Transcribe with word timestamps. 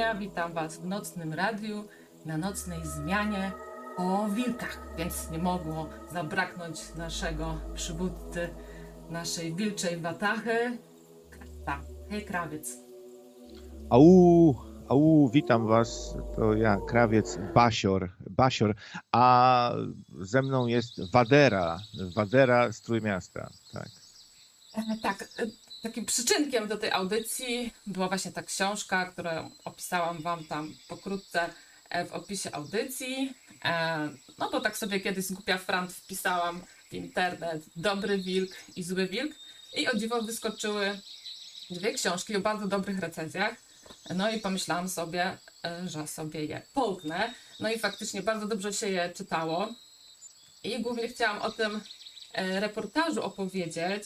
Ania, 0.00 0.14
witam 0.14 0.52
Was 0.52 0.76
w 0.76 0.84
nocnym 0.84 1.32
radiu, 1.32 1.84
na 2.26 2.38
nocnej 2.38 2.86
zmianie 2.86 3.52
o 3.96 4.28
wilkach, 4.28 4.78
więc 4.98 5.30
nie 5.30 5.38
mogło 5.38 5.88
zabraknąć 6.12 6.94
naszego 6.94 7.60
przywódcy, 7.74 8.48
naszej 9.10 9.54
wilczej 9.54 9.96
watachy. 9.96 10.78
Tak, 11.66 11.80
hej 12.10 12.24
krawiec. 12.24 12.76
Au, 13.90 14.54
au, 14.88 15.30
witam 15.32 15.66
was. 15.66 16.16
To 16.36 16.54
ja, 16.54 16.78
krawiec 16.88 17.38
Basior, 17.54 18.10
Basior, 18.30 18.74
a 19.12 19.72
ze 20.20 20.42
mną 20.42 20.66
jest 20.66 21.12
Wadera, 21.12 21.78
Wadera 22.14 22.72
z 22.72 22.80
Trójmiasta, 22.80 23.50
tak. 23.72 23.88
E, 24.74 24.96
tak, 25.02 25.28
takim 25.82 26.06
przyczynkiem 26.06 26.68
do 26.68 26.76
tej 26.76 26.90
audycji 26.90 27.72
była 27.86 28.08
właśnie 28.08 28.32
ta 28.32 28.42
książka, 28.42 29.06
którą 29.06 29.50
opisałam 29.64 30.22
Wam 30.22 30.44
tam 30.44 30.74
pokrótce 30.88 31.50
e, 31.90 32.04
w 32.04 32.12
opisie 32.12 32.50
audycji. 32.52 33.34
E, 33.64 34.08
No 34.38 34.50
bo 34.50 34.60
tak 34.60 34.78
sobie 34.78 35.00
kiedyś 35.00 35.24
z 35.24 35.32
głupia 35.32 35.58
frant 35.58 35.92
wpisałam 35.92 36.60
w 36.90 36.94
internet 36.94 37.62
Dobry 37.76 38.18
Wilk 38.18 38.50
i 38.76 38.82
Zły 38.82 39.06
Wilk 39.08 39.36
i 39.76 39.88
o 39.88 39.96
dziwo 39.96 40.22
wyskoczyły 40.22 41.00
dwie 41.70 41.92
książki 41.92 42.36
o 42.36 42.40
bardzo 42.40 42.66
dobrych 42.66 42.98
recenzjach. 42.98 43.54
No 44.14 44.30
i 44.30 44.40
pomyślałam 44.40 44.88
sobie, 44.88 45.38
e, 45.64 45.88
że 45.88 46.06
sobie 46.06 46.44
je 46.44 46.62
połknę. 46.74 47.34
No 47.60 47.72
i 47.72 47.78
faktycznie 47.78 48.22
bardzo 48.22 48.46
dobrze 48.46 48.72
się 48.72 48.88
je 48.88 49.12
czytało. 49.14 49.68
I 50.64 50.80
głównie 50.82 51.08
chciałam 51.08 51.42
o 51.42 51.50
tym 51.50 51.80
reportażu 52.34 53.22
opowiedzieć. 53.22 54.04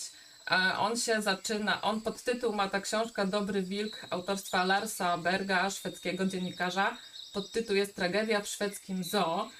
E, 0.50 0.78
On 0.78 0.96
się 0.96 1.22
zaczyna, 1.22 1.82
on 1.82 2.00
podtytuł 2.00 2.52
ma 2.52 2.68
ta 2.68 2.80
książka 2.80 3.26
Dobry 3.26 3.62
Wilk 3.62 4.06
autorstwa 4.10 4.64
Larsa 4.64 5.18
Berga, 5.18 5.70
szwedzkiego 5.70 6.26
dziennikarza. 6.26 6.96
Podtytuł 7.32 7.76
jest 7.76 7.96
Tragedia 7.96 8.40
w 8.40 8.48
szwedzkim 8.48 9.04
zoo. 9.04 9.50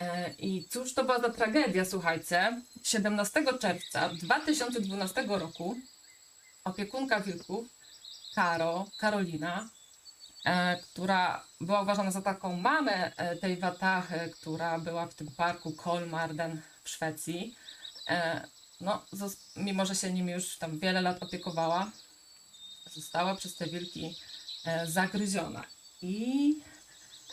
E, 0.00 0.30
I 0.38 0.68
cóż 0.70 0.94
to 0.94 1.04
była 1.04 1.20
za 1.20 1.30
tragedia, 1.30 1.84
słuchajcie. 1.84 2.62
17 2.82 3.44
czerwca 3.58 4.08
2012 4.08 5.24
roku 5.28 5.76
opiekunka 6.64 7.20
wilków, 7.20 7.66
Karo, 8.34 8.86
Karolina, 8.98 9.68
e, 10.44 10.76
która 10.76 11.44
była 11.60 11.82
uważana 11.82 12.10
za 12.10 12.22
taką 12.22 12.56
mamę 12.56 13.12
tej 13.40 13.56
watachy, 13.56 14.30
która 14.40 14.78
była 14.78 15.06
w 15.06 15.14
tym 15.14 15.30
parku 15.36 15.72
Kolmarden 15.72 16.62
w 16.84 16.88
Szwecji. 16.88 17.56
No, 18.80 19.04
mimo 19.56 19.86
że 19.86 19.94
się 19.94 20.12
nimi 20.12 20.32
już 20.32 20.58
tam 20.58 20.78
wiele 20.78 21.00
lat 21.00 21.22
opiekowała, 21.22 21.90
została 22.90 23.34
przez 23.34 23.56
te 23.56 23.66
wilki 23.66 24.16
e, 24.64 24.86
zagryziona. 24.86 25.64
I 26.02 26.54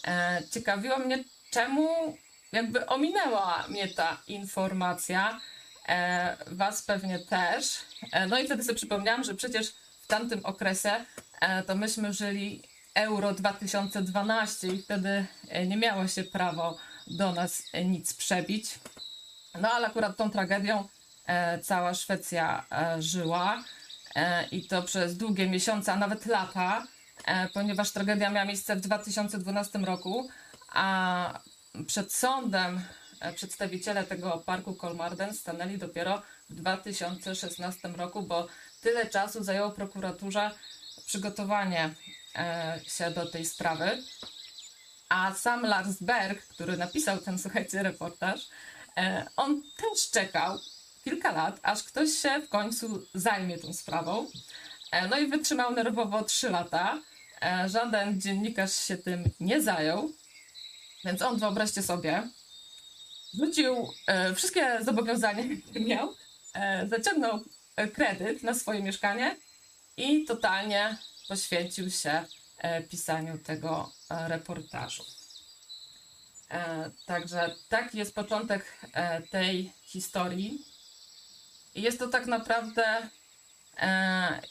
e, 0.08 0.42
ciekawiło 0.52 0.98
mnie, 0.98 1.24
czemu 1.52 2.18
jakby 2.52 2.86
ominęła 2.86 3.66
mnie 3.68 3.88
ta 3.88 4.22
informacja. 4.28 5.42
E, 5.88 6.38
was 6.48 6.82
pewnie 6.82 7.20
też. 7.20 7.78
E, 8.12 8.28
no 8.28 8.40
i 8.40 8.46
wtedy 8.46 8.64
sobie 8.64 8.76
przypomniałam, 8.76 9.24
że 9.24 9.36
przecież 9.36 9.74
w 10.02 10.08
tamtym 10.08 10.46
okresie 10.46 11.06
e, 11.42 11.64
to 11.64 11.76
myśmy 11.76 12.14
żyli 12.14 12.64
Euro 12.96 13.34
2012 13.34 14.68
i 14.68 14.82
wtedy 14.82 15.26
e, 15.50 15.68
nie 15.68 15.78
miało 15.78 16.08
się 16.08 16.24
prawo 16.24 16.78
do 17.08 17.32
nas 17.32 17.64
e, 17.74 17.86
nic 17.86 18.14
przebić. 18.14 18.80
No 19.62 19.72
ale 19.72 19.88
akurat 19.88 20.18
tą 20.18 20.30
tragedią 20.32 20.88
cała 21.64 21.94
Szwecja 21.94 22.66
e, 22.72 23.02
żyła 23.02 23.64
e, 24.16 24.48
i 24.48 24.68
to 24.68 24.82
przez 24.82 25.18
długie 25.18 25.50
miesiące, 25.50 25.94
a 25.94 25.96
nawet 25.96 26.26
lata, 26.26 26.88
e, 27.26 27.50
ponieważ 27.50 27.92
tragedia 27.92 28.30
miała 28.30 28.46
miejsce 28.46 28.76
w 28.76 28.82
2012 28.82 29.80
roku, 29.80 30.30
a 30.74 31.40
przed 31.88 32.14
sądem 32.14 32.82
e, 33.20 33.34
przedstawiciele 33.34 34.04
tego 34.04 34.44
parku 34.46 34.76
Kolmarden 34.76 35.34
stanęli 35.34 35.78
dopiero 35.78 36.22
w 36.50 36.56
2016 36.56 37.88
roku, 37.88 38.22
bo 38.22 38.48
tyle 38.82 39.10
czasu 39.10 39.44
zajęło 39.44 39.72
prokuraturze 39.72 40.52
przygotowanie 41.06 41.90
e, 42.36 42.80
się 42.88 43.12
do 43.12 43.26
tej 43.26 43.46
sprawy. 43.46 44.04
A 45.10 45.34
sam 45.34 45.62
Lars 45.62 46.02
Berg, 46.02 46.48
który 46.48 46.78
napisał 46.78 47.18
ten, 47.18 47.40
słuchajcie, 47.40 47.84
reportaż, 47.84 48.48
e, 48.98 49.26
on 49.36 49.62
też 49.78 50.12
czekał 50.12 50.60
kilka 51.06 51.32
lat, 51.32 51.60
aż 51.64 51.84
ktoś 51.84 52.10
się 52.12 52.40
w 52.40 52.50
końcu 52.50 53.08
zajmie 53.14 53.58
tą 53.58 53.74
sprawą. 53.74 54.28
E, 54.92 55.08
no 55.08 55.20
i 55.20 55.28
wytrzymał 55.28 55.74
nerwowo 55.74 56.24
3 56.24 56.50
lata. 56.50 57.02
E, 57.42 57.70
żaden 57.70 58.22
dziennikarz 58.22 58.76
się 58.76 58.98
tym 58.98 59.24
nie 59.40 59.62
zajął. 59.62 60.12
Więc 61.06 61.22
on, 61.22 61.38
wyobraźcie 61.38 61.84
sobie, 61.84 62.30
zwrócił 63.34 63.94
e, 64.08 64.36
wszystkie 64.36 64.84
zobowiązania, 64.84 65.44
jakie 65.44 65.80
miał, 65.80 66.14
zaciągnął 66.88 67.40
kredyt 67.94 68.44
na 68.44 68.54
swoje 68.54 68.84
mieszkanie 68.84 69.36
i 69.98 70.26
totalnie 70.26 70.98
poświęcił 71.28 71.90
się 71.92 72.24
pisaniu 72.90 73.38
tego 73.38 73.92
reportażu. 74.10 75.06
Także 77.06 77.56
taki 77.70 77.98
jest 77.98 78.16
początek 78.16 78.78
tej 79.32 79.72
historii. 79.84 80.75
Jest 81.76 82.00
to 82.00 82.08
tak 82.08 82.26
naprawdę 82.26 83.10
e, 83.78 84.42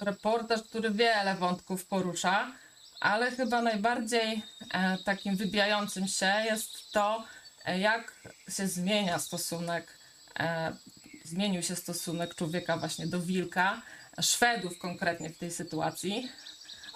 reportaż, 0.00 0.62
który 0.62 0.90
wiele 0.90 1.34
wątków 1.34 1.86
porusza, 1.86 2.52
ale 3.00 3.30
chyba 3.30 3.62
najbardziej 3.62 4.42
e, 4.70 4.98
takim 5.04 5.36
wybijającym 5.36 6.08
się 6.08 6.32
jest 6.44 6.92
to, 6.92 7.24
e, 7.64 7.78
jak 7.78 8.12
się 8.48 8.68
zmienia 8.68 9.18
stosunek, 9.18 9.98
e, 10.38 10.76
zmienił 11.24 11.62
się 11.62 11.76
stosunek 11.76 12.34
człowieka 12.34 12.76
właśnie 12.76 13.06
do 13.06 13.20
wilka, 13.20 13.82
Szwedów 14.20 14.78
konkretnie 14.78 15.30
w 15.30 15.38
tej 15.38 15.50
sytuacji. 15.50 16.28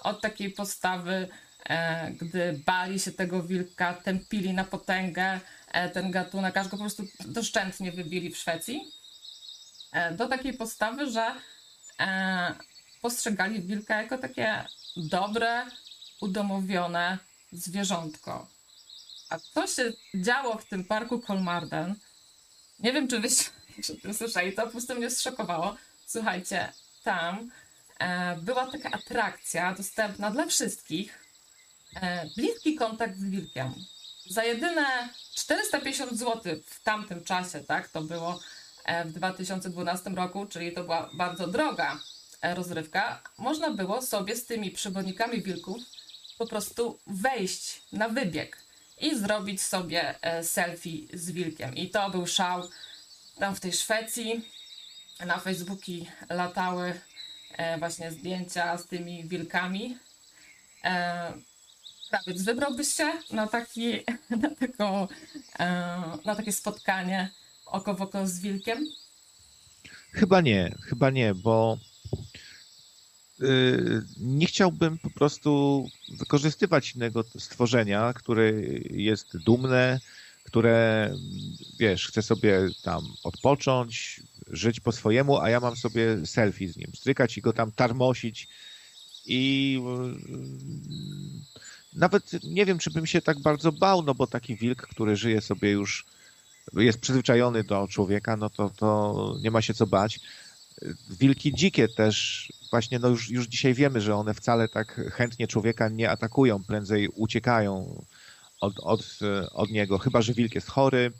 Od 0.03 0.21
takiej 0.21 0.51
postawy, 0.51 1.27
e, 1.69 2.11
gdy 2.11 2.59
bali 2.65 2.99
się 2.99 3.11
tego 3.11 3.43
wilka, 3.43 3.93
tępili 3.93 4.53
na 4.53 4.63
potęgę 4.63 5.39
e, 5.71 5.89
ten 5.89 6.11
gatunek, 6.11 6.57
aż 6.57 6.67
go 6.67 6.77
po 6.77 6.83
prostu 6.83 7.03
doszczętnie 7.25 7.91
wybili 7.91 8.31
w 8.31 8.37
Szwecji, 8.37 8.91
do 10.11 10.27
takiej 10.27 10.53
postawy, 10.53 11.11
że 11.11 11.35
e, 11.99 12.55
postrzegali 13.01 13.61
wilka 13.61 14.01
jako 14.01 14.17
takie 14.17 14.65
dobre, 14.97 15.65
udomowione 16.21 17.17
zwierzątko. 17.51 18.47
A 19.29 19.39
co 19.39 19.67
się 19.67 19.93
działo 20.15 20.57
w 20.57 20.65
tym 20.65 20.85
parku 20.85 21.19
Kolmarden? 21.19 21.95
Nie 22.79 22.93
wiem, 22.93 23.07
czy 23.07 23.19
wyście 23.19 23.43
o 24.09 24.13
słyszeli, 24.13 24.53
to 24.53 24.65
po 24.65 24.71
prostu 24.71 24.95
mnie 24.95 25.09
zszokowało. 25.09 25.75
Słuchajcie, 26.05 26.73
tam 27.03 27.51
e, 27.99 28.35
była 28.35 28.71
taka 28.71 28.91
atrakcja 28.91 29.73
dostępna 29.73 30.31
dla 30.31 30.45
wszystkich. 30.45 31.19
E, 31.95 32.29
bliski 32.37 32.75
kontakt 32.75 33.17
z 33.17 33.29
wilkiem. 33.29 33.73
Za 34.29 34.43
jedyne 34.43 35.09
450 35.35 36.11
zł 36.11 36.55
w 36.65 36.83
tamtym 36.83 37.23
czasie, 37.23 37.59
tak, 37.59 37.87
to 37.87 38.01
było 38.01 38.33
e, 38.33 38.58
w 39.05 39.11
2012 39.11 40.09
roku, 40.09 40.45
czyli 40.45 40.71
to 40.71 40.83
była 40.83 41.09
bardzo 41.13 41.47
droga 41.47 41.99
e, 42.41 42.55
rozrywka, 42.55 43.21
można 43.37 43.71
było 43.71 44.01
sobie 44.01 44.35
z 44.35 44.45
tymi 44.45 44.71
przewodnikami 44.71 45.41
wilków 45.41 45.77
po 46.37 46.47
prostu 46.47 46.99
wejść 47.07 47.81
na 47.91 48.09
wybieg 48.09 48.57
i 49.01 49.19
zrobić 49.19 49.61
sobie 49.61 50.15
e, 50.21 50.43
selfie 50.43 51.07
z 51.13 51.31
wilkiem. 51.31 51.75
I 51.75 51.89
to 51.89 52.09
był 52.09 52.27
szał 52.27 52.69
tam 53.39 53.55
w 53.55 53.59
tej 53.59 53.73
Szwecji. 53.73 54.49
Na 55.25 55.39
Facebooki 55.39 56.09
latały 56.29 56.99
e, 57.57 57.77
właśnie 57.77 58.11
zdjęcia 58.11 58.77
z 58.77 58.87
tymi 58.87 59.23
wilkami. 59.23 59.97
E, 60.83 61.33
Krawiec, 62.09 62.41
wybrałbyś 62.41 62.93
się 62.93 63.11
na, 63.31 63.47
taki, 63.47 63.99
na, 64.29 64.49
taką, 64.59 65.07
e, 65.59 65.67
na 66.25 66.35
takie 66.35 66.51
spotkanie 66.51 67.29
oko 67.71 67.93
w 67.93 68.01
oko 68.01 68.27
z 68.27 68.39
wilkiem? 68.39 68.85
Chyba 70.11 70.41
nie, 70.41 70.75
chyba 70.81 71.09
nie, 71.09 71.35
bo 71.35 71.77
y, 73.41 74.01
nie 74.17 74.45
chciałbym 74.45 74.97
po 74.97 75.09
prostu 75.09 75.85
wykorzystywać 76.17 76.95
innego 76.95 77.23
stworzenia, 77.23 78.13
które 78.13 78.51
jest 78.89 79.37
dumne, 79.37 79.99
które, 80.43 81.09
wiesz, 81.79 82.07
chce 82.07 82.21
sobie 82.21 82.67
tam 82.81 83.13
odpocząć, 83.23 84.21
żyć 84.47 84.79
po 84.79 84.91
swojemu, 84.91 85.37
a 85.39 85.49
ja 85.49 85.59
mam 85.59 85.75
sobie 85.75 86.25
selfie 86.25 86.69
z 86.69 86.77
nim, 86.77 86.91
strykać 86.95 87.37
i 87.37 87.41
go 87.41 87.53
tam 87.53 87.71
tarmosić 87.71 88.47
i 89.25 89.81
y, 91.93 91.99
nawet 91.99 92.43
nie 92.43 92.65
wiem, 92.65 92.77
czy 92.79 92.91
bym 92.91 93.05
się 93.05 93.21
tak 93.21 93.39
bardzo 93.39 93.71
bał, 93.71 94.03
no 94.03 94.15
bo 94.15 94.27
taki 94.27 94.55
wilk, 94.55 94.87
który 94.87 95.15
żyje 95.15 95.41
sobie 95.41 95.71
już, 95.71 96.05
jest 96.73 96.99
przyzwyczajony 96.99 97.63
do 97.63 97.87
człowieka, 97.87 98.37
no 98.37 98.49
to, 98.49 98.69
to 98.69 99.35
nie 99.41 99.51
ma 99.51 99.61
się 99.61 99.73
co 99.73 99.87
bać. 99.87 100.19
Wilki 101.09 101.53
dzikie 101.53 101.87
też 101.87 102.47
właśnie 102.71 102.99
no 102.99 103.07
już, 103.07 103.29
już 103.29 103.47
dzisiaj 103.47 103.73
wiemy, 103.73 104.01
że 104.01 104.15
one 104.15 104.33
wcale 104.33 104.67
tak 104.67 105.01
chętnie 105.13 105.47
człowieka 105.47 105.89
nie 105.89 106.09
atakują, 106.11 106.63
prędzej 106.63 107.07
uciekają 107.07 108.03
od, 108.59 108.79
od, 108.79 109.19
od 109.51 109.71
niego, 109.71 109.97
chyba 109.97 110.21
że 110.21 110.33
wilk 110.33 110.55
jest 110.55 110.67
chory 110.67 111.11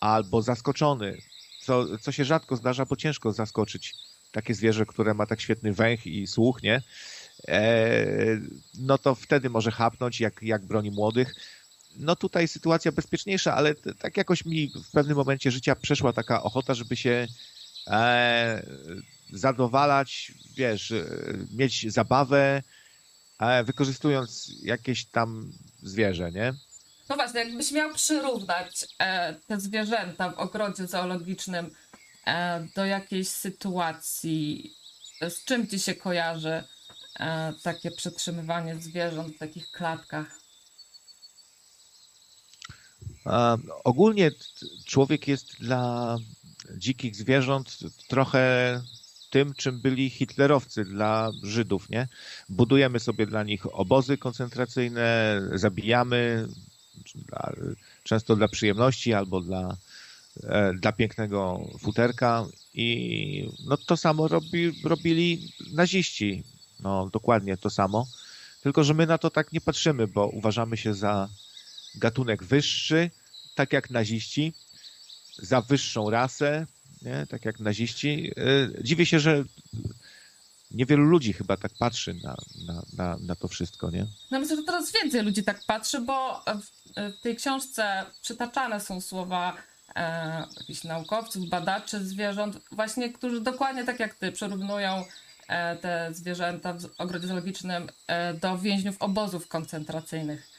albo 0.00 0.42
zaskoczony, 0.42 1.18
co, 1.60 1.98
co 1.98 2.12
się 2.12 2.24
rzadko 2.24 2.56
zdarza, 2.56 2.86
bo 2.86 2.96
ciężko 2.96 3.32
zaskoczyć 3.32 3.94
takie 4.32 4.54
zwierzę, 4.54 4.86
które 4.86 5.14
ma 5.14 5.26
tak 5.26 5.40
świetny 5.40 5.72
węch 5.72 6.06
i 6.06 6.26
słuch, 6.26 6.62
nie? 6.62 6.82
E, 7.48 8.06
no 8.78 8.98
to 8.98 9.14
wtedy 9.14 9.50
może 9.50 9.70
chapnąć, 9.70 10.20
jak, 10.20 10.42
jak 10.42 10.66
broni 10.66 10.90
młodych. 10.90 11.34
No 11.96 12.16
tutaj 12.16 12.48
sytuacja 12.48 12.92
bezpieczniejsza, 12.92 13.54
ale 13.54 13.74
tak 13.74 14.16
jakoś 14.16 14.44
mi 14.44 14.72
w 14.84 14.90
pewnym 14.90 15.16
momencie 15.16 15.50
życia 15.50 15.76
przeszła 15.76 16.12
taka 16.12 16.42
ochota, 16.42 16.74
żeby 16.74 16.96
się 16.96 17.26
e, 17.86 18.66
zadowalać, 19.32 20.32
wiesz, 20.56 20.92
e, 20.92 21.04
mieć 21.52 21.92
zabawę, 21.92 22.62
e, 23.38 23.64
wykorzystując 23.64 24.52
jakieś 24.62 25.04
tam 25.04 25.52
zwierzę, 25.82 26.32
nie? 26.32 26.54
No 27.08 27.16
właśnie, 27.16 27.40
jakbyś 27.40 27.72
miał 27.72 27.94
przyrównać 27.94 28.86
e, 28.98 29.34
te 29.34 29.60
zwierzęta 29.60 30.30
w 30.30 30.38
ogrodzie 30.38 30.86
zoologicznym 30.86 31.70
e, 32.26 32.66
do 32.74 32.86
jakiejś 32.86 33.28
sytuacji, 33.28 34.74
z 35.20 35.44
czym 35.44 35.66
ci 35.68 35.80
się 35.80 35.94
kojarzy 35.94 36.64
e, 37.20 37.52
takie 37.62 37.90
przetrzymywanie 37.90 38.76
zwierząt 38.76 39.36
w 39.36 39.38
takich 39.38 39.70
klatkach? 39.70 40.41
Ogólnie 43.84 44.30
człowiek 44.84 45.28
jest 45.28 45.56
dla 45.60 46.18
dzikich 46.76 47.16
zwierząt 47.16 47.78
trochę 48.08 48.82
tym, 49.30 49.54
czym 49.54 49.80
byli 49.80 50.10
hitlerowcy 50.10 50.84
dla 50.84 51.32
Żydów, 51.42 51.90
nie? 51.90 52.08
Budujemy 52.48 53.00
sobie 53.00 53.26
dla 53.26 53.42
nich 53.42 53.74
obozy 53.74 54.18
koncentracyjne, 54.18 55.40
zabijamy, 55.54 56.48
często 58.02 58.36
dla 58.36 58.48
przyjemności 58.48 59.14
albo 59.14 59.40
dla, 59.40 59.76
e, 60.42 60.74
dla 60.74 60.92
pięknego 60.92 61.68
futerka 61.78 62.46
i 62.74 63.48
no 63.64 63.76
to 63.76 63.96
samo 63.96 64.28
robi, 64.28 64.72
robili 64.84 65.52
naziści, 65.72 66.44
no 66.80 67.10
dokładnie 67.12 67.56
to 67.56 67.70
samo, 67.70 68.06
tylko 68.62 68.84
że 68.84 68.94
my 68.94 69.06
na 69.06 69.18
to 69.18 69.30
tak 69.30 69.52
nie 69.52 69.60
patrzymy, 69.60 70.06
bo 70.08 70.28
uważamy 70.28 70.76
się 70.76 70.94
za 70.94 71.28
gatunek 71.94 72.44
wyższy, 72.44 73.10
tak 73.54 73.72
jak 73.72 73.90
naziści, 73.90 74.52
za 75.38 75.60
wyższą 75.60 76.10
rasę, 76.10 76.66
nie? 77.02 77.26
tak 77.26 77.44
jak 77.44 77.60
naziści. 77.60 78.32
E, 78.36 78.84
dziwię 78.84 79.06
się, 79.06 79.20
że 79.20 79.44
niewielu 80.70 81.04
ludzi 81.04 81.32
chyba 81.32 81.56
tak 81.56 81.72
patrzy 81.78 82.14
na, 82.14 82.36
na, 82.66 82.82
na, 82.96 83.16
na 83.20 83.36
to 83.36 83.48
wszystko, 83.48 83.90
nie? 83.90 84.06
No 84.30 84.40
myślę, 84.40 84.56
że 84.56 84.62
coraz 84.62 84.92
więcej 84.92 85.22
ludzi 85.22 85.44
tak 85.44 85.64
patrzy, 85.66 86.00
bo 86.00 86.44
w, 86.46 87.20
tej 87.22 87.36
książce 87.36 88.04
przytaczane 88.22 88.80
są 88.80 89.00
słowa 89.00 89.56
e, 89.96 90.44
jakichś 90.60 90.84
naukowców, 90.84 91.48
badaczy 91.48 92.04
zwierząt, 92.04 92.58
właśnie, 92.72 93.12
którzy 93.12 93.40
dokładnie 93.40 93.84
tak 93.84 94.00
jak 94.00 94.14
ty 94.14 94.32
przyrównują 94.32 95.04
e, 95.48 95.76
te 95.76 96.08
zwierzęta 96.14 96.72
w 96.74 96.86
ogrodzie 96.98 97.26
zoologicznym 97.26 97.88
e, 98.06 98.34
do 98.34 98.58
więźniów 98.58 98.96
obozów 99.02 99.48
koncentracyjnych. 99.48 100.51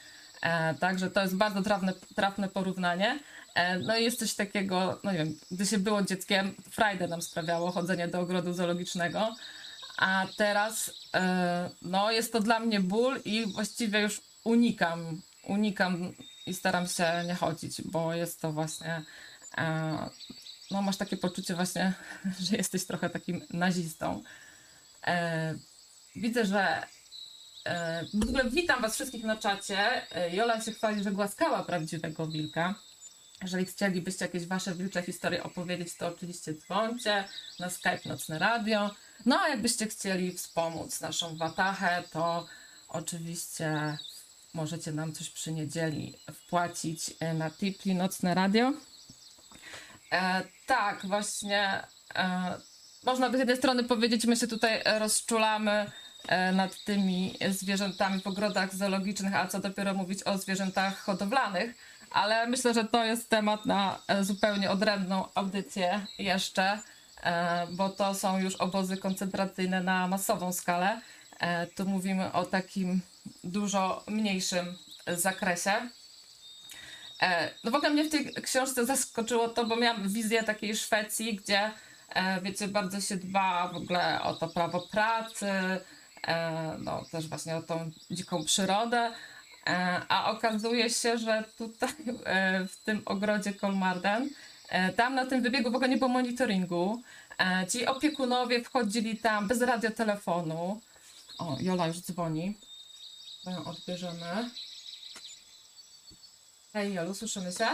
E, 0.44 0.74
także 0.74 1.10
to 1.10 1.22
jest 1.22 1.36
bardzo 1.36 1.62
trafne, 1.62 1.92
trafne 2.14 2.48
porównanie. 2.48 3.18
E, 3.54 3.78
no 3.78 3.96
i 3.96 4.04
jest 4.04 4.18
coś 4.18 4.34
takiego, 4.34 5.00
no 5.04 5.12
nie 5.12 5.18
wiem, 5.18 5.38
gdy 5.50 5.66
się 5.66 5.78
było 5.78 6.02
dzieckiem, 6.02 6.54
frajdę 6.70 7.08
nam 7.08 7.22
sprawiało 7.22 7.70
chodzenie 7.70 8.08
do 8.08 8.20
ogrodu 8.20 8.52
zoologicznego, 8.52 9.34
a 9.98 10.26
teraz 10.36 10.90
e, 11.14 11.70
no 11.82 12.10
jest 12.10 12.32
to 12.32 12.40
dla 12.40 12.60
mnie 12.60 12.80
ból 12.80 13.20
i 13.24 13.46
właściwie 13.46 14.00
już 14.00 14.20
unikam, 14.44 15.22
unikam 15.44 16.12
i 16.46 16.54
staram 16.54 16.88
się 16.88 17.04
nie 17.26 17.34
chodzić, 17.34 17.82
bo 17.82 18.14
jest 18.14 18.40
to 18.40 18.52
właśnie 18.52 19.02
no 20.70 20.82
masz 20.82 20.96
takie 20.96 21.16
poczucie 21.16 21.54
właśnie, 21.54 21.92
że 22.40 22.56
jesteś 22.56 22.86
trochę 22.86 23.10
takim 23.10 23.42
nazistą. 23.50 24.22
Widzę, 26.16 26.46
że 26.46 26.86
w 28.14 28.22
ogóle 28.22 28.50
witam 28.50 28.82
Was 28.82 28.94
wszystkich 28.94 29.24
na 29.24 29.36
czacie. 29.36 30.06
Jola 30.32 30.60
się 30.60 30.72
chwali, 30.72 31.02
że 31.02 31.12
głaskała 31.12 31.62
prawdziwego 31.62 32.26
wilka. 32.26 32.74
Jeżeli 33.42 33.66
chcielibyście 33.66 34.24
jakieś 34.24 34.46
Wasze 34.46 34.74
wilcze 34.74 35.02
historie 35.02 35.42
opowiedzieć, 35.42 35.96
to 35.96 36.08
oczywiście 36.08 36.54
dzwońcie 36.54 37.24
na 37.58 37.70
Skype 37.70 38.00
Nocne 38.06 38.38
Radio. 38.38 38.90
No 39.26 39.40
a 39.40 39.48
jakbyście 39.48 39.86
chcieli 39.86 40.32
wspomóc 40.32 41.00
naszą 41.00 41.36
Watachę, 41.36 42.02
to 42.10 42.46
oczywiście 42.88 43.98
możecie 44.54 44.92
nam 44.92 45.12
coś 45.12 45.30
przy 45.30 45.52
niedzieli 45.52 46.18
wpłacić 46.32 47.14
na 47.34 47.50
Tipli 47.50 47.94
Nocne 47.94 48.34
Radio. 48.34 48.72
E, 50.12 50.42
tak, 50.66 51.06
właśnie 51.06 51.82
e, 52.14 52.54
można 53.04 53.30
by 53.30 53.36
z 53.36 53.38
jednej 53.38 53.56
strony 53.56 53.84
powiedzieć, 53.84 54.24
my 54.24 54.36
się 54.36 54.46
tutaj 54.46 54.82
rozczulamy 54.98 55.86
E, 55.86 56.03
nad 56.52 56.84
tymi 56.84 57.38
zwierzętami 57.50 58.20
w 58.20 58.26
ogrodach 58.26 58.74
zoologicznych, 58.74 59.34
a 59.34 59.46
co 59.46 59.60
dopiero 59.60 59.94
mówić 59.94 60.22
o 60.22 60.38
zwierzętach 60.38 60.98
hodowlanych. 60.98 61.74
Ale 62.14 62.46
myślę, 62.46 62.74
że 62.74 62.84
to 62.84 63.04
jest 63.04 63.28
temat 63.28 63.66
na 63.66 63.98
e, 64.08 64.24
zupełnie 64.24 64.70
odrębną 64.70 65.28
audycję 65.34 66.06
jeszcze, 66.18 66.78
e, 67.22 67.66
bo 67.70 67.88
to 67.88 68.14
są 68.14 68.38
już 68.38 68.56
obozy 68.56 68.96
koncentracyjne 68.96 69.82
na 69.82 70.08
masową 70.08 70.52
skalę. 70.52 71.00
Tu 71.74 71.84
mówimy 71.84 72.32
o 72.32 72.44
takim 72.44 73.00
dużo 73.44 74.04
mniejszym 74.06 74.76
zakresie. 75.06 75.72
No 77.64 77.70
w 77.70 77.74
ogóle 77.74 77.90
mnie 77.90 78.04
w 78.04 78.10
tej 78.10 78.34
książce 78.34 78.86
zaskoczyło 78.86 79.48
to, 79.48 79.64
bo 79.64 79.76
miałam 79.76 80.08
wizję 80.08 80.42
takiej 80.42 80.76
Szwecji, 80.76 81.36
gdzie 81.36 81.70
wiecie, 82.42 82.68
bardzo 82.68 83.00
się 83.00 83.16
dba 83.16 83.68
w 83.68 83.76
ogóle 83.76 84.22
o 84.22 84.34
to 84.34 84.48
prawo 84.48 84.80
pracy, 84.80 85.46
E, 85.46 85.80
no 86.78 87.04
też 87.10 87.28
właśnie 87.28 87.56
o 87.56 87.62
tą 87.62 87.90
dziką 88.10 88.44
przyrodę. 88.44 89.12
E, 89.66 90.02
a 90.08 90.30
okazuje 90.30 90.90
się, 90.90 91.18
że 91.18 91.44
tutaj 91.58 91.90
e, 92.24 92.66
w 92.66 92.76
tym 92.76 93.02
ogrodzie 93.06 93.54
Kolmarden, 93.54 94.30
tam 94.96 95.14
na 95.14 95.26
tym 95.26 95.42
wybiegu 95.42 95.70
w 95.70 95.74
ogóle 95.74 95.88
nie 95.88 95.96
było 95.96 96.10
monitoringu. 96.10 97.02
Ci 97.72 97.86
opiekunowie 97.86 98.64
wchodzili 98.64 99.16
tam 99.16 99.48
bez 99.48 99.60
radiotelefonu. 99.60 100.80
O, 101.38 101.56
Jola 101.60 101.86
już 101.86 102.00
dzwoni. 102.00 102.58
Ją 103.46 103.64
odbierzemy. 103.64 104.50
Hej 106.72 106.94
Jolu, 106.94 107.14
słyszymy 107.14 107.52
się? 107.52 107.66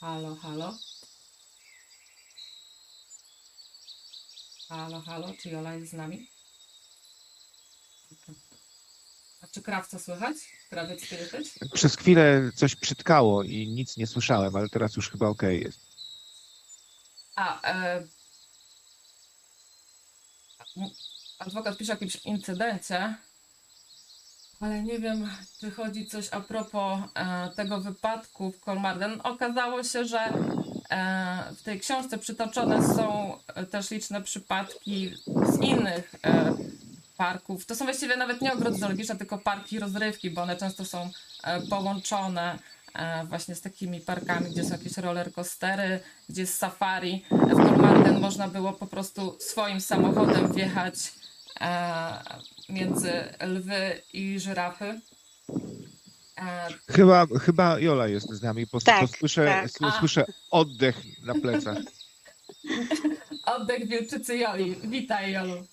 Halo, 0.00 0.36
halo. 0.36 0.74
Halo, 4.72 5.00
halo, 5.00 5.34
czy 5.38 5.50
Jola 5.50 5.74
jest 5.74 5.90
z 5.90 5.92
nami? 5.92 6.26
A 9.42 9.46
czy 9.46 9.62
krawca 9.62 9.98
słychać? 9.98 10.36
Krawiec 10.70 11.08
słychać? 11.08 11.44
Przez 11.74 11.96
chwilę 11.96 12.50
coś 12.54 12.76
przytkało 12.76 13.42
i 13.42 13.68
nic 13.68 13.96
nie 13.96 14.06
słyszałem, 14.06 14.56
ale 14.56 14.68
teraz 14.68 14.96
już 14.96 15.10
chyba 15.10 15.28
ok 15.28 15.42
jest. 15.42 15.80
A, 17.36 17.72
e... 17.72 18.06
adwokat 21.38 21.78
pisze 21.78 21.92
o 21.92 21.94
jakimś 21.94 22.16
incydencie, 22.16 23.14
ale 24.60 24.82
nie 24.82 24.98
wiem, 24.98 25.30
czy 25.60 25.70
chodzi 25.70 26.06
coś 26.06 26.28
a 26.30 26.40
propos 26.40 27.00
e, 27.14 27.50
tego 27.56 27.80
wypadku 27.80 28.52
w 28.52 28.60
Kolmarden. 28.60 29.20
Okazało 29.24 29.84
się, 29.84 30.04
że 30.04 30.32
w 31.56 31.62
tej 31.62 31.80
książce 31.80 32.18
przytoczone 32.18 32.94
są 32.94 33.36
też 33.70 33.90
liczne 33.90 34.22
przypadki 34.22 35.14
z 35.26 35.60
innych 35.60 36.14
e, 36.24 36.54
parków. 37.16 37.66
To 37.66 37.74
są 37.74 37.84
właściwie 37.84 38.16
nawet 38.16 38.40
nie 38.40 38.52
ogrody 38.52 38.78
zoologiczne, 38.78 39.16
tylko 39.16 39.38
parki 39.38 39.78
rozrywki, 39.78 40.30
bo 40.30 40.42
one 40.42 40.56
często 40.56 40.84
są 40.84 41.10
e, 41.44 41.60
połączone 41.60 42.58
e, 42.94 43.24
właśnie 43.24 43.54
z 43.54 43.60
takimi 43.60 44.00
parkami, 44.00 44.50
gdzie 44.50 44.64
są 44.64 44.72
jakieś 44.72 44.96
roller 44.96 45.32
coastery, 45.32 46.00
gdzie 46.28 46.40
jest 46.40 46.58
safari. 46.58 47.24
W 47.30 47.56
Kolmarden 47.56 48.20
można 48.20 48.48
było 48.48 48.72
po 48.72 48.86
prostu 48.86 49.36
swoim 49.40 49.80
samochodem 49.80 50.52
wjechać 50.52 50.94
e, 51.60 52.22
między 52.68 53.12
lwy 53.46 54.02
i 54.12 54.40
żyrafy. 54.40 55.00
E, 56.38 56.68
chyba, 56.88 57.26
chyba 57.40 57.80
Jola 57.80 58.08
jest 58.08 58.30
z 58.30 58.42
nami, 58.42 58.66
po 58.66 58.80
tak, 58.80 59.10
słyszę, 59.18 59.44
tak. 59.80 59.92
słyszę 59.98 60.24
oddech 60.50 60.96
na 61.22 61.34
plecach. 61.34 61.78
Oddech 63.56 63.88
Wilczycy 63.88 64.36
Joli. 64.36 64.76
Witaj 64.84 65.32
Jolu. 65.32 65.66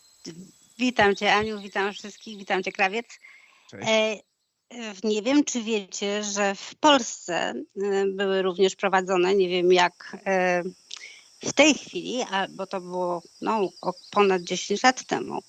Witam 0.78 1.16
Cię 1.16 1.34
Aniu, 1.34 1.62
witam 1.62 1.94
wszystkich, 1.94 2.38
witam 2.38 2.64
Cię 2.64 2.72
Krawiec. 2.72 3.06
Cześć. 3.70 3.88
E, 3.90 4.16
nie 5.04 5.22
wiem, 5.22 5.44
czy 5.44 5.64
wiecie, 5.64 6.24
że 6.24 6.56
w 6.56 6.76
Polsce 6.76 7.34
e, 7.34 8.06
były 8.06 8.42
również 8.42 8.76
prowadzone, 8.76 9.36
nie 9.36 9.50
wiem 9.50 9.74
jak 9.74 10.18
w 11.44 11.54
tej 11.54 11.74
chwili, 11.74 12.20
bo 12.50 12.68
to 12.68 12.82
było 12.82 13.22
no, 13.42 13.70
ponad 14.12 14.42
10 14.42 14.84
lat 14.84 15.06
temu, 15.06 15.40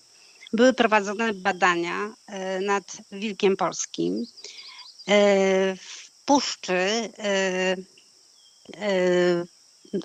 były 0.52 0.72
prowadzone 0.72 1.34
badania 1.34 2.14
nad 2.60 2.96
wilkiem 3.12 3.56
polskim. 3.56 4.26
W 5.76 6.24
puszczy 6.24 7.12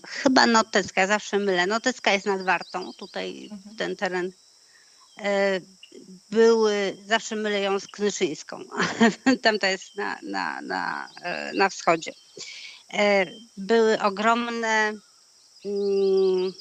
chyba 0.08 0.46
Notecka, 0.46 1.02
ja 1.02 1.08
zawsze 1.08 1.40
mylę. 1.40 1.68
Notecka 1.68 2.12
jest 2.12 2.26
nad 2.26 2.42
Wartą, 2.42 2.94
tutaj 2.94 3.50
mhm. 3.52 3.76
ten 3.76 3.96
teren 3.96 4.32
e, 5.18 5.62
były, 6.30 6.98
zawsze 7.06 7.36
mylę 7.36 7.62
ją 7.62 7.80
z 7.80 7.88
Knyszyńską, 7.88 8.60
tamta 9.44 9.68
jest 9.68 9.96
na, 9.96 10.18
na, 10.24 10.62
na, 10.62 11.10
e, 11.22 11.54
na 11.54 11.70
wschodzie. 11.70 12.12
E, 12.94 13.26
były 13.58 14.02
ogromne 14.02 14.94
mm, 15.66 16.54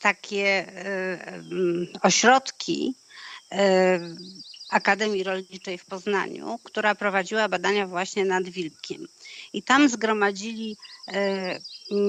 takie 0.00 0.66
mm, 0.66 1.86
ośrodki 2.02 2.94
Akademii 4.72 5.24
Rolniczej 5.24 5.78
w 5.78 5.84
Poznaniu, 5.84 6.58
która 6.62 6.94
prowadziła 6.94 7.48
badania 7.48 7.86
właśnie 7.86 8.24
nad 8.24 8.48
wilkiem. 8.48 9.06
I 9.52 9.62
tam 9.62 9.88
zgromadzili 9.88 10.76
e, 11.08 11.60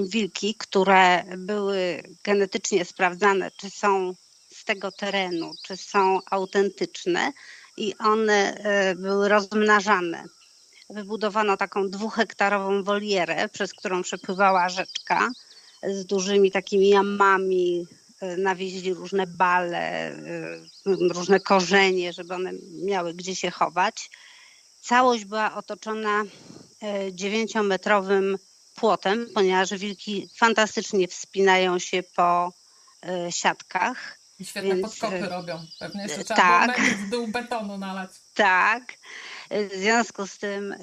wilki, 0.08 0.56
które 0.56 1.24
były 1.38 2.04
genetycznie 2.24 2.86
sprawdzane, 2.86 3.52
czy 3.58 3.70
są 3.70 4.16
z 4.50 4.66
tego 4.66 4.92
terenu, 4.92 5.52
czy 5.64 5.78
są 5.78 6.20
autentyczne, 6.32 7.32
i 7.78 7.96
one 7.98 8.56
e, 8.56 8.96
były 8.96 9.30
rozmnażane. 9.30 10.24
Wybudowano 10.90 11.58
taką 11.58 11.90
dwuhektarową 11.90 12.84
wolierę, 12.84 13.50
przez 13.50 13.74
którą 13.74 14.04
przepływała 14.04 14.70
rzeczka 14.70 15.30
z 15.84 16.06
dużymi 16.06 16.52
takimi 16.52 16.90
jamami 16.90 17.88
nawieźli 18.38 18.94
różne 18.94 19.28
bale, 19.28 20.12
y, 20.12 20.62
różne 20.86 21.40
korzenie, 21.40 22.14
żeby 22.14 22.34
one 22.34 22.52
miały 22.86 23.14
gdzie 23.14 23.36
się 23.36 23.52
chować. 23.52 24.10
Całość 24.82 25.26
była 25.26 25.56
otoczona 25.56 26.24
e, 26.24 27.14
dziewięciometrowym 27.14 28.38
płotem, 28.76 29.28
ponieważ 29.34 29.74
wilki 29.74 30.30
fantastycznie 30.38 31.08
wspinają 31.08 31.80
się 31.80 32.04
po 32.04 32.54
siatkach. 33.30 34.20
I 34.40 34.46
świetne 34.46 34.76
więc, 34.76 34.82
podkopy 34.82 35.30
robią. 35.30 35.66
Pewnie 35.80 36.04
jeszcze 36.04 36.24
trzeba 36.24 36.68
tak, 36.68 36.82
było 36.82 36.98
w 36.98 37.10
dół 37.10 37.28
betonu 37.28 37.78
nalać. 37.78 38.10
Tak. 38.34 38.94
W 39.52 39.76
związku 39.76 40.28
z 40.28 40.38
tym, 40.38 40.76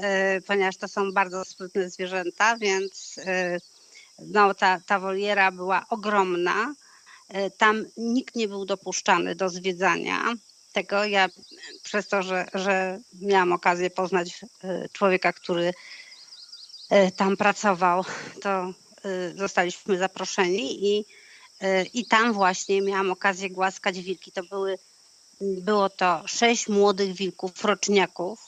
ponieważ 0.46 0.76
to 0.76 0.88
są 0.88 1.12
bardzo 1.12 1.44
sprytne 1.44 1.90
zwierzęta, 1.90 2.56
więc 2.56 3.20
no, 4.18 4.54
ta, 4.54 4.80
ta 4.86 4.98
woliera 4.98 5.52
była 5.52 5.86
ogromna 5.88 6.74
tam 7.56 7.86
nikt 7.96 8.34
nie 8.34 8.48
był 8.48 8.64
dopuszczany 8.64 9.34
do 9.34 9.48
zwiedzania 9.48 10.34
tego. 10.72 11.04
Ja 11.04 11.28
przez 11.82 12.08
to, 12.08 12.22
że, 12.22 12.46
że 12.54 12.98
miałam 13.22 13.52
okazję 13.52 13.90
poznać 13.90 14.40
e, 14.64 14.88
człowieka, 14.92 15.32
który 15.32 15.74
e, 16.90 17.10
tam 17.10 17.36
pracował, 17.36 18.04
to 18.42 18.72
zostaliśmy 19.34 19.98
zaproszeni 19.98 20.86
i, 20.86 21.04
i 21.94 22.04
tam 22.06 22.32
właśnie 22.32 22.82
miałam 22.82 23.10
okazję 23.10 23.50
głaskać 23.50 24.00
wilki. 24.00 24.32
To 24.32 24.42
były, 24.42 24.78
było 25.40 25.90
to 25.90 26.22
sześć 26.26 26.68
młodych 26.68 27.12
wilków, 27.12 27.64
roczniaków 27.64 28.40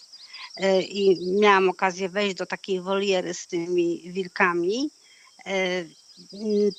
i 0.88 1.16
miałam 1.40 1.68
okazję 1.68 2.08
wejść 2.08 2.36
do 2.36 2.46
takiej 2.46 2.80
woliery 2.80 3.34
z 3.34 3.46
tymi 3.46 4.12
wilkami 4.12 4.90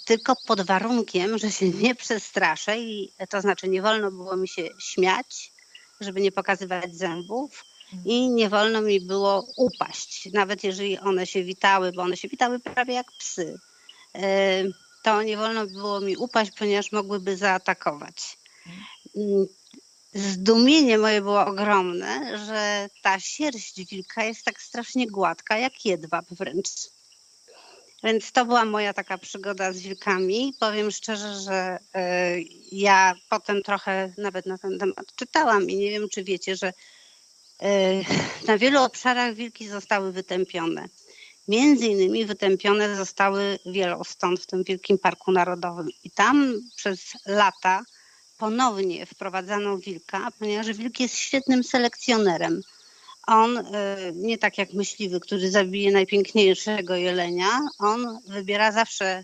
tylko 0.06 0.36
pod 0.48 0.62
warunkiem, 0.62 1.38
że 1.38 1.52
się 1.52 1.70
nie 1.70 1.96
przestraszę 1.96 2.80
i 2.80 3.14
to 3.30 3.42
znaczy 3.42 3.70
nie 3.70 3.82
wolno 3.82 4.12
było 4.12 4.38
mi 4.38 4.48
się 4.48 4.70
śmiać, 4.80 5.52
żeby 6.00 6.22
nie 6.22 6.32
pokazywać 6.32 6.96
zębów 6.96 7.64
i 8.06 8.30
nie 8.30 8.50
wolno 8.50 8.82
mi 8.82 9.02
było 9.02 9.48
upaść, 9.58 10.30
nawet 10.34 10.64
jeżeli 10.64 11.00
one 11.00 11.28
się 11.28 11.44
witały, 11.44 11.92
bo 11.92 12.02
one 12.02 12.18
się 12.18 12.28
witały 12.28 12.60
prawie 12.60 12.94
jak 12.94 13.12
psy. 13.20 13.60
E, 14.16 14.64
to 15.04 15.24
nie 15.24 15.38
wolno 15.38 15.68
było 15.68 16.02
mi 16.02 16.18
upaść, 16.18 16.52
ponieważ 16.60 16.92
mogłyby 16.92 17.38
zaatakować. 17.38 18.38
Zdumienie 20.14 20.98
moje 20.98 21.22
było 21.22 21.46
ogromne, 21.46 22.38
że 22.46 22.90
ta 23.02 23.20
sierść 23.20 23.86
wilka 23.86 24.24
jest 24.24 24.46
tak 24.46 24.62
strasznie 24.62 25.08
gładka, 25.08 25.58
jak 25.58 25.86
jedwab 25.86 26.26
wręcz. 26.32 26.70
Więc 28.04 28.32
to 28.32 28.46
była 28.46 28.66
moja 28.66 28.94
taka 28.94 29.18
przygoda 29.18 29.74
z 29.74 29.80
wilkami. 29.80 30.54
Powiem 30.60 30.92
szczerze, 30.92 31.40
że 31.40 31.80
e, 31.94 32.36
ja 32.72 33.16
potem 33.30 33.64
trochę 33.64 34.14
nawet 34.18 34.46
na 34.46 34.58
ten 34.58 34.80
temat 34.80 35.16
czytałam 35.16 35.70
i 35.70 35.76
nie 35.76 35.92
wiem, 35.92 36.10
czy 36.10 36.24
wiecie, 36.24 36.56
że 36.56 36.74
e, 37.62 38.02
na 38.48 38.58
wielu 38.58 38.84
obszarach 38.84 39.34
wilki 39.34 39.68
zostały 39.68 40.12
wytępione. 40.12 40.90
Między 41.48 41.88
innymi 41.88 42.26
wytępione 42.26 42.96
zostały 42.96 43.60
wielostąd 43.66 44.40
w 44.40 44.46
tym 44.46 44.64
Wielkim 44.64 44.98
Parku 44.98 45.32
Narodowym. 45.32 45.90
I 46.04 46.12
tam 46.12 46.54
przez 46.76 47.14
lata 47.26 47.84
ponownie 48.38 49.06
wprowadzano 49.06 49.78
wilka, 49.78 50.30
ponieważ 50.40 50.74
wilk 50.74 51.00
jest 51.00 51.16
świetnym 51.16 51.64
selekcjonerem 51.64 52.62
on 53.28 53.58
y, 53.58 53.64
nie 54.16 54.38
tak 54.38 54.58
jak 54.58 54.74
myśliwy, 54.74 55.20
który 55.20 55.52
zabije 55.52 55.92
najpiękniejszego 55.92 56.96
jelenia, 56.96 57.60
on 57.80 58.20
wybiera 58.28 58.72
zawsze 58.72 59.24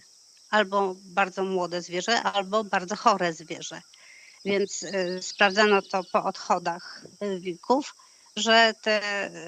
albo 0.50 0.96
bardzo 1.04 1.44
młode 1.44 1.82
zwierzę, 1.82 2.24
albo 2.24 2.64
bardzo 2.64 2.96
chore 2.96 3.34
zwierzę. 3.34 3.82
Więc 4.46 4.84
y, 4.84 5.20
sprawdzano 5.22 5.82
to 5.82 6.04
po 6.04 6.24
odchodach 6.24 7.06
y, 7.24 7.40
wilków, 7.40 7.96
że, 8.36 8.74
te, 8.82 9.02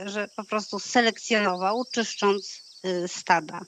że 0.05 0.27
po 0.35 0.43
prostu 0.43 0.79
selekcjonował, 0.79 1.85
czyszcząc 1.91 2.61
stada, 3.07 3.61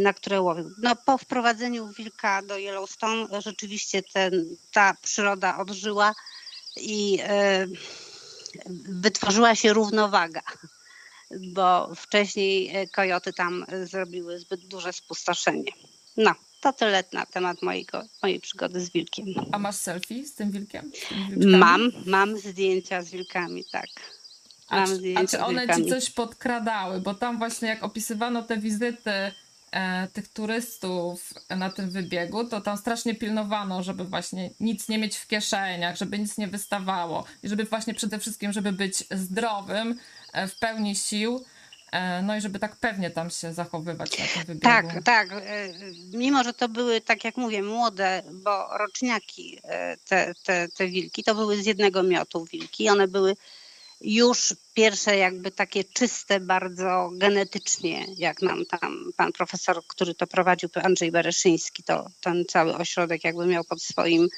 na 0.00 0.12
które 0.12 0.40
łowił. 0.40 0.70
No, 0.82 0.96
po 0.96 1.18
wprowadzeniu 1.18 1.88
wilka 1.88 2.42
do 2.42 2.58
Yellowstone 2.58 3.42
rzeczywiście 3.42 4.02
ten, 4.02 4.56
ta 4.72 4.96
przyroda 5.02 5.58
odżyła 5.58 6.14
i 6.76 7.18
wytworzyła 8.84 9.54
się 9.54 9.72
równowaga, 9.72 10.42
bo 11.30 11.94
wcześniej 11.94 12.76
e, 12.76 12.86
kojoty 12.86 13.32
tam 13.32 13.66
zrobiły 13.84 14.38
zbyt 14.38 14.66
duże 14.66 14.92
spustoszenie. 14.92 15.72
No, 16.16 16.34
to 16.60 16.72
tyle 16.72 17.04
na 17.12 17.26
temat 17.26 17.62
mojego, 17.62 18.02
mojej 18.22 18.40
przygody 18.40 18.80
z 18.80 18.90
wilkiem. 18.90 19.26
A 19.52 19.58
masz 19.58 19.76
selfie 19.76 20.26
z 20.26 20.34
tym 20.34 20.50
wilkiem? 20.50 20.90
Z 21.36 21.46
mam, 21.46 21.92
mam 22.06 22.38
zdjęcia 22.38 23.02
z 23.02 23.10
wilkami, 23.10 23.64
tak. 23.72 23.86
A 24.68 24.86
czy, 24.86 25.14
a 25.16 25.26
czy, 25.26 25.40
one 25.40 25.76
ci 25.76 25.86
coś 25.86 26.10
podkradały? 26.10 27.00
Bo 27.00 27.14
tam 27.14 27.38
właśnie 27.38 27.68
jak 27.68 27.82
opisywano 27.82 28.42
te 28.42 28.56
wizyty 28.56 29.10
e, 29.10 29.32
tych 30.12 30.28
turystów 30.28 31.34
na 31.50 31.70
tym 31.70 31.90
wybiegu, 31.90 32.44
to 32.44 32.60
tam 32.60 32.76
strasznie 32.76 33.14
pilnowano, 33.14 33.82
żeby 33.82 34.04
właśnie 34.04 34.50
nic 34.60 34.88
nie 34.88 34.98
mieć 34.98 35.16
w 35.16 35.26
kieszeniach, 35.26 35.96
żeby 35.96 36.18
nic 36.18 36.38
nie 36.38 36.48
wystawało 36.48 37.24
i 37.42 37.48
żeby 37.48 37.64
właśnie 37.64 37.94
przede 37.94 38.18
wszystkim, 38.18 38.52
żeby 38.52 38.72
być 38.72 39.04
zdrowym, 39.10 39.98
e, 40.32 40.48
w 40.48 40.58
pełni 40.58 40.96
sił. 40.96 41.44
E, 41.92 42.22
no 42.22 42.36
i 42.36 42.40
żeby 42.40 42.58
tak 42.58 42.76
pewnie 42.76 43.10
tam 43.10 43.30
się 43.30 43.54
zachowywać 43.54 44.18
na 44.18 44.24
tym 44.24 44.44
wybiegu. 44.44 44.60
Tak, 44.62 45.02
tak. 45.04 45.32
E, 45.32 45.68
mimo, 46.12 46.44
że 46.44 46.52
to 46.54 46.68
były, 46.68 47.00
tak 47.00 47.24
jak 47.24 47.36
mówię, 47.36 47.62
młode, 47.62 48.22
bo 48.32 48.78
roczniaki 48.78 49.60
te, 50.08 50.34
te, 50.44 50.68
te 50.68 50.86
wilki, 50.86 51.24
to 51.24 51.34
były 51.34 51.62
z 51.62 51.66
jednego 51.66 52.02
miotu 52.02 52.44
wilki. 52.44 52.88
One 52.88 53.08
były 53.08 53.36
już 54.00 54.54
pierwsze 54.74 55.16
jakby 55.16 55.50
takie 55.50 55.84
czyste 55.84 56.40
bardzo 56.40 57.10
genetycznie, 57.12 58.06
jak 58.16 58.42
nam 58.42 58.66
tam 58.66 59.12
pan 59.16 59.32
profesor, 59.32 59.82
który 59.86 60.14
to 60.14 60.26
prowadził, 60.26 60.68
Andrzej 60.82 61.12
Bereszyński, 61.12 61.82
to 61.82 62.06
ten 62.20 62.44
cały 62.48 62.76
ośrodek 62.76 63.24
jakby 63.24 63.46
miał 63.46 63.64
pod 63.64 63.82
swoim 63.82 64.28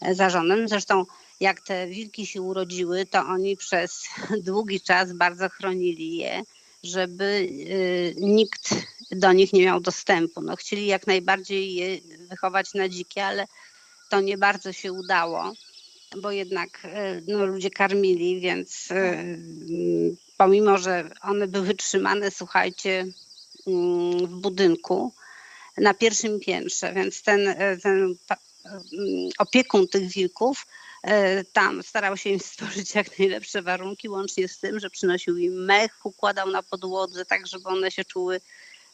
e, 0.00 0.14
zarządem. 0.14 0.68
Zresztą 0.68 1.04
jak 1.40 1.60
te 1.60 1.86
wilki 1.86 2.26
się 2.26 2.42
urodziły, 2.42 3.06
to 3.06 3.18
oni 3.18 3.56
przez 3.56 4.04
długi 4.46 4.80
czas 4.80 5.12
bardzo 5.12 5.48
chronili 5.48 6.16
je, 6.16 6.42
żeby 6.82 7.24
y, 7.24 8.14
nikt 8.16 8.74
do 9.10 9.32
nich 9.32 9.52
nie 9.52 9.64
miał 9.64 9.80
dostępu. 9.80 10.42
No, 10.42 10.56
chcieli 10.56 10.86
jak 10.86 11.06
najbardziej 11.06 11.74
je 11.74 11.98
wychować 12.28 12.74
na 12.74 12.88
dzikie, 12.88 13.24
ale 13.26 13.46
to 14.10 14.20
nie 14.20 14.38
bardzo 14.38 14.72
się 14.72 14.92
udało 14.92 15.52
bo 16.16 16.30
jednak 16.30 16.68
e, 16.84 17.22
no, 17.28 17.46
ludzie 17.46 17.70
karmili, 17.70 18.40
więc 18.40 18.90
e, 18.90 19.24
pomimo, 20.36 20.78
że 20.78 21.10
one 21.22 21.46
były 21.46 21.74
trzymane, 21.74 22.30
słuchajcie, 22.30 23.06
mm, 23.66 24.26
w 24.26 24.34
budynku 24.40 25.12
na 25.76 25.94
pierwszym 25.94 26.40
piętrze, 26.40 26.92
więc 26.92 27.22
ten, 27.22 27.48
e, 27.48 27.76
ten 27.76 28.14
opiekun 29.38 29.88
tych 29.88 30.08
wilków 30.08 30.66
tam 31.52 31.82
starał 31.82 32.16
się 32.16 32.30
im 32.30 32.40
stworzyć 32.50 32.94
jak 32.94 33.18
najlepsze 33.18 33.62
warunki, 33.62 34.08
łącznie 34.08 34.48
z 34.48 34.58
tym, 34.58 34.80
że 34.80 34.90
przynosił 34.90 35.36
im 35.36 35.64
mech, 35.64 36.06
układał 36.06 36.50
na 36.50 36.62
podłodze, 36.62 37.24
tak 37.24 37.46
żeby 37.46 37.68
one 37.68 37.90
się 37.90 38.04
czuły 38.04 38.40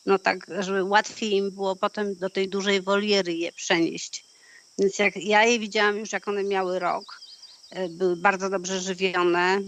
no 0.07 0.19
tak, 0.19 0.47
żeby 0.59 0.85
łatwiej 0.85 1.33
im 1.33 1.51
było 1.51 1.77
potem 1.77 2.17
do 2.17 2.31
tej 2.31 2.49
dużej 2.49 2.83
woliery 2.83 3.33
je 3.35 3.53
przenieść. 3.53 4.34
Więc 4.79 4.99
jak 4.99 5.17
ja 5.17 5.45
je 5.45 5.59
widziałam 5.59 5.99
już, 5.99 6.13
jak 6.13 6.29
one 6.29 6.45
miały 6.45 6.79
rok, 6.79 7.21
e, 7.71 7.89
były 7.89 8.17
bardzo 8.17 8.51
dobrze 8.51 8.81
żywione, 8.81 9.61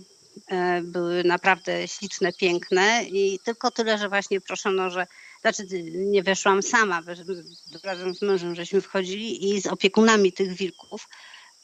e, 0.51 0.83
były 0.83 1.25
naprawdę 1.25 1.89
śliczne, 1.89 2.33
piękne 2.33 3.05
i 3.05 3.39
tylko 3.45 3.71
tyle, 3.71 3.99
że 3.99 4.09
właśnie 4.09 4.41
proszono, 4.41 4.91
że 4.91 5.07
znaczy 5.41 5.63
nie 5.95 6.23
weszłam 6.23 6.63
sama, 6.63 7.03
razem 7.85 8.15
z 8.15 8.23
mężem 8.23 8.55
żeśmy 8.55 8.81
wchodzili 8.81 9.51
i 9.51 9.61
z 9.61 9.67
opiekunami 9.67 10.33
tych 10.33 10.53
wilków, 10.53 11.09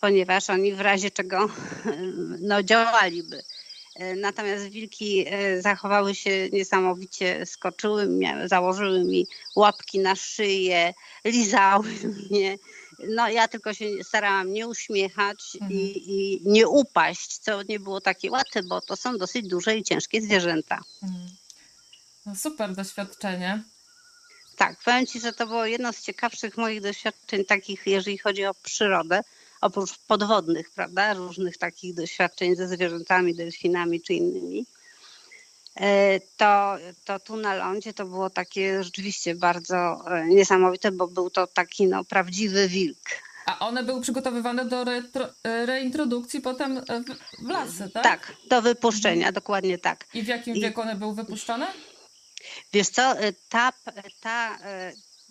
ponieważ 0.00 0.50
oni 0.50 0.72
w 0.74 0.80
razie 0.80 1.10
czego 1.10 1.48
no, 2.40 2.62
działaliby. 2.62 3.42
E, 3.96 4.16
natomiast 4.16 4.64
wilki 4.68 5.26
zachowały 5.60 6.14
się 6.14 6.48
niesamowicie, 6.52 7.46
skoczyły, 7.46 8.08
miały, 8.08 8.48
założyły 8.48 9.04
mi 9.04 9.26
łapki 9.56 9.98
na 9.98 10.16
szyję, 10.16 10.94
lizały 11.24 11.88
mnie. 12.30 12.58
No 13.08 13.28
ja 13.28 13.48
tylko 13.48 13.74
się 13.74 13.86
starałam 14.04 14.52
nie 14.52 14.68
uśmiechać 14.68 15.38
mhm. 15.54 15.72
i, 15.72 16.02
i, 16.06 16.40
nie 16.44 16.68
upaść, 16.68 17.38
co 17.38 17.62
nie 17.62 17.80
było 17.80 18.00
takie 18.00 18.30
łatwe, 18.30 18.62
bo 18.62 18.80
to 18.80 18.96
są 18.96 19.18
dosyć 19.18 19.48
duże 19.48 19.76
i 19.76 19.82
ciężkie 19.82 20.22
zwierzęta. 20.22 20.80
Mhm. 21.02 21.26
No 22.26 22.34
super 22.34 22.74
doświadczenie. 22.74 23.62
Tak, 24.56 24.76
powiem 24.84 25.06
Ci, 25.06 25.20
że 25.20 25.32
to 25.32 25.46
było 25.46 25.66
jedno 25.66 25.92
z 25.92 26.02
ciekawszych 26.02 26.56
moich 26.56 26.80
doświadczeń 26.80 27.44
takich, 27.44 27.86
jeżeli 27.86 28.18
chodzi 28.18 28.44
o 28.44 28.54
przyrodę, 28.54 29.20
oprócz 29.60 29.98
podwodnych, 29.98 30.70
prawda, 30.70 31.14
różnych 31.14 31.58
takich 31.58 31.94
doświadczeń 31.94 32.56
ze 32.56 32.68
zwierzętami, 32.68 33.34
delfinami 33.34 34.00
czy 34.00 34.14
innymi. 34.14 34.66
E, 35.76 36.20
to, 36.36 36.76
to 37.04 37.20
tu 37.20 37.36
na 37.36 37.54
lądzie 37.54 37.92
to 37.92 38.04
było 38.04 38.30
takie 38.30 38.84
rzeczywiście 38.84 39.34
bardzo 39.34 40.04
e, 40.06 40.26
niesamowite, 40.26 40.92
bo 40.92 41.08
był 41.08 41.30
to 41.30 41.46
taki 41.46 41.86
no, 41.86 42.04
prawdziwy 42.04 42.68
wilk. 42.68 42.98
A 43.46 43.58
one 43.58 43.82
były 43.82 44.00
przygotowywane 44.00 44.64
do 44.64 44.84
retro, 44.84 45.28
e, 45.44 45.66
reintrodukcji 45.66 46.40
potem 46.40 46.80
w 47.42 47.48
lasy, 47.48 47.90
tak? 47.90 48.02
Tak, 48.02 48.32
do 48.48 48.62
wypuszczenia, 48.62 49.32
dokładnie 49.32 49.78
tak. 49.78 50.06
I 50.14 50.22
w 50.22 50.26
jakim 50.26 50.54
I... 50.56 50.60
wieku 50.60 50.80
one 50.80 50.96
były 50.96 51.14
wypuszczane? 51.14 51.66
Wiesz 52.72 52.88
co, 52.88 53.14
ta, 53.48 53.72
ta 54.20 54.58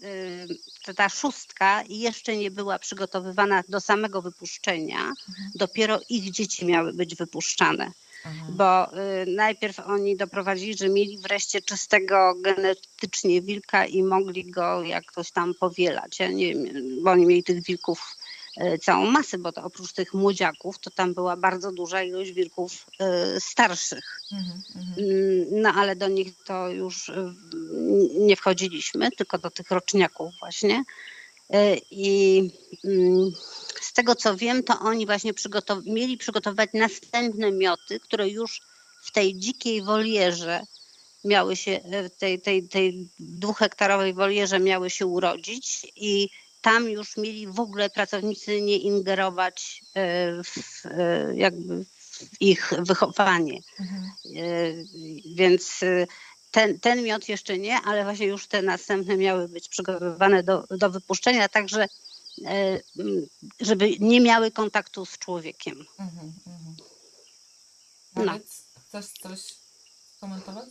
Y, 0.03 0.93
ta 0.95 1.09
szóstka 1.09 1.83
jeszcze 1.89 2.37
nie 2.37 2.51
była 2.51 2.79
przygotowywana 2.79 3.63
do 3.69 3.79
samego 3.79 4.21
wypuszczenia, 4.21 4.99
mhm. 4.99 5.51
dopiero 5.55 5.99
ich 6.09 6.31
dzieci 6.31 6.65
miały 6.65 6.93
być 6.93 7.15
wypuszczane. 7.15 7.91
Bo 8.49 8.97
y, 8.97 9.25
najpierw 9.25 9.79
oni 9.79 10.17
doprowadzili, 10.17 10.77
że 10.77 10.89
mieli 10.89 11.17
wreszcie 11.17 11.61
czystego 11.61 12.35
genetycznie 12.35 13.41
wilka 13.41 13.85
i 13.85 14.03
mogli 14.03 14.51
go 14.51 14.83
jakoś 14.83 15.31
tam 15.31 15.53
powielać. 15.53 16.19
Ja 16.19 16.27
nie, 16.31 16.53
bo 17.03 17.11
oni 17.11 17.25
mieli 17.25 17.43
tych 17.43 17.63
wilków 17.63 18.17
E, 18.55 18.77
całą 18.77 19.05
masę, 19.05 19.37
bo 19.37 19.51
to 19.51 19.63
oprócz 19.63 19.93
tych 19.93 20.13
młodziaków, 20.13 20.79
to 20.79 20.89
tam 20.89 21.13
była 21.13 21.37
bardzo 21.37 21.71
duża 21.71 22.03
ilość 22.03 22.31
wilków 22.31 22.85
e, 22.99 23.39
starszych. 23.39 24.21
Mhm, 24.31 24.61
mhm. 24.75 25.09
Mm, 25.09 25.61
no 25.61 25.69
ale 25.69 25.95
do 25.95 26.07
nich 26.07 26.43
to 26.43 26.69
już 26.69 27.09
e, 27.09 27.33
nie 28.19 28.35
wchodziliśmy, 28.35 29.11
tylko 29.11 29.37
do 29.37 29.49
tych 29.49 29.71
roczniaków 29.71 30.33
właśnie. 30.39 30.83
I 31.91 32.49
mm, 32.83 33.31
z 33.81 33.93
tego 33.93 34.15
co 34.15 34.37
wiem, 34.37 34.63
to 34.63 34.79
oni 34.79 35.05
właśnie 35.05 35.33
przygotow 35.33 35.79
mieli 35.85 36.17
przygotować 36.17 36.69
następne 36.73 37.51
mioty, 37.51 37.99
które 37.99 38.29
już 38.29 38.61
w 39.03 39.11
tej 39.11 39.35
dzikiej 39.35 39.81
wolierze 39.81 40.61
miały 41.25 41.55
się, 41.55 41.79
tej, 42.17 42.41
tej, 42.41 42.67
tej 42.67 43.09
dwuhektarowej 43.19 44.13
wolierze 44.13 44.59
miały 44.59 44.89
się 44.89 45.05
urodzić 45.05 45.87
i 45.95 46.29
tam 46.61 46.89
już 46.89 47.17
mieli 47.17 47.47
w 47.47 47.59
ogóle 47.59 47.89
pracownicy 47.89 48.61
nie 48.61 48.77
ingerować 48.77 49.83
e, 49.93 50.43
w, 50.43 50.85
e, 50.85 51.35
jakby 51.35 51.85
w 51.85 52.41
ich 52.41 52.73
wychowanie. 52.79 53.59
Mhm. 53.79 54.03
E, 54.03 54.73
więc 55.35 55.79
ten, 56.51 56.79
ten 56.79 57.03
miod 57.03 57.29
jeszcze 57.29 57.57
nie, 57.57 57.77
ale 57.77 58.03
właśnie 58.03 58.25
już 58.25 58.47
te 58.47 58.61
następne 58.61 59.17
miały 59.17 59.47
być 59.47 59.69
przygotowywane 59.69 60.43
do, 60.43 60.67
do 60.69 60.89
wypuszczenia, 60.89 61.49
także 61.49 61.87
żeby 63.59 63.99
nie 63.99 64.21
miały 64.21 64.51
kontaktu 64.51 65.05
z 65.05 65.17
człowiekiem. 65.17 65.85
Mhm, 65.99 66.33
mhm. 66.47 66.75
No. 68.15 68.39
Chcesz 68.87 69.05
coś 69.21 69.39
komentować? 70.19 70.69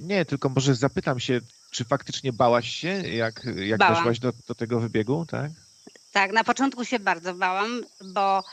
Nie, 0.00 0.24
tylko 0.24 0.48
może 0.48 0.74
zapytam 0.74 1.20
się, 1.20 1.40
czy 1.70 1.84
faktycznie 1.84 2.32
bałaś 2.32 2.68
się, 2.68 2.88
jak, 2.88 3.46
jak 3.56 3.80
weszłaś 3.80 4.18
do, 4.18 4.32
do 4.48 4.54
tego 4.54 4.80
wybiegu, 4.80 5.26
tak? 5.26 5.50
Tak, 6.12 6.32
na 6.32 6.44
początku 6.44 6.84
się 6.84 6.98
bardzo 6.98 7.34
bałam, 7.34 7.84
bo 8.04 8.38
e, 8.38 8.42
mm, 8.42 8.44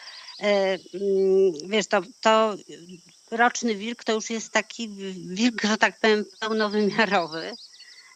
wiesz, 1.65 1.87
to, 1.87 2.01
to 2.21 2.55
roczny 3.31 3.75
wilk 3.75 4.03
to 4.03 4.13
już 4.13 4.29
jest 4.29 4.51
taki 4.51 4.89
wilk, 5.27 5.61
że 5.63 5.77
tak 5.77 5.99
powiem, 5.99 6.25
pełnowymiarowy. 6.39 7.53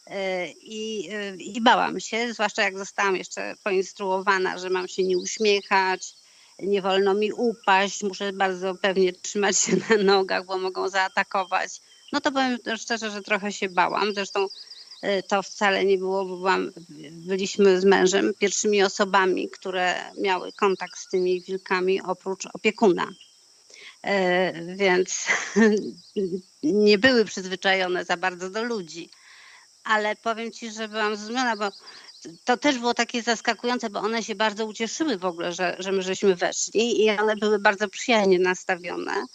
E, 0.06 0.48
I, 0.50 1.08
e, 1.12 1.36
I 1.36 1.60
bałam 1.60 2.00
się, 2.00 2.32
zwłaszcza 2.32 2.62
jak 2.62 2.78
zostałam 2.78 3.16
jeszcze 3.16 3.54
poinstruowana, 3.64 4.58
że 4.58 4.70
mam 4.70 4.88
się 4.88 5.02
nie 5.04 5.18
uśmiechać, 5.18 6.14
nie 6.58 6.82
wolno 6.82 7.14
mi 7.14 7.32
upaść, 7.32 8.02
muszę 8.02 8.32
bardzo 8.32 8.74
pewnie 8.74 9.12
trzymać 9.12 9.58
się 9.58 9.76
na 9.90 9.96
nogach, 9.96 10.44
bo 10.46 10.58
mogą 10.58 10.88
zaatakować. 10.88 11.80
No 12.12 12.20
to 12.20 12.32
powiem 12.32 12.58
szczerze, 12.76 13.10
że 13.10 13.22
trochę 13.22 13.52
się 13.52 13.68
bałam. 13.68 14.14
Zresztą 14.14 14.48
E, 14.48 14.75
to 15.28 15.42
wcale 15.42 15.84
nie 15.84 15.98
było, 15.98 16.24
bo 16.24 16.36
byłam, 16.36 16.72
byliśmy 17.10 17.80
z 17.80 17.84
mężem 17.84 18.34
pierwszymi 18.38 18.82
osobami, 18.82 19.50
które 19.50 19.94
miały 20.20 20.52
kontakt 20.52 20.98
z 20.98 21.08
tymi 21.08 21.40
wilkami 21.40 22.02
oprócz 22.02 22.46
opiekuna. 22.54 23.08
E, 24.02 24.52
więc 24.76 25.26
nie 26.62 26.98
były 26.98 27.24
przyzwyczajone 27.24 28.04
za 28.04 28.16
bardzo 28.16 28.50
do 28.50 28.64
ludzi. 28.64 29.10
Ale 29.84 30.16
powiem 30.16 30.52
ci, 30.52 30.70
że 30.70 30.88
byłam 30.88 31.16
zdumiona, 31.16 31.56
bo 31.56 31.68
to 32.44 32.56
też 32.56 32.78
było 32.78 32.94
takie 32.94 33.22
zaskakujące, 33.22 33.90
bo 33.90 34.00
one 34.00 34.22
się 34.22 34.34
bardzo 34.34 34.66
ucieszyły 34.66 35.18
w 35.18 35.24
ogóle, 35.24 35.52
że, 35.52 35.76
że 35.78 35.92
my 35.92 36.02
żeśmy 36.02 36.36
weszli 36.36 37.04
i 37.04 37.10
one 37.10 37.36
były 37.36 37.58
bardzo 37.58 37.88
przyjemnie 37.88 38.38
nastawione. 38.38 39.26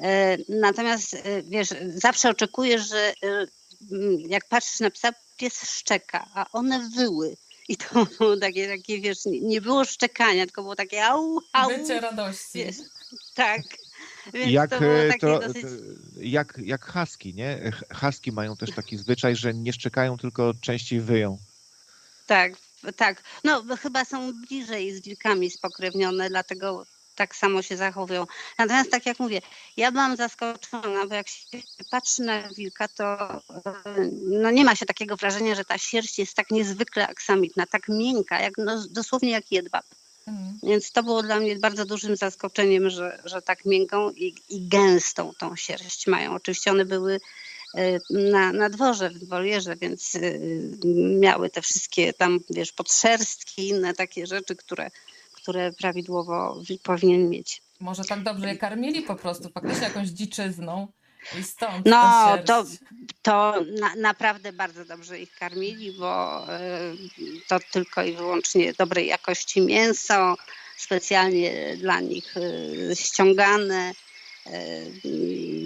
E, 0.00 0.38
natomiast 0.48 1.16
wiesz, 1.44 1.68
zawsze 1.94 2.30
oczekujesz, 2.30 2.88
że 2.88 3.14
jak 4.28 4.48
patrzysz 4.48 4.80
na 4.80 4.90
psa, 4.90 5.12
pies 5.36 5.70
szczeka, 5.70 6.26
a 6.34 6.46
one 6.52 6.90
wyły. 6.96 7.36
I 7.68 7.76
to 7.76 8.06
było 8.18 8.36
takie, 8.36 8.68
takie 8.68 9.00
wiesz, 9.00 9.18
nie 9.24 9.60
było 9.60 9.84
szczekania, 9.84 10.46
tylko 10.46 10.62
było 10.62 10.76
takie 10.76 11.04
au, 11.04 11.40
au. 11.52 11.68
Bycie 11.68 12.00
radości. 12.00 12.58
Wiesz, 12.58 12.76
tak. 13.34 13.62
Więc 14.32 14.52
jak, 14.52 14.70
to 14.70 14.76
e, 14.76 15.18
to, 15.18 15.38
dosyć... 15.38 15.64
jak, 16.16 16.58
jak 16.64 16.92
husky, 16.92 17.34
nie? 17.34 17.72
Husky 18.00 18.32
mają 18.32 18.56
też 18.56 18.70
taki 18.70 18.96
zwyczaj, 18.96 19.36
że 19.36 19.54
nie 19.54 19.72
szczekają, 19.72 20.18
tylko 20.18 20.54
częściej 20.60 21.00
wyją. 21.00 21.38
Tak, 22.26 22.52
tak. 22.96 23.22
No 23.44 23.64
chyba 23.82 24.04
są 24.04 24.32
bliżej 24.32 24.94
z 24.94 25.00
wilkami 25.00 25.50
spokrewnione, 25.50 26.28
dlatego 26.28 26.86
tak 27.14 27.36
samo 27.36 27.62
się 27.62 27.76
zachowują. 27.76 28.26
Natomiast 28.58 28.90
tak 28.90 29.06
jak 29.06 29.18
mówię, 29.18 29.40
ja 29.76 29.92
byłam 29.92 30.16
zaskoczona, 30.16 31.06
bo 31.08 31.14
jak 31.14 31.28
się 31.28 31.58
patrzy 31.90 32.22
na 32.22 32.48
wilka, 32.48 32.88
to 32.88 33.16
no 34.26 34.50
nie 34.50 34.64
ma 34.64 34.76
się 34.76 34.86
takiego 34.86 35.16
wrażenia, 35.16 35.54
że 35.54 35.64
ta 35.64 35.78
sierść 35.78 36.18
jest 36.18 36.34
tak 36.34 36.50
niezwykle 36.50 37.08
aksamitna, 37.08 37.66
tak 37.66 37.88
miękka, 37.88 38.40
jak, 38.40 38.52
no, 38.58 38.84
dosłownie 38.90 39.30
jak 39.30 39.52
jedwab. 39.52 39.84
Mhm. 40.26 40.58
Więc 40.62 40.92
to 40.92 41.02
było 41.02 41.22
dla 41.22 41.40
mnie 41.40 41.56
bardzo 41.56 41.84
dużym 41.84 42.16
zaskoczeniem, 42.16 42.90
że, 42.90 43.22
że 43.24 43.42
tak 43.42 43.64
miękką 43.64 44.10
i, 44.10 44.34
i 44.48 44.68
gęstą 44.68 45.32
tą 45.38 45.56
sierść 45.56 46.06
mają. 46.06 46.34
Oczywiście 46.34 46.70
one 46.70 46.84
były 46.84 47.20
e, 47.74 47.98
na, 48.10 48.52
na 48.52 48.70
dworze, 48.70 49.10
w 49.10 49.28
wolierze, 49.28 49.76
więc 49.76 50.14
e, 50.14 50.20
miały 51.20 51.50
te 51.50 51.62
wszystkie 51.62 52.12
tam, 52.12 52.40
wiesz, 52.50 52.72
podszerstki, 52.72 53.68
inne 53.68 53.94
takie 53.94 54.26
rzeczy, 54.26 54.56
które 54.56 54.90
które 55.42 55.72
prawidłowo 55.72 56.62
powinien 56.82 57.30
mieć. 57.30 57.62
Może 57.80 58.04
tak 58.04 58.22
dobrze 58.22 58.48
je 58.48 58.56
karmili 58.56 59.02
po 59.02 59.16
prostu, 59.16 59.48
faktycznie 59.48 59.84
jakąś 59.84 60.08
dziczyzną. 60.08 60.88
I 61.38 61.42
stąd 61.42 61.86
no, 61.86 62.38
to, 62.46 62.64
to 63.22 63.54
na, 63.80 63.94
naprawdę 63.94 64.52
bardzo 64.52 64.84
dobrze 64.84 65.18
ich 65.18 65.34
karmili, 65.34 65.92
bo 65.92 66.44
y, 66.44 66.96
to 67.48 67.58
tylko 67.72 68.02
i 68.02 68.12
wyłącznie 68.12 68.72
dobrej 68.72 69.06
jakości 69.06 69.60
mięso, 69.60 70.36
specjalnie 70.76 71.76
dla 71.76 72.00
nich 72.00 72.36
y, 72.36 72.96
ściągane. 72.96 73.92
Y, 74.46 74.50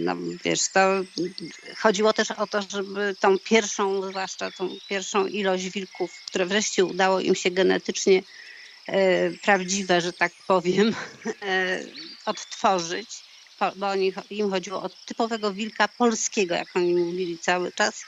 no 0.05 0.17
wiesz, 0.45 0.69
to 0.69 0.81
chodziło 1.79 2.13
też 2.13 2.31
o 2.31 2.47
to, 2.47 2.63
żeby 2.63 3.17
tą 3.21 3.39
pierwszą, 3.39 4.03
zwłaszcza 4.03 4.51
tą 4.51 4.69
pierwszą 4.89 5.27
ilość 5.27 5.71
wilków, 5.71 6.25
które 6.27 6.47
wreszcie 6.47 6.85
udało 6.85 7.21
im 7.21 7.35
się 7.35 7.51
genetycznie 7.51 8.23
prawdziwe, 9.43 10.01
że 10.01 10.13
tak 10.13 10.33
powiem, 10.47 10.95
e, 11.43 11.81
odtworzyć, 12.27 13.09
bo 13.77 13.89
oni, 13.89 14.13
im 14.31 14.51
chodziło 14.51 14.83
o 14.83 14.89
typowego 14.89 15.53
wilka 15.53 15.89
polskiego, 15.89 16.55
jak 16.55 16.77
oni 16.77 16.95
mówili 16.95 17.39
cały 17.39 17.73
czas, 17.73 18.05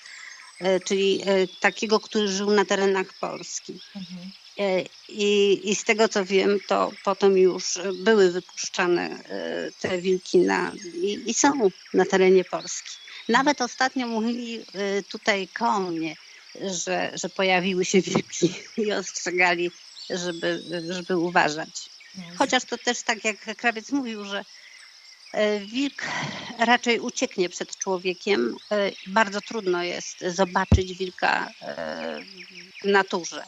e, 0.61 0.81
czyli 0.81 1.23
e, 1.27 1.47
takiego, 1.61 2.01
który 2.01 2.29
żył 2.29 2.51
na 2.51 2.65
terenach 2.65 3.07
Polski. 3.21 3.81
Mhm. 3.97 4.31
E, 4.59 4.85
I, 5.09 5.61
I 5.71 5.75
z 5.75 5.85
tego 5.85 6.09
co 6.09 6.25
wiem, 6.25 6.59
to 6.69 6.93
potem 7.05 7.39
już 7.39 7.77
e, 7.77 7.93
były 7.93 8.31
wypuszczane 8.31 9.11
e, 9.11 9.71
te 9.81 9.99
wilki 9.99 10.39
na, 10.39 10.73
i, 10.95 11.31
i 11.31 11.35
są 11.35 11.71
na 11.95 12.05
terenie 12.05 12.45
Polski. 12.45 12.91
Nawet 13.29 13.61
ostatnio 13.61 14.07
mówili 14.07 14.59
e, 14.59 15.03
tutaj 15.03 15.49
koło 15.49 15.81
mnie, 15.81 16.15
że, 16.85 17.11
że 17.15 17.29
pojawiły 17.29 17.85
się 17.85 18.01
wilki 18.01 18.55
i 18.77 18.93
ostrzegali, 18.93 19.71
żeby, 20.11 20.63
żeby 20.91 21.17
uważać. 21.17 21.91
No, 22.15 22.25
Chociaż 22.39 22.65
to 22.65 22.79
też 22.79 23.03
tak 23.03 23.25
jak 23.25 23.57
krawiec 23.57 23.93
mówił, 23.93 24.25
że 24.25 24.45
e, 25.33 25.61
wilk 25.61 26.03
raczej 26.59 27.01
ucieknie 27.01 27.49
przed 27.49 27.77
człowiekiem. 27.77 28.57
E, 28.71 28.91
Bardzo 29.07 29.41
trudno 29.41 29.83
jest 29.83 30.21
zobaczyć 30.21 30.99
wilka 30.99 31.51
e, 31.63 32.21
w 32.83 32.85
naturze. 32.85 33.45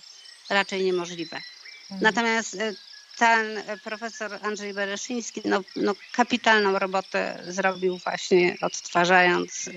Raczej 0.50 0.84
niemożliwe. 0.84 1.36
mhm. 1.36 2.00
Natomiast 2.00 2.56
ten 3.18 3.62
profesor 3.84 4.38
Andrzej 4.42 4.74
Bereszyński 4.74 5.40
no, 5.44 5.60
no, 5.76 5.94
kapitalną 6.12 6.78
robotę 6.78 7.42
zrobił 7.48 7.98
właśnie 7.98 8.56
odtwarzając 8.60 9.70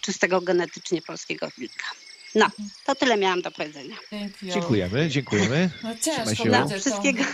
czystego 0.00 0.40
genetycznie 0.40 1.02
polskiego 1.02 1.48
wilka. 1.58 1.86
No, 2.34 2.50
to 2.84 2.94
tyle 2.94 3.16
miałam 3.16 3.42
do 3.42 3.50
powiedzenia. 3.50 3.96
Dzięki, 4.12 4.46
Jolu. 4.46 4.60
Dziękujemy, 4.60 5.08
dziękujemy. 5.10 5.70
No 5.82 5.94
Trzymaj 5.94 6.16
ciężko 6.26 6.34
się, 6.44 6.50
No, 6.50 6.58
będzie 6.58 6.74
to. 6.74 6.80
wszystkiego. 6.80 7.24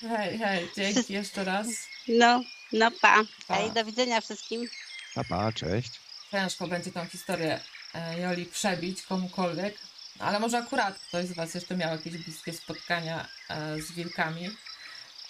Hej, 0.00 0.38
hej, 0.38 0.68
dzięki 0.76 1.12
jeszcze 1.12 1.44
raz. 1.44 1.66
No, 2.08 2.42
no 2.72 2.90
pa. 2.90 3.22
Pa. 3.46 3.54
Hej, 3.54 3.70
do 3.70 3.84
widzenia 3.84 4.20
wszystkim. 4.20 4.68
Pa, 5.14 5.24
pa, 5.24 5.52
cześć. 5.52 5.90
Ciężko 6.30 6.68
będzie 6.68 6.92
tą 6.92 7.06
historię 7.06 7.60
e, 7.94 8.20
Joli 8.20 8.46
przebić 8.46 9.02
komukolwiek, 9.02 9.74
ale 10.18 10.40
może 10.40 10.58
akurat 10.58 10.98
ktoś 10.98 11.26
z 11.26 11.32
Was 11.32 11.54
jeszcze 11.54 11.76
miał 11.76 11.90
jakieś 11.92 12.12
bliskie 12.16 12.52
spotkania 12.52 13.28
e, 13.48 13.82
z 13.82 13.92
wilkami. 13.92 14.50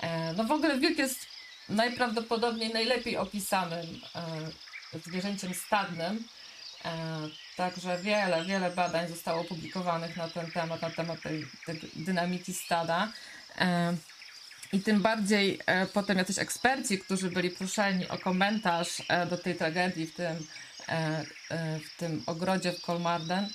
E, 0.01 0.33
No 0.33 0.45
w 0.45 0.51
ogóle 0.53 0.79
wilk 0.79 0.99
jest 0.99 1.27
najprawdopodobniej 1.69 2.73
najlepiej 2.73 3.17
opisanym 3.17 4.01
zwierzęciem 5.07 5.55
stadnym. 5.55 6.25
Także 7.57 7.99
wiele, 7.99 8.45
wiele 8.45 8.71
badań 8.71 9.09
zostało 9.09 9.41
opublikowanych 9.41 10.17
na 10.17 10.29
ten 10.29 10.51
temat, 10.51 10.83
na 10.83 10.91
temat 10.91 11.23
tej, 11.23 11.47
tej 11.67 11.81
dynamiki 11.97 12.55
stada. 12.55 13.13
E, 13.59 13.97
I 14.73 14.81
tym 14.81 15.03
bardziej 15.03 15.61
e, 15.67 15.87
potem 15.87 16.19
jacyś 16.19 16.39
eksperci, 16.39 16.99
którzy 16.99 17.31
byli 17.31 17.51
proszeni 17.51 18.09
o 18.09 18.19
komentarz 18.19 19.03
e, 19.09 19.27
do 19.27 19.39
tej 19.39 19.55
tragedii 19.55 20.07
w 20.07 20.15
tym, 20.15 20.47
w 21.85 21.97
tym 21.97 22.23
ogrodzie 22.27 22.73
w 22.73 22.81
Kolmarden, 22.81 23.49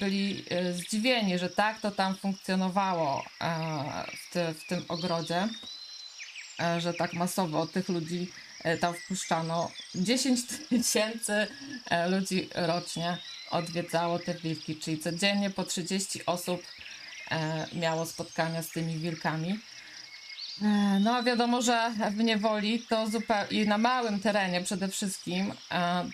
byli 0.00 0.44
zdziwieni, 0.72 1.38
że 1.38 1.50
tak 1.50 1.80
to 1.80 1.90
tam 1.90 2.16
funkcjonowało 2.16 3.24
w, 4.32 4.54
w 4.58 4.66
tym 4.68 4.84
ogrodzie, 4.88 5.48
że 6.78 6.94
tak 6.94 7.12
masowo 7.12 7.66
tych 7.66 7.88
ludzi 7.88 8.32
tam 8.80 8.94
wpuszczano. 8.94 9.70
10 9.94 10.40
tysięcy 10.68 11.46
e, 11.90 12.08
ludzi 12.08 12.48
rocznie 12.54 13.18
odwiedzało 13.50 14.18
te 14.18 14.34
wilki, 14.34 14.76
czyli 14.76 14.98
codziennie 14.98 15.50
po 15.50 15.64
30 15.64 16.26
osób 16.26 16.62
e, 17.30 17.66
miało 17.72 18.06
spotkania 18.06 18.62
z 18.62 18.70
tymi 18.70 18.98
wilkami. 18.98 19.60
E, 20.62 21.00
No, 21.00 21.16
a 21.16 21.22
wiadomo, 21.22 21.62
że 21.62 21.90
w 22.10 22.16
niewoli 22.16 22.80
to 22.88 23.06
zupełnie 23.06 23.62
i 23.62 23.68
na 23.68 23.78
małym 23.78 24.20
terenie 24.20 24.60
przede 24.60 24.88
wszystkim 24.88 25.52
e, 25.72 26.04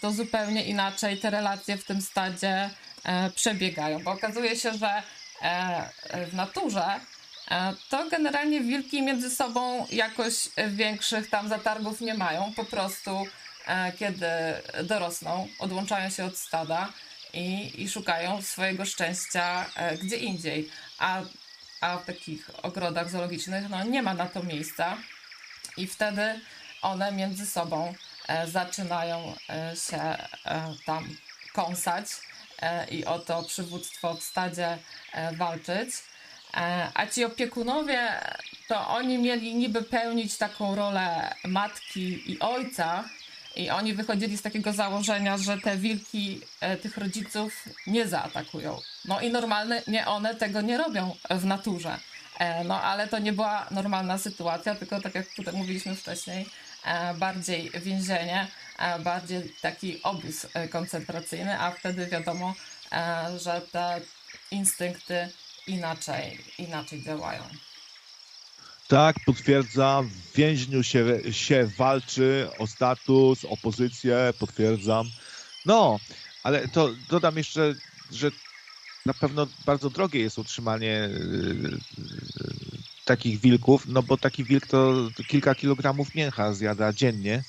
to 0.00 0.12
zupełnie 0.12 0.64
inaczej 0.64 1.18
te 1.18 1.30
relacje 1.30 1.76
w 1.76 1.84
tym 1.84 2.02
stadzie 2.02 2.70
e, 3.04 3.30
przebiegają, 3.30 4.02
bo 4.02 4.10
okazuje 4.10 4.56
się, 4.56 4.72
że 4.78 5.02
e, 5.42 6.26
w 6.30 6.34
naturze 6.34 6.84
e, 6.84 7.00
to 7.88 8.08
generalnie 8.10 8.60
wilki 8.60 9.02
między 9.02 9.30
sobą 9.30 9.86
jakoś 9.90 10.34
większych 10.68 11.30
tam 11.30 11.48
zatargów 11.48 12.00
nie 12.00 12.14
mają. 12.14 12.52
Po 12.56 12.64
prostu 12.64 13.26
e, 13.66 13.92
kiedy 13.92 14.26
dorosną, 14.84 15.48
odłączają 15.58 16.10
się 16.10 16.24
od 16.24 16.38
stada 16.38 16.92
i, 17.32 17.72
i 17.82 17.88
szukają 17.88 18.42
swojego 18.42 18.84
szczęścia 18.84 19.66
e, 19.76 19.98
gdzie 19.98 20.16
indziej. 20.16 20.70
A 20.98 21.20
a 21.80 21.96
w 21.96 22.04
takich 22.04 22.50
ogrodach 22.62 23.10
zoologicznych 23.10 23.68
no, 23.68 23.84
nie 23.84 24.02
ma 24.02 24.14
na 24.14 24.26
to 24.26 24.42
miejsca 24.42 24.96
i 25.76 25.86
wtedy 25.86 26.40
one 26.82 27.12
między 27.12 27.46
sobą 27.46 27.94
e, 28.28 28.48
zaczynają 28.48 29.34
e, 29.48 29.76
się 29.76 29.96
e, 29.96 30.16
tam 30.86 31.16
kąsać 31.52 32.06
e, 32.62 32.88
i 32.88 33.04
o 33.04 33.18
to 33.18 33.42
przywództwo 33.42 34.14
w 34.14 34.22
stadzie 34.22 34.78
e, 35.12 35.36
walczyć. 35.36 35.90
E, 36.56 36.88
a 36.94 37.06
ci 37.06 37.24
opiekunowie, 37.24 38.08
to 38.68 38.88
oni 38.88 39.18
mieli 39.18 39.54
niby 39.54 39.82
pełnić 39.82 40.38
taką 40.38 40.74
rolę 40.74 41.34
matki 41.44 42.32
i 42.32 42.38
ojca, 42.38 43.04
i 43.56 43.70
oni 43.70 43.94
wychodzili 43.94 44.38
z 44.38 44.42
takiego 44.42 44.72
założenia, 44.72 45.38
że 45.38 45.58
te 45.58 45.76
wilki 45.76 46.40
e, 46.60 46.76
tych 46.76 46.96
rodziców 46.96 47.64
nie 47.86 48.08
zaatakują. 48.08 48.80
No 49.04 49.20
i 49.20 49.30
normalne, 49.30 49.82
nie 49.86 50.06
one 50.06 50.34
tego 50.34 50.60
nie 50.60 50.78
robią 50.78 51.16
w 51.30 51.44
naturze. 51.44 51.98
E, 52.38 52.64
no 52.64 52.82
ale 52.82 53.08
to 53.08 53.18
nie 53.18 53.32
była 53.32 53.66
normalna 53.70 54.18
sytuacja, 54.18 54.74
tylko 54.74 55.00
tak 55.00 55.14
jak 55.14 55.26
tutaj 55.36 55.54
mówiliśmy 55.54 55.96
wcześniej, 55.96 56.46
bardziej 57.18 57.70
więzienie, 57.70 58.46
bardziej 59.00 59.54
taki 59.60 60.02
obóz 60.02 60.46
koncentracyjny, 60.70 61.60
a 61.60 61.70
wtedy 61.70 62.06
wiadomo, 62.06 62.54
że 63.36 63.60
te 63.72 64.00
instynkty 64.50 65.28
inaczej, 65.66 66.38
inaczej 66.58 67.02
działają. 67.02 67.42
Tak, 68.88 69.16
potwierdzam. 69.26 70.08
W 70.08 70.36
więźniu 70.36 70.82
się, 70.82 71.04
się 71.30 71.70
walczy 71.78 72.48
o 72.58 72.66
status, 72.66 73.44
o 73.44 73.56
pozycję, 73.56 74.32
potwierdzam. 74.38 75.06
No, 75.66 75.98
ale 76.42 76.68
to 76.68 76.90
dodam 77.08 77.36
jeszcze, 77.36 77.74
że 78.12 78.30
na 79.06 79.14
pewno 79.14 79.46
bardzo 79.66 79.90
drogie 79.90 80.20
jest 80.20 80.38
utrzymanie 80.38 81.08
yy, 81.12 81.78
takich 83.04 83.40
wilków, 83.40 83.86
no 83.86 84.02
bo 84.02 84.16
taki 84.16 84.44
wilk 84.44 84.66
to 84.66 85.08
kilka 85.28 85.54
kilogramów 85.54 86.14
mięcha 86.14 86.52
zjada 86.52 86.92
dziennie. 86.92 87.42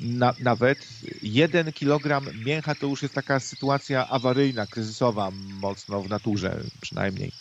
Na, 0.00 0.34
nawet 0.38 0.88
jeden 1.22 1.72
kilogram 1.72 2.28
mięcha 2.34 2.74
to 2.74 2.86
już 2.86 3.02
jest 3.02 3.14
taka 3.14 3.40
sytuacja 3.40 4.08
awaryjna, 4.08 4.66
kryzysowa 4.66 5.30
mocno 5.30 6.02
w 6.02 6.08
naturze 6.08 6.64
przynajmniej. 6.80 7.32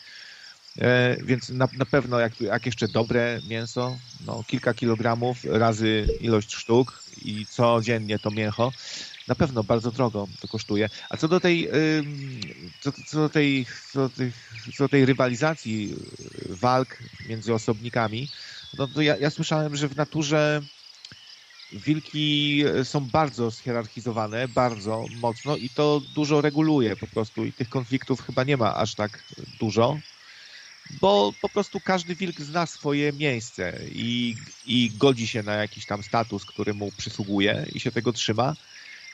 E, 0.78 1.18
więc 1.24 1.50
na, 1.50 1.68
na 1.74 1.86
pewno 1.86 2.20
jak, 2.20 2.42
jak 2.42 2.66
jeszcze 2.66 2.88
dobre 2.88 3.42
mięso, 3.44 3.98
no 4.26 4.44
kilka 4.44 4.74
kilogramów 4.74 5.44
razy 5.44 6.08
ilość 6.20 6.56
sztuk 6.56 7.04
i 7.18 7.46
codziennie 7.46 8.20
to 8.20 8.32
mięcho, 8.32 8.74
na 9.28 9.36
pewno 9.36 9.64
bardzo 9.64 9.92
drogo 9.92 10.28
to 10.40 10.48
kosztuje. 10.48 10.90
A 11.10 11.18
co 11.18 11.28
do 11.28 11.40
tej, 11.40 11.70
co, 12.80 12.92
co 12.92 13.18
do 13.18 13.30
tej, 13.30 13.66
co 13.92 14.10
do 14.10 14.16
co 14.74 14.90
tej 14.90 15.06
rywalizacji 15.06 15.96
walk 16.50 16.98
między 17.30 17.54
osobnikami, 17.54 18.28
no 18.78 18.88
to 18.88 19.02
ja, 19.02 19.18
ja 19.18 19.30
słyszałem, 19.30 19.76
że 19.76 19.88
w 19.88 19.96
naturze 19.96 20.62
wilki 21.74 22.64
są 22.84 23.00
bardzo 23.00 23.52
schierarchizowane, 23.52 24.48
bardzo 24.48 25.06
mocno 25.22 25.58
i 25.58 25.70
to 25.70 26.02
dużo 26.16 26.42
reguluje 26.42 26.96
po 26.96 27.08
prostu 27.08 27.46
i 27.46 27.54
tych 27.54 27.70
konfliktów 27.70 28.22
chyba 28.22 28.44
nie 28.44 28.58
ma 28.58 28.76
aż 28.76 28.96
tak 28.96 29.24
dużo 29.60 29.98
bo 31.02 31.34
po 31.42 31.50
prostu 31.50 31.80
każdy 31.80 32.16
wilk 32.16 32.42
zna 32.42 32.66
swoje 32.66 33.14
miejsce 33.14 33.80
i, 33.92 34.36
i 34.66 34.92
godzi 34.98 35.28
się 35.28 35.44
na 35.44 35.54
jakiś 35.54 35.86
tam 35.86 36.04
status, 36.04 36.46
który 36.46 36.74
mu 36.74 36.92
przysługuje 36.92 37.66
i 37.74 37.80
się 37.80 37.92
tego 37.92 38.14
trzyma. 38.14 38.56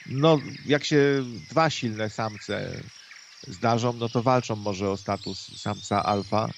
No, 0.05 0.39
jak 0.65 0.85
się 0.85 1.23
dwa 1.49 1.69
silne 1.69 2.09
samce 2.09 2.83
zdarzą, 3.47 3.93
no 3.93 4.09
to 4.09 4.23
walczą 4.23 4.55
może 4.55 4.89
o 4.89 4.97
status 4.97 5.61
samca 5.61 6.03
alfa. 6.03 6.49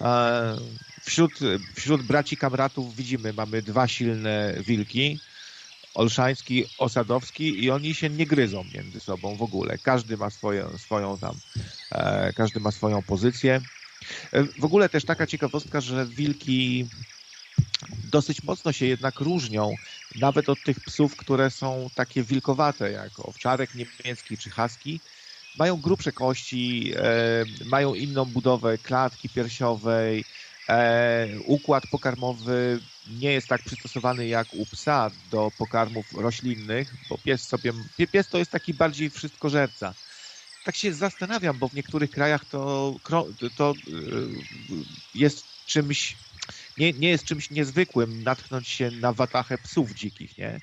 E, 0.00 0.56
Wśród, 1.04 1.38
wśród 1.74 2.02
braci 2.02 2.36
kamratów 2.36 2.96
widzimy, 2.96 3.32
mamy 3.32 3.62
dwa 3.62 3.88
silne 3.88 4.54
wilki, 4.66 5.20
Olszański, 5.94 6.64
Osadowski 6.78 7.64
i 7.64 7.70
oni 7.70 7.94
się 7.94 8.10
nie 8.10 8.26
gryzą 8.26 8.64
między 8.74 9.00
sobą 9.00 9.36
w 9.36 9.42
ogóle. 9.42 9.78
Każdy 9.78 10.16
ma 10.16 10.30
swoją, 10.30 10.78
swoją 10.78 11.18
tam, 11.18 11.36
e, 11.92 12.32
każdy 12.32 12.60
ma 12.60 12.70
swoją 12.70 13.02
pozycję. 13.02 13.60
E, 14.32 14.44
W 14.44 14.64
ogóle 14.64 14.88
też 14.88 15.04
taka 15.04 15.26
ciekawostka, 15.26 15.80
że 15.80 16.06
wilki 16.06 16.86
dosyć 18.04 18.42
mocno 18.42 18.72
się 18.72 18.86
jednak 18.86 19.20
różnią, 19.20 19.70
nawet 20.20 20.48
od 20.48 20.62
tych 20.62 20.80
psów, 20.80 21.16
które 21.16 21.50
są 21.50 21.88
takie 21.94 22.22
wilkowate, 22.22 22.92
jak 22.92 23.18
owczarek 23.18 23.70
niemiecki 23.74 24.38
czy 24.38 24.50
husky. 24.50 25.00
Mają 25.58 25.76
grubsze 25.76 26.12
kości, 26.12 26.92
e, 26.96 27.44
mają 27.64 27.94
inną 27.94 28.24
budowę 28.24 28.78
klatki 28.78 29.28
piersiowej, 29.28 30.24
układ 31.44 31.86
pokarmowy 31.86 32.80
nie 33.20 33.32
jest 33.32 33.48
tak 33.48 33.62
przystosowany 33.62 34.26
jak 34.26 34.54
u 34.54 34.66
psa 34.66 35.10
do 35.30 35.50
pokarmów 35.58 36.12
roślinnych, 36.12 36.94
bo 37.10 37.18
pies 37.18 37.48
sobie, 37.48 37.72
pies 38.12 38.28
to 38.28 38.38
jest 38.38 38.50
taki 38.50 38.74
bardziej 38.74 39.10
wszystkożerca. 39.10 39.94
Tak 40.64 40.76
się 40.76 40.94
zastanawiam, 40.94 41.58
bo 41.58 41.68
w 41.68 41.74
niektórych 41.74 42.10
krajach 42.10 42.44
to, 42.44 42.94
to 43.56 43.74
jest 45.14 45.44
czymś, 45.66 46.16
nie, 46.78 46.92
nie 46.92 47.08
jest 47.08 47.24
czymś 47.24 47.50
niezwykłym 47.50 48.22
natknąć 48.22 48.68
się 48.68 48.90
na 48.90 49.12
watachę 49.12 49.58
psów 49.58 49.94
dzikich, 49.94 50.38
nie? 50.38 50.60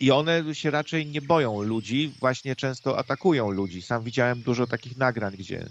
I 0.00 0.10
one 0.10 0.54
się 0.54 0.70
raczej 0.70 1.06
nie 1.06 1.22
boją 1.22 1.62
ludzi, 1.62 2.14
właśnie 2.20 2.56
często 2.56 2.98
atakują 2.98 3.50
ludzi. 3.50 3.82
Sam 3.82 4.04
widziałem 4.04 4.42
dużo 4.42 4.66
takich 4.66 4.96
nagrań, 4.96 5.36
gdzie 5.36 5.60
e, 5.60 5.70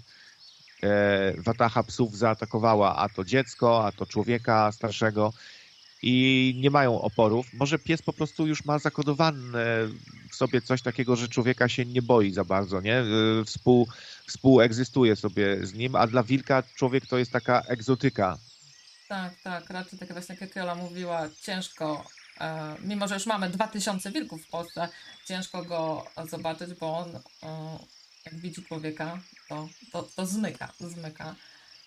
watacha 1.38 1.82
psów 1.82 2.18
zaatakowała 2.18 2.96
a 2.96 3.08
to 3.08 3.24
dziecko, 3.24 3.86
a 3.86 3.92
to 3.92 4.06
człowieka 4.06 4.72
starszego 4.72 5.32
i 6.02 6.54
nie 6.60 6.70
mają 6.70 7.00
oporów. 7.00 7.46
Może 7.52 7.78
pies 7.78 8.02
po 8.02 8.12
prostu 8.12 8.46
już 8.46 8.64
ma 8.64 8.78
zakodowane 8.78 9.52
w 10.30 10.36
sobie 10.36 10.60
coś 10.60 10.82
takiego, 10.82 11.16
że 11.16 11.28
człowieka 11.28 11.68
się 11.68 11.84
nie 11.84 12.02
boi 12.02 12.32
za 12.32 12.44
bardzo, 12.44 12.80
nie? 12.80 12.96
E, 12.98 13.04
współ, 13.46 13.88
współegzystuje 14.26 15.16
sobie 15.16 15.66
z 15.66 15.74
nim, 15.74 15.96
a 15.96 16.06
dla 16.06 16.22
wilka 16.22 16.62
człowiek 16.76 17.06
to 17.06 17.18
jest 17.18 17.32
taka 17.32 17.60
egzotyka. 17.60 18.38
Tak, 19.08 19.34
tak, 19.44 19.70
raczej 19.70 19.98
tak 19.98 20.12
właśnie 20.12 20.36
jak 20.40 20.56
Jola 20.56 20.74
mówiła, 20.74 21.28
ciężko 21.42 22.04
E, 22.40 22.76
mimo 22.80 23.08
że 23.08 23.14
już 23.14 23.26
mamy 23.26 23.50
2000 23.50 24.10
wilków 24.12 24.44
w 24.44 24.50
Polsce, 24.50 24.88
ciężko 25.24 25.64
go 25.64 26.06
zobaczyć, 26.30 26.74
bo 26.74 26.98
on 26.98 27.16
e, 27.16 27.20
jak 28.24 28.34
widzi 28.34 28.62
człowieka, 28.62 29.18
to, 29.48 29.68
to, 29.92 30.02
to 30.02 30.26
zmyka, 30.26 30.72
zmyka. 30.80 31.34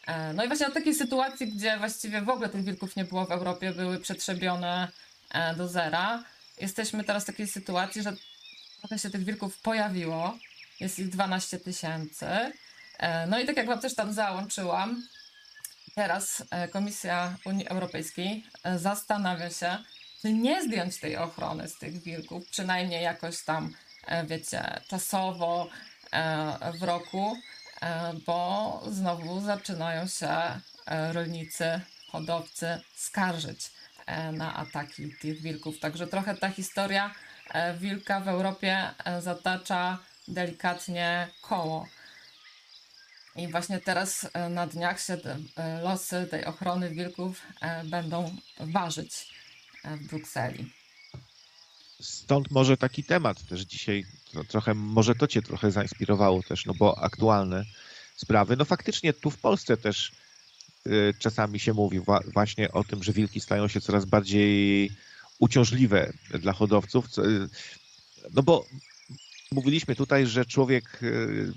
E, 0.07 0.33
no 0.33 0.43
i 0.43 0.47
właśnie 0.47 0.67
od 0.67 0.73
takiej 0.73 0.95
sytuacji, 0.95 1.47
gdzie 1.47 1.77
właściwie 1.77 2.21
w 2.21 2.29
ogóle 2.29 2.49
tych 2.49 2.63
wilków 2.63 2.95
nie 2.95 3.05
było 3.05 3.25
w 3.25 3.31
Europie, 3.31 3.71
były 3.71 3.99
przetrzebione 3.99 4.91
do 5.57 5.67
zera, 5.67 6.23
jesteśmy 6.61 7.03
teraz 7.03 7.23
w 7.23 7.27
takiej 7.27 7.47
sytuacji, 7.47 8.03
że 8.03 8.13
trochę 8.79 8.99
się 8.99 9.09
tych 9.09 9.23
wilków 9.23 9.57
pojawiło, 9.57 10.37
jest 10.79 10.99
ich 10.99 11.09
12 11.09 11.59
tysięcy. 11.59 12.27
No 13.27 13.39
i 13.39 13.45
tak 13.45 13.57
jak 13.57 13.67
Wam 13.67 13.79
też 13.79 13.95
tam 13.95 14.13
załączyłam, 14.13 15.03
teraz 15.95 16.43
Komisja 16.71 17.37
Unii 17.45 17.67
Europejskiej 17.67 18.43
zastanawia 18.75 19.49
się, 19.49 19.77
nie 20.33 20.63
zdjąć 20.63 20.99
tej 20.99 21.17
ochrony 21.17 21.67
z 21.67 21.77
tych 21.77 22.03
wilków, 22.03 22.49
przynajmniej 22.49 23.03
jakoś 23.03 23.43
tam, 23.43 23.73
e, 24.07 24.25
wiecie, 24.25 24.81
czasowo 24.87 25.67
e, 25.67 25.69
w 26.79 26.83
roku, 26.83 27.37
e, 27.81 28.13
bo 28.25 28.81
znowu 28.91 29.41
zaczynają 29.41 30.07
się 30.07 30.61
rolnicy, 31.13 31.81
hodowcy 32.07 32.81
skarżyć 32.95 33.71
na 34.33 34.55
ataki 34.55 35.15
tych 35.21 35.41
wilków. 35.41 35.79
Także 35.79 36.07
trochę 36.07 36.35
ta 36.35 36.49
historia 36.49 37.15
wilka 37.79 38.19
w 38.19 38.27
Europie 38.27 38.89
zatacza 39.19 39.97
delikatnie 40.27 41.27
koło. 41.41 41.87
I 43.35 43.47
właśnie 43.47 43.79
teraz 43.79 44.27
na 44.49 44.67
dniach 44.67 45.01
się 45.01 45.17
losy 45.83 46.27
tej 46.31 46.45
ochrony 46.45 46.89
wilków 46.89 47.41
będą 47.83 48.35
ważyć 48.59 49.33
w 49.83 50.07
Brukseli. 50.07 50.71
Stąd 52.01 52.51
może 52.51 52.77
taki 52.77 53.03
temat 53.03 53.47
też 53.47 53.61
dzisiaj, 53.61 54.05
trochę, 54.43 54.73
może 54.73 55.15
to 55.15 55.27
Cię 55.27 55.41
trochę 55.41 55.71
zainspirowało 55.71 56.43
też, 56.43 56.65
no 56.65 56.73
bo 56.73 56.97
aktualne 57.03 57.65
sprawy. 58.15 58.55
No 58.57 58.65
faktycznie 58.65 59.13
tu 59.13 59.31
w 59.31 59.37
Polsce 59.37 59.77
też 59.77 60.11
y, 60.87 61.13
czasami 61.19 61.59
się 61.59 61.73
mówi 61.73 61.99
właśnie 62.33 62.71
o 62.71 62.83
tym, 62.83 63.03
że 63.03 63.13
wilki 63.13 63.39
stają 63.39 63.67
się 63.67 63.81
coraz 63.81 64.05
bardziej 64.05 64.91
uciążliwe 65.39 66.13
dla 66.39 66.53
hodowców. 66.53 67.05
Y, 67.17 67.49
no 68.33 68.43
bo 68.43 68.65
mówiliśmy 69.51 69.95
tutaj, 69.95 70.27
że 70.27 70.45
człowiek 70.45 71.03
y, 71.03 71.53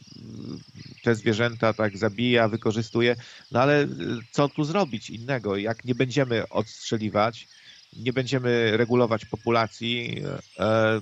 te 1.03 1.15
zwierzęta 1.15 1.73
tak 1.73 1.99
zabija, 1.99 2.49
wykorzystuje, 2.49 3.17
no 3.53 3.61
ale 3.61 3.89
co 4.31 4.49
tu 4.49 4.65
zrobić 4.65 5.11
innego? 5.11 5.57
Jak 5.57 5.85
nie 5.85 5.95
będziemy 5.95 6.49
odstrzeliwać, 6.49 7.49
nie 7.93 8.13
będziemy 8.13 8.77
regulować 8.77 9.25
populacji, 9.25 10.23
e, 10.59 11.01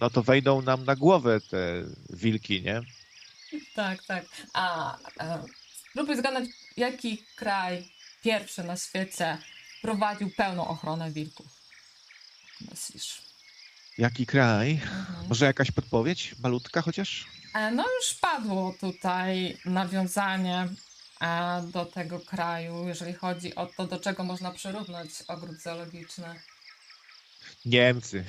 no 0.00 0.10
to 0.10 0.22
wejdą 0.22 0.62
nam 0.62 0.84
na 0.84 0.96
głowę 0.96 1.40
te 1.40 1.84
wilki, 2.10 2.62
nie? 2.62 2.80
Tak, 3.74 4.04
tak. 4.04 4.24
A 4.52 4.96
e, 5.20 5.44
spróbuj 5.90 6.16
zgadnąć, 6.16 6.48
jaki 6.76 7.22
kraj 7.36 7.88
pierwszy 8.22 8.64
na 8.64 8.76
świecie 8.76 9.38
prowadził 9.82 10.30
pełną 10.30 10.68
ochronę 10.68 11.10
wilków? 11.10 11.46
Myślisz? 12.70 13.22
Jaki 13.98 14.26
kraj? 14.26 14.72
Mhm. 14.72 15.28
Może 15.28 15.44
jakaś 15.44 15.70
podpowiedź? 15.70 16.34
Malutka 16.42 16.82
chociaż? 16.82 17.26
E, 17.54 17.70
no 17.70 17.84
już 18.00 18.14
padło 18.14 18.74
tutaj 18.80 19.58
nawiązanie 19.64 20.68
do 21.72 21.84
tego 21.84 22.20
kraju, 22.20 22.88
jeżeli 22.88 23.14
chodzi 23.14 23.54
o 23.54 23.66
to, 23.66 23.86
do 23.86 24.00
czego 24.00 24.24
można 24.24 24.50
przyrównać 24.50 25.08
ogród 25.28 25.62
zoologiczny. 25.62 26.40
Niemcy. 27.64 28.24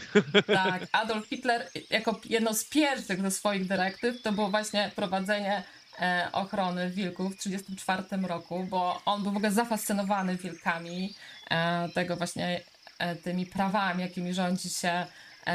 Tak, 0.48 0.84
Adolf 0.92 1.28
Hitler 1.28 1.70
jako 1.90 2.20
jedno 2.26 2.54
z 2.54 2.66
pierwszych 2.66 3.22
ze 3.22 3.32
swoich 3.32 3.68
dyrektyw 3.68 4.22
to 4.22 4.32
było 4.32 4.50
właśnie 4.50 4.92
prowadzenie 4.96 5.64
e, 6.00 6.30
ochrony 6.32 6.90
wilków 6.90 7.34
w 7.34 7.38
1934 7.38 8.28
roku, 8.28 8.68
bo 8.70 9.02
on 9.06 9.24
był 9.24 9.32
w 9.32 9.36
ogóle 9.36 9.52
zafascynowany 9.52 10.36
wilkami, 10.38 11.16
e, 11.50 11.90
tego 11.90 12.16
właśnie 12.16 12.62
e, 13.00 13.16
tymi 13.16 13.46
prawami, 13.46 14.02
jakimi 14.02 14.34
rządzi 14.34 14.70
się 14.70 15.06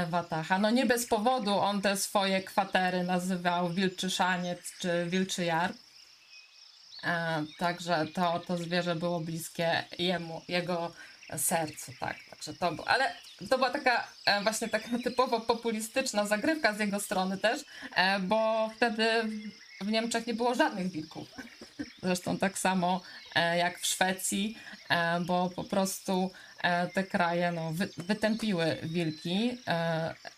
Wataha. 0.08 0.58
No 0.58 0.70
nie 0.70 0.86
bez 0.86 1.06
powodu 1.06 1.58
on 1.58 1.82
te 1.82 1.96
swoje 1.96 2.42
kwatery 2.42 3.02
nazywał 3.02 3.70
Wilczy 3.70 4.10
Szaniec 4.10 4.78
czy 4.78 5.06
Wilczy 5.06 5.44
Jar. 5.44 5.70
E, 5.70 5.89
także 7.58 8.06
to, 8.14 8.40
to 8.46 8.56
zwierzę 8.56 8.94
było 8.94 9.20
bliskie 9.20 9.84
jemu, 9.98 10.42
jego 10.48 10.92
sercu, 11.38 11.92
tak. 12.00 12.16
Także 12.30 12.54
to 12.54 12.72
było. 12.72 12.88
Ale 12.88 13.12
to 13.50 13.58
była 13.58 13.70
taka 13.70 14.08
e, 14.26 14.42
właśnie 14.42 14.68
taka 14.68 14.88
typowo 15.04 15.40
populistyczna 15.40 16.26
zagrywka 16.26 16.74
z 16.74 16.78
jego 16.78 17.00
strony 17.00 17.38
też, 17.38 17.64
e, 17.94 18.20
bo 18.20 18.70
wtedy 18.76 19.08
w 19.80 19.90
Niemczech 19.90 20.26
nie 20.26 20.34
było 20.34 20.54
żadnych 20.54 20.90
wilków. 20.90 21.28
Zresztą 22.02 22.38
tak 22.38 22.58
samo 22.58 23.00
jak 23.56 23.78
w 23.80 23.86
Szwecji, 23.86 24.58
bo 25.26 25.50
po 25.56 25.64
prostu 25.64 26.30
te 26.94 27.04
kraje 27.04 27.52
no, 27.52 27.72
wy, 27.72 27.88
wytępiły 27.96 28.76
wilki. 28.82 29.58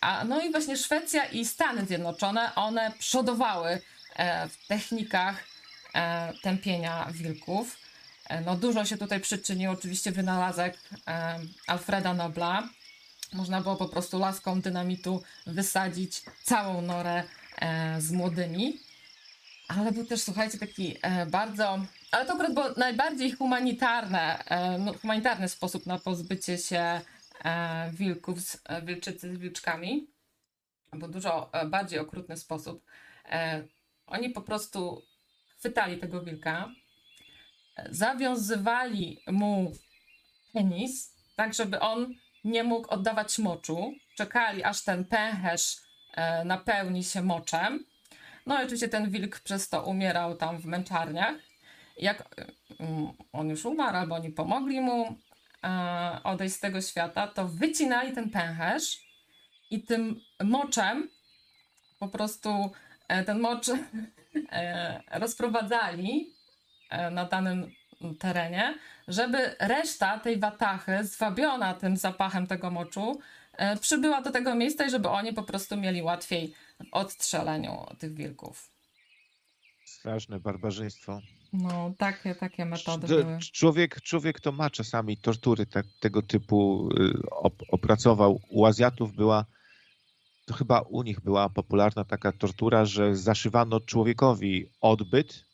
A, 0.01 0.23
no 0.23 0.41
i 0.41 0.51
właśnie 0.51 0.77
Szwecja 0.77 1.25
i 1.25 1.45
Stany 1.45 1.85
Zjednoczone, 1.85 2.55
one 2.55 2.91
przodowały 2.99 3.81
w 4.49 4.67
technikach 4.67 5.35
e, 5.39 5.52
tępienia 6.41 7.07
wilków. 7.11 7.77
E, 8.29 8.41
no, 8.41 8.55
dużo 8.55 8.85
się 8.85 8.97
tutaj 8.97 9.19
przyczynił 9.19 9.71
oczywiście 9.71 10.11
wynalazek 10.11 10.77
e, 11.07 11.39
Alfreda 11.67 12.13
Nobla. 12.13 12.69
Można 13.33 13.61
było 13.61 13.75
po 13.75 13.89
prostu 13.89 14.19
laską 14.19 14.61
dynamitu 14.61 15.23
wysadzić 15.47 16.21
całą 16.43 16.81
norę 16.81 17.23
e, 17.61 18.01
z 18.01 18.11
młodymi. 18.11 18.79
Ale 19.67 19.91
był 19.91 20.05
też, 20.05 20.21
słuchajcie, 20.21 20.57
taki 20.57 20.97
e, 21.01 21.25
bardzo. 21.25 21.79
Ale 22.11 22.25
to 22.25 22.33
akurat 22.33 22.53
było 22.53 22.65
najbardziej 22.77 23.31
humanitarne, 23.31 24.45
e, 24.45 24.77
no, 24.77 24.93
humanitarny 24.93 25.49
sposób 25.49 25.85
na 25.85 25.99
pozbycie 25.99 26.57
się 26.57 27.01
e, 27.43 27.91
wilków, 27.93 28.41
z, 28.41 28.57
wilczycy 28.83 29.35
z 29.35 29.37
wilczkami. 29.37 30.07
Był 30.93 31.07
dużo 31.07 31.51
bardziej 31.65 31.99
okrutny 31.99 32.37
sposób. 32.37 32.85
Oni 34.07 34.29
po 34.29 34.41
prostu 34.41 35.01
chwytali 35.63 35.97
tego 35.97 36.21
wilka, 36.21 36.69
zawiązywali 37.89 39.23
mu 39.27 39.71
penis, 40.53 41.15
tak 41.35 41.53
żeby 41.53 41.79
on 41.79 42.13
nie 42.43 42.63
mógł 42.63 42.89
oddawać 42.89 43.39
moczu. 43.39 43.93
Czekali, 44.15 44.63
aż 44.63 44.83
ten 44.83 45.05
pęcherz 45.05 45.77
e, 46.13 46.45
napełni 46.45 47.03
się 47.03 47.21
moczem. 47.21 47.85
No 48.45 48.61
i 48.61 48.65
oczywiście 48.65 48.89
ten 48.89 49.09
wilk 49.09 49.39
przez 49.39 49.69
to 49.69 49.83
umierał 49.83 50.35
tam 50.35 50.57
w 50.59 50.65
męczarniach. 50.65 51.35
Jak 51.97 52.35
mm, 52.79 53.13
on 53.33 53.49
już 53.49 53.65
umarł, 53.65 53.97
albo 53.97 54.15
oni 54.15 54.29
pomogli 54.29 54.81
mu 54.81 55.17
e, 55.63 56.19
odejść 56.23 56.55
z 56.55 56.59
tego 56.59 56.81
świata, 56.81 57.27
to 57.27 57.47
wycinali 57.47 58.13
ten 58.13 58.29
pęcherz 58.29 59.07
i 59.71 59.83
tym 59.83 60.21
moczem 60.43 61.09
po 61.99 62.07
prostu 62.07 62.71
e, 63.07 63.23
ten 63.23 63.39
mocz 63.39 63.67
rozprowadzali 65.11 66.33
e, 66.89 67.09
na 67.11 67.25
danym 67.25 67.71
terenie, 68.19 68.77
żeby 69.07 69.55
reszta 69.59 70.19
tej 70.19 70.39
watachy, 70.39 71.03
zwabiona 71.03 71.73
tym 71.73 71.97
zapachem 71.97 72.47
tego 72.47 72.71
moczu, 72.71 73.19
e, 73.53 73.77
przybyła 73.77 74.21
do 74.21 74.31
tego 74.31 74.55
miejsca 74.55 74.85
i 74.85 74.89
żeby 74.89 75.09
oni 75.09 75.33
po 75.33 75.43
prostu 75.43 75.77
mieli 75.77 76.01
łatwiej 76.01 76.53
w 76.79 76.83
odstrzeleniu 76.91 77.85
tych 77.99 78.13
wilków. 78.13 78.69
Straszne 79.85 80.39
barbarzyństwo. 80.39 81.21
No, 81.53 81.93
takie, 81.97 82.35
takie 82.35 82.65
metody 82.65 83.07
były. 83.07 83.39
Człowiek, 83.39 84.01
człowiek 84.01 84.39
to 84.39 84.51
ma 84.51 84.69
czasami 84.69 85.17
tortury 85.17 85.65
tak, 85.65 85.85
tego 85.99 86.21
typu 86.21 86.89
y, 86.99 87.29
op, 87.31 87.63
opracował. 87.67 88.41
U 88.49 88.65
Azjatów 88.65 89.13
była, 89.13 89.45
to 90.45 90.53
chyba 90.53 90.81
u 90.81 91.03
nich 91.03 91.21
była 91.21 91.49
popularna 91.49 92.05
taka 92.05 92.31
tortura, 92.31 92.85
że 92.85 93.15
zaszywano 93.15 93.79
człowiekowi 93.79 94.69
odbyt. 94.81 95.45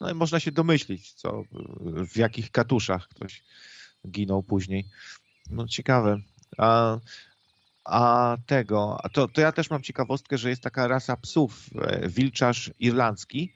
No 0.00 0.10
i 0.10 0.14
można 0.14 0.40
się 0.40 0.52
domyślić, 0.52 1.12
co, 1.12 1.42
w 2.12 2.16
jakich 2.16 2.50
katuszach 2.50 3.08
ktoś 3.08 3.42
ginął 4.08 4.42
później. 4.42 4.88
No 5.50 5.66
ciekawe. 5.66 6.20
A, 6.58 6.98
a 7.84 8.36
tego, 8.46 8.98
a 9.02 9.08
to, 9.08 9.28
to 9.28 9.40
ja 9.40 9.52
też 9.52 9.70
mam 9.70 9.82
ciekawostkę, 9.82 10.38
że 10.38 10.50
jest 10.50 10.62
taka 10.62 10.88
rasa 10.88 11.16
psów, 11.16 11.70
e, 11.74 12.08
wilczarz 12.08 12.70
irlandzki. 12.78 13.52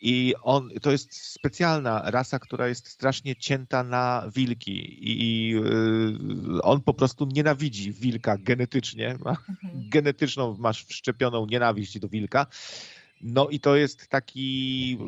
I 0.00 0.34
on, 0.42 0.70
to 0.82 0.90
jest 0.90 1.14
specjalna 1.32 2.02
rasa, 2.10 2.38
która 2.38 2.68
jest 2.68 2.88
strasznie 2.88 3.36
cięta 3.36 3.84
na 3.84 4.30
wilki. 4.34 4.98
I 5.10 5.54
y, 5.56 6.62
on 6.62 6.80
po 6.82 6.94
prostu 6.94 7.28
nienawidzi 7.32 7.92
wilka 7.92 8.38
genetycznie. 8.38 9.16
Ma 9.24 9.30
Mhm. 9.30 9.88
genetyczną, 9.88 10.56
masz 10.58 10.84
wszczepioną 10.84 11.46
nienawiść 11.46 11.98
do 11.98 12.08
wilka. 12.08 12.46
No 13.20 13.48
i 13.48 13.60
to 13.60 13.76
jest 13.76 14.08
taki 14.08 14.98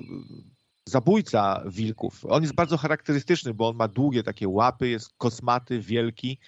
zabójca 0.84 1.62
wilków. 1.66 2.24
On 2.28 2.42
jest 2.42 2.54
bardzo 2.54 2.76
charakterystyczny, 2.76 3.54
bo 3.54 3.68
on 3.68 3.76
ma 3.76 3.88
długie 3.88 4.22
takie 4.22 4.48
łapy, 4.48 4.88
jest 4.88 5.10
kosmaty, 5.18 5.80
wielki, 5.80 6.38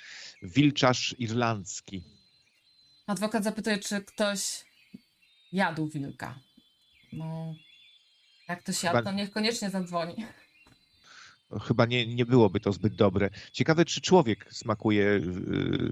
wilczarz 0.43 1.15
irlandzki. 1.19 2.03
Adwokat 3.07 3.45
zapytuje, 3.45 3.79
czy 3.79 4.01
ktoś 4.01 4.65
jadł 5.53 5.87
wilka. 5.89 6.39
No, 7.13 7.55
jak 8.51 8.69
jadł, 8.69 8.99
Chyba- 8.99 9.03
to 9.03 9.13
niech 9.13 9.31
koniecznie 9.31 9.71
zadzwoni. 9.71 10.27
Chyba 11.63 11.87
nie, 11.87 12.07
nie 12.07 12.27
byłoby 12.27 12.61
to 12.61 12.73
zbyt 12.73 12.95
dobre. 12.95 13.31
Ciekawe, 13.53 13.85
czy 13.85 14.01
człowiek 14.01 14.47
smakuje 14.51 15.05
y, 15.07 15.23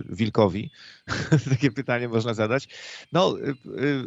wilkowi? 0.08 0.70
Takie 1.50 1.70
pytanie 1.70 2.08
można 2.08 2.34
zadać. 2.34 2.68
No, 3.12 3.38
y, 3.38 3.50
y, 3.80 4.04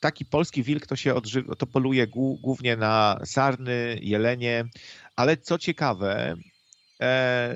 taki 0.00 0.24
polski 0.24 0.62
wilk 0.62 0.86
to 0.86 0.96
się 0.96 1.14
odżywa, 1.14 1.54
to 1.54 1.66
poluje 1.66 2.06
głó- 2.06 2.40
głównie 2.40 2.76
na 2.76 3.20
sarny, 3.24 3.98
jelenie, 4.02 4.64
ale 5.16 5.36
co 5.36 5.58
ciekawe, 5.58 6.36
e, 7.00 7.54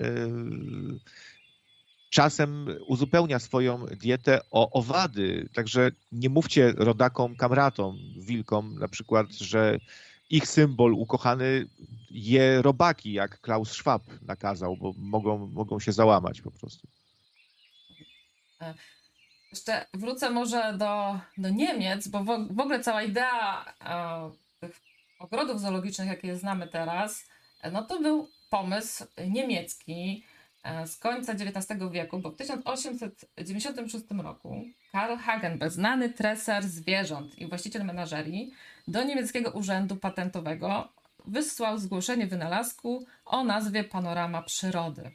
czasem 2.10 2.66
uzupełnia 2.86 3.38
swoją 3.38 3.86
dietę 3.86 4.40
o 4.50 4.70
owady. 4.70 5.48
Także 5.54 5.90
nie 6.12 6.28
mówcie 6.28 6.72
rodakom, 6.76 7.36
kamratom, 7.36 7.98
wilkom 8.16 8.78
na 8.78 8.88
przykład, 8.88 9.32
że 9.32 9.78
ich 10.30 10.48
symbol 10.48 10.94
ukochany 10.94 11.66
je 12.10 12.62
robaki, 12.62 13.12
jak 13.12 13.40
Klaus 13.40 13.70
Schwab 13.70 14.02
nakazał, 14.22 14.76
bo 14.76 14.92
mogą, 14.96 15.46
mogą 15.46 15.80
się 15.80 15.92
załamać 15.92 16.40
po 16.40 16.50
prostu. 16.50 16.88
Jeszcze 19.50 19.86
wrócę 19.94 20.30
może 20.30 20.74
do, 20.78 21.20
do 21.38 21.48
Niemiec, 21.48 22.08
bo 22.08 22.24
w, 22.24 22.26
w 22.50 22.60
ogóle 22.60 22.80
cała 22.80 23.02
idea 23.02 23.64
e, 23.80 24.30
tych 24.60 24.80
ogrodów 25.18 25.60
zoologicznych, 25.60 26.08
jakie 26.08 26.36
znamy 26.36 26.68
teraz, 26.68 27.28
e, 27.60 27.70
no 27.70 27.82
to 27.82 28.00
był 28.00 28.28
pomysł 28.50 29.04
niemiecki 29.28 30.24
e, 30.62 30.86
z 30.86 30.96
końca 30.96 31.32
XIX 31.32 31.80
wieku, 31.90 32.18
bo 32.18 32.30
w 32.30 32.36
1896 32.36 34.04
roku 34.22 34.64
Karl 34.92 35.16
Hagenbeck, 35.16 35.72
znany 35.72 36.10
treser 36.10 36.64
zwierząt 36.64 37.38
i 37.38 37.46
właściciel 37.46 37.84
menażerii, 37.84 38.52
do 38.88 39.04
niemieckiego 39.04 39.50
urzędu 39.50 39.96
patentowego 39.96 40.92
wysłał 41.26 41.78
zgłoszenie 41.78 42.26
wynalazku 42.26 43.06
o 43.24 43.44
nazwie 43.44 43.84
Panorama 43.84 44.42
Przyrody. 44.42 45.10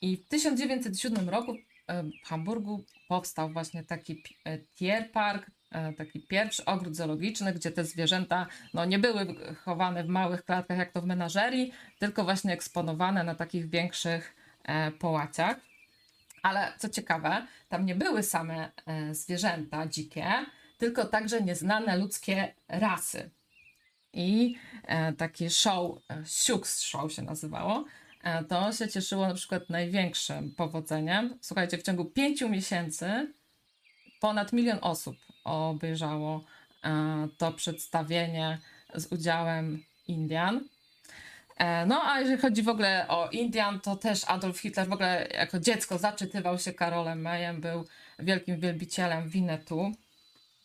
I 0.00 0.16
w 0.16 0.28
1907 0.28 1.28
roku 1.28 1.56
e, 1.86 2.02
w 2.02 2.28
Hamburgu 2.28 2.84
powstał 3.08 3.50
właśnie 3.52 3.84
taki 3.84 4.22
e, 4.44 4.58
Tierpark, 4.58 5.50
e, 5.70 5.92
taki 5.92 6.20
pierwszy 6.20 6.64
ogród 6.64 6.96
zoologiczny, 6.96 7.52
gdzie 7.52 7.70
te 7.70 7.84
zwierzęta 7.84 8.46
no, 8.74 8.84
nie 8.84 8.98
były 8.98 9.26
chowane 9.64 10.04
w 10.04 10.08
małych 10.08 10.44
klatkach 10.44 10.78
jak 10.78 10.92
to 10.92 11.02
w 11.02 11.06
menażerii, 11.06 11.72
tylko 11.98 12.24
właśnie 12.24 12.52
eksponowane 12.52 13.24
na 13.24 13.34
takich 13.34 13.70
większych 13.70 14.36
połaciach. 14.98 15.56
Ale 16.42 16.72
co 16.78 16.88
ciekawe, 16.88 17.46
tam 17.68 17.86
nie 17.86 17.94
były 17.94 18.22
same 18.22 18.70
zwierzęta 19.12 19.86
dzikie, 19.86 20.24
tylko 20.80 21.04
także 21.04 21.42
nieznane 21.42 21.96
ludzkie 21.96 22.54
rasy. 22.68 23.30
I 24.12 24.56
e, 24.84 25.12
taki 25.12 25.50
show, 25.50 25.98
e, 26.10 26.22
Siux 26.26 26.80
Show 26.80 27.12
się 27.12 27.22
nazywało, 27.22 27.84
e, 28.22 28.44
to 28.44 28.72
się 28.72 28.88
cieszyło 28.88 29.28
na 29.28 29.34
przykład 29.34 29.70
największym 29.70 30.54
powodzeniem. 30.54 31.38
Słuchajcie, 31.40 31.78
w 31.78 31.82
ciągu 31.82 32.04
pięciu 32.04 32.48
miesięcy 32.48 33.32
ponad 34.20 34.52
milion 34.52 34.78
osób 34.80 35.16
obejrzało 35.44 36.44
to 37.38 37.52
przedstawienie 37.52 38.58
z 38.94 39.12
udziałem 39.12 39.84
Indian. 40.08 40.68
No 41.86 42.02
a 42.04 42.20
jeżeli 42.20 42.42
chodzi 42.42 42.62
w 42.62 42.68
ogóle 42.68 43.08
o 43.08 43.28
Indian, 43.28 43.80
to 43.80 43.96
też 43.96 44.24
Adolf 44.26 44.58
Hitler 44.58 44.88
w 44.88 44.92
ogóle 44.92 45.28
jako 45.34 45.60
dziecko 45.60 45.98
zaczytywał 45.98 46.58
się 46.58 46.72
Karolem 46.72 47.22
Mayem, 47.22 47.60
był 47.60 47.84
wielkim 48.18 48.60
wielbicielem 48.60 49.28
Winetu 49.28 49.92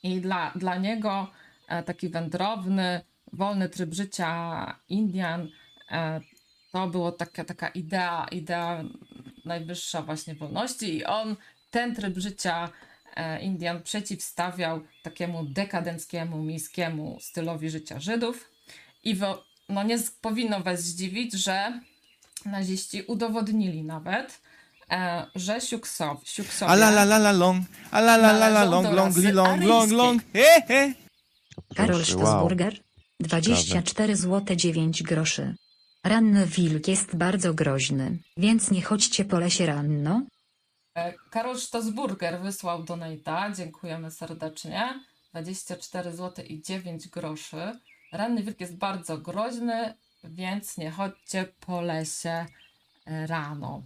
i 0.06 0.22
dla, 0.22 0.52
dla 0.56 0.78
niego 0.78 1.32
e, 1.68 1.84
taki 1.84 2.10
wędrowny, 2.10 3.02
wolny 3.34 3.70
tryb 3.70 3.94
życia 3.94 4.80
Indian 4.90 5.50
e, 5.92 6.22
to 6.72 6.88
było 6.88 7.12
taka, 7.12 7.46
taka 7.46 7.68
idea, 7.68 8.26
idea 8.32 8.84
najwyższa 9.46 10.02
właśnie 10.02 10.36
wolności. 10.36 10.96
I 10.98 11.06
on 11.06 11.36
ten 11.72 11.96
tryb 11.96 12.18
życia 12.18 12.70
e, 13.16 13.42
Indian 13.42 13.84
przeciwstawiał 13.84 14.82
takiemu 15.04 15.46
dekadenckiemu, 15.46 16.44
miejskiemu 16.44 17.18
stylowi 17.22 17.70
życia 17.70 18.00
Żydów. 18.00 18.52
I 19.04 19.16
no 19.70 19.84
nie 19.84 19.98
powinno 20.22 20.60
was 20.60 20.82
zdziwić, 20.82 21.34
że 21.34 21.80
naziści 22.46 23.02
udowodnili 23.02 23.84
nawet, 23.84 24.42
e, 24.92 25.26
że 25.36 25.62
Siuksow, 25.62 26.30
Siuksowie... 26.30 26.72
A 26.72 26.76
la 26.76 26.90
la 26.90 27.04
la 27.04 27.18
la 27.18 27.32
long, 27.32 27.66
a 27.92 28.00
la 28.02 28.18
la 28.18 28.32
la 28.32 28.48
la 28.48 28.64
long, 28.64 28.94
long, 28.94 29.18
li 29.18 29.32
long, 29.32 29.64
long, 29.64 29.92
long, 29.92 30.22
he 30.34 30.62
he. 30.68 30.94
Karol 31.76 31.96
Proszę, 31.96 32.16
wow. 32.16 32.26
Sztosburger, 32.26 32.80
24 33.20 34.16
zł 34.16 34.56
9 34.56 35.04
groszy. 35.04 35.56
Ranny 36.04 36.46
wilk 36.46 36.88
jest 36.88 37.16
bardzo 37.16 37.54
groźny, 37.54 38.18
więc 38.38 38.72
nie 38.72 38.82
chodźcie 38.82 39.26
po 39.26 39.40
lesie 39.40 39.66
ranno. 39.66 40.22
E, 40.96 41.14
Karol 41.30 41.60
Sztosburger 41.60 42.42
wysłał 42.42 42.84
donate'a, 42.84 43.56
dziękujemy 43.56 44.12
serdecznie. 44.12 45.00
24 45.34 46.16
zł 46.16 46.46
i 46.46 46.62
9 46.62 47.08
groszy. 47.08 47.80
Ranny 48.12 48.44
wilk 48.44 48.62
jest 48.62 48.76
bardzo 48.76 49.18
groźny, 49.18 49.94
więc 50.24 50.78
nie 50.78 50.92
chodźcie 50.92 51.54
po 51.60 51.82
lesie 51.82 52.46
e, 53.06 53.28
rano. 53.28 53.82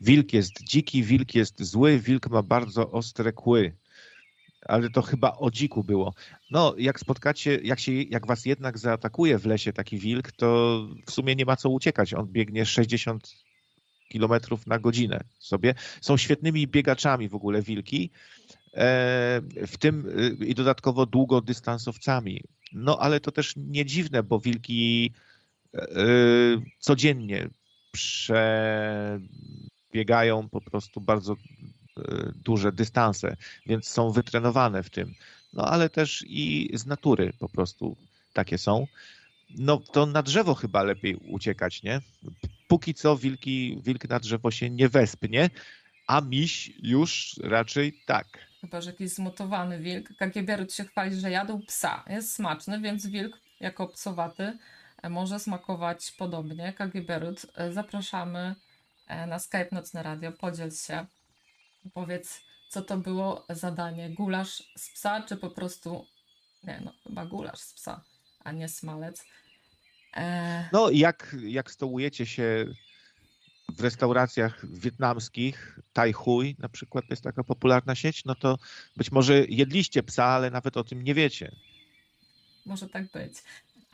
Wilk 0.00 0.32
jest 0.32 0.62
dziki, 0.62 1.02
wilk 1.02 1.34
jest 1.34 1.62
zły, 1.62 1.98
wilk 1.98 2.30
ma 2.30 2.42
bardzo 2.42 2.90
ostre 2.90 3.32
kły. 3.32 3.76
Ale 4.62 4.90
to 4.90 5.02
chyba 5.02 5.36
o 5.36 5.50
dziku 5.50 5.84
było. 5.84 6.14
No, 6.50 6.74
jak 6.78 7.00
spotkacie, 7.00 7.60
jak, 7.62 7.80
się, 7.80 7.92
jak 7.92 8.26
was 8.26 8.46
jednak 8.46 8.78
zaatakuje 8.78 9.38
w 9.38 9.46
lesie 9.46 9.72
taki 9.72 9.98
wilk, 9.98 10.32
to 10.32 10.80
w 11.06 11.10
sumie 11.10 11.36
nie 11.36 11.44
ma 11.44 11.56
co 11.56 11.70
uciekać. 11.70 12.14
On 12.14 12.26
biegnie 12.26 12.66
60 12.66 13.36
kilometrów 14.08 14.66
na 14.66 14.78
godzinę 14.78 15.20
sobie. 15.38 15.74
Są 16.00 16.16
świetnymi 16.16 16.66
biegaczami 16.66 17.28
w 17.28 17.34
ogóle 17.34 17.62
wilki, 17.62 18.10
e, 18.74 19.40
w 19.66 19.76
tym 19.78 20.08
e, 20.40 20.44
i 20.44 20.54
dodatkowo 20.54 21.06
długodystansowcami. 21.06 22.40
No, 22.72 22.98
ale 22.98 23.20
to 23.20 23.32
też 23.32 23.54
nie 23.56 23.84
dziwne, 23.84 24.22
bo 24.22 24.40
wilki 24.40 25.12
e, 25.74 25.80
codziennie 26.78 27.48
przebiegają 29.90 30.48
po 30.48 30.60
prostu 30.60 31.00
bardzo 31.00 31.32
e, 31.32 32.32
duże 32.44 32.72
dystanse, 32.72 33.36
więc 33.66 33.88
są 33.88 34.10
wytrenowane 34.10 34.82
w 34.82 34.90
tym. 34.90 35.14
No 35.52 35.64
ale 35.64 35.88
też 35.88 36.24
i 36.28 36.70
z 36.74 36.86
natury 36.86 37.32
po 37.38 37.48
prostu 37.48 37.96
takie 38.32 38.58
są. 38.58 38.86
No 39.58 39.76
to 39.78 40.06
na 40.06 40.22
drzewo 40.22 40.54
chyba 40.54 40.82
lepiej 40.82 41.16
uciekać, 41.16 41.82
nie? 41.82 42.00
Póki 42.68 42.94
co 42.94 43.16
wilki, 43.16 43.78
wilk 43.82 44.08
na 44.08 44.20
drzewo 44.20 44.50
się 44.50 44.70
nie 44.70 44.88
wespnie, 44.88 45.50
a 46.06 46.20
miś 46.20 46.72
już 46.82 47.40
raczej 47.42 48.00
tak. 48.06 48.26
Chyba, 48.60 48.80
że 48.80 48.90
jakiś 48.90 49.10
zmutowany 49.10 49.78
wilk. 49.78 50.08
Kagiebiarut 50.18 50.72
się 50.72 50.84
chwali, 50.84 51.20
że 51.20 51.30
jadł 51.30 51.58
psa. 51.58 52.04
Jest 52.08 52.32
smaczny, 52.32 52.80
więc 52.80 53.06
wilk 53.06 53.38
jako 53.60 53.88
psowaty 53.88 54.58
może 55.10 55.40
smakować 55.40 56.12
podobnie. 56.18 56.72
Kagiebiarut, 56.72 57.46
e, 57.54 57.72
zapraszamy 57.72 58.54
na 59.08 59.38
Skype 59.38 59.68
Nocne 59.72 60.02
Radio. 60.02 60.32
Podziel 60.32 60.70
się. 60.70 61.06
Powiedz, 61.94 62.40
co 62.68 62.82
to 62.82 62.96
było 62.96 63.46
zadanie? 63.50 64.10
Gulasz 64.10 64.62
z 64.76 64.90
psa, 64.90 65.22
czy 65.22 65.36
po 65.36 65.50
prostu... 65.50 66.06
Nie, 66.64 66.80
no 66.84 66.92
chyba 67.04 67.26
gulasz 67.26 67.58
z 67.58 67.74
psa, 67.74 68.04
a 68.44 68.52
nie 68.52 68.68
smalec. 68.68 69.24
E, 70.16 70.68
No 70.72 70.90
jak, 70.90 71.36
jak 71.42 71.70
stołujecie 71.70 72.26
się 72.26 72.66
w 73.68 73.80
restauracjach 73.80 74.66
wietnamskich, 74.72 75.78
Tai 75.92 76.12
Hui 76.12 76.56
na 76.58 76.68
przykład, 76.68 77.04
to 77.08 77.12
jest 77.12 77.22
taka 77.22 77.44
popularna 77.44 77.94
sieć, 77.94 78.24
no 78.24 78.34
to 78.34 78.58
być 78.96 79.12
może 79.12 79.44
jedliście 79.48 80.02
psa, 80.02 80.24
ale 80.24 80.50
nawet 80.50 80.76
o 80.76 80.84
tym 80.84 81.02
nie 81.02 81.14
wiecie. 81.14 81.56
Może 82.66 82.88
tak 82.88 83.10
być. 83.12 83.32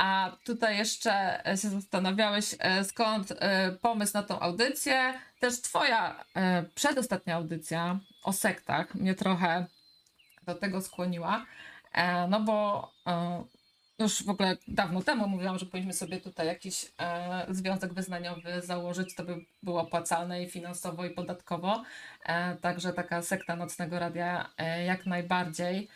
A 0.03 0.37
tutaj 0.45 0.79
jeszcze 0.79 1.47
e, 1.47 1.57
się 1.57 1.69
zastanawiałeś, 1.69 2.55
e, 2.59 2.85
skąd 2.85 3.33
e, 3.33 3.73
pomysł 3.73 4.13
na 4.15 4.23
tą 4.23 4.41
audycję. 4.41 5.15
Też 5.41 5.61
twoja 5.61 6.25
przedostatnia 6.75 7.37
audycja 7.37 7.99
o 8.25 8.33
sektach 8.33 8.95
mnie 8.95 9.15
trochę 9.15 9.67
do 10.47 10.55
tego 10.55 10.81
skłoniła. 10.81 11.47
No 12.29 12.41
bo 12.41 12.89
już 13.99 14.25
w 14.25 14.29
ogóle 14.29 14.57
dawno 14.69 15.03
temu 15.03 15.29
mówiłam, 15.29 15.59
że 15.59 15.67
powinniśmy 15.67 15.93
sobie 15.93 16.21
tutaj 16.21 16.47
jakiś 16.47 16.93
związek 17.49 17.95
wyznaniowy 17.95 18.61
założyć. 18.61 19.15
To 19.15 19.25
by 19.25 19.45
było 19.63 19.81
opłacalne 19.81 20.43
i 20.43 20.51
finansowo, 20.51 21.05
i 21.05 21.11
podatkowo. 21.11 21.83
Także 22.61 22.93
taka 22.93 23.23
sekta 23.23 23.57
Nocnego 23.57 23.99
Radia 23.99 24.51
jak 24.87 25.07
najbardziej 25.07 25.89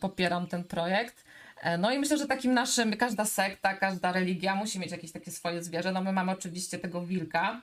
popieram 0.00 0.46
ten 0.46 0.64
projekt. 0.64 1.27
E, 1.62 1.78
No 1.78 1.92
i 1.92 1.98
myślę, 1.98 2.18
że 2.18 2.26
takim 2.26 2.54
naszym, 2.54 2.96
każda 2.96 3.24
sekta, 3.24 3.74
każda 3.74 4.12
religia 4.12 4.54
musi 4.54 4.78
mieć 4.78 4.92
jakieś 4.92 5.12
takie 5.12 5.30
swoje 5.30 5.62
zwierzę. 5.62 5.92
No 5.92 6.00
my 6.02 6.12
mamy 6.12 6.32
oczywiście 6.32 6.78
tego 6.78 7.06
wilka. 7.06 7.62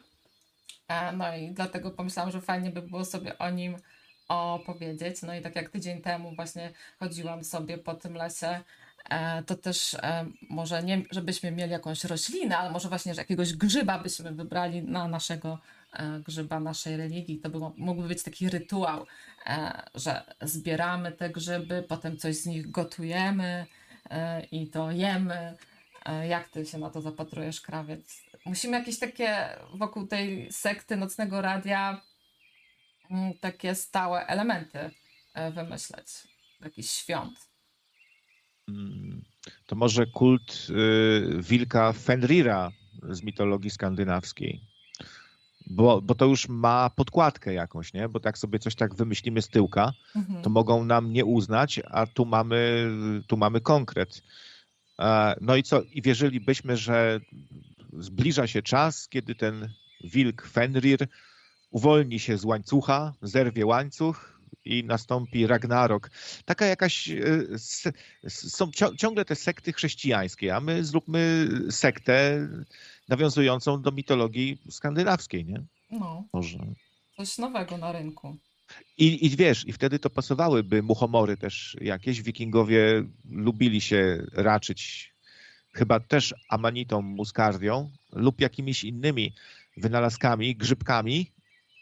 E, 0.87 1.11
No 1.11 1.35
i 1.35 1.51
dlatego 1.51 1.91
pomyślałam, 1.91 2.31
że 2.31 2.41
fajnie 2.41 2.71
by 2.71 2.81
było 2.81 3.05
sobie 3.05 3.37
o 3.37 3.49
nim 3.49 3.77
opowiedzieć. 4.27 5.21
No 5.21 5.35
i 5.35 5.41
tak 5.41 5.55
jak 5.55 5.69
tydzień 5.69 6.01
temu 6.01 6.35
właśnie 6.35 6.71
chodziłam 6.99 7.43
sobie 7.43 7.77
po 7.77 7.93
tym 7.93 8.13
lesie, 8.13 8.59
e, 9.09 9.43
to 9.43 9.55
też 9.55 9.95
może 10.49 10.83
nie, 10.83 11.01
żebyśmy 11.11 11.51
mieli 11.51 11.71
jakąś 11.71 12.03
roślinę, 12.03 12.57
ale 12.57 12.71
może 12.71 12.89
właśnie, 12.89 13.13
że 13.13 13.21
jakiegoś 13.21 13.53
grzyba 13.53 13.99
byśmy 13.99 14.31
wybrali 14.31 14.83
na 14.83 15.07
naszego 15.07 15.59
grzyba 16.25 16.59
naszej 16.59 16.97
religii. 16.97 17.39
To 17.39 17.49
by, 17.49 17.59
mógłby 17.77 18.07
być 18.07 18.23
taki 18.23 18.49
rytuał, 18.49 19.05
że 19.95 20.23
zbieramy 20.41 21.11
te 21.11 21.29
grzyby, 21.29 21.83
potem 21.87 22.17
coś 22.17 22.35
z 22.35 22.45
nich 22.45 22.71
gotujemy 22.71 23.65
i 24.51 24.67
to 24.67 24.91
jemy. 24.91 25.57
E, 26.05 26.27
Jak 26.27 26.49
ty 26.49 26.65
się 26.65 26.77
na 26.77 26.89
to 26.89 27.01
zapatrujesz, 27.01 27.61
krawiec? 27.61 28.23
Musimy 28.45 28.77
jakieś 28.79 28.99
takie 28.99 29.49
wokół 29.73 30.07
tej 30.07 30.51
sekty 30.51 30.95
nocnego 30.97 31.41
radia 31.41 32.01
mm, 33.11 33.33
takie 33.39 33.75
stałe 33.75 34.27
elementy 34.27 34.79
e, 35.33 35.51
wymyśleć. 35.51 36.07
Jakiś 36.61 36.91
świąt. 36.91 37.49
Mm, 38.67 39.23
To 39.65 39.75
może 39.75 40.05
kult 40.05 40.67
y, 40.69 41.41
wilka 41.41 41.93
Fenrira 41.93 42.71
z 43.09 43.23
mitologii 43.23 43.69
skandynawskiej. 43.69 44.61
Bo, 45.67 46.01
bo 46.01 46.15
to 46.15 46.25
już 46.25 46.49
ma 46.49 46.89
podkładkę 46.89 47.53
jakąś, 47.53 47.93
nie? 47.93 48.09
Bo 48.09 48.19
tak 48.19 48.37
sobie 48.37 48.59
coś 48.59 48.75
tak 48.75 48.95
wymyślimy 48.95 49.41
z 49.41 49.47
tyłka, 49.49 49.93
Mhm. 50.15 50.41
to 50.41 50.49
mogą 50.49 50.85
nam 50.85 51.13
nie 51.13 51.25
uznać, 51.25 51.81
a 51.91 52.05
tu 52.07 52.25
mamy, 52.25 52.91
tu 53.27 53.37
mamy 53.37 53.61
konkret. 53.61 54.21
E, 54.99 55.35
No 55.41 55.55
i 55.55 55.63
co? 55.63 55.81
I 55.81 56.01
wierzylibyśmy, 56.01 56.77
że 56.77 57.19
zbliża 57.93 58.47
się 58.47 58.61
czas, 58.61 59.07
kiedy 59.09 59.35
ten 59.35 59.69
wilk 60.03 60.41
Fenrir 60.47 61.07
uwolni 61.71 62.19
się 62.19 62.37
z 62.37 62.45
łańcucha, 62.45 63.13
zerwie 63.21 63.65
łańcuch 63.65 64.39
i 64.65 64.83
nastąpi 64.83 65.47
Ragnarok. 65.47 66.11
Taka 66.45 66.65
jakaś. 66.65 67.09
e, 67.09 67.15
Są 68.29 68.71
ciągle 68.97 69.25
te 69.25 69.35
sekty 69.35 69.73
chrześcijańskie, 69.73 70.55
a 70.55 70.59
my 70.59 70.85
zróbmy 70.85 71.47
sektę 71.69 72.47
nawiązującą 73.07 73.81
do 73.81 73.91
mitologii 73.91 74.61
skandynawskiej, 74.69 75.45
nie? 75.45 75.63
No, 75.91 76.23
Może. 76.33 76.59
coś 77.17 77.37
nowego 77.37 77.77
na 77.77 77.91
rynku. 77.91 78.37
I, 78.97 79.25
I 79.25 79.29
wiesz, 79.29 79.67
i 79.67 79.73
wtedy 79.73 79.99
to 79.99 80.09
pasowałyby 80.09 80.83
muchomory 80.83 81.37
też 81.37 81.77
jakieś. 81.81 82.21
Wikingowie 82.21 83.03
lubili 83.29 83.81
się 83.81 84.25
raczyć 84.33 85.13
chyba 85.73 85.99
też 85.99 86.33
amanitą 86.49 87.01
muscardią 87.01 87.91
lub 88.11 88.41
jakimiś 88.41 88.83
innymi 88.83 89.33
wynalazkami, 89.77 90.55
grzybkami, 90.55 91.31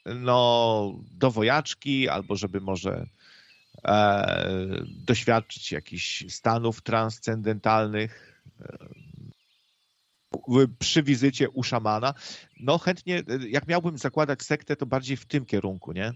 no 0.05 0.99
do 1.11 1.31
wojaczki, 1.31 2.09
albo 2.09 2.35
żeby 2.35 2.61
może 2.61 3.05
e, 3.85 4.85
doświadczyć 4.85 5.71
jakichś 5.71 6.25
stanów 6.29 6.81
transcendentalnych 6.81 8.43
e, 8.59 8.77
przy 10.79 11.03
wizycie 11.03 11.49
u 11.49 11.63
szamana. 11.63 12.13
No 12.59 12.77
chętnie, 12.77 13.17
e, 13.17 13.47
jak 13.49 13.67
miałbym 13.67 13.97
zakładać 13.97 14.41
sektę, 14.41 14.75
to 14.75 14.85
bardziej 14.85 15.17
w 15.17 15.25
tym 15.25 15.45
kierunku, 15.45 15.91
nie? 15.91 16.13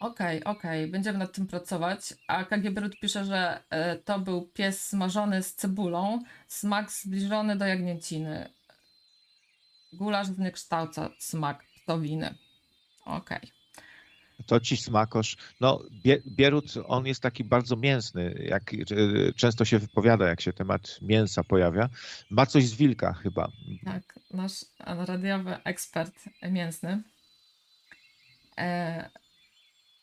Okej, 0.00 0.44
okej, 0.44 0.86
będziemy 0.86 1.18
nad 1.18 1.32
tym 1.32 1.46
pracować. 1.46 2.14
A 2.26 2.44
KG 2.44 2.70
Brut 2.70 2.98
pisze, 3.00 3.24
że 3.24 3.62
e, 3.70 3.96
to 3.96 4.18
był 4.18 4.46
pies 4.46 4.84
smażony 4.84 5.42
z 5.42 5.54
cebulą, 5.54 6.22
smak 6.48 6.92
zbliżony 6.92 7.56
do 7.56 7.66
jagnięciny. 7.66 8.52
Gulasz 9.92 10.26
zniekształca 10.26 11.10
smak 11.18 11.64
ptowiny. 11.82 12.34
Okej. 13.04 13.57
To 14.48 14.60
ci 14.60 14.76
smakosz. 14.76 15.36
No, 15.60 15.82
Bie- 16.04 16.22
Bierut, 16.26 16.74
on 16.86 17.06
jest 17.06 17.22
taki 17.22 17.44
bardzo 17.44 17.76
mięsny, 17.76 18.44
jak 18.48 18.70
często 19.36 19.64
się 19.64 19.78
wypowiada, 19.78 20.28
jak 20.28 20.40
się 20.40 20.52
temat 20.52 20.98
mięsa 21.02 21.44
pojawia. 21.44 21.88
Ma 22.30 22.46
coś 22.46 22.66
z 22.66 22.74
wilka 22.74 23.12
chyba. 23.12 23.50
Tak, 23.84 24.18
nasz 24.30 24.64
radiowy 24.78 25.56
ekspert 25.64 26.14
mięsny. 26.42 27.02
E, 28.58 29.10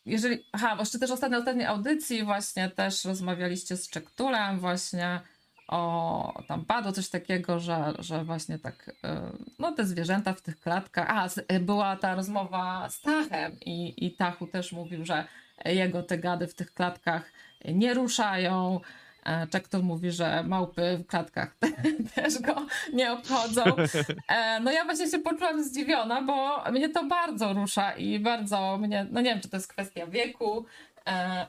jeżeli, 0.06 0.40
aha, 0.52 0.76
jeszcze 0.80 1.00
też 1.00 1.12
ostatnio, 1.12 1.38
ostatniej 1.38 1.66
audycji 1.66 2.24
właśnie 2.24 2.70
też 2.70 3.06
rozmawialiście 3.06 3.78
z 3.78 3.90
Czektulem 3.90 4.60
właśnie 4.60 5.22
o, 5.68 6.44
tam 6.48 6.66
padło 6.66 6.92
coś 6.92 7.10
takiego, 7.10 7.60
że, 7.60 7.94
że 8.00 8.24
właśnie 8.24 8.60
tak, 8.60 8.92
e, 9.04 9.22
no 9.60 9.72
te 9.72 9.86
zwierzęta 9.86 10.34
w 10.34 10.42
tych 10.42 10.60
klatkach, 10.60 11.10
a 11.10 11.28
e, 11.48 11.60
była 11.60 11.96
ta 11.96 12.16
rozmowa 12.16 12.90
z 12.90 13.02
Tachem 13.02 13.60
i, 13.66 14.06
i 14.06 14.12
Tachu 14.12 14.48
też 14.48 14.72
mówił, 14.72 15.06
że 15.06 15.28
jego 15.66 16.04
te 16.04 16.18
gady 16.18 16.48
w 16.48 16.56
tych 16.56 16.74
klatkach 16.74 17.32
nie 17.66 17.94
ruszają, 17.94 18.80
E, 19.26 19.48
Czektul 19.48 19.84
mówi, 19.84 20.12
że 20.12 20.44
małpy 20.44 20.98
w 20.98 21.08
klatkach 21.08 21.56
też 22.16 22.40
go 22.40 22.66
nie 22.94 23.12
obchodzą. 23.12 23.64
No 24.62 24.72
ja 24.72 24.86
właśnie 24.86 25.12
się 25.12 25.20
poczułam 25.20 25.64
zdziwiona, 25.64 26.22
bo 26.22 26.64
mnie 26.72 26.90
to 26.90 27.06
bardzo 27.06 27.54
rusza 27.54 27.92
i 27.92 28.20
bardzo 28.20 28.78
mnie, 28.78 29.08
no 29.12 29.22
nie 29.22 29.30
wiem, 29.30 29.42
czy 29.42 29.50
to 29.50 29.58
jest 29.58 29.68
kwestia 29.68 30.08
wieku, 30.08 30.66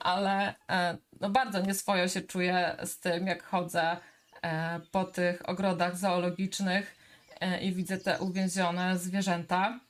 ale 0.01 0.55
e, 0.71 0.97
no 1.21 1.31
bardzo 1.31 1.61
nieswojo 1.61 2.09
się 2.09 2.21
czuję 2.21 2.77
z 2.85 2.99
tym, 3.01 3.27
jak 3.27 3.43
chodzę 3.43 3.97
e, 4.43 4.81
po 4.93 5.05
tych 5.05 5.49
ogrodach 5.49 5.97
zoologicznych 5.97 6.97
e, 7.41 7.61
i 7.63 7.73
widzę 7.75 7.99
te 7.99 8.19
uwięzione 8.21 8.99
zwierzęta. 8.99 9.81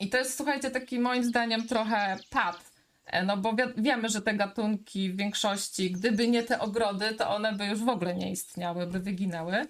I 0.00 0.08
to 0.10 0.16
jest, 0.18 0.36
słuchajcie, 0.36 0.70
taki 0.70 0.98
moim 1.00 1.24
zdaniem 1.24 1.68
trochę 1.68 2.16
pad. 2.30 2.70
E, 3.06 3.22
No 3.22 3.36
bo 3.36 3.52
wi- 3.52 3.82
wiemy, 3.82 4.08
że 4.08 4.22
te 4.22 4.34
gatunki 4.34 5.10
w 5.12 5.16
większości, 5.16 5.90
gdyby 5.90 6.28
nie 6.28 6.42
te 6.42 6.60
ogrody, 6.60 7.14
to 7.14 7.30
one 7.30 7.52
by 7.52 7.66
już 7.66 7.80
w 7.84 7.88
ogóle 7.88 8.14
nie 8.14 8.30
istniały, 8.30 8.86
by 8.86 9.00
wyginęły. 9.00 9.66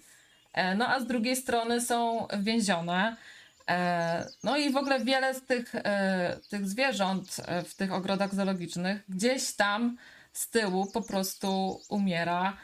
E, 0.53 0.75
No 0.75 0.89
a 0.89 1.01
z 1.01 1.07
drugiej 1.07 1.37
strony 1.37 1.81
są 1.81 2.27
więzione. 2.39 3.17
E, 3.71 4.29
No 4.43 4.57
i 4.57 4.73
w 4.73 4.77
ogóle 4.77 5.05
wiele 5.05 5.35
z 5.35 5.43
tych, 5.43 5.75
e, 5.75 6.39
tych 6.51 6.69
zwierząt 6.69 7.37
e, 7.47 7.63
w 7.63 7.75
tych 7.75 7.93
ogrodach 7.93 8.35
zoologicznych 8.35 9.05
gdzieś 9.09 9.57
tam 9.57 9.97
z 10.33 10.51
tyłu 10.51 10.87
po 10.87 11.03
prostu 11.03 11.81
umiera. 11.89 12.57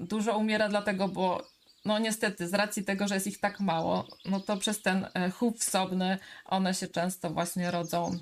Dużo 0.00 0.38
umiera 0.38 0.68
dlatego, 0.68 1.08
bo 1.08 1.46
no 1.84 1.98
niestety 1.98 2.48
z 2.48 2.54
racji 2.54 2.84
tego, 2.84 3.08
że 3.08 3.14
jest 3.14 3.26
ich 3.26 3.40
tak 3.40 3.60
mało, 3.60 4.06
no 4.24 4.40
to 4.40 4.56
przez 4.56 4.82
ten 4.82 5.06
chów 5.34 5.58
wsobny 5.60 6.18
one 6.44 6.74
się 6.74 6.88
często 6.88 7.30
właśnie 7.30 7.70
rodzą 7.70 8.18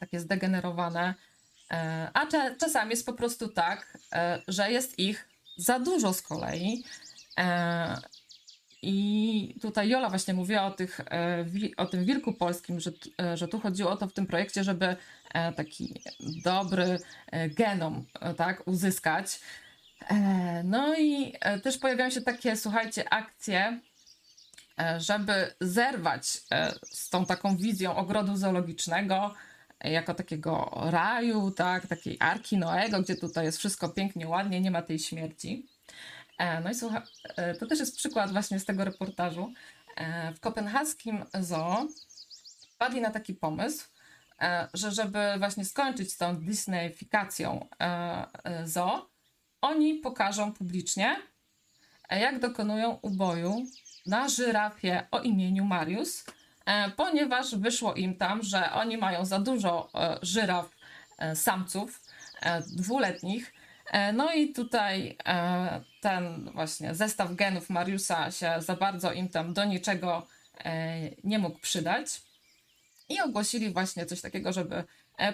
takie 0.00 0.20
zdegenerowane. 0.20 1.14
A 2.14 2.26
czasami 2.60 2.90
jest 2.90 3.06
po 3.06 3.12
prostu 3.12 3.48
tak, 3.48 3.98
że 4.48 4.72
jest 4.72 4.98
ich 4.98 5.28
za 5.56 5.78
dużo 5.78 6.12
z 6.12 6.22
kolei. 6.22 6.84
I 8.88 9.58
tutaj 9.62 9.88
Jola 9.88 10.08
właśnie 10.08 10.34
mówiła 10.34 10.66
o, 10.66 10.70
tych, 10.70 11.00
e, 11.00 11.44
o 11.76 11.86
tym 11.86 12.04
wilku 12.04 12.32
polskim, 12.32 12.80
że, 12.80 12.90
e, 13.20 13.36
że 13.36 13.48
tu 13.48 13.60
chodziło 13.60 13.90
o 13.90 13.96
to 13.96 14.06
w 14.06 14.12
tym 14.12 14.26
projekcie, 14.26 14.64
żeby 14.64 14.96
e, 15.34 15.52
taki 15.52 15.94
dobry 16.44 16.98
genom 17.48 18.04
tak, 18.36 18.68
uzyskać. 18.68 19.40
No 20.64 20.98
i 20.98 21.32
też 21.62 21.78
pojawiają 21.78 22.10
się 22.10 22.20
takie, 22.20 22.56
słuchajcie, 22.56 23.12
akcje, 23.12 23.80
żeby 24.98 25.54
zerwać 25.60 26.26
z 26.82 27.10
tą 27.10 27.26
taką 27.26 27.56
wizją 27.56 27.96
ogrodu 27.96 28.36
zoologicznego 28.36 29.34
jako 29.84 30.14
takiego 30.14 30.70
raju, 30.84 31.50
tak, 31.50 31.86
takiej 31.86 32.16
arki 32.20 32.58
Noego, 32.58 33.02
gdzie 33.02 33.16
tutaj 33.16 33.44
jest 33.44 33.58
wszystko 33.58 33.88
pięknie, 33.88 34.28
ładnie, 34.28 34.60
nie 34.60 34.70
ma 34.70 34.82
tej 34.82 34.98
śmierci. 34.98 35.66
E, 36.38 36.60
No 36.60 36.70
i 36.70 36.74
e, 37.36 37.54
to 37.54 37.66
też 37.66 37.78
jest 37.78 37.96
przykład 37.96 38.32
właśnie 38.32 38.60
z 38.60 38.64
tego 38.64 38.84
reportażu. 38.84 39.52
E, 39.96 40.32
W 40.32 40.40
kopenhaskim 40.40 41.24
zoo 41.40 41.88
wpadli 42.74 43.00
na 43.00 43.10
taki 43.10 43.34
pomysł, 43.34 43.88
że 44.74 44.90
żeby 44.90 45.18
właśnie 45.38 45.64
skończyć 45.64 46.12
z 46.12 46.16
tą 46.16 46.36
disneyfikacją 46.36 47.68
zoo, 48.64 49.10
oni 49.60 49.94
pokażą 49.94 50.52
publicznie, 50.52 51.16
jak 52.10 52.38
dokonują 52.38 52.98
uboju 53.02 53.66
na 54.06 54.28
żyrafie 54.28 55.06
o 55.10 55.20
imieniu 55.20 55.64
Marius, 55.64 56.24
ponieważ 56.96 57.54
wyszło 57.54 57.94
im 57.94 58.16
tam, 58.16 58.42
że 58.42 58.72
oni 58.72 58.96
mają 58.98 59.24
za 59.24 59.38
dużo 59.38 59.90
żyraf 60.22 60.76
samców 61.34 62.02
dwuletnich. 62.66 63.52
E, 63.90 64.12
No 64.12 64.32
i 64.32 64.52
tutaj 64.52 65.16
e, 65.26 65.80
ten 66.00 66.50
właśnie 66.54 66.94
zestaw 66.94 67.34
genów 67.34 67.70
Mariusa 67.70 68.30
się 68.30 68.54
za 68.58 68.76
bardzo 68.76 69.12
im 69.12 69.28
tam 69.28 69.54
do 69.54 69.64
niczego 69.64 70.26
e, 70.64 71.00
nie 71.24 71.38
mógł 71.38 71.58
przydać. 71.58 72.22
I 73.08 73.20
ogłosili 73.20 73.70
właśnie 73.70 74.06
coś 74.06 74.20
takiego, 74.20 74.52
żeby 74.52 74.84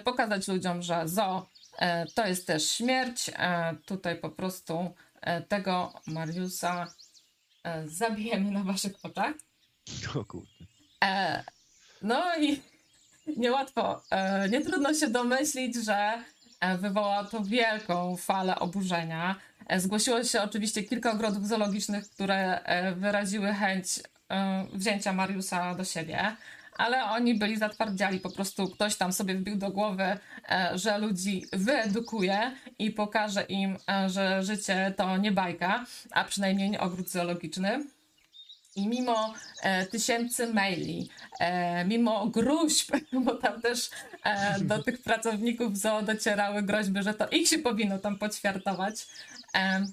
pokazać 0.03 0.47
ludziom, 0.47 0.81
że 0.81 1.07
zo 1.07 1.49
to 2.15 2.27
jest 2.27 2.47
też 2.47 2.69
śmierć. 2.69 3.31
Tutaj 3.85 4.15
po 4.15 4.29
prostu 4.29 4.93
tego 5.47 5.93
Mariusa 6.07 6.93
zabijemy 7.85 8.51
na 8.51 8.63
waszych 8.63 8.93
oczach. 9.03 9.33
O 10.15 10.25
kurde. 10.25 10.47
No 12.01 12.37
i 12.37 12.61
niełatwo, 13.37 14.03
nie 14.49 14.61
trudno 14.61 14.93
się 14.93 15.07
domyślić, 15.07 15.75
że 15.75 16.23
e, 16.63 16.77
wywoła 16.77 17.23
to 17.23 17.43
wielką 17.43 18.17
falę 18.17 18.59
oburzenia. 18.59 19.35
E, 19.67 19.79
zgłosiło 19.79 20.23
się 20.23 20.41
oczywiście 20.41 20.83
kilka 20.83 21.11
ogrodów 21.11 21.47
zoologicznych, 21.47 22.09
które 22.09 22.63
e, 22.63 22.95
wyraziły 22.95 23.53
chęć 23.53 23.99
wzięcia 24.73 25.13
Mariusa 25.13 25.75
do 25.75 25.85
siebie. 25.85 26.35
Ale 26.77 27.03
oni 27.03 27.35
byli 27.35 27.57
zatwardziali, 27.57 28.19
po 28.19 28.29
prostu 28.29 28.67
ktoś 28.67 28.95
tam 28.95 29.13
sobie 29.13 29.35
wbił 29.35 29.55
do 29.55 29.69
głowy, 29.69 30.17
że 30.75 30.97
ludzi 30.97 31.45
wyedukuje 31.51 32.51
i 32.79 32.91
pokaże 32.91 33.43
im, 33.43 33.77
że 34.07 34.43
życie 34.43 34.93
to 34.97 35.17
nie 35.17 35.31
bajka, 35.31 35.85
a 36.11 36.23
przynajmniej 36.23 36.69
nie 36.69 36.79
ogród 36.79 37.09
zoologiczny. 37.09 37.85
I 38.75 38.87
mimo 38.87 39.33
e, 39.61 39.85
tysięcy 39.85 40.53
maili, 40.53 41.09
e, 41.39 41.85
mimo 41.85 42.27
gruźb, 42.27 42.91
bo 43.25 43.35
tam 43.35 43.61
też 43.61 43.89
e, 44.23 44.59
do 44.59 44.83
tych 44.83 45.01
pracowników 45.01 45.77
zoo 45.77 46.01
docierały 46.01 46.63
groźby, 46.63 47.03
że 47.03 47.13
to 47.13 47.29
ich 47.29 47.47
się 47.47 47.59
powinno 47.59 47.99
tam 47.99 48.17
poćwiartować. 48.17 49.07
E, 49.55 49.85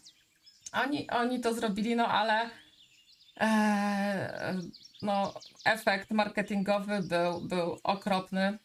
oni, 0.73 1.11
oni 1.11 1.41
to 1.41 1.55
zrobili, 1.55 1.97
no 1.97 2.09
ale 2.09 2.51
e, 3.41 4.59
no, 5.03 5.35
efekt 5.65 6.11
marketingowy 6.11 7.03
był, 7.03 7.41
był 7.41 7.79
okropny 7.83 8.59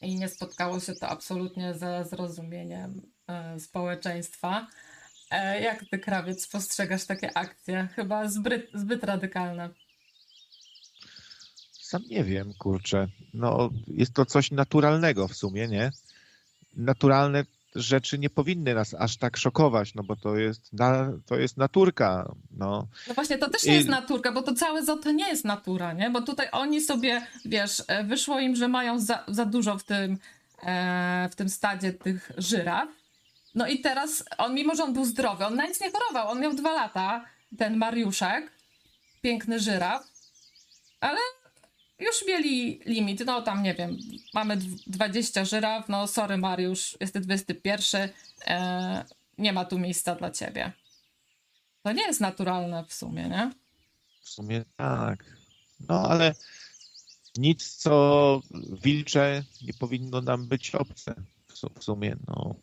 i 0.00 0.14
nie 0.14 0.28
spotkało 0.28 0.80
się 0.80 0.94
to 0.94 1.08
absolutnie 1.08 1.74
ze 1.74 2.04
zrozumieniem 2.04 3.02
e, 3.28 3.60
społeczeństwa. 3.60 4.66
E, 5.32 5.60
Jak 5.60 5.84
ty, 5.90 5.98
krawiec, 5.98 6.46
postrzegasz 6.48 7.04
takie 7.04 7.36
akcje? 7.36 7.88
Chyba 7.96 8.28
zbyt, 8.28 8.70
zbyt 8.74 9.04
radykalne. 9.04 9.68
Sam 11.80 12.02
nie 12.10 12.24
wiem, 12.24 12.52
kurczę. 12.58 13.08
No, 13.34 13.70
jest 13.86 14.14
to 14.14 14.26
coś 14.26 14.50
naturalnego 14.50 15.28
w 15.28 15.36
sumie, 15.36 15.68
nie? 15.68 15.90
Naturalne 16.76 17.44
rzeczy 17.74 18.18
nie 18.18 18.30
powinny 18.30 18.74
nas 18.74 18.94
aż 18.94 19.16
tak 19.16 19.36
szokować, 19.36 19.94
no 19.94 20.02
bo 20.02 20.16
to 20.16 20.36
jest, 20.36 20.72
na, 20.72 21.12
to 21.26 21.36
jest 21.36 21.56
naturka, 21.56 22.32
no. 22.50 22.86
No 23.08 23.14
właśnie, 23.14 23.38
to 23.38 23.50
też 23.50 23.64
nie 23.64 23.72
I- 23.72 23.76
jest 23.76 23.88
naturka, 23.88 24.32
bo 24.32 24.42
to 24.42 24.54
całe 24.54 24.84
zoo 24.84 24.96
to 24.96 25.12
nie 25.12 25.28
jest 25.28 25.44
natura, 25.44 25.92
nie? 25.92 26.10
Bo 26.10 26.22
tutaj 26.22 26.48
oni 26.52 26.80
sobie, 26.80 27.26
wiesz, 27.44 27.82
e, 27.88 28.04
wyszło 28.04 28.40
im, 28.40 28.56
że 28.56 28.68
mają 28.68 28.98
za, 29.00 29.24
za 29.28 29.44
dużo 29.44 29.78
w 29.78 29.84
tym, 29.84 30.18
e, 30.62 31.28
w 31.32 31.34
tym 31.34 31.48
stadzie 31.48 31.92
tych 31.92 32.32
żyraf. 32.38 32.88
No 33.54 33.66
i 33.66 33.80
teraz 33.80 34.24
on, 34.38 34.54
mimo 34.54 34.74
że 34.74 34.84
on 34.84 34.92
był 34.92 35.04
zdrowy, 35.04 35.46
on 35.46 35.54
na 35.56 35.66
nic 35.66 35.80
nie 35.80 35.90
chorował, 35.90 36.28
on 36.28 36.40
miał 36.40 36.54
dwa 36.54 36.72
lata, 36.72 37.24
ten 37.58 37.76
Mariuszek, 37.76 38.52
piękny 39.22 39.60
żyraf, 39.60 40.02
ale 41.00 41.18
już 41.98 42.26
mieli 42.26 42.80
limit, 42.86 43.22
no 43.26 43.42
tam 43.42 43.62
nie 43.62 43.74
wiem, 43.74 43.98
mamy 44.34 44.56
dw- 44.56 44.78
20 44.86 45.44
żyraf, 45.44 45.88
no 45.88 46.06
sorry 46.06 46.38
Mariusz, 46.38 46.96
jesteś 47.00 47.22
21, 47.22 48.08
e, 48.46 49.04
nie 49.38 49.52
ma 49.52 49.64
tu 49.64 49.78
miejsca 49.78 50.14
dla 50.14 50.30
ciebie. 50.30 50.72
To 51.82 51.92
nie 51.92 52.02
jest 52.06 52.20
naturalne 52.20 52.84
w 52.84 52.94
sumie, 52.94 53.28
nie? 53.28 53.50
W 54.22 54.28
sumie 54.28 54.64
tak. 54.76 55.24
No 55.88 56.08
ale 56.08 56.34
nic, 57.36 57.76
co 57.76 58.40
wilcze, 58.82 59.44
nie 59.62 59.74
powinno 59.74 60.20
nam 60.20 60.46
być 60.46 60.74
obce. 60.74 61.14
W 61.78 61.84
sumie, 61.84 62.16
no. 62.28 62.54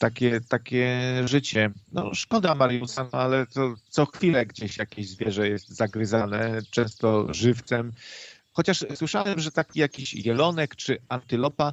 Takie, 0.00 0.40
takie 0.48 1.00
życie. 1.24 1.70
No 1.92 2.14
szkoda 2.14 2.54
Mariusa, 2.54 3.08
no, 3.12 3.18
ale 3.18 3.46
to 3.46 3.74
co 3.88 4.06
chwilę 4.06 4.46
gdzieś 4.46 4.78
jakieś 4.78 5.08
zwierzę 5.08 5.48
jest 5.48 5.68
zagryzane, 5.68 6.60
często 6.70 7.34
żywcem. 7.34 7.92
Chociaż 8.52 8.84
słyszałem, 8.94 9.40
że 9.40 9.52
taki 9.52 9.80
jakiś 9.80 10.14
jelonek 10.14 10.76
czy 10.76 10.98
antylopa 11.08 11.72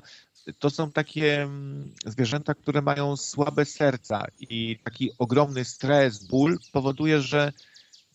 to 0.59 0.69
są 0.69 0.91
takie 0.91 1.41
mm, 1.41 1.93
zwierzęta, 2.05 2.53
które 2.53 2.82
mają 2.82 3.17
słabe 3.17 3.65
serca 3.65 4.25
i 4.39 4.80
taki 4.84 5.11
ogromny 5.17 5.65
stres, 5.65 6.25
ból 6.25 6.57
powoduje, 6.71 7.21
że 7.21 7.53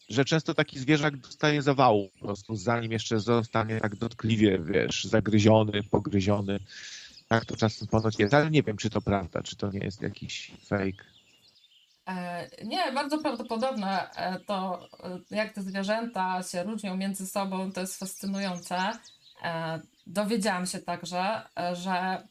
że 0.09 0.25
często 0.25 0.55
taki 0.55 0.79
zwierzak 0.79 1.17
dostaje 1.17 1.63
zawału 1.63 2.09
po 2.09 2.27
prostu, 2.27 2.57
zanim 2.57 2.93
jeszcze 2.93 3.21
zostanie 3.21 3.81
tak 3.81 3.97
dotkliwie, 3.97 4.59
wiesz, 4.59 5.05
zagryziony, 5.05 5.83
pogryziony. 5.91 6.59
Tak 7.33 7.45
to 7.45 7.57
czasem 7.57 7.89
ponoć 7.89 8.19
jest, 8.19 8.35
ale 8.35 8.51
nie 8.51 8.63
wiem, 8.63 8.77
czy 8.77 8.91
to 8.91 9.01
prawda, 9.01 9.43
czy 9.43 9.57
to 9.57 9.71
nie 9.71 9.79
jest 9.79 10.03
jakiś 10.03 10.51
fake. 10.67 11.05
E, 12.09 12.49
nie, 12.65 12.93
bardzo 12.93 13.19
prawdopodobne 13.19 14.11
e, 14.11 14.41
to, 14.41 14.89
e, 15.31 15.37
jak 15.37 15.53
te 15.53 15.63
zwierzęta 15.63 16.43
się 16.43 16.63
różnią 16.63 16.97
między 16.97 17.27
sobą, 17.27 17.73
to 17.73 17.81
jest 17.81 17.99
fascynujące. 17.99 18.93
Dowiedziałam 20.07 20.67
się 20.67 20.79
także, 20.79 21.43
że 21.73 22.29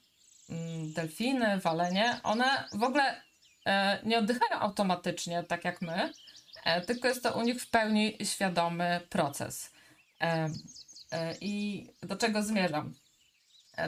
mm, 0.50 0.94
delfiny, 0.94 1.60
walenie, 1.60 2.20
one 2.24 2.68
w 2.74 2.84
ogóle 2.84 3.22
nie 4.04 4.18
oddychają 4.18 4.60
automatycznie, 4.60 5.44
tak 5.44 5.66
jak 5.66 5.82
my, 5.82 6.12
tylko 6.88 7.08
jest 7.08 7.24
to 7.24 7.34
u 7.34 7.42
nich 7.42 7.62
w 7.62 7.70
pełni 7.70 8.18
świadomy 8.24 9.02
proces. 9.10 9.72
I 11.42 11.86
do 12.02 12.16
czego 12.16 12.44
zmierzam? 12.44 12.94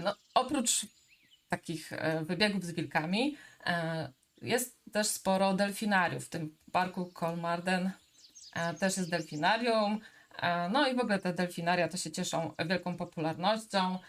No, 0.03 0.16
oprócz 0.34 0.86
takich 1.58 1.93
e, 1.93 2.24
wybiegów 2.24 2.64
z 2.66 2.72
wilkami, 2.72 3.38
e, 3.66 4.12
jest 4.41 4.80
też 4.91 5.08
sporo 5.08 5.54
delfinariów. 5.54 6.26
W 6.26 6.30
tym 6.30 6.58
parku 6.72 7.06
Kolmarden 7.06 7.91
e, 8.54 8.74
też 8.74 8.97
jest 8.97 9.10
delfinarium. 9.10 9.99
No 10.72 10.88
i 10.88 10.95
w 10.95 10.99
ogóle 10.99 11.20
te 11.20 11.34
delfinaria 11.34 11.88
to 11.88 11.97
się 11.97 12.12
cieszą 12.12 12.54
wielką 12.70 12.97
popularnością, 12.97 13.99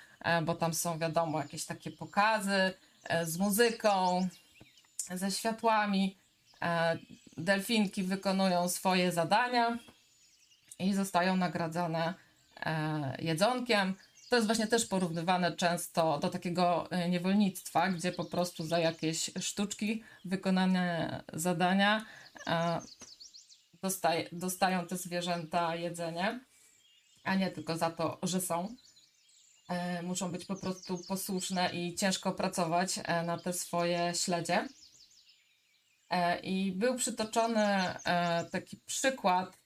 bo 0.43 0.55
tam 0.55 0.75
są 0.75 0.99
wiadomo 0.99 1.39
jakieś 1.39 1.65
takie 1.65 1.91
pokazy 1.91 2.73
z 3.25 3.39
muzyką, 3.39 4.29
ze 5.15 5.31
światłami. 5.31 6.19
Delfinki 7.37 8.03
wykonują 8.03 8.69
swoje 8.69 9.13
zadania 9.13 9.79
i 10.79 10.95
zostają 10.95 11.37
nagradzane 11.37 12.15
jedzonkiem. 13.19 13.95
To 14.29 14.37
jest 14.37 14.49
właśnie 14.49 14.67
też 14.67 14.87
porównywane 14.87 15.57
często 15.57 16.19
do 16.19 16.29
takiego 16.29 16.91
e, 16.91 17.09
niewolnictwa, 17.09 17.89
gdzie 17.89 18.13
po 18.13 18.25
prostu 18.25 18.67
za 18.67 18.79
jakieś 18.79 19.31
sztuczki, 19.41 20.03
wykonane 20.25 21.25
zadania 21.33 22.07
e, 22.47 22.81
dostają 24.33 24.87
te 24.87 24.97
zwierzęta 24.97 25.77
jedzenie, 25.77 26.41
a 27.25 27.35
nie 27.35 27.51
tylko 27.51 27.77
za 27.77 27.91
to, 27.91 28.19
że 28.23 28.41
są. 28.41 28.77
E, 29.69 30.03
Muszą 30.03 30.33
być 30.33 30.45
po 30.45 30.57
prostu 30.57 30.99
posłuszne 31.09 31.71
i 31.73 31.95
ciężko 31.95 32.33
pracować 32.33 33.01
na 33.27 33.39
te 33.39 33.53
swoje 33.53 34.13
śledzie. 34.15 34.69
I 36.43 36.73
był 36.73 36.97
przytoczony 36.97 37.95
taki 38.53 38.77
przykład 38.77 39.59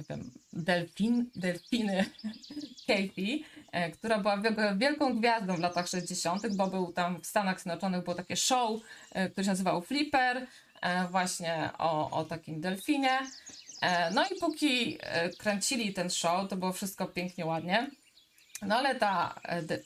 nie 0.00 0.06
wiem, 0.16 0.30
delfin, 0.52 1.30
delfiny 1.36 2.04
Katie, 2.86 3.38
która 3.92 4.18
była 4.18 4.42
wielką 4.76 5.18
gwiazdą 5.18 5.56
w 5.56 5.60
latach 5.60 5.88
60., 5.88 6.56
bo 6.56 6.66
był 6.66 6.92
tam 6.92 7.20
w 7.20 7.26
Stanach 7.26 7.60
Zjednoczonych 7.60 8.04
było 8.04 8.16
takie 8.16 8.36
show, 8.36 8.80
e, 9.12 9.30
które 9.30 9.44
się 9.44 9.50
nazywało 9.50 9.80
Flipper, 9.80 10.46
e, 10.80 11.08
właśnie 11.08 11.70
o, 11.78 12.10
o 12.10 12.24
takim 12.24 12.60
delfinie. 12.60 13.18
E, 13.80 14.10
No 14.10 14.24
i 14.24 14.40
póki 14.40 14.98
kręcili 15.38 15.94
ten 15.94 16.10
show, 16.10 16.48
to 16.48 16.56
było 16.56 16.72
wszystko 16.72 17.06
pięknie, 17.06 17.46
ładnie. 17.46 17.90
No 18.62 18.76
ale 18.76 18.94
ta 18.94 19.40
de, 19.62 19.78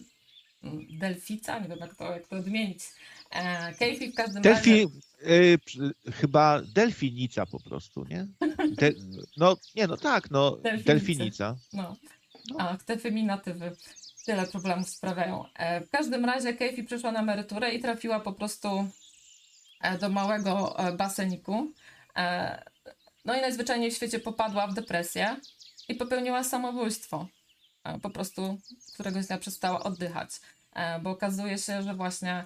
delfica, 0.91 1.59
nie 1.59 1.69
wiem 1.69 1.79
jak 1.79 1.95
to, 1.95 2.13
jak 2.13 2.29
to 2.29 2.37
odmienić, 2.37 2.81
Katie 3.79 4.11
w 4.13 4.15
każdym 4.15 4.43
razie... 4.43 4.71
Delfi, 4.71 4.89
przy- 5.65 5.95
chyba 6.13 6.63
delfinica 6.63 7.47
po 7.47 7.61
prostu, 7.61 8.05
nie? 8.05 8.27
De, 8.71 8.93
no, 9.37 9.57
nie, 9.75 9.87
no 9.87 9.97
tak, 9.97 10.31
no, 10.31 10.51
Delfinice. 10.51 10.85
delfinica. 10.95 11.57
No. 11.73 11.97
Ach, 12.59 12.83
te 12.83 12.99
feminatywy 12.99 13.77
tyle 14.27 14.47
problemów 14.47 14.89
sprawiają. 14.91 15.45
E, 15.55 15.81
w 15.81 15.91
każdym 15.91 16.25
razie 16.25 16.55
Keifi 16.55 16.85
przyszła 16.85 17.13
na 17.13 17.21
emeryturę 17.21 17.71
i 17.75 17.81
trafiła 17.81 18.21
po 18.21 18.33
prostu 18.33 18.89
e, 19.81 19.99
do 19.99 20.09
małego 20.09 20.79
e, 20.79 20.93
baseniku. 20.93 21.73
No 23.25 23.37
i 23.39 23.41
najzwyczajniej 23.41 23.91
w 23.91 23.95
świecie 23.95 24.19
popadła 24.19 24.67
w 24.67 24.75
depresję 24.75 25.37
i 25.89 25.95
popełniła 25.95 26.45
samobójstwo. 26.45 27.29
Po 28.03 28.11
prostu 28.11 28.59
któregoś 28.95 29.27
dnia 29.27 29.39
przestała 29.39 29.83
oddychać. 29.83 30.31
Bo 31.03 31.11
okazuje 31.11 31.59
się, 31.59 31.83
że 31.83 31.95
właśnie 31.95 32.45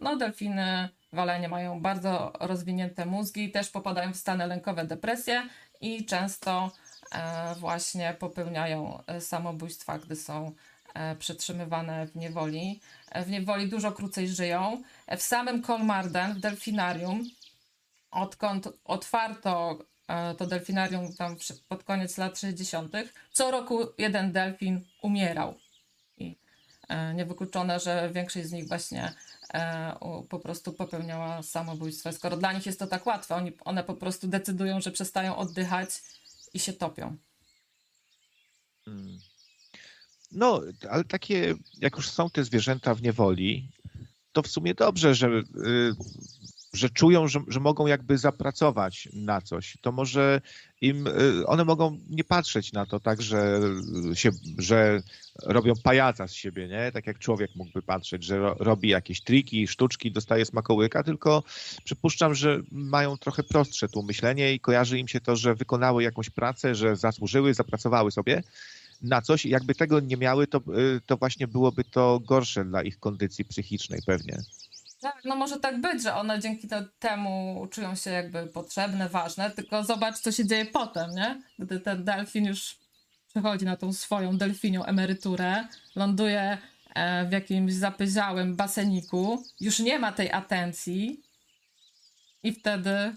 no, 0.00 0.16
delfiny 0.16 0.88
walenie 1.12 1.48
mają 1.48 1.80
bardzo 1.80 2.32
rozwinięte 2.40 3.06
mózgi, 3.06 3.50
też 3.50 3.68
popadają 3.68 4.12
w 4.12 4.16
stany 4.16 4.46
lękowe, 4.46 4.84
depresje 4.84 5.42
i 5.80 6.04
często 6.06 6.70
e, 7.12 7.54
właśnie 7.54 8.16
popełniają 8.18 9.02
e, 9.06 9.20
samobójstwa, 9.20 9.98
gdy 9.98 10.16
są 10.16 10.52
e, 10.94 11.16
przetrzymywane 11.16 12.06
w 12.06 12.16
niewoli. 12.16 12.80
E, 13.10 13.24
W 13.24 13.30
niewoli 13.30 13.68
dużo 13.68 13.92
krócej 13.92 14.28
żyją. 14.28 14.82
E, 15.06 15.16
W 15.16 15.22
samym 15.22 15.62
Kolmarden, 15.62 16.34
w 16.34 16.40
delfinarium, 16.40 17.24
odkąd 18.10 18.68
otwarto 18.84 19.78
e, 20.08 20.34
to 20.34 20.46
delfinarium 20.46 21.14
tam 21.14 21.36
pod 21.68 21.84
koniec 21.84 22.18
lat 22.18 22.38
60., 22.38 22.92
co 23.32 23.50
roku 23.50 23.78
jeden 23.98 24.32
delfin 24.32 24.80
umierał. 25.02 25.54
E, 26.92 27.14
niewykluczone, 27.14 27.80
że 27.80 28.10
większość 28.14 28.46
z 28.46 28.52
nich 28.52 28.68
właśnie 28.68 29.14
e, 29.54 29.96
po 30.28 30.38
prostu 30.38 30.72
popełniała 30.72 31.42
samobójstwo. 31.42 32.12
Skoro 32.12 32.36
dla 32.36 32.52
nich 32.52 32.66
jest 32.66 32.78
to 32.78 32.86
tak 32.86 33.06
łatwe, 33.06 33.34
oni, 33.34 33.52
one 33.64 33.84
po 33.84 33.94
prostu 33.94 34.28
decydują, 34.28 34.80
że 34.80 34.90
przestają 34.90 35.36
oddychać 35.36 35.90
i 36.54 36.58
się 36.58 36.72
topią. 36.72 37.16
Mm. 38.86 39.18
No, 40.32 40.60
ale 40.90 41.04
takie, 41.04 41.54
jak 41.78 41.96
już 41.96 42.10
są 42.10 42.30
te 42.30 42.44
zwierzęta 42.44 42.94
w 42.94 43.02
niewoli, 43.02 43.68
to 44.32 44.42
w 44.42 44.48
sumie 44.48 44.74
dobrze, 44.74 45.14
że, 45.14 45.28
y, 45.28 45.42
że 46.72 46.90
czują, 46.90 47.28
że, 47.28 47.40
że 47.48 47.60
mogą 47.60 47.86
jakby 47.86 48.18
zapracować 48.18 49.08
na 49.12 49.40
coś. 49.40 49.76
To 49.80 49.92
może 49.92 50.40
im, 50.80 51.06
y, 51.06 51.46
one 51.46 51.64
mogą 51.64 51.98
nie 52.10 52.24
patrzeć 52.24 52.72
na 52.72 52.86
to 52.86 53.00
tak, 53.00 53.22
że, 53.22 53.60
się, 54.14 54.30
że 54.58 55.02
robią 55.42 55.72
pajaca 55.82 56.28
z 56.28 56.32
siebie, 56.32 56.68
nie? 56.68 56.92
Tak 56.92 57.06
jak 57.06 57.18
człowiek 57.18 57.50
mógłby 57.56 57.82
patrzeć, 57.82 58.24
że 58.24 58.38
ro, 58.38 58.56
robi 58.58 58.88
jakieś 58.88 59.20
triki, 59.20 59.68
sztuczki, 59.68 60.12
dostaje 60.12 60.44
smakołyka, 60.44 61.02
tylko 61.02 61.42
przypuszczam, 61.84 62.34
że 62.34 62.60
mają 62.70 63.16
trochę 63.16 63.42
prostsze 63.42 63.88
tu 63.88 64.02
myślenie 64.02 64.54
i 64.54 64.60
kojarzy 64.60 64.98
im 64.98 65.08
się 65.08 65.20
to, 65.20 65.36
że 65.36 65.54
wykonały 65.54 66.02
jakąś 66.02 66.30
pracę, 66.30 66.74
że 66.74 66.96
zasłużyły, 66.96 67.54
zapracowały 67.54 68.10
sobie 68.10 68.42
na 69.02 69.22
coś 69.22 69.46
jakby 69.46 69.74
tego 69.74 70.00
nie 70.00 70.16
miały, 70.16 70.46
to, 70.46 70.58
y, 70.58 71.00
to 71.06 71.16
właśnie 71.16 71.48
byłoby 71.48 71.84
to 71.84 72.20
gorsze 72.20 72.64
dla 72.64 72.82
ich 72.82 72.98
kondycji 72.98 73.44
psychicznej 73.44 74.00
pewnie. 74.06 74.38
Tak, 75.02 75.24
no 75.24 75.36
może 75.36 75.60
tak 75.60 75.80
być, 75.80 76.02
że 76.02 76.14
one 76.14 76.40
dzięki 76.40 76.68
te- 76.68 76.86
temu 76.98 77.66
czują 77.70 77.94
się 77.94 78.10
jakby 78.10 78.46
potrzebne, 78.46 79.08
ważne, 79.08 79.50
tylko 79.50 79.84
zobacz, 79.84 80.18
co 80.18 80.32
się 80.32 80.46
dzieje 80.46 80.66
potem, 80.66 81.10
nie? 81.10 81.42
Gdy 81.58 81.80
ten 81.80 82.04
delfin 82.04 82.44
już 82.44 82.76
przechodzi 83.28 83.64
na 83.64 83.76
tą 83.76 83.92
swoją 83.92 84.38
delfinią 84.38 84.84
emeryturę, 84.84 85.68
ląduje 85.96 86.58
e, 86.94 87.26
w 87.26 87.32
jakimś 87.32 87.72
zapyziałym 87.72 88.56
baseniku, 88.56 89.42
już 89.60 89.78
nie 89.78 89.98
ma 89.98 90.12
tej 90.12 90.32
atencji 90.32 91.22
i 92.42 92.52
wtedy 92.52 93.16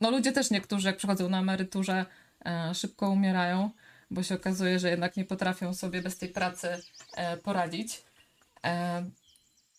no 0.00 0.10
ludzie 0.10 0.32
też 0.32 0.50
niektórzy, 0.50 0.86
jak 0.86 0.96
przychodzą 0.96 1.28
na 1.28 1.40
emeryturze, 1.40 2.06
e, 2.46 2.74
szybko 2.74 3.10
umierają, 3.10 3.70
bo 4.10 4.22
się 4.22 4.34
okazuje, 4.34 4.78
że 4.78 4.90
jednak 4.90 5.16
nie 5.16 5.24
potrafią 5.24 5.74
sobie 5.74 6.02
bez 6.02 6.18
tej 6.18 6.28
pracy 6.28 6.68
e, 7.16 7.36
poradzić. 7.36 8.02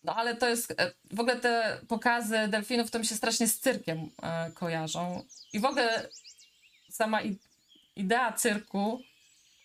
No 0.05 0.15
ale 0.15 0.35
to 0.35 0.49
jest, 0.49 0.71
e, 0.71 0.91
w 1.11 1.19
ogóle 1.19 1.35
te 1.35 1.79
pokazy 1.87 2.47
delfinów 2.47 2.91
to 2.91 2.99
mi 2.99 3.05
się 3.05 3.15
strasznie 3.15 3.47
z 3.47 3.59
cyrkiem 3.59 4.09
e, 4.23 4.51
kojarzą. 4.51 5.23
I 5.53 5.59
w 5.59 5.65
ogóle 5.65 6.09
sama 6.89 7.19
idea 7.95 8.33
cyrku 8.33 9.01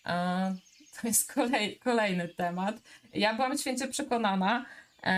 e, 0.05 0.55
to 1.01 1.07
jest 1.07 1.33
kolej, 1.33 1.79
kolejny 1.79 2.27
temat. 2.27 2.75
Ja 3.13 3.33
byłam 3.33 3.57
święcie 3.57 3.87
przekonana, 3.87 4.65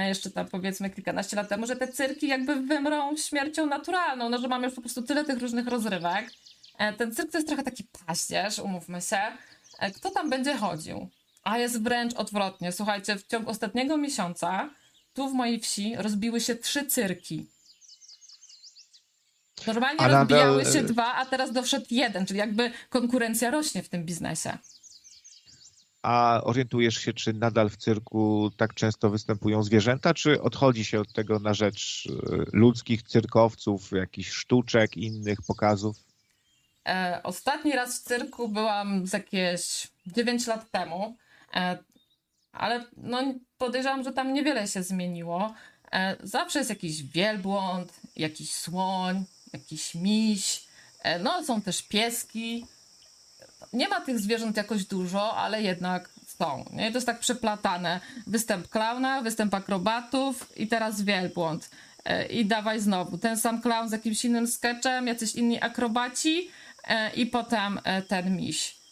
jeszcze 0.08 0.30
tam 0.30 0.48
powiedzmy 0.48 0.90
kilkanaście 0.90 1.36
lat 1.36 1.50
temu, 1.50 1.68
że 1.68 1.76
te 1.76 1.88
cyrki 1.88 2.28
jakby 2.28 2.56
wymrą 2.56 3.18
śmiercią 3.18 3.66
naturalną, 3.66 4.30
no 4.30 4.38
że 4.38 4.48
mamy 4.48 4.66
już 4.66 4.76
po 4.76 4.82
prostu 4.82 5.02
tyle 5.02 5.26
tych 5.26 5.40
różnych 5.40 5.68
rozrywek. 5.68 6.32
Ten 6.98 7.16
cyrk 7.16 7.32
to 7.32 7.38
jest 7.38 7.48
trochę 7.48 7.64
taki 7.64 7.84
paździerz, 8.06 8.60
umówmy 8.60 9.02
się. 9.02 9.22
Kto 9.96 10.10
tam 10.12 10.30
będzie 10.30 10.58
chodził? 10.58 11.10
A 11.44 11.58
jest 11.58 11.84
wręcz 11.84 12.14
odwrotnie. 12.14 12.72
Słuchajcie, 12.72 13.16
w 13.16 13.28
ciągu 13.28 13.50
ostatniego 13.50 13.98
miesiąca 13.98 14.70
tu 15.14 15.30
w 15.30 15.34
mojej 15.34 15.60
wsi 15.60 15.96
rozbiły 15.96 16.42
się 16.42 16.56
trzy 16.56 16.86
cyrki. 16.86 17.48
Normalnie 19.68 20.00
A 20.00 20.04
nadal, 20.04 20.20
rozbijały 20.20 20.66
się 20.66 20.80
e, 20.80 20.84
dwa, 20.84 21.16
a 21.16 21.26
teraz 21.26 21.52
doszedł 21.52 21.86
jeden, 21.92 22.26
czyli 22.26 22.40
jakby 22.40 22.72
konkurencja 22.90 23.52
rośnie 23.52 23.84
w 23.84 23.90
tym 23.90 24.06
biznesie. 24.06 24.58
A 26.02 26.42
orientujesz 26.44 26.98
się, 26.98 27.14
czy 27.14 27.34
nadal 27.34 27.70
w 27.70 27.78
cyrku 27.78 28.52
tak 28.58 28.74
często 28.74 29.10
występują 29.10 29.64
zwierzęta, 29.64 30.14
czy 30.14 30.42
odchodzi 30.42 30.86
się 30.86 31.00
od 31.00 31.14
tego 31.14 31.40
na 31.40 31.54
rzecz 31.54 32.06
y, 32.06 32.46
ludzkich 32.54 33.04
cyrkowców, 33.04 33.92
jakichś 33.92 34.30
sztuczek, 34.30 34.98
innych 34.98 35.40
pokazów? 35.48 35.98
E, 36.88 37.20
ostatni 37.24 37.72
raz 37.72 38.00
w 38.00 38.04
cyrku 38.04 38.50
byłam 38.50 39.08
z 39.08 39.14
jakieś 39.14 39.88
9 40.08 40.48
lat 40.48 40.72
temu, 40.72 41.18
e, 41.56 41.78
ale 42.54 42.86
no, 42.98 43.20
podejrzewam, 43.58 44.04
że 44.04 44.14
tam 44.14 44.34
niewiele 44.34 44.68
się 44.68 44.84
zmieniło. 44.84 45.54
E, 45.92 46.16
zawsze 46.24 46.60
jest 46.60 46.70
jakiś 46.70 47.04
wielbłąd, 47.04 47.94
jakiś 48.16 48.52
słoń, 48.52 49.24
jakiś 49.54 49.96
miś, 49.96 50.64
e, 51.00 51.20
no 51.20 51.44
są 51.44 51.62
też 51.62 51.82
pieski. 51.82 52.66
Nie 53.74 53.90
ma 53.90 54.02
tych 54.02 54.20
zwierząt 54.20 54.58
jakoś 54.58 54.86
dużo, 54.86 55.36
ale 55.38 55.62
jednak 55.62 56.10
są. 56.28 56.66
Nie? 56.72 56.92
To 56.92 56.98
jest 56.98 57.08
tak 57.08 57.20
przeplatane. 57.20 58.00
Występ 58.28 58.68
klauna, 58.70 59.22
występ 59.22 59.54
akrobatów 59.54 60.58
i 60.58 60.68
teraz 60.68 61.02
wielbłąd. 61.02 61.70
E, 62.06 62.26
I 62.26 62.46
dawaj 62.46 62.80
znowu. 62.80 63.18
Ten 63.18 63.38
sam 63.38 63.62
klaun 63.62 63.90
z 63.90 63.92
jakimś 63.92 64.26
innym 64.26 64.48
sketchem, 64.48 65.08
jacyś 65.08 65.36
inni 65.36 65.62
akrobaci 65.62 66.50
i 67.16 67.26
potem 67.26 67.80
ten 68.08 68.38
miś. 68.38 68.83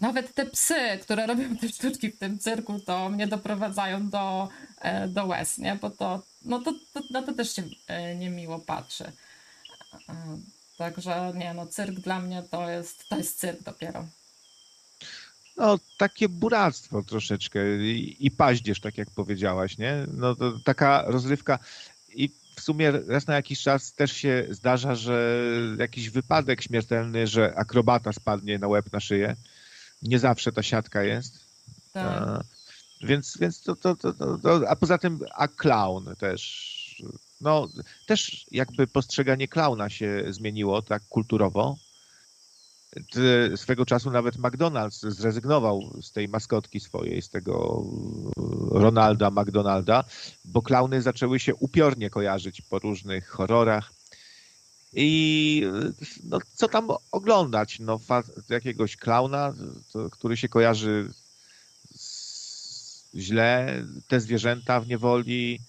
Nawet 0.00 0.34
te 0.34 0.46
psy, 0.46 0.98
które 1.02 1.26
robią 1.26 1.56
te 1.56 1.68
sztuczki 1.68 2.10
w 2.10 2.18
tym 2.18 2.38
cyrku, 2.38 2.80
to 2.80 3.08
mnie 3.08 3.26
doprowadzają 3.26 4.08
do, 4.10 4.48
e, 4.80 5.08
do 5.08 5.26
łez, 5.26 5.58
nie? 5.58 5.78
Bo 5.80 5.90
to, 5.90 6.22
no 6.44 6.58
to, 6.58 6.72
to, 6.94 7.00
na 7.10 7.22
to 7.22 7.32
też 7.32 7.54
się 7.54 7.62
e, 7.86 8.16
niemiło 8.16 8.58
patrzy. 8.58 9.04
E, 10.08 10.14
Także 10.80 11.32
nie, 11.36 11.54
no 11.54 11.66
cyrk 11.66 11.94
dla 12.00 12.20
mnie 12.20 12.42
to 12.50 12.70
jest, 12.70 13.08
to 13.08 13.16
jest 13.16 13.38
cyrk 13.38 13.62
dopiero. 13.62 14.06
No, 15.56 15.78
takie 15.98 16.28
buractwo 16.28 17.02
troszeczkę 17.02 17.76
i, 17.76 18.26
i 18.26 18.30
paździerz, 18.30 18.80
tak 18.80 18.98
jak 18.98 19.10
powiedziałaś, 19.10 19.78
nie? 19.78 20.06
No 20.14 20.34
to 20.34 20.52
taka 20.64 21.04
rozrywka 21.06 21.58
i 22.14 22.30
w 22.56 22.60
sumie 22.60 22.92
raz 23.08 23.26
na 23.26 23.34
jakiś 23.34 23.62
czas 23.62 23.92
też 23.92 24.12
się 24.12 24.46
zdarza, 24.50 24.94
że 24.94 25.42
jakiś 25.78 26.10
wypadek 26.10 26.62
śmiertelny, 26.62 27.26
że 27.26 27.54
akrobata 27.56 28.12
spadnie 28.12 28.58
na 28.58 28.68
łeb, 28.68 28.92
na 28.92 29.00
szyję. 29.00 29.36
Nie 30.02 30.18
zawsze 30.18 30.52
ta 30.52 30.62
siatka 30.62 31.02
jest. 31.02 31.38
Tak. 31.92 32.22
A, 32.22 32.42
więc 33.02 33.38
więc 33.38 33.62
to, 33.62 33.76
to, 33.76 33.96
to, 33.96 34.12
to, 34.38 34.60
a 34.68 34.76
poza 34.76 34.98
tym, 34.98 35.20
a 35.34 35.48
clown 35.48 36.14
też, 36.18 37.02
no 37.40 37.68
też 38.06 38.46
jakby 38.50 38.86
postrzeganie 38.86 39.48
klauna 39.48 39.90
się 39.90 40.24
zmieniło 40.28 40.82
tak 40.82 41.02
kulturowo. 41.08 41.76
Swego 43.56 43.86
czasu 43.86 44.10
nawet 44.10 44.36
McDonald's 44.36 45.10
zrezygnował 45.10 46.02
z 46.02 46.12
tej 46.12 46.28
maskotki 46.28 46.80
swojej, 46.80 47.22
z 47.22 47.30
tego 47.30 47.84
Ronalda 48.70 49.30
McDonalda, 49.30 50.04
bo 50.44 50.62
klauny 50.62 51.02
zaczęły 51.02 51.40
się 51.40 51.54
upiornie 51.54 52.10
kojarzyć 52.10 52.62
po 52.62 52.78
różnych 52.78 53.28
horrorach. 53.28 53.92
I 54.94 55.62
no, 56.24 56.38
co 56.54 56.68
tam 56.68 56.88
oglądać? 57.12 57.78
No, 57.80 58.00
jakiegoś 58.48 58.96
klauna, 58.96 59.54
to, 59.92 60.10
który 60.10 60.36
się 60.36 60.48
kojarzy 60.48 61.12
źle, 63.14 63.82
te 64.08 64.20
zwierzęta 64.20 64.80
w 64.80 64.88
niewoli. 64.88 65.60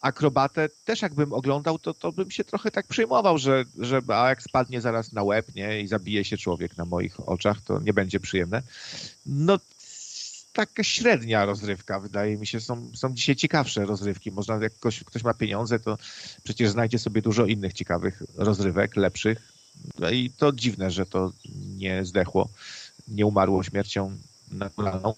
Akrobatę 0.00 0.68
też 0.84 1.02
jakbym 1.02 1.32
oglądał, 1.32 1.78
to, 1.78 1.94
to 1.94 2.12
bym 2.12 2.30
się 2.30 2.44
trochę 2.44 2.70
tak 2.70 2.86
przejmował, 2.86 3.38
że, 3.38 3.64
że 3.78 4.00
a 4.08 4.28
jak 4.28 4.42
spadnie 4.42 4.80
zaraz 4.80 5.12
na 5.12 5.22
łeb 5.22 5.54
nie, 5.54 5.80
i 5.80 5.86
zabije 5.86 6.24
się 6.24 6.36
człowiek 6.36 6.76
na 6.76 6.84
moich 6.84 7.28
oczach, 7.28 7.60
to 7.60 7.80
nie 7.80 7.92
będzie 7.92 8.20
przyjemne. 8.20 8.62
No 9.26 9.58
taka 10.52 10.84
średnia 10.84 11.44
rozrywka, 11.44 12.00
wydaje 12.00 12.36
mi 12.36 12.46
się. 12.46 12.60
Są, 12.60 12.90
są 12.94 13.14
dzisiaj 13.14 13.36
ciekawsze 13.36 13.84
rozrywki. 13.84 14.32
Można, 14.32 14.58
jak 14.62 14.72
ktoś, 14.72 15.04
ktoś 15.04 15.24
ma 15.24 15.34
pieniądze, 15.34 15.80
to 15.80 15.98
przecież 16.44 16.70
znajdzie 16.70 16.98
sobie 16.98 17.22
dużo 17.22 17.46
innych 17.46 17.72
ciekawych 17.72 18.22
rozrywek, 18.36 18.96
lepszych. 18.96 19.52
No 19.98 20.10
I 20.10 20.30
to 20.30 20.52
dziwne, 20.52 20.90
że 20.90 21.06
to 21.06 21.32
nie 21.76 22.04
zdechło, 22.04 22.48
nie 23.08 23.26
umarło 23.26 23.62
śmiercią 23.62 24.18
naturalną. 24.50 25.14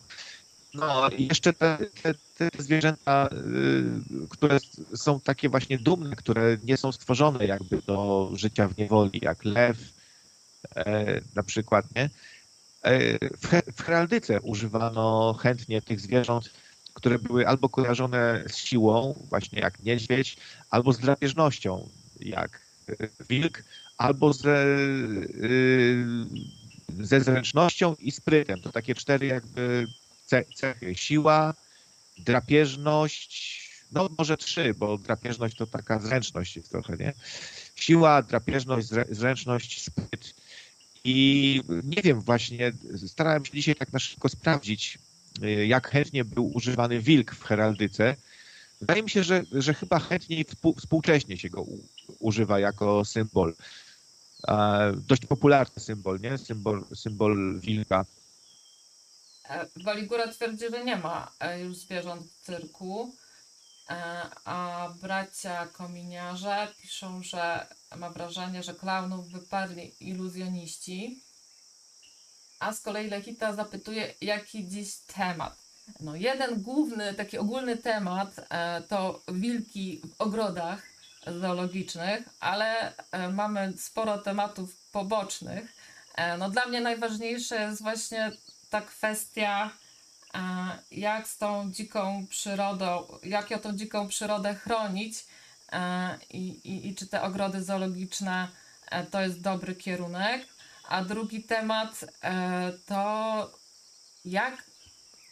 No 0.74 1.08
i 1.08 1.26
jeszcze 1.26 1.52
te, 1.52 1.78
te, 2.02 2.14
te 2.14 2.62
zwierzęta, 2.62 3.28
y, 3.32 4.28
które 4.28 4.58
są 4.94 5.20
takie 5.20 5.48
właśnie 5.48 5.78
dumne, 5.78 6.16
które 6.16 6.56
nie 6.64 6.76
są 6.76 6.92
stworzone 6.92 7.46
jakby 7.46 7.82
do 7.82 8.30
życia 8.34 8.68
w 8.68 8.78
niewoli, 8.78 9.20
jak 9.22 9.44
lew 9.44 9.78
e, 10.76 11.20
na 11.34 11.42
przykład, 11.42 11.86
nie? 11.96 12.10
E, 12.82 13.18
w, 13.36 13.48
he, 13.48 13.62
w 13.76 13.82
heraldyce 13.82 14.40
używano 14.40 15.34
chętnie 15.34 15.82
tych 15.82 16.00
zwierząt, 16.00 16.50
które 16.94 17.18
były 17.18 17.48
albo 17.48 17.68
kojarzone 17.68 18.44
z 18.48 18.56
siłą, 18.56 19.26
właśnie 19.28 19.60
jak 19.60 19.82
niedźwiedź, 19.82 20.36
albo 20.70 20.92
z 20.92 20.98
drapieżnością, 20.98 21.88
jak 22.20 22.60
wilk, 23.28 23.64
albo 23.96 24.32
ze, 24.32 24.66
y, 24.66 26.04
ze 27.00 27.20
zręcznością 27.20 27.94
i 27.98 28.10
sprytem. 28.10 28.60
To 28.60 28.72
takie 28.72 28.94
cztery 28.94 29.26
jakby 29.26 29.86
cechy. 30.54 30.94
Siła, 30.94 31.54
drapieżność, 32.18 33.60
no 33.92 34.08
może 34.18 34.36
trzy, 34.36 34.74
bo 34.74 34.98
drapieżność 34.98 35.56
to 35.56 35.66
taka 35.66 35.98
zręczność 35.98 36.56
jest 36.56 36.70
trochę, 36.70 36.96
nie? 36.96 37.12
Siła, 37.74 38.22
drapieżność, 38.22 38.88
zręczność, 39.10 39.82
spryt. 39.82 40.34
I 41.05 41.62
nie 41.84 42.03
wiem 42.03 42.20
właśnie, 42.20 42.72
starałem 43.07 43.44
się 43.44 43.53
dzisiaj 43.53 43.74
tak 43.74 43.92
na 43.92 43.98
szybko 43.98 44.28
sprawdzić, 44.28 44.98
y, 45.42 45.66
jak 45.66 45.88
chętnie 45.88 46.24
był 46.24 46.51
używany 46.55 47.01
wilk 47.01 47.34
w 47.34 47.44
heraldyce. 47.44 48.16
Wydaje 48.80 49.03
mi 49.03 49.11
się, 49.11 49.24
że, 49.24 49.44
że 49.53 49.74
chyba 49.74 49.98
chętniej 49.98 50.46
współcześnie 50.76 51.38
się 51.38 51.48
go 51.48 51.64
używa 52.18 52.61
jako 52.61 53.05
symbol. 53.05 53.55
Dość 54.94 55.26
popularny 55.26 55.82
symbol, 55.82 56.20
nie? 56.20 56.38
Symbol, 56.38 56.84
symbol 56.94 57.61
wilka. 57.61 58.05
E, 59.51 59.66
Waligura 59.76 60.28
twierdzi, 60.28 60.64
że 60.70 60.84
nie 60.84 60.96
ma 60.96 61.32
e, 61.40 61.61
już 61.61 61.76
zwierząt 61.76 62.22
w 62.26 62.46
cyrku, 62.46 63.14
e, 63.88 63.94
a 64.44 64.88
bracia 65.01 65.66
kominiarze 65.66 66.68
piszą, 66.82 67.22
że 67.22 67.66
ma 67.97 68.11
wrażenie, 68.11 68.62
że 68.62 68.74
klaunów 68.74 69.28
wyparli 69.28 69.93
iluzjoniści, 70.01 71.22
a 72.59 72.72
z 72.72 72.80
kolei 72.80 73.11
Lechita 73.11 73.53
zapytuje, 73.53 74.14
jaki 74.20 74.68
dziś 74.68 74.97
temat. 74.97 75.57
No 76.01 76.16
jeden 76.16 76.62
główny, 76.62 77.14
taki 77.14 77.38
ogólny 77.38 77.76
temat 77.76 78.49
to 78.88 79.22
wilki 79.28 80.01
w 80.05 80.20
ogrodach 80.20 80.82
zoologicznych, 81.41 82.28
ale 82.41 82.95
mamy 83.32 83.72
sporo 83.78 84.18
tematów 84.18 84.76
pobocznych. 84.93 85.72
No 86.38 86.51
dla 86.51 86.66
mnie 86.66 86.80
najważniejsze 86.80 87.61
jest 87.61 87.82
właśnie 87.82 88.32
ta 88.70 88.80
kwestia, 88.80 89.70
e, 90.34 90.38
jak 90.91 91.28
z 91.28 91.38
tą 91.38 91.72
dziką 91.72 92.26
przyrodą, 92.30 93.07
jak 93.22 93.51
ją 93.51 93.59
tą 93.59 93.76
dziką 93.76 94.09
przyrodę 94.09 94.55
chronić 94.55 95.18
e, 95.18 95.22
i, 96.30 96.48
i, 96.48 96.88
i 96.88 96.94
czy 96.94 97.06
te 97.06 97.22
ogrody 97.22 97.62
zoologiczne 97.62 98.48
e, 98.90 99.04
to 99.04 99.20
jest 99.20 99.40
dobry 99.40 99.74
kierunek. 99.74 100.46
A 100.88 101.04
drugi 101.04 101.42
temat 101.42 102.04
to 102.86 103.50
jak 104.24 104.64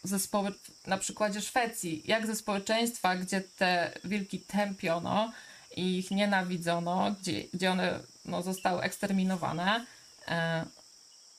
ze 0.04 0.18
społy- 0.18 0.52
na 0.86 0.98
przykładzie 0.98 1.40
Szwecji, 1.40 2.02
jak 2.04 2.26
ze 2.26 2.36
społeczeństwa, 2.36 3.16
gdzie 3.16 3.40
te 3.40 3.92
wilki 4.04 4.40
tępiono 4.40 5.32
i 5.76 5.98
ich 5.98 6.10
nienawidzono, 6.10 7.16
gdzie, 7.20 7.44
gdzie 7.54 7.70
one 7.70 8.00
no, 8.24 8.42
zostały 8.42 8.82
eksterminowane, 8.82 9.86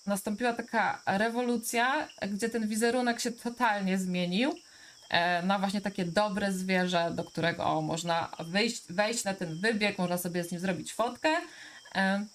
nastąpiła 0.06 0.54
taka 0.54 1.02
rewolucja, 1.06 2.08
gdzie 2.28 2.50
ten 2.50 2.68
wizerunek 2.68 3.20
się 3.20 3.32
totalnie 3.32 3.98
zmienił 3.98 4.50
e, 4.52 4.56
na 5.44 5.60
właśnie 5.60 5.82
takie 5.82 6.06
dobre 6.06 6.52
zwierzę, 6.52 7.12
do 7.16 7.24
którego 7.24 7.82
można 7.82 8.32
wyjść, 8.40 8.82
wejść 8.90 9.24
na 9.24 9.34
ten 9.34 9.60
wybieg, 9.62 9.98
można 9.98 10.18
sobie 10.18 10.44
z 10.44 10.52
nim 10.52 10.62
zrobić 10.62 10.94
fotkę. 10.94 11.30
E, 11.96 12.26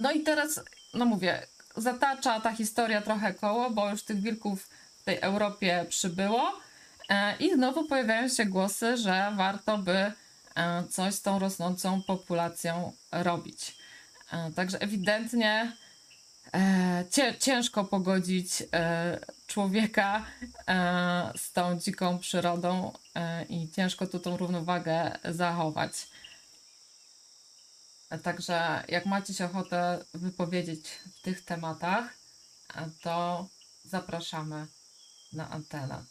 no 0.00 0.12
i 0.12 0.20
teraz, 0.22 0.60
no 0.94 1.04
mówię, 1.04 1.46
zatacza 1.76 2.40
ta 2.40 2.52
historia 2.52 3.02
trochę 3.02 3.34
koło, 3.34 3.70
bo 3.70 3.90
już 3.90 4.02
tych 4.02 4.20
wilków 4.20 4.68
w 4.98 5.04
tej 5.04 5.18
Europie 5.20 5.86
przybyło 5.88 6.52
e, 7.08 7.36
i 7.36 7.54
znowu 7.54 7.84
pojawiają 7.84 8.28
się 8.28 8.44
głosy, 8.44 8.96
że 8.96 9.32
warto 9.36 9.78
by 9.78 10.12
coś 10.90 11.14
z 11.14 11.22
tą 11.22 11.38
rosnącą 11.38 12.02
populacją 12.02 12.92
robić. 13.12 13.76
Także 14.56 14.80
ewidentnie 14.80 15.52
e, 15.52 15.81
ciężko 17.38 17.84
pogodzić 17.84 18.62
e, 18.72 19.20
człowieka 19.46 20.24
e, 20.68 21.32
z 21.36 21.52
tą 21.52 21.78
dziką 21.78 22.18
przyrodą 22.18 22.92
e, 23.14 23.44
i 23.44 23.70
ciężko 23.70 24.06
tu 24.06 24.18
tą 24.18 24.36
równowagę 24.36 25.18
zachować. 25.24 25.92
E, 28.10 28.18
także 28.18 28.84
jak 28.88 29.06
macie 29.06 29.34
się 29.34 29.44
ochotę 29.44 30.04
wypowiedzieć 30.14 30.88
w 30.88 31.22
tych 31.22 31.44
tematach, 31.44 32.04
e, 32.74 32.90
to 33.02 33.48
zapraszamy 33.84 34.66
na 35.32 35.50
antenę. 35.50 36.04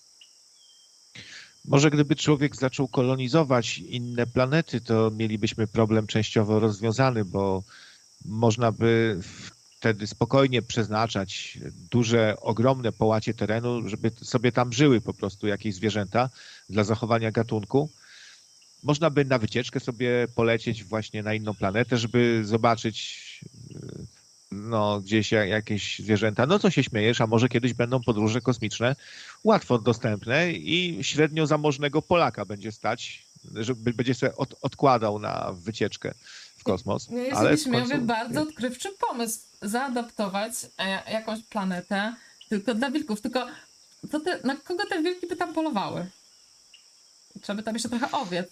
Może 1.66 1.90
gdyby 1.90 2.16
człowiek 2.16 2.56
zaczął 2.56 2.88
kolonizować 2.88 3.78
inne 3.78 4.28
planety, 4.28 4.82
to 4.82 5.12
mielibyśmy 5.12 5.68
problem 5.68 6.08
częściowo 6.08 6.60
rozwiązany, 6.60 7.26
bo 7.26 7.64
można 8.26 8.72
by 8.72 9.20
wtedy 9.82 10.08
spokojnie 10.08 10.62
przeznaczać 10.62 11.58
duże, 11.92 12.36
ogromne 12.42 12.92
połacie 12.92 13.34
terenu, 13.34 13.90
żeby 13.90 14.12
sobie 14.24 14.52
tam 14.52 14.74
żyły 14.74 15.02
po 15.02 15.14
prostu 15.14 15.48
jakieś 15.48 15.76
zwierzęta 15.76 16.30
dla 16.70 16.84
zachowania 16.84 17.32
gatunku. 17.32 17.90
Można 18.84 19.10
by 19.10 19.26
na 19.26 19.38
wycieczkę 19.38 19.80
sobie 19.80 20.28
polecieć 20.36 20.84
właśnie 20.84 21.24
na 21.24 21.34
inną 21.34 21.54
planetę, 21.54 21.98
żeby 21.98 22.42
zobaczyć 22.46 23.40
no, 24.52 25.02
gdzieś 25.02 25.32
jakieś 25.32 26.00
zwierzęta. 26.00 26.46
No 26.46 26.60
co 26.60 26.72
się 26.72 26.84
śmiejesz, 26.84 27.22
a 27.22 27.28
może 27.28 27.50
kiedyś 27.50 27.74
będą 27.74 28.04
podróże 28.04 28.42
kosmiczne 28.42 28.96
łatwo 29.44 29.80
dostępne 29.80 30.52
i 30.52 31.00
średnio 31.02 31.48
zamożnego 31.48 32.02
Polaka 32.02 32.46
będzie 32.46 32.72
stać, 32.72 33.26
żeby 33.56 33.94
będzie 33.94 34.14
sobie 34.14 34.36
od, 34.36 34.56
odkładał 34.62 35.20
na 35.20 35.54
wycieczkę 35.54 36.14
w 36.62 36.64
kosmos. 36.64 37.10
No 37.10 37.18
jest 37.18 37.38
ale 37.38 37.58
końcu... 37.58 38.02
bardzo 38.02 38.42
odkrywczy 38.42 38.90
pomysł 39.10 39.40
zaadaptować 39.62 40.54
e, 40.78 41.12
jakąś 41.12 41.44
planetę 41.44 42.16
tylko 42.50 42.74
dla 42.76 42.92
wilków. 42.92 43.22
Tylko 43.22 43.48
co 44.12 44.20
te, 44.20 44.40
na 44.44 44.56
kogo 44.56 44.84
te 44.90 45.02
wilki 45.02 45.28
by 45.28 45.36
tam 45.36 45.54
polowały? 45.54 46.10
Trzeba 47.42 47.58
by 47.58 47.64
tam 47.64 47.76
jeszcze 47.76 47.90
trochę 47.90 48.12
owiec. 48.12 48.48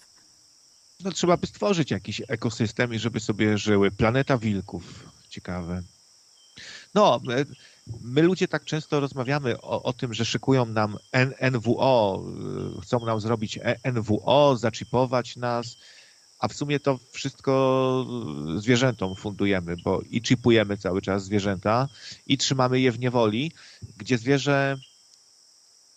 No, 1.04 1.12
trzeba 1.12 1.36
by 1.36 1.46
stworzyć 1.46 1.90
jakiś 1.90 2.22
ekosystem 2.28 2.94
i 2.94 2.98
żeby 2.98 3.20
sobie 3.20 3.58
żyły. 3.58 3.90
Planeta 3.90 4.38
wilków. 4.38 5.08
Ciekawe. 5.28 5.82
No, 6.94 7.20
e, 7.30 7.44
my 8.00 8.22
ludzie 8.22 8.48
tak 8.48 8.64
często 8.64 9.00
rozmawiamy 9.00 9.60
o, 9.60 9.82
o 9.82 9.92
tym, 9.92 10.14
że 10.14 10.24
szykują 10.24 10.66
nam 10.66 10.96
N, 11.12 11.34
NWO, 11.52 12.22
e, 12.78 12.80
chcą 12.82 13.06
nam 13.06 13.20
zrobić 13.20 13.58
NWO, 13.94 14.56
zaczipować 14.56 15.36
nas 15.36 15.76
a 16.40 16.48
w 16.48 16.54
sumie 16.54 16.80
to 16.80 16.98
wszystko 17.12 18.06
zwierzętom 18.56 19.16
fundujemy, 19.16 19.76
bo 19.84 20.02
i 20.10 20.22
chipujemy 20.22 20.76
cały 20.76 21.02
czas 21.02 21.24
zwierzęta 21.24 21.88
i 22.26 22.38
trzymamy 22.38 22.80
je 22.80 22.92
w 22.92 22.98
niewoli, 22.98 23.52
gdzie 23.96 24.18
zwierzę 24.18 24.78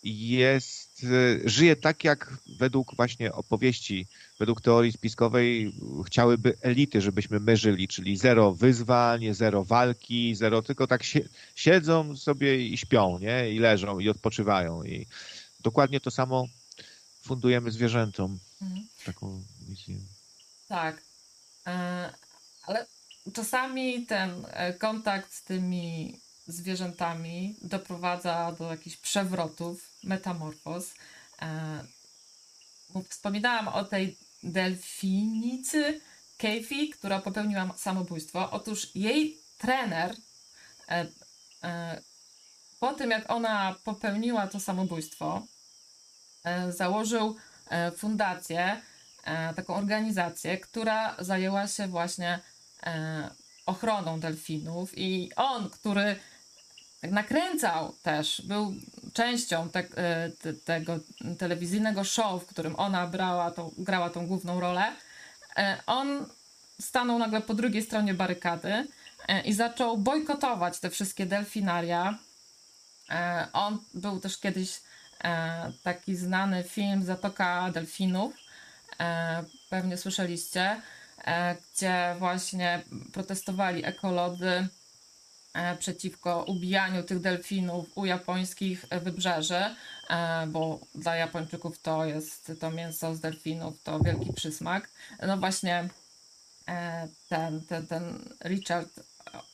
jest, 0.04 1.06
żyje 1.44 1.76
tak, 1.76 2.04
jak 2.04 2.38
według 2.58 2.96
właśnie 2.96 3.32
opowieści, 3.32 4.06
według 4.38 4.60
teorii 4.60 4.92
spiskowej 4.92 5.74
chciałyby 6.06 6.56
elity, 6.60 7.00
żebyśmy 7.00 7.40
my 7.40 7.56
żyli, 7.56 7.88
czyli 7.88 8.16
zero 8.16 8.54
wyzwań, 8.54 9.34
zero 9.34 9.64
walki, 9.64 10.34
zero, 10.34 10.62
tylko 10.62 10.86
tak 10.86 11.02
siedzą 11.54 12.16
sobie 12.16 12.66
i 12.66 12.76
śpią, 12.76 13.18
nie? 13.18 13.50
I 13.50 13.58
leżą 13.58 13.98
i 13.98 14.08
odpoczywają 14.08 14.82
i 14.82 15.06
dokładnie 15.60 16.00
to 16.00 16.10
samo 16.10 16.46
fundujemy 17.22 17.70
zwierzętom. 17.70 18.38
Mhm. 18.62 18.86
Taką 19.04 19.42
misję. 19.68 20.13
Tak. 20.68 21.02
E, 21.66 22.14
ale 22.62 22.86
czasami 23.34 24.06
ten 24.06 24.46
e, 24.50 24.72
kontakt 24.72 25.32
z 25.32 25.42
tymi 25.42 26.20
zwierzętami 26.46 27.56
doprowadza 27.62 28.52
do 28.52 28.70
jakichś 28.70 28.96
przewrotów, 28.96 29.92
metamorfoz. 30.02 30.94
E, 31.42 31.84
wspominałam 33.08 33.68
o 33.68 33.84
tej 33.84 34.18
delfinicy 34.42 36.00
Kefi, 36.38 36.88
która 36.90 37.20
popełniła 37.20 37.74
samobójstwo. 37.76 38.50
Otóż 38.50 38.94
jej 38.94 39.38
trener 39.58 40.16
po 42.80 42.94
tym, 42.94 43.10
jak 43.10 43.30
ona 43.30 43.74
popełniła 43.84 44.46
to 44.46 44.60
samobójstwo, 44.60 45.46
założył 46.68 47.36
fundację, 47.96 48.82
taką 49.56 49.74
organizację, 49.74 50.58
która 50.58 51.16
zajęła 51.18 51.66
się 51.66 51.88
właśnie 51.88 52.38
e, 52.82 53.30
ochroną 53.66 54.20
delfinów 54.20 54.98
i 54.98 55.30
on, 55.36 55.70
który 55.70 56.16
tak 57.00 57.10
nakręcał 57.10 57.94
też, 58.02 58.42
był 58.44 58.74
częścią 59.12 59.68
te, 59.68 59.78
e, 59.80 60.30
te, 60.30 60.54
tego 60.54 60.98
telewizyjnego 61.38 62.04
show, 62.04 62.42
w 62.42 62.46
którym 62.46 62.76
ona 62.76 63.06
brała 63.06 63.50
tą, 63.50 63.72
grała 63.78 64.10
tą 64.10 64.26
główną 64.26 64.60
rolę, 64.60 64.92
e, 65.56 65.78
on 65.86 66.26
stanął 66.80 67.18
nagle 67.18 67.40
po 67.40 67.54
drugiej 67.54 67.82
stronie 67.82 68.14
barykady 68.14 68.86
e, 69.28 69.40
i 69.40 69.52
zaczął 69.52 69.98
bojkotować 69.98 70.78
te 70.78 70.90
wszystkie 70.90 71.26
delfinaria. 71.26 72.18
E, 73.10 73.48
On 73.52 73.78
był 73.94 74.20
też 74.20 74.38
kiedyś 74.38 74.80
e, 75.24 75.72
taki 75.82 76.16
znany 76.16 76.62
film 76.62 77.04
Zatoka 77.04 77.70
Delfinów. 77.70 78.43
E, 79.00 79.44
Pewnie 79.70 79.96
słyszeliście, 79.96 80.80
e, 81.24 81.56
gdzie 81.56 82.16
właśnie 82.18 82.82
protestowali 83.12 83.84
ekolodzy 83.84 84.68
e, 85.54 85.76
przeciwko 85.76 86.44
ubijaniu 86.48 87.02
tych 87.02 87.20
delfinów 87.20 87.86
u 87.94 88.06
japońskich 88.06 88.84
wybrzeży, 89.02 89.60
bo 90.48 90.80
dla 90.94 91.16
Japończyków 91.16 91.82
to 91.82 92.04
jest 92.04 92.52
to 92.60 92.70
mięso 92.70 93.14
z 93.14 93.20
delfinów, 93.20 93.82
to 93.82 94.00
wielki 94.00 94.32
przysmak. 94.32 94.90
No 95.26 95.36
właśnie 95.36 95.88
ten, 97.28 97.60
ten, 97.68 97.86
ten 97.86 98.34
Richard 98.44 98.88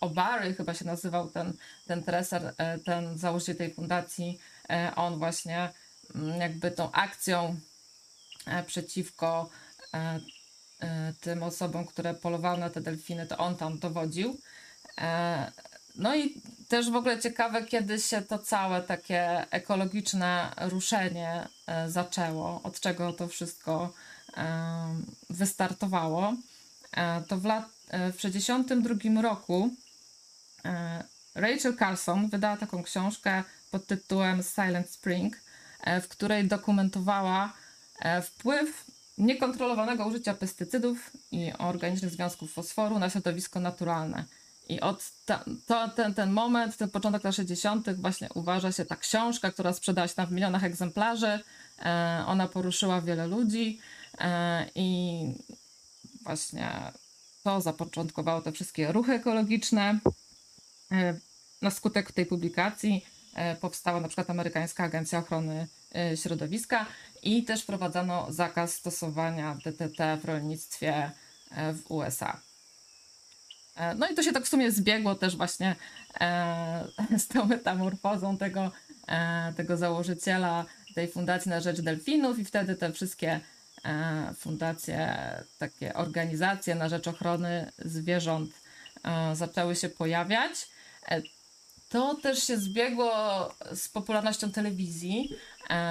Obary 0.01 0.55
chyba 0.55 0.75
się 0.75 0.85
nazywał 0.85 1.31
ten, 1.31 1.53
ten 1.87 2.03
treser, 2.03 2.55
ten 2.85 3.19
założyciel 3.19 3.57
tej 3.57 3.75
fundacji, 3.75 4.39
on 4.97 5.19
właśnie 5.19 5.69
mm, 6.15 6.41
jakby 6.41 6.71
tą 6.71 6.93
akcją 6.93 7.61
przeciwko 8.67 9.51
e, 9.95 10.21
e, 10.81 11.13
tym 11.21 11.43
osobom, 11.43 11.87
które 11.87 12.15
polowały 12.15 12.59
na 12.59 12.71
te 12.71 12.81
delfiny, 12.81 13.27
to 13.27 13.39
on 13.39 13.57
tam 13.57 13.79
dowodził. 13.79 14.41
E, 14.99 15.53
No 15.97 16.17
i 16.17 16.43
też 16.69 16.91
w 16.91 16.97
ogóle 16.97 17.19
ciekawe, 17.21 17.65
kiedy 17.65 17.99
się 17.99 18.23
to 18.23 18.39
całe 18.39 18.83
takie 18.83 19.47
ekologiczne 19.51 20.53
ruszenie 20.59 21.49
e, 21.67 21.91
zaczęło, 21.91 22.61
od 22.63 22.81
czego 22.81 23.13
to 23.13 23.29
wszystko 23.29 23.93
wystartowało. 25.31 26.35
E, 26.97 27.23
To 27.29 27.39
w, 27.39 27.45
lat, 27.45 27.65
e, 27.89 28.13
w 28.13 28.17
1962 28.17 29.23
roku 29.23 29.71
e, 30.65 31.05
Rachel 31.35 31.77
Carson 31.77 32.29
wydała 32.29 32.57
taką 32.57 32.83
książkę 32.83 33.45
pod 33.71 33.87
tytułem 33.87 34.43
Silent 34.43 34.91
Spring, 34.91 35.37
e, 35.81 36.01
w 36.01 36.09
której 36.09 36.49
dokumentowała 36.49 37.45
e, 37.47 37.60
wpływ 38.23 38.85
niekontrolowanego 39.19 40.07
użycia 40.07 40.35
pestycydów 40.35 41.11
i 41.33 41.53
organicznych 41.59 42.11
związków 42.11 42.53
fosforu 42.53 42.99
na 42.99 43.11
środowisko 43.11 43.61
naturalne. 43.61 44.25
I 44.69 44.81
od 44.81 45.11
ta, 45.27 45.45
to, 45.67 45.89
ten, 45.89 46.15
ten 46.15 46.31
moment, 46.31 46.77
ten 46.77 46.91
początek 46.91 47.25
lat 47.25 47.35
60., 47.35 48.01
właśnie 48.01 48.29
uważa 48.35 48.73
się 48.73 48.85
ta 48.85 48.97
książka, 48.97 49.51
która 49.51 49.73
sprzedała 49.73 50.09
się 50.09 50.15
tam 50.15 50.27
w 50.27 50.33
milionach 50.33 50.65
egzemplarzy. 50.65 51.41
E, 51.79 52.25
ona 52.27 52.49
poruszyła 52.49 53.01
wiele 53.01 53.27
ludzi 53.27 53.81
e, 54.19 54.67
i 54.75 55.21
właśnie 56.23 56.93
to 57.43 57.61
zapoczątkowało 57.61 58.41
te 58.41 58.53
wszystkie 58.53 58.93
ruchy 58.93 59.13
ekologiczne. 59.13 59.99
E, 60.93 61.15
Na 61.63 61.71
skutek 61.71 62.13
tej 62.13 62.27
publikacji 62.27 63.07
e, 63.35 63.57
powstała 63.57 64.01
na 64.01 64.09
przykład 64.09 64.31
Amerykańska 64.31 64.85
Agencja 64.85 65.19
Ochrony 65.19 65.69
e, 65.95 66.17
Środowiska 66.17 66.87
i 67.23 67.45
też 67.45 67.63
wprowadzono 67.63 68.27
zakaz 68.33 68.75
stosowania 68.75 69.59
DDT 69.65 70.17
w 70.17 70.25
rolnictwie 70.25 71.11
e, 71.51 71.73
w 71.73 71.91
USA. 71.91 72.41
E, 73.77 73.95
No 73.95 74.09
i 74.09 74.15
to 74.15 74.23
się 74.23 74.33
tak 74.33 74.45
w 74.45 74.49
sumie 74.49 74.71
zbiegło 74.71 75.15
też 75.15 75.37
właśnie 75.37 75.77
e, 76.21 76.85
z 77.19 77.29
tą 77.29 77.45
metamorfozą 77.45 78.37
tego, 78.37 78.71
tego 79.57 79.77
założyciela 79.77 80.65
tej 80.95 81.09
fundacji 81.09 81.51
na 81.51 81.61
rzecz 81.61 81.81
delfinów 81.81 82.39
i 82.39 82.45
wtedy 82.45 82.75
te 82.77 82.93
wszystkie 82.93 83.41
fundacje, 84.37 85.17
takie 85.59 85.95
organizacje 85.95 86.75
na 86.75 86.89
rzecz 86.89 87.09
ochrony 87.09 87.73
zwierząt 87.79 88.51
zaczęły 89.33 89.77
się 89.77 89.89
pojawiać. 89.89 90.69
To 91.89 92.15
też 92.15 92.43
się 92.43 92.57
zbiegło 92.57 93.11
z 93.73 93.89
popularnością 93.89 94.53
telewizji, 94.53 95.37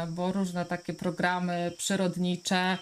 bo 0.07 0.32
różne 0.32 0.65
takie 0.65 0.93
programy 0.93 1.71
przyrodnicze, 1.77 2.77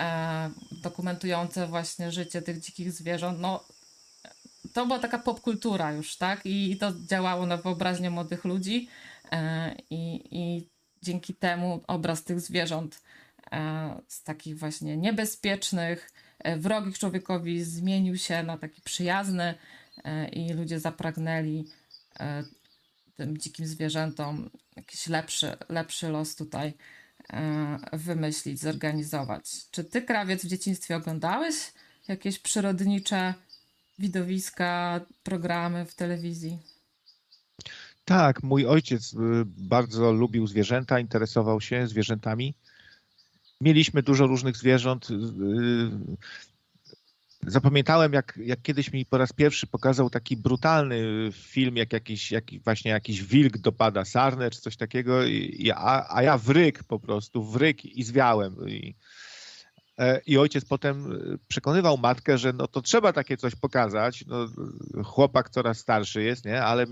e, 0.00 0.50
dokumentujące 0.72 1.66
właśnie 1.66 2.12
życie 2.12 2.42
tych 2.42 2.60
dzikich 2.60 2.92
zwierząt, 2.92 3.40
no 3.40 3.64
to 4.72 4.86
była 4.86 4.98
taka 4.98 5.18
popkultura 5.18 5.92
już, 5.92 6.16
tak? 6.16 6.40
I 6.44 6.76
to 6.76 6.92
działało 7.06 7.46
na 7.46 7.56
wyobraźnię 7.56 8.10
młodych 8.10 8.44
ludzi 8.44 8.88
e, 9.32 9.74
i, 9.90 10.28
i 10.30 10.68
dzięki 11.02 11.34
temu 11.34 11.80
obraz 11.86 12.24
tych 12.24 12.40
zwierząt 12.40 13.02
e, 13.52 14.00
z 14.08 14.22
takich 14.22 14.58
właśnie 14.58 14.96
niebezpiecznych, 14.96 16.10
e, 16.38 16.56
wrogich 16.56 16.98
człowiekowi 16.98 17.64
zmienił 17.64 18.16
się 18.16 18.42
na 18.42 18.58
taki 18.58 18.82
przyjazny 18.82 19.54
e, 20.04 20.28
i 20.28 20.52
ludzie 20.52 20.80
zapragnęli 20.80 21.64
e, 22.20 22.44
tym 23.16 23.38
dzikim 23.38 23.66
zwierzętom 23.66 24.50
jakiś 24.78 25.06
lepszy, 25.06 25.56
lepszy 25.68 26.08
los 26.08 26.36
tutaj 26.36 26.74
e, 27.32 27.78
wymyślić, 27.92 28.60
zorganizować. 28.60 29.44
Czy 29.70 29.84
ty, 29.84 30.02
krawiec, 30.02 30.44
w 30.44 30.48
dzieciństwie 30.48 30.96
oglądałeś 30.96 31.54
jakieś 32.08 32.38
przyrodnicze 32.38 33.34
widowiska, 33.98 35.00
programy 35.22 35.84
w 35.84 35.94
telewizji? 35.94 36.58
Tak, 38.04 38.42
mój 38.42 38.66
ojciec 38.66 39.14
y, 39.14 39.16
bardzo 39.46 40.12
lubił 40.12 40.46
zwierzęta, 40.46 41.00
interesował 41.00 41.60
się 41.60 41.86
zwierzętami. 41.86 42.54
Mieliśmy 43.60 44.02
dużo 44.02 44.26
różnych 44.26 44.56
zwierząt. 44.56 45.08
Zapamiętałem, 47.46 48.12
jak, 48.12 48.38
jak 48.44 48.62
kiedyś 48.62 48.92
mi 48.92 49.06
po 49.06 49.18
raz 49.18 49.32
pierwszy 49.32 49.66
pokazał 49.66 50.10
taki 50.10 50.36
brutalny 50.36 51.30
film, 51.32 51.76
jak 51.76 51.92
jakiś, 51.92 52.32
jak 52.32 52.44
właśnie 52.64 52.90
jakiś 52.90 53.22
wilk 53.24 53.58
dopada 53.58 54.04
sarnę 54.04 54.50
czy 54.50 54.60
coś 54.60 54.76
takiego, 54.76 55.24
i, 55.24 55.70
a, 55.74 56.16
a 56.16 56.22
ja 56.22 56.38
wryk 56.38 56.84
po 56.84 57.00
prostu, 57.00 57.44
wryk 57.44 57.84
i 57.84 58.02
zwiałem. 58.02 58.68
I, 58.68 58.94
e, 59.98 60.20
I 60.26 60.38
ojciec 60.38 60.64
potem 60.64 61.18
przekonywał 61.48 61.98
matkę, 61.98 62.38
że 62.38 62.52
no 62.52 62.68
to 62.68 62.82
trzeba 62.82 63.12
takie 63.12 63.36
coś 63.36 63.54
pokazać. 63.54 64.24
No, 64.26 64.46
chłopak 65.04 65.50
coraz 65.50 65.78
starszy 65.78 66.22
jest, 66.22 66.44
nie? 66.44 66.62
Ale 66.62 66.82
e, 66.82 66.86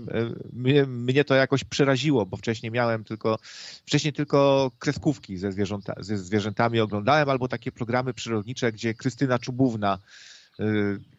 mnie, 0.53 0.85
mnie 0.85 1.23
to 1.23 1.35
jakoś 1.35 1.63
przeraziło, 1.63 2.25
bo 2.25 2.37
wcześniej 2.37 2.71
miałem 2.71 3.03
tylko, 3.03 3.39
wcześniej 3.85 4.13
tylko 4.13 4.71
kreskówki 4.79 5.37
ze, 5.37 5.51
zwierzęta, 5.51 5.93
ze 5.99 6.17
zwierzętami 6.17 6.79
oglądałem, 6.79 7.29
albo 7.29 7.47
takie 7.47 7.71
programy 7.71 8.13
przyrodnicze, 8.13 8.71
gdzie 8.71 8.93
Krystyna 8.93 9.39
Czubówna 9.39 9.99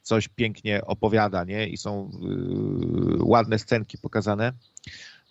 coś 0.03 0.29
pięknie 0.29 0.85
opowiada, 0.85 1.45
nie? 1.45 1.69
I 1.69 1.77
są 1.77 2.11
y, 3.21 3.25
ładne 3.25 3.59
scenki 3.59 3.99
pokazane. 3.99 4.53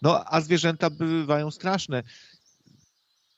No, 0.02 0.24
a 0.26 0.42
zwierzęta 0.42 0.90
bywają 0.90 1.52
straszne. 1.52 2.04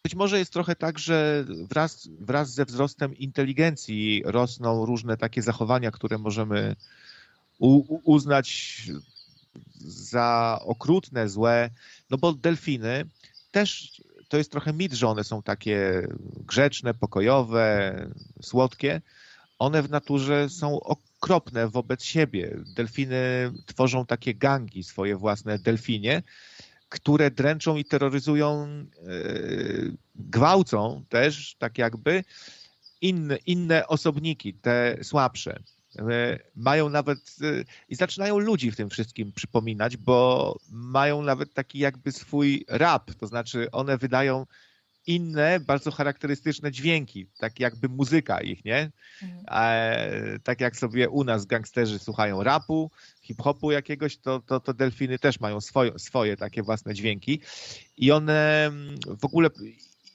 Być 0.04 0.16
może 0.16 0.40
jest 0.40 0.54
trochę 0.54 0.76
tak, 0.76 1.00
że 1.00 1.46
wraz, 1.70 2.08
wraz 2.20 2.54
ze 2.54 2.66
wzrostem 2.66 3.18
inteligencji 3.18 4.24
rosną 4.26 4.86
różne 4.86 5.18
takie 5.18 5.42
zachowania, 5.42 5.92
które 5.92 6.18
możemy 6.18 6.76
u, 7.60 8.00
uznać 8.14 8.82
za 9.80 10.60
okrutne, 10.62 11.30
złe, 11.30 11.70
no 12.10 12.18
bo 12.18 12.34
delfiny 12.34 13.06
też 13.52 14.02
to 14.30 14.38
jest 14.38 14.52
trochę 14.52 14.74
mit, 14.74 14.94
że 14.94 15.08
one 15.08 15.24
są 15.24 15.42
takie 15.42 16.08
grzeczne, 16.48 16.94
pokojowe, 16.94 17.96
słodkie. 18.42 19.02
One 19.60 19.84
w 19.84 19.90
naturze 19.90 20.50
są 20.50 20.80
okropne 20.80 21.68
wobec 21.68 22.04
siebie. 22.04 22.58
Delfiny 22.76 23.52
tworzą 23.66 24.06
takie 24.06 24.36
gangi, 24.36 24.84
swoje 24.84 25.18
własne 25.18 25.60
delfinie, 25.60 26.24
które 26.90 27.32
dręczą 27.32 27.78
i 27.78 27.86
terroryzują, 27.86 28.64
e, 28.64 28.86
gwałcą 30.16 31.04
też, 31.10 31.56
tak 31.60 31.78
jakby, 31.78 32.24
inne, 33.02 33.38
inne 33.46 33.88
osobniki, 33.88 34.54
te 34.54 34.98
słabsze. 35.04 35.60
E, 36.00 36.40
Mają 36.56 36.90
nawet 36.90 37.20
e, 37.42 37.64
i 37.90 37.96
zaczynają 37.96 38.40
ludzi 38.40 38.72
w 38.72 38.76
tym 38.76 38.90
wszystkim 38.90 39.32
przypominać, 39.32 39.98
bo 39.98 40.56
mają 40.72 41.22
nawet 41.22 41.54
taki 41.54 41.80
jakby 41.80 42.12
swój 42.12 42.66
rap, 42.68 43.14
to 43.16 43.28
znaczy 43.28 43.72
one 43.72 43.98
wydają 43.98 44.46
inne, 45.10 45.60
bardzo 45.60 45.92
charakterystyczne 45.92 46.72
dźwięki, 46.72 47.28
tak 47.40 47.60
jakby 47.60 47.90
muzyka 47.90 48.42
ich, 48.42 48.66
nie? 48.66 48.92
Mhm. 49.22 49.46
E, 49.52 50.40
tak 50.44 50.62
jak 50.62 50.78
sobie 50.78 51.10
u 51.10 51.24
nas 51.24 51.46
gangsterzy 51.46 52.00
słuchają 52.00 52.44
rapu, 52.44 52.92
hip-hopu 53.22 53.72
jakiegoś, 53.72 54.18
to, 54.18 54.40
to, 54.40 54.60
to 54.60 54.74
delfiny 54.74 55.20
też 55.20 55.40
mają 55.40 55.62
swoje, 55.62 56.00
swoje 56.00 56.38
takie 56.38 56.64
własne 56.64 56.94
dźwięki 56.94 57.42
i 57.98 58.12
one 58.12 58.66
mm, 58.66 58.96
w 59.20 59.26
ogóle 59.26 59.50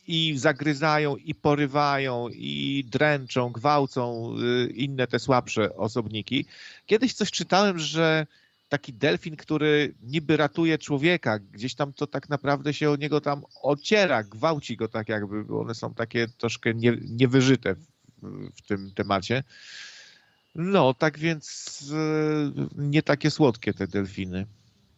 i 0.06 0.38
zagryzają, 0.38 1.16
i 1.16 1.34
porywają, 1.34 2.28
i 2.28 2.84
dręczą, 2.90 3.50
gwałcą 3.50 4.34
y, 4.38 4.72
inne 4.72 5.06
te 5.06 5.18
słabsze 5.18 5.76
osobniki. 5.76 6.46
Kiedyś 6.86 7.14
coś 7.14 7.30
czytałem, 7.30 7.78
że 7.78 8.26
taki 8.74 8.92
delfin, 8.92 9.36
który 9.36 9.94
niby 10.02 10.36
ratuje 10.36 10.78
człowieka, 10.78 11.38
gdzieś 11.38 11.74
tam 11.74 11.92
to 11.92 12.06
tak 12.06 12.28
naprawdę 12.28 12.74
się 12.74 12.90
o 12.90 12.96
niego 12.96 13.20
tam 13.20 13.42
ociera, 13.62 14.22
gwałci 14.22 14.76
go 14.76 14.88
tak 14.88 15.08
jakby, 15.08 15.44
bo 15.44 15.60
one 15.60 15.74
są 15.74 15.94
takie 15.94 16.28
troszkę 16.28 16.74
nie, 16.74 16.96
niewyżyte 17.10 17.74
w, 17.74 17.84
w 18.56 18.62
tym 18.62 18.90
temacie. 18.94 19.42
No, 20.54 20.94
tak 20.94 21.18
więc 21.18 21.80
y, 21.92 22.52
nie 22.76 23.02
takie 23.02 23.30
słodkie 23.30 23.74
te 23.74 23.86
delfiny. 23.86 24.46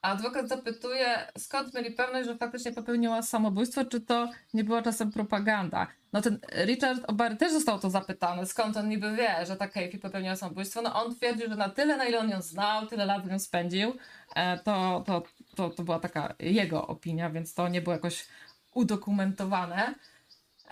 A 0.02 0.10
adwokat 0.10 0.48
zapytuje, 0.48 1.06
skąd 1.38 1.74
mieli 1.74 1.90
pewność, 1.90 2.28
że 2.28 2.36
faktycznie 2.36 2.72
popełniła 2.72 3.22
samobójstwo, 3.22 3.84
czy 3.84 4.00
to 4.00 4.30
nie 4.54 4.64
była 4.64 4.82
czasem 4.82 5.12
propaganda? 5.12 5.86
No 6.16 6.22
ten 6.22 6.38
Richard 6.66 7.04
Obary 7.06 7.36
też 7.36 7.52
został 7.52 7.78
to 7.78 7.90
zapytany, 7.90 8.46
skąd 8.46 8.76
on 8.76 8.88
niby 8.88 9.16
wie, 9.16 9.46
że 9.46 9.56
ta 9.56 9.68
Keifi 9.68 9.98
popełniła 9.98 10.36
samobójstwo. 10.36 10.82
No 10.82 11.04
on 11.04 11.16
twierdził, 11.16 11.48
że 11.48 11.56
na 11.56 11.68
tyle, 11.68 11.96
na 11.96 12.04
ile 12.04 12.18
on 12.18 12.30
ją 12.30 12.42
znał, 12.42 12.86
tyle 12.86 13.06
lat 13.06 13.24
z 13.24 13.28
nią 13.28 13.38
spędził, 13.38 13.96
e, 14.34 14.58
to, 14.58 15.02
to, 15.06 15.22
to, 15.54 15.70
to 15.70 15.82
była 15.82 16.00
taka 16.00 16.34
jego 16.38 16.86
opinia, 16.86 17.30
więc 17.30 17.54
to 17.54 17.68
nie 17.68 17.80
było 17.80 17.94
jakoś 17.94 18.26
udokumentowane. 18.74 19.94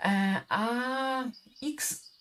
E, 0.03 0.41
A 0.49 0.67
X 1.63 2.11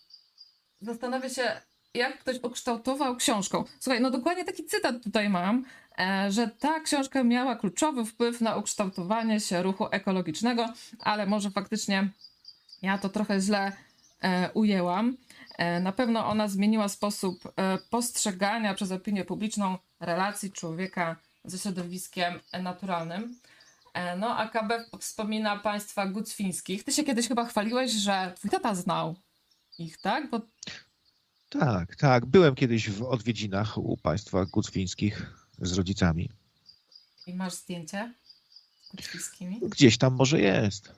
zastanawia 0.81 1.29
się, 1.29 1.61
jak 1.95 2.19
ktoś 2.19 2.37
ukształtował 2.43 3.17
książką. 3.17 3.65
Słuchaj, 3.81 4.01
no 4.01 4.11
dokładnie 4.11 4.45
taki 4.45 4.65
cytat 4.65 5.03
tutaj 5.05 5.29
mam, 5.29 5.65
e, 5.99 6.33
że 6.33 6.49
ta 6.49 6.81
książka 6.81 7.23
miała 7.23 7.57
kluczowy 7.57 8.05
wpływ 8.05 8.41
na 8.41 8.57
ukształtowanie 8.57 9.41
się 9.41 9.63
ruchu 9.63 9.87
ekologicznego, 9.91 10.69
ale 11.01 11.27
może 11.27 11.51
faktycznie 11.51 12.09
ja 12.85 12.99
to 12.99 13.09
trochę 13.09 13.41
źle 13.41 13.73
e, 14.23 14.51
ujęłam. 14.55 15.17
E, 15.59 15.81
na 15.81 15.93
pewno 15.93 16.27
ona 16.27 16.49
zmieniła 16.49 16.89
sposób 16.89 17.53
e, 17.57 17.79
postrzegania 17.91 18.75
przez 18.75 18.93
opinię 18.93 19.25
publiczną 19.25 19.79
relacji 20.01 20.53
człowieka 20.53 21.17
ze 21.45 21.59
środowiskiem 21.59 22.41
naturalnym. 22.63 23.39
E, 23.95 24.17
No, 24.17 24.37
a 24.37 24.49
KB 24.49 24.73
wspomina 25.01 25.57
państwa 25.59 26.07
gucwińskich. 26.07 26.85
Ty 26.85 26.93
się 26.93 27.05
kiedyś 27.05 27.29
chyba 27.29 27.45
chwaliłeś, 27.45 27.93
że 27.93 28.33
twój 28.37 28.51
tata 28.51 28.75
znał 28.75 29.15
ich, 29.79 29.99
tak? 29.99 30.31
Bo 30.31 30.41
Tak, 31.51 31.97
tak. 31.97 32.27
Byłem 32.27 32.55
kiedyś 32.55 32.91
w 32.91 33.03
odwiedzinach 33.03 33.79
u 33.79 33.97
państwa 33.97 34.45
gucwińskich 34.45 35.33
z 35.59 35.73
rodzicami. 35.73 36.31
I 37.27 37.35
masz 37.35 37.53
zdjęcie 37.53 38.15
z 38.83 38.89
Kuczkowskimi? 38.89 39.61
Gdzieś 39.63 39.99
tam 39.99 40.15
może 40.15 40.41
jest. 40.41 40.93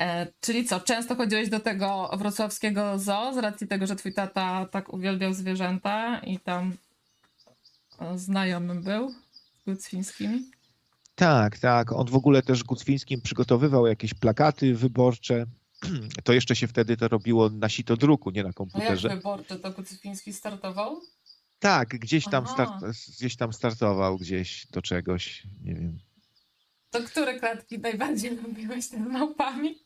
E, 0.00 0.26
czyli 0.40 0.64
co, 0.64 0.80
często 0.80 1.14
chodziłeś 1.14 1.48
do 1.48 1.60
tego 1.60 2.10
wrocławskiego 2.18 2.98
zoo 2.98 3.34
z 3.34 3.38
racji 3.38 3.66
tego, 3.66 3.86
że 3.86 3.96
twój 3.96 4.14
tata 4.14 4.66
tak 4.70 4.92
uwielbiał 4.92 5.32
zwierzęta 5.32 6.18
i 6.18 6.38
tam 6.38 6.76
e, 8.00 8.18
znajomym 8.18 8.82
był 8.82 9.10
z 9.10 9.64
Gucwińskimi? 9.66 10.50
Tak, 11.14 11.58
tak. 11.58 11.92
On 11.92 12.06
w 12.06 12.14
ogóle 12.14 12.42
też 12.42 12.64
Gucwińskim 12.64 13.20
przygotowywał 13.20 13.86
jakieś 13.86 14.14
plakaty 14.14 14.74
wyborcze. 14.74 15.46
To 16.24 16.32
jeszcze 16.32 16.56
się 16.56 16.66
wtedy 16.66 16.96
to 16.96 17.08
robiło 17.08 17.50
na 17.50 17.68
sitodruku, 17.68 18.30
nie 18.30 18.42
na 18.42 18.46
A 18.46 18.48
jak 18.48 18.54
komputerze. 18.54 19.08
wyborczy 19.08 19.58
to 19.58 19.70
Gucwiński 19.70 20.32
startował? 20.32 21.00
Tak, 21.58 21.88
gdzieś 21.88 22.24
tam, 22.24 22.46
start, 22.46 22.72
gdzieś 23.08 23.36
tam 23.36 23.52
startował, 23.52 24.18
gdzieś 24.18 24.66
do 24.66 24.82
czegoś, 24.82 25.46
nie 25.64 25.74
wiem. 25.74 25.98
To 26.90 27.02
które 27.02 27.38
klatki 27.38 27.78
najbardziej 27.78 28.36
lubiłeś 28.42 28.84
z 28.84 28.92
małpami? 28.92 29.78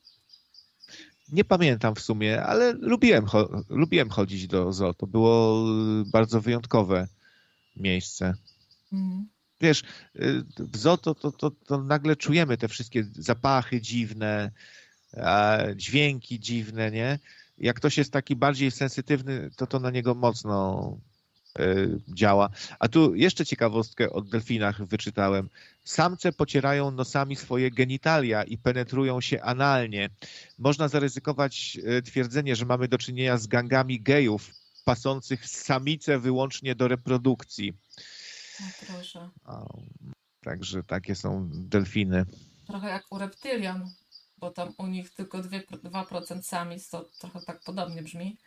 Nie 1.32 1.44
pamiętam 1.44 1.94
w 1.94 2.00
sumie, 2.00 2.42
ale 2.42 2.72
lubiłem, 2.72 3.24
cho- 3.26 3.62
lubiłem 3.68 4.10
chodzić 4.10 4.46
do 4.46 4.72
zoo. 4.72 4.94
To 4.94 5.06
było 5.06 5.64
y, 6.00 6.10
bardzo 6.10 6.40
wyjątkowe 6.40 7.08
miejsce. 7.76 8.34
Mhm. 8.92 9.28
Wiesz, 9.60 9.82
y, 10.16 10.44
w 10.58 10.76
zoo 10.76 10.96
to, 10.96 11.14
to, 11.14 11.32
to, 11.32 11.50
to 11.50 11.82
nagle 11.82 12.16
czujemy 12.16 12.56
te 12.56 12.68
wszystkie 12.68 13.04
zapachy 13.12 13.80
dziwne, 13.80 14.50
dźwięki 15.76 16.40
dziwne, 16.40 16.90
nie? 16.90 17.18
Jak 17.58 17.76
ktoś 17.76 17.98
jest 17.98 18.12
taki 18.12 18.36
bardziej 18.36 18.70
sensytywny, 18.70 19.50
to 19.56 19.66
to 19.66 19.80
na 19.80 19.90
niego 19.90 20.14
mocno 20.14 20.96
y, 21.60 22.00
działa. 22.08 22.50
A 22.78 22.88
tu 22.88 23.14
jeszcze 23.14 23.46
ciekawostkę 23.46 24.10
o 24.10 24.20
delfinach 24.20 24.86
wyczytałem. 24.86 25.48
Samce 25.95 26.32
pocierają 26.32 26.91
nosami 26.91 27.36
swoje 27.36 27.70
genitalia 27.70 28.43
i 28.45 28.59
penetrują 28.59 29.20
się 29.20 29.43
analnie. 29.43 30.11
Można 30.59 30.88
zaryzykować 30.88 31.78
y, 31.99 32.03
twierdzenie, 32.03 32.57
że 32.57 32.66
mamy 32.66 32.88
do 32.88 32.99
czynienia 32.99 33.38
z 33.38 33.47
gangami 33.47 34.03
gejów 34.03 34.51
pasących 34.84 35.47
samice 35.47 36.18
wyłącznie 36.18 36.74
do 36.74 36.88
reprodukcji. 36.88 37.72
Proszę. 38.86 39.30
O, 39.45 39.78
Także 40.45 40.82
takie 40.82 41.14
są 41.14 41.49
delfiny. 41.53 42.24
Trochę 42.66 42.88
jak 42.88 43.05
u 43.11 43.18
reptylian, 43.18 43.91
bo 44.38 44.51
tam 44.51 44.74
u 44.78 44.86
nich 44.86 45.11
tylko 45.14 45.38
dwie- 45.38 45.66
2% 45.66 46.43
samic, 46.43 46.88
to 46.88 47.11
trochę 47.20 47.41
tak 47.47 47.61
podobnie 47.61 48.03
brzmi. 48.03 48.38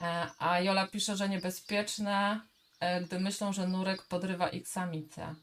E, 0.00 0.26
A 0.38 0.60
Jola 0.60 0.86
pisze, 0.86 1.16
że 1.16 1.28
niebezpieczne, 1.28 2.40
e, 2.80 3.00
gdy 3.04 3.20
myślą, 3.20 3.52
że 3.52 3.68
nurek 3.68 4.02
podrywa 4.02 4.48
ich 4.48 4.68
samicę. 4.68 5.34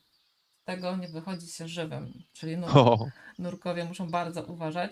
Tego 0.65 0.95
nie 0.97 1.07
wychodzi 1.07 1.47
się 1.47 1.67
żywym, 1.67 2.13
czyli 2.33 2.57
nur, 2.57 2.77
O, 2.77 3.07
nurkowie 3.39 3.85
muszą 3.85 4.09
bardzo 4.09 4.43
uważać. 4.43 4.91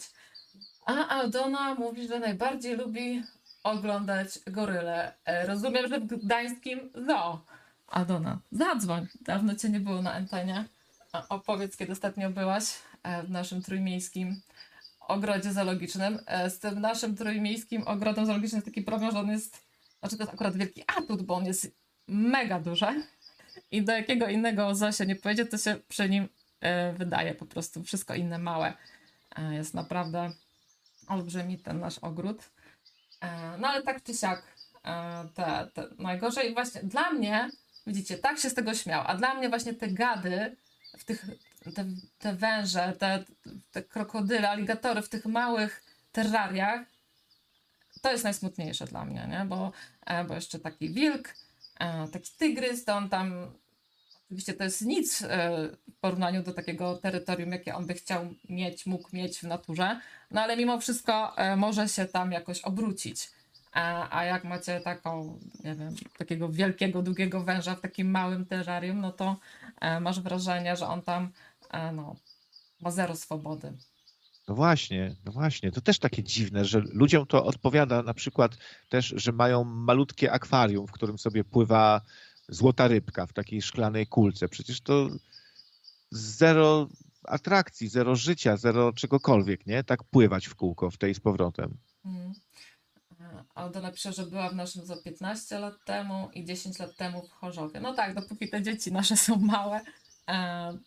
A 0.86 1.08
Aldona 1.08 1.76
mówi, 1.76 2.08
że 2.08 2.20
najbardziej 2.20 2.76
lubi 2.76 3.24
oglądać 3.64 4.40
goryle. 4.48 5.14
E, 5.26 5.46
Rozumiem, 5.48 5.88
że 5.88 6.00
w 6.00 6.06
gdańskim 6.08 6.80
zoo. 7.08 7.46
Aldona, 7.88 8.40
zadzwoń. 8.52 9.08
Dawno 9.22 9.56
cię 9.56 9.70
nie 9.70 9.80
było 9.80 10.02
na 10.02 10.14
antenie. 10.14 10.66
Opowiedz, 11.30 11.78
kiedy 11.78 11.92
ostatnio 11.92 12.30
byłaś 12.30 12.64
e, 13.04 13.24
w 13.24 13.30
naszym 13.32 13.62
trójmiejskim 13.62 14.42
ogrodzie 15.00 15.54
zoologicznym. 15.54 16.20
E, 16.26 16.50
Z 16.50 16.60
tym 16.60 16.82
naszym 16.82 17.16
trójmiejskim 17.16 17.88
ogrodem 17.88 18.26
zoologicznym 18.26 18.58
jest 18.58 18.66
taki 18.68 18.82
problem, 18.82 19.12
że 19.12 19.20
on 19.20 19.30
jest, 19.30 19.64
znaczy 20.00 20.18
to 20.18 20.24
jest 20.24 20.34
akurat 20.34 20.56
wielki 20.56 20.84
atut, 20.98 21.22
bo 21.22 21.36
on 21.36 21.46
jest 21.46 21.72
mega 22.08 22.60
duży 22.60 23.04
i 23.72 23.84
do 23.84 23.92
jakiego 23.92 24.28
innego 24.28 24.76
zoo 24.76 24.92
się 24.92 25.06
nie 25.06 25.16
pojedzie, 25.16 25.46
to 25.46 25.58
się 25.58 25.76
przy 25.88 26.10
nim 26.10 26.30
e, 26.60 26.94
wydaje 26.94 27.36
po 27.36 27.46
prostu 27.46 27.84
wszystko 27.84 28.16
inne 28.16 28.38
małe. 28.40 28.74
E, 29.36 29.54
Jest 29.54 29.74
naprawdę 29.74 30.32
olbrzymi 31.08 31.60
ten 31.60 31.80
nasz 31.80 31.98
ogród. 32.00 32.50
E, 33.22 33.58
No 33.58 33.68
ale 33.68 33.84
tak 33.84 34.04
czy 34.04 34.14
siak, 34.14 34.54
te, 35.36 35.68
te 35.74 35.88
najgorzej 35.98 36.54
właśnie 36.54 36.84
dla 36.84 37.10
mnie, 37.12 37.50
widzicie, 37.88 38.18
tak 38.18 38.40
się 38.40 38.50
z 38.50 38.54
tego 38.54 38.74
śmiał, 38.74 39.04
a 39.06 39.16
dla 39.16 39.34
mnie 39.34 39.50
właśnie 39.50 39.74
te 39.74 39.88
gady, 39.88 40.56
w 40.98 41.06
tych, 41.06 41.26
te, 41.76 41.86
te 42.20 42.34
węże, 42.36 42.94
te, 43.00 43.24
te 43.72 43.84
krokodyle, 43.84 44.50
aligatory 44.50 45.02
w 45.02 45.10
tych 45.10 45.26
małych 45.26 45.84
terrariach, 46.12 46.82
to 48.02 48.12
jest 48.12 48.24
najsmutniejsze 48.24 48.86
dla 48.86 49.06
mnie, 49.06 49.28
nie? 49.30 49.46
Bo, 49.46 49.72
bo 50.28 50.36
jeszcze 50.36 50.60
taki 50.60 50.90
wilk, 50.94 51.30
taki 52.12 52.32
tygrys, 52.38 52.86
to 52.86 52.96
on 52.96 53.10
tam 53.10 53.54
Oczywiście 54.34 54.54
to 54.54 54.64
jest 54.64 54.82
nic 54.82 55.22
e, 55.22 55.28
w 55.88 56.00
porównaniu 56.00 56.44
do 56.44 56.54
takiego 56.54 56.98
terytorium, 56.98 57.52
jakie 57.52 57.76
on 57.76 57.86
by 57.86 57.94
chciał 57.94 58.34
mieć, 58.50 58.86
mógł 58.86 59.16
mieć 59.16 59.40
w 59.40 59.44
naturze, 59.44 60.00
no 60.32 60.42
ale 60.42 60.58
mimo 60.58 60.80
wszystko 60.80 61.38
e, 61.38 61.56
może 61.56 61.90
się 61.90 62.06
tam 62.06 62.32
jakoś 62.32 62.62
obrócić. 62.62 63.32
A, 63.72 64.18
a 64.18 64.26
jak 64.26 64.44
macie 64.44 64.80
taką, 64.80 65.40
nie 65.64 65.76
wiem, 65.76 65.96
takiego 66.18 66.50
wielkiego, 66.50 67.02
długiego 67.02 67.44
węża 67.44 67.76
w 67.76 67.82
takim 67.82 68.12
małym 68.12 68.46
terrarium, 68.46 69.02
no 69.02 69.12
to 69.12 69.38
e, 69.82 70.00
masz 70.00 70.20
wrażenie, 70.20 70.76
że 70.76 70.88
on 70.88 71.02
tam 71.02 71.32
e, 71.70 71.92
no, 71.92 72.16
ma 72.82 72.92
zero 72.92 73.16
swobody. 73.16 73.74
No 74.48 74.56
właśnie, 74.56 75.16
no 75.26 75.32
właśnie. 75.32 75.72
To 75.72 75.82
też 75.82 76.00
takie 76.00 76.24
dziwne, 76.24 76.66
że 76.66 76.80
ludziom 76.80 77.26
to 77.26 77.46
odpowiada 77.46 78.04
na 78.04 78.14
przykład 78.14 78.58
też, 78.90 79.14
że 79.18 79.32
mają 79.32 79.64
malutkie 79.64 80.32
akwarium, 80.32 80.88
w 80.88 80.92
którym 80.92 81.18
sobie 81.18 81.44
pływa 81.44 82.02
złota 82.50 82.88
rybka 82.88 83.26
w 83.26 83.34
takiej 83.34 83.62
szklanej 83.62 84.08
kulce. 84.08 84.50
Przecież 84.50 84.82
to 84.82 85.10
zero 86.12 86.88
atrakcji, 87.24 87.88
zero 87.88 88.16
życia, 88.16 88.58
zero 88.58 88.94
czegokolwiek, 88.94 89.66
nie? 89.66 89.84
Tak 89.84 90.04
pływać 90.04 90.48
w 90.48 90.56
kółko 90.56 90.92
w 90.92 90.98
tej 90.98 91.16
z 91.16 91.20
powrotem. 91.20 91.78
Mm. 92.06 92.34
E, 93.20 93.44
Aldo 93.56 93.82
napisze, 93.82 94.14
że 94.14 94.26
była 94.26 94.50
w 94.50 94.56
naszym 94.56 94.86
zoo 94.86 94.98
15 94.98 95.60
lat 95.60 95.74
temu 95.86 96.30
i 96.34 96.46
10 96.46 96.80
lat 96.80 96.96
temu 96.96 97.28
w 97.28 97.32
Chorzowie. 97.32 97.80
No 97.80 97.94
tak, 97.94 98.16
dopóki 98.16 98.50
te 98.50 98.62
dzieci 98.62 98.92
nasze 98.92 99.18
są 99.18 99.36
małe, 99.36 99.82
e, 100.30 100.78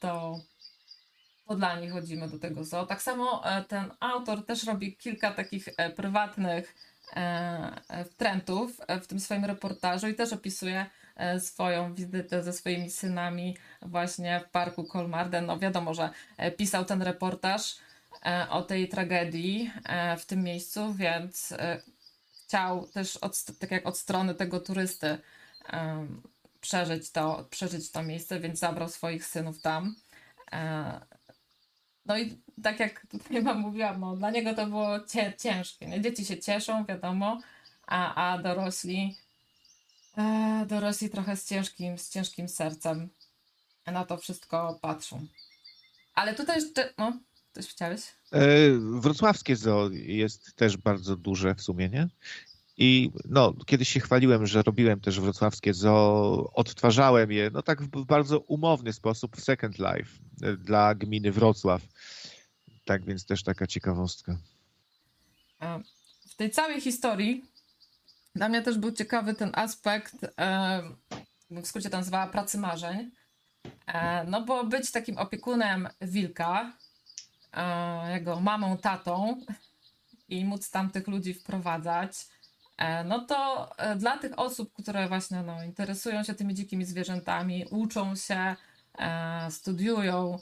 to, 1.47 1.49
Podlani 1.49 1.89
chodzimy 1.89 2.29
do 2.29 2.39
tego 2.39 2.65
zoo. 2.65 2.87
Tak 2.87 3.03
samo 3.03 3.43
e, 3.45 3.65
ten 3.65 3.91
autor 4.01 4.47
też 4.47 4.65
robi 4.65 4.97
kilka 4.97 5.31
takich 5.31 5.69
e, 5.77 5.91
prywatnych 5.91 6.75
e, 7.17 7.81
e, 7.89 9.01
w 9.01 9.07
tym 9.07 9.21
swoim 9.21 9.45
reportażu 9.45 10.09
i 10.09 10.15
też 10.15 10.33
opisuje 10.33 10.87
swoją 11.39 11.95
wizytę 11.95 12.43
ze 12.43 12.53
swoimi 12.53 12.91
synami 12.91 13.57
właśnie 13.83 14.41
w 14.41 14.51
parku 14.51 14.85
Kolmarden. 14.85 15.47
No 15.47 15.59
wiadomo, 15.59 15.95
że 15.95 16.11
pisał 16.57 16.85
ten 16.85 17.03
reportaż 17.03 17.77
o 18.51 18.63
tej 18.63 18.89
tragedii 18.89 19.71
w 20.19 20.25
tym 20.25 20.43
miejscu, 20.43 20.95
więc 20.95 21.55
chciał 22.45 22.87
też 22.87 23.17
od, 23.17 23.45
tak 23.59 23.71
jak 23.71 23.87
od 23.87 23.99
strony 23.99 24.35
tego 24.35 24.61
turysty 24.61 25.19
przeżyć 26.61 27.11
to, 27.11 27.47
przeżyć 27.51 27.91
to 27.91 28.03
miejsce, 28.03 28.41
więc 28.41 28.59
zabrał 28.59 28.89
swoich 28.89 29.27
synów 29.27 29.61
tam. 29.61 29.95
No 32.07 32.19
i 32.19 32.39
tak 32.63 32.81
jak 32.81 33.07
tutaj 33.07 33.43
wam 33.43 33.61
mówiłam, 33.61 34.01
no, 34.01 34.17
dla 34.17 34.31
niego 34.31 34.55
to 34.55 34.67
było 34.67 34.89
ciężkie. 35.39 35.87
Nie? 35.87 36.01
Dzieci 36.01 36.25
się 36.25 36.39
cieszą, 36.39 36.85
wiadomo, 36.85 37.41
a, 37.87 38.15
a 38.15 38.43
dorośli, 38.43 39.17
e, 40.19 40.67
dorośli 40.69 41.11
trochę 41.11 41.37
z 41.37 41.49
ciężkim, 41.49 41.99
z 41.99 42.11
ciężkim 42.11 42.49
sercem 42.49 43.09
na 43.87 44.05
to 44.05 44.17
wszystko 44.17 44.79
patrzą. 44.83 45.27
Ale 46.15 46.35
tutaj 46.35 46.57
jeszcze, 46.63 46.95
no, 46.99 47.13
coś 47.53 47.67
chciałeś? 47.67 48.01
E, 48.33 48.47
Wrocławskie 48.79 49.57
zoo 49.57 49.91
jest 49.93 50.55
też 50.55 50.77
bardzo 50.77 51.17
duże 51.17 51.55
w 51.55 51.63
sumie, 51.63 51.89
nie? 51.89 52.09
I 52.79 53.11
no, 53.25 53.55
kiedyś 53.67 53.89
się 53.89 54.01
chwaliłem, 54.01 54.47
że 54.47 54.63
robiłem 54.63 55.01
też 55.01 55.21
wrocławskie 55.21 55.75
zoo, 55.75 56.51
odtwarzałem 56.55 57.33
je, 57.33 57.51
no 57.53 57.63
tak 57.63 57.83
w 57.83 58.05
bardzo 58.05 58.41
umowny 58.41 58.93
sposób 58.93 59.37
w 59.37 59.41
Second 59.41 59.79
Life 59.79 60.11
e, 60.43 60.57
dla 60.57 60.95
gminy 60.95 61.33
Wrocław. 61.33 61.83
Tak 62.85 63.05
więc 63.05 63.27
też 63.27 63.43
taka 63.43 63.67
ciekawostka. 63.67 64.39
E, 65.63 65.81
w 66.29 66.37
tej 66.37 66.51
całej 66.51 66.81
historii 66.81 67.45
dla 68.35 68.49
mnie 68.49 68.63
też 68.63 68.79
był 68.79 68.93
ciekawy 68.93 69.35
ten 69.35 69.51
aspekt, 69.55 70.15
e, 70.39 70.83
w 71.51 71.67
skrócie 71.67 71.91
to 71.91 71.97
nazywała 71.97 72.27
pracy 72.27 72.59
marzeń. 72.59 73.11
No 74.27 74.43
bo 74.43 74.65
być 74.65 74.91
takim 74.91 75.19
opiekunem 75.19 75.89
wilka, 76.01 76.73
jego 78.09 78.41
mamą, 78.41 78.79
tatą 78.79 79.41
i 80.29 80.45
móc 80.45 80.71
tam 80.71 80.91
tych 80.91 81.09
ludzi 81.09 81.35
wprowadzać, 81.35 82.13
no 83.05 83.21
to 83.21 83.71
e, 83.79 83.97
dla 83.97 84.19
tych 84.19 84.39
osób, 84.39 84.73
które 84.73 85.09
właśnie 85.09 85.43
no, 85.43 85.65
interesują 85.65 86.25
się 86.25 86.35
tymi 86.35 86.55
dzikimi 86.55 86.85
zwierzętami, 86.85 87.65
uczą 87.71 88.17
się, 88.17 88.57
e, 88.99 89.51
studiują 89.51 90.39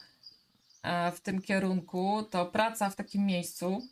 e, 0.82 1.12
w 1.12 1.20
tym 1.20 1.43
kierunku, 1.43 2.22
to 2.30 2.47
praca 2.47 2.91
w 2.91 2.97
takim 2.97 3.26
miejscu 3.26 3.82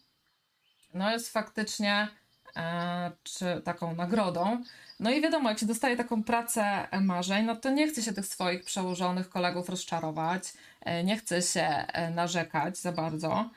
no 0.95 1.11
jest 1.11 1.33
faktycznie 1.33 2.09
e, 2.57 3.13
czy 3.23 3.63
taką 3.65 3.95
nagrodą. 3.95 4.63
No 5.01 5.11
i 5.11 5.21
wiadomo, 5.21 5.49
jak 5.49 5.59
się 5.59 5.67
dostaje 5.67 5.97
taką 5.97 6.25
pracę 6.25 6.89
marzeń, 7.01 7.47
no 7.47 7.57
to 7.57 7.71
nie 7.71 7.89
chce 7.89 8.03
się 8.03 8.13
tych 8.13 8.27
swoich 8.27 8.65
przełożonych 8.65 9.29
kolegów 9.29 9.69
rozczarować, 9.69 10.53
e, 10.81 11.05
nie 11.05 11.17
chce 11.17 11.43
się 11.43 11.61
e, 11.61 12.11
narzekać 12.11 12.79
za 12.79 12.93
bardzo, 12.93 13.51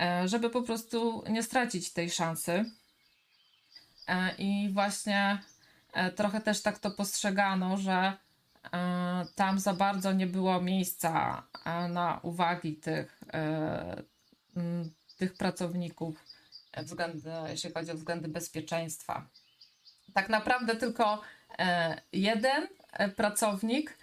e, 0.00 0.28
żeby 0.28 0.50
po 0.50 0.62
prostu 0.62 1.24
nie 1.28 1.42
stracić 1.42 1.92
tej 1.92 2.10
szansy. 2.10 2.64
E, 4.10 4.34
I 4.38 4.70
właśnie 4.72 5.38
e, 5.92 6.10
trochę 6.10 6.40
też 6.40 6.62
tak 6.62 6.78
to 6.78 6.90
postrzegano, 6.90 7.76
że 7.76 8.12
e, 8.72 9.26
tam 9.34 9.58
za 9.58 9.74
bardzo 9.74 10.12
nie 10.12 10.26
było 10.26 10.60
miejsca 10.60 11.42
na 11.88 12.20
uwagi 12.22 12.76
tych, 12.76 13.20
tych 15.16 15.34
pracowników 15.34 16.24
względy, 16.76 17.30
jeśli 17.48 17.72
chodzi 17.72 17.90
o 17.90 17.94
względy 17.94 18.28
bezpieczeństwa. 18.28 19.26
Tak 20.14 20.28
naprawdę 20.28 20.76
tylko 20.76 21.20
jeden 22.12 22.68
pracownik 23.16 23.98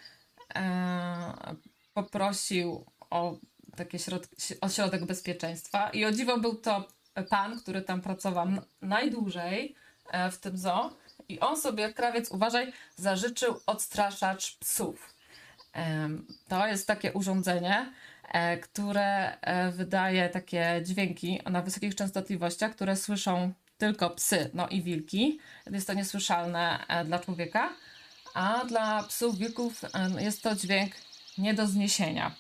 poprosił 1.93 2.85
o 3.09 3.37
taki 3.75 3.97
środ- 3.97 4.57
ośrodek 4.61 5.05
bezpieczeństwa 5.05 5.89
i 5.89 6.05
o 6.05 6.11
dziwo 6.11 6.37
był 6.37 6.55
to 6.55 6.87
pan, 7.29 7.59
który 7.59 7.81
tam 7.81 8.01
pracował 8.01 8.47
najdłużej 8.81 9.75
w 10.31 10.37
tym 10.37 10.57
zoo 10.57 10.93
i 11.29 11.39
on 11.39 11.61
sobie, 11.61 11.93
krawiec, 11.93 12.31
uważaj, 12.31 12.73
zażyczył 12.95 13.59
odstraszacz 13.65 14.57
psów. 14.57 15.13
To 16.47 16.67
jest 16.67 16.87
takie 16.87 17.13
urządzenie, 17.13 17.91
e, 18.27 18.57
które 18.57 19.39
e, 19.39 19.71
wydaje 19.71 20.29
takie 20.29 20.81
dźwięki 20.83 21.39
na 21.49 21.61
wysokich 21.61 21.95
częstotliwościach, 21.95 22.71
które 22.75 22.95
słyszą 22.95 23.53
tylko 23.77 24.09
psy, 24.09 24.49
no 24.53 24.67
i 24.67 24.81
wilki. 24.81 25.39
Jest 25.71 25.87
to 25.87 25.93
niesłyszalne 25.93 26.87
e, 26.87 27.05
dla 27.05 27.19
człowieka, 27.19 27.69
a 28.33 28.65
dla 28.65 29.03
psów, 29.03 29.37
wilków 29.37 29.83
e, 29.83 30.23
jest 30.23 30.43
to 30.43 30.55
dźwięk 30.55 30.93
nie 31.37 31.53
do 31.53 31.67
zniesienia. 31.67 32.35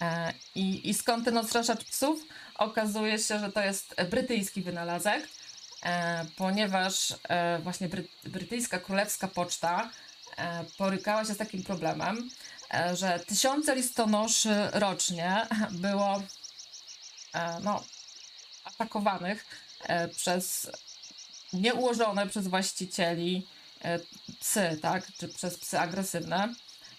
E, 0.00 0.32
I, 0.54 0.88
I 0.90 0.94
skąd 0.94 1.24
ten 1.24 1.38
odstraszacz 1.38 1.84
psów? 1.84 2.20
Okazuje 2.54 3.18
się, 3.18 3.38
że 3.38 3.52
to 3.52 3.60
jest 3.60 3.94
brytyjski 4.10 4.62
wynalazek, 4.62 5.22
e, 5.22 5.28
ponieważ 6.36 7.14
e, 7.28 7.58
właśnie 7.58 7.88
bry, 7.88 8.08
brytyjska 8.24 8.78
królewska 8.78 9.28
poczta 9.28 9.90
e, 10.36 10.64
borykała 10.78 11.24
się 11.24 11.34
z 11.34 11.36
takim 11.36 11.64
problemem, 11.64 12.30
e, 12.74 12.96
że 12.96 13.18
tysiące 13.18 13.76
listonoszy 13.76 14.54
rocznie 14.72 15.46
było 15.70 16.22
e, 17.34 17.60
no, 17.62 17.84
atakowanych 18.64 19.46
e, 19.82 20.08
przez 20.08 20.70
nieułożone 21.52 22.26
przez 22.26 22.48
właścicieli 22.48 23.46
e, 23.84 23.98
psy, 24.40 24.78
tak, 24.82 25.06
czy 25.18 25.28
przez 25.28 25.58
psy 25.58 25.78
agresywne. 25.78 26.54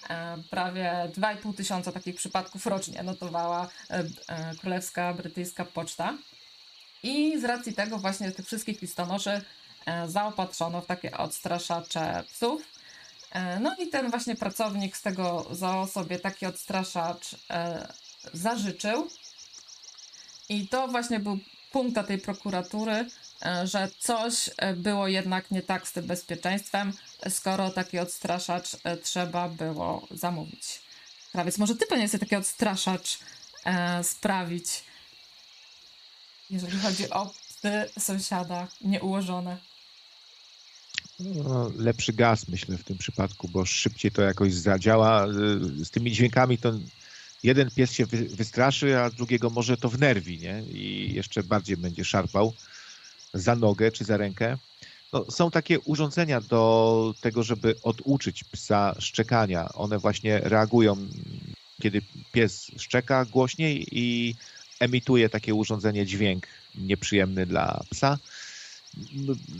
E, 0.09 0.37
Prawie 0.49 1.09
2,5 1.17 1.55
tysiąca 1.55 1.91
takich 1.91 2.15
przypadków 2.15 2.65
rocznie 2.65 3.03
notowała 3.03 3.67
e, 3.89 4.03
e, 4.27 4.55
królewska 4.55 5.13
brytyjska 5.13 5.65
poczta. 5.65 6.17
I 7.05 7.39
z 7.39 7.43
racji 7.43 7.73
tego 7.73 7.97
właśnie 7.97 8.31
tych 8.31 8.45
wszystkich 8.45 8.81
listonoszy 8.81 9.41
e, 9.85 10.09
zaopatrzono 10.09 10.81
w 10.81 10.85
takie 10.85 11.17
odstraszacze 11.17 12.23
psów. 12.33 12.61
E, 13.31 13.59
No 13.59 13.75
i 13.79 13.87
ten 13.87 14.09
właśnie 14.09 14.35
pracownik 14.35 14.97
z 14.97 15.01
tego 15.01 15.45
zoo 15.51 15.87
sobie 15.87 16.19
taki 16.19 16.45
odstraszacz 16.45 17.35
e, 17.49 17.87
zażyczył. 18.33 19.09
I 20.49 20.67
to 20.67 20.87
właśnie 20.87 21.19
był 21.19 21.39
punkt 21.71 22.07
tej 22.07 22.17
prokuratury, 22.17 23.05
że 23.63 23.89
coś 23.99 24.49
było 24.75 25.07
jednak 25.07 25.51
nie 25.51 25.61
tak 25.61 25.87
z 25.87 25.91
tym 25.91 26.07
bezpieczeństwem, 26.07 26.93
skoro 27.29 27.69
taki 27.69 27.99
odstraszacz 27.99 28.77
trzeba 29.03 29.49
było 29.49 30.07
zamówić. 30.11 30.81
Krawiec, 31.31 31.57
może 31.57 31.75
ty 31.75 31.85
powinieneś 31.85 32.11
sobie 32.11 32.19
taki 32.19 32.35
odstraszacz 32.35 33.19
sprawić, 34.03 34.83
jeżeli 36.49 36.77
chodzi 36.79 37.09
o 37.09 37.25
psy 37.49 37.89
sąsiada 37.99 38.67
nieułożone. 38.81 39.57
No, 41.19 41.71
lepszy 41.77 42.13
gaz, 42.13 42.47
myślę, 42.47 42.77
w 42.77 42.83
tym 42.83 42.97
przypadku, 42.97 43.47
bo 43.49 43.65
szybciej 43.65 44.11
to 44.11 44.21
jakoś 44.21 44.53
zadziała. 44.53 45.27
Y, 45.27 45.85
Z 45.85 45.89
tymi 45.89 46.11
dźwiękami 46.11 46.57
to 46.57 46.73
jeden 47.43 47.71
pies 47.71 47.91
się 47.91 48.05
wy- 48.05 48.29
wystraszy, 48.29 48.97
a 48.99 49.09
drugiego 49.09 49.49
może 49.49 49.77
to 49.77 49.89
wnerwi, 49.89 50.39
nie? 50.39 50.61
I 50.61 51.13
jeszcze 51.13 51.43
bardziej 51.43 51.77
będzie 51.77 52.05
szarpał 52.05 52.53
za 53.33 53.55
nogę 53.55 53.91
czy 53.91 54.03
za 54.05 54.17
rękę. 54.17 54.57
No, 55.13 55.31
są 55.31 55.51
takie 55.51 55.79
urządzenia 55.79 56.41
do 56.41 57.13
tego, 57.21 57.43
żeby 57.43 57.75
oduczyć 57.83 58.43
psa 58.43 58.95
szczekania. 58.99 59.69
One 59.73 59.99
właśnie 59.99 60.39
reagują, 60.39 60.97
kiedy 61.81 62.01
pies 62.31 62.71
szczeka 62.77 63.25
głośniej 63.25 63.85
i 63.91 64.35
emituje 64.79 65.29
takie 65.29 65.53
urządzenie 65.53 66.05
dźwięk 66.05 66.47
nieprzyjemny 66.75 67.45
dla 67.45 67.83
psa. 67.89 68.17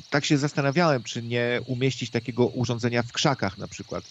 Tak 0.10 0.26
się 0.26 0.38
zastanawiałem, 0.38 1.04
czy 1.04 1.24
nie 1.24 1.62
umieścić 1.66 2.10
takiego 2.10 2.48
urządzenia 2.48 3.04
w 3.04 3.12
krzakach 3.12 3.58
na 3.58 3.68
przykład, 3.68 4.04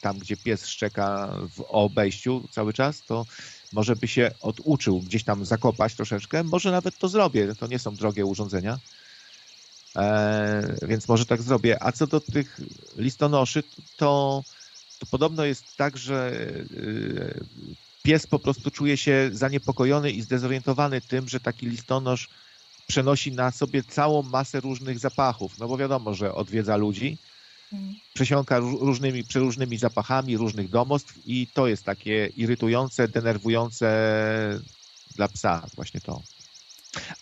tam 0.00 0.18
gdzie 0.18 0.36
pies 0.36 0.66
szczeka 0.66 1.36
w 1.56 1.60
obejściu 1.68 2.48
cały 2.50 2.72
czas, 2.72 3.02
to 3.06 3.26
może 3.72 3.96
by 3.96 4.08
się 4.08 4.30
oduczył 4.40 5.00
gdzieś 5.00 5.24
tam 5.24 5.44
zakopać 5.44 5.94
troszeczkę. 5.94 6.44
Może 6.44 6.70
nawet 6.70 6.98
to 6.98 7.08
zrobię, 7.08 7.54
to 7.54 7.66
nie 7.66 7.78
są 7.78 7.94
drogie 7.94 8.24
urządzenia. 8.24 8.78
E, 9.96 10.76
więc 10.82 11.08
może 11.08 11.26
tak 11.26 11.42
zrobię. 11.42 11.82
A 11.82 11.92
co 11.92 12.06
do 12.06 12.20
tych 12.20 12.60
listonoszy, 12.96 13.62
to, 13.96 14.42
to 14.98 15.06
podobno 15.06 15.44
jest 15.44 15.76
tak, 15.76 15.96
że 15.96 16.32
y, 16.70 17.44
pies 18.02 18.26
po 18.26 18.38
prostu 18.38 18.70
czuje 18.70 18.96
się 18.96 19.30
zaniepokojony 19.32 20.10
i 20.10 20.22
zdezorientowany 20.22 21.00
tym, 21.00 21.28
że 21.28 21.40
taki 21.40 21.66
listonosz 21.66 22.28
przenosi 22.86 23.32
na 23.32 23.50
sobie 23.50 23.82
całą 23.82 24.22
masę 24.22 24.60
różnych 24.60 24.98
zapachów. 24.98 25.58
No 25.58 25.68
bo 25.68 25.76
wiadomo, 25.76 26.14
że 26.14 26.34
odwiedza 26.34 26.76
ludzi 26.76 27.18
przesiąka 28.12 28.60
ró- 28.60 28.78
różnymi, 28.80 29.24
przeróżnymi 29.24 29.78
zapachami 29.78 30.36
różnych 30.36 30.68
domostw 30.68 31.14
i 31.26 31.46
to 31.54 31.66
jest 31.66 31.84
takie 31.84 32.26
irytujące, 32.26 33.08
denerwujące 33.08 33.88
dla 35.16 35.28
psa 35.28 35.66
właśnie 35.74 36.00
to. 36.00 36.22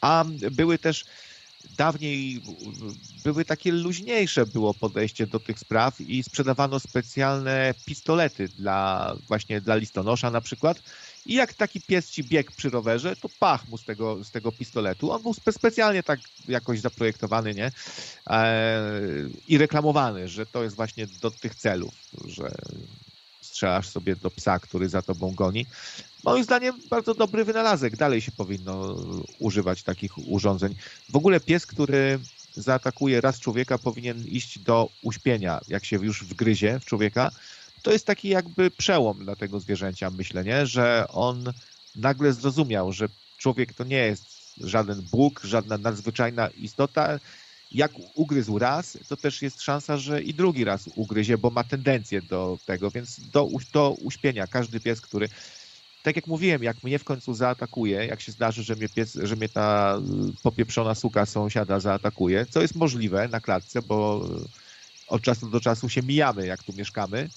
A 0.00 0.24
były 0.50 0.78
też 0.78 1.04
dawniej 1.64 2.42
były 3.24 3.44
takie 3.44 3.72
luźniejsze 3.72 4.46
było 4.46 4.74
podejście 4.74 5.26
do 5.26 5.40
tych 5.40 5.58
spraw 5.58 6.00
i 6.00 6.22
sprzedawano 6.22 6.80
specjalne 6.80 7.74
pistolety 7.84 8.48
dla 8.48 9.14
właśnie 9.28 9.60
dla 9.60 9.76
listonosza 9.76 10.30
na 10.30 10.40
przykład. 10.40 10.82
I 11.26 11.34
jak 11.34 11.54
taki 11.54 11.80
pies 11.80 12.10
ci 12.10 12.24
biegł 12.24 12.52
przy 12.56 12.70
rowerze, 12.70 13.16
to 13.16 13.28
pach 13.28 13.68
mu 13.68 13.76
z 13.76 13.84
tego, 13.84 14.24
z 14.24 14.30
tego 14.30 14.52
pistoletu. 14.52 15.10
On 15.10 15.22
był 15.22 15.34
spe 15.34 15.52
specjalnie 15.52 16.02
tak 16.02 16.20
jakoś 16.48 16.80
zaprojektowany, 16.80 17.54
nie? 17.54 17.72
E, 18.30 18.82
I 19.46 19.58
reklamowany, 19.58 20.28
że 20.28 20.46
to 20.46 20.62
jest 20.62 20.76
właśnie 20.76 21.06
do 21.06 21.30
tych 21.30 21.54
celów, 21.54 21.94
że 22.24 22.50
strzelasz 23.40 23.88
sobie 23.88 24.16
do 24.16 24.30
psa, 24.30 24.58
który 24.58 24.88
za 24.88 25.02
tobą 25.02 25.34
goni. 25.34 25.66
Moim 26.24 26.44
zdaniem 26.44 26.80
bardzo 26.90 27.14
dobry 27.14 27.44
wynalazek. 27.44 27.96
Dalej 27.96 28.20
się 28.20 28.32
powinno 28.32 28.96
używać 29.38 29.82
takich 29.82 30.18
urządzeń. 30.18 30.74
W 31.08 31.16
ogóle 31.16 31.40
pies, 31.40 31.66
który 31.66 32.18
zaatakuje 32.54 33.20
raz 33.20 33.40
człowieka, 33.40 33.78
powinien 33.78 34.26
iść 34.26 34.58
do 34.58 34.88
uśpienia, 35.02 35.60
jak 35.68 35.84
się 35.84 35.96
już 35.96 36.24
wgryzie 36.24 36.80
w 36.80 36.84
człowieka. 36.84 37.30
To 37.82 37.92
jest 37.92 38.06
taki 38.06 38.28
jakby 38.28 38.70
przełom 38.70 39.24
dla 39.24 39.36
tego 39.36 39.60
zwierzęcia, 39.60 40.10
myślę, 40.10 40.44
nie? 40.44 40.66
że 40.66 41.06
on 41.08 41.52
nagle 41.96 42.32
zrozumiał, 42.32 42.92
że 42.92 43.08
człowiek 43.38 43.74
to 43.74 43.84
nie 43.84 43.96
jest 43.96 44.24
żaden 44.60 45.02
Bóg, 45.02 45.40
żadna 45.44 45.78
nadzwyczajna 45.78 46.48
istota. 46.48 47.18
Jak 47.72 47.92
ugryzł 48.14 48.58
raz, 48.58 48.98
to 49.08 49.16
też 49.16 49.42
jest 49.42 49.62
szansa, 49.62 49.96
że 49.96 50.22
i 50.22 50.34
drugi 50.34 50.64
raz 50.64 50.90
ugryzie, 50.94 51.38
bo 51.38 51.50
ma 51.50 51.64
tendencję 51.64 52.22
do 52.22 52.58
tego, 52.66 52.90
więc 52.90 53.20
do, 53.20 53.48
do 53.72 53.90
uśpienia 53.90 54.46
każdy 54.46 54.80
pies, 54.80 55.00
który 55.00 55.28
tak 56.02 56.16
jak 56.16 56.26
mówiłem, 56.26 56.62
jak 56.62 56.82
mnie 56.82 56.98
w 56.98 57.04
końcu 57.04 57.34
zaatakuje, 57.34 58.06
jak 58.06 58.20
się 58.20 58.32
zdarzy, 58.32 58.62
że 58.62 58.76
mnie, 58.76 58.88
pies, 58.88 59.18
że 59.22 59.36
mnie 59.36 59.48
ta 59.48 59.98
y, 60.30 60.42
popieprzona 60.42 60.94
suka 60.94 61.26
sąsiada 61.26 61.80
zaatakuje, 61.80 62.46
co 62.46 62.62
jest 62.62 62.74
możliwe 62.74 63.28
na 63.28 63.40
klatce, 63.40 63.82
bo 63.82 64.28
od 65.06 65.22
czasu 65.22 65.50
do 65.50 65.60
czasu 65.60 65.88
się 65.88 66.02
mijamy, 66.02 66.46
jak 66.46 66.62
tu 66.62 66.72
mieszkamy. 66.72 67.28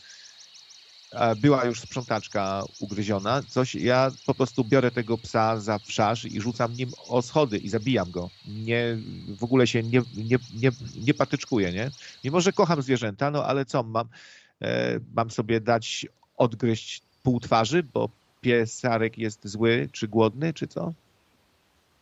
Była 1.38 1.66
już 1.66 1.82
sprzątaczka 1.82 2.64
ugryziona, 2.80 3.44
coś, 3.44 3.76
ja 3.76 4.12
po 4.26 4.36
prostu 4.36 4.64
biorę 4.64 4.92
tego 4.92 5.18
psa 5.18 5.60
za 5.60 5.80
wszarz 5.80 6.26
i 6.26 6.42
rzucam 6.42 6.74
nim 6.74 6.92
o 7.08 7.22
schody 7.22 7.58
i 7.58 7.70
zabijam 7.70 8.12
go. 8.12 8.30
Nie, 8.46 8.98
w 9.28 9.44
ogóle 9.44 9.68
się 9.68 9.84
nie, 9.84 10.02
nie, 10.14 10.38
nie, 10.54 10.72
nie 10.96 11.14
patyczkuję, 11.14 11.72
nie? 11.72 11.92
Mimo, 12.24 12.42
że 12.42 12.54
kocham 12.54 12.82
zwierzęta, 12.82 13.32
no 13.32 13.46
ale 13.46 13.66
co, 13.66 13.84
mam, 13.84 14.08
e, 14.62 15.00
mam 15.14 15.32
sobie 15.32 15.62
dać 15.62 16.08
odgryźć 16.38 17.02
pół 17.24 17.40
twarzy, 17.40 17.84
bo 17.84 18.10
piesarek 18.44 19.18
jest 19.18 19.48
zły, 19.48 19.90
czy 19.92 20.08
głodny, 20.08 20.54
czy 20.54 20.68
co? 20.68 20.94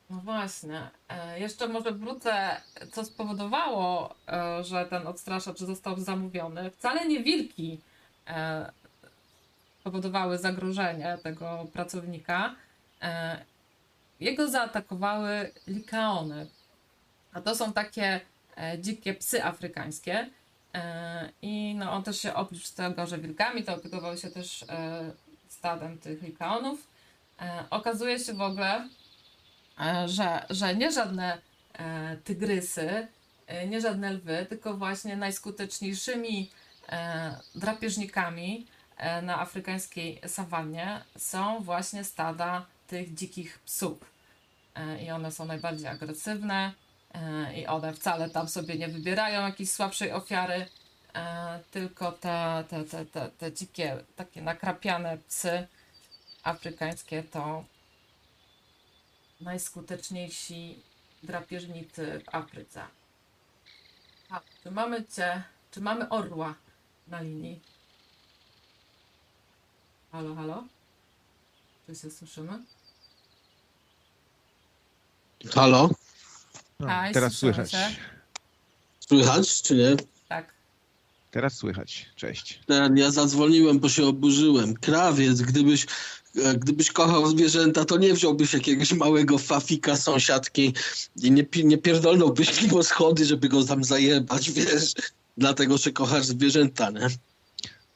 No 0.10 0.18
właśnie. 0.18 0.90
E, 1.10 1.40
Jeszcze 1.40 1.68
może 1.68 1.92
wrócę, 1.92 2.62
co 2.92 3.06
spowodowało, 3.06 4.16
e, 4.28 4.64
że 4.64 4.86
ten 4.86 5.08
odstraszacz 5.08 5.60
został 5.60 6.00
zamówiony. 6.00 6.72
Wcale 6.72 7.08
nie 7.08 7.24
wilki 7.24 7.80
e, 8.28 8.72
spowodowały 9.80 10.38
zagrożenie 10.38 11.18
tego 11.24 11.68
pracownika. 11.74 12.56
Jego 14.20 14.48
zaatakowały 14.50 15.52
likaony. 15.68 16.48
A 17.34 17.42
to 17.42 17.56
są 17.56 17.74
takie 17.74 18.22
dzikie 18.80 19.14
psy 19.14 19.44
afrykańskie. 19.44 20.30
I 21.42 21.76
no, 21.76 21.92
on 21.92 22.04
też 22.04 22.22
się 22.22 22.34
oprócz 22.34 22.70
tego, 22.70 23.08
że 23.08 23.18
wilkami, 23.18 23.64
to 23.64 23.76
opiekował 23.76 24.18
się 24.18 24.30
też 24.30 24.66
stadem 25.62 25.98
tych 25.98 26.22
likaonów. 26.22 26.88
E, 27.42 27.64
Okazuje 27.70 28.20
się 28.20 28.34
w 28.34 28.42
ogóle, 28.42 28.90
e, 29.80 30.08
że, 30.08 30.46
że 30.50 30.76
nie 30.76 30.92
żadne 30.92 31.38
e, 31.74 32.18
tygrysy, 32.24 33.08
nie 33.68 33.82
żadne 33.82 34.14
lwy, 34.14 34.46
tylko 34.50 34.74
właśnie 34.74 35.18
najskuteczniejszymi 35.18 36.50
drapieżnikami 37.56 38.68
na 39.24 39.40
afrykańskiej 39.40 40.22
sawannie 40.28 41.02
są 41.18 41.60
właśnie 41.60 42.04
stada 42.04 42.66
tych 42.88 43.14
dzikich 43.14 43.60
psów. 43.60 43.98
I 45.04 45.12
one 45.12 45.32
są 45.32 45.46
najbardziej 45.46 45.88
agresywne 45.88 46.74
i 47.56 47.68
one 47.68 47.94
wcale 47.94 48.30
tam 48.30 48.48
sobie 48.48 48.76
nie 48.78 48.88
wybierają 48.88 49.42
jakiejś 49.42 49.72
słabszej 49.72 50.12
ofiary, 50.12 50.66
tylko 51.72 52.12
te, 52.12 52.64
te, 52.70 52.84
te, 52.84 53.06
te, 53.06 53.30
te 53.30 53.54
dzikie, 53.54 54.04
takie 54.16 54.42
nakrapiane 54.42 55.18
psy 55.18 55.68
afrykańskie 56.44 57.24
to 57.24 57.66
najskuteczniejsi 59.42 60.84
drapieżnicy 61.24 62.22
w 62.26 62.36
Afryce. 62.36 62.84
A, 64.30 64.42
czy 64.64 64.72
mamy 64.72 65.06
cię, 65.06 65.44
czy 65.72 65.82
mamy 65.82 66.10
orła 66.10 66.56
na 67.08 67.22
linii? 67.22 67.62
Halo, 70.12 70.36
halo? 70.36 70.64
Czy 71.86 71.96
się 71.96 72.12
słyszymy? 72.12 72.60
Halo? 75.54 75.90
No, 76.80 76.88
Aj, 76.88 77.14
teraz 77.14 77.34
słychać. 77.34 77.76
Słychać, 79.00 79.62
czy 79.62 79.76
nie? 79.76 79.96
Teraz 81.32 81.58
słychać. 81.58 82.06
Cześć. 82.16 82.60
Ten, 82.68 82.98
ja 82.98 83.12
zadzwoniłem, 83.12 83.80
bo 83.80 83.90
się 83.90 84.06
oburzyłem. 84.06 84.74
Krawiec, 84.74 85.42
gdybyś, 85.42 85.86
e, 86.36 86.56
gdybyś 86.56 86.92
kochał 86.92 87.28
zwierzęta, 87.28 87.86
to 87.86 87.98
nie 87.98 88.14
wziąłbyś 88.14 88.54
jakiegoś 88.54 88.94
małego 88.94 89.38
fafika 89.38 89.98
sąsiadki 89.98 90.74
i 91.16 91.32
nie, 91.32 91.46
nie 91.64 91.78
pierdolnąłbyś 91.78 92.62
mimo 92.62 92.84
schody, 92.84 93.26
żeby 93.26 93.50
go 93.50 93.64
tam 93.64 93.84
zajebać, 93.84 94.52
wiesz? 94.58 94.94
Dlatego, 95.38 95.78
że 95.78 95.92
kochasz 95.92 96.26
zwierzęta, 96.26 96.90
nie? 96.90 97.08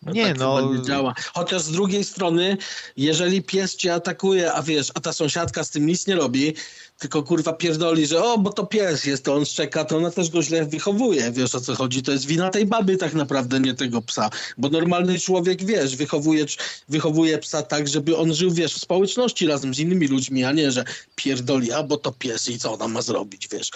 To 0.05 0.11
Nie, 0.11 0.25
tak 0.25 0.37
no. 0.37 0.73
Nie 0.73 0.81
działa. 0.81 1.13
Chociaż 1.33 1.61
z 1.61 1.71
drugiej 1.71 2.03
strony, 2.03 2.57
jeżeli 2.97 3.43
pies 3.43 3.75
cię 3.75 3.93
atakuje, 3.93 4.53
a 4.53 4.63
wiesz, 4.63 4.91
a 4.93 4.99
ta 4.99 5.13
sąsiadka 5.13 5.63
z 5.63 5.69
tym 5.69 5.85
nic 5.85 6.07
nie 6.07 6.15
robi, 6.15 6.53
tylko 6.99 7.23
kurwa 7.23 7.53
pierdoli, 7.53 8.07
że 8.07 8.23
o, 8.23 8.37
bo 8.37 8.53
to 8.53 8.65
pies 8.65 9.05
jest, 9.05 9.25
to 9.25 9.35
on 9.35 9.45
szczeka, 9.45 9.85
to 9.85 9.97
ona 9.97 10.11
też 10.11 10.29
go 10.29 10.43
źle 10.43 10.65
wychowuje. 10.65 11.31
Wiesz 11.31 11.55
o 11.55 11.61
co 11.61 11.75
chodzi? 11.75 12.03
To 12.03 12.11
jest 12.11 12.25
wina 12.25 12.49
tej 12.49 12.65
baby 12.65 12.97
tak 12.97 13.13
naprawdę, 13.13 13.59
nie 13.59 13.73
tego 13.73 14.01
psa. 14.01 14.29
Bo 14.57 14.69
normalny 14.69 15.19
człowiek, 15.19 15.65
wiesz, 15.65 15.95
wychowuje, 15.95 16.45
wychowuje 16.89 17.37
psa 17.37 17.61
tak, 17.61 17.87
żeby 17.87 18.17
on 18.17 18.33
żył, 18.33 18.51
wiesz, 18.51 18.73
w 18.73 18.79
społeczności 18.79 19.47
razem 19.47 19.73
z 19.73 19.79
innymi 19.79 20.07
ludźmi, 20.07 20.43
a 20.43 20.51
nie, 20.51 20.71
że 20.71 20.83
pierdoli, 21.15 21.71
a 21.71 21.83
bo 21.83 21.97
to 21.97 22.11
pies 22.11 22.49
i 22.49 22.59
co 22.59 22.73
ona 22.73 22.87
ma 22.87 23.01
zrobić, 23.01 23.47
wiesz. 23.47 23.71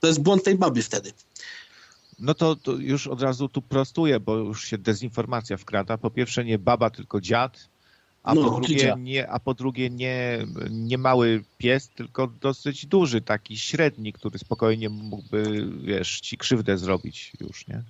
To 0.00 0.06
jest 0.06 0.20
błąd 0.20 0.44
tej 0.44 0.54
baby 0.54 0.82
wtedy. 0.82 1.12
No 2.18 2.34
to, 2.34 2.56
to 2.56 2.72
już 2.72 3.06
od 3.06 3.22
razu 3.22 3.48
tu 3.48 3.62
prostuję, 3.62 4.20
bo 4.20 4.36
już 4.36 4.64
się 4.64 4.78
dezinformacja 4.78 5.56
wkrada. 5.56 5.98
Po 5.98 6.10
pierwsze 6.10 6.44
nie 6.44 6.58
baba, 6.58 6.90
tylko 6.90 7.20
dziad, 7.20 7.68
a 8.22 8.34
No, 8.34 8.42
po 8.50 8.60
drugie 8.60 8.94
nie, 8.98 9.28
a 9.28 9.38
po 9.38 9.54
drugie 9.54 9.90
nie, 9.90 10.46
nie 10.70 10.98
mały 10.98 11.44
pies, 11.58 11.88
tylko 11.88 12.26
dosyć 12.26 12.86
duży, 12.86 13.20
taki 13.20 13.58
średni, 13.58 14.12
który 14.12 14.38
spokojnie 14.38 14.88
mógłby, 14.88 15.68
wiesz, 15.82 16.20
ci 16.20 16.38
krzywdę 16.38 16.78
zrobić 16.78 17.32
już, 17.40 17.68
nie? 17.68 17.82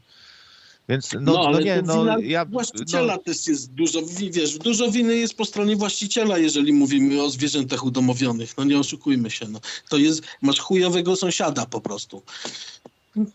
Więc 0.89 1.13
no, 1.13 1.21
No, 1.21 1.33
no, 1.33 1.47
ale 1.47 1.65
nie, 1.65 1.83
to 1.83 2.05
no 2.05 2.19
ja 2.19 2.45
właściciela 2.45 3.17
no, 3.17 3.23
też 3.23 3.47
jest 3.47 3.73
dużo, 3.73 4.03
wi- 4.03 4.31
wiesz, 4.31 4.59
dużo 4.59 4.91
winy 4.91 5.17
jest 5.17 5.35
po 5.37 5.45
stronie 5.45 5.77
właściciela, 5.77 6.39
jeżeli 6.39 6.73
mówimy 6.73 7.23
o 7.23 7.31
zwierzętach 7.31 7.85
udomowionych. 7.85 8.57
No 8.59 8.65
nie 8.65 8.79
oszukujmy 8.79 9.31
się, 9.31 9.49
no. 9.49 9.61
To 9.89 9.97
jest, 9.97 10.23
masz 10.43 10.59
chujowego 10.59 11.17
sąsiada 11.17 11.67
po 11.67 11.81
prostu. 11.81 12.23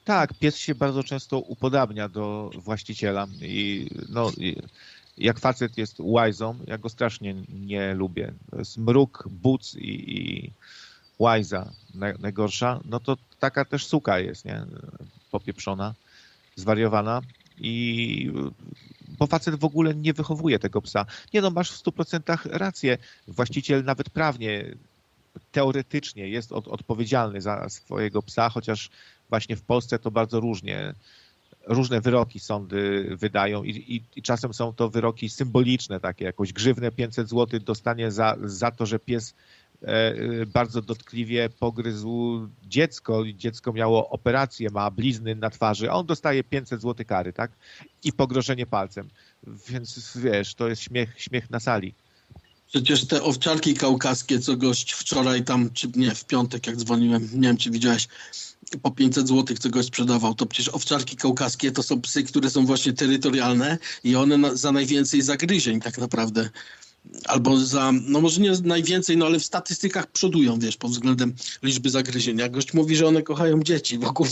Tak, 0.03 0.33
pies 0.33 0.57
się 0.57 0.75
bardzo 0.75 1.03
często 1.03 1.39
upodabnia 1.39 2.09
do 2.09 2.51
właściciela 2.55 3.27
i 3.41 3.87
no, 4.09 4.31
i 4.37 4.55
jak 5.17 5.39
facet 5.39 5.77
jest 5.77 5.95
łajzą, 5.99 6.59
ja 6.67 6.77
go 6.77 6.89
strasznie 6.89 7.35
nie 7.49 7.93
lubię. 7.93 8.33
To 8.51 8.59
jest 8.59 8.77
mruk, 8.77 9.27
buc 9.29 9.75
i, 9.75 10.17
i 10.17 10.51
łajza 11.19 11.71
naj, 11.95 12.13
najgorsza, 12.19 12.79
no 12.85 12.99
to 12.99 13.17
taka 13.39 13.65
też 13.65 13.85
suka 13.85 14.19
jest, 14.19 14.45
nie? 14.45 14.65
Popieprzona, 15.31 15.93
zwariowana 16.55 17.21
i 17.57 18.31
bo 19.19 19.27
facet 19.27 19.55
w 19.55 19.65
ogóle 19.65 19.95
nie 19.95 20.13
wychowuje 20.13 20.59
tego 20.59 20.81
psa. 20.81 21.05
Nie 21.33 21.41
no, 21.41 21.51
masz 21.51 21.71
w 21.71 21.83
100% 21.83 22.37
rację. 22.45 22.97
Właściciel 23.27 23.83
nawet 23.83 24.09
prawnie, 24.09 24.75
teoretycznie 25.51 26.29
jest 26.29 26.51
od, 26.51 26.67
odpowiedzialny 26.67 27.41
za 27.41 27.69
swojego 27.69 28.21
psa, 28.21 28.49
chociaż 28.49 28.89
właśnie 29.29 29.55
w 29.55 29.61
Polsce 29.61 29.99
to 29.99 30.11
bardzo 30.11 30.39
różnie. 30.39 30.93
Różne 31.67 32.01
wyroki 32.01 32.39
sądy 32.39 33.09
wydają 33.19 33.63
i, 33.63 33.69
i, 33.69 34.03
i 34.15 34.21
czasem 34.21 34.53
są 34.53 34.73
to 34.73 34.89
wyroki 34.89 35.29
symboliczne, 35.29 35.99
takie 35.99 36.25
jakąś 36.25 36.53
grzywnę 36.53 36.91
500 36.91 37.29
zł 37.29 37.59
dostanie 37.59 38.11
za, 38.11 38.37
za 38.43 38.71
to, 38.71 38.85
że 38.85 38.99
pies 38.99 39.35
e, 39.81 40.15
bardzo 40.45 40.81
dotkliwie 40.81 41.49
pogryzł 41.49 42.47
dziecko 42.63 43.23
dziecko 43.35 43.73
miało 43.73 44.09
operację, 44.09 44.69
ma 44.69 44.91
blizny 44.91 45.35
na 45.35 45.49
twarzy, 45.49 45.91
a 45.91 45.93
on 45.93 46.05
dostaje 46.05 46.43
500 46.43 46.81
zł 46.81 47.05
kary, 47.05 47.33
tak? 47.33 47.51
I 48.03 48.13
pogrożenie 48.13 48.65
palcem. 48.65 49.09
Więc 49.69 50.17
wiesz, 50.17 50.55
to 50.55 50.67
jest 50.67 50.81
śmiech, 50.81 51.21
śmiech 51.21 51.49
na 51.49 51.59
sali. 51.59 51.93
Przecież 52.73 53.05
te 53.05 53.23
owczarki 53.23 53.73
kaukaskie, 53.73 54.39
co 54.39 54.57
gość 54.57 54.93
wczoraj 54.93 55.43
tam, 55.43 55.69
czy 55.73 55.87
nie, 55.95 56.15
w 56.15 56.25
piątek 56.25 56.67
jak 56.67 56.75
dzwoniłem, 56.75 57.29
nie 57.33 57.47
wiem 57.47 57.57
czy 57.57 57.71
widziałeś, 57.71 58.07
po 58.81 58.91
500 58.91 59.27
zł 59.27 59.57
co 59.59 59.69
gość 59.69 59.87
sprzedawał, 59.87 60.33
to 60.33 60.45
przecież 60.45 60.73
owczarki 60.73 61.15
kaukaskie 61.15 61.71
to 61.71 61.83
są 61.83 62.01
psy, 62.01 62.23
które 62.23 62.49
są 62.49 62.65
właśnie 62.65 62.93
terytorialne 62.93 63.77
i 64.03 64.15
one 64.15 64.37
na, 64.37 64.55
za 64.55 64.71
najwięcej 64.71 65.21
zagryzień 65.21 65.81
tak 65.81 65.97
naprawdę. 65.97 66.49
Albo 67.25 67.57
za, 67.57 67.91
no 67.91 68.21
może 68.21 68.41
nie 68.41 68.51
najwięcej, 68.63 69.17
no 69.17 69.25
ale 69.25 69.39
w 69.39 69.45
statystykach 69.45 70.11
przodują, 70.11 70.59
wiesz, 70.59 70.77
pod 70.77 70.91
względem 70.91 71.33
liczby 71.63 71.89
zagryzień. 71.89 72.37
Jak 72.37 72.51
gość 72.51 72.73
mówi, 72.73 72.95
że 72.95 73.07
one 73.07 73.21
kochają 73.21 73.63
dzieci 73.63 73.97
wokół 73.97 74.27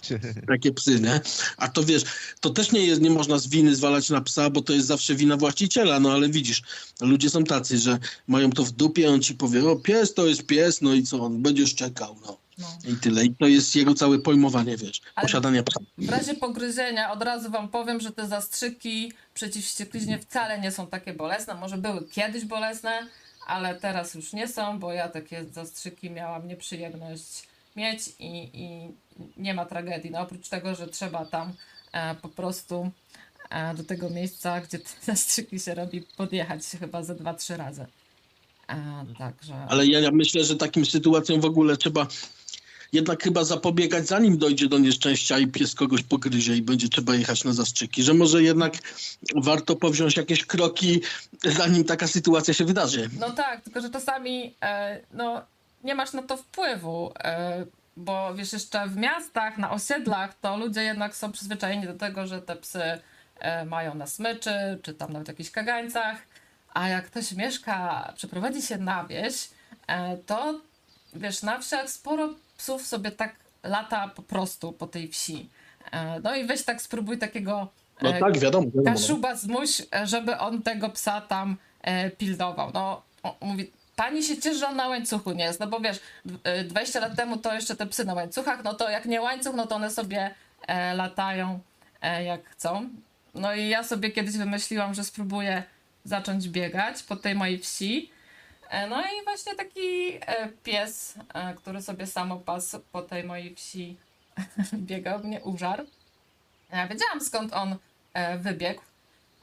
takie 0.48 0.72
psy, 0.72 1.00
nie? 1.00 1.20
A 1.56 1.68
to 1.68 1.84
wiesz, 1.84 2.02
to 2.40 2.50
też 2.50 2.72
nie 2.72 2.86
jest, 2.86 3.00
nie 3.00 3.10
można 3.10 3.38
z 3.38 3.48
winy 3.48 3.76
zwalać 3.76 4.10
na 4.10 4.20
psa, 4.20 4.50
bo 4.50 4.62
to 4.62 4.72
jest 4.72 4.86
zawsze 4.86 5.14
wina 5.14 5.36
właściciela, 5.36 6.00
no 6.00 6.12
ale 6.12 6.28
widzisz, 6.28 6.62
ludzie 7.00 7.30
są 7.30 7.44
tacy, 7.44 7.78
że 7.78 7.98
mają 8.26 8.50
to 8.50 8.64
w 8.64 8.72
dupie, 8.72 9.10
on 9.10 9.22
ci 9.22 9.34
powie, 9.34 9.68
o 9.68 9.76
pies 9.76 10.14
to 10.14 10.26
jest 10.26 10.46
pies, 10.46 10.82
no 10.82 10.94
i 10.94 11.02
co, 11.02 11.20
on 11.20 11.42
będziesz 11.42 11.74
czekał, 11.74 12.16
no. 12.26 12.38
No. 12.58 12.66
I 12.92 12.96
tyle. 12.96 13.24
I 13.24 13.34
to 13.34 13.46
jest 13.46 13.76
jego 13.76 13.94
całe 13.94 14.18
pojmowanie, 14.18 14.76
wiesz, 14.76 15.00
Ale- 15.14 15.26
posiadania 15.26 15.62
psa. 15.62 15.80
W 15.98 16.08
razie 16.08 16.34
pogryzienia 16.34 17.12
od 17.12 17.22
razu 17.22 17.50
wam 17.50 17.68
powiem, 17.68 18.00
że 18.00 18.12
te 18.12 18.28
zastrzyki 18.28 19.12
przeciw 19.34 19.64
wściekliźnie 19.64 20.18
wcale 20.18 20.60
nie 20.60 20.72
są 20.72 20.86
takie 20.86 21.12
bolesne. 21.12 21.54
Może 21.54 21.78
były 21.78 22.08
kiedyś 22.08 22.44
bolesne, 22.44 23.06
ale 23.46 23.74
teraz 23.74 24.14
już 24.14 24.32
nie 24.32 24.48
są, 24.48 24.78
bo 24.78 24.92
ja 24.92 25.08
takie 25.08 25.44
zastrzyki 25.54 26.10
miałam 26.10 26.48
nieprzyjemność 26.48 27.42
mieć 27.76 28.08
i, 28.18 28.50
i 28.54 28.88
nie 29.36 29.54
ma 29.54 29.64
tragedii. 29.64 30.10
No 30.10 30.20
oprócz 30.20 30.48
tego, 30.48 30.74
że 30.74 30.88
trzeba 30.88 31.24
tam 31.24 31.52
e, 31.92 32.14
po 32.14 32.28
prostu 32.28 32.90
e, 33.50 33.74
do 33.74 33.84
tego 33.84 34.10
miejsca, 34.10 34.60
gdzie 34.60 34.78
te 34.78 34.90
zastrzyki 35.02 35.60
się 35.64 35.74
robi, 35.74 36.02
podjechać 36.16 36.62
chyba 36.80 37.02
ze 37.02 37.14
dwa, 37.14 37.34
trzy 37.34 37.56
razy. 37.56 37.86
E, 38.68 39.04
także... 39.18 39.54
Ale 39.68 39.86
ja, 39.86 40.00
ja 40.00 40.10
myślę, 40.10 40.44
że 40.44 40.56
takim 40.56 40.86
sytuacjom 40.86 41.40
w 41.40 41.44
ogóle 41.44 41.76
trzeba 41.76 42.06
jednak 42.92 43.22
chyba 43.22 43.44
zapobiegać, 43.44 44.08
zanim 44.08 44.38
dojdzie 44.38 44.68
do 44.68 44.78
nieszczęścia 44.78 45.38
i 45.38 45.46
pies 45.46 45.74
kogoś 45.74 46.02
pogryzie 46.02 46.56
i 46.56 46.62
będzie 46.62 46.88
trzeba 46.88 47.14
jechać 47.14 47.44
na 47.44 47.52
zastrzyki, 47.52 48.02
że 48.02 48.14
może 48.14 48.42
jednak 48.42 48.74
warto 49.34 49.76
powziąć 49.76 50.16
jakieś 50.16 50.46
kroki, 50.46 51.00
zanim 51.44 51.84
taka 51.84 52.06
sytuacja 52.06 52.54
się 52.54 52.64
wydarzy. 52.64 53.10
No 53.18 53.30
tak, 53.30 53.62
tylko 53.62 53.80
że 53.80 53.90
czasami 53.90 54.54
no, 55.12 55.42
nie 55.84 55.94
masz 55.94 56.12
na 56.12 56.22
to 56.22 56.36
wpływu, 56.36 57.12
bo 57.96 58.34
wiesz, 58.34 58.52
jeszcze 58.52 58.88
w 58.88 58.96
miastach, 58.96 59.58
na 59.58 59.70
osiedlach, 59.70 60.34
to 60.40 60.56
ludzie 60.56 60.82
jednak 60.82 61.16
są 61.16 61.32
przyzwyczajeni 61.32 61.86
do 61.86 61.94
tego, 61.94 62.26
że 62.26 62.42
te 62.42 62.56
psy 62.56 62.82
e, 63.38 63.64
mają 63.64 63.94
na 63.94 64.06
smyczy, 64.06 64.78
czy 64.82 64.94
tam 64.94 65.12
nawet 65.12 65.28
jakichś 65.28 65.50
kagańcach, 65.50 66.18
a 66.74 66.88
jak 66.88 67.06
ktoś 67.06 67.32
mieszka, 67.32 68.12
przeprowadzi 68.16 68.62
się 68.62 68.78
na 68.78 69.04
wieś, 69.04 69.48
e, 69.86 70.16
to 70.16 70.60
wiesz, 71.14 71.42
na 71.42 71.58
wsiach 71.58 71.90
sporo 71.90 72.28
psów 72.58 72.82
sobie 72.86 73.10
tak 73.10 73.34
lata 73.62 74.08
po 74.08 74.22
prostu 74.22 74.72
po 74.72 74.86
tej 74.86 75.08
wsi. 75.08 75.48
E, 75.92 76.20
no 76.20 76.36
i 76.36 76.46
weź 76.46 76.64
tak 76.64 76.82
spróbuj 76.82 77.18
takiego 77.18 77.68
No 78.02 78.12
tak, 78.12 78.38
wiadomo. 78.38 78.66
wiadomo. 78.66 78.84
Kaszuba 78.84 79.34
zmuś, 79.36 79.82
żeby 80.04 80.38
on 80.38 80.62
tego 80.62 80.88
psa 80.88 81.20
tam 81.20 81.56
pilnował. 82.18 82.70
No, 82.74 83.02
mówi, 83.40 83.70
pani 83.96 84.22
się 84.22 84.38
cieszy, 84.38 84.58
że 84.58 84.68
on 84.68 84.76
na 84.76 84.88
łańcuchu 84.88 85.32
nie 85.32 85.44
jest, 85.44 85.60
no 85.60 85.66
bo 85.66 85.80
wiesz, 85.80 86.00
d- 86.24 86.38
e, 86.44 86.64
20 86.64 87.00
lat 87.00 87.16
temu 87.16 87.36
to 87.36 87.54
jeszcze 87.54 87.76
te 87.76 87.86
psy 87.86 88.04
na 88.04 88.14
łańcuchach, 88.14 88.64
no 88.64 88.74
to 88.74 88.90
jak 88.90 89.04
nie 89.04 89.22
łańcuch, 89.22 89.54
no 89.54 89.66
to 89.66 89.74
one 89.76 89.90
sobie 89.90 90.34
e, 90.66 90.94
latają 90.94 91.60
e, 92.02 92.24
jak 92.24 92.48
chcą. 92.48 92.88
No 93.34 93.54
i 93.54 93.68
ja 93.68 93.84
sobie 93.84 94.10
kiedyś 94.10 94.36
wymyśliłam, 94.36 94.94
że 94.94 95.04
spróbuję 95.04 95.62
zacząć 96.04 96.48
biegać 96.48 97.02
po 97.02 97.16
tej 97.16 97.34
mojej 97.34 97.58
wsi. 97.58 98.10
E, 98.70 98.86
No 98.88 99.00
i 99.02 99.24
właśnie 99.24 99.54
taki 99.54 100.14
e, 100.20 100.48
pies, 100.64 101.14
e, 101.34 101.54
który 101.54 101.82
sobie 101.82 102.06
samopas 102.06 102.76
po 102.92 103.02
tej 103.02 103.24
mojej 103.24 103.54
wsi 103.54 103.96
biegał, 104.88 105.18
mnie 105.24 105.40
użarł. 105.40 105.86
Ja 106.72 106.88
wiedziałam 106.88 107.20
skąd 107.20 107.52
on 107.52 107.76
e, 108.14 108.38
wybiegł. 108.38 108.80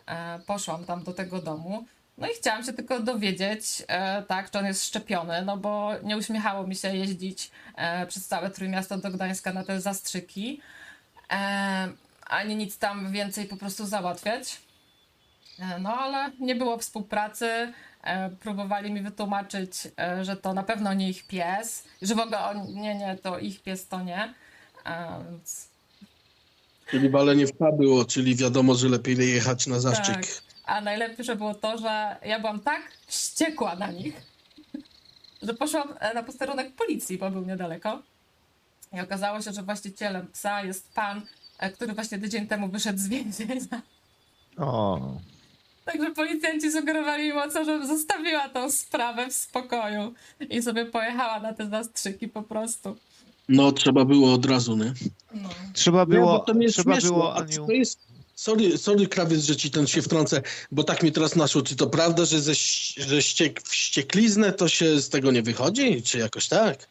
E, 0.08 0.40
poszłam 0.48 0.86
tam 0.86 1.04
do 1.04 1.14
tego 1.14 1.40
domu. 1.42 1.86
No 2.18 2.28
i 2.28 2.34
chciałam 2.34 2.64
się 2.64 2.74
tylko 2.74 3.00
dowiedzieć, 3.00 3.84
e, 3.88 4.24
tak, 4.24 4.52
czy 4.52 4.60
on 4.60 4.66
jest 4.66 4.86
szczepiony, 4.86 5.42
no 5.46 5.58
bo 5.58 5.92
nie 6.04 6.18
uśmiechało 6.18 6.68
mi 6.68 6.76
się 6.76 6.96
jeździć 6.96 7.52
e, 7.76 8.08
przez 8.08 8.28
całe 8.28 8.50
Trójmiasto 8.50 8.98
do 8.98 9.12
Gdańska 9.12 9.54
na 9.54 9.64
te 9.64 9.82
zastrzyki, 9.82 10.62
e, 11.32 11.90
ani 12.28 12.56
nic 12.56 12.78
tam 12.78 13.12
więcej 13.12 13.46
po 13.46 13.58
prostu 13.58 13.86
załatwiać. 13.86 14.62
E, 15.60 15.80
no 15.80 15.98
ale 15.98 16.32
nie 16.40 16.56
było 16.56 16.78
współpracy. 16.78 17.74
E, 18.04 18.30
próbowali 18.30 18.92
mi 18.92 19.02
wytłumaczyć, 19.02 19.72
e, 20.00 20.26
że 20.26 20.36
to 20.36 20.54
na 20.54 20.64
pewno 20.64 20.94
nie 20.94 21.10
ich 21.10 21.28
pies, 21.28 21.84
że 22.02 22.16
w 22.16 22.20
ogóle 22.20 22.40
on, 22.40 22.74
nie, 22.74 22.96
nie, 22.96 23.18
to 23.22 23.40
ich 23.40 23.64
pies 23.64 23.88
to 23.88 24.04
nie. 24.04 24.34
Więc 25.32 25.68
Czyli 26.92 27.10
walenie 27.10 27.48
w 27.48 27.52
było, 27.78 28.06
czyli 28.06 28.36
wiadomo, 28.36 28.76
że 28.76 28.90
lepiej 28.90 29.34
jechać 29.34 29.68
na 29.68 29.80
zastrzyk. 29.80 30.16
Tak. 30.16 30.43
A 30.66 30.82
najlepsze 30.82 31.36
było 31.36 31.56
to, 31.56 31.78
że 31.78 32.18
ja 32.26 32.40
byłam 32.40 32.60
tak 32.60 32.82
wściekła 33.08 33.76
na 33.76 33.92
nich, 33.92 34.22
że 35.42 35.54
poszłam 35.54 35.94
e, 36.00 36.14
na 36.14 36.24
posterunek 36.24 36.76
policji, 36.76 37.18
bo 37.18 37.32
był 37.32 37.46
niedaleko. 37.46 38.02
I 38.94 39.00
okazało 39.00 39.42
się, 39.42 39.54
że 39.54 39.64
właścicielem 39.64 40.28
psa 40.28 40.64
jest 40.64 40.94
pan, 40.94 41.22
e, 41.60 41.70
który 41.70 41.94
właśnie 41.94 42.20
tydzień 42.20 42.48
temu 42.48 42.68
wyszedł 42.68 43.00
z 43.00 43.08
więzienia. 43.08 43.82
O, 44.58 45.00
Także 45.86 46.12
policjanci 46.12 46.72
sugerowali 46.72 47.24
mi 47.24 47.34
mocno, 47.34 47.66
żebym 47.66 47.88
zostawiła 47.88 48.50
tą 48.50 48.72
sprawę 48.72 49.28
w 49.28 49.34
spokoju 49.34 50.14
i 50.50 50.62
sobie 50.62 50.86
pojechała 50.86 51.40
na 51.40 51.54
te 51.54 51.70
zastrzyki 51.70 52.28
po 52.28 52.44
prostu. 52.44 52.96
No, 53.50 53.72
trzeba 53.72 54.06
było 54.06 54.34
od 54.34 54.46
razu, 54.46 54.78
nie? 54.78 54.94
No. 55.34 55.50
trzeba 55.74 56.00
Nie, 56.00 56.06
było, 56.06 56.26
bo 56.26 56.40
to 56.40 56.54
mnie 56.54 56.68
trzeba 56.68 56.98
było, 56.98 57.36
A 57.36 57.40
Aniu, 57.40 57.66
to 57.66 57.72
jest... 57.72 58.00
Sorry, 58.36 58.78
sorry, 58.78 59.08
krawiec, 59.08 59.44
że 59.44 59.56
ci 59.56 59.72
ten 59.72 59.88
się 59.88 60.02
wtrącę, 60.02 60.42
bo 60.72 60.84
tak 60.84 61.04
mi 61.04 61.12
teraz 61.12 61.36
naszło. 61.36 61.62
Czy 61.62 61.76
to 61.76 61.88
prawda, 61.88 62.26
że, 62.26 62.42
ze, 62.42 62.54
że 62.98 63.22
ściek, 63.22 63.62
wściekliznę 63.62 64.54
to 64.54 64.68
się 64.68 65.02
z 65.02 65.10
tego 65.10 65.32
nie 65.32 65.42
wychodzi? 65.42 66.04
Czy 66.04 66.18
jakoś 66.18 66.48
tak? 66.48 66.88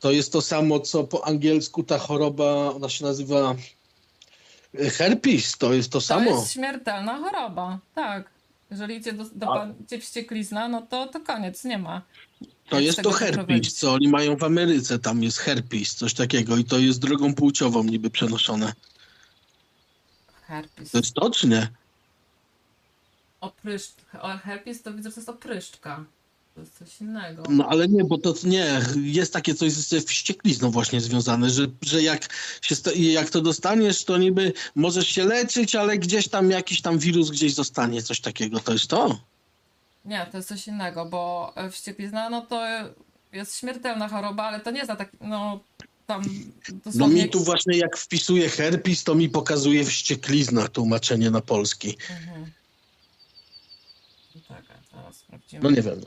To 0.00 0.10
jest 0.12 0.32
to 0.32 0.42
samo, 0.42 0.80
co 0.80 1.04
po 1.04 1.26
angielsku 1.26 1.82
ta 1.82 1.98
choroba, 1.98 2.44
ona 2.70 2.88
się 2.88 3.04
nazywa 3.04 3.56
e, 4.80 4.90
herpes, 4.90 5.58
to 5.58 5.72
jest 5.74 5.90
to 5.90 5.98
To 5.98 6.06
samo. 6.06 6.30
jest 6.30 6.52
śmiertelna 6.52 7.18
choroba, 7.18 7.78
tak. 7.94 8.30
Jeżeli 8.70 8.96
idzie 8.96 9.12
do, 9.12 9.24
do 9.34 9.46
A- 9.52 9.54
pan, 9.58 9.74
cię 9.90 9.98
wścieklizna, 9.98 10.68
no 10.68 10.82
to, 10.82 11.06
to 11.06 11.20
koniec, 11.20 11.64
nie 11.64 11.78
ma. 11.78 12.02
To 12.68 12.80
jest 12.80 13.02
to 13.02 13.10
herpes, 13.10 13.74
co 13.74 13.92
oni 13.92 14.08
mają 14.08 14.36
w 14.36 14.44
Ameryce, 14.44 14.98
tam 14.98 15.22
jest 15.22 15.38
herpes, 15.38 15.94
coś 15.94 16.14
takiego 16.14 16.56
i 16.56 16.64
to 16.64 16.78
jest 16.78 16.98
drogą 17.00 17.34
płciową 17.34 17.84
niby 17.84 18.10
przenoszone. 18.10 18.72
Herpes. 20.50 20.90
To 20.90 20.98
jest 20.98 21.14
to, 21.14 21.30
czy 21.30 21.48
nie? 21.48 21.68
Opryszcz... 23.40 23.94
O, 24.20 24.38
herpes 24.38 24.82
to 24.82 24.92
widzę, 24.92 25.08
że 25.08 25.14
to 25.14 25.20
jest 25.20 25.28
opryszczka. 25.28 26.04
To 26.54 26.60
jest 26.60 26.78
coś 26.78 27.00
innego. 27.00 27.42
No 27.48 27.66
ale 27.68 27.88
nie, 27.88 28.04
bo 28.04 28.18
to 28.18 28.34
nie, 28.44 28.80
jest 28.96 29.32
takie 29.32 29.54
coś 29.54 29.72
ze 29.72 30.00
wścieklizną 30.00 30.70
właśnie 30.70 31.00
związane, 31.00 31.50
że, 31.50 31.66
że 31.82 32.02
jak, 32.02 32.28
się, 32.62 32.74
jak 32.96 33.30
to 33.30 33.40
dostaniesz, 33.40 34.04
to 34.04 34.18
niby 34.18 34.52
możesz 34.74 35.06
się 35.06 35.24
leczyć, 35.24 35.74
ale 35.74 35.98
gdzieś 35.98 36.28
tam 36.28 36.50
jakiś 36.50 36.82
tam 36.82 36.98
wirus 36.98 37.30
gdzieś 37.30 37.54
zostanie, 37.54 38.02
coś 38.02 38.20
takiego, 38.20 38.60
to 38.60 38.72
jest 38.72 38.86
to. 38.86 39.20
Nie, 40.04 40.26
to 40.30 40.36
jest 40.36 40.48
coś 40.48 40.68
innego, 40.68 41.06
bo 41.06 41.52
e, 41.56 41.70
wścieklizna, 41.70 42.30
no 42.30 42.40
to 42.40 42.66
jest 43.32 43.58
śmiertelna 43.58 44.08
choroba, 44.08 44.44
ale 44.44 44.60
to 44.60 44.70
nie 44.70 44.78
jest 44.78 44.88
na 44.88 44.96
taki, 44.96 45.16
no 45.20 45.60
tam 46.10 46.22
No 46.68 46.74
dosłownie... 46.84 47.22
mi 47.22 47.28
tu 47.30 47.44
właśnie 47.44 47.76
jak 47.78 47.96
wpisuję 47.96 48.48
herpes, 48.48 49.04
to 49.04 49.14
mi 49.14 49.28
pokazuje 49.28 49.84
wścieklizna 49.84 50.68
tłumaczenie 50.68 51.30
na 51.30 51.40
polski. 51.40 51.96
Mhm. 52.10 52.50
Tak, 54.48 54.62
teraz 54.90 55.16
sprawdzimy. 55.16 55.62
No 55.62 55.70
nie 55.70 55.82
wiem. 55.82 56.00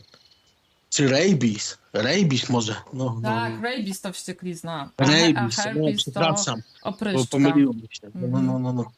Czy 0.90 1.08
rabies? 1.08 1.78
Rabies 1.94 2.50
może. 2.50 2.76
No, 2.94 3.20
no. 3.22 3.30
Tak, 3.30 3.62
rabies 3.62 4.02
to 4.02 4.14
wścieklizna, 4.14 4.90
a, 4.98 5.06
he- 5.06 5.34
a 5.36 5.42
Rabies, 5.42 5.58
no, 5.66 5.74
to 5.92 5.98
przepraszam, 5.98 6.62
bo 6.84 6.90
opryszczka. 6.90 7.28
pomyliło 7.32 7.74
mi 7.74 7.82
się. 7.92 8.08
No, 8.16 8.28
Mhm. 8.28 8.46
no, 8.46 8.60
no, 8.60 8.74
no. 8.74 8.92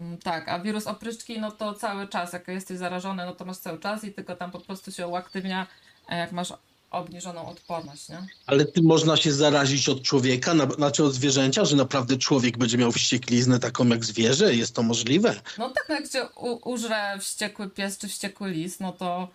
Mm, 0.00 0.18
Tak, 0.18 0.48
a 0.48 0.58
wirus 0.60 0.86
opryszczki, 0.86 1.40
no 1.40 1.50
to 1.50 1.74
cały 1.74 2.08
czas, 2.08 2.32
jak 2.32 2.48
jesteś 2.48 2.78
zarażony, 2.78 3.26
no 3.26 3.34
to 3.34 3.44
masz 3.44 3.56
cały 3.58 3.78
czas 3.78 4.04
i 4.04 4.12
tylko 4.12 4.36
tam 4.36 4.50
po 4.50 4.60
prostu 4.60 4.92
się 4.92 5.06
uaktywnia, 5.06 5.66
jak 6.10 6.32
masz 6.32 6.52
obniżoną 6.96 7.48
odporność, 7.48 8.08
nie? 8.08 8.26
Ale 8.46 8.64
ty 8.64 8.82
można 8.82 9.16
się 9.16 9.32
zarazić 9.32 9.88
od 9.88 10.02
człowieka, 10.02 10.54
na, 10.54 10.66
znaczy 10.70 11.04
od 11.04 11.14
zwierzęcia, 11.14 11.64
że 11.64 11.76
naprawdę 11.76 12.16
człowiek 12.16 12.58
będzie 12.58 12.78
miał 12.78 12.92
wściekliznę 12.92 13.58
taką 13.58 13.88
jak 13.88 14.04
zwierzę? 14.04 14.54
Jest 14.54 14.74
to 14.74 14.82
możliwe? 14.82 15.40
No 15.58 15.70
tak, 15.70 15.84
no 15.88 15.94
jak 15.94 16.08
cię 16.08 16.24
u- 16.36 16.70
użre 16.70 17.18
wściekły 17.20 17.70
pies 17.70 17.98
czy 17.98 18.08
wściekły 18.08 18.50
lis, 18.50 18.80
no 18.80 18.92
to 18.92 19.28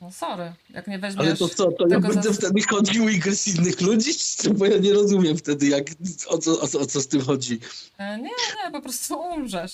No 0.00 0.12
sorry, 0.12 0.52
jak 0.70 0.86
nie 0.86 0.98
weźmiesz... 0.98 1.26
Ale 1.26 1.36
to 1.36 1.48
co, 1.48 1.72
to 1.72 1.86
ja 1.90 2.00
będę 2.00 2.22
za- 2.22 2.32
wtedy 2.32 2.62
chodził 2.62 3.08
i 3.08 3.18
gryźć 3.18 3.46
innych 3.48 3.80
ludzi? 3.80 4.10
Bo 4.54 4.66
ja 4.66 4.78
nie 4.78 4.92
rozumiem 4.92 5.36
wtedy, 5.36 5.66
jak, 5.66 5.86
o, 6.26 6.38
co, 6.38 6.60
o, 6.60 6.68
co, 6.68 6.80
o 6.80 6.86
co 6.86 7.00
z 7.00 7.06
tym 7.08 7.20
chodzi. 7.20 7.60
E, 7.98 8.16
Nie, 8.18 8.22
nie, 8.24 8.72
po 8.72 8.80
prostu 8.80 9.14
umrzesz. 9.20 9.72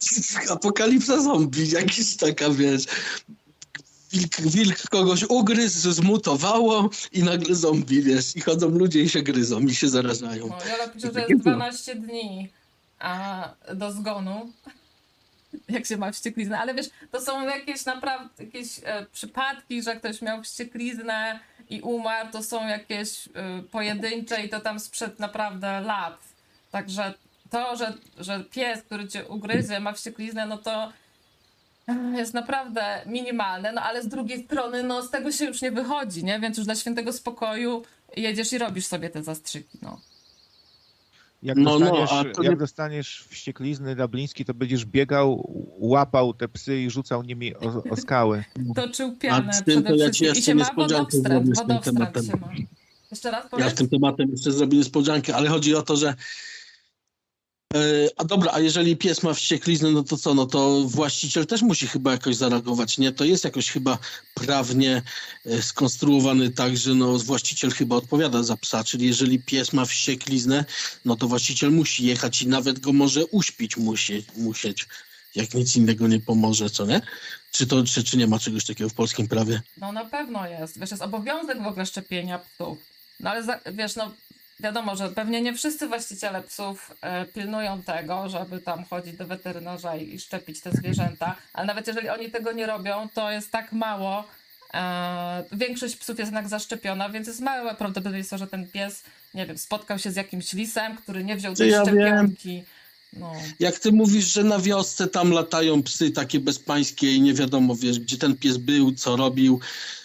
Apokalipsa 0.50 1.22
zombie, 1.22 1.70
jakiś 1.70 2.16
taka, 2.16 2.50
wiesz... 2.50 2.84
Wilk, 4.12 4.40
wilk 4.40 4.88
kogoś 4.90 5.24
ugryzł, 5.28 5.92
zmutowało 5.92 6.90
i 7.12 7.22
nagle 7.22 7.54
zombie, 7.54 8.02
wiesz, 8.02 8.36
i 8.36 8.40
chodzą 8.40 8.68
ludzie 8.68 9.02
i 9.02 9.08
się 9.08 9.22
gryzą 9.22 9.60
i 9.60 9.74
się 9.74 9.88
zarażają. 9.88 10.48
No, 10.48 10.58
Jola 10.70 10.88
pisze, 10.88 11.12
że 11.12 11.20
jest 11.20 11.42
było. 11.42 11.56
12 11.56 11.94
dni 11.94 12.48
a, 12.98 13.48
do 13.74 13.92
zgonu, 13.92 14.52
jak 15.68 15.86
się 15.86 15.96
ma 15.96 16.12
wściekliznę. 16.12 16.58
Ale 16.58 16.74
wiesz, 16.74 16.86
to 17.10 17.20
są 17.20 17.46
jakieś 17.46 17.84
naprawdę 17.84 18.44
jakieś 18.44 18.80
e, 18.84 19.06
przypadki, 19.12 19.82
że 19.82 19.96
ktoś 19.96 20.22
miał 20.22 20.42
wściekliznę 20.42 21.40
i 21.70 21.80
umarł. 21.80 22.30
To 22.32 22.42
są 22.42 22.66
jakieś 22.68 23.28
e, 23.34 23.62
pojedyncze 23.70 24.42
i 24.42 24.48
to 24.48 24.60
tam 24.60 24.80
sprzed 24.80 25.18
naprawdę 25.18 25.80
lat. 25.80 26.18
Także 26.70 27.14
to, 27.50 27.76
że, 27.76 27.94
że 28.18 28.44
pies, 28.44 28.82
który 28.82 29.08
cię 29.08 29.28
ugryzie, 29.28 29.80
ma 29.80 29.92
wściekliznę, 29.92 30.46
no 30.46 30.58
to 30.58 30.92
jest 32.16 32.34
naprawdę 32.34 33.02
minimalne, 33.06 33.72
no 33.72 33.80
ale 33.80 34.02
z 34.02 34.08
drugiej 34.08 34.44
strony, 34.44 34.82
no 34.82 35.02
z 35.02 35.10
tego 35.10 35.32
się 35.32 35.44
już 35.44 35.62
nie 35.62 35.70
wychodzi, 35.72 36.24
nie? 36.24 36.40
Więc 36.40 36.56
już 36.58 36.66
dla 36.66 36.74
świętego 36.74 37.12
spokoju 37.12 37.82
jedziesz 38.16 38.52
i 38.52 38.58
robisz 38.58 38.86
sobie 38.86 39.10
te 39.10 39.22
zastrzyki, 39.22 39.78
no. 39.82 40.00
Jak, 41.42 41.56
No, 41.56 41.78
no, 41.78 41.90
dostaniesz, 41.90 42.34
to 42.36 42.42
jak 42.42 42.52
nie- 42.52 42.58
dostaniesz 42.58 43.24
wścieklizny 43.28 43.96
dubliński, 43.96 44.44
to 44.44 44.54
będziesz 44.54 44.84
biegał, 44.84 45.50
łapał 45.78 46.34
te 46.34 46.48
psy 46.48 46.78
i 46.78 46.90
rzucał 46.90 47.22
nimi 47.22 47.54
o, 47.56 47.82
o 47.90 47.96
skały. 47.96 48.44
Toczył 48.76 49.16
pianę 49.16 49.48
A 49.48 49.52
z 49.52 49.64
tym 49.64 49.82
to 49.82 49.88
przede 49.88 50.04
ja. 50.04 50.10
I 50.20 50.24
jeszcze 50.24 50.42
się 50.42 50.54
ma 50.54 50.70
wodowstręt, 50.76 51.56
się 51.84 51.92
ma. 51.92 52.12
Jeszcze 53.10 53.30
raz 53.30 53.44
Ja 53.44 53.50
powiedz? 53.50 53.72
z 53.72 53.74
tym 53.74 53.88
tematem 53.88 54.30
jeszcze 54.30 54.52
zrobię 54.52 54.78
niespodziankę, 54.78 55.36
ale 55.36 55.48
chodzi 55.48 55.74
o 55.74 55.82
to, 55.82 55.96
że. 55.96 56.14
E, 57.74 58.08
A 58.16 58.24
dobra, 58.24 58.50
a 58.52 58.60
jeżeli 58.60 58.96
pies 58.96 59.22
ma 59.22 59.34
wściekliznę, 59.34 59.90
no 59.90 60.02
to 60.02 60.16
co? 60.16 60.34
No 60.34 60.46
to 60.46 60.80
właściciel 60.86 61.46
też 61.46 61.62
musi 61.62 61.86
chyba 61.86 62.12
jakoś 62.12 62.36
zareagować, 62.36 62.98
nie? 62.98 63.12
To 63.12 63.24
jest 63.24 63.44
jakoś 63.44 63.70
chyba 63.70 63.98
prawnie 64.34 65.02
e, 65.46 65.62
skonstruowany 65.62 66.50
tak, 66.50 66.76
że 66.76 66.94
no 66.94 67.18
właściciel 67.18 67.70
chyba 67.70 67.96
odpowiada 67.96 68.42
za 68.42 68.56
psa, 68.56 68.84
czyli 68.84 69.06
jeżeli 69.06 69.38
pies 69.38 69.72
ma 69.72 69.84
wściekliznę, 69.84 70.64
no 71.04 71.16
to 71.16 71.28
właściciel 71.28 71.72
musi 71.72 72.06
jechać 72.06 72.42
i 72.42 72.48
nawet 72.48 72.78
go 72.78 72.92
może 72.92 73.26
uśpić 73.26 73.76
musi, 73.76 74.24
musieć, 74.36 74.88
jak 75.34 75.54
nic 75.54 75.76
innego 75.76 76.08
nie 76.08 76.20
pomoże, 76.20 76.70
co 76.70 76.86
nie? 76.86 77.00
Czy 77.52 77.66
to, 77.66 77.84
czy, 77.84 78.04
czy 78.04 78.16
nie 78.16 78.26
ma 78.26 78.38
czegoś 78.38 78.64
takiego 78.64 78.90
w 78.90 78.94
polskim 78.94 79.28
prawie? 79.28 79.62
No 79.78 79.92
na 79.92 80.04
pewno 80.04 80.48
jest. 80.48 80.78
Wiesz, 80.80 80.90
jest 80.90 81.02
obowiązek 81.02 81.62
w 81.62 81.66
ogóle 81.66 81.86
szczepienia 81.86 82.38
psów. 82.38 82.78
No 83.20 83.30
ale 83.30 83.42
za, 83.44 83.60
wiesz, 83.72 83.96
no 83.96 84.12
wiadomo, 84.62 84.96
że 84.96 85.08
pewnie 85.08 85.42
nie 85.42 85.54
wszyscy 85.54 85.88
właściciele 85.88 86.42
psów 86.42 86.90
e, 87.00 87.24
pilnują 87.24 87.82
tego, 87.82 88.28
żeby 88.28 88.60
tam 88.60 88.84
chodzić 88.84 89.16
do 89.16 89.26
weterynarza 89.26 89.96
i, 89.96 90.20
szczepić 90.20 90.60
te 90.60 90.72
zwierzęta, 90.72 91.36
ale 91.52 91.66
nawet 91.66 91.86
jeżeli 91.86 92.08
oni 92.08 92.30
tego 92.30 92.52
nie 92.52 92.66
robią, 92.66 93.08
to 93.14 93.30
jest 93.30 93.50
tak 93.50 93.72
mało. 93.72 94.24
E, 94.74 95.44
większość 95.52 95.96
psów 95.96 96.18
jest 96.18 96.28
jednak 96.28 96.48
zaszczepiona, 96.48 97.08
więc 97.08 97.26
jest 97.26 97.40
małe 97.40 97.74
prawdopodobieństwo, 97.74 98.38
że 98.38 98.46
ten 98.46 98.68
pies, 98.68 99.02
nie 99.34 99.46
wiem, 99.46 99.58
spotkał 99.58 99.98
się 99.98 100.10
z 100.10 100.16
jakimś 100.16 100.52
lisem, 100.52 100.96
który 100.96 101.24
nie 101.24 101.36
wziął 101.36 101.54
tej 101.54 101.70
ja 101.70 101.84
wiem? 101.84 101.94
szczepionki. 101.94 102.64
No. 103.12 103.32
Jak 103.60 103.78
ty 103.78 103.92
mówisz, 103.92 104.24
że 104.24 104.44
na 104.44 104.58
wiosce 104.58 105.08
tam 105.08 105.30
latają 105.30 105.82
psy 105.82 106.10
takie 106.10 106.40
bezpańskie 106.40 107.12
i 107.14 107.20
nie 107.20 107.34
wiadomo, 107.34 107.76
wiesz, 107.76 108.00
gdzie 108.00 108.18
ten 108.18 108.36
pies 108.36 108.56
był, 108.56 108.92
co 108.92 109.16
robił, 109.16 109.60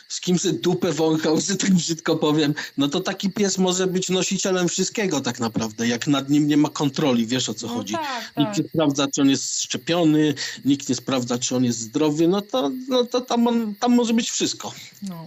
z 0.07 0.21
kim 0.21 0.39
sobie 0.39 0.59
dupę 0.59 0.91
wąchał, 0.91 1.41
że 1.41 1.55
tak 1.55 1.71
brzydko 1.71 2.15
powiem, 2.15 2.53
no 2.77 2.87
to 2.87 2.99
taki 2.99 3.29
pies 3.29 3.57
może 3.57 3.87
być 3.87 4.09
nosicielem 4.09 4.67
wszystkiego 4.67 5.21
tak 5.21 5.39
naprawdę, 5.39 5.87
jak 5.87 6.07
nad 6.07 6.29
nim 6.29 6.47
nie 6.47 6.57
ma 6.57 6.69
kontroli, 6.69 7.27
wiesz 7.27 7.49
o 7.49 7.53
co 7.53 7.67
No 7.67 7.73
chodzi. 7.73 7.93
tak, 7.93 8.33
Nikt 8.37 8.49
tak. 8.51 8.57
nie 8.57 8.69
sprawdza, 8.69 9.07
czy 9.07 9.21
on 9.21 9.29
jest 9.29 9.61
szczepiony, 9.63 10.33
nikt 10.65 10.89
nie 10.89 10.95
sprawdza, 10.95 11.37
czy 11.39 11.55
on 11.55 11.63
jest 11.63 11.79
zdrowy, 11.79 12.27
no 12.27 12.41
to, 12.41 12.71
no 12.87 13.03
to 13.05 13.21
tam, 13.21 13.47
on, 13.47 13.75
tam 13.75 13.95
może 13.95 14.13
być 14.13 14.29
wszystko. 14.29 14.73
No. 15.01 15.25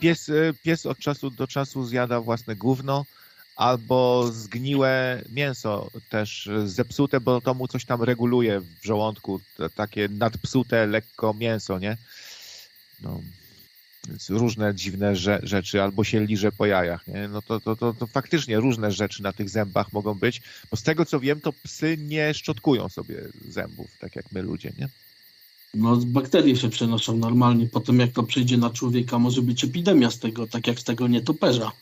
Pies, 0.00 0.28
e, 0.28 0.32
pies 0.62 0.86
od 0.86 0.98
czasu 0.98 1.30
do 1.30 1.46
czasu 1.46 1.84
zjada 1.84 2.20
własne 2.20 2.56
gówno 2.56 3.04
albo 3.56 4.30
zgniłe 4.32 5.22
mięso 5.32 5.90
też 6.08 6.48
zepsute, 6.64 7.20
bo 7.20 7.40
to 7.40 7.54
mu 7.54 7.68
coś 7.68 7.84
tam 7.84 8.02
reguluje 8.02 8.60
w 8.60 8.86
żołądku, 8.86 9.40
takie 9.74 10.08
nadpsute 10.08 10.86
lekko 10.86 11.34
mięso, 11.34 11.78
nie? 11.78 11.96
No, 13.02 13.20
różne 14.28 14.74
dziwne 14.74 15.12
rze- 15.12 15.40
rzeczy, 15.42 15.82
albo 15.82 16.04
się 16.04 16.26
liże 16.26 16.52
po 16.52 16.66
jajach, 16.66 17.06
nie? 17.06 17.28
No 17.28 17.42
to, 17.42 17.60
to, 17.60 17.76
to, 17.76 17.94
to 17.94 18.06
faktycznie 18.06 18.60
różne 18.60 18.92
rzeczy 18.92 19.22
na 19.22 19.32
tych 19.32 19.50
zębach 19.50 19.92
mogą 19.92 20.14
być, 20.14 20.42
bo 20.70 20.76
z 20.76 20.82
tego 20.82 21.04
co 21.04 21.20
wiem, 21.20 21.40
to 21.40 21.52
psy 21.52 21.96
nie 22.00 22.34
szczotkują 22.34 22.88
sobie 22.88 23.16
zębów, 23.48 23.90
tak 23.98 24.16
jak 24.16 24.32
my 24.32 24.42
ludzie, 24.42 24.72
nie? 24.78 24.88
No, 25.74 25.96
bakterie 25.96 26.56
się 26.56 26.68
przenoszą 26.68 27.16
normalnie. 27.16 27.66
Potem 27.66 27.98
jak 28.00 28.12
to 28.12 28.22
przyjdzie 28.22 28.56
na 28.56 28.70
człowieka, 28.70 29.18
może 29.18 29.42
być 29.42 29.64
epidemia 29.64 30.10
z 30.10 30.18
tego, 30.18 30.46
tak 30.46 30.66
jak 30.66 30.80
z 30.80 30.84
tego 30.84 31.08
nietoperza. 31.08 31.72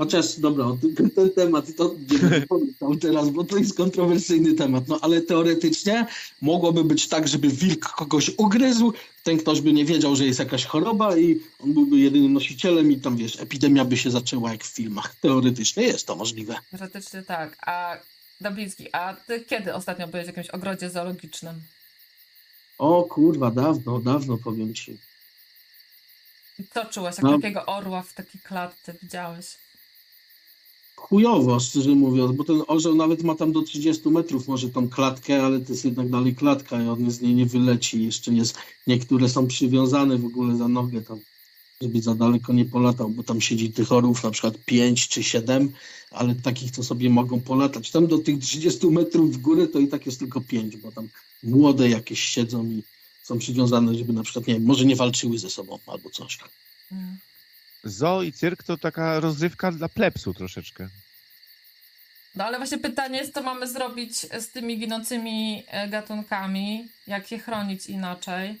Chociaż, 0.00 0.38
dobra, 0.38 0.64
o 0.64 0.78
ten, 0.96 1.10
ten 1.10 1.30
temat 1.30 1.76
to 1.76 1.94
nie 2.10 2.18
będę 2.18 2.46
pamiętał 2.48 2.96
teraz, 2.96 3.30
bo 3.30 3.44
to 3.44 3.56
jest 3.56 3.76
kontrowersyjny 3.76 4.54
temat. 4.54 4.88
No 4.88 4.98
ale 5.02 5.20
teoretycznie 5.20 6.06
mogłoby 6.40 6.84
być 6.84 7.08
tak, 7.08 7.28
żeby 7.28 7.48
wilk 7.48 7.86
kogoś 7.88 8.30
ugryzł, 8.36 8.92
ten 9.24 9.38
ktoś 9.38 9.60
by 9.60 9.72
nie 9.72 9.84
wiedział, 9.84 10.16
że 10.16 10.24
jest 10.26 10.38
jakaś 10.38 10.64
choroba 10.64 11.16
i 11.16 11.40
on 11.58 11.74
byłby 11.74 11.98
jedynym 11.98 12.32
nosicielem 12.32 12.92
i 12.92 13.00
tam, 13.00 13.16
wiesz, 13.16 13.40
epidemia 13.40 13.84
by 13.84 13.96
się 13.96 14.10
zaczęła 14.10 14.52
jak 14.52 14.64
w 14.64 14.74
filmach. 14.74 15.14
Teoretycznie 15.14 15.82
jest 15.82 16.06
to 16.06 16.16
możliwe. 16.16 16.56
Teoretycznie 16.70 17.22
tak. 17.22 17.56
A 17.66 17.96
Dabliński, 18.40 18.88
a 18.92 19.14
ty 19.26 19.40
kiedy 19.40 19.74
ostatnio 19.74 20.08
byłeś 20.08 20.24
w 20.24 20.28
jakimś 20.28 20.50
ogrodzie 20.50 20.90
zoologicznym? 20.90 21.54
O 22.78 23.02
kurwa, 23.02 23.50
dawno, 23.50 23.98
dawno 23.98 24.38
powiem 24.38 24.74
ci. 24.74 24.96
I 26.58 26.62
co 26.74 26.84
czułeś, 26.84 27.16
jak 27.16 27.22
No. 27.24 27.36
takiego 27.38 27.66
orła 27.66 28.02
w 28.02 28.12
takiej 28.12 28.40
klatce 28.40 28.94
widziałeś? 29.02 29.46
Chujowo, 31.00 31.60
szczerze 31.60 31.94
mówiąc, 31.94 32.36
bo 32.36 32.44
ten 32.44 32.62
orzeł 32.66 32.94
nawet 32.94 33.22
ma 33.22 33.34
tam 33.34 33.52
do 33.52 33.62
30 33.62 34.08
metrów 34.08 34.48
może 34.48 34.68
tą 34.68 34.88
klatkę, 34.88 35.42
ale 35.42 35.60
to 35.60 35.72
jest 35.72 35.84
jednak 35.84 36.10
dalej 36.10 36.34
klatka 36.34 36.82
i 36.82 36.88
on 36.88 37.10
z 37.10 37.20
niej 37.20 37.34
nie 37.34 37.46
wyleci. 37.46 38.04
Jeszcze 38.04 38.32
jest, 38.32 38.58
niektóre 38.86 39.28
są 39.28 39.46
przywiązane 39.46 40.18
w 40.18 40.24
ogóle 40.24 40.56
za 40.56 40.68
nogę 40.68 41.02
tam, 41.02 41.18
żeby 41.82 42.02
za 42.02 42.14
daleko 42.14 42.52
nie 42.52 42.64
polatał, 42.64 43.10
bo 43.10 43.22
tam 43.22 43.40
siedzi 43.40 43.72
tych 43.72 43.92
orłów 43.92 44.24
na 44.24 44.30
przykład 44.30 44.54
5 44.64 45.08
czy 45.08 45.22
7, 45.22 45.72
ale 46.10 46.34
takich, 46.34 46.70
co 46.70 46.82
sobie 46.82 47.10
mogą 47.10 47.40
polatać. 47.40 47.90
Tam 47.90 48.06
do 48.06 48.18
tych 48.18 48.38
30 48.38 48.86
metrów 48.86 49.32
w 49.32 49.38
górę 49.38 49.68
to 49.68 49.78
i 49.78 49.88
tak 49.88 50.06
jest 50.06 50.18
tylko 50.18 50.40
5, 50.40 50.76
bo 50.76 50.92
tam 50.92 51.08
młode 51.42 51.88
jakieś 51.88 52.20
siedzą 52.20 52.64
i 52.66 52.82
są 53.22 53.38
przywiązane, 53.38 53.94
żeby 53.94 54.12
na 54.12 54.22
przykład, 54.22 54.46
nie 54.46 54.60
może 54.60 54.84
nie 54.84 54.96
walczyły 54.96 55.38
ze 55.38 55.50
sobą 55.50 55.78
albo 55.86 56.10
coś. 56.10 56.38
Mm. 56.92 57.18
Zoo 57.84 58.22
i 58.22 58.32
cyrk 58.32 58.62
to 58.62 58.78
taka 58.78 59.20
rozrywka 59.20 59.72
dla 59.72 59.88
plebsu 59.88 60.34
troszeczkę. 60.34 60.88
No 62.34 62.44
ale 62.44 62.58
właśnie 62.58 62.78
pytanie 62.78 63.18
jest, 63.18 63.34
co 63.34 63.42
mamy 63.42 63.68
zrobić 63.68 64.14
z 64.20 64.48
tymi 64.48 64.78
ginącymi 64.78 65.64
e, 65.68 65.88
gatunkami? 65.88 66.88
Jak 67.06 67.30
je 67.30 67.38
chronić 67.38 67.86
inaczej? 67.86 68.60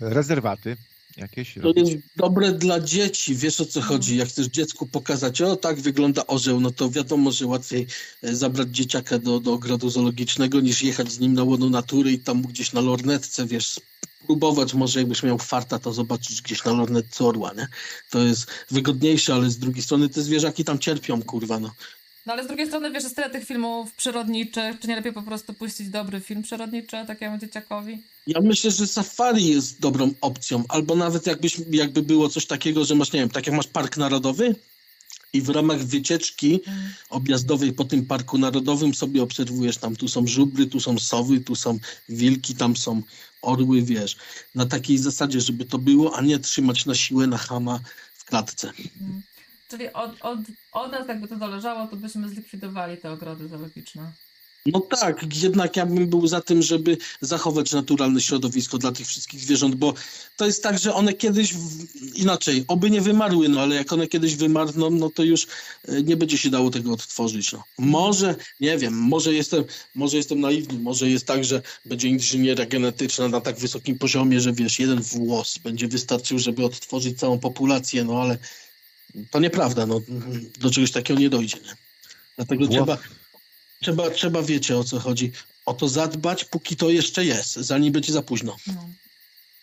Rezerwaty 0.00 0.76
jakieś 1.16 1.54
To 1.54 1.60
robić. 1.60 1.88
jest 1.90 2.02
dobre 2.16 2.52
dla 2.52 2.80
dzieci, 2.80 3.34
wiesz 3.34 3.60
o 3.60 3.64
co 3.66 3.80
chodzi. 3.80 4.16
Jak 4.16 4.28
chcesz 4.28 4.46
dziecku 4.46 4.86
pokazać, 4.86 5.42
o 5.42 5.56
tak 5.56 5.80
wygląda 5.80 6.26
orzeł, 6.26 6.60
no 6.60 6.70
to 6.70 6.90
wiadomo, 6.90 7.32
że 7.32 7.46
łatwiej 7.46 7.86
e, 8.22 8.34
zabrać 8.36 8.68
dzieciaka 8.68 9.18
do, 9.18 9.40
do 9.40 9.52
ogrodu 9.52 9.90
zoologicznego 9.90 10.60
niż 10.60 10.82
jechać 10.82 11.12
z 11.12 11.18
nim 11.20 11.34
na 11.34 11.42
łono 11.44 11.70
natury 11.70 12.12
i 12.12 12.18
tam 12.18 12.42
gdzieś 12.42 12.72
na 12.72 12.80
lornetce, 12.80 13.46
wiesz, 13.46 13.80
spróbować 14.24 14.74
może 14.74 14.98
jakbyś 14.98 15.22
miał 15.22 15.38
farta, 15.38 15.78
to 15.78 15.92
zobaczyć 15.92 16.42
gdzieś 16.42 16.64
na 16.64 16.72
lornetce 16.72 17.24
orła, 17.24 17.52
nie? 17.56 17.68
To 18.10 18.18
jest 18.18 18.46
wygodniejsze, 18.70 19.34
ale 19.34 19.50
z 19.50 19.58
drugiej 19.58 19.82
strony 19.82 20.08
te 20.08 20.22
zwierzaki 20.22 20.64
tam 20.64 20.78
cierpią, 20.78 21.22
kurwa, 21.22 21.60
no. 21.60 21.70
No 22.26 22.32
ale 22.32 22.44
z 22.44 22.46
drugiej 22.46 22.66
strony, 22.66 22.90
wiesz, 22.90 23.02
jest 23.02 23.16
tyle 23.16 23.30
tych 23.30 23.44
filmów 23.44 23.92
przyrodniczych, 23.92 24.80
czy 24.80 24.88
nie 24.88 24.96
lepiej 24.96 25.12
po 25.12 25.22
prostu 25.22 25.54
puścić 25.54 25.88
dobry 25.88 26.20
film 26.20 26.42
przyrodniczy 26.42 26.96
takiemu 27.06 27.38
dzieciakowi? 27.38 28.02
Ja 28.26 28.40
myślę, 28.40 28.70
że 28.70 28.86
safari 28.86 29.46
jest 29.46 29.80
dobrą 29.80 30.10
opcją, 30.20 30.64
albo 30.68 30.96
nawet 30.96 31.26
jakbyś, 31.26 31.56
jakby 31.70 32.02
było 32.02 32.28
coś 32.28 32.46
takiego, 32.46 32.84
że 32.84 32.94
masz, 32.94 33.12
nie 33.12 33.20
wiem, 33.20 33.28
tak 33.28 33.46
jak 33.46 33.56
masz 33.56 33.66
park 33.66 33.96
narodowy 33.96 34.54
i 35.32 35.42
w 35.42 35.48
ramach 35.48 35.78
wycieczki 35.84 36.60
Mm. 36.66 36.94
objazdowej 37.08 37.72
po 37.72 37.84
tym 37.84 38.06
parku 38.06 38.38
narodowym 38.38 38.94
sobie 38.94 39.22
obserwujesz 39.22 39.76
tam, 39.76 39.96
tu 39.96 40.08
są 40.08 40.26
żubry, 40.26 40.66
tu 40.66 40.80
są 40.80 40.98
sowy, 40.98 41.40
tu 41.40 41.54
są 41.54 41.78
wilki, 42.08 42.54
tam 42.54 42.76
są 42.76 43.02
orły, 43.42 43.82
wiesz, 43.82 44.16
na 44.54 44.66
takiej 44.66 44.98
zasadzie, 44.98 45.40
żeby 45.40 45.64
to 45.64 45.78
było, 45.78 46.16
a 46.16 46.20
nie 46.20 46.38
trzymać 46.38 46.86
na 46.86 46.94
siłę 46.94 47.26
na 47.26 47.38
chama 47.38 47.80
w 48.14 48.24
klatce. 48.24 48.72
Mm. 49.00 49.22
Czyli 49.68 49.92
od, 49.92 50.10
od, 50.20 50.38
od 50.72 50.92
nas 50.92 51.08
jakby 51.08 51.28
to 51.28 51.38
zależało, 51.38 51.86
to 51.86 51.96
byśmy 51.96 52.28
zlikwidowali 52.28 52.96
te 52.96 53.12
ogrody 53.12 53.48
zoologiczne. 53.48 54.12
No 54.66 54.80
tak, 54.80 55.24
jednak 55.42 55.76
ja 55.76 55.86
bym 55.86 56.06
był 56.06 56.26
za 56.26 56.40
tym, 56.40 56.62
żeby 56.62 56.96
zachować 57.20 57.72
naturalne 57.72 58.20
środowisko 58.20 58.78
dla 58.78 58.92
tych 58.92 59.06
wszystkich 59.06 59.40
zwierząt, 59.40 59.74
bo 59.74 59.94
to 60.36 60.46
jest 60.46 60.62
tak, 60.62 60.78
że 60.78 60.94
one 60.94 61.12
kiedyś 61.12 61.54
w... 61.54 61.86
inaczej, 62.14 62.64
oby 62.68 62.90
nie 62.90 63.00
wymarły, 63.00 63.48
no 63.48 63.60
ale 63.60 63.74
jak 63.74 63.92
one 63.92 64.06
kiedyś 64.06 64.36
wymarną, 64.36 64.90
no 64.90 65.10
to 65.10 65.22
już 65.22 65.46
e, 65.88 66.02
nie 66.02 66.16
będzie 66.16 66.38
się 66.38 66.50
dało 66.50 66.70
tego 66.70 66.92
odtworzyć. 66.92 67.52
No. 67.52 67.64
Może, 67.78 68.34
nie 68.60 68.78
wiem, 68.78 68.94
może 68.94 69.34
jestem, 69.34 69.64
może 69.94 70.16
jestem 70.16 70.40
naiwny, 70.40 70.78
może 70.78 71.10
jest 71.10 71.26
tak, 71.26 71.44
że 71.44 71.62
będzie 71.84 72.08
inżynieria 72.08 72.66
genetyczna 72.66 73.28
na 73.28 73.40
tak 73.40 73.58
wysokim 73.58 73.98
poziomie, 73.98 74.40
że 74.40 74.52
wiesz, 74.52 74.78
jeden 74.78 75.00
włos 75.00 75.58
będzie 75.58 75.88
wystarczył, 75.88 76.38
żeby 76.38 76.64
odtworzyć 76.64 77.18
całą 77.18 77.38
populację, 77.38 78.04
no 78.04 78.22
ale 78.22 78.38
to 79.30 79.40
nieprawda, 79.40 79.86
no 79.86 80.00
do 80.58 80.70
czegoś 80.70 80.90
takiego 80.90 81.20
nie 81.20 81.30
dojdzie, 81.30 81.56
nie? 81.56 81.76
Dlatego 82.36 82.68
trzeba, 82.68 82.98
trzeba, 83.82 84.10
trzeba, 84.10 84.42
wiecie 84.42 84.76
o 84.76 84.84
co 84.84 85.00
chodzi, 85.00 85.32
o 85.66 85.74
to 85.74 85.88
zadbać, 85.88 86.44
póki 86.44 86.76
to 86.76 86.90
jeszcze 86.90 87.24
jest, 87.24 87.54
zanim 87.54 87.92
będzie 87.92 88.12
za 88.12 88.22
późno. 88.22 88.56
No. 88.66 88.88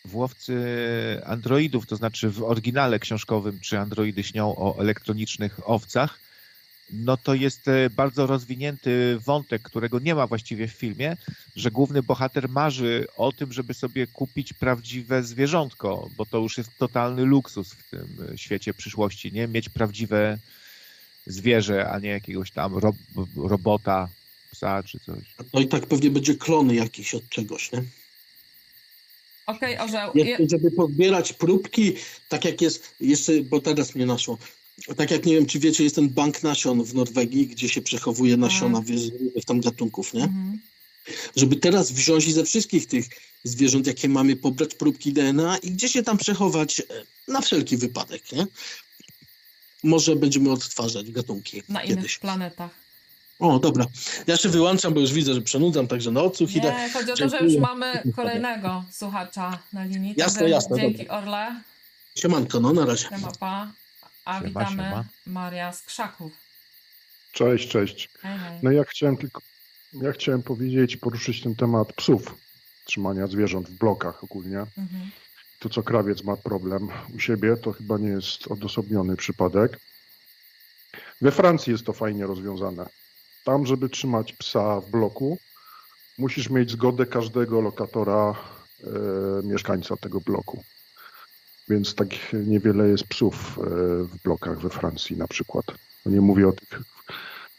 w 0.05 0.15
łowcy 0.15 0.55
androidów, 1.25 1.87
to 1.87 1.95
znaczy 1.95 2.29
w 2.29 2.43
oryginale 2.43 2.99
książkowym, 2.99 3.59
czy 3.59 3.79
androidy 3.79 4.23
śnią 4.23 4.55
o 4.55 4.79
elektronicznych 4.79 5.69
owcach, 5.69 6.19
no 6.93 7.17
to 7.17 7.33
jest 7.33 7.67
e, 7.67 7.89
bardzo 7.89 8.27
rozwinięty 8.27 9.19
wątek, 9.25 9.61
którego 9.61 9.99
nie 9.99 10.15
ma 10.15 10.27
właściwie 10.27 10.67
w 10.67 10.71
filmie, 10.71 11.17
że 11.55 11.71
główny 11.71 12.03
bohater 12.03 12.49
marzy 12.49 13.07
o 13.17 13.31
tym, 13.31 13.53
żeby 13.53 13.73
sobie 13.73 14.07
kupić 14.07 14.53
prawdziwe 14.53 15.23
zwierzątko, 15.23 16.09
bo 16.17 16.25
to 16.25 16.37
już 16.37 16.57
jest 16.57 16.77
totalny 16.77 17.25
luksus 17.25 17.73
w 17.73 17.89
tym 17.89 18.07
e, 18.33 18.37
świecie 18.37 18.73
przyszłości, 18.73 19.31
nie? 19.31 19.47
Mieć 19.47 19.69
prawdziwe 19.69 20.37
zwierzę, 21.27 21.89
a 21.89 21.99
nie 21.99 22.09
jakiegoś 22.09 22.51
tam 22.51 22.77
ro 22.77 22.93
robota, 23.35 24.09
psa 24.51 24.83
czy 24.83 24.99
coś. 24.99 25.35
No 25.53 25.59
i 25.59 25.67
tak 25.67 25.85
pewnie 25.85 26.09
będzie 26.09 26.35
klony 26.35 26.75
jakiś 26.75 27.15
od 27.15 27.29
czegoś, 27.29 27.71
nie? 27.71 27.83
Okej, 29.45 29.79
orzeł. 29.79 30.11
Je... 30.15 30.25
Jeszcze, 30.25 30.49
żeby 30.49 30.71
podbierać 30.71 31.33
próbki, 31.33 31.93
tak 32.29 32.45
jak 32.45 32.61
jest, 32.61 32.95
jeszcze, 32.99 33.41
bo 33.41 33.61
teraz 33.61 33.95
mnie 33.95 34.05
naszło, 34.05 34.37
tak 34.97 35.11
jak 35.11 35.25
nie 35.25 35.33
wiem, 35.33 35.45
czy 35.45 35.59
wiecie, 35.59 35.83
jest 35.83 35.95
ten 35.95 36.09
bank 36.09 36.43
nasion 36.43 36.83
w 36.83 36.93
Norwegii, 36.93 37.47
gdzie 37.47 37.69
się 37.69 37.81
przechowuje 37.81 38.37
nasiona, 38.37 38.81
wiesz, 38.81 39.01
z 39.01 39.11
różnych 39.11 39.45
tam 39.45 39.61
gatunków, 39.61 40.13
nie? 40.13 40.23
Mhm. 40.23 40.59
Żeby 41.35 41.55
teraz 41.55 41.91
wziąć 41.91 42.27
i 42.27 42.31
ze 42.31 42.43
wszystkich 42.43 42.85
tych 42.85 43.05
zwierząt, 43.43 43.87
jakie 43.87 44.09
mamy, 44.09 44.35
pobrać 44.35 44.75
próbki 44.75 45.13
DNA 45.13 45.57
i 45.57 45.71
gdzie 45.71 45.89
się 45.89 46.03
tam 46.03 46.17
przechować 46.17 46.79
e, 46.79 46.83
na 47.27 47.41
wszelki 47.41 47.77
wypadek, 47.77 48.31
nie? 48.31 48.47
Może 49.83 50.15
będziemy 50.15 50.51
odtwarzać 50.51 51.11
gatunki 51.11 51.63
Na 51.69 51.83
innych 51.83 51.97
kiedyś. 51.97 52.17
planetach. 52.17 52.71
O, 53.39 53.59
dobra. 53.59 53.85
Ja 54.27 54.37
się 54.37 54.49
wyłączam, 54.49 54.93
bo 54.93 54.99
już 54.99 55.13
widzę, 55.13 55.33
że 55.33 55.41
przenudzam, 55.41 55.87
także 55.87 56.11
na 56.11 56.21
odsłuch 56.21 56.55
idę. 56.55 56.71
Nie, 56.73 56.89
chodzi 56.93 57.11
o 57.11 57.15
to, 57.15 57.23
że 57.23 57.29
Dziękuję. 57.29 57.51
już 57.53 57.61
mamy 57.61 58.03
kolejnego 58.15 58.83
słuchacza 58.91 59.59
na 59.73 59.85
linii. 59.85 60.13
Jasne, 60.17 60.39
Także 60.39 60.49
jasne, 60.49 60.77
Dzięki 60.77 61.09
Orle, 61.09 61.61
Siemanko, 62.15 62.59
no 62.59 62.73
na 62.73 62.85
razie. 62.85 63.09
siema 63.09 63.31
pa. 63.39 63.71
A 64.25 64.37
Siema, 64.39 64.47
witamy 64.47 64.69
siema. 64.83 65.03
Maria 65.25 65.73
z 65.73 65.81
Krzaków. 65.81 66.31
Cześć, 67.31 67.69
cześć. 67.69 68.09
Hej, 68.21 68.39
hej. 68.39 68.59
No 68.63 68.71
ja 68.71 68.83
chciałem 68.83 69.17
tylko, 69.17 69.41
ja 69.93 70.11
chciałem 70.11 70.43
powiedzieć, 70.43 70.97
poruszyć 70.97 71.41
ten 71.43 71.55
temat 71.55 71.93
psów, 71.93 72.35
trzymania 72.85 73.27
zwierząt 73.27 73.67
w 73.69 73.77
blokach 73.77 74.23
ogólnie. 74.23 74.57
Mhm. 74.59 75.11
To, 75.59 75.69
co 75.69 75.83
krawiec 75.83 76.23
ma 76.23 76.37
problem 76.37 76.89
u 77.15 77.19
siebie, 77.19 77.57
to 77.57 77.71
chyba 77.71 77.97
nie 77.97 78.09
jest 78.09 78.47
odosobniony 78.47 79.15
przypadek. 79.15 79.79
We 81.21 81.31
Francji 81.31 81.71
jest 81.71 81.85
to 81.85 81.93
fajnie 81.93 82.27
rozwiązane. 82.27 82.89
Tam, 83.43 83.65
żeby 83.65 83.89
trzymać 83.89 84.33
psa 84.33 84.81
w 84.81 84.89
bloku, 84.89 85.37
musisz 86.17 86.49
mieć 86.49 86.71
zgodę 86.71 87.05
każdego 87.05 87.61
lokatora, 87.61 88.35
e, 88.83 88.87
mieszkańca 89.43 89.97
tego 89.97 90.21
bloku. 90.21 90.63
Więc 91.69 91.95
tak 91.95 92.07
niewiele 92.33 92.87
jest 92.87 93.03
psów 93.03 93.35
e, 93.35 93.61
w 94.03 94.23
blokach 94.23 94.59
we 94.59 94.69
Francji 94.69 95.17
na 95.17 95.27
przykład. 95.27 95.65
No 96.05 96.11
Nie 96.11 96.21
mówię 96.21 96.47
o 96.47 96.53
tych 96.53 96.81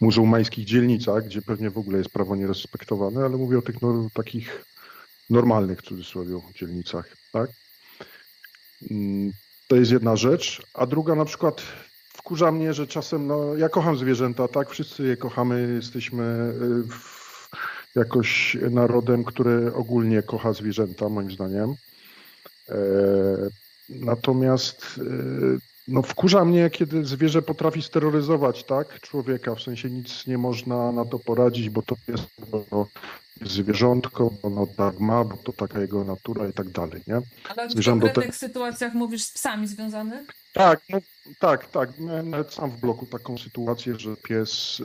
muzułmańskich 0.00 0.64
dzielnicach, 0.64 1.24
gdzie 1.24 1.42
pewnie 1.42 1.70
w 1.70 1.78
ogóle 1.78 1.98
jest 1.98 2.10
prawo 2.10 2.36
nierespektowane, 2.36 3.24
ale 3.24 3.36
mówię 3.36 3.58
o 3.58 3.62
tych 3.62 3.82
no, 3.82 4.08
takich 4.14 4.64
normalnych, 5.30 5.78
w 5.78 5.82
cudzysłowie, 5.82 6.40
dzielnicach, 6.54 7.16
tak? 7.32 7.50
Mm, 8.90 9.32
To 9.68 9.76
jest 9.76 9.92
jedna 9.92 10.16
rzecz, 10.16 10.62
a 10.74 10.86
druga 10.86 11.14
na 11.14 11.24
przykład 11.24 11.62
wkurza 12.16 12.52
mnie, 12.52 12.74
że 12.74 12.86
czasem, 12.86 13.26
no 13.26 13.54
ja 13.56 13.68
kocham 13.68 13.96
zwierzęta, 13.96 14.48
tak? 14.48 14.70
Wszyscy 14.70 15.02
je 15.02 15.16
kochamy, 15.16 15.72
jesteśmy 15.74 16.22
y, 16.22 16.82
w, 16.92 17.18
jakoś 17.96 18.56
narodem, 18.70 19.24
który 19.24 19.74
ogólnie 19.74 20.22
kocha 20.22 20.52
zwierzęta, 20.52 21.08
moim 21.08 21.30
zdaniem. 21.32 21.74
E, 22.68 22.74
natomiast 23.88 24.98
y, 24.98 25.58
no 25.88 26.02
wkurza 26.02 26.44
mnie, 26.44 26.70
kiedy 26.70 27.04
zwierzę 27.04 27.42
potrafi 27.42 27.82
steroryzować, 27.82 28.64
tak? 28.64 29.00
Człowieka, 29.00 29.54
w 29.54 29.62
sensie 29.62 29.90
nic 29.90 30.26
nie 30.26 30.38
można 30.38 30.92
na 30.92 31.04
to 31.04 31.18
poradzić, 31.18 31.70
bo 31.70 31.82
to 31.82 31.96
jest, 32.08 32.24
bo 32.70 32.86
zwierzątko, 33.42 34.30
bo 34.30 34.48
ono 34.48 34.66
tak 34.66 35.00
ma, 35.00 35.24
bo 35.24 35.36
to 35.36 35.52
taka 35.52 35.80
jego 35.80 36.04
natura 36.04 36.48
i 36.48 36.52
tak 36.52 36.68
dalej, 36.68 37.02
nie? 37.06 37.20
Ale 37.48 37.68
w 37.68 37.72
Zmierzam 37.72 37.98
do 38.00 38.06
konkretnych 38.06 38.36
sytuacjach 38.36 38.94
mówisz 38.94 39.22
z 39.24 39.32
psami 39.32 39.66
związanych? 39.66 40.26
Tak, 40.52 40.80
no, 40.88 40.98
tak, 41.38 41.70
tak. 41.70 41.98
Miałem 41.98 42.30
nawet 42.30 42.52
sam 42.54 42.70
w 42.70 42.80
bloku 42.80 43.06
taką 43.06 43.38
sytuację, 43.38 43.98
że 43.98 44.16
pies 44.16 44.80
e, 44.80 44.84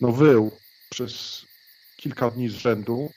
no, 0.00 0.12
wył 0.12 0.50
przez 0.90 1.44
kilka 1.96 2.30
dni 2.30 2.48
z 2.48 2.52
rzędu, 2.52 3.10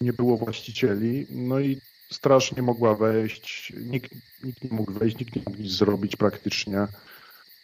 nie 0.00 0.12
było 0.12 0.36
właścicieli, 0.36 1.26
no 1.30 1.60
i 1.60 1.80
straż 2.12 2.52
nie 2.56 2.62
mogła 2.62 2.94
wejść, 2.94 3.72
nikt, 3.76 4.10
nikt 4.44 4.64
nie 4.64 4.70
mógł 4.70 4.92
wejść, 4.92 5.18
nikt 5.18 5.36
nie 5.36 5.42
mógł 5.46 5.62
nic 5.62 5.72
zrobić 5.72 6.16
praktycznie. 6.16 6.86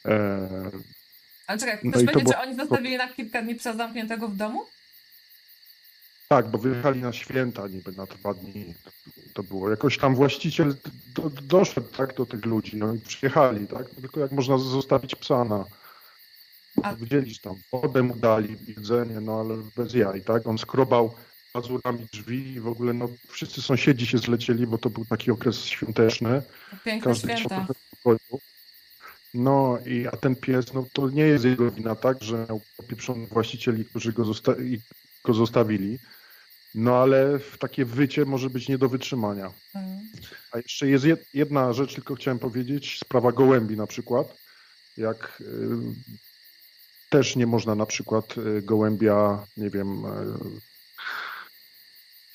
E, 0.06 0.70
Ale 1.46 1.58
czekaj, 1.58 1.78
No 1.82 1.88
i 1.90 1.92
to 1.92 1.98
powiedzieć, 1.98 2.22
było- 2.22 2.32
że 2.32 2.40
oni 2.40 2.56
zostawili 2.56 2.96
na 2.96 3.08
kilka 3.08 3.42
dni 3.42 3.54
psa 3.54 3.76
zamkniętego 3.76 4.28
w 4.28 4.36
domu? 4.36 4.66
Tak, 6.32 6.48
bo 6.50 6.58
wyjechali 6.58 7.00
na 7.00 7.12
święta 7.12 7.68
niby 7.68 7.92
na 7.92 8.06
dwa 8.06 8.34
dni. 8.34 8.74
To 9.34 9.42
było. 9.42 9.70
Jakoś 9.70 9.98
tam 9.98 10.14
właściciel 10.14 10.76
do, 11.14 11.30
doszedł 11.30 11.88
tak, 11.88 12.14
do 12.16 12.26
tych 12.26 12.46
ludzi, 12.46 12.76
no 12.76 12.94
i 12.94 12.98
przyjechali, 12.98 13.66
tak? 13.66 13.90
Tylko 13.90 14.20
jak 14.20 14.32
można 14.32 14.58
zostawić 14.58 15.14
psa 15.14 15.44
na, 15.44 15.64
A- 16.82 16.94
Widzieliś 16.94 17.40
tam, 17.40 17.54
wodę 17.72 18.02
mu 18.02 18.16
dali, 18.16 18.56
jedzenie, 18.68 19.20
no 19.20 19.40
ale 19.40 19.56
bez 19.76 19.94
jaj, 19.94 20.22
tak? 20.22 20.46
On 20.46 20.58
skrobał 20.58 21.14
pazurami 21.52 22.06
drzwi 22.12 22.52
i 22.52 22.60
w 22.60 22.68
ogóle 22.68 22.92
no 22.92 23.08
wszyscy 23.28 23.62
sąsiedzi 23.62 24.06
się 24.06 24.18
zlecieli, 24.18 24.66
bo 24.66 24.78
to 24.78 24.90
był 24.90 25.04
taki 25.04 25.30
okres 25.30 25.64
świąteczny. 25.64 26.42
Piękne 26.84 27.10
Każdy 27.10 27.36
święta. 27.36 27.66
No 29.34 29.78
i 29.86 30.06
a 30.06 30.10
ten 30.16 30.36
pies, 30.36 30.72
no 30.74 30.86
to 30.92 31.10
nie 31.10 31.22
jest 31.22 31.44
jego 31.44 31.70
wina, 31.70 31.94
tak, 31.94 32.22
że 32.22 32.46
miał 32.48 32.60
popieprzonych 32.76 33.28
właścicieli, 33.28 33.84
którzy 33.84 34.12
go, 34.12 34.24
zosta- 34.24 34.56
go 35.24 35.34
zostawili. 35.34 35.98
No 36.74 36.96
ale 36.96 37.38
w 37.38 37.58
takie 37.58 37.84
wycie 37.84 38.24
może 38.24 38.50
być 38.50 38.68
nie 38.68 38.78
do 38.78 38.88
wytrzymania. 38.88 39.52
Mhm. 39.74 40.00
A 40.52 40.58
jeszcze 40.58 40.88
jest 40.88 41.04
jed- 41.04 41.24
jedna 41.34 41.72
rzecz, 41.72 41.94
tylko 41.94 42.14
chciałem 42.14 42.38
powiedzieć, 42.38 42.98
sprawa 42.98 43.32
gołębi 43.32 43.76
na 43.76 43.86
przykład. 43.86 44.36
Jak 44.96 45.40
y, 45.40 45.44
też 47.10 47.36
nie 47.36 47.46
można 47.46 47.74
na 47.74 47.86
przykład 47.86 48.38
y, 48.38 48.62
gołębia, 48.62 49.46
nie 49.56 49.70
wiem, 49.70 50.04
y, 50.04 50.08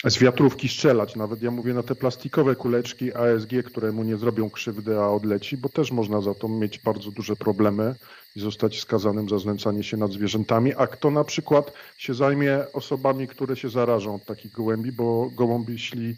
z 0.06 0.18
wiatrówki 0.18 0.70
strzelać. 0.70 1.16
Nawet 1.16 1.42
ja 1.42 1.52
mówię 1.52 1.74
na 1.74 1.84
te 1.84 1.96
plastikowe 1.96 2.56
kuleczki 2.56 3.14
ASG, 3.14 3.50
które 3.66 3.92
mu 3.92 4.04
nie 4.04 4.18
zrobią 4.18 4.50
krzywdy, 4.50 5.00
a 5.00 5.08
odleci, 5.08 5.58
bo 5.58 5.70
też 5.70 5.92
można 5.92 6.22
za 6.22 6.34
to 6.34 6.48
mieć 6.48 6.80
bardzo 6.80 7.12
duże 7.12 7.36
problemy 7.36 7.96
i 8.36 8.40
zostać 8.40 8.80
skazanym 8.80 9.30
za 9.30 9.40
znęcanie 9.40 9.84
się 9.84 9.98
nad 9.98 10.12
zwierzętami. 10.12 10.74
A 10.74 10.88
kto 10.88 11.12
na 11.12 11.24
przykład 11.24 11.74
się 11.98 12.14
zajmie 12.14 12.60
osobami, 12.74 13.28
które 13.28 13.56
się 13.56 13.70
zarażą 13.70 14.16
od 14.16 14.26
takich 14.26 14.52
gołębi, 14.52 14.92
bo 14.92 15.30
gołąb, 15.30 15.70
jeśli 15.70 16.16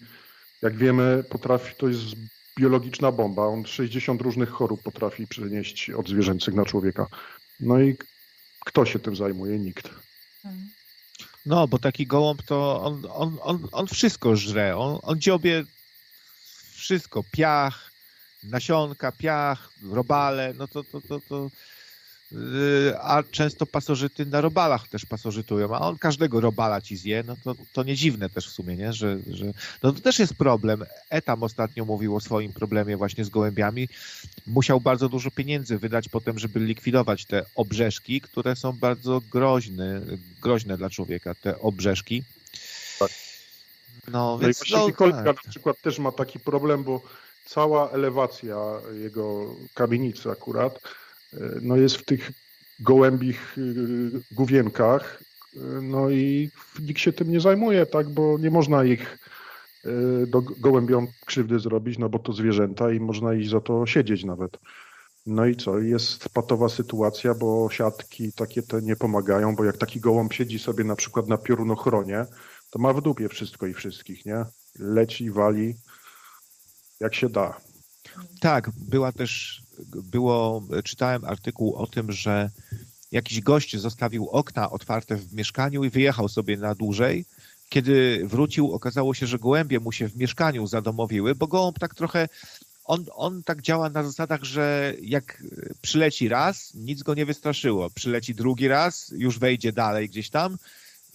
jak 0.61 0.77
wiemy, 0.77 1.23
potrafi, 1.30 1.76
to 1.77 1.88
jest 1.88 2.06
biologiczna 2.60 3.11
bomba. 3.11 3.45
On 3.45 3.65
60 3.65 4.22
różnych 4.22 4.49
chorób 4.49 4.84
potrafi 4.84 5.27
przenieść 5.27 5.89
od 5.89 6.10
zwierzęcych 6.10 6.53
na 6.53 6.65
człowieka. 6.65 7.07
No 7.60 7.80
i 7.81 7.97
kto 8.65 8.85
się 8.85 8.99
tym 8.99 9.15
zajmuje? 9.15 9.60
Nikt. 9.60 9.89
Mhm. 10.45 10.78
No, 11.45 11.68
bo 11.68 11.80
taki 11.80 12.07
gołąb 12.07 12.44
to 12.44 12.82
on, 12.84 13.06
on, 13.10 13.38
on, 13.41 13.68
on 13.72 13.88
wszystko 13.88 14.36
żre. 14.36 14.78
On, 14.78 14.99
on 15.02 15.22
dziobie 15.22 15.64
wszystko. 16.72 17.24
Piach, 17.32 17.91
nasionka, 18.44 19.11
piach, 19.11 19.70
robale. 19.91 20.53
No 20.57 20.68
to, 20.68 20.84
to, 20.84 21.02
to, 21.02 21.20
to 21.20 21.49
A 23.01 23.23
często 23.31 23.65
pasożyty 23.65 24.26
na 24.26 24.41
robalach 24.41 24.88
też 24.88 25.06
pasożytują, 25.06 25.76
a 25.76 25.80
on 25.80 25.97
każdego 25.97 26.41
robala 26.41 26.81
ci 26.81 26.97
zje, 26.97 27.23
no 27.27 27.35
to, 27.43 27.56
to 27.73 27.84
nie 27.84 27.95
dziwne 27.95 28.30
też 28.30 28.47
w 28.47 28.51
sumie, 28.51 28.76
nie? 28.76 28.93
Że, 28.93 29.18
że 29.31 29.45
no 29.84 29.91
to 29.91 30.01
też 30.01 30.19
jest 30.19 30.34
problem. 30.34 30.85
Etam 31.10 31.43
ostatnio 31.43 31.85
mówił 31.85 32.15
o 32.15 32.19
swoim 32.19 32.53
problemie 32.53 32.97
właśnie 32.97 33.26
z 33.26 33.30
gołębiami. 33.30 33.89
Musiał 34.47 34.81
bardzo 34.81 35.10
dużo 35.10 35.31
pieniędzy 35.31 35.77
wydać 35.77 36.10
potem, 36.10 36.39
żeby 36.39 36.60
likwidować 36.60 37.26
te 37.26 37.45
obrzeżki, 37.56 38.22
które 38.22 38.56
są 38.56 38.72
bardzo 38.72 39.22
groźne, 39.31 40.01
groźne 40.41 40.77
dla 40.77 40.89
człowieka, 40.89 41.35
te 41.35 41.60
obrzeżki. 41.60 42.23
Tak. 42.99 43.11
No, 44.07 44.38
No 44.38 44.38
i 44.41 44.45
więc 44.45 44.57
właśnie 44.57 44.93
no, 44.99 45.11
tak. 45.11 45.26
na 45.26 45.34
przykład 45.34 45.81
też 45.81 45.99
ma 45.99 46.11
taki 46.11 46.39
problem, 46.39 46.84
bo 46.84 47.01
cała 47.45 47.89
elewacja 47.89 48.57
jego 48.93 49.56
kamienicy 49.73 50.31
akurat 50.31 50.76
y, 50.77 50.80
no 51.61 51.76
jest 51.76 51.95
w 51.95 52.06
tych 52.06 52.31
gołębich 52.80 53.57
y, 53.57 54.22
główienkach, 54.31 55.23
y, 55.56 55.60
no 55.81 56.10
i 56.10 56.51
nikt 56.80 56.99
się 56.99 57.14
tym 57.14 57.31
nie 57.31 57.39
zajmuje, 57.39 57.85
tak, 57.85 58.10
bo 58.10 58.38
nie 58.38 58.51
można 58.51 58.84
ich 58.84 59.19
y, 59.85 60.27
do 60.27 60.41
gołębiom 60.41 61.07
krzywdy 61.26 61.60
zrobić, 61.60 61.97
no 61.97 62.10
bo 62.10 62.19
to 62.19 62.34
zwierzęta 62.34 62.91
i 62.91 62.99
można 62.99 63.34
ich 63.34 63.49
za 63.49 63.61
to 63.61 63.85
siedzieć 63.85 64.23
nawet. 64.23 64.57
No 65.26 65.45
i 65.45 65.56
co? 65.56 65.80
Jest 65.80 66.30
patowa 66.30 66.69
sytuacja, 66.69 67.34
bo 67.34 67.69
siatki 67.72 68.34
takie 68.34 68.61
te 68.61 68.81
nie 68.81 68.95
pomagają, 68.95 69.56
bo 69.56 69.64
jak 69.64 69.77
taki 69.77 69.99
gołąb 69.99 70.34
siedzi 70.34 70.60
sobie 70.60 70.84
na 70.84 70.95
przykład 70.95 71.27
na 71.27 71.38
piorunochronie, 71.38 72.26
to 72.69 72.80
ma 72.80 72.93
w 72.93 73.01
dupie 73.01 73.30
wszystko 73.30 73.68
i 73.68 73.73
wszystkich, 73.73 74.26
nie? 74.26 74.45
Leci, 74.80 75.31
wali, 75.31 75.76
jak 76.99 77.15
się 77.15 77.30
da. 77.30 77.69
Tak, 78.40 78.72
była 78.78 79.12
też, 79.12 79.62
było, 79.96 80.64
czytałem 80.84 81.26
artykuł 81.26 81.76
o 81.76 81.88
tym, 81.88 82.12
że 82.12 82.50
jakiś 83.12 83.41
gość 83.41 83.78
zostawił 83.78 84.30
okna 84.30 84.70
otwarte 84.70 85.16
w 85.16 85.34
mieszkaniu 85.34 85.84
i 85.84 85.90
wyjechał 85.90 86.30
sobie 86.30 86.58
na 86.58 86.76
dłużej. 86.76 87.26
Kiedy 87.70 88.22
wrócił, 88.26 88.72
okazało 88.72 89.14
się, 89.14 89.28
że 89.28 89.40
gołębie 89.40 89.80
mu 89.80 89.91
się 89.91 90.08
w 90.08 90.18
mieszkaniu 90.18 90.68
zadomowiły, 90.68 91.36
bo 91.36 91.48
gołąb 91.48 91.80
tak 91.80 91.96
trochę, 91.96 92.30
on, 92.84 93.06
on 93.16 93.44
tak 93.44 93.62
działa 93.62 93.90
na 93.90 94.04
zasadach, 94.04 94.44
że 94.44 94.94
jak 95.02 95.44
przyleci 95.82 96.30
raz, 96.30 96.74
nic 96.74 97.04
go 97.04 97.14
nie 97.14 97.26
wystraszyło. 97.26 97.90
Przyleci 97.90 98.36
drugi 98.36 98.68
raz, 98.68 99.14
już 99.18 99.40
wejdzie 99.40 99.72
dalej 99.72 100.10
gdzieś 100.10 100.30
tam, 100.30 100.58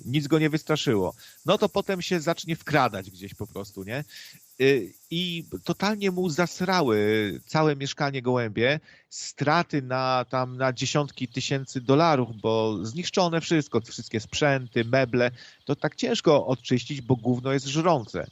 nic 0.05 0.27
go 0.27 0.39
nie 0.39 0.51
wystraszyło. 0.51 1.15
No 1.47 1.59
to 1.59 1.69
potem 1.69 2.03
się 2.03 2.21
zacznie 2.21 2.57
wkradać 2.57 3.11
gdzieś 3.11 3.35
po 3.35 3.47
prostu, 3.47 3.85
nie? 3.85 4.05
Y, 4.61 4.93
I 5.11 5.45
totalnie 5.65 6.11
mu 6.11 6.31
zasrały 6.31 7.41
całe 7.47 7.77
mieszkanie 7.77 8.23
gołębie, 8.23 8.81
straty 9.09 9.83
na 9.83 10.25
tam 10.29 10.57
na 10.57 10.73
dziesiątki 10.73 11.29
tysięcy 11.29 11.81
dolarów, 11.81 12.41
bo 12.41 12.79
zniszczone 12.87 13.41
wszystko, 13.41 13.81
wszystkie 13.81 14.21
sprzęty, 14.21 14.85
meble, 14.85 15.31
to 15.65 15.77
tak 15.77 15.95
ciężko 15.95 16.47
odczyścić, 16.47 17.01
bo 17.01 17.17
gówno 17.17 17.53
jest 17.53 17.67
żrące. 17.67 18.27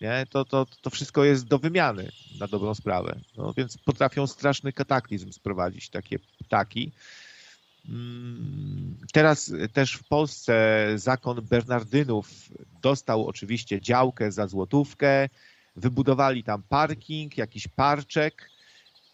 Nie? 0.00 0.26
To, 0.30 0.44
to, 0.44 0.66
to 0.82 0.90
wszystko 0.90 1.24
jest 1.24 1.46
do 1.46 1.58
wymiany 1.58 2.12
na 2.40 2.46
dobrą 2.46 2.74
sprawę. 2.74 3.20
No, 3.36 3.52
więc 3.56 3.78
potrafią 3.78 4.26
straszny 4.26 4.72
kataklizm 4.72 5.32
sprowadzić 5.32 5.88
takie 5.88 6.18
ptaki. 6.18 6.92
Mm, 7.88 8.96
Teraz 9.12 9.52
też 9.72 9.94
w 9.94 10.04
Polsce 10.04 10.86
zakon 10.94 11.42
Bernardynów 11.42 12.30
dostał 12.82 13.26
oczywiście 13.26 13.80
działkę 13.80 14.32
za 14.32 14.46
złotówkę, 14.46 15.28
wybudowali 15.76 16.42
tam 16.42 16.62
parking, 16.62 17.38
jakiś 17.38 17.68
parczek, 17.68 18.50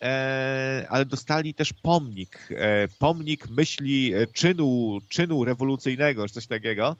e, 0.02 0.86
ale 0.90 1.04
dostali 1.04 1.54
też 1.54 1.72
pomnik, 1.72 2.48
e, 2.50 2.88
pomnik 2.88 3.48
myśli 3.50 4.14
e, 4.14 4.26
czynu, 4.26 4.98
czynu 5.08 5.44
rewolucyjnego, 5.44 6.28
czy 6.28 6.34
coś 6.34 6.46
takiego. 6.46 6.96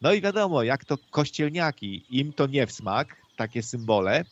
No 0.00 0.12
i 0.12 0.20
wiadomo, 0.20 0.62
jak 0.62 0.84
to 0.84 0.98
kościelniaki, 1.10 2.04
im 2.10 2.32
to 2.32 2.46
nie 2.46 2.66
w 2.66 2.72
smak, 2.72 3.16
takie 3.36 3.62
symbole 3.62 4.24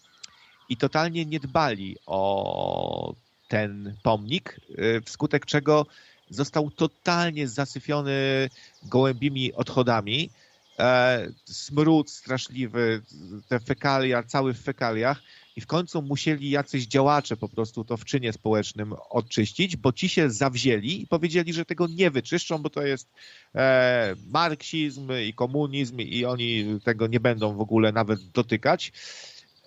i 0.68 0.76
totalnie 0.76 1.24
nie 1.24 1.40
dbali 1.40 1.96
o 2.06 3.14
ten 3.48 3.96
pomnik, 4.02 4.60
wskutek 5.04 5.46
czego 5.46 5.86
został 6.30 6.70
totalnie 6.70 7.48
zasyfiony 7.48 8.50
gołębimi 8.82 9.52
odchodami. 9.52 10.30
E, 10.78 11.28
smród 11.44 12.11
straszliwy, 12.11 13.03
te 13.49 13.61
fekalia, 13.61 14.23
cały 14.23 14.55
w 14.55 14.62
fekaliach 14.62 15.23
i 15.57 15.61
w 15.61 15.66
końcu 15.66 16.03
musieli 16.03 16.51
jacyś 16.51 16.86
działacze 16.86 17.36
po 17.36 17.49
prostu 17.49 17.85
to 17.85 17.97
w 17.97 18.05
czynie 18.05 18.32
społecznym 18.32 18.94
odczyścić, 19.11 19.77
bo 19.77 19.93
ci 19.93 20.09
się 20.09 20.31
zawzięli 20.31 21.03
i 21.03 21.07
powiedzieli, 21.07 21.53
że 21.53 21.65
tego 21.65 21.86
nie 21.86 22.11
wyczyszczą, 22.11 22.59
bo 22.59 22.70
to 22.70 22.82
jest 22.82 23.09
e, 23.55 24.15
marksizm 24.27 25.09
i 25.27 25.35
komunizm 25.35 26.01
i 26.01 26.24
oni 26.24 26.81
tego 26.85 27.07
nie 27.07 27.20
będą 27.20 27.55
w 27.55 27.61
ogóle 27.61 27.93
nawet 27.93 28.20
dotykać. 28.31 28.93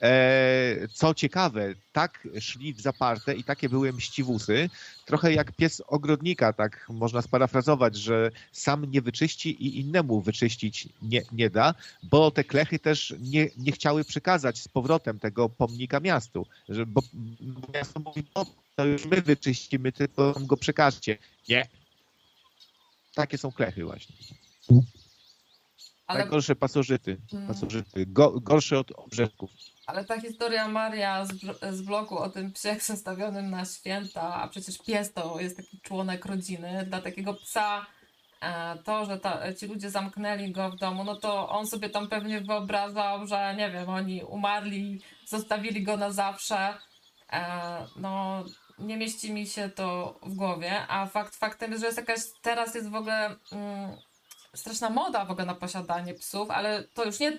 E, 0.06 0.88
co 0.94 1.14
ciekawe, 1.14 1.73
tak 1.91 2.27
szli 2.40 2.73
w 2.73 2.82
zaparte 2.82 3.34
i 3.34 3.44
takie 3.44 3.69
były 3.69 3.94
mściwusy, 3.94 4.69
trochę 5.06 5.34
jak 5.34 5.52
pies 5.52 5.82
ogrodnika, 5.88 6.53
tak 6.53 6.86
można 6.90 7.22
sparafrazować, 7.22 7.95
że 7.95 8.32
sam 8.52 8.86
nie 8.91 9.02
wyczyści 9.02 9.49
i 9.64 9.80
innemu 9.80 10.22
wyczyścić 10.22 10.90
nie, 11.02 11.22
nie 11.32 11.49
da, 11.49 11.73
bo 12.03 12.32
te 12.32 12.44
klechy 12.44 12.80
też 12.80 13.15
nie, 13.19 13.49
nie 13.57 13.72
chciały 13.72 14.03
przekazać 14.03 14.57
z 14.61 14.68
powrotem 14.68 15.19
tego 15.19 15.49
pomnika 15.49 15.99
miastu, 15.99 16.45
że, 16.69 16.86
bo, 16.86 17.02
bo 17.41 17.68
miasto 17.73 17.99
mówi, 17.99 18.23
no 18.36 18.45
to 18.76 18.86
już 18.86 19.06
my 19.06 19.22
wyczyścimy, 19.22 19.91
tylko 19.91 20.34
go 20.40 20.57
przekażcie. 20.57 21.18
Nie. 21.49 21.68
Takie 23.15 23.38
są 23.38 23.52
klechy 23.52 23.86
właśnie. 23.86 24.15
Ale, 26.07 26.19
Najgorsze 26.19 26.56
pasożyty, 26.56 27.18
Mm. 27.34 27.48
pasożyty 27.48 28.06
go, 28.06 28.40
gorsze 28.40 28.80
od 28.80 28.91
obrzeszków. 28.91 29.52
Ale 29.86 30.06
ta 30.06 30.22
historia 30.22 30.68
Maria 30.68 31.26
z, 31.26 31.32
z 31.72 31.82
bloku 31.82 32.18
o 32.18 32.30
tym 32.30 32.52
psie 32.52 32.76
przestawionym 32.80 33.49
na 33.49 33.66
święta, 33.66 34.34
a 34.36 34.48
przecież 34.48 34.78
pies 34.78 35.14
to 35.14 35.40
jest 35.40 35.57
taki 35.57 35.82
członek 35.82 36.26
rodziny, 36.26 36.86
dla 36.86 37.02
takiego 37.02 37.34
psa 37.34 37.86
e, 38.41 38.78
to, 38.84 39.06
że 39.06 39.20
ta, 39.20 39.53
ci 39.53 39.68
ludzie 39.68 39.90
zamknęli 39.90 40.52
go 40.52 40.70
w 40.70 40.76
domu, 40.76 41.03
no 41.03 41.16
to 41.16 41.49
on 41.49 41.68
sobie 41.68 41.90
tam 41.90 42.07
pewnie 42.07 42.41
wyobrażał, 42.41 43.28
że 43.28 43.56
nie 43.57 43.72
wiem, 43.72 43.90
oni 43.90 44.24
umarli, 44.24 45.02
zostawili 45.26 45.84
go 45.84 45.98
na 45.98 46.12
zawsze. 46.12 46.74
E, 47.34 47.88
no, 47.95 48.44
nie 48.80 48.98
mieści 48.98 49.34
mi 49.34 49.48
się 49.48 49.70
to 49.70 50.20
w 50.24 50.34
głowie, 50.36 50.88
a 50.88 51.06
fakt 51.06 51.36
faktem 51.36 51.72
jest, 51.72 51.82
że 51.82 51.88
jest 51.88 51.98
jakaś, 51.98 52.20
teraz 52.41 52.76
jest 52.76 52.90
w 52.90 52.95
ogóle 52.95 53.36
mm, 53.52 53.98
straszna 54.56 54.90
moda 54.90 55.26
w 55.26 55.32
ogóle 55.32 55.45
na 55.45 55.56
posiadanie 55.56 56.14
psów, 56.14 56.49
ale 56.49 56.84
to 56.84 57.06
już 57.06 57.20
nie 57.20 57.38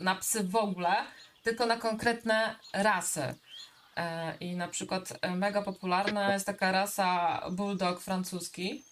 na 0.00 0.14
psy 0.14 0.44
w 0.44 0.56
ogóle, 0.56 0.94
tylko 1.42 1.66
na 1.66 1.76
konkretne 1.76 2.56
rasy. 2.72 3.34
E, 3.96 4.36
I 4.40 4.56
na 4.56 4.68
przykład 4.68 5.12
e, 5.22 5.36
mega 5.36 5.62
popularna 5.62 6.32
jest 6.32 6.46
taka 6.46 6.72
rasa 6.72 7.40
bulldog 7.50 8.00
francuski. 8.00 8.84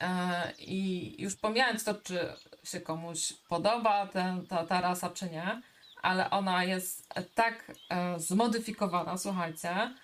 E, 0.00 0.52
I 0.58 1.14
już 1.22 1.36
pomijając 1.36 1.84
to, 1.84 1.94
czy 1.94 2.32
się 2.64 2.80
komuś 2.80 3.32
podoba 3.48 4.06
ten, 4.06 4.46
ta, 4.46 4.66
ta 4.66 4.80
rasa, 4.80 5.10
czy 5.10 5.30
nie, 5.30 5.62
ale 6.02 6.30
ona 6.30 6.64
jest 6.64 7.08
tak 7.34 7.72
zmodyfikowana, 8.16 9.18
słuchajcie, 9.18 9.94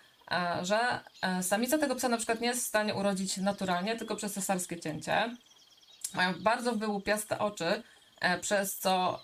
że 0.63 1.01
samica 1.43 1.79
tego 1.79 1.95
psa 1.95 2.09
na 2.09 2.17
przykład 2.17 2.41
nie 2.41 2.49
jest 2.49 2.65
w 2.65 2.69
stanie 2.69 2.95
urodzić 2.95 3.37
naturalnie, 3.37 3.97
tylko 3.97 4.17
przez 4.17 4.33
cesarskie 4.33 4.81
cięcie. 4.81 5.37
Mają 6.15 6.35
bardzo 6.43 6.73
wyłupiaste 6.73 7.39
oczy, 7.39 7.83
przez 8.41 8.79
co 8.79 9.23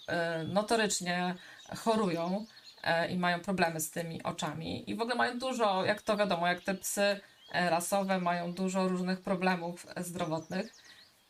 notorycznie 0.49 1.35
chorują 1.77 2.47
e, 2.83 3.09
i 3.09 3.19
mają 3.19 3.41
problemy 3.41 3.81
z 3.81 3.91
tymi 3.91 4.23
oczami. 4.23 4.91
I 4.91 4.95
w 4.97 5.01
ogóle 5.01 5.17
mają 5.17 5.39
dużo, 5.39 5.85
jak 5.85 6.03
to 6.03 6.17
wiadomo, 6.17 6.47
jak 6.47 6.61
te 6.61 6.75
psy 6.75 7.21
e, 7.53 7.71
rasowe 7.71 8.21
mają 8.21 8.53
dużo 8.53 8.89
różnych 8.89 9.21
problemów 9.21 9.87
zdrowotnych. 9.97 10.75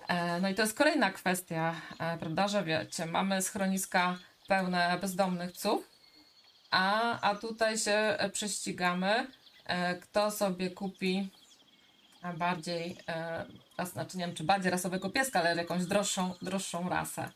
E, 0.08 0.40
No 0.40 0.48
i 0.48 0.54
to 0.54 0.62
jest 0.62 0.78
kolejna 0.78 1.10
kwestia, 1.10 1.74
prawda, 2.20 2.48
że 2.48 2.64
wiecie, 2.64 3.06
mamy 3.06 3.42
schroniska 3.42 4.18
pełne 4.48 4.98
bezdomnych 5.00 5.52
psów, 5.52 5.88
a, 6.70 7.20
a 7.20 7.34
tutaj 7.34 7.78
się 7.78 8.16
prześcigamy, 8.32 9.26
kto 10.02 10.30
sobie 10.30 10.70
kupi 10.70 11.30
bardziej, 12.38 12.96
znaczy 13.92 14.18
nie 14.18 14.26
wiem, 14.26 14.34
czy 14.34 14.44
bardziej 14.44 14.70
rasowego 14.70 15.10
pieska, 15.10 15.40
ale 15.40 15.56
jakąś 15.56 15.86
droższą, 15.86 16.34
droższą 16.42 16.88
rasę. 16.88 17.30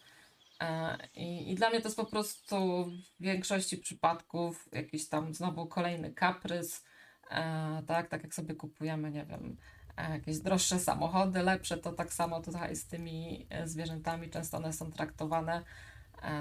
E, 0.61 0.99
I, 1.15 1.51
I 1.51 1.55
dla 1.55 1.71
mnie 1.71 1.81
to 1.81 1.89
jest 1.89 1.97
po 1.97 2.05
prostu 2.05 2.85
w 3.21 3.23
większości 3.23 3.79
przypadków 3.79 4.69
jakiś 4.73 5.09
tam 5.09 5.35
znowu 5.35 5.67
kolejny 5.67 6.13
kaprys, 6.13 6.85
e, 7.31 7.83
tak, 7.87 8.09
tak 8.09 8.23
jak 8.23 8.35
sobie 8.35 8.55
kupujemy, 8.55 9.11
nie 9.11 9.25
wiem, 9.25 9.57
e, 9.97 10.11
jakieś 10.11 10.39
droższe 10.39 10.79
samochody, 10.79 11.43
lepsze, 11.43 11.79
to 11.79 11.93
tak 11.93 12.13
samo 12.13 12.41
tutaj 12.41 12.77
z 12.77 12.87
tymi 12.87 13.47
zwierzętami, 13.65 14.31
często 14.31 14.57
one 14.57 14.73
są 14.73 14.93
traktowane 14.93 15.65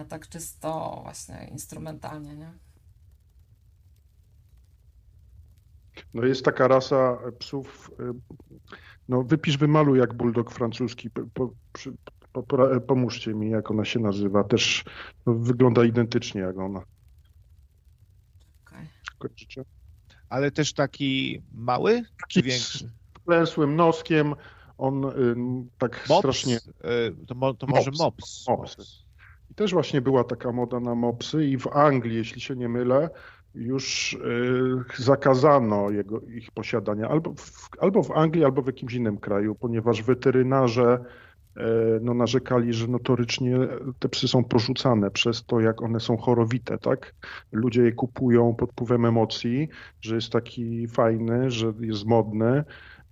tak 0.09 0.29
czysto 0.29 0.99
właśnie 1.03 1.47
instrumentalnie, 1.51 2.35
nie? 2.35 2.51
No 6.13 6.25
jest 6.25 6.45
taka 6.45 6.67
rasa 6.67 7.17
psów, 7.39 7.91
no 9.09 9.23
wypisz, 9.23 9.57
wymaluj 9.57 9.99
jak 9.99 10.13
bulldog 10.13 10.51
francuski. 10.51 11.09
Po, 11.09 11.53
pomóżcie 12.87 13.33
mi, 13.33 13.49
jak 13.49 13.71
ona 13.71 13.85
się 13.85 13.99
nazywa. 13.99 14.43
Też 14.43 14.83
no, 15.25 15.33
wygląda 15.33 15.85
identycznie 15.85 16.41
jak 16.41 16.57
ona. 16.57 16.79
Okej. 18.65 18.87
Kojarzycie? 19.19 19.65
Ale 20.29 20.51
też 20.51 20.73
taki 20.73 21.41
mały 21.53 22.03
czy 22.27 22.41
większy? 22.41 22.89
Klęsłym 23.25 23.75
noskiem, 23.75 24.35
on 24.77 25.05
y, 25.05 25.35
tak 25.77 26.05
Mops? 26.09 26.19
strasznie... 26.19 26.55
E, 26.55 27.25
To, 27.27 27.35
mo, 27.35 27.53
to 27.53 27.67
może 27.67 27.91
Mops. 27.91 27.99
mops. 27.99 28.47
Mops. 28.47 29.05
I 29.51 29.55
też 29.55 29.73
właśnie 29.73 30.01
była 30.01 30.23
taka 30.23 30.51
moda 30.51 30.79
na 30.79 30.95
mopsy 30.95 31.45
i 31.45 31.57
w 31.57 31.67
Anglii, 31.67 32.15
jeśli 32.17 32.41
się 32.41 32.55
nie 32.55 32.69
mylę, 32.69 33.09
już 33.55 34.13
y, 34.13 35.03
zakazano 35.03 35.89
jego, 35.89 36.21
ich 36.21 36.51
posiadania 36.51 37.07
albo 37.07 37.33
w, 37.33 37.69
albo 37.79 38.03
w 38.03 38.11
Anglii, 38.11 38.45
albo 38.45 38.61
w 38.61 38.67
jakimś 38.67 38.93
innym 38.93 39.17
kraju, 39.17 39.55
ponieważ 39.55 40.03
weterynarze 40.03 40.99
y, 41.03 41.28
no, 42.01 42.13
narzekali, 42.13 42.73
że 42.73 42.87
notorycznie 42.87 43.57
te 43.99 44.09
psy 44.09 44.27
są 44.27 44.43
porzucane 44.43 45.11
przez 45.11 45.45
to, 45.45 45.59
jak 45.59 45.81
one 45.81 45.99
są 45.99 46.17
chorowite, 46.17 46.77
tak? 46.77 47.15
Ludzie 47.51 47.81
je 47.81 47.91
kupują 47.91 48.53
pod 48.53 48.71
wpływem 48.71 49.05
emocji, 49.05 49.69
że 50.01 50.15
jest 50.15 50.31
taki 50.31 50.87
fajny, 50.87 51.51
że 51.51 51.73
jest 51.79 52.05
modny, 52.05 52.63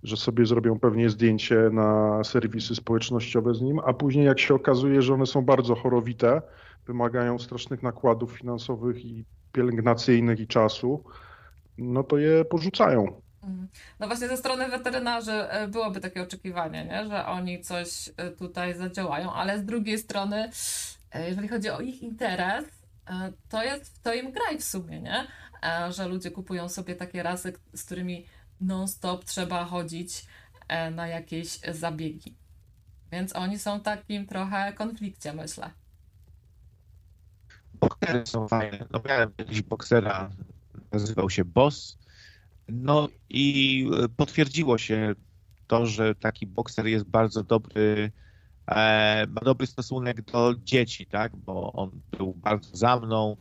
że 0.02 0.16
sobie 0.16 0.46
zrobią 0.46 0.78
pewnie 0.78 1.10
zdjęcie 1.10 1.70
na 1.72 2.20
serwisy 2.24 2.74
społecznościowe 2.74 3.54
z 3.54 3.60
nim, 3.60 3.80
a 3.84 3.92
później 3.92 4.26
jak 4.26 4.40
się 4.40 4.54
okazuje, 4.54 5.02
że 5.02 5.14
one 5.14 5.26
są 5.26 5.42
bardzo 5.42 5.74
chorowite, 5.74 6.42
wymagają 6.86 7.38
strasznych 7.38 7.82
nakładów 7.82 8.32
finansowych 8.32 9.04
i 9.04 9.24
pielęgnacyjnych 9.52 10.40
i 10.40 10.46
czasu, 10.46 11.04
no 11.78 12.04
to 12.04 12.18
je 12.18 12.44
porzucają. 12.44 13.27
Mhm. 13.42 13.68
No 14.00 14.06
właśnie 14.06 14.28
ze 14.28 14.36
strony 14.36 14.68
weterynarzy 14.68 15.32
e, 15.32 15.68
byłoby 15.68 16.00
takie 16.00 16.22
oczekiwanie, 16.22 16.84
nie? 16.84 17.08
że 17.08 17.26
oni 17.26 17.60
coś 17.60 18.10
e, 18.16 18.30
tutaj 18.30 18.74
zadziałają, 18.74 19.32
ale 19.32 19.58
z 19.58 19.64
drugiej 19.64 19.98
strony, 19.98 20.50
e, 21.12 21.28
jeżeli 21.28 21.48
chodzi 21.48 21.70
o 21.70 21.80
ich 21.80 22.02
interes, 22.02 22.64
to 23.48 23.62
jest, 23.62 24.02
to 24.02 24.14
im 24.14 24.32
graj 24.32 24.58
w 24.58 24.64
sumie, 24.64 25.00
nie? 25.00 25.26
Że 25.90 26.08
ludzie 26.08 26.30
kupują 26.30 26.68
sobie 26.68 26.94
takie 26.96 27.22
rasy, 27.22 27.52
z 27.74 27.84
którymi 27.84 28.26
non-stop 28.60 29.24
trzeba 29.24 29.64
chodzić 29.64 30.26
na 30.90 31.06
jakieś 31.06 31.60
zabiegi. 31.72 32.36
Więc 33.12 33.36
oni 33.36 33.58
są 33.58 33.78
w 33.78 33.82
takim 33.82 34.26
trochę 34.26 34.72
konflikcie, 34.72 35.32
myślę. 35.32 35.70
Boksery 37.80 38.26
są 38.26 38.48
fajne. 38.48 38.86
No 38.90 39.00
miałem 39.04 39.32
jakiś 39.38 39.62
boksera, 39.62 40.30
nazywał 40.92 41.30
się 41.30 41.44
Boss. 41.44 41.98
No 42.68 43.08
i 43.30 43.86
e, 44.04 44.08
potwierdziło 44.08 44.78
się 44.78 45.14
to, 45.66 45.86
że 45.86 46.14
taki 46.14 46.46
bokser 46.46 46.86
jest 46.86 47.04
bardzo 47.04 47.44
dobry, 47.44 48.12
e, 48.66 49.26
ma 49.26 49.40
dobry 49.40 49.66
stosunek 49.66 50.22
do 50.22 50.54
dzieci, 50.64 51.06
tak? 51.06 51.36
Bo 51.36 51.72
on 51.72 51.90
był 52.18 52.34
bardzo 52.34 52.76
za 52.76 53.00
mną, 53.00 53.36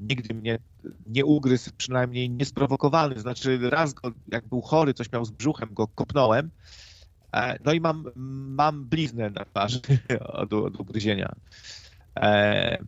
nigdy 0.00 0.34
mnie 0.34 0.58
nie 1.06 1.24
ugryzł, 1.24 1.70
przynajmniej 1.76 2.30
niesprowokowany. 2.30 3.20
Znaczy 3.20 3.70
raz 3.70 3.94
go, 3.94 4.12
jak 4.28 4.48
był 4.48 4.60
chory, 4.60 4.94
coś 4.94 5.12
miał 5.12 5.24
z 5.24 5.30
brzuchem, 5.30 5.68
go 5.72 5.88
kopnąłem. 5.88 6.50
E, 7.32 7.58
no 7.64 7.72
i 7.72 7.80
mam, 7.80 8.04
mam 8.56 8.84
bliznę 8.84 9.30
na 9.30 9.44
twarzy 9.44 9.80
od, 10.20 10.52
od 10.52 10.80
ugryzienia. 10.80 11.32
E, 12.16 12.78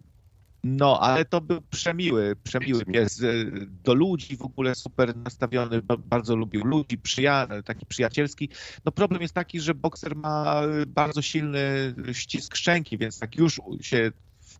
no, 0.64 1.00
ale 1.00 1.24
to 1.24 1.40
był 1.40 1.60
przemiły, 1.60 2.36
przemiły 2.36 2.84
pies. 2.84 3.20
Y, 3.20 3.66
Do 3.84 3.94
ludzi 3.94 4.36
w 4.36 4.42
ogóle 4.42 4.74
super 4.74 5.16
nastawiony, 5.16 5.82
ba- 5.82 5.96
bardzo 5.96 6.36
lubił 6.36 6.64
ludzi, 6.64 6.98
przyja- 6.98 7.62
taki 7.62 7.86
przyjacielski. 7.86 8.48
No 8.84 8.92
problem 8.92 9.22
jest 9.22 9.34
taki, 9.34 9.60
że 9.60 9.74
bokser 9.74 10.16
ma 10.16 10.62
y, 10.82 10.86
bardzo 10.86 11.22
silny 11.22 11.94
ścisk 12.12 12.56
szczęki, 12.56 12.98
więc 12.98 13.20
jak 13.20 13.36
już 13.36 13.60
się 13.80 14.12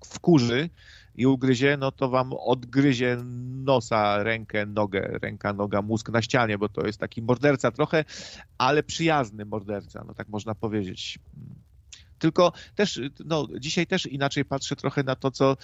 wkurzy 0.05 0.71
i 1.15 1.27
ugryzie, 1.27 1.77
no 1.77 1.93
to 1.93 2.09
wam 2.09 2.33
odgryzie 2.33 3.17
nosa, 3.65 4.23
rękę, 4.23 4.67
nogę, 4.67 5.19
ręka, 5.23 5.53
noga, 5.53 5.83
mózg 5.83 6.09
na 6.09 6.23
ścianie, 6.23 6.59
bo 6.59 6.69
to 6.69 6.87
jest 6.87 7.01
taki 7.01 7.23
morderca 7.23 7.71
trochę, 7.71 8.05
ale 8.59 8.83
przyjazny 8.83 9.45
morderca, 9.45 10.05
no 10.07 10.15
tak 10.15 10.29
można 10.29 10.55
powiedzieć. 10.55 11.19
Tylko 12.19 12.53
też, 12.75 13.01
no, 13.25 13.49
dzisiaj 13.61 13.87
też 13.87 14.07
inaczej 14.07 14.45
patrzę 14.45 14.77
trochę 14.77 15.03
na 15.03 15.17
to, 15.17 15.31
co 15.31 15.57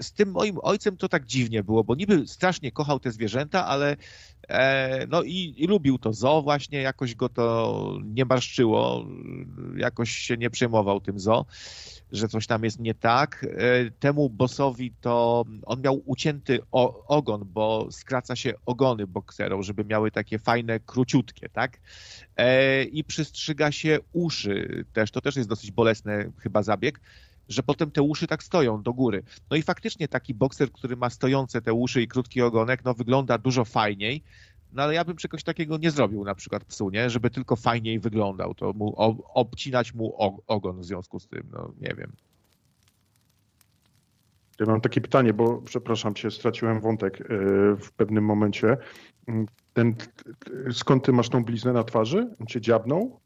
z 0.00 0.12
tym 0.12 0.30
moim 0.30 0.58
ojcem 0.62 0.96
to 0.96 1.08
tak 1.08 1.26
dziwnie 1.26 1.62
było, 1.62 1.84
bo 1.84 1.94
niby 1.94 2.28
strasznie 2.28 2.72
kochał 2.72 3.00
te 3.00 3.10
zwierzęta, 3.10 3.66
ale 3.66 3.96
e, 4.48 5.06
no 5.06 5.22
i, 5.22 5.54
i 5.56 5.66
lubił 5.66 5.98
to 5.98 6.12
zoo 6.12 6.42
właśnie, 6.42 6.82
jakoś 6.82 7.14
go 7.14 7.28
to 7.28 7.98
nie 8.04 8.24
marszczyło, 8.24 9.06
jakoś 9.76 10.10
się 10.10 10.36
nie 10.36 10.50
przejmował 10.50 11.00
tym 11.00 11.20
zoo, 11.20 11.46
że 12.12 12.28
coś 12.28 12.46
tam 12.46 12.64
jest 12.64 12.78
nie 12.78 12.94
tak. 12.94 13.46
E, 13.48 13.90
temu 13.90 14.30
bossowi 14.30 14.92
to 15.00 15.44
on 15.66 15.80
miał 15.80 16.02
ucięty 16.06 16.60
o, 16.72 17.06
ogon, 17.06 17.44
bo 17.44 17.88
skraca 17.90 18.36
się 18.36 18.54
ogony 18.66 19.06
bokserów, 19.06 19.66
żeby 19.66 19.84
miały 19.84 20.10
takie 20.10 20.38
fajne, 20.38 20.80
króciutkie, 20.80 21.48
tak? 21.48 21.80
E, 22.36 22.84
I 22.84 23.04
przystrzyga 23.04 23.72
się 23.72 23.98
uszy 24.12 24.84
też, 24.92 25.10
to 25.10 25.20
też 25.20 25.36
jest 25.36 25.48
dosyć 25.48 25.70
bolesny 25.70 26.32
chyba 26.38 26.62
zabieg, 26.62 27.00
że 27.48 27.62
potem 27.62 27.90
te 27.90 28.02
uszy 28.02 28.26
tak 28.26 28.42
stoją 28.42 28.82
do 28.82 28.92
góry. 28.92 29.22
No 29.50 29.56
i 29.56 29.62
faktycznie 29.62 30.08
taki 30.08 30.34
bokser, 30.34 30.72
który 30.72 30.96
ma 30.96 31.10
stojące 31.10 31.62
te 31.62 31.72
uszy 31.72 32.02
i 32.02 32.08
krótki 32.08 32.42
ogonek, 32.42 32.84
no 32.84 32.94
wygląda 32.94 33.38
dużo 33.38 33.64
fajniej, 33.64 34.22
no 34.72 34.82
ale 34.82 34.94
ja 34.94 35.04
bym 35.04 35.16
czegoś 35.16 35.42
takiego 35.44 35.78
nie 35.78 35.90
zrobił 35.90 36.24
na 36.24 36.34
przykład 36.34 36.64
psu, 36.64 36.90
nie? 36.90 37.10
Żeby 37.10 37.30
tylko 37.30 37.56
fajniej 37.56 38.00
wyglądał, 38.00 38.54
to 38.54 38.72
mu 38.72 38.94
ob, 38.96 39.16
obcinać 39.34 39.94
mu 39.94 40.14
ogon 40.46 40.80
w 40.80 40.84
związku 40.84 41.20
z 41.20 41.26
tym, 41.26 41.42
no 41.52 41.72
nie 41.80 41.94
wiem. 41.94 42.12
Ja 44.60 44.66
mam 44.66 44.80
takie 44.80 45.00
pytanie, 45.00 45.34
bo 45.34 45.62
przepraszam 45.62 46.14
cię, 46.14 46.30
straciłem 46.30 46.80
wątek 46.80 47.20
y, 47.20 47.24
w 47.76 47.92
pewnym 47.96 48.24
momencie. 48.24 48.76
Mm, 49.28 49.46
Ten, 49.72 49.94
skąd 50.72 51.04
ty 51.04 51.12
masz 51.12 51.28
tą 51.28 51.44
bliznę 51.44 51.72
na 51.72 51.84
twarzy? 51.84 52.34
On 52.40 52.46
cię 52.46 52.60
dziabnął? 52.60 53.20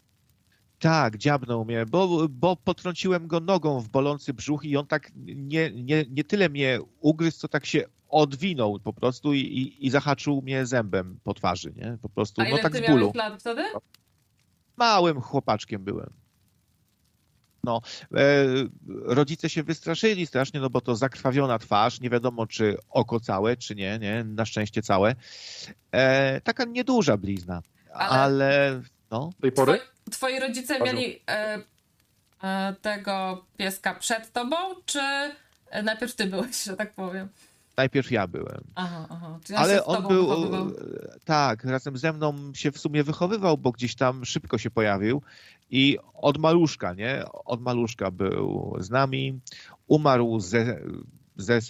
Tak, 0.79 1.17
dziabnął 1.17 1.65
mnie, 1.65 1.87
bo, 1.87 2.29
bo 2.31 2.57
potrąciłem 2.57 3.27
go 3.27 3.41
nogą 3.41 3.81
w 3.81 3.89
bolący 3.89 4.35
brzuch 4.35 4.65
i 4.65 4.77
on 4.77 4.87
tak 4.87 5.11
nie, 5.17 5.71
nie, 5.71 6.05
nie 6.11 6.25
tyle 6.25 6.49
mnie 6.49 6.79
ugryzł, 7.01 7.39
co 7.39 7.49
tak 7.49 7.67
się 7.67 7.85
odwinął 8.09 8.81
po 8.81 8.93
prostu 8.93 9.35
i, 9.35 9.39
i, 9.41 9.87
i 9.87 9.91
zahaczył 9.91 10.43
mnie 10.43 10.67
zębem 10.67 11.19
po 11.25 11.35
twarzy, 11.35 11.73
nie? 11.77 11.99
Po 12.03 12.09
prostu, 12.09 12.43
A 12.43 12.45
no 12.49 12.59
tak 12.59 12.73
ty 12.73 12.79
z 12.79 12.87
bólu. 12.91 13.13
lat 13.15 13.41
wtedy? 13.41 13.63
Małym 14.77 15.21
chłopaczkiem 15.21 15.85
byłem. 15.85 16.11
No, 17.65 17.81
e, 18.15 18.45
rodzice 19.05 19.51
się 19.51 19.63
wystraszyli 19.63 20.27
strasznie, 20.27 20.61
no 20.61 20.71
bo 20.71 20.81
to 20.81 20.97
zakrwawiona 20.97 21.59
twarz, 21.59 22.01
nie 22.01 22.11
wiadomo 22.11 22.47
czy 22.47 22.77
oko 22.91 23.21
całe, 23.21 23.57
czy 23.57 23.75
nie, 23.75 23.99
nie, 23.99 24.25
na 24.25 24.45
szczęście 24.45 24.83
całe. 24.83 25.15
E, 25.93 26.41
taka 26.41 26.65
nieduża 26.65 27.17
blizna, 27.17 27.63
Ale- 27.93 28.11
ale, 28.11 28.83
no, 29.11 29.31
Do 29.37 29.43
tej 29.43 29.53
pory? 29.53 29.79
Twoi, 29.79 30.11
twoi 30.11 30.41
rodzice 30.41 30.81
mieli 30.81 31.21
e, 31.31 31.59
e, 32.43 32.75
tego 32.83 33.45
pieska 33.57 33.95
przed 33.95 34.33
tobą, 34.33 34.57
czy 34.87 35.01
najpierw 35.83 36.15
ty 36.15 36.27
byłeś, 36.27 36.63
że 36.63 36.77
tak 36.77 36.95
powiem? 36.95 37.29
najpierw 37.77 38.11
ja 38.11 38.27
byłem. 38.27 38.61
Aha, 38.75 39.07
aha. 39.11 39.39
Czyli 39.45 39.57
Ale 39.57 39.85
on 39.85 39.97
tobą 39.97 40.09
był, 40.09 40.29
wychowywał. 40.29 40.69
e, 40.69 40.73
tak, 41.25 41.65
razem 41.65 41.99
ze 41.99 42.13
mną 42.13 42.35
się 42.55 42.73
w 42.73 42.79
sumie 42.79 43.05
wychowywał, 43.05 43.59
bo 43.59 43.73
gdzieś 43.73 43.95
tam 43.95 44.25
szybko 44.25 44.59
się 44.59 44.71
pojawił 44.71 45.23
i 45.71 45.99
od 46.15 46.39
maluszka, 46.39 46.95
nie? 46.95 47.25
Od 47.33 47.61
maluszka 47.61 48.11
był 48.11 48.77
z 48.81 48.91
nami, 48.91 49.41
umarł 49.87 50.41
ze, 50.41 50.81
ze, 51.37 51.55
e, 51.55 51.61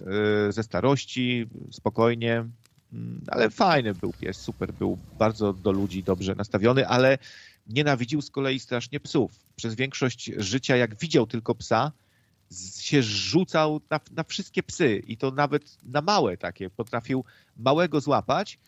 ze 0.52 0.62
starości, 0.62 1.46
spokojnie, 1.70 2.44
ale 3.28 3.50
fajny 3.50 3.94
był 3.94 4.12
pies, 4.12 4.36
super, 4.36 4.72
był 4.72 4.98
bardzo 5.18 5.52
do 5.52 5.72
ludzi 5.72 6.02
dobrze 6.02 6.34
nastawiony, 6.34 6.88
ale 6.88 7.18
nienawidził 7.66 8.22
z 8.22 8.30
kolei 8.30 8.60
strasznie 8.60 9.00
psów. 9.00 9.32
Przez 9.56 9.74
większość 9.74 10.30
życia, 10.36 10.76
jak 10.76 10.98
widział 10.98 11.26
tylko 11.26 11.54
psa, 11.54 11.92
się 12.80 13.02
rzucał 13.02 13.80
na, 13.90 14.00
na 14.10 14.24
wszystkie 14.24 14.62
psy 14.62 15.02
i 15.06 15.16
to 15.16 15.30
nawet 15.30 15.78
na 15.84 16.00
małe 16.00 16.36
takie. 16.36 16.70
Potrafił 16.70 17.24
małego 17.56 18.00
złapać 18.00 18.58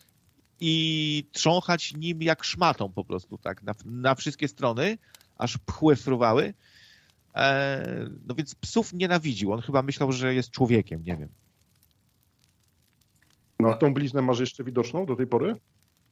i 0.59 1.23
trząchać 1.31 1.93
nim 1.93 2.21
jak 2.21 2.43
szmatą 2.43 2.91
po 2.91 3.05
prostu, 3.05 3.37
tak, 3.37 3.63
na, 3.63 3.73
na 3.85 4.15
wszystkie 4.15 4.47
strony, 4.47 4.97
aż 5.37 5.57
pchły 5.57 5.95
fruwały. 5.95 6.53
E, 7.35 8.09
no 8.27 8.35
więc 8.35 8.55
psów 8.55 8.93
nienawidził. 8.93 9.53
On 9.53 9.61
chyba 9.61 9.81
myślał, 9.81 10.11
że 10.11 10.33
jest 10.33 10.51
człowiekiem, 10.51 11.03
nie 11.03 11.17
wiem. 11.17 11.29
No, 13.59 13.73
tą 13.73 13.93
bliznę 13.93 14.21
masz 14.21 14.39
jeszcze 14.39 14.63
widoczną 14.63 15.05
do 15.05 15.15
tej 15.15 15.27
pory? 15.27 15.55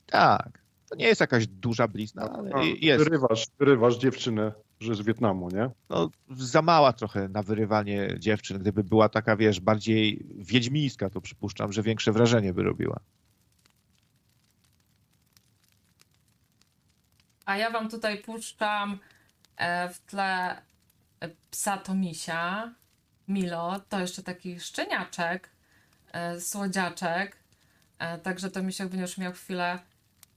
Tak, 0.06 0.62
to 0.90 0.96
nie 0.96 1.06
jest 1.06 1.22
jakaś 1.22 1.48
duża 1.48 1.88
blizna, 1.88 2.30
ale 2.30 2.52
A, 2.54 2.64
jest. 2.64 3.04
Wyrywasz, 3.04 3.48
wyrywasz 3.60 3.98
dziewczynę, 3.98 4.52
że 4.80 4.96
z 4.96 5.02
Wietnamu, 5.02 5.50
nie? 5.50 5.70
No, 5.90 6.10
za 6.30 6.62
mała 6.62 6.94
trochę 6.94 7.30
na 7.30 7.44
wyrywanie 7.44 8.16
dziewczyn. 8.20 8.60
Gdyby 8.60 8.84
była 8.84 9.10
taka, 9.10 9.36
wiesz, 9.36 9.60
bardziej 9.60 10.26
wiedźmińska, 10.36 11.10
to 11.10 11.22
przypuszczam, 11.22 11.74
że 11.74 11.84
większe 11.84 12.12
wrażenie 12.12 12.54
by 12.54 12.64
robiła. 12.64 13.00
A 17.46 17.58
ja 17.58 17.72
wam 17.72 17.90
tutaj 17.90 18.18
puszczam 18.18 19.00
e, 19.58 19.90
w 19.90 20.00
tle 20.00 20.62
psa 21.52 21.78
Tomisia, 21.78 22.74
Milo, 23.28 23.80
to 23.90 24.00
jeszcze 24.00 24.24
taki 24.24 24.60
szczeniaczek, 24.60 25.50
e, 26.12 26.42
słodziaczek. 26.42 27.38
E, 28.00 28.18
także 28.18 28.52
Tomisiek 28.52 28.88
będziesz 28.88 29.18
miał 29.18 29.34
chwilę, 29.34 29.80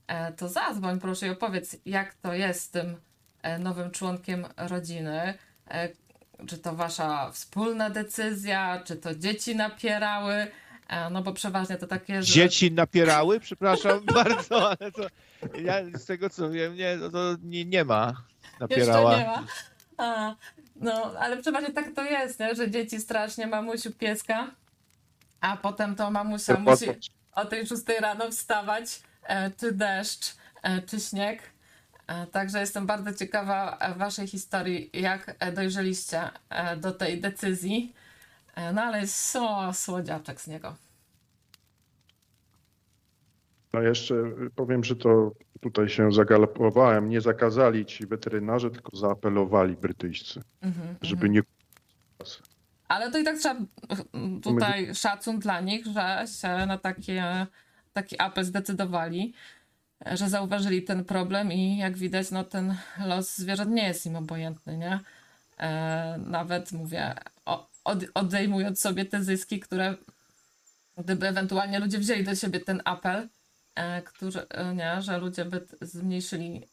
e, 0.07 0.31
to 0.31 0.49
zadzwoń 0.49 0.99
proszę 0.99 1.27
i 1.27 1.29
opowiedz, 1.29 1.75
jak 1.85 2.13
to 2.13 2.33
jest 2.33 2.61
z 2.61 2.69
tym 2.69 2.95
nowym 3.59 3.91
członkiem 3.91 4.45
rodziny. 4.57 5.33
Czy 6.47 6.57
to 6.57 6.75
wasza 6.75 7.31
wspólna 7.31 7.89
decyzja, 7.89 8.81
czy 8.85 8.95
to 8.95 9.15
dzieci 9.15 9.55
napierały? 9.55 10.47
No 11.11 11.21
bo 11.21 11.33
przeważnie 11.33 11.77
to 11.77 11.87
takie, 11.87 12.23
że... 12.23 12.33
Dzieci 12.33 12.71
napierały, 12.71 13.39
przepraszam 13.39 14.05
bardzo, 14.23 14.69
ale 14.69 14.91
to 14.91 15.07
ja 15.61 15.75
z 15.93 16.05
tego 16.05 16.29
co 16.29 16.49
wiem, 16.49 16.75
nie, 16.75 16.97
no 16.97 17.09
to 17.09 17.35
nie, 17.43 17.65
nie 17.65 17.85
ma 17.85 18.13
napierała. 18.59 19.17
Jeszcze 19.17 19.31
nie 19.31 19.37
ma. 19.37 19.45
A, 19.97 20.35
no, 20.75 21.13
ale 21.19 21.37
przeważnie 21.37 21.71
tak 21.71 21.95
to 21.95 22.03
jest, 22.03 22.39
nie? 22.39 22.55
że 22.55 22.71
dzieci 22.71 22.99
strasznie 22.99 23.47
mamusiu 23.47 23.91
pieska, 23.91 24.51
a 25.41 25.57
potem 25.57 25.95
to 25.95 26.11
mamusia 26.11 26.59
musi 26.59 26.85
o 27.35 27.45
tej 27.45 27.67
6 27.67 27.83
rano 28.01 28.31
wstawać, 28.31 29.01
e, 29.23 29.51
czy 29.51 29.71
deszcz, 29.71 30.35
e, 30.63 30.81
czy 30.81 30.99
śnieg. 30.99 31.41
E, 32.07 32.27
Także 32.27 32.59
jestem 32.59 32.85
bardzo 32.85 33.13
ciekawa 33.13 33.77
waszej 33.97 34.27
historii, 34.27 34.89
jak 34.93 35.35
dojrzeliście 35.55 36.29
do 36.77 36.91
tej 36.91 37.21
decyzji. 37.21 37.93
No 38.73 38.81
ale 38.81 39.07
so, 39.07 39.73
słodziaczek 39.73 40.41
z 40.41 40.47
niego. 40.47 40.75
No 43.73 43.81
jeszcze 43.81 44.15
powiem, 44.55 44.83
że 44.83 44.95
to 44.95 45.31
tutaj 45.61 45.89
się 45.89 46.11
zagalopowałem. 46.11 47.09
Nie 47.09 47.21
zakazali 47.21 47.85
ci 47.85 48.07
weterynarze, 48.07 48.71
tylko 48.71 48.97
zaapelowali 48.97 49.75
brytyjscy, 49.75 50.41
Mhm, 50.61 50.95
żeby 51.01 51.29
nie 51.29 51.41
Ale 52.91 53.11
to 53.11 53.17
i 53.17 53.23
tak 53.23 53.37
trzeba 53.37 53.55
mm, 54.13 54.41
tutaj 54.41 54.95
szacun 54.95 55.39
dla 55.39 55.61
nich, 55.61 55.85
że 55.85 56.25
się 56.41 56.65
na 56.65 56.77
takie, 56.77 57.47
taki 57.93 58.19
apel 58.19 58.43
zdecydowali, 58.43 59.33
że 60.05 60.29
zauważyli 60.29 60.83
ten 60.83 61.05
problem 61.05 61.51
i 61.51 61.77
jak 61.77 61.97
widać, 61.97 62.31
no 62.31 62.43
ten 62.43 62.75
los 63.05 63.37
zwierząt 63.37 63.71
nie 63.71 63.87
jest 63.87 64.05
im 64.05 64.15
obojętny, 64.15 64.77
nie? 64.77 64.99
E, 65.59 66.19
nawet 66.25 66.71
mówię, 66.71 67.15
od, 67.83 68.05
odejmując 68.13 68.81
sobie 68.81 69.05
te 69.05 69.23
zyski, 69.23 69.59
które 69.59 69.95
gdyby 70.97 71.27
ewentualnie 71.27 71.79
ludzie 71.79 71.99
wzięli 71.99 72.23
do 72.23 72.35
siebie 72.35 72.59
ten 72.59 72.81
apel, 72.85 73.29
e, 73.75 74.01
którzy, 74.01 74.49
e, 74.49 74.75
nie, 74.75 75.01
że 75.01 75.17
ludzie 75.17 75.45
by 75.45 75.67
zmniejszyli 75.81 76.67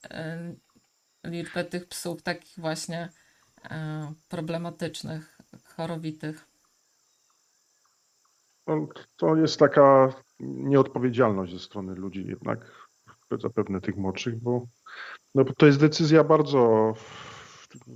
liczbę 1.24 1.64
tych 1.64 1.88
psów 1.88 2.22
takich 2.22 2.58
właśnie 2.58 3.08
problematycznych, 4.28 5.37
chorowitych. 5.78 6.46
No, 8.66 8.88
to 9.16 9.36
jest 9.36 9.58
taka 9.58 10.12
nieodpowiedzialność 10.40 11.52
ze 11.52 11.58
strony 11.58 11.94
ludzi 11.94 12.26
jednak, 12.28 12.88
zapewne 13.42 13.80
tych 13.80 13.96
młodszych, 13.96 14.36
bo, 14.42 14.66
no, 15.34 15.44
bo 15.44 15.52
to 15.52 15.66
jest 15.66 15.80
decyzja 15.80 16.24
bardzo 16.24 16.94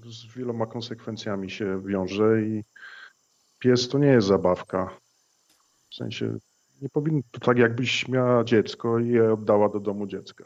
z 0.04 0.36
wieloma 0.36 0.66
konsekwencjami 0.66 1.50
się 1.50 1.82
wiąże 1.86 2.42
i 2.42 2.62
pies 3.58 3.88
to 3.88 3.98
nie 3.98 4.06
jest 4.06 4.26
zabawka. 4.26 4.96
W 5.90 5.94
sensie 5.94 6.36
nie 6.82 6.88
powinno 6.88 7.20
to 7.30 7.40
tak 7.40 7.58
jakbyś 7.58 8.08
miała 8.08 8.44
dziecko 8.44 8.98
i 8.98 9.08
je 9.08 9.32
oddała 9.32 9.68
do 9.68 9.80
domu 9.80 10.06
dziecka. 10.06 10.44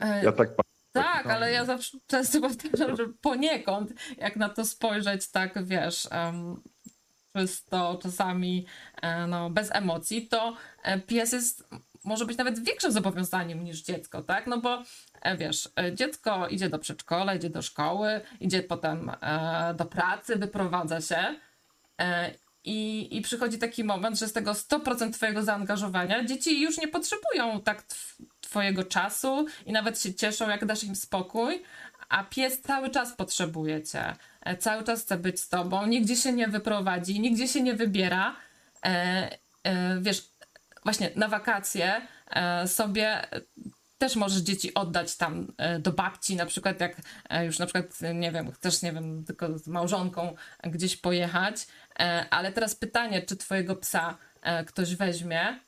E, 0.00 0.24
Ja 0.24 0.32
tak 0.32 0.56
patrzę. 0.56 0.77
Tak, 1.02 1.26
ale 1.26 1.52
ja 1.52 1.64
zawsze 1.64 1.98
często 2.06 2.40
powtarzam, 2.48 2.96
że 2.96 3.08
poniekąd, 3.20 3.92
jak 4.18 4.36
na 4.36 4.48
to 4.48 4.64
spojrzeć, 4.64 5.30
tak 5.30 5.64
wiesz, 5.64 6.08
um, 6.12 6.62
czysto, 7.36 7.98
czasami 8.02 8.66
e, 9.02 9.26
no, 9.26 9.50
bez 9.50 9.74
emocji, 9.74 10.28
to 10.28 10.56
e, 10.82 11.00
pies 11.00 11.32
jest, 11.32 11.68
może 12.04 12.26
być 12.26 12.38
nawet 12.38 12.64
większym 12.64 12.92
zobowiązaniem 12.92 13.64
niż 13.64 13.82
dziecko, 13.82 14.22
tak? 14.22 14.46
No 14.46 14.58
bo 14.58 14.82
e, 15.22 15.36
wiesz, 15.36 15.68
dziecko 15.94 16.48
idzie 16.48 16.68
do 16.68 16.78
przedszkola, 16.78 17.34
idzie 17.34 17.50
do 17.50 17.62
szkoły, 17.62 18.20
idzie 18.40 18.62
potem 18.62 19.10
do 19.76 19.84
pracy, 19.84 20.36
wyprowadza 20.36 21.00
się. 21.00 21.34
I, 22.64 23.16
I 23.16 23.22
przychodzi 23.22 23.58
taki 23.58 23.84
moment, 23.84 24.18
że 24.18 24.28
z 24.28 24.32
tego 24.32 24.52
100% 24.52 25.12
Twojego 25.12 25.42
zaangażowania 25.42 26.24
dzieci 26.24 26.62
już 26.62 26.78
nie 26.78 26.88
potrzebują 26.88 27.60
tak 27.60 27.84
Twojego 28.48 28.84
czasu 28.84 29.46
i 29.66 29.72
nawet 29.72 30.02
się 30.02 30.14
cieszą, 30.14 30.48
jak 30.48 30.64
dasz 30.64 30.84
im 30.84 30.96
spokój, 30.96 31.62
a 32.08 32.24
pies 32.24 32.60
cały 32.60 32.90
czas 32.90 33.12
potrzebuje 33.12 33.82
Cię. 33.82 34.16
E, 34.40 34.56
Cały 34.56 34.84
czas 34.84 35.02
chce 35.02 35.16
być 35.18 35.40
z 35.40 35.48
Tobą, 35.48 35.86
nigdzie 35.86 36.16
się 36.16 36.32
nie 36.32 36.48
wyprowadzi, 36.48 37.20
nigdzie 37.20 37.48
się 37.48 37.62
nie 37.62 37.74
wybiera. 37.74 38.36
E, 38.84 39.38
e, 39.64 40.00
wiesz, 40.00 40.30
właśnie 40.84 41.10
na 41.16 41.28
wakacje 41.28 42.00
e, 42.30 42.68
sobie 42.68 43.26
też 43.98 44.16
możesz 44.16 44.38
dzieci 44.38 44.74
oddać 44.74 45.16
tam 45.16 45.52
e, 45.56 45.78
do 45.78 45.92
babci, 45.92 46.36
na 46.36 46.46
przykład 46.46 46.80
jak 46.80 46.96
e, 47.30 47.46
już 47.46 47.58
na 47.58 47.66
przykład, 47.66 48.00
nie 48.14 48.32
wiem, 48.32 48.52
chcesz, 48.52 48.82
nie 48.82 48.92
wiem, 48.92 49.24
tylko 49.24 49.58
z 49.58 49.66
małżonką 49.66 50.34
gdzieś 50.62 50.96
pojechać, 50.96 51.66
ale 52.30 52.52
teraz 52.52 52.74
pytanie, 52.74 53.22
czy 53.22 53.36
twojego 53.36 53.76
psa 53.76 54.16
ktoś 54.66 54.96
weźmie, 54.96 55.60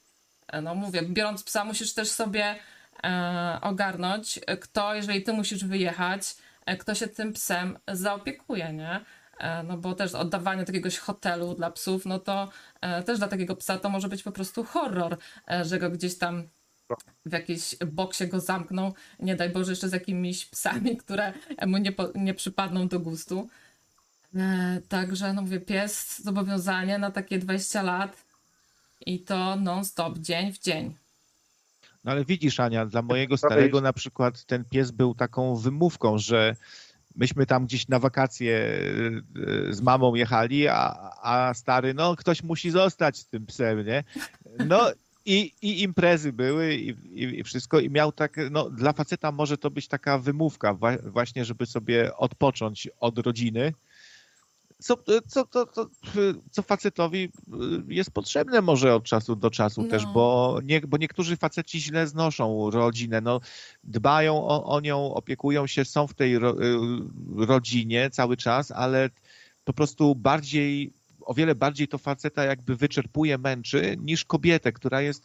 no 0.62 0.74
mówię, 0.74 1.02
biorąc 1.02 1.42
psa 1.44 1.64
musisz 1.64 1.94
też 1.94 2.10
sobie 2.10 2.56
e, 3.04 3.58
ogarnąć, 3.62 4.40
e, 4.46 4.56
kto, 4.56 4.94
jeżeli 4.94 5.22
ty 5.22 5.32
musisz 5.32 5.64
wyjechać, 5.64 6.36
e, 6.66 6.76
kto 6.76 6.94
się 6.94 7.08
tym 7.08 7.32
psem 7.32 7.78
zaopiekuje, 7.88 8.72
nie? 8.72 9.00
E, 9.38 9.62
No 9.62 9.76
bo 9.78 9.94
też 9.94 10.14
oddawanie 10.14 10.64
takiegoś 10.64 10.98
hotelu 10.98 11.54
dla 11.54 11.70
psów, 11.70 12.06
no 12.06 12.18
to 12.18 12.48
e, 12.80 13.02
też 13.02 13.18
dla 13.18 13.28
takiego 13.28 13.56
psa 13.56 13.78
to 13.78 13.88
może 13.90 14.08
być 14.08 14.22
po 14.22 14.32
prostu 14.32 14.64
horror, 14.64 15.18
e, 15.50 15.64
że 15.64 15.78
go 15.78 15.90
gdzieś 15.90 16.18
tam 16.18 16.48
w 17.26 17.32
jakiejś 17.32 17.76
boksie 17.86 18.28
go 18.28 18.40
zamkną, 18.40 18.92
nie 19.18 19.36
daj 19.36 19.50
Boże 19.50 19.72
jeszcze 19.72 19.88
z 19.88 19.92
jakimiś 19.92 20.46
psami, 20.46 20.96
które 20.96 21.32
mu 21.66 21.78
nie, 21.78 21.92
po, 21.92 22.08
nie 22.14 22.34
przypadną 22.34 22.88
do 22.88 23.00
gustu. 23.00 23.48
E, 24.36 24.80
także, 24.88 25.32
no 25.32 25.42
mówię, 25.42 25.60
pies, 25.60 26.22
zobowiązanie 26.22 26.98
na 26.98 27.10
takie 27.10 27.38
20 27.38 27.82
lat 27.82 28.29
i 29.06 29.20
to 29.20 29.56
non-stop, 29.56 30.18
dzień 30.18 30.52
w 30.52 30.58
dzień. 30.58 30.94
No 32.04 32.10
ale 32.12 32.24
widzisz, 32.24 32.60
Ania, 32.60 32.86
dla 32.86 33.02
mojego 33.02 33.36
starego 33.36 33.80
na 33.80 33.92
przykład 33.92 34.44
ten 34.44 34.64
pies 34.64 34.90
był 34.90 35.14
taką 35.14 35.56
wymówką, 35.56 36.18
że 36.18 36.56
myśmy 37.16 37.46
tam 37.46 37.66
gdzieś 37.66 37.88
na 37.88 37.98
wakacje 37.98 38.80
e, 39.68 39.72
z 39.74 39.80
mamą 39.80 40.14
jechali, 40.14 40.68
a, 40.68 41.10
a 41.22 41.54
stary, 41.54 41.94
no 41.94 42.16
ktoś 42.16 42.42
musi 42.42 42.70
zostać 42.70 43.18
z 43.18 43.26
tym 43.26 43.46
psem, 43.46 43.86
nie? 43.86 44.04
No 44.66 44.90
i, 45.24 45.52
i 45.62 45.82
imprezy 45.82 46.32
były 46.32 46.74
i, 46.74 46.88
i, 46.88 47.38
i 47.38 47.44
wszystko 47.44 47.80
i 47.80 47.90
miał 47.90 48.12
tak, 48.12 48.36
no 48.50 48.70
dla 48.70 48.92
faceta 48.92 49.32
może 49.32 49.58
to 49.58 49.70
być 49.70 49.88
taka 49.88 50.18
wymówka 50.18 50.74
wa- 50.74 50.98
właśnie, 50.98 51.44
żeby 51.44 51.66
sobie 51.66 52.16
odpocząć 52.16 52.88
od 53.00 53.18
rodziny, 53.18 53.72
co, 54.80 54.96
co, 55.26 55.46
co, 55.46 55.66
co, 55.66 55.86
co 56.50 56.62
facetowi 56.62 57.28
jest 57.88 58.10
potrzebne 58.10 58.60
może 58.60 58.94
od 58.94 59.04
czasu 59.04 59.36
do 59.36 59.50
czasu 59.50 59.82
No. 59.82 59.88
też, 59.88 60.06
bo, 60.06 60.58
nie, 60.64 60.80
bo 60.80 60.96
niektórzy 60.96 61.36
faceci 61.36 61.80
źle 61.80 62.06
znoszą 62.06 62.70
rodzinę, 62.70 63.20
no, 63.20 63.40
dbają 63.84 64.34
o, 64.44 64.64
o 64.64 64.80
nią, 64.80 65.14
opiekują 65.14 65.66
się, 65.66 65.84
są 65.84 66.06
w 66.06 66.14
tej 66.14 66.38
ro, 66.38 66.56
rodzinie 67.36 68.10
cały 68.10 68.36
czas, 68.36 68.70
ale 68.70 69.10
po 69.64 69.72
prostu 69.72 70.14
bardziej, 70.14 70.92
o 71.20 71.34
wiele 71.34 71.54
bardziej 71.54 71.88
to 71.88 71.98
faceta 71.98 72.44
jakby 72.44 72.76
wyczerpuje, 72.76 73.38
męczy 73.38 73.96
niż 73.98 74.24
kobietę, 74.24 74.72
która 74.72 75.00
jest 75.00 75.24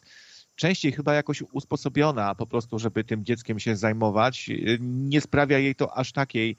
częściej 0.54 0.92
chyba 0.92 1.14
jakoś 1.14 1.42
usposobiona 1.52 2.34
po 2.34 2.46
prostu, 2.46 2.78
żeby 2.78 3.04
tym 3.04 3.24
dzieckiem 3.24 3.58
się 3.58 3.76
zajmować. 3.76 4.50
Nie 4.80 5.20
sprawia 5.20 5.58
jej 5.58 5.74
to 5.74 5.96
aż 5.96 6.12
takiej 6.12 6.56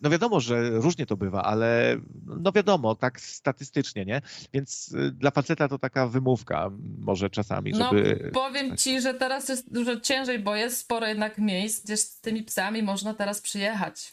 no 0.00 0.10
wiadomo, 0.10 0.40
że 0.40 0.70
różnie 0.70 1.06
to 1.06 1.16
bywa, 1.16 1.42
ale 1.42 1.96
no 2.26 2.52
wiadomo, 2.52 2.94
tak 2.94 3.20
statystycznie, 3.20 4.04
nie? 4.04 4.22
Więc 4.52 4.94
y, 4.94 5.10
dla 5.10 5.30
faceta 5.30 5.68
to 5.68 5.78
taka 5.78 6.06
wymówka 6.06 6.70
może 6.98 7.30
czasami, 7.30 7.72
No, 7.72 7.90
żeby... 7.92 8.30
powiem 8.34 8.76
ci, 8.76 9.00
że 9.00 9.14
teraz 9.14 9.48
jest 9.48 9.72
dużo 9.72 10.00
ciężej, 10.00 10.38
bo 10.38 10.56
jest 10.56 10.78
sporo 10.78 11.06
jednak 11.06 11.38
miejsc, 11.38 11.84
gdzie 11.84 11.96
z 11.96 12.20
tymi 12.20 12.42
psami 12.42 12.82
można 12.82 13.14
teraz 13.14 13.40
przyjechać. 13.40 14.12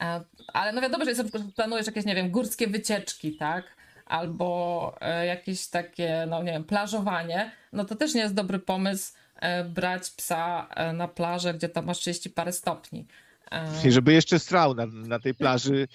E, 0.00 0.24
Ale 0.52 0.72
no 0.72 0.80
wiadomo, 0.80 1.04
że 1.04 1.14
sobie 1.14 1.30
planujesz 1.56 1.86
jakieś, 1.86 2.04
nie 2.04 2.14
wiem, 2.14 2.30
górskie 2.30 2.66
wycieczki, 2.66 3.36
tak? 3.36 3.64
Albo 4.06 4.96
e, 5.00 5.26
jakieś 5.26 5.66
takie, 5.66 6.26
no 6.30 6.42
nie 6.42 6.52
wiem, 6.52 6.64
plażowanie, 6.64 7.50
no 7.72 7.84
to 7.84 7.94
też 7.94 8.14
nie 8.14 8.20
jest 8.20 8.34
dobry 8.34 8.58
pomysł 8.58 9.12
e, 9.36 9.64
brać 9.64 10.10
psa 10.10 10.68
na 10.94 11.08
plażę, 11.08 11.54
gdzie 11.54 11.68
tam 11.68 11.84
masz 11.84 11.98
30 11.98 12.30
parę 12.30 12.52
stopni. 12.52 13.06
E, 13.54 13.88
I 13.88 13.92
żeby 13.92 14.12
jeszcze 14.12 14.38
strał 14.38 14.74
na, 14.74 14.86
na 14.86 15.18
tej 15.18 15.34
plaży 15.34 15.88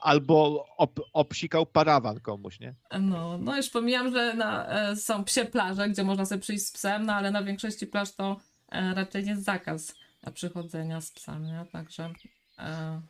albo 0.00 0.66
ob, 0.76 1.00
obsikał 1.12 1.66
parawan 1.66 2.20
komuś, 2.20 2.60
nie? 2.60 2.74
No, 3.00 3.38
no 3.38 3.56
już 3.56 3.70
pomijam, 3.70 4.12
że 4.12 4.34
na, 4.34 4.66
e, 4.68 4.96
są 4.96 5.24
psie 5.24 5.44
plaże, 5.44 5.88
gdzie 5.88 6.04
można 6.04 6.26
sobie 6.26 6.40
przyjść 6.40 6.66
z 6.66 6.72
psem, 6.72 7.06
no 7.06 7.12
ale 7.14 7.30
na 7.30 7.42
większości 7.42 7.86
plaż 7.86 8.12
to 8.12 8.40
e, 8.68 8.94
raczej 8.94 9.26
jest 9.26 9.44
zakaz 9.44 9.94
przychodzenia 10.34 11.00
z 11.00 11.10
psem, 11.10 11.46
nie? 11.46 11.64
Także 11.72 12.12
e, 12.58 13.00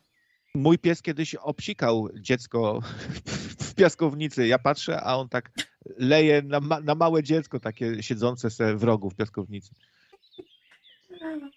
Mój 0.55 0.79
pies 0.79 1.01
kiedyś 1.01 1.35
obsikał 1.35 2.09
dziecko 2.19 2.81
w 3.67 3.75
piaskownicy. 3.75 4.47
Ja 4.47 4.59
patrzę, 4.59 5.01
a 5.01 5.15
on 5.15 5.29
tak 5.29 5.51
leje 5.97 6.41
na, 6.41 6.59
ma, 6.59 6.79
na 6.79 6.95
małe 6.95 7.23
dziecko, 7.23 7.59
takie 7.59 8.03
siedzące 8.03 8.49
se 8.49 8.75
w 8.75 8.83
rogu 8.83 9.09
w 9.09 9.15
piaskownicy. 9.15 9.75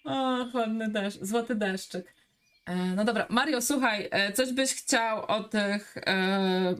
O, 0.05 0.45
ładny 0.53 0.89
deszcz, 0.89 1.19
złoty 1.21 1.55
deszczyk. 1.55 2.20
E, 2.71 2.95
No 2.95 3.05
dobra, 3.05 3.25
Mario, 3.29 3.61
słuchaj, 3.61 4.07
e, 4.11 4.33
coś 4.33 4.53
byś 4.53 4.73
chciał 4.73 5.25
o 5.25 5.43
tych 5.43 5.97
e, 5.97 6.75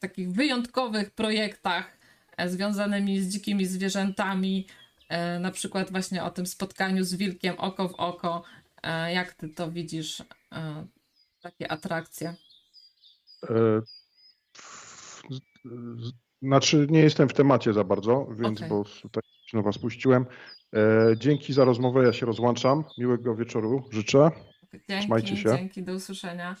takich 0.00 0.32
wyjątkowych 0.32 1.10
projektach 1.10 1.96
e, 2.36 2.48
związanymi 2.48 3.20
z 3.20 3.28
dzikimi 3.28 3.66
zwierzętami, 3.66 4.66
e, 5.08 5.38
na 5.38 5.50
przykład 5.50 5.90
właśnie 5.90 6.24
o 6.24 6.30
tym 6.30 6.46
spotkaniu 6.46 7.04
z 7.04 7.14
wilkiem 7.14 7.54
oko 7.58 7.88
w 7.88 7.94
oko. 7.94 8.42
E, 8.82 9.12
jak 9.12 9.34
ty 9.34 9.48
to 9.48 9.70
widzisz, 9.70 10.22
takie 11.40 11.70
atrakcje? 11.72 12.34
Znaczy, 16.42 16.86
nie 16.90 17.00
jestem 17.00 17.28
w 17.28 17.32
temacie 17.32 17.72
za 17.72 17.84
bardzo, 17.84 18.26
więc 18.38 18.58
Okej. 18.58 18.68
bo 18.70 18.84
tutaj 19.02 19.22
się 19.46 19.56
na 19.56 19.62
was 19.62 19.78
puściłem. 19.78 20.26
Dzięki 21.16 21.52
za 21.52 21.64
rozmowę, 21.64 22.04
ja 22.04 22.12
się 22.12 22.26
rozłączam. 22.26 22.84
Miłego 22.98 23.34
wieczoru 23.34 23.84
życzę. 23.90 24.30
Trzymajcie 24.80 25.26
Dzięki, 25.28 25.42
się. 25.42 25.56
dzięki, 25.56 25.82
do 25.82 25.92
usłyszenia. 25.92 26.56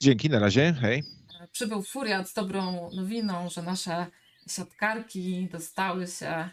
Dzięki, 0.00 0.30
na 0.30 0.38
razie, 0.38 0.74
hej. 0.80 1.04
Przybył 1.52 1.82
Furiat 1.82 2.28
z 2.28 2.34
dobrą 2.34 2.90
nowiną, 2.90 3.50
że 3.50 3.62
nasze 3.62 4.06
siatkarki 4.50 5.48
dostały 5.52 6.06
się 6.06 6.48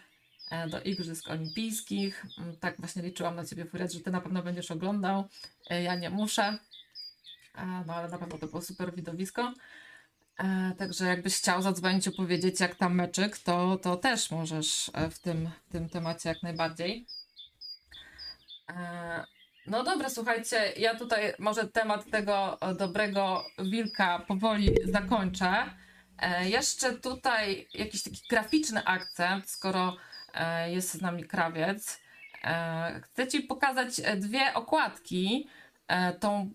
e, 0.51 0.67
do 0.69 0.81
Igrzysk 0.81 1.29
Olimpijskich. 1.29 2.25
Mm, 2.37 2.57
Tak 2.57 2.77
właśnie 2.79 3.01
liczyłam 3.01 3.35
na 3.35 3.45
ciebie, 3.45 3.65
Furiat, 3.65 3.91
że 3.93 3.99
ty 3.99 4.11
na 4.11 4.21
pewno 4.21 4.43
będziesz 4.43 4.71
oglądał. 4.71 5.27
E, 5.69 5.83
Ja 5.83 5.95
nie 5.95 6.09
muszę, 6.09 6.57
E, 7.55 7.83
no 7.87 7.93
ale 7.95 8.09
na 8.09 8.17
pewno 8.17 8.37
to 8.37 8.47
było 8.47 8.61
super 8.61 8.95
widowisko. 8.95 9.53
Także 10.77 11.05
jakbyś 11.05 11.37
chciał 11.37 11.61
zadzwonić 11.61 12.05
i 12.07 12.09
opowiedzieć, 12.09 12.59
jak 12.59 12.75
tam 12.75 12.95
meczyk, 12.95 13.37
to, 13.37 13.77
to 13.77 13.95
też 13.97 14.31
możesz 14.31 14.91
w 15.11 15.19
tym, 15.19 15.49
w 15.69 15.71
tym 15.71 15.89
temacie 15.89 16.29
jak 16.29 16.43
najbardziej. 16.43 17.05
No 19.69 19.83
dobra, 19.83 20.09
słuchajcie, 20.09 20.73
ja 20.77 20.95
tutaj 20.95 21.33
może 21.39 21.67
temat 21.67 22.09
tego 22.11 22.61
e, 22.61 22.75
dobrego 22.75 23.45
wilka 23.59 24.19
powoli 24.19 24.75
zakończę. 24.85 25.53
E, 26.19 26.49
jeszcze 26.49 26.93
tutaj 26.93 27.67
jakiś 27.73 28.03
taki 28.03 28.21
graficzny 28.29 28.85
akcent, 28.85 29.49
skoro 29.49 29.97
e, 30.33 30.71
jest 30.71 30.93
z 30.93 31.01
nami 31.01 31.23
krawiec. 31.23 31.99
Chcę 33.01 33.27
Ci 33.27 33.41
pokazać 33.41 34.01
dwie 34.17 34.53
okładki, 34.53 35.47
tą 36.19 36.53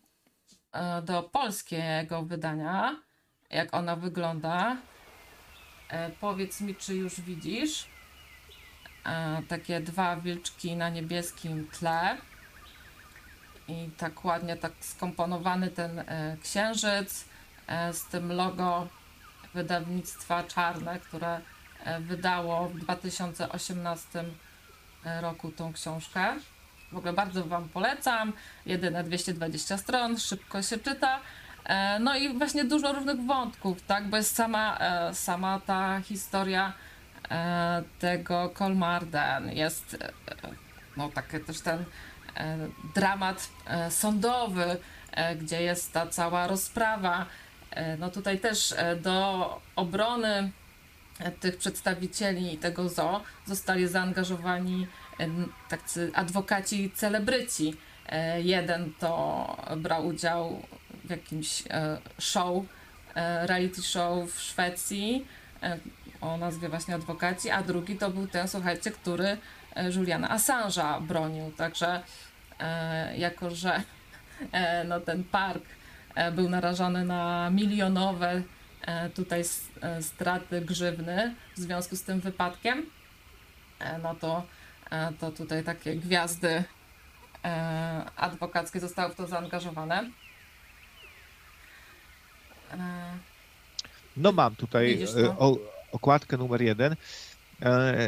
do 1.03 1.23
polskiego 1.23 2.23
wydania, 2.23 3.03
jak 3.51 3.75
ona 3.75 3.97
wygląda. 3.97 4.77
Powiedz 6.21 6.61
mi, 6.61 6.75
czy 6.75 6.95
już 6.95 7.21
widzisz. 7.21 7.89
Takie 9.49 9.81
dwa 9.81 10.17
wilczki 10.17 10.77
na 10.77 10.89
niebieskim 10.89 11.69
tle 11.69 12.17
i 13.69 13.91
tak 13.97 14.25
ładnie 14.25 14.57
tak 14.57 14.73
skomponowany 14.81 15.71
ten 15.71 15.99
e, 15.99 16.37
księżyc 16.43 17.25
e, 17.67 17.93
z 17.93 18.05
tym 18.05 18.33
logo 18.33 18.89
wydawnictwa 19.55 20.45
Czarne, 20.45 20.99
które 20.99 21.41
e, 21.85 22.01
wydało 22.01 22.69
w 22.69 22.79
2018 22.79 24.25
roku 25.21 25.53
tą 25.53 25.73
książkę. 25.73 26.35
W 26.93 26.97
ogóle 26.97 27.13
bardzo 27.13 27.45
Wam 27.45 27.69
polecam. 27.69 28.33
Jedyne 28.67 29.05
220 29.05 29.79
stron, 29.79 30.19
szybko 30.19 30.63
się 30.63 30.79
czyta. 30.79 31.21
No 32.01 32.17
i 32.17 32.39
właśnie 32.39 32.65
dużo 32.65 32.93
różnych 32.93 33.27
wątków, 33.27 33.83
tak? 33.83 34.09
Bo 34.09 34.17
jest 34.17 34.37
sama, 34.37 34.79
sama 35.13 35.61
ta 35.67 36.01
historia 36.01 36.73
tego 37.99 38.51
Kolmarden. 38.55 39.53
Jest 39.53 39.97
no 40.97 41.09
taki 41.09 41.41
też 41.41 41.61
ten 41.61 41.85
dramat 42.95 43.49
e, 43.67 43.91
sądowy, 43.91 44.77
e, 45.13 45.37
gdzie 45.37 45.63
jest 45.63 45.93
ta 45.93 46.07
cała 46.07 46.47
rozprawa. 46.47 47.27
E, 47.71 47.97
No 47.97 48.11
tutaj 48.11 48.39
też 48.39 48.73
e, 48.77 48.97
do 48.97 49.61
obrony 49.77 50.51
e, 51.19 51.31
tych 51.31 51.57
przedstawicieli 51.57 52.59
tego 52.59 52.89
zoo 52.89 53.21
zostali 53.47 53.89
zaangażowani 53.89 54.87
e, 55.21 55.27
tacy 55.69 56.11
adwokaci 56.15 56.91
celebryci. 56.95 57.77
E, 58.07 58.41
Jeden 58.43 58.93
to 59.01 59.57
brał 59.77 60.07
udział 60.07 60.63
w 61.05 61.11
jakimś 61.11 61.63
e, 61.71 61.99
show, 62.19 62.65
e, 63.15 63.47
reality 63.47 63.83
show 63.83 64.31
w 64.33 64.41
Szwecji 64.43 65.27
e, 65.63 65.79
o 66.21 66.37
nazwie 66.37 66.69
właśnie 66.69 66.95
adwokaci, 66.95 67.51
a 67.51 67.63
drugi 67.63 67.97
to 67.97 68.11
był 68.11 68.27
ten, 68.27 68.49
słuchajcie, 68.49 68.91
który 68.91 69.27
e, 69.29 69.37
Juliana 69.77 70.29
Assange'a 70.29 71.03
bronił. 71.03 71.53
Także 71.53 72.03
e, 72.61 73.17
jako, 73.17 73.51
że 73.51 73.83
e, 74.53 74.85
no, 74.85 75.01
ten 75.01 75.25
park 75.25 75.63
e, 76.15 76.33
był 76.33 76.49
narażony 76.49 77.05
na 77.05 77.51
milionowe 77.51 78.43
tutaj 79.15 79.43
straty 80.01 80.61
grzywny 80.61 81.35
w 81.57 81.61
związku 81.61 81.97
z 81.97 82.03
tym 82.03 82.21
wypadkiem, 82.21 82.87
no 84.03 84.15
to, 84.15 84.43
to 85.21 85.31
tutaj 85.31 85.65
takie 85.65 85.97
gwiazdy 85.97 86.65
adwokackie 88.17 88.81
zostały 88.81 89.13
w 89.13 89.17
to 89.17 89.27
zaangażowane. 89.27 90.11
No 94.17 94.33
mam 94.33 94.57
tutaj 94.57 94.87
Widzisz 94.87 95.13
to? 95.13 95.21
e, 95.21 95.39
o, 95.39 95.59
okładkę 95.93 96.37
numer 96.37 96.63
jeden, 96.63 96.97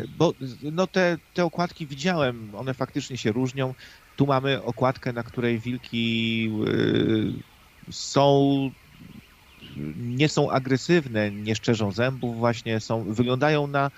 bo 0.09 0.35
no 0.73 0.87
te, 0.87 1.19
te 1.33 1.45
okładki 1.45 1.87
widziałem, 1.87 2.55
one 2.55 2.75
faktycznie 2.75 3.19
się 3.19 3.33
różnią. 3.33 3.75
Tu 4.17 4.27
mamy 4.27 4.63
okładkę, 4.63 5.13
na 5.13 5.23
której 5.23 5.59
wilki 5.59 6.49
e, 6.67 7.93
są 7.93 8.71
nie 9.97 10.29
są 10.29 10.51
agresywne, 10.51 11.31
nie 11.33 11.55
szczerzą 11.55 11.93
zębów, 11.93 12.37
właśnie 12.39 12.81
są, 12.81 13.15
wyglądają 13.15 13.67
na 13.67 13.91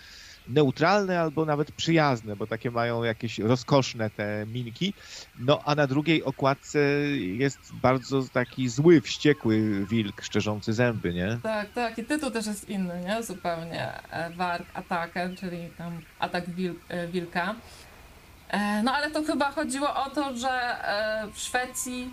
neutralne 0.49 1.21
albo 1.21 1.45
nawet 1.45 1.73
przyjazne, 1.73 2.37
bo 2.37 2.47
takie 2.47 2.71
mają 2.71 3.05
jakieś 3.05 3.39
rozkoszne 3.39 4.11
te 4.11 4.47
minki. 4.47 4.95
No 5.39 5.61
a 5.65 5.75
na 5.75 5.87
drugiej 5.87 6.25
okładce 6.25 6.79
jest 7.19 7.59
bardzo 7.75 8.23
taki 8.33 8.69
zły, 8.69 9.01
wściekły 9.01 9.87
wilk 9.87 10.23
szczerzący 10.23 10.73
zęby, 10.73 11.15
nie? 11.15 11.39
Tak, 11.43 11.73
tak. 11.73 11.99
I 11.99 12.05
tytuł 12.05 12.31
też 12.31 12.47
jest 12.47 12.69
inny, 12.69 13.01
nie? 13.01 13.23
Zupełnie. 13.23 14.11
E, 14.13 14.31
Warg 14.31 14.67
Attacker, 14.75 15.37
czyli 15.37 15.69
tam 15.79 16.01
atak 16.19 16.51
wil, 16.51 16.75
e, 16.89 17.09
wilka. 17.09 17.55
E, 18.49 18.83
No 18.83 18.93
ale 18.93 19.11
to 19.11 19.23
chyba 19.23 19.51
chodziło 19.51 19.95
o 20.05 20.11
to, 20.11 20.37
że 20.37 20.77
w 21.33 21.39
Szwecji 21.39 22.11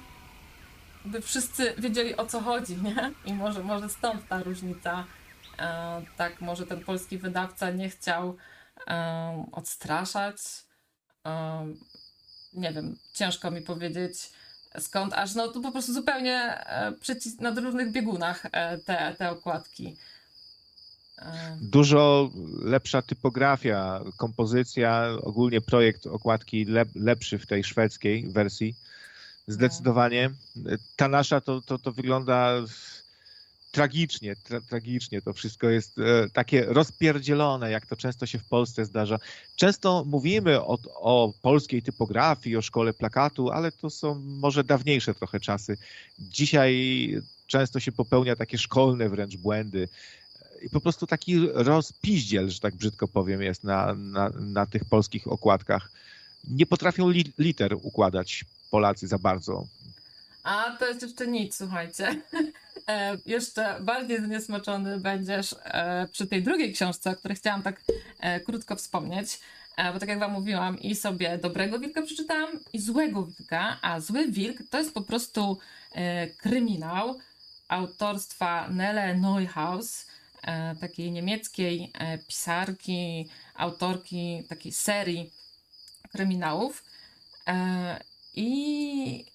by 1.05 1.21
wszyscy 1.21 1.73
wiedzieli 1.77 2.17
o 2.17 2.25
co 2.25 2.41
chodzi, 2.41 2.77
nie? 2.77 3.11
I 3.25 3.33
może, 3.33 3.63
może 3.63 3.89
stąd 3.89 4.27
ta 4.27 4.43
różnica. 4.43 5.03
E, 5.59 6.01
Tak, 6.17 6.41
może 6.41 6.65
ten 6.65 6.83
polski 6.83 7.17
wydawca 7.17 7.71
nie 7.71 7.89
chciał 7.89 8.37
e, 8.87 9.45
odstraszać. 9.51 10.37
E, 11.25 11.65
Nie 12.53 12.73
wiem, 12.73 12.95
ciężko 13.13 13.51
mi 13.51 13.61
powiedzieć 13.61 14.31
skąd 14.79 15.13
aż, 15.13 15.35
no 15.35 15.47
to 15.47 15.61
po 15.61 15.71
prostu 15.71 15.93
zupełnie 15.93 16.65
na 17.39 17.51
różnych 17.61 17.91
biegunach 17.91 18.47
te, 18.85 19.15
te 19.17 19.31
okładki. 19.31 19.97
Dużo 21.61 22.29
lepsza 22.63 23.01
typografia, 23.01 24.01
kompozycja, 24.17 25.09
ogólnie 25.23 25.61
projekt 25.61 26.07
okładki 26.07 26.65
lep, 26.65 26.89
lepszy 26.95 27.39
w 27.39 27.47
tej 27.47 27.63
szwedzkiej 27.63 28.27
wersji. 28.29 28.75
Zdecydowanie. 29.47 30.29
Ta 30.95 31.07
nasza 31.07 31.41
to, 31.41 31.61
to, 31.61 31.79
to 31.79 31.91
wygląda 31.91 32.53
tragicznie, 33.75 34.35
tra, 34.35 34.61
tragicznie. 34.61 35.21
To 35.21 35.33
wszystko 35.33 35.69
jest 35.69 35.99
e, 35.99 36.29
takie 36.29 36.65
rozpierdzielone, 36.65 37.71
jak 37.71 37.85
to 37.85 37.95
często 37.95 38.25
się 38.25 38.39
w 38.39 38.45
Polsce 38.45 38.85
zdarza. 38.85 39.19
Często 39.55 40.03
mówimy 40.07 40.61
o, 40.61 40.77
o 40.95 41.33
polskiej 41.41 41.81
typografii, 41.81 42.57
o 42.57 42.61
szkole 42.61 42.93
plakatu, 42.93 43.49
ale 43.49 43.71
to 43.71 43.89
są 43.89 44.15
może 44.15 44.63
dawniejsze 44.63 45.13
trochę 45.13 45.39
czasy. 45.39 45.77
Dzisiaj 46.19 46.73
często 47.47 47.79
się 47.79 47.91
popełnia 47.91 48.35
takie 48.35 48.57
szkolne 48.57 49.09
wręcz 49.09 49.37
błędy. 49.37 49.89
I 50.61 50.69
po 50.69 50.81
prostu 50.81 51.07
taki 51.07 51.47
rozpiździel, 51.53 52.49
że 52.49 52.59
tak 52.59 52.75
brzydko 52.75 53.07
powiem, 53.07 53.41
jest 53.41 53.63
na, 53.63 53.93
na, 53.93 54.29
na 54.29 54.65
tych 54.65 54.85
polskich 54.85 55.27
okładkach. 55.27 55.91
Nie 56.47 56.65
potrafią 56.65 57.09
li, 57.09 57.33
liter 57.37 57.75
układać 57.81 58.45
Polacy 58.71 59.07
za 59.07 59.17
bardzo. 59.17 59.67
A 60.45 60.75
to 60.79 60.87
jest 60.87 61.01
jeszcze 61.01 61.27
nic, 61.27 61.57
słuchajcie. 61.57 62.07
E, 62.87 63.17
jeszcze 63.25 63.77
bardziej 63.81 64.19
zniesmaczony 64.19 64.99
będziesz 64.99 65.55
e, 65.63 66.07
przy 66.11 66.27
tej 66.27 66.43
drugiej 66.43 66.73
książce, 66.73 67.11
o 67.11 67.15
której 67.15 67.37
chciałam 67.37 67.63
tak 67.63 67.81
e, 68.19 68.39
krótko 68.39 68.75
wspomnieć. 68.75 69.39
E, 69.77 69.93
Bo 69.93 69.99
tak 69.99 70.09
jak 70.09 70.19
wam 70.19 70.31
mówiłam, 70.31 70.79
i 70.79 70.95
sobie 70.95 71.37
dobrego 71.37 71.79
wilka 71.79 72.01
przeczytałam, 72.01 72.49
i 72.73 72.79
złego 72.79 73.25
wilka, 73.25 73.77
a 73.81 73.99
zły 73.99 74.31
wilk 74.31 74.57
to 74.69 74.77
jest 74.77 74.93
po 74.93 75.01
prostu 75.01 75.57
e, 75.91 76.27
kryminał 76.27 77.19
autorstwa 77.67 78.69
Nele 78.69 79.15
Neuhaus, 79.15 80.07
e, 80.43 80.75
takiej 80.75 81.11
niemieckiej 81.11 81.91
pisarki, 82.27 83.29
autorki 83.55 84.43
takiej 84.49 84.71
serii 84.71 85.31
kryminałów. 86.11 86.83
I 88.35 89.25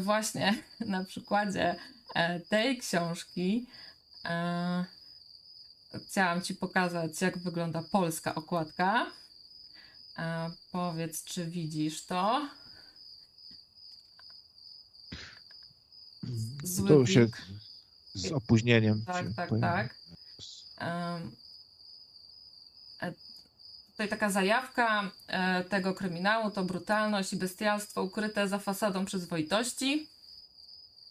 właśnie 0.00 0.62
na 0.80 1.04
przykładzie 1.04 1.76
e, 2.14 2.40
tej 2.40 2.78
książki 2.78 3.66
e, 4.24 4.84
chciałam 6.08 6.42
Ci 6.42 6.54
pokazać, 6.54 7.20
jak 7.20 7.38
wygląda 7.38 7.82
polska 7.82 8.34
okładka. 8.34 9.06
E, 10.18 10.50
powiedz, 10.72 11.24
czy 11.24 11.46
widzisz 11.46 12.06
to? 12.06 12.48
Zły 16.62 16.88
To 16.88 17.06
się 17.06 17.26
z 18.14 18.32
opóźnieniem. 18.32 19.04
Tak, 19.04 19.26
tak, 19.36 19.48
pojawi. 19.48 19.62
tak. 19.62 19.94
E, 20.80 21.20
Tutaj 24.02 24.18
taka 24.18 24.30
zajawka 24.30 25.10
e, 25.28 25.64
tego 25.64 25.94
kryminału 25.94 26.50
to 26.50 26.64
brutalność 26.64 27.32
i 27.32 27.36
bestialstwo 27.36 28.02
ukryte 28.02 28.48
za 28.48 28.58
fasadą 28.58 29.04
przyzwoitości. 29.04 30.08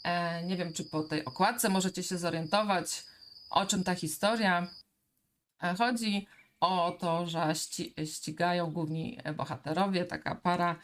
E, 0.03 0.43
Nie 0.43 0.57
wiem, 0.57 0.73
czy 0.73 0.83
po 0.85 1.03
tej 1.03 1.25
okładce 1.25 1.69
możecie 1.69 2.03
się 2.03 2.17
zorientować, 2.17 3.03
o 3.49 3.65
czym 3.65 3.83
ta 3.83 3.95
historia. 3.95 4.67
E, 5.63 5.75
Chodzi 5.75 6.27
o 6.59 6.97
to, 6.99 7.27
że 7.27 7.39
ści- 7.39 8.05
ścigają 8.05 8.71
główni 8.71 9.19
bohaterowie, 9.35 10.05
taka 10.05 10.35
para 10.35 10.75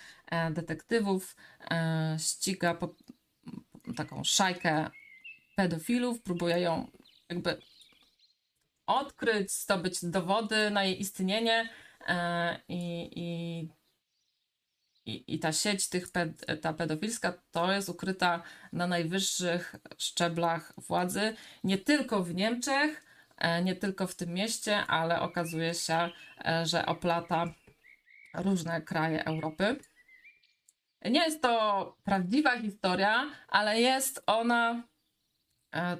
detektywów 0.52 1.36
ściga 2.18 2.74
po, 2.74 2.96
taką 3.96 4.24
szajkę 4.24 4.90
pedofilów, 5.56 6.22
próbuje 6.22 6.60
ją 6.60 6.92
jakby 7.30 7.62
odkryć, 8.86 9.52
zdobyć 9.52 10.06
dowody 10.06 10.70
na 10.70 10.84
jej 10.84 11.02
istnienie 11.02 11.70
i, 12.70 13.10
i, 13.16 13.70
i, 15.06 15.36
i 15.36 15.40
ta 15.40 15.52
sieć 15.52 15.90
tych 15.90 16.12
ped, 16.12 16.62
ta 16.62 16.74
pedofilska 16.74 17.34
to 17.52 17.72
jest 17.72 17.90
ukryta 17.90 18.44
na 18.74 18.88
najwyższych 18.88 19.76
szczeblach 19.98 20.74
władzy, 20.78 21.36
nie 21.64 21.78
tylko 21.78 22.24
w 22.24 22.36
Niemczech, 22.36 23.06
e, 23.38 23.64
nie 23.64 23.76
tylko 23.76 24.08
w 24.08 24.16
tym 24.16 24.34
mieście, 24.34 24.78
ale 24.78 25.22
okazuje 25.22 25.74
się, 25.74 26.10
e, 26.46 26.66
że 26.66 26.86
oplata 26.86 27.54
różne 28.34 28.82
kraje 28.82 29.26
Europy. 29.26 29.80
Nie 31.06 31.20
jest 31.20 31.42
to 31.42 31.96
prawdziwa 32.04 32.60
historia, 32.60 33.32
ale 33.48 33.82
jest 33.82 34.24
ona 34.26 34.84
e, 35.76 35.98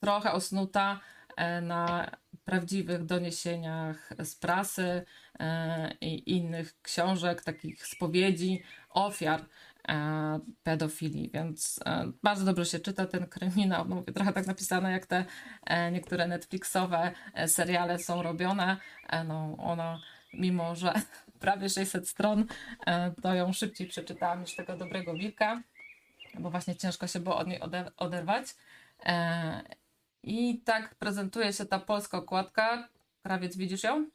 trochę 0.00 0.32
osnuta 0.32 1.00
e, 1.36 1.60
na 1.60 2.10
prawdziwych 2.44 3.04
doniesieniach 3.04 4.10
z 4.18 4.36
prasy 4.36 5.04
e, 5.40 5.94
i 6.00 6.36
innych 6.36 6.82
książek, 6.82 7.42
takich 7.42 7.86
spowiedzi 7.86 8.62
ofiar 8.90 9.44
e, 9.88 10.40
pedofilii, 10.62 11.30
więc 11.34 11.80
e, 11.86 12.12
bardzo 12.22 12.44
dobrze 12.44 12.64
się 12.64 12.78
czyta 12.78 13.06
ten 13.06 13.26
kryminał. 13.26 13.88
No, 13.88 13.94
mówię, 13.94 14.12
trochę 14.12 14.32
tak 14.32 14.46
napisane, 14.46 14.92
jak 14.92 15.06
te 15.06 15.24
niektóre 15.92 16.28
Netflixowe 16.28 17.12
seriale 17.46 17.98
są 17.98 18.22
robione. 18.22 18.76
No, 19.24 19.56
ona, 19.58 20.00
mimo 20.34 20.74
że 20.74 20.92
prawie 21.40 21.68
600 21.68 22.08
stron, 22.08 22.46
to 23.22 23.34
ją 23.34 23.52
szybciej 23.52 23.86
przeczytałam 23.86 24.40
niż 24.40 24.56
tego 24.56 24.76
Dobrego 24.76 25.14
Wilka, 25.14 25.62
bo 26.38 26.50
właśnie 26.50 26.76
ciężko 26.76 27.06
się 27.06 27.20
było 27.20 27.36
od 27.36 27.48
niej 27.48 27.60
ode- 27.60 27.90
oderwać. 27.96 28.46
I 30.22 30.60
tak 30.64 30.94
prezentuje 30.94 31.52
się 31.52 31.66
ta 31.66 31.78
polska 31.78 32.18
okładka. 32.18 32.88
Krawiec, 33.22 33.56
widzisz 33.56 33.82
ją? 33.82 34.06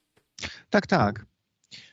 Tak, 0.70 0.88
tak. 0.88 1.26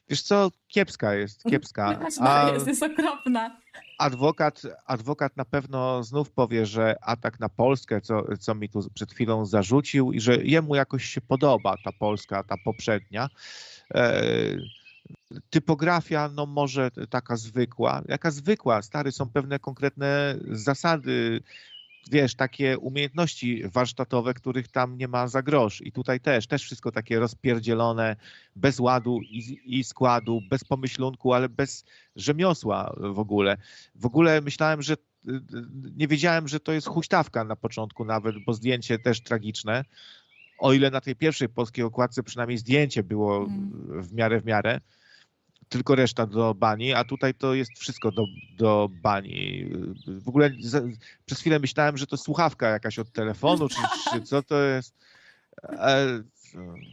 Wiesz 0.09 0.23
co, 0.23 0.51
kiepska 0.69 1.15
jest, 1.15 1.43
kiepska. 1.45 2.01
A 2.21 2.51
jest, 2.55 2.67
jest 2.67 2.83
okropna. 2.83 3.61
adwokat, 3.99 4.63
adwokat 4.87 5.37
na 5.37 5.45
pewno 5.45 6.03
znów 6.03 6.31
powie, 6.31 6.67
że 6.67 6.97
atak 7.01 7.41
na 7.41 7.49
Polskę, 7.49 8.01
co, 8.01 8.37
co 8.39 8.55
mi 8.55 8.69
tu 8.69 8.91
przed 8.95 9.13
chwilą 9.13 9.47
zarzucił 9.47 10.13
i 10.13 10.21
że 10.21 10.37
jemu 10.37 10.75
jakoś 10.75 11.05
się 11.05 11.21
podoba 11.21 11.77
ta 11.85 11.91
Polska, 11.93 12.43
ta 12.43 12.55
poprzednia. 12.65 13.29
E, 13.95 14.23
typografia, 15.51 16.29
no 16.29 16.47
może 16.47 16.91
taka 17.11 17.37
zwykła. 17.37 18.03
Jaka 18.09 18.31
zwykła? 18.31 18.83
Stary, 18.83 19.13
są 19.13 19.29
pewne 19.29 19.59
konkretne 19.59 20.37
zasady, 20.51 21.43
wiesz, 22.11 22.35
takie 22.35 22.79
umiejętności 22.79 23.63
warsztatowe, 23.69 24.35
których 24.35 24.69
tam 24.69 24.99
nie 24.99 25.09
ma 25.09 25.29
za 25.29 25.43
grosz. 25.43 25.81
I 25.81 25.93
tutaj 25.93 26.21
też, 26.21 26.47
też 26.47 26.63
wszystko 26.63 26.93
takie 26.93 27.19
rozpierdzielone, 27.19 28.17
bez 28.57 28.81
ładu 28.81 29.21
i, 29.23 29.61
i 29.65 29.85
składu, 29.85 30.41
bez 30.51 30.65
pomyślunku, 30.65 31.33
ale 31.33 31.49
bez 31.49 31.85
rzemiosła 32.17 32.95
w 32.97 33.19
ogóle. 33.19 33.57
W 33.95 34.07
ogóle 34.07 34.41
myślałem, 34.41 34.83
że 34.83 34.97
nie 35.97 36.09
wiedziałem, 36.09 36.49
że 36.49 36.61
to 36.61 36.73
jest 36.73 36.87
huśtawka 36.87 37.45
na 37.45 37.57
początku 37.57 38.05
nawet, 38.05 38.35
bo 38.47 38.55
zdjęcie 38.55 38.99
też 38.99 39.21
tragiczne. 39.21 39.85
O 40.59 40.73
ile 40.73 40.91
na 40.91 41.01
tej 41.01 41.17
pierwszej 41.17 41.49
polskiej 41.49 41.85
okładce 41.85 42.23
przynajmniej 42.23 42.59
zdjęcie 42.59 43.03
było 43.03 43.37
Mm. 43.37 44.03
w 44.03 44.13
miarę 44.13 44.41
w 44.41 44.45
miarę, 44.45 44.81
tylko 45.69 45.95
reszta 45.95 46.27
do 46.27 46.55
bani, 46.55 46.95
a 46.95 47.05
tutaj 47.05 47.35
to 47.35 47.55
jest 47.55 47.73
wszystko 47.79 48.13
do, 48.13 48.25
do 48.57 48.89
bani. 49.03 49.65
W 50.07 50.29
ogóle 50.29 50.51
za, 50.61 50.81
przez 51.27 51.41
chwilę 51.41 51.59
myślałem, 51.59 51.97
że 51.97 52.07
to 52.07 52.17
słuchawka 52.17 52.69
jakaś 52.69 52.99
od 52.99 53.13
telefonu, 53.13 53.69
czy, 53.69 53.77
czy 54.13 54.23
co 54.23 54.43
to 54.43 54.63
jest. 54.63 54.95
E, 55.63 56.23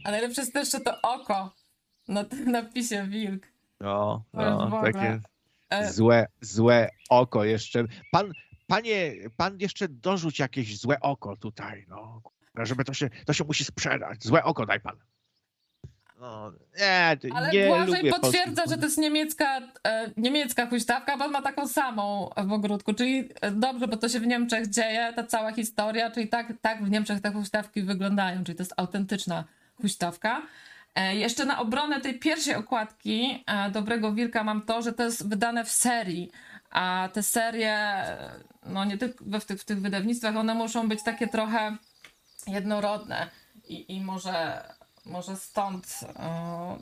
A 0.04 0.10
najlepsze 0.10 0.40
jest 0.42 0.52
też, 0.52 0.70
że 0.70 0.80
to 0.80 1.00
oko 1.02 1.54
na 2.08 2.24
tym 2.24 2.50
napisie 2.50 3.06
wilk. 3.08 3.46
no, 4.32 4.68
no, 4.70 4.82
takie 4.82 5.20
E, 5.72 5.92
złe, 5.92 6.26
złe 6.40 6.90
oko 7.10 7.44
jeszcze. 7.44 7.84
Pan, 8.10 8.32
panie, 8.66 9.12
pan 9.36 9.58
jeszcze 9.60 9.88
dorzuć 9.88 10.38
jakieś 10.38 10.78
złe 10.78 11.00
oko 11.00 11.36
tutaj, 11.36 11.84
no. 11.88 12.22
Żeby 12.56 12.84
to 12.84 12.94
się, 12.94 13.10
to 13.26 13.32
się 13.32 13.44
musi 13.44 13.64
sprzedać. 13.64 14.24
Złe 14.24 14.44
oko 14.44 14.66
daj 14.66 14.80
pan. 14.80 14.96
No, 16.22 16.52
nie, 16.80 17.16
Ale 17.34 17.50
nie 17.50 17.66
Błażej 17.66 17.96
lubię 17.96 18.10
potwierdza, 18.10 18.62
że 18.68 18.76
to 18.76 18.84
jest 18.84 18.98
niemiecka, 18.98 19.60
e, 19.86 20.10
niemiecka 20.16 20.66
huśtawka, 20.66 21.16
bo 21.16 21.24
on 21.24 21.30
ma 21.30 21.42
taką 21.42 21.68
samą 21.68 22.30
w 22.46 22.52
ogródku. 22.52 22.94
Czyli 22.94 23.28
e, 23.40 23.50
dobrze, 23.50 23.88
bo 23.88 23.96
to 23.96 24.08
się 24.08 24.20
w 24.20 24.26
Niemczech 24.26 24.68
dzieje, 24.68 25.12
ta 25.16 25.24
cała 25.24 25.52
historia, 25.52 26.10
czyli 26.10 26.28
tak, 26.28 26.52
tak 26.60 26.84
w 26.84 26.90
Niemczech 26.90 27.20
te 27.20 27.32
huśtawki 27.32 27.82
wyglądają, 27.82 28.44
czyli 28.44 28.56
to 28.56 28.62
jest 28.62 28.74
autentyczna 28.76 29.44
huśtawka. 29.80 30.42
E, 30.94 31.16
jeszcze 31.16 31.44
na 31.44 31.60
obronę 31.60 32.00
tej 32.00 32.18
pierwszej 32.18 32.54
okładki 32.54 33.44
e, 33.46 33.70
Dobrego 33.70 34.12
Wilka 34.12 34.44
mam 34.44 34.62
to, 34.62 34.82
że 34.82 34.92
to 34.92 35.02
jest 35.02 35.28
wydane 35.28 35.64
w 35.64 35.70
serii, 35.70 36.30
a 36.70 37.08
te 37.12 37.22
serie, 37.22 37.76
e, 37.76 38.30
no 38.66 38.84
nie 38.84 38.98
tylko 38.98 39.24
w, 39.40 39.44
tych, 39.44 39.60
w 39.60 39.64
tych 39.64 39.80
wydawnictwach, 39.80 40.36
one 40.36 40.54
muszą 40.54 40.88
być 40.88 41.02
takie 41.02 41.28
trochę 41.28 41.76
jednorodne 42.46 43.26
i, 43.68 43.96
i 43.96 44.00
może, 44.00 44.62
może 45.04 45.36
stąd 45.36 46.00
e, 46.16 46.76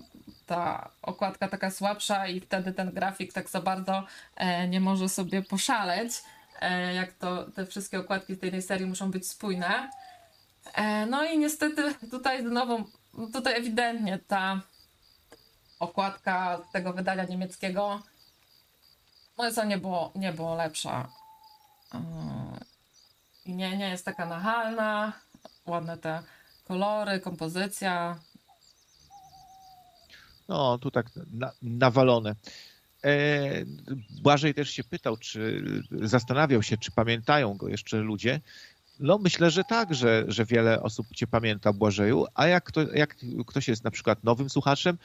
ta 0.47 0.91
okładka 1.03 1.49
taka 1.49 1.71
słabsza 1.71 2.27
i 2.27 2.41
wtedy 2.41 2.73
ten 2.73 2.91
grafik 2.91 3.33
tak 3.33 3.51
za 3.51 3.61
bardzo 3.61 4.05
e, 4.37 4.69
nie 4.69 4.81
może 4.81 5.09
sobie 5.09 5.43
poszaleć, 5.43 6.13
e, 6.61 6.95
jak 6.95 7.13
to 7.13 7.45
te 7.45 7.67
wszystkie 7.67 8.01
okładki 8.01 8.37
tej 8.37 8.63
serii 8.63 8.87
muszą 8.87 9.11
być 9.11 9.29
spójne. 9.29 9.91
No 11.11 11.25
i 11.25 11.39
niestety 11.39 11.95
tutaj 12.11 12.43
znowu, 12.43 12.85
no 13.15 13.27
tutaj 13.27 13.57
ewidentnie 13.57 14.19
ta 14.19 14.61
okładka 15.79 16.61
tego 16.73 16.93
wydania 16.93 17.25
niemieckiego 17.25 18.03
no 19.41 19.53
co 19.53 19.65
nie 19.65 19.79
było, 19.79 20.13
nie 20.15 20.33
było 20.33 20.55
lepsza. 20.55 21.09
I 23.47 23.55
nie, 23.55 23.77
nie 23.77 23.89
jest 23.89 24.05
taka 24.05 24.27
nachalna, 24.27 25.13
ładne 25.67 25.99
te 25.99 26.23
kolory, 26.71 27.21
kompozycja. 27.21 28.21
No, 30.49 30.79
tu 30.79 30.91
tak 30.91 31.07
na, 31.33 31.53
nawalone. 31.63 32.35
E, 33.05 33.15
Błażej 34.23 34.55
też 34.55 34.71
się 34.71 34.85
pytał, 34.85 35.17
czy 35.17 35.65
zastanawiał 35.91 36.63
się, 36.63 36.77
czy 36.79 36.91
pamiętają 36.91 37.55
go 37.55 37.69
jeszcze 37.69 37.97
ludzie. 37.97 38.41
No, 39.01 39.19
myślę, 39.19 39.51
że 39.51 39.65
tak, 39.65 39.95
że, 39.95 40.25
że 40.29 40.45
wiele 40.45 40.83
osób 40.83 41.07
cię 41.15 41.27
pamięta, 41.27 41.73
Błażeju. 41.73 42.27
A 42.35 42.47
jak, 42.47 42.65
kto, 42.65 42.81
jak 42.95 43.17
ktoś 43.47 43.69
jest 43.69 43.85
na 43.85 43.91
przykład 43.91 44.25
nowym 44.25 44.51
słuchaczem 44.51 44.99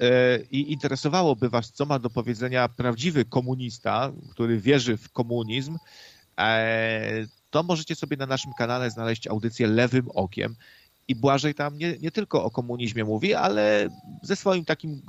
e, 0.00 0.38
i 0.50 0.72
interesowałoby 0.72 1.48
was, 1.48 1.72
co 1.72 1.86
ma 1.86 1.98
do 1.98 2.10
powiedzenia 2.10 2.68
prawdziwy 2.68 3.24
komunista, 3.24 4.12
który 4.30 4.60
wierzy 4.60 4.96
w 4.96 5.12
komunizm, 5.12 5.78
e, 6.38 7.26
to 7.50 7.62
możecie 7.62 7.94
sobie 7.94 8.16
na 8.16 8.26
naszym 8.26 8.52
kanale 8.52 8.90
znaleźć 8.90 9.26
audycję 9.26 9.66
Lewym 9.66 10.10
Okiem. 10.14 10.56
I 11.08 11.14
Błażej 11.14 11.54
tam 11.54 11.78
nie, 11.78 11.98
nie 11.98 12.10
tylko 12.10 12.44
o 12.44 12.50
komunizmie 12.50 13.04
mówi, 13.04 13.34
ale 13.34 13.88
ze 14.22 14.36
swoim 14.36 14.64
takim 14.64 14.92
e, 14.92 15.00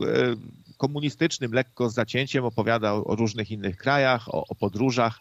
komunistycznym 0.77 1.53
lekko 1.53 1.89
zacięciem 1.89 2.45
opowiada 2.45 2.93
o 2.93 3.15
różnych 3.15 3.51
innych 3.51 3.77
krajach, 3.77 4.35
o, 4.35 4.45
o 4.49 4.55
podróżach 4.55 5.19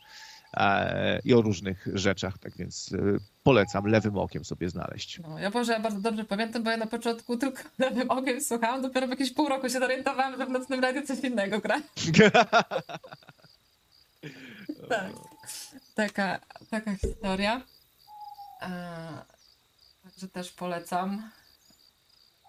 i 1.25 1.35
o 1.35 1.43
różnych 1.43 1.89
rzeczach. 1.95 2.39
Tak 2.39 2.57
więc 2.57 2.93
e, 2.93 2.99
polecam 3.43 3.87
lewym 3.87 4.19
okiem 4.19 4.45
sobie 4.45 4.69
znaleźć. 4.69 5.21
No, 5.21 5.39
ja 5.39 5.51
Boże, 5.51 5.73
ja 5.73 5.81
bardzo 5.81 6.01
dobrze 6.01 6.25
pamiętam, 6.25 6.63
bo 6.63 6.71
ja 6.71 6.77
na 6.77 6.87
początku 6.87 7.37
tylko 7.37 7.63
lewym 7.79 8.11
okiem 8.11 8.41
słuchałam, 8.41 8.83
dopiero 8.83 9.07
w 9.07 9.11
jakieś 9.11 9.33
pół 9.33 9.49
roku 9.49 9.69
się 9.69 9.79
zorientowałam, 9.79 10.37
że 10.37 10.47
w 10.47 10.51
nocnym 10.51 10.81
radiu 10.81 11.07
coś 11.07 11.19
innego 11.19 11.61
gra. 11.61 11.81
tak. 14.89 15.13
Taka, 15.95 16.41
taka 16.71 16.97
historia. 16.97 17.63
E, 20.17 20.19
także 20.19 20.29
też 20.29 20.53
polecam 20.53 21.31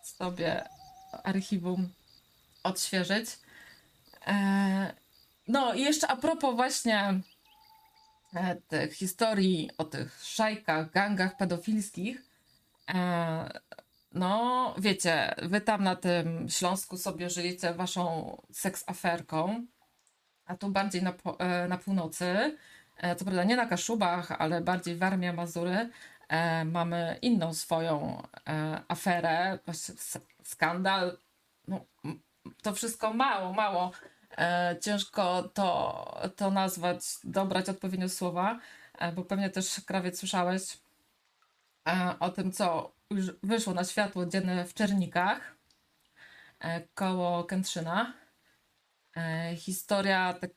sobie 0.04 0.64
archiwum 1.24 1.90
odświeżyć. 2.64 3.40
E, 4.28 4.94
no 5.48 5.74
i 5.74 5.82
jeszcze 5.82 6.08
a 6.08 6.16
propos 6.16 6.56
właśnie 6.56 7.22
e, 8.34 8.56
tych 8.56 8.94
historii 8.94 9.70
o 9.78 9.84
tych 9.84 10.24
szajkach, 10.24 10.92
gangach 10.92 11.38
pedofilskich. 11.38 12.24
E, 12.90 13.60
no, 14.12 14.76
wiecie, 14.78 15.36
wy 15.42 15.62
tam 15.62 15.84
na 15.84 15.96
tym 15.96 16.50
Śląsku 16.50 16.98
sobie 16.98 17.30
żyjecie 17.30 17.74
waszą 17.74 18.38
seksaferką, 18.52 19.66
a 20.46 20.58
tu 20.58 20.70
bardziej 20.70 21.04
na, 21.04 21.14
na 21.70 21.78
północy, 21.78 22.58
co 23.18 23.26
prawda 23.26 23.44
nie 23.44 23.56
na 23.56 23.66
Kaszubach, 23.66 24.32
ale 24.32 24.62
bardziej 24.62 24.96
Warmia, 24.96 25.34
Mazury, 25.34 25.90
e, 26.28 26.66
mamy 26.66 27.20
inną 27.22 27.54
swoją 27.54 28.24
e, 28.48 28.82
aferę, 28.88 29.60
skandal. 30.44 31.18
No, 31.68 31.86
to 32.62 32.74
wszystko 32.74 33.14
mało, 33.14 33.54
mało. 33.54 33.92
E, 34.38 34.76
ciężko 34.82 35.44
to, 35.44 36.30
to 36.36 36.52
nazwać, 36.52 37.00
dobrać 37.24 37.70
odpowiednio 37.70 38.10
słowa, 38.10 38.60
bo 39.16 39.24
pewnie 39.24 39.50
też 39.50 39.82
krawiec 39.86 40.20
słyszałeś 40.20 40.78
o 42.20 42.30
tym, 42.30 42.52
co 42.52 42.92
już 43.10 43.26
wyszło 43.44 43.74
na 43.74 43.84
światło 43.84 44.26
dzienne 44.26 44.66
w 44.66 44.74
Czernikach 44.74 45.56
koło 46.94 47.44
Kętrzyna. 47.44 48.14
Historia 49.56 50.34
tak 50.34 50.52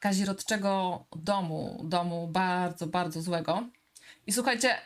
kazirodczego 0.00 1.04
domu, 1.16 1.80
domu 1.84 2.28
bardzo, 2.28 2.86
bardzo 2.86 3.22
złego. 3.22 3.68
I 4.26 4.32
słuchajcie, 4.32 4.78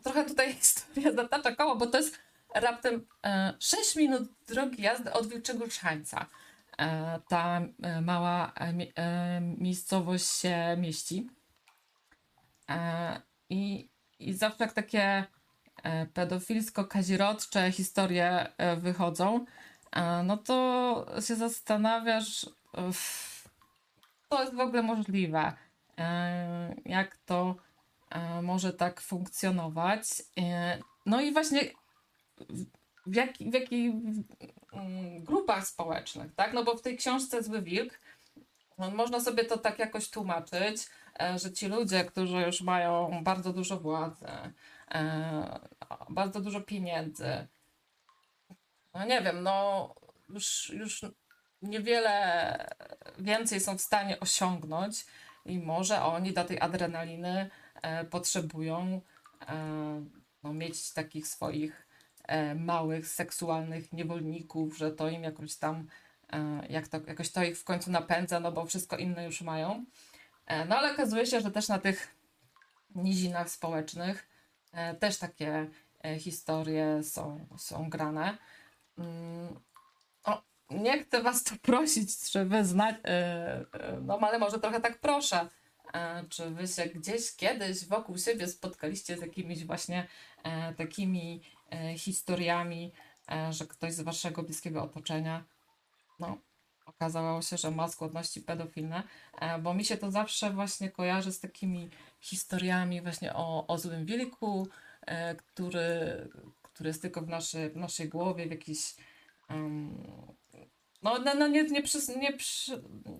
trochę 0.00 0.24
tutaj 0.24 0.52
historia 0.62 1.12
zatacza 1.12 1.56
koło, 1.56 1.76
bo 1.76 1.86
to 1.86 1.98
jest 1.98 2.18
raptem 2.54 3.06
e, 3.26 3.54
6 3.60 3.96
minut 3.96 4.28
drogi 4.48 4.82
jazdy 4.82 5.12
od 5.12 5.26
Wilczego 5.28 5.70
Szańca. 5.70 6.26
E, 6.78 7.20
ta 7.28 7.60
e, 7.82 8.00
mała 8.00 8.52
e, 8.54 8.72
mi- 8.72 8.92
miejscowość 9.58 10.26
się 10.26 10.76
mieści. 10.78 11.30
I, 13.50 13.90
I 14.18 14.34
zawsze 14.34 14.64
jak 14.64 14.72
takie 14.72 15.24
pedofilsko-kazirodcze 16.14 17.72
historie 17.72 18.52
wychodzą, 18.76 19.44
no 20.24 20.36
to 20.36 21.06
się 21.26 21.34
zastanawiasz, 21.34 22.46
to 24.28 24.42
jest 24.42 24.54
w 24.54 24.60
ogóle 24.60 24.82
możliwe. 24.82 25.52
Jak 26.84 27.16
to 27.16 27.56
może 28.42 28.72
tak 28.72 29.00
funkcjonować? 29.00 30.02
E, 30.40 30.78
No 31.06 31.20
i 31.20 31.32
właśnie 31.32 31.60
w, 33.06 33.14
jaki, 33.14 33.50
w 33.50 33.54
jakich 33.54 33.92
mm, 34.72 35.24
grupach 35.24 35.66
społecznych, 35.66 36.34
tak? 36.34 36.52
No 36.52 36.64
bo 36.64 36.76
w 36.76 36.82
tej 36.82 36.96
książce 36.96 37.42
Zły 37.42 37.62
Wilk 37.62 38.00
no, 38.78 38.90
można 38.90 39.20
sobie 39.20 39.44
to 39.44 39.58
tak 39.58 39.78
jakoś 39.78 40.10
tłumaczyć, 40.10 40.86
e, 41.20 41.38
że 41.38 41.52
ci 41.52 41.68
ludzie, 41.68 42.04
którzy 42.04 42.36
już 42.36 42.60
mają 42.60 43.20
bardzo 43.22 43.52
dużo 43.52 43.80
władzy, 43.80 44.26
e, 44.90 45.60
bardzo 46.08 46.40
dużo 46.40 46.60
pieniędzy, 46.60 47.46
no 48.94 49.04
nie 49.04 49.22
wiem, 49.22 49.42
no 49.42 49.94
już, 50.28 50.70
już 50.70 51.04
niewiele 51.62 52.66
więcej 53.18 53.60
są 53.60 53.78
w 53.78 53.80
stanie 53.80 54.20
osiągnąć 54.20 55.06
i 55.44 55.58
może 55.58 56.02
oni 56.02 56.32
do 56.32 56.44
tej 56.44 56.60
adrenaliny 56.60 57.38
e, 57.40 57.50
potrzebują 58.10 59.00
e, 59.48 60.04
no, 60.42 60.52
mieć 60.52 60.92
takich 60.92 61.26
swoich 61.26 61.88
e, 62.24 62.54
małych 62.54 63.08
seksualnych 63.08 63.92
niewolników, 63.92 64.78
że 64.78 64.92
to 64.92 65.08
im 65.08 65.22
jakoś 65.22 65.56
tam 65.56 65.86
e, 66.32 66.66
jak 66.70 66.88
to, 66.88 67.00
jakoś 67.06 67.30
to 67.30 67.44
ich 67.44 67.58
w 67.58 67.64
końcu 67.64 67.90
napędza, 67.90 68.40
no 68.40 68.52
bo 68.52 68.66
wszystko 68.66 68.96
inne 68.96 69.24
już 69.24 69.40
mają. 69.40 69.84
E, 70.46 70.64
no 70.64 70.76
ale 70.76 70.92
okazuje 70.92 71.26
się, 71.26 71.40
że 71.40 71.50
też 71.50 71.68
na 71.68 71.78
tych 71.78 72.14
nizinach 72.94 73.50
społecznych 73.50 74.28
e, 74.72 74.94
też 74.94 75.18
takie 75.18 75.70
e, 76.04 76.18
historie 76.18 77.02
są, 77.02 77.46
są 77.56 77.90
grane. 77.90 78.38
Mm, 78.98 79.60
o, 80.24 80.42
nie 80.70 81.04
chcę 81.04 81.22
was 81.22 81.44
tu 81.44 81.56
prosić, 81.56 82.08
wy 82.44 82.64
znać, 82.64 82.96
no 84.02 84.18
ale 84.18 84.38
może 84.38 84.58
trochę 84.58 84.80
tak 84.80 84.98
proszę, 84.98 85.40
e, 85.40 85.48
czy 86.28 86.50
wy 86.50 86.68
się 86.68 86.86
gdzieś 86.86 87.36
kiedyś 87.36 87.84
wokół 87.84 88.18
siebie 88.18 88.48
spotkaliście 88.48 89.18
z 89.18 89.20
jakimiś 89.20 89.64
właśnie 89.64 90.06
e, 90.42 90.74
takimi 90.74 91.42
e, 91.72 91.98
historiami, 91.98 92.92
e, 93.32 93.52
że 93.52 93.66
ktoś 93.66 93.92
z 93.92 94.00
waszego 94.00 94.42
bliskiego 94.42 94.82
otoczenia, 94.82 95.44
no, 96.20 96.38
okazało 96.86 97.42
się, 97.42 97.56
że 97.56 97.70
ma 97.70 97.88
skłonności 97.88 98.40
pedofilne, 98.40 99.02
e, 99.40 99.58
bo 99.58 99.74
mi 99.74 99.84
się 99.84 99.96
to 99.96 100.10
zawsze 100.10 100.50
właśnie 100.50 100.90
kojarzy 100.90 101.32
z 101.32 101.40
takimi 101.40 101.90
historiami 102.20 103.02
właśnie 103.02 103.34
o, 103.34 103.66
o 103.66 103.78
złym 103.78 104.06
wilku, 104.06 104.68
e, 105.06 105.34
który, 105.34 106.28
który 106.62 106.88
jest 106.88 107.02
tylko 107.02 107.22
w, 107.22 107.28
naszy, 107.28 107.70
w 107.70 107.76
naszej 107.76 108.08
głowie, 108.08 108.46
w 108.46 108.50
jakiś 108.50 108.94
em, 109.48 110.04
no, 111.02 111.18
no, 111.18 111.34
no 111.34 111.48
nie, 111.48 111.62
nie, 111.64 111.82
nie, 112.16 112.32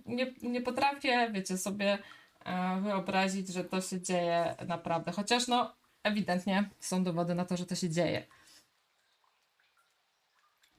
nie, 0.07 0.35
nie 0.43 0.61
potrafię, 0.61 1.31
wiecie, 1.33 1.59
sobie 1.59 1.93
e, 1.93 1.99
wyobrazić, 2.83 3.49
że 3.49 3.65
to 3.65 3.81
się 3.81 4.01
dzieje 4.01 4.57
naprawdę. 4.67 5.13
Chociaż 5.13 5.49
no, 5.49 5.75
ewidentnie 6.03 6.71
są 6.81 7.05
dowody 7.05 7.35
na 7.35 7.45
to, 7.45 7.57
że 7.57 7.67
to 7.67 7.75
się 7.75 7.91
dzieje. 7.91 8.27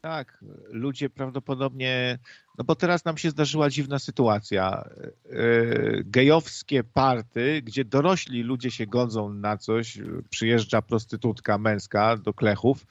Tak, 0.02 0.44
ludzie 0.70 1.10
prawdopodobnie, 1.10 2.20
no 2.58 2.64
bo 2.64 2.76
teraz 2.76 3.06
nam 3.06 3.18
się 3.18 3.30
zdarzyła 3.30 3.70
dziwna 3.70 4.00
sytuacja. 4.00 4.90
Yy, 5.26 6.04
Gejowskie 6.06 6.84
party, 6.84 7.62
gdzie 7.62 7.86
dorośli 7.86 8.44
ludzie 8.44 8.72
się 8.72 8.88
godzą 8.88 9.34
na 9.34 9.58
coś, 9.58 9.98
przyjeżdża 10.30 10.82
prostytutka 10.82 11.58
męska 11.58 12.18
do 12.18 12.34
klechów. 12.34 12.86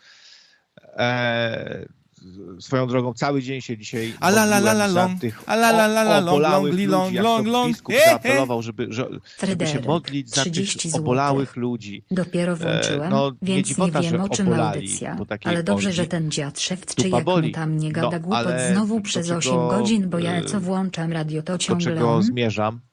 E, 2.58 2.60
swoją 2.60 2.86
drogą 2.86 3.14
cały 3.14 3.42
dzień 3.42 3.60
się 3.60 3.78
dzisiaj 3.78 4.14
A 4.20 4.28
la 4.28 4.42
la 4.44 4.56
la 4.58 4.72
la 4.72 4.86
modliłem 4.86 5.18
tych 5.18 5.42
a 5.46 5.54
la 5.54 5.70
la 5.70 5.86
la 5.86 6.02
la 6.02 6.18
o- 6.18 6.20
long, 6.20 6.28
obolałych 6.28 6.72
ludzi, 6.72 6.86
long, 6.86 7.12
jak 7.12 7.24
long, 7.46 7.68
biskup 7.68 7.94
zaapelował, 8.06 8.62
żeby, 8.62 8.86
że, 8.90 9.08
żeby 9.46 9.66
się 9.66 9.80
modlić 9.80 10.30
za 10.30 10.44
tych 10.44 10.52
30 10.52 10.90
złotych. 10.90 11.00
obolałych 11.04 11.56
ludzi. 11.56 12.04
Dopiero 12.10 12.56
włączyłem, 12.56 13.10
no, 13.10 13.32
więc 13.42 13.78
nie 13.78 13.90
wiem 13.90 14.20
o 14.20 14.28
czym 14.28 14.52
audycja. 14.52 15.16
Ale 15.44 15.62
dobrze, 15.62 15.92
że 15.92 16.06
ten 16.06 16.30
dziad 16.30 16.60
szewc, 16.60 16.94
czy 16.94 17.08
jak 17.08 17.28
on 17.28 17.50
tam 17.50 17.78
nie 17.78 17.92
gada 17.92 18.10
No, 18.18 18.20
głupot 18.20 18.46
znowu 18.72 19.00
przez 19.00 19.26
czego, 19.26 19.38
8 19.38 19.68
godzin, 19.68 20.10
bo 20.10 20.18
ja 20.18 20.38
y, 20.38 20.44
co 20.44 20.60
włączam 20.60 21.12
radio, 21.12 21.42
to 21.42 21.52
do 21.52 21.58
ciągle 21.58 21.94
czego 21.94 22.22
zmierzam, 22.22 22.74
e, 22.74 22.87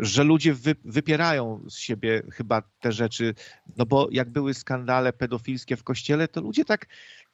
że 0.00 0.24
ludzie 0.24 0.54
wy, 0.54 0.76
wypierają 0.84 1.64
z 1.68 1.78
siebie 1.78 2.22
chyba 2.32 2.62
te 2.80 2.92
rzeczy, 2.92 3.34
no 3.76 3.86
bo 3.86 4.08
jak 4.10 4.30
były 4.30 4.54
skandale 4.54 5.12
pedofilskie 5.12 5.76
w 5.76 5.84
kościele, 5.84 6.28
to 6.28 6.40
ludzie 6.40 6.64
tak, 6.64 6.86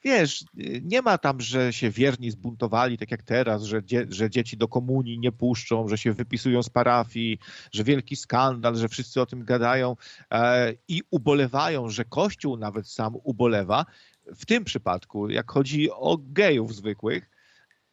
wiesz, 0.04 0.44
nie 0.82 1.02
ma 1.02 1.18
tam, 1.18 1.40
że 1.40 1.72
się 1.72 1.90
wierni 1.90 2.30
zbuntowali, 2.30 2.98
tak 2.98 3.10
jak 3.10 3.22
teraz, 3.22 3.62
że, 3.62 3.82
dzie, 3.82 4.06
że 4.08 4.30
dzieci 4.30 4.56
do 4.56 4.68
komunii 4.68 5.18
nie 5.18 5.32
puszczą, 5.32 5.88
że 5.88 5.98
się 5.98 6.12
wypisują 6.12 6.62
z 6.62 6.70
parafii, 6.70 7.38
że 7.72 7.84
wielki 7.84 8.16
skandal, 8.16 8.76
że 8.76 8.88
wszyscy 8.88 9.20
o 9.20 9.26
tym 9.26 9.44
gadają 9.44 9.96
e, 10.30 10.72
i 10.88 11.02
ubolewają, 11.10 11.88
że 11.88 12.04
Kościół 12.04 12.56
nawet 12.56 12.88
sam 12.88 13.16
ubolewa. 13.22 13.86
W 14.34 14.46
tym 14.46 14.64
przypadku, 14.64 15.28
jak 15.28 15.50
chodzi 15.50 15.90
o 15.90 16.18
gejów 16.20 16.74
zwykłych, 16.74 17.30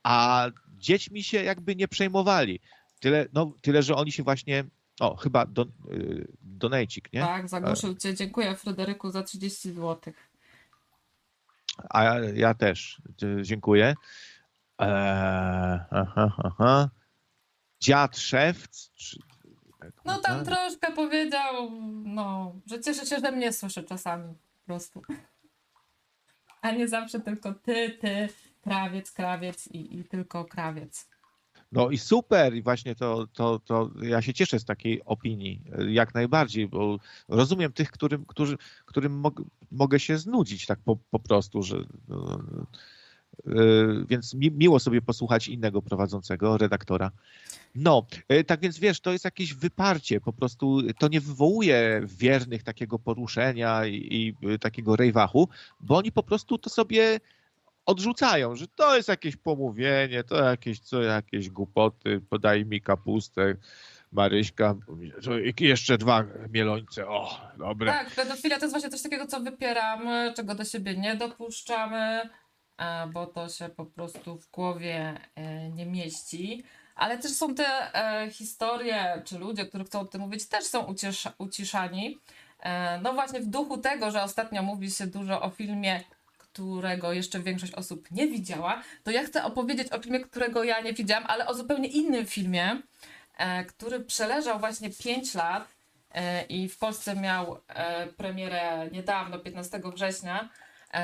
a 0.04 0.48
dziećmi 0.78 1.24
się 1.24 1.44
jakby 1.44 1.76
nie 1.76 1.88
przejmowali. 1.88 2.60
Tyle, 3.02 3.26
no, 3.34 3.54
tyle 3.62 3.84
że 3.84 3.96
oni 3.96 4.12
się 4.12 4.24
właśnie. 4.24 4.64
O, 5.00 5.16
chyba 5.16 5.46
don, 5.46 5.72
y, 5.92 6.28
donejcik, 6.42 7.14
nie? 7.14 7.20
Tak, 7.22 7.50
zagłuszył 7.50 7.96
cię. 7.96 8.16
Dziękuję 8.16 8.56
Fryderyku 8.56 9.12
za 9.12 9.24
30 9.24 9.72
zł. 9.74 10.14
A 11.90 12.04
ja, 12.04 12.20
ja 12.20 12.54
też 12.54 13.02
dziękuję. 13.42 13.96
Eee, 14.80 15.80
aha, 15.92 16.32
aha. 16.44 16.90
Dziad 17.80 18.18
szewc, 18.18 18.92
czy- 18.96 19.20
No 20.06 20.18
tam 20.18 20.46
troszkę 20.46 20.92
powiedział, 20.92 21.72
no, 22.06 22.56
że 22.66 22.82
cieszę 22.82 23.06
się, 23.06 23.20
że 23.20 23.32
mnie 23.32 23.54
słyszy 23.54 23.84
czasami 23.84 24.34
po 24.34 24.66
prostu. 24.66 25.02
A 26.62 26.72
nie 26.72 26.88
zawsze 26.88 27.20
tylko 27.20 27.54
ty, 27.54 27.90
ty, 27.90 28.30
krawiec, 28.62 29.12
krawiec 29.12 29.68
i, 29.68 30.00
i 30.00 30.04
tylko 30.06 30.46
krawiec. 30.46 31.10
No 31.72 31.90
i 31.90 31.98
super, 31.98 32.56
i 32.56 32.62
właśnie 32.62 32.96
to, 32.96 33.28
to, 33.28 33.60
to 33.60 33.92
ja 34.02 34.22
się 34.22 34.34
cieszę 34.34 34.60
z 34.60 34.66
takiej 34.66 35.06
opinii, 35.06 35.62
e, 35.78 35.92
jak 35.92 36.14
najbardziej, 36.14 36.68
bo 36.68 37.00
rozumiem 37.28 37.74
tych, 37.74 37.92
którym, 37.92 38.26
którzy, 38.26 38.58
którym 38.86 39.20
mog, 39.20 39.42
mogę 39.72 40.00
się 40.00 40.18
znudzić 40.18 40.66
tak 40.66 40.80
po, 40.80 40.98
po 41.12 41.20
prostu, 41.20 41.64
że 41.64 41.76
no, 42.08 42.40
e, 43.48 43.52
więc 44.10 44.34
mi, 44.34 44.52
miło 44.52 44.80
sobie 44.80 45.02
posłuchać 45.02 45.48
innego 45.48 45.82
prowadzącego, 45.82 46.58
redaktora. 46.58 47.12
No, 47.76 48.06
e, 48.30 48.44
tak 48.44 48.60
więc 48.60 48.80
wiesz, 48.80 49.00
to 49.00 49.12
jest 49.12 49.26
jakieś 49.26 49.54
wyparcie, 49.54 50.22
po 50.22 50.34
prostu 50.34 50.82
to 51.00 51.08
nie 51.08 51.22
wywołuje 51.22 52.02
wiernych 52.06 52.64
takiego 52.64 53.00
poruszenia 53.00 53.86
i, 53.86 54.36
i 54.46 54.60
takiego 54.60 54.96
rejwachu, 54.96 55.50
bo 55.80 55.98
oni 55.98 56.12
po 56.12 56.24
prostu 56.24 56.58
to 56.58 56.70
sobie 56.70 57.20
odrzucają, 57.86 58.56
że 58.56 58.68
to 58.68 58.96
jest 58.96 59.10
jakieś 59.10 59.36
pomówienie, 59.36 60.24
to 60.24 60.36
jakieś, 60.36 60.80
co 60.80 61.02
jakieś 61.02 61.50
głupoty, 61.50 62.22
podaj 62.30 62.66
mi 62.66 62.82
kapustę, 62.82 63.56
Maryśka, 64.12 64.76
jeszcze 65.60 65.98
dwa 65.98 66.24
mielońce, 66.50 67.08
o, 67.08 67.42
dobre. 67.58 67.92
Tak, 67.92 68.12
pedofilia 68.12 68.58
to 68.58 68.66
jest 68.66 68.74
właśnie 68.74 68.90
coś 68.90 69.02
takiego, 69.02 69.28
co 69.28 69.40
wypieramy, 69.40 70.34
czego 70.36 70.56
do 70.56 70.66
siebie 70.66 70.98
nie 70.98 71.16
dopuszczamy, 71.16 72.30
bo 73.14 73.28
to 73.28 73.50
się 73.50 73.70
po 73.70 73.86
prostu 73.86 74.38
w 74.38 74.52
głowie 74.52 75.20
e, 75.36 75.70
nie 75.70 75.86
mieści. 75.86 76.64
Ale 76.96 77.18
też 77.18 77.32
są 77.32 77.56
te 77.56 77.96
e, 77.96 78.30
historie, 78.32 79.22
czy 79.26 79.40
ludzie, 79.40 79.66
którzy 79.66 79.84
chcą 79.84 80.00
o 80.00 80.06
tym 80.06 80.22
mówić, 80.22 80.48
też 80.48 80.64
są 80.64 80.86
ucisza, 80.86 81.34
uciszani. 81.38 82.20
E, 82.60 83.00
no 83.02 83.14
właśnie 83.14 83.40
w 83.40 83.46
duchu 83.46 83.78
tego, 83.78 84.12
że 84.12 84.24
ostatnio 84.24 84.64
mówi 84.64 84.92
się 84.92 85.08
dużo 85.08 85.42
o 85.42 85.50
filmie, 85.50 86.04
którego 86.54 87.14
jeszcze 87.14 87.40
większość 87.40 87.74
osób 87.74 88.12
nie 88.12 88.28
widziała, 88.28 88.84
to 89.04 89.12
ja 89.12 89.24
chcę 89.24 89.44
opowiedzieć 89.44 89.92
o 89.92 90.02
filmie, 90.02 90.20
którego 90.20 90.64
ja 90.64 90.82
nie 90.82 90.94
widziałam, 90.94 91.24
ale 91.28 91.48
o 91.48 91.54
zupełnie 91.54 91.88
innym 91.88 92.26
filmie, 92.26 92.82
e, 93.38 93.66
który 93.66 94.00
przeleżał 94.00 94.60
właśnie 94.60 94.90
5 94.90 95.34
lat 95.36 95.68
e, 96.12 96.44
i 96.44 96.70
w 96.70 96.78
Polsce 96.78 97.16
miał 97.16 97.58
e, 97.68 98.08
premierę 98.08 98.90
niedawno, 98.92 99.40
15 99.40 99.82
września. 99.96 100.50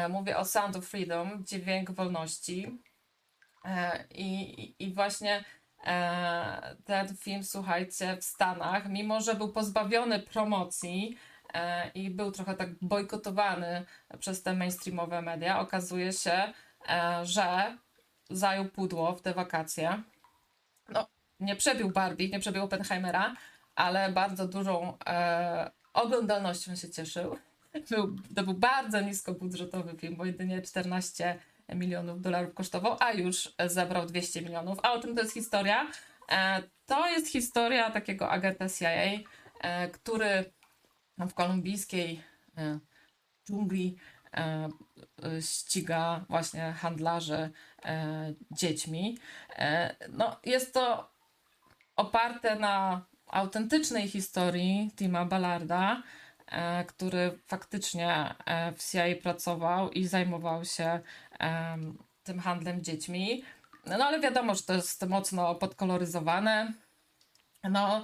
Mówię 0.10 0.38
o 0.38 0.46
Sound 0.46 0.76
of 0.76 0.86
Freedom, 0.88 1.44
Dźwięk 1.46 1.92
Wolności. 1.92 2.78
I, 4.12 4.76
i- 4.80 4.94
właśnie 4.94 5.44
ten 6.86 7.18
film, 7.18 7.44
słuchajcie, 7.44 8.18
w 8.22 8.24
Stanach, 8.24 8.90
mimo 8.90 9.22
że 9.22 9.36
był 9.36 9.52
pozbawiony 9.52 10.20
promocji 10.20 11.18
i 11.96 12.10
był 12.10 12.32
trochę 12.32 12.56
tak 12.56 12.70
bojkotowany 12.82 13.86
przez 14.20 14.44
te 14.44 14.54
mainstreamowe 14.54 15.22
media, 15.22 15.60
okazuje 15.60 16.14
się, 16.14 16.54
e, 16.90 17.26
że 17.26 17.78
zajął 18.30 18.66
pudło 18.66 19.16
w 19.16 19.22
te 19.22 19.34
wakacje. 19.34 20.04
No, 20.90 21.08
nie 21.40 21.56
przebił 21.56 21.90
Barbie, 21.90 22.30
nie 22.30 22.40
przebił 22.40 22.64
Oppenheimera, 22.64 23.36
ale 23.76 24.12
bardzo 24.12 24.48
dużą 24.48 24.98
e, 25.06 25.72
oglądalnością 25.94 26.76
się 26.76 26.90
cieszył. 26.90 27.38
Był, 27.90 28.16
to 28.36 28.44
był 28.44 28.54
bardzo 28.54 29.02
niskobudżetowy 29.02 29.98
film, 29.98 30.16
bo 30.16 30.26
jedynie 30.26 30.62
14 30.62 31.40
milionów 31.70 32.22
dolarów 32.22 32.54
kosztował, 32.54 32.98
a 33.00 33.12
już 33.12 33.54
zebrał 33.66 34.06
200 34.06 34.42
milionów. 34.42 34.80
A 34.84 34.94
o 34.94 35.02
czym 35.02 35.16
to 35.16 35.22
jest 35.22 35.34
historia? 35.34 35.88
E, 36.32 36.64
to 36.86 37.08
jest 37.08 37.28
historia 37.28 37.92
takiego 37.92 38.30
agenta 38.30 38.70
CIA, 38.70 38.90
e, 39.62 39.90
który 39.90 40.46
w 41.26 41.34
kolumbijskiej 41.34 42.24
e, 42.58 42.80
dżungli 43.48 43.98
e, 44.34 44.70
e, 45.24 45.42
ściga 45.42 46.26
właśnie 46.30 46.72
handlarzy 46.72 47.52
dziećmi. 48.52 49.18
No, 50.10 50.40
jest 50.46 50.74
to 50.74 51.12
oparte 51.96 52.56
na 52.56 53.06
autentycznej 53.28 54.08
historii 54.08 54.92
Tima 54.96 55.26
Ballarda, 55.26 56.04
który 56.88 57.40
faktycznie 57.48 58.36
w 58.78 58.92
CIA 58.92 59.22
pracował 59.24 59.92
i 59.92 60.08
zajmował 60.08 60.66
się 60.66 61.00
tym 62.24 62.40
handlem 62.40 62.84
dziećmi. 62.84 63.44
No 63.86 64.06
ale 64.06 64.20
wiadomo, 64.20 64.56
że 64.56 64.64
to 64.64 64.74
jest 64.74 65.06
mocno 65.08 65.56
podkoloryzowane. 65.56 66.74
No, 67.64 68.04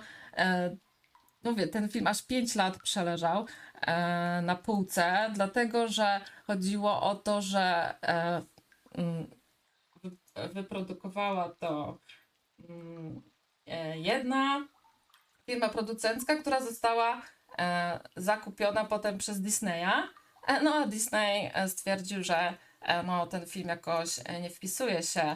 mówię, 1.44 1.68
ten 1.68 1.90
film 1.90 2.08
aż 2.08 2.22
5 2.24 2.56
lat 2.56 2.78
przeleżał 2.78 3.46
e, 3.82 4.42
na 4.42 4.56
półce, 4.56 5.30
dlatego 5.34 5.88
że 5.88 6.22
chodziło 6.48 7.02
o 7.02 7.16
to, 7.16 7.42
że 7.42 7.96
e, 8.04 8.42
mm, 8.96 9.28
wy- 10.04 10.50
wyprodukowała 10.54 11.50
to 11.50 11.98
mm, 12.70 13.22
e, 13.68 14.00
jedna 14.00 14.68
firma 15.46 15.70
producencka, 15.70 16.36
która 16.36 16.62
została 16.62 17.22
e, 17.60 18.00
zakupiona 18.16 18.86
potem 18.86 19.18
przez 19.18 19.42
Disneya. 19.42 20.08
E, 20.48 20.62
no 20.62 20.76
a 20.76 20.88
Disney 20.88 21.52
e, 21.54 21.70
stwierdził, 21.70 22.24
że 22.24 22.58
no, 23.06 23.28
ten 23.28 23.46
film 23.48 23.68
jakoś 23.70 24.18
nie 24.42 24.50
wpisuje 24.50 25.04
się 25.04 25.36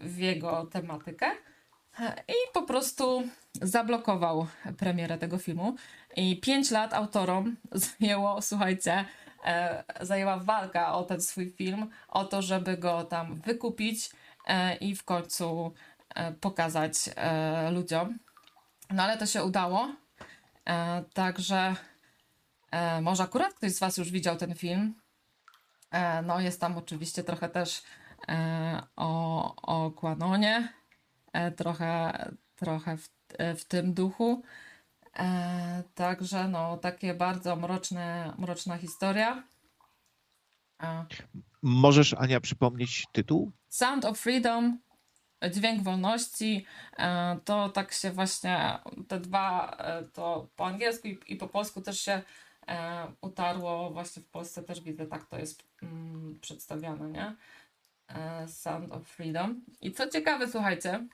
w 0.00 0.18
jego 0.18 0.64
tematykę 0.66 1.30
i 2.28 2.52
po 2.52 2.62
prostu 2.62 3.22
zablokował 3.62 4.46
premierę 4.78 5.18
tego 5.18 5.38
filmu. 5.38 5.76
I 6.16 6.40
pięć 6.40 6.70
lat 6.70 6.94
autorom 6.94 7.56
zajęło, 8.00 8.42
słuchajcie, 8.42 9.04
e, 9.44 9.84
zajęła 10.00 10.36
walka 10.36 10.94
o 10.94 11.04
ten 11.04 11.20
swój 11.20 11.50
film, 11.50 11.90
o 12.08 12.24
to, 12.24 12.42
żeby 12.42 12.76
go 12.76 13.04
tam 13.04 13.40
wykupić 13.40 14.10
e, 14.46 14.76
i 14.76 14.96
w 14.96 15.04
końcu 15.04 15.74
e, 16.14 16.32
pokazać 16.32 16.94
ludziom. 17.72 18.18
No 18.90 19.02
ale 19.02 19.18
to 19.18 19.26
się 19.26 19.44
udało. 19.44 19.88
Także 21.14 21.74
może 23.02 23.22
akurat 23.22 23.54
ktoś 23.54 23.72
z 23.72 23.78
Was 23.78 23.96
już 23.96 24.10
widział 24.10 24.36
ten 24.36 24.54
film. 24.54 24.94
No 26.22 26.40
jest 26.40 26.60
tam 26.60 26.78
oczywiście 26.78 27.24
trochę 27.24 27.48
też 27.48 27.82
o, 28.96 29.54
o 29.62 29.90
Quanonie. 29.90 30.72
E, 31.36 31.50
trochę 31.50 32.12
trochę 32.56 32.96
w, 32.96 33.08
e, 33.38 33.54
w 33.54 33.64
tym 33.64 33.94
duchu. 33.94 34.42
E, 35.18 35.82
także 35.94 36.48
no 36.48 36.76
takie 36.76 37.14
bardzo 37.14 37.56
mroczne, 37.56 38.34
mroczna 38.38 38.78
historia. 38.78 39.42
E, 40.82 41.06
Możesz, 41.62 42.14
Ania, 42.14 42.40
przypomnieć 42.40 43.06
tytuł? 43.12 43.52
Sound 43.68 44.04
of 44.04 44.18
Freedom, 44.18 44.78
Dźwięk 45.50 45.82
Wolności, 45.82 46.66
e, 46.98 47.38
to 47.44 47.68
tak 47.68 47.92
się 47.92 48.10
właśnie, 48.10 48.78
te 49.08 49.20
dwa, 49.20 49.76
e, 49.78 50.02
to 50.02 50.48
po 50.56 50.66
angielsku 50.66 51.08
i, 51.08 51.18
i 51.26 51.36
po 51.36 51.48
polsku 51.48 51.80
też 51.80 52.00
się 52.00 52.22
utarło, 53.20 53.90
właśnie 53.90 54.22
w 54.22 54.26
Polsce 54.26 54.62
też 54.62 54.80
widzę, 54.80 55.06
tak 55.06 55.26
to 55.26 55.38
jest 55.38 55.62
mm, 55.82 56.38
przedstawiane, 56.40 57.10
nie? 57.10 57.36
Sound 58.48 58.92
of 58.92 59.08
Freedom. 59.08 59.64
I 59.80 59.92
co 59.92 60.08
ciekawe, 60.08 60.48
słuchajcie, 60.48 61.06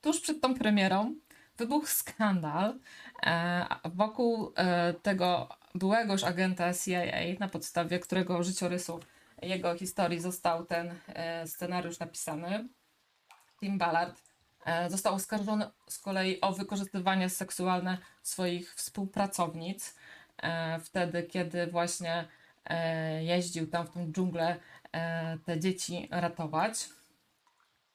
tuż 0.00 0.20
przed 0.20 0.40
tą 0.40 0.54
premierą 0.54 1.14
wybuchł 1.58 1.86
skandal 1.86 2.78
e, 3.26 3.66
wokół 3.84 4.52
e, 4.56 4.94
tego 4.94 5.48
byłego 5.74 6.12
już 6.12 6.24
agenta 6.24 6.74
CIA, 6.74 7.38
na 7.40 7.48
podstawie 7.48 7.98
którego 7.98 8.42
życiorysu 8.42 9.00
jego 9.42 9.74
historii 9.74 10.20
został 10.20 10.64
ten 10.64 10.94
e, 11.06 11.46
scenariusz 11.46 11.98
napisany. 11.98 12.68
Tim 13.60 13.78
Ballard 13.78 14.22
e, 14.64 14.90
został 14.90 15.14
oskarżony 15.14 15.70
z 15.88 15.98
kolei 15.98 16.40
o 16.40 16.52
wykorzystywanie 16.52 17.28
seksualne 17.28 17.98
swoich 18.22 18.74
współpracownic. 18.74 19.94
E, 20.42 20.80
wtedy, 20.80 21.22
kiedy 21.22 21.66
właśnie 21.66 22.28
e, 22.64 23.24
jeździł 23.24 23.66
tam 23.66 23.86
w 23.86 23.90
tą 23.90 24.12
dżunglę 24.12 24.56
e, 24.92 25.38
te 25.38 25.60
dzieci 25.60 26.08
ratować. 26.10 26.88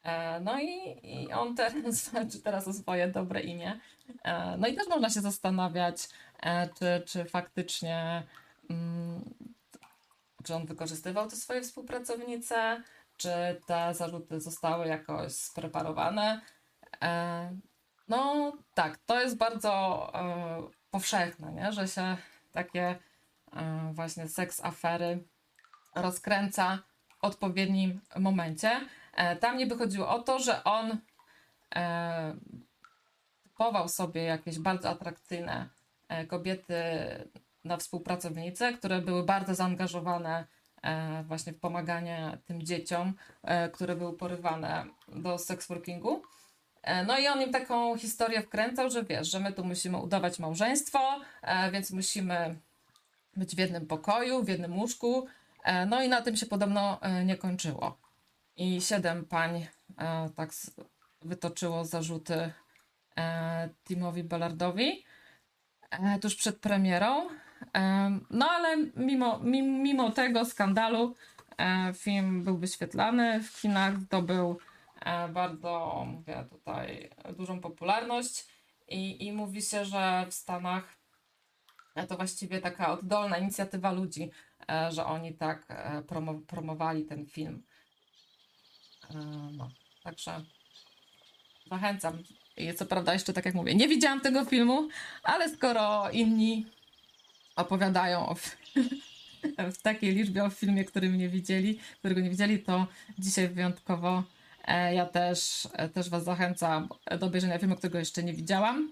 E, 0.03 0.39
No 0.39 0.59
i, 0.59 0.99
i 1.03 1.33
on 1.33 1.55
teraz 1.55 2.09
walczy 2.13 2.41
teraz 2.41 2.67
o 2.67 2.73
swoje 2.73 3.07
dobre 3.07 3.41
imię. 3.41 3.79
E, 4.23 4.57
No 4.57 4.67
i 4.67 4.75
też 4.75 4.87
można 4.87 5.09
się 5.09 5.21
zastanawiać, 5.21 5.97
e, 6.39 6.69
czy, 6.79 7.03
czy 7.05 7.25
faktycznie 7.25 8.23
mm, 8.69 9.33
czy 10.43 10.55
on 10.55 10.65
wykorzystywał 10.65 11.29
te 11.29 11.35
swoje 11.35 11.61
współpracownice, 11.61 12.83
czy 13.17 13.29
te 13.67 13.93
zarzuty 13.93 14.41
zostały 14.41 14.87
jakoś 14.87 15.33
spreparowane. 15.33 16.41
No 18.07 18.53
tak, 18.73 18.97
to 18.97 19.21
jest 19.21 19.37
bardzo 19.37 20.11
powszechne, 20.91 21.51
nie? 21.51 21.71
że 21.71 21.87
się 21.87 22.17
takie 22.51 22.99
właśnie 23.93 24.27
seks 24.27 24.65
afery 24.65 25.23
rozkręca 25.95 26.79
w 27.09 27.23
odpowiednim 27.23 28.01
momencie. 28.15 28.81
E, 29.13 29.35
Tam 29.35 29.57
niby 29.57 29.77
chodziło 29.77 30.09
o 30.09 30.19
to, 30.19 30.39
że 30.39 30.63
on 30.63 30.97
e, 31.75 32.35
kupował 33.43 33.87
sobie 33.89 34.23
jakieś 34.23 34.59
bardzo 34.59 34.89
atrakcyjne 34.89 35.69
e, 36.09 36.25
kobiety 36.25 36.75
na 37.63 37.77
współpracownice, 37.77 38.73
które 38.73 39.01
były 39.01 39.23
bardzo 39.23 39.55
zaangażowane 39.55 40.45
e, 40.81 41.23
właśnie 41.23 41.53
w 41.53 41.59
pomaganie 41.59 42.37
tym 42.45 42.63
dzieciom, 42.63 43.13
e, 43.43 43.69
które 43.69 43.95
były 43.95 44.17
porywane 44.17 44.85
do 45.07 45.37
sex 45.37 45.67
workingu. 45.67 46.21
E, 46.81 47.03
No 47.05 47.17
i 47.19 47.27
on 47.27 47.41
im 47.41 47.51
taką 47.51 47.97
historię 47.97 48.41
wkręcał, 48.41 48.89
że 48.89 49.03
wiesz, 49.03 49.31
że 49.31 49.39
my 49.39 49.53
tu 49.53 49.63
musimy 49.65 49.97
udawać 49.97 50.39
małżeństwo, 50.39 50.99
e, 51.41 51.71
więc 51.71 51.91
musimy 51.91 52.55
być 53.37 53.55
w 53.55 53.59
jednym 53.59 53.87
pokoju, 53.87 54.43
w 54.43 54.47
jednym 54.47 54.77
łóżku. 54.79 55.27
E, 55.63 55.85
No 55.85 56.03
i 56.03 56.09
na 56.09 56.21
tym 56.21 56.35
się 56.35 56.45
podobno 56.45 57.01
e, 57.01 57.25
nie 57.25 57.37
kończyło. 57.37 57.97
I 58.57 58.81
siedem 58.81 59.25
pań 59.25 59.67
e, 59.97 60.29
tak 60.35 60.49
s- 60.49 60.71
wytoczyło 61.21 61.85
zarzuty 61.85 62.51
e, 63.17 63.69
Timowi 63.83 64.23
Ballardowi 64.23 65.05
e, 65.91 66.19
tuż 66.19 66.35
przed 66.35 66.59
premierą. 66.59 67.29
E, 67.75 68.19
No 68.29 68.49
ale 68.49 68.77
mimo, 68.95 69.39
mi- 69.39 69.61
mimo 69.67 70.11
tego 70.11 70.45
skandalu 70.45 71.15
e, 71.57 71.93
film 71.93 72.43
był 72.43 72.57
wyświetlany 72.57 73.43
w 73.43 73.61
kinach, 73.61 73.99
zdobył 73.99 74.59
bardzo, 75.33 76.03
mówię 76.07 76.45
tutaj, 76.49 77.09
dużą 77.37 77.59
popularność 77.61 78.47
i, 78.87 79.25
i 79.27 79.31
mówi 79.31 79.61
się, 79.61 79.85
że 79.85 80.25
w 80.29 80.33
Stanach 80.33 80.97
e, 81.95 82.07
to 82.07 82.15
właściwie 82.15 82.61
taka 82.61 82.91
oddolna 82.91 83.37
inicjatywa 83.37 83.91
ludzi, 83.91 84.31
że 84.89 85.05
oni 85.05 85.33
tak 85.33 85.67
promo, 86.07 86.33
promowali 86.33 87.05
ten 87.05 87.25
film. 87.25 87.63
E, 89.15 89.49
No, 89.57 89.69
także 90.03 90.43
zachęcam. 91.69 92.23
Co 92.77 92.85
prawda 92.85 93.13
jeszcze 93.13 93.33
tak 93.33 93.45
jak 93.45 93.55
mówię, 93.55 93.75
nie 93.75 93.87
widziałam 93.87 94.21
tego 94.21 94.45
filmu, 94.45 94.87
ale 95.23 95.49
skoro 95.49 96.09
inni 96.09 96.65
opowiadają 97.55 98.29
o, 98.29 98.35
w 99.75 99.81
takiej 99.81 100.15
liczbie 100.15 100.43
o 100.43 100.49
filmie, 100.49 100.85
którym 100.85 101.17
nie 101.17 101.29
widzieli, 101.29 101.79
którego 101.99 102.21
nie 102.21 102.29
widzieli, 102.29 102.59
to 102.59 102.87
dzisiaj 103.19 103.49
wyjątkowo 103.49 104.23
e, 104.65 104.95
ja 104.95 105.05
też, 105.05 105.67
e, 105.73 105.89
też 105.89 106.09
Was 106.09 106.23
zachęcam 106.23 106.89
do 107.19 107.25
obejrzenia 107.25 107.59
filmu, 107.59 107.75
którego 107.75 107.99
jeszcze 107.99 108.23
nie 108.23 108.33
widziałam. 108.33 108.91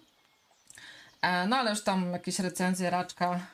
No 1.48 1.57
ale 1.57 1.69
już 1.69 1.84
tam 1.84 2.14
jakieś 2.14 2.39
recenzje 2.39 2.89
Raczka 2.89 3.48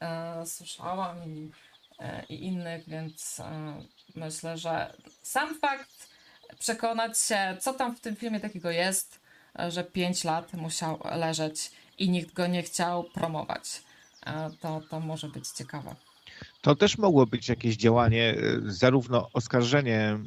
e, 0.00 0.46
słyszałam 0.46 1.24
i, 1.24 1.50
e, 1.98 2.24
i 2.28 2.44
innych, 2.44 2.88
więc 2.88 3.40
e, 3.40 3.82
myślę, 4.14 4.58
że 4.58 4.94
sam 5.22 5.58
fakt 5.60 6.09
przekonać 6.58 7.18
się, 7.18 7.56
co 7.60 7.72
tam 7.72 7.96
w 7.96 8.00
tym 8.00 8.16
filmie 8.16 8.40
takiego 8.40 8.70
jest, 8.70 9.20
e, 9.58 9.70
że 9.70 9.84
5 9.84 10.24
lat 10.24 10.54
musiał 10.54 10.98
leżeć 11.16 11.70
i 11.98 12.10
nikt 12.10 12.32
go 12.34 12.46
nie 12.46 12.62
chciał 12.62 13.04
promować. 13.04 13.82
E, 14.26 14.50
To, 14.60 14.80
to 14.90 15.00
może 15.00 15.28
być 15.28 15.48
ciekawe. 15.48 15.94
To 16.62 16.74
też 16.74 16.98
mogło 16.98 17.26
być 17.26 17.48
jakieś 17.48 17.76
działanie, 17.76 18.34
y, 18.38 18.72
zarówno 18.72 19.28
oskarżenie 19.32 20.18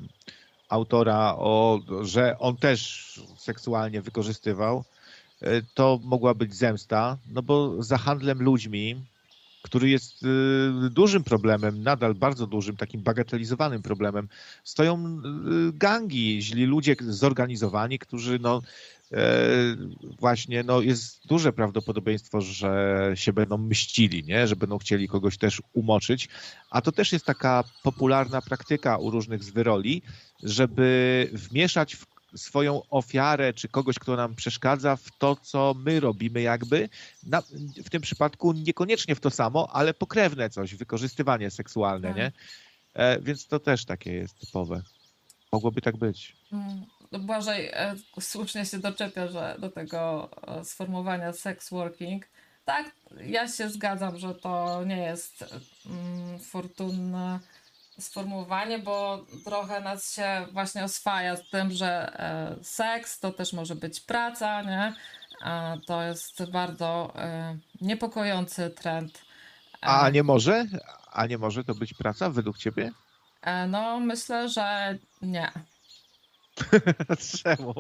autora, 0.69 1.35
o, 1.37 1.79
że 2.01 2.39
on 2.39 2.57
też 2.57 3.21
seksualnie 3.37 4.01
wykorzystywał, 4.01 4.83
y, 5.43 5.65
to 5.73 5.99
mogła 6.03 6.33
być 6.33 6.55
zemsta, 6.55 7.17
no 7.31 7.41
bo 7.41 7.83
za 7.83 7.97
handlem 7.97 8.41
ludźmi, 8.43 9.05
który 9.63 9.89
jest 9.89 10.23
y, 10.23 10.89
dużym 10.89 11.23
problemem, 11.23 11.83
nadal 11.83 12.15
bardzo 12.15 12.47
dużym, 12.47 12.77
takim 12.77 13.01
bagatelizowanym 13.01 13.81
problemem, 13.81 14.29
stoją 14.63 15.21
y, 15.69 15.73
gangi, 15.73 16.41
źli 16.41 16.65
ludzie 16.65 16.95
zorganizowani, 16.99 17.99
którzy 17.99 18.39
no 18.39 18.61
e, 19.11 19.17
właśnie 20.19 20.63
no 20.63 20.81
jest 20.81 21.27
duże 21.27 21.53
prawdopodobieństwo, 21.53 22.41
że 22.41 23.11
się 23.15 23.33
będą 23.33 23.57
mścili, 23.57 24.23
nie? 24.23 24.47
że 24.47 24.55
będą 24.55 24.77
chcieli 24.77 25.07
kogoś 25.07 25.37
też 25.37 25.61
umoczyć, 25.73 26.29
a 26.69 26.81
to 26.81 26.91
też 26.91 27.11
jest 27.11 27.25
taka 27.25 27.63
popularna 27.83 28.41
praktyka 28.41 28.97
u 28.97 29.11
różnych 29.11 29.43
zwyroli, 29.43 30.01
żeby 30.43 31.29
wmieszać 31.33 31.95
w 31.95 32.12
swoją 32.35 32.81
ofiarę, 32.89 33.53
czy 33.53 33.67
kogoś, 33.67 33.99
kto 33.99 34.15
nam 34.15 34.35
przeszkadza 34.35 34.95
w 34.95 35.17
to, 35.17 35.35
co 35.35 35.75
my 35.77 35.99
robimy 35.99 36.41
jakby, 36.41 36.89
na, 37.23 37.41
w 37.85 37.89
tym 37.89 38.01
przypadku 38.01 38.51
niekoniecznie 38.51 39.15
w 39.15 39.19
to 39.19 39.29
samo, 39.29 39.69
ale 39.73 39.93
pokrewne 39.93 40.49
coś, 40.49 40.75
wykorzystywanie 40.75 41.51
seksualne, 41.51 42.07
Tak. 42.07 42.17
nie? 42.17 42.31
E, 42.93 43.19
więc 43.19 43.47
to 43.47 43.59
też 43.59 43.85
takie 43.85 44.13
jest 44.13 44.39
typowe. 44.39 44.81
Mogłoby 45.51 45.81
tak 45.81 45.97
być. 45.97 46.35
Mm, 46.51 46.85
no 47.11 47.19
Błażej 47.19 47.69
e, 47.73 47.95
słusznie 48.19 48.65
się 48.65 48.79
doczepia, 48.79 49.27
że 49.27 49.55
do 49.59 49.69
tego 49.69 50.29
e, 50.47 50.65
sformułowania 50.65 51.33
sex 51.33 51.69
working. 51.69 52.25
Tak, 52.65 52.91
ja 53.25 53.47
się 53.47 53.69
zgadzam, 53.69 54.17
że 54.17 54.35
to 54.35 54.83
nie 54.85 54.97
jest 54.97 55.45
mm, 55.85 56.39
fortunne 56.39 57.39
sformułowanie, 57.99 58.79
bo 58.79 59.25
trochę 59.45 59.81
nas 59.81 60.13
się 60.13 60.47
właśnie 60.51 60.83
oswaja 60.83 61.35
z 61.35 61.49
tym, 61.49 61.71
że 61.71 62.19
e, 62.19 62.63
seks 62.63 63.19
to 63.19 63.31
też 63.31 63.53
może 63.53 63.75
być 63.75 63.99
praca, 63.99 64.61
nie? 64.61 64.93
A 65.41 65.75
to 65.85 66.01
jest 66.01 66.51
bardzo 66.51 67.13
e, 67.15 67.57
niepokojący 67.81 68.69
trend. 68.69 69.21
A 69.81 70.09
nie 70.09 70.23
może? 70.23 70.65
A 71.11 71.25
nie 71.25 71.37
może 71.37 71.63
to 71.63 71.75
być 71.75 71.93
praca 71.93 72.29
według 72.29 72.57
ciebie? 72.57 72.91
e, 73.41 73.67
no, 73.67 73.99
myślę, 73.99 74.49
że 74.49 74.97
nie. 75.21 75.51
Czemu? 77.43 77.73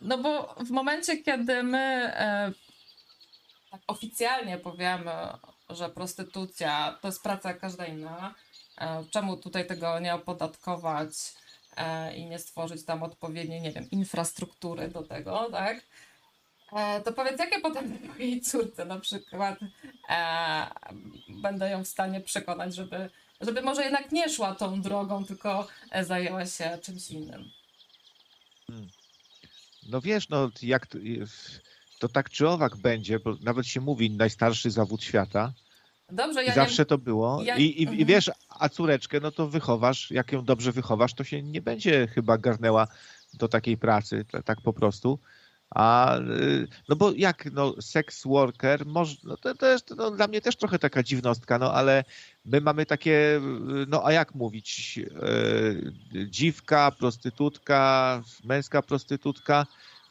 No 0.00 0.18
bo 0.18 0.54
w 0.54 0.70
momencie, 0.70 1.22
kiedy 1.22 1.62
my 1.62 2.12
tak 3.70 3.80
oficjalnie 3.86 4.58
powiemy, 4.58 5.12
że 5.70 5.88
prostytucja 5.88 6.98
to 7.02 7.08
jest 7.08 7.22
praca 7.22 7.48
jak 7.48 7.60
każda 7.60 7.86
inna, 7.86 8.34
czemu 9.10 9.36
tutaj 9.36 9.66
tego 9.66 10.00
nie 10.00 10.14
opodatkować 10.14 11.08
e, 11.76 12.16
i 12.16 12.26
nie 12.26 12.38
stworzyć 12.38 12.84
tam 12.84 13.02
odpowiedniej, 13.02 13.60
nie 13.60 13.72
wiem, 13.72 13.90
infrastruktury 13.90 14.88
do 14.88 15.02
tego, 15.02 15.48
tak? 15.50 15.82
E, 16.72 17.00
To 17.00 17.12
powiedz, 17.12 17.38
jakie 17.38 17.60
potem 17.60 17.98
mojej 18.08 18.40
córce 18.40 18.84
na 18.84 19.00
przykład 19.00 19.58
e, 20.08 20.66
będę 21.28 21.70
ją 21.70 21.84
w 21.84 21.88
stanie 21.88 22.20
przekonać, 22.20 22.74
żeby, 22.74 23.10
żeby 23.40 23.62
może 23.62 23.82
jednak 23.82 24.12
nie 24.12 24.28
szła 24.28 24.54
tą 24.54 24.82
drogą, 24.82 25.24
tylko 25.24 25.68
e, 25.90 26.04
zajęła 26.04 26.46
się 26.46 26.78
czymś 26.82 27.10
innym. 27.10 27.50
No 29.88 30.00
wiesz, 30.00 30.28
no 30.28 30.50
jak 30.62 30.86
to, 30.86 30.98
to 31.98 32.08
tak 32.08 32.30
czy 32.30 32.48
owak 32.48 32.76
będzie, 32.76 33.18
bo 33.18 33.36
nawet 33.42 33.66
się 33.66 33.80
mówi 33.80 34.10
najstarszy 34.10 34.70
zawód 34.70 35.04
świata 35.04 35.52
Dobrze, 36.12 36.44
ja 36.44 36.54
zawsze 36.54 36.82
nie, 36.82 36.86
to 36.86 36.98
było. 36.98 37.42
ja- 37.42 37.56
I, 37.56 37.62
i, 37.62 37.82
I 37.82 37.86
mhm. 37.86 38.04
wiesz, 38.04 38.30
a 38.48 38.68
córeczkę, 38.68 39.20
no 39.20 39.30
to 39.30 39.48
wychowasz, 39.48 40.10
jak 40.10 40.32
ją 40.32 40.44
dobrze 40.44 40.72
wychowasz, 40.72 41.14
to 41.14 41.24
się 41.24 41.42
nie 41.42 41.62
będzie 41.62 42.06
chyba 42.06 42.38
garnęła 42.38 42.86
do 43.34 43.48
takiej 43.48 43.76
pracy, 43.76 44.24
ta- 44.30 44.42
tak 44.42 44.60
po 44.60 44.72
prostu. 44.72 45.18
A 45.70 46.18
y, 46.18 46.68
no 46.88 46.96
bo 46.96 47.12
jak 47.16 47.52
no, 47.52 47.74
sex 47.80 48.24
worker, 48.24 48.86
może, 48.86 49.16
no 49.24 49.36
to, 49.36 49.54
to 49.54 49.66
jest 49.66 49.94
no, 49.96 50.10
dla 50.10 50.26
mnie 50.26 50.40
też 50.40 50.56
trochę 50.56 50.78
taka 50.78 51.02
dziwnostka, 51.02 51.58
no 51.58 51.72
ale 51.74 52.04
my 52.44 52.60
mamy 52.60 52.86
takie, 52.86 53.36
y, 53.36 53.40
no 53.88 54.06
a 54.06 54.12
jak 54.12 54.34
mówić, 54.34 54.98
y, 56.14 56.26
dziwka, 56.26 56.90
prostytutka, 56.90 58.22
męska 58.44 58.82
prostytutka. 58.82 59.66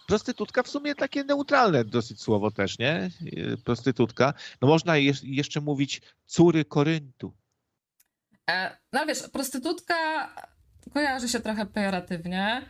Prostytutka 0.07 0.63
w 0.63 0.67
sumie 0.67 0.95
takie 0.95 1.23
neutralne 1.23 1.85
dosyć 1.85 2.21
słowo 2.21 2.51
też, 2.51 2.79
nie? 2.79 3.09
Y, 3.21 3.57
Prostytutka. 3.63 4.33
No 4.61 4.67
można 4.67 4.97
jeszcze 5.23 5.61
mówić 5.61 6.01
córy 6.25 6.65
Koryntu. 6.65 7.33
E, 8.49 8.77
No 8.93 9.05
wiesz, 9.05 9.29
prostytutka 9.29 9.95
kojarzy 10.93 11.29
się 11.29 11.39
trochę 11.39 11.65
pejoratywnie 11.65 12.65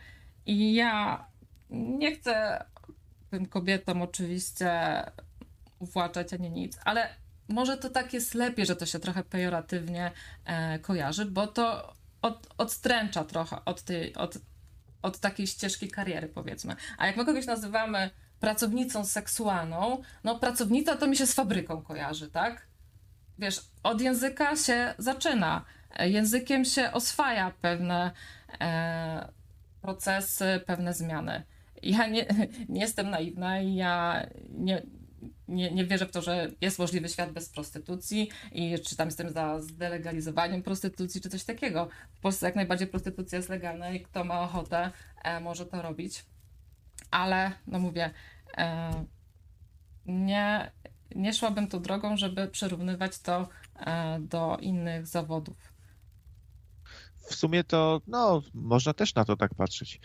i 0.46 0.74
ja 0.74 1.26
nie 1.70 2.14
chcę 2.16 2.64
tym 3.30 3.46
kobietom 3.46 4.02
oczywiście 4.02 4.70
uwłaczać 5.78 6.32
ani 6.32 6.50
nic, 6.50 6.78
ale 6.84 7.08
może 7.48 7.76
to 7.76 7.90
tak 7.90 8.12
jest 8.12 8.34
lepiej, 8.34 8.66
że 8.66 8.76
to 8.76 8.86
się 8.86 8.98
trochę 8.98 9.24
pejoratywnie 9.24 10.10
e, 10.44 10.78
kojarzy, 10.78 11.24
bo 11.24 11.46
to 11.46 11.94
od, 12.22 12.48
odstręcza 12.58 13.24
trochę 13.24 13.64
od, 13.64 13.82
tej, 13.82 14.14
od, 14.14 14.38
od 15.02 15.18
takiej 15.18 15.46
ścieżki 15.46 15.88
kariery, 15.88 16.28
powiedzmy. 16.28 16.76
A 16.98 17.06
jak 17.06 17.16
my 17.16 17.24
kogoś 17.24 17.46
nazywamy 17.46 18.10
pracownicą 18.40 19.04
seksualną, 19.04 20.02
no 20.24 20.38
pracownica 20.38 20.96
to 20.96 21.06
mi 21.06 21.16
się 21.16 21.26
z 21.26 21.34
fabryką 21.34 21.82
kojarzy, 21.82 22.30
tak? 22.30 22.72
wiesz, 23.38 23.60
od 23.82 24.00
języka 24.00 24.56
się 24.56 24.94
zaczyna. 24.98 25.64
Językiem 26.00 26.64
się 26.64 26.92
oswaja 26.92 27.52
pewne 27.60 28.10
e, 28.60 29.28
procesy, 29.80 30.60
pewne 30.66 30.94
zmiany. 30.94 31.42
Ja 31.82 32.06
nie, 32.06 32.26
nie 32.68 32.80
jestem 32.80 33.10
naiwna 33.10 33.60
i 33.60 33.74
ja 33.74 34.26
nie, 34.48 34.82
nie, 35.48 35.70
nie 35.70 35.84
wierzę 35.84 36.06
w 36.06 36.10
to, 36.10 36.22
że 36.22 36.50
jest 36.60 36.78
możliwy 36.78 37.08
świat 37.08 37.32
bez 37.32 37.48
prostytucji 37.48 38.30
i 38.52 38.78
czy 38.80 38.96
tam 38.96 39.08
jestem 39.08 39.30
za 39.30 39.60
zdelegalizowaniem 39.60 40.62
prostytucji, 40.62 41.20
czy 41.20 41.30
coś 41.30 41.44
takiego. 41.44 41.88
W 42.14 42.20
Polsce 42.20 42.46
jak 42.46 42.56
najbardziej 42.56 42.88
prostytucja 42.88 43.36
jest 43.36 43.48
legalna 43.48 43.90
i 43.90 44.00
kto 44.00 44.24
ma 44.24 44.40
ochotę, 44.40 44.90
e, 45.24 45.40
może 45.40 45.66
to 45.66 45.82
robić. 45.82 46.24
ale 47.10 47.52
no 47.66 47.78
mówię, 47.78 48.10
e, 48.56 48.90
nie, 50.06 50.70
nie 51.14 51.34
szłabym 51.34 51.68
tą 51.68 51.82
drogą, 51.82 52.16
żeby 52.16 52.48
przyrównywać 52.48 53.18
to 53.18 53.48
e, 53.76 54.20
do 54.20 54.58
innych 54.60 55.06
zawodów. 55.06 55.72
W 57.30 57.34
sumie 57.34 57.64
to, 57.64 58.00
no, 58.06 58.42
można 58.54 58.94
też 58.94 59.14
na 59.14 59.24
to 59.24 59.36
tak 59.36 59.54
patrzeć. 59.54 60.00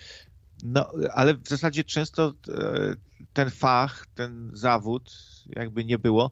No, 0.64 0.92
ale 1.14 1.34
w 1.34 1.48
zasadzie 1.48 1.84
często 1.84 2.34
e, 2.50 2.96
ten 3.34 3.50
fach, 3.50 4.06
ten 4.14 4.52
zawód, 4.54 5.14
jakby 5.56 5.86
nie 5.86 6.00
było, 6.00 6.32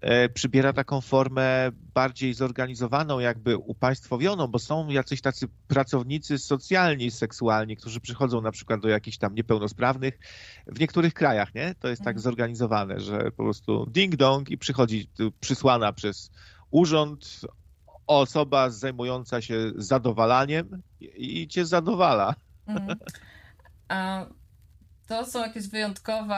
e, 0.00 0.28
przybiera 0.28 0.72
taką 0.72 1.00
formę 1.00 1.70
bardziej 1.94 2.34
zorganizowaną, 2.34 3.18
jakby 3.18 3.56
upaństwowioną, 3.56 4.46
bo 4.46 4.58
są 4.58 4.88
jacyś 4.88 5.20
tacy 5.20 5.48
pracownicy 5.66 6.38
socjalni, 6.38 7.10
seksualni, 7.10 7.76
którzy 7.76 8.00
przychodzą 8.00 8.40
na 8.40 8.50
przykład 8.52 8.80
do 8.80 8.88
jakichś 8.88 9.18
tam 9.18 9.34
niepełnosprawnych. 9.34 10.18
W 10.66 10.80
niektórych 10.80 11.14
krajach, 11.14 11.54
nie? 11.54 11.74
To 11.74 11.88
jest 11.88 12.02
tak 12.02 12.16
Mhm. 12.16 12.22
zorganizowane, 12.22 13.00
że 13.00 13.18
po 13.30 13.42
prostu 13.42 13.86
ding-dong 13.86 14.50
i 14.50 14.58
przychodzi 14.58 15.10
przysłana 15.40 15.92
przez 15.92 16.30
urząd 16.70 17.40
osoba 18.06 18.70
zajmująca 18.70 19.42
się 19.42 19.72
zadowalaniem 19.76 20.82
i 21.00 21.42
i 21.42 21.48
cię 21.48 21.66
zadowala. 21.66 22.34
Mhm. 22.66 22.98
A 23.88 24.26
to 25.06 25.26
są 25.26 25.40
jakieś 25.40 25.68
wyjątkowe 25.68 26.36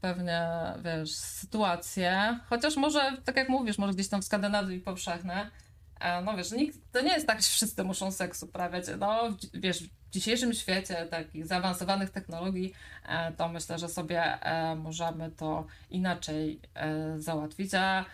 pewnie, 0.00 0.46
wiesz, 0.84 1.14
sytuacje, 1.14 2.38
chociaż 2.48 2.76
może, 2.76 3.12
tak 3.24 3.36
jak 3.36 3.48
mówisz, 3.48 3.78
może 3.78 3.92
gdzieś 3.92 4.08
tam 4.08 4.22
w 4.22 4.24
Skandynawii 4.24 4.80
powszechne, 4.80 5.50
no 6.24 6.36
wiesz, 6.36 6.52
nikt, 6.52 6.78
to 6.92 7.00
nie 7.00 7.12
jest 7.12 7.26
tak, 7.26 7.42
że 7.42 7.48
wszyscy 7.48 7.84
muszą 7.84 8.10
seks 8.10 8.42
uprawiać, 8.42 8.84
no 8.98 9.36
wiesz, 9.54 9.82
w 9.82 10.10
dzisiejszym 10.10 10.54
świecie 10.54 11.06
takich 11.06 11.46
zaawansowanych 11.46 12.10
technologii, 12.10 12.74
e, 13.08 13.32
to 13.32 13.48
myślę, 13.48 13.78
że 13.78 13.88
sobie 13.88 14.22
e, 14.22 14.74
możemy 14.74 15.30
to 15.30 15.66
inaczej 15.90 16.60
e, 16.74 17.20
załatwić, 17.20 17.74
a 17.74 18.04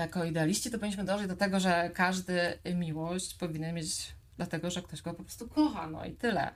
jako 0.00 0.24
idealiści 0.24 0.70
to 0.70 0.78
powinniśmy 0.78 1.04
dążyć 1.04 1.28
do 1.28 1.36
tego, 1.36 1.60
że 1.60 1.90
każdy 1.94 2.58
miłość 2.74 3.34
powinien 3.34 3.74
mieć 3.74 4.12
dlatego, 4.36 4.70
że 4.70 4.82
ktoś 4.82 5.02
go 5.02 5.14
po 5.14 5.22
prostu 5.22 5.48
kocha, 5.48 5.86
no 5.86 6.04
i 6.04 6.12
tyle. 6.12 6.52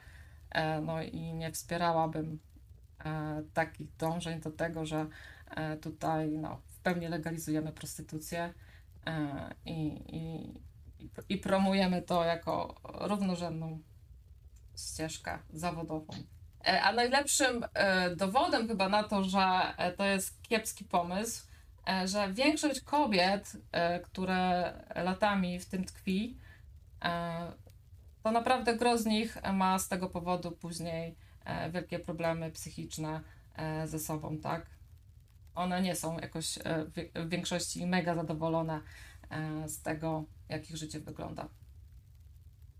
E, 0.56 0.80
No 0.80 1.02
i 1.02 1.20
nie 1.34 1.52
wspierałabym 1.52 2.38
e, 3.04 3.42
takich 3.54 3.96
dążeń 3.96 4.40
do 4.40 4.50
tego, 4.50 4.86
że 4.86 5.06
e, 5.50 5.76
tutaj 5.76 6.28
no, 6.28 6.60
w 6.66 6.78
pełni 6.80 7.08
legalizujemy 7.08 7.72
prostytucję 7.72 8.54
i, 9.64 9.86
i, 10.08 10.54
i- 11.28 11.38
promujemy 11.38 12.02
to 12.02 12.24
jako 12.24 12.74
równorzędną 12.84 13.78
ścieżkę 14.76 15.38
zawodową. 15.52 16.12
A 16.82 16.92
najlepszym 16.92 17.64
dowodem 18.16 18.68
chyba 18.68 18.88
na 18.88 19.02
to, 19.02 19.24
że 19.24 19.74
to 19.96 20.04
jest 20.04 20.42
kiepski 20.42 20.84
pomysł, 20.84 21.46
że 22.04 22.32
większość 22.32 22.80
kobiet, 22.80 23.52
które 24.04 24.72
latami 24.94 25.60
w 25.60 25.66
tym 25.66 25.84
tkwi, 25.84 26.36
to 28.26 28.32
naprawdę 28.32 28.76
gro 28.76 28.98
z 28.98 29.06
nich 29.06 29.38
ma 29.54 29.78
z 29.78 29.88
tego 29.88 30.08
powodu 30.08 30.50
później 30.50 31.16
e, 31.44 31.70
wielkie 31.70 31.98
problemy 31.98 32.50
psychiczne 32.50 33.20
e, 33.54 33.86
ze 33.88 33.98
sobą, 33.98 34.38
tak? 34.38 34.66
One 35.54 35.82
nie 35.82 35.94
są 35.94 36.18
jakoś 36.18 36.58
e, 36.58 36.84
w- 36.84 37.28
większości 37.28 37.86
mega 37.86 38.14
zadowolone 38.14 38.80
z 39.66 39.82
tego, 39.82 40.24
jak 40.48 40.70
ich 40.70 40.76
życie 40.76 41.00
wygląda. 41.00 41.48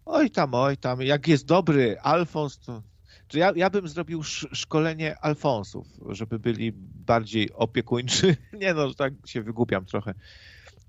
Oj 0.05 0.31
tam, 0.31 0.55
oj 0.55 0.77
tam, 0.77 1.02
jak 1.02 1.28
jest 1.28 1.47
dobry 1.47 2.01
Alfons, 2.01 2.59
to... 2.59 2.82
to 3.28 3.39
ja, 3.39 3.52
ja 3.56 3.70
bym 3.70 3.89
zrobił 3.89 4.20
sz, 4.20 4.59
szkolenie 4.59 5.18
Alfonsów, 5.18 5.86
żeby 6.09 6.39
byli 6.39 6.73
bardziej 7.06 7.52
opiekuńczy. 7.52 8.36
Nie 8.62 8.74
no, 8.74 8.94
tak 8.94 9.12
się 9.27 9.43
wygłupiam 9.43 9.85
trochę. 9.85 10.14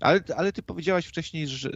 Ale, 0.00 0.20
ale 0.36 0.52
ty 0.52 0.62
powiedziałaś 0.62 1.06
wcześniej, 1.06 1.48
że, 1.48 1.70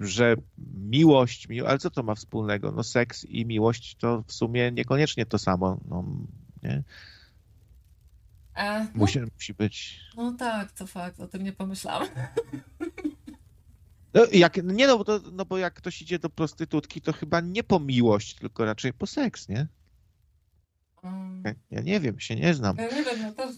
że 0.00 0.36
miłość, 0.74 1.48
miło, 1.48 1.68
ale 1.68 1.78
co 1.78 1.90
to 1.90 2.02
ma 2.02 2.14
wspólnego? 2.14 2.72
No 2.72 2.82
seks 2.82 3.24
i 3.24 3.46
miłość 3.46 3.96
to 3.96 4.22
w 4.26 4.32
sumie 4.32 4.72
niekoniecznie 4.72 5.26
to 5.26 5.38
samo. 5.38 5.80
No, 5.88 6.04
nie? 6.62 6.82
E, 8.54 8.80
no, 8.84 8.90
Musi, 8.94 9.20
musi 9.34 9.54
być... 9.54 10.00
no 10.16 10.32
tak, 10.32 10.72
to 10.72 10.86
fakt, 10.86 11.20
o 11.20 11.26
tym 11.28 11.42
nie 11.42 11.52
pomyślałam. 11.52 12.08
No, 14.14 14.22
jak, 14.32 14.56
nie 14.64 14.86
no 14.86 14.98
bo, 14.98 15.04
to, 15.04 15.20
no 15.32 15.44
bo 15.44 15.58
jak 15.58 15.74
ktoś 15.74 16.02
idzie 16.02 16.18
do 16.18 16.30
prostytutki, 16.30 17.00
to 17.00 17.12
chyba 17.12 17.40
nie 17.40 17.64
po 17.64 17.80
miłość, 17.80 18.34
tylko 18.34 18.64
raczej 18.64 18.92
po 18.92 19.06
seks, 19.06 19.48
nie? 19.48 19.66
Um, 21.02 21.42
Ja, 21.44 21.54
ja 21.70 21.80
nie 21.80 22.00
wiem, 22.00 22.20
się 22.20 22.36
nie 22.36 22.54
znam. 22.54 22.76
ja 22.76 22.84
nie 22.90 23.04
wiem, 23.04 23.22
no 23.22 23.32
też 23.32 23.56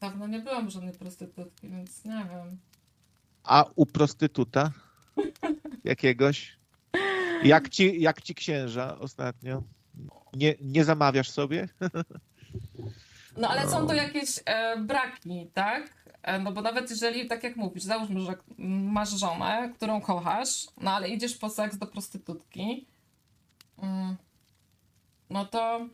dawno 0.00 0.26
nie 0.26 0.38
byłam 0.40 0.70
żadnej 0.70 0.92
prostytutki, 0.92 1.68
więc 1.68 2.04
nie 2.04 2.26
wiem. 2.30 2.58
A 3.44 3.64
u 3.76 3.86
prostytuta 3.86 4.70
jakiegoś? 5.84 6.58
Jak 7.44 7.68
ci, 7.68 8.00
jak 8.00 8.22
ci 8.22 8.34
księża 8.34 8.98
ostatnio? 8.98 9.62
Nie, 10.34 10.54
nie 10.60 10.84
zamawiasz 10.84 11.30
sobie? 11.30 11.68
No 13.36 13.48
ale 13.48 13.68
są 13.68 13.86
to 13.86 13.94
jakieś 13.94 14.40
e, 14.44 14.76
braki, 14.76 15.46
tak? 15.54 15.92
E, 16.22 16.38
no 16.38 16.52
bo 16.52 16.62
nawet 16.62 16.90
jeżeli, 16.90 17.26
tak 17.26 17.42
jak 17.44 17.56
mówisz, 17.56 17.82
załóżmy, 17.82 18.20
że 18.20 18.34
masz 18.58 19.10
żonę, 19.10 19.72
którą 19.76 20.00
kochasz, 20.00 20.66
no 20.76 20.90
ale 20.90 21.08
idziesz 21.08 21.36
po 21.36 21.50
seks 21.50 21.76
do 21.76 21.86
prostytutki, 21.86 22.86
mm, 23.78 24.16
no 25.30 25.44
to 25.44 25.88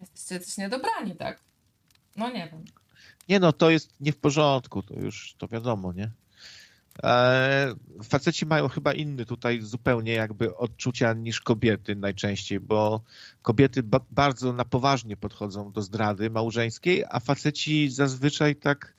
jesteście 0.00 0.34
jacyś 0.34 0.58
niedobrani, 0.58 1.16
tak? 1.16 1.40
No 2.16 2.30
nie 2.30 2.48
wiem. 2.52 2.64
Nie 3.28 3.40
no, 3.40 3.52
to 3.52 3.70
jest 3.70 4.00
nie 4.00 4.12
w 4.12 4.16
porządku, 4.16 4.82
to 4.82 4.94
już 4.94 5.34
to 5.38 5.48
wiadomo, 5.48 5.92
nie? 5.92 6.10
E, 7.02 7.74
faceci 8.02 8.46
mają 8.46 8.68
chyba 8.68 8.92
inny 8.92 9.26
tutaj 9.26 9.60
zupełnie 9.60 10.12
jakby 10.12 10.56
odczucia 10.56 11.12
niż 11.12 11.40
kobiety 11.40 11.96
najczęściej, 11.96 12.60
bo 12.60 13.02
kobiety 13.42 13.82
ba 13.82 14.00
bardzo 14.10 14.52
na 14.52 14.64
poważnie 14.64 15.16
podchodzą 15.16 15.72
do 15.72 15.82
zdrady 15.82 16.30
małżeńskiej, 16.30 17.04
a 17.10 17.20
faceci 17.20 17.90
zazwyczaj 17.90 18.56
tak 18.56 18.94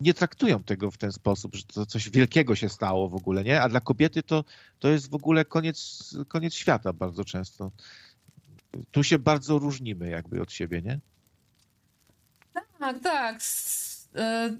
nie 0.00 0.14
traktują 0.14 0.62
tego 0.64 0.90
w 0.90 0.98
ten 0.98 1.12
sposób, 1.12 1.54
że 1.54 1.62
to 1.64 1.86
coś 1.86 2.10
wielkiego 2.10 2.54
się 2.54 2.68
stało 2.68 3.08
w 3.08 3.14
ogóle, 3.14 3.44
nie? 3.44 3.62
A 3.62 3.68
dla 3.68 3.80
kobiety 3.80 4.22
to, 4.22 4.44
to 4.78 4.88
jest 4.88 5.10
w 5.10 5.14
ogóle 5.14 5.44
koniec, 5.44 6.08
koniec 6.28 6.54
świata 6.54 6.92
bardzo 6.92 7.24
często. 7.24 7.70
Tu 8.90 9.04
się 9.04 9.18
bardzo 9.18 9.58
różnimy 9.58 10.10
jakby 10.10 10.42
od 10.42 10.52
siebie, 10.52 10.82
nie? 10.82 11.00
Tak, 12.78 13.00
tak. 13.02 13.40
E, 14.14 14.56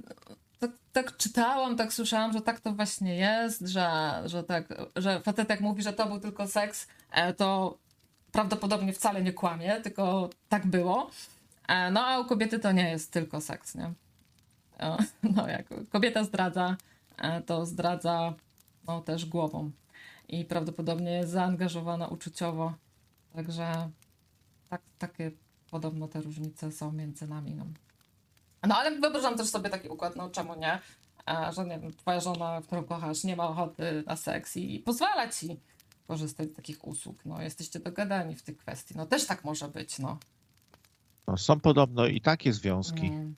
Tak, 0.60 0.70
tak 0.92 1.16
czytałam, 1.16 1.76
tak 1.76 1.92
słyszałam, 1.92 2.32
że 2.32 2.40
tak 2.40 2.60
to 2.60 2.72
właśnie 2.72 3.16
jest, 3.16 3.60
że, 3.60 4.22
że 4.24 4.44
tak, 4.44 4.74
że 4.96 5.20
facet 5.20 5.60
mówi, 5.60 5.82
że 5.82 5.92
to 5.92 6.06
był 6.06 6.20
tylko 6.20 6.46
seks, 6.46 6.86
e, 7.12 7.34
to 7.34 7.78
prawdopodobnie 8.32 8.92
wcale 8.92 9.22
nie 9.22 9.32
kłamie, 9.32 9.80
tylko 9.80 10.30
tak 10.48 10.66
było. 10.66 11.10
E, 11.68 11.90
No 11.90 12.06
a 12.06 12.18
u 12.20 12.24
kobiety 12.24 12.58
to 12.58 12.72
nie 12.72 12.90
jest 12.90 13.12
tylko 13.12 13.40
seks, 13.40 13.74
nie? 13.74 13.92
E, 14.80 14.96
No 15.36 15.48
jak 15.48 15.66
kobieta 15.90 16.24
zdradza, 16.24 16.76
to 17.46 17.66
zdradza 17.66 18.34
no, 18.86 19.00
też 19.00 19.26
głową 19.26 19.70
i 20.28 20.44
prawdopodobnie 20.44 21.12
jest 21.12 21.30
zaangażowana 21.30 22.08
uczuciowo, 22.08 22.74
także 23.34 23.90
tak, 24.68 24.82
takie 24.98 25.30
podobno 25.70 26.08
te 26.08 26.20
różnice 26.20 26.72
są 26.72 26.92
między 26.92 27.26
nami. 27.28 27.54
No. 27.54 27.64
No 28.66 28.76
ale 28.76 29.00
wyobrażam 29.00 29.36
też 29.36 29.48
sobie 29.48 29.70
taki 29.70 29.88
układ, 29.88 30.16
no 30.16 30.30
czemu 30.30 30.54
nie? 30.54 30.78
Że 31.56 31.64
nie 31.64 31.78
wiem, 31.78 31.96
twoja 31.96 32.20
żona, 32.20 32.60
którą 32.66 32.84
kochasz, 32.84 33.24
nie 33.24 33.36
ma 33.36 33.48
ochoty 33.48 34.02
na 34.06 34.16
seks 34.16 34.56
i 34.56 34.78
pozwala 34.78 35.28
ci 35.28 35.60
korzystać 36.06 36.50
z 36.50 36.54
takich 36.54 36.86
usług. 36.86 37.24
No 37.24 37.42
jesteście 37.42 37.80
dogadani 37.80 38.34
w 38.34 38.42
tej 38.42 38.56
kwestii. 38.56 38.94
No 38.96 39.06
też 39.06 39.26
tak 39.26 39.44
może 39.44 39.68
być, 39.68 39.98
no. 39.98 40.18
No, 41.26 41.36
są 41.36 41.60
podobno 41.60 42.06
i 42.06 42.20
takie 42.20 42.52
związki. 42.52 43.06
Mm. 43.06 43.34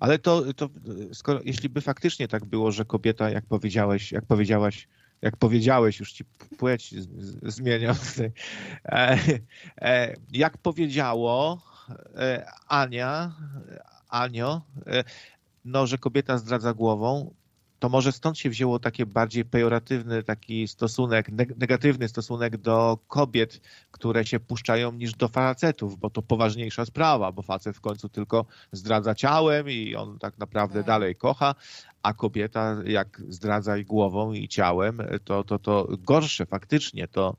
Ale 0.00 0.18
to, 0.18 0.54
to 0.54 0.68
skoro, 1.12 1.40
jeśli 1.44 1.68
by 1.68 1.80
faktycznie 1.80 2.28
tak 2.28 2.44
było, 2.44 2.72
że 2.72 2.84
kobieta, 2.84 3.30
jak 3.30 3.46
powiedziałeś, 3.46 4.12
jak 4.12 4.26
powiedziałaś, 4.26 4.88
jak 5.22 5.36
powiedziałeś, 5.36 6.00
już 6.00 6.12
ci 6.12 6.24
płeć 6.58 6.94
zmieniam. 7.42 7.96
E, 8.84 9.18
e, 9.76 10.14
jak 10.32 10.58
powiedziało 10.58 11.62
e, 12.16 12.46
Ania, 12.68 13.32
Anio, 14.08 14.62
e, 14.86 15.04
no, 15.64 15.86
że 15.86 15.98
kobieta 15.98 16.38
zdradza 16.38 16.74
głową, 16.74 17.34
to 17.78 17.88
może 17.88 18.12
stąd 18.12 18.38
się 18.38 18.50
wzięło 18.50 18.78
takie 18.78 19.06
bardziej 19.06 19.44
pejoratywny 19.44 20.22
taki 20.22 20.68
stosunek, 20.68 21.30
neg- 21.30 21.58
negatywny 21.58 22.08
stosunek 22.08 22.56
do 22.56 22.98
kobiet, 23.08 23.60
które 23.90 24.26
się 24.26 24.40
puszczają 24.40 24.92
niż 24.92 25.12
do 25.14 25.28
facetów, 25.28 25.98
bo 25.98 26.10
to 26.10 26.22
poważniejsza 26.22 26.84
sprawa, 26.84 27.32
bo 27.32 27.42
facet 27.42 27.76
w 27.76 27.80
końcu 27.80 28.08
tylko 28.08 28.44
zdradza 28.72 29.14
ciałem 29.14 29.70
i 29.70 29.94
on 29.94 30.18
tak 30.18 30.38
naprawdę 30.38 30.78
Tak. 30.78 30.86
dalej 30.86 31.16
kocha, 31.16 31.54
a 32.02 32.14
kobieta 32.14 32.76
jak 32.84 33.22
zdradza 33.28 33.76
i 33.76 33.84
głową 33.84 34.32
i 34.32 34.48
ciałem, 34.48 35.02
to, 35.24 35.44
to, 35.44 35.58
to 35.58 35.88
gorsze 35.98 36.46
faktycznie. 36.46 37.08
To 37.08 37.36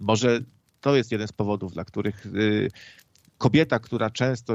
może 0.00 0.40
to 0.80 0.96
jest 0.96 1.12
jeden 1.12 1.28
z 1.28 1.32
powodów, 1.32 1.72
dla 1.72 1.84
których 1.84 2.26
y, 2.26 2.70
kobieta, 3.38 3.78
która 3.78 4.10
często 4.10 4.54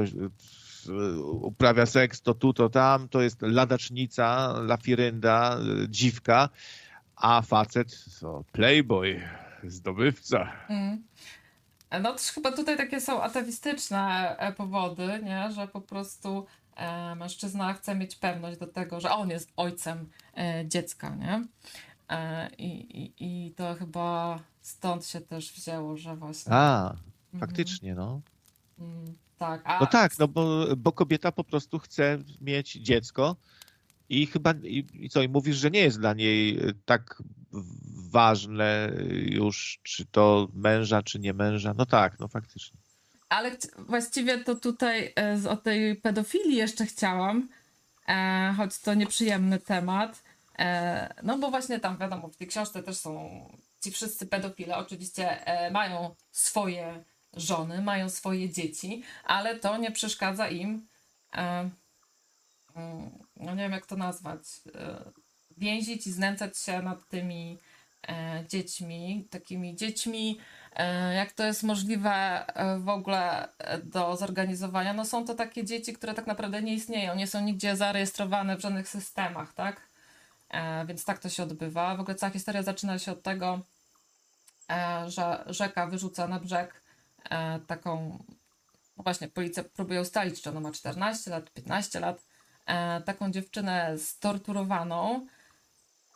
uprawia 1.22 1.86
seks, 1.86 2.22
to 2.22 2.34
tu, 2.34 2.52
to 2.52 2.68
tam, 2.68 3.08
to 3.08 3.22
jest 3.22 3.42
ladacznica, 3.42 4.54
lafirynda, 4.62 5.58
y, 5.84 5.88
dziwka, 5.88 6.48
a 7.16 7.42
facet 7.42 8.04
to 8.20 8.44
playboy, 8.52 9.20
zdobywca. 9.64 10.52
Mm. 10.68 11.02
No 12.02 12.12
też 12.12 12.22
chyba 12.22 12.52
tutaj 12.52 12.76
takie 12.76 13.00
są 13.00 13.22
atawistyczne 13.22 14.36
e, 14.38 14.52
powody, 14.52 15.20
nie? 15.24 15.52
że 15.52 15.68
po 15.68 15.80
prostu 15.80 16.46
e, 16.76 17.14
mężczyzna 17.14 17.74
chce 17.74 17.94
mieć 17.94 18.16
pewność 18.16 18.58
do 18.58 18.66
tego, 18.66 19.00
że 19.00 19.10
on 19.10 19.30
jest 19.30 19.52
ojcem 19.56 20.08
e, 20.36 20.64
dziecka, 20.68 21.14
nie? 21.14 21.44
E, 22.10 22.50
i, 22.58 23.12
i, 23.18 23.54
to 23.54 23.74
chyba 23.74 24.38
stąd 24.60 25.06
się 25.06 25.20
też 25.20 25.52
wzięło, 25.52 25.96
że 25.96 26.16
właśnie. 26.16 26.52
A, 26.52 26.96
Mhm. 27.36 27.50
faktycznie, 27.50 27.94
no. 27.94 28.20
Mm, 28.78 29.14
tak, 29.38 29.60
a 29.64 29.80
No 29.80 29.86
tak, 29.86 30.18
no 30.18 30.28
bo, 30.28 30.66
bo 30.76 30.92
kobieta 30.92 31.32
po 31.32 31.44
prostu 31.44 31.78
chce 31.78 32.18
mieć 32.40 32.72
dziecko 32.72 33.36
i 34.08 34.26
chyba, 34.26 34.54
i, 34.62 34.86
i 34.94 35.08
co, 35.10 35.22
i 35.22 35.28
mówisz, 35.28 35.56
że 35.56 35.70
nie 35.70 35.80
jest 35.80 35.98
dla 36.00 36.12
niej 36.14 36.68
y, 36.68 36.74
tak 36.84 37.22
ważne 38.10 38.92
już, 39.12 39.80
czy 39.82 40.04
to 40.06 40.48
męża, 40.54 41.02
czy 41.02 41.18
nie 41.18 41.32
męża. 41.32 41.74
No 41.78 41.86
tak, 41.86 42.18
no 42.18 42.28
faktycznie. 42.28 42.78
Ale 43.28 43.56
właściwie 43.78 44.44
to 44.44 44.54
tutaj 44.54 45.14
z- 45.36 45.46
o 45.46 45.56
tej 45.56 45.96
pedofilii 45.96 46.56
jeszcze 46.56 46.86
chciałam, 46.86 47.48
e, 48.08 48.54
choć 48.56 48.78
to 48.78 48.94
nieprzyjemny 48.94 49.58
temat. 49.58 50.22
E, 50.58 51.14
no 51.22 51.38
bo 51.38 51.50
właśnie 51.50 51.80
tam 51.80 51.98
wiadomo, 51.98 52.28
w 52.28 52.36
tej 52.36 52.46
książce 52.46 52.82
też 52.82 52.96
są 52.96 53.30
ci 53.80 53.90
wszyscy 53.92 54.26
pedofile, 54.26 54.76
oczywiście 54.76 55.46
e, 55.46 55.70
mają 55.70 56.14
swoje 56.32 57.04
żony, 57.36 57.82
mają 57.82 58.08
swoje 58.10 58.50
dzieci, 58.50 59.02
ale 59.24 59.58
to 59.58 59.76
nie 59.76 59.90
przeszkadza 59.90 60.48
im, 60.48 60.86
e, 61.34 61.70
mm, 62.76 63.10
no 63.36 63.54
nie 63.54 63.62
wiem 63.62 63.72
jak 63.72 63.86
to 63.86 63.96
nazwać, 63.96 64.40
e, 64.74 65.10
więzić 65.56 66.06
i 66.06 66.12
znęcać 66.12 66.58
się 66.58 66.82
nad 66.82 67.08
tymi 67.08 67.58
e, 68.08 68.44
dziećmi, 68.48 69.28
takimi 69.30 69.76
dziećmi, 69.76 70.38
E, 70.76 71.14
Jak 71.14 71.32
to 71.32 71.44
jest 71.44 71.62
możliwe 71.62 72.10
e, 72.46 72.78
w 72.78 72.88
ogóle 72.88 73.48
e, 73.58 73.78
do 73.78 74.16
zorganizowania? 74.16 74.94
No 74.94 75.04
są 75.04 75.24
to 75.24 75.34
takie 75.34 75.64
dzieci, 75.64 75.92
które 75.92 76.14
tak 76.14 76.26
naprawdę 76.26 76.62
nie 76.62 76.74
istnieją, 76.74 77.14
nie 77.14 77.26
są 77.26 77.40
nigdzie 77.40 77.76
zarejestrowane 77.76 78.56
w 78.56 78.60
żadnych 78.60 78.88
systemach, 78.88 79.54
tak? 79.54 79.80
Więc 80.86 81.04
tak 81.04 81.18
to 81.18 81.28
się 81.28 81.42
odbywa. 81.42 81.96
W 81.96 82.00
ogóle 82.00 82.14
cała 82.14 82.32
historia 82.32 82.62
zaczyna 82.62 82.98
się 82.98 83.12
od 83.12 83.22
tego, 83.22 83.60
że 85.06 85.44
rzeka 85.46 85.86
wyrzuca 85.86 86.28
na 86.28 86.40
brzeg 86.40 86.82
taką, 87.66 88.24
no 88.96 89.02
właśnie, 89.02 89.28
policja 89.28 89.64
próbuje 89.64 90.00
ustalić, 90.00 90.42
czy 90.42 90.50
ona 90.50 90.60
ma 90.60 90.72
14 90.72 91.30
lat, 91.30 91.50
15 91.50 92.00
lat, 92.00 92.24
e, 92.66 93.00
taką 93.00 93.30
dziewczynę 93.30 93.98
storturowaną. 93.98 95.26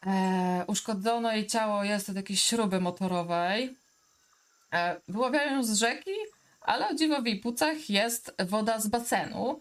E, 0.07 0.65
Uszkodzono 0.67 1.33
jej 1.33 1.47
ciało 1.47 1.85
jest 1.85 2.11
od 2.11 2.17
jakiejś 2.17 2.43
śruby 2.43 2.81
motorowej. 2.81 3.77
E, 4.73 5.01
Wyławiają 5.09 5.53
ją 5.53 5.63
z 5.63 5.79
rzeki, 5.79 6.15
ale 6.61 6.89
o 6.89 6.95
dziwo 6.95 7.23
w 7.23 7.27
jej 7.27 7.41
płucach 7.41 7.91
jest 7.91 8.35
woda 8.47 8.81
z 8.81 8.87
basenu 8.87 9.61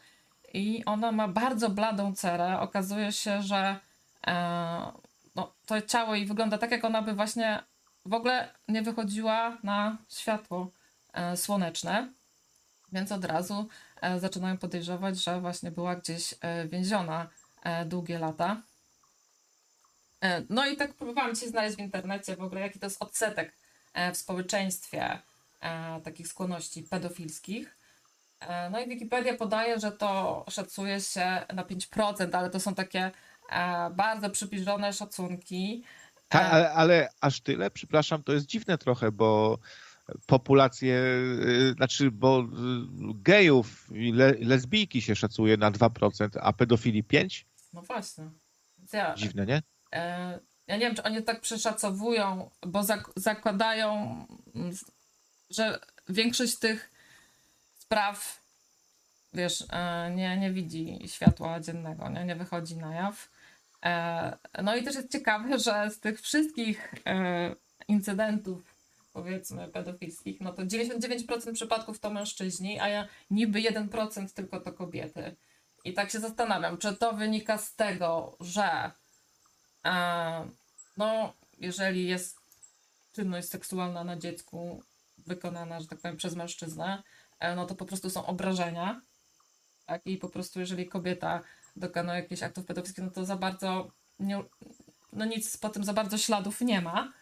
i 0.53 0.85
ona 0.85 1.11
ma 1.11 1.27
bardzo 1.27 1.69
bladą 1.69 2.15
cerę. 2.15 2.59
Okazuje 2.59 3.11
się, 3.11 3.41
że 3.41 3.79
e, 4.27 4.91
no, 5.35 5.53
to 5.65 5.81
ciało 5.81 6.15
jej 6.15 6.25
wygląda 6.25 6.57
tak, 6.57 6.71
jak 6.71 6.85
ona 6.85 7.01
by 7.01 7.13
właśnie 7.13 7.63
w 8.05 8.13
ogóle 8.13 8.53
nie 8.67 8.81
wychodziła 8.81 9.57
na 9.63 9.97
światło 10.09 10.61
e, 10.61 10.78
słoneczne, 11.35 12.13
więc 12.91 13.11
od 13.11 13.25
razu 13.25 13.67
e, 14.01 14.19
zaczynają 14.19 14.57
podejrzewać, 14.57 15.23
że 15.23 15.41
właśnie 15.41 15.71
była 15.71 15.95
gdzieś 15.95 16.33
e, 16.41 16.67
więziona 16.67 17.27
e, 17.63 17.85
długie 17.85 18.19
lata. 18.19 18.61
E, 20.21 20.43
No 20.49 20.65
i 20.67 20.77
tak 20.77 20.93
próbowałam 20.93 21.35
się 21.35 21.47
znaleźć 21.47 21.75
w 21.77 21.79
internecie 21.79 22.35
w 22.35 22.41
ogóle, 22.41 22.61
jaki 22.61 22.79
to 22.79 22.85
jest 22.85 23.03
odsetek 23.03 23.53
e, 23.93 24.11
w 24.11 24.17
społeczeństwie 24.17 25.19
e, 25.61 26.01
takich 26.01 26.27
skłonności 26.27 26.83
pedofilskich. 26.83 27.77
E, 28.39 28.69
No 28.69 28.79
i 28.79 28.89
Wikipedia 28.89 29.37
podaje, 29.37 29.79
że 29.79 29.91
to 29.91 30.45
szacuje 30.49 31.01
się 31.01 31.45
na 31.53 31.63
5%, 31.63 32.35
ale 32.35 32.49
to 32.49 32.59
są 32.59 32.75
takie 32.75 33.11
e, 33.51 33.89
bardzo 33.89 34.29
przybliżone 34.29 34.93
szacunki. 34.93 35.83
Ta, 36.29 36.39
E, 36.41 36.49
ale, 36.49 36.71
ale 36.73 37.09
aż 37.21 37.41
tyle, 37.41 37.71
przepraszam, 37.71 38.23
to 38.23 38.33
jest 38.33 38.45
dziwne 38.45 38.77
trochę, 38.77 39.11
bo 39.11 39.59
populację, 40.25 40.95
y, 41.69 41.73
znaczy, 41.77 42.11
bo 42.11 42.39
y, 42.41 42.45
gejów 43.23 43.87
i 43.91 44.11
le, 44.11 44.31
lesbijki 44.39 45.01
się 45.01 45.15
szacuje 45.15 45.57
na 45.57 45.71
2%, 45.71 46.29
a 46.41 46.53
pedofili 46.53 47.03
5%? 47.03 47.45
No 47.73 47.81
właśnie. 47.81 48.29
Ja, 48.93 49.15
Dziwne, 49.15 49.45
nie? 49.45 49.61
e, 49.93 50.39
ja 50.67 50.75
nie 50.75 50.81
wiem, 50.85 50.95
czy 50.95 51.03
oni 51.03 51.23
tak 51.23 51.41
przeszacowują, 51.41 52.49
bo 52.67 52.79
zak- 52.83 53.11
zakładają, 53.15 53.91
mm, 54.55 54.71
że 55.49 55.79
większość 56.09 56.55
tych 56.55 56.89
spraw, 57.79 58.41
wiesz, 59.33 59.63
e, 59.69 60.11
nie, 60.15 60.37
nie 60.37 60.51
widzi 60.51 60.99
światła 61.07 61.59
dziennego, 61.59 62.09
nie, 62.09 62.25
nie 62.25 62.35
wychodzi 62.35 62.77
na 62.77 62.95
jaw. 62.95 63.29
E, 63.85 64.37
No 64.63 64.75
i 64.75 64.83
też 64.83 64.95
jest 64.95 65.11
ciekawe, 65.11 65.59
że 65.59 65.89
z 65.91 65.99
tych 65.99 66.21
wszystkich 66.21 66.93
e, 67.05 67.55
incydentów, 67.87 68.75
powiedzmy, 69.13 69.67
pedofilskich, 69.67 70.41
no 70.41 70.53
to 70.53 70.61
99% 70.61 71.53
przypadków 71.53 71.99
to 71.99 72.09
mężczyźni, 72.09 72.79
a 72.79 72.89
ja 72.89 73.07
niby 73.31 73.59
1% 73.59 74.33
tylko 74.33 74.59
to 74.59 74.73
kobiety. 74.73 75.35
I 75.83 75.93
tak 75.93 76.11
się 76.11 76.19
zastanawiam, 76.19 76.77
czy 76.77 76.95
to 76.95 77.13
wynika 77.13 77.57
z 77.57 77.75
tego, 77.75 78.37
że 78.39 78.91
e, 79.85 80.49
no, 80.97 81.33
jeżeli 81.57 82.07
jest 82.07 82.37
czynność 83.11 83.49
seksualna 83.49 84.03
na 84.03 84.17
dziecku 84.17 84.83
wykonana, 85.17 85.79
że 85.79 85.87
tak 85.87 85.99
powiem, 85.99 86.17
przez 86.17 86.35
mężczyznę, 86.35 87.03
e, 87.39 87.55
no 87.55 87.65
to 87.65 87.75
po 87.75 87.85
prostu 87.85 88.09
są 88.09 88.25
obrażenia. 88.25 89.01
Tak? 89.85 90.01
I 90.05 90.17
po 90.17 90.29
prostu, 90.29 90.59
jeżeli 90.59 90.87
kobieta 90.87 91.41
dokonuje 91.75 92.19
jakichś 92.19 92.43
aktów 92.43 92.65
pedofilskich, 92.65 93.03
no 93.03 93.11
to 93.11 93.25
za 93.25 93.35
bardzo, 93.35 93.91
nie, 94.19 94.43
no 95.13 95.25
nic 95.25 95.57
po 95.57 95.69
tym 95.69 95.83
za 95.83 95.93
bardzo 95.93 96.17
śladów 96.17 96.61
nie 96.61 96.81
ma. 96.81 97.13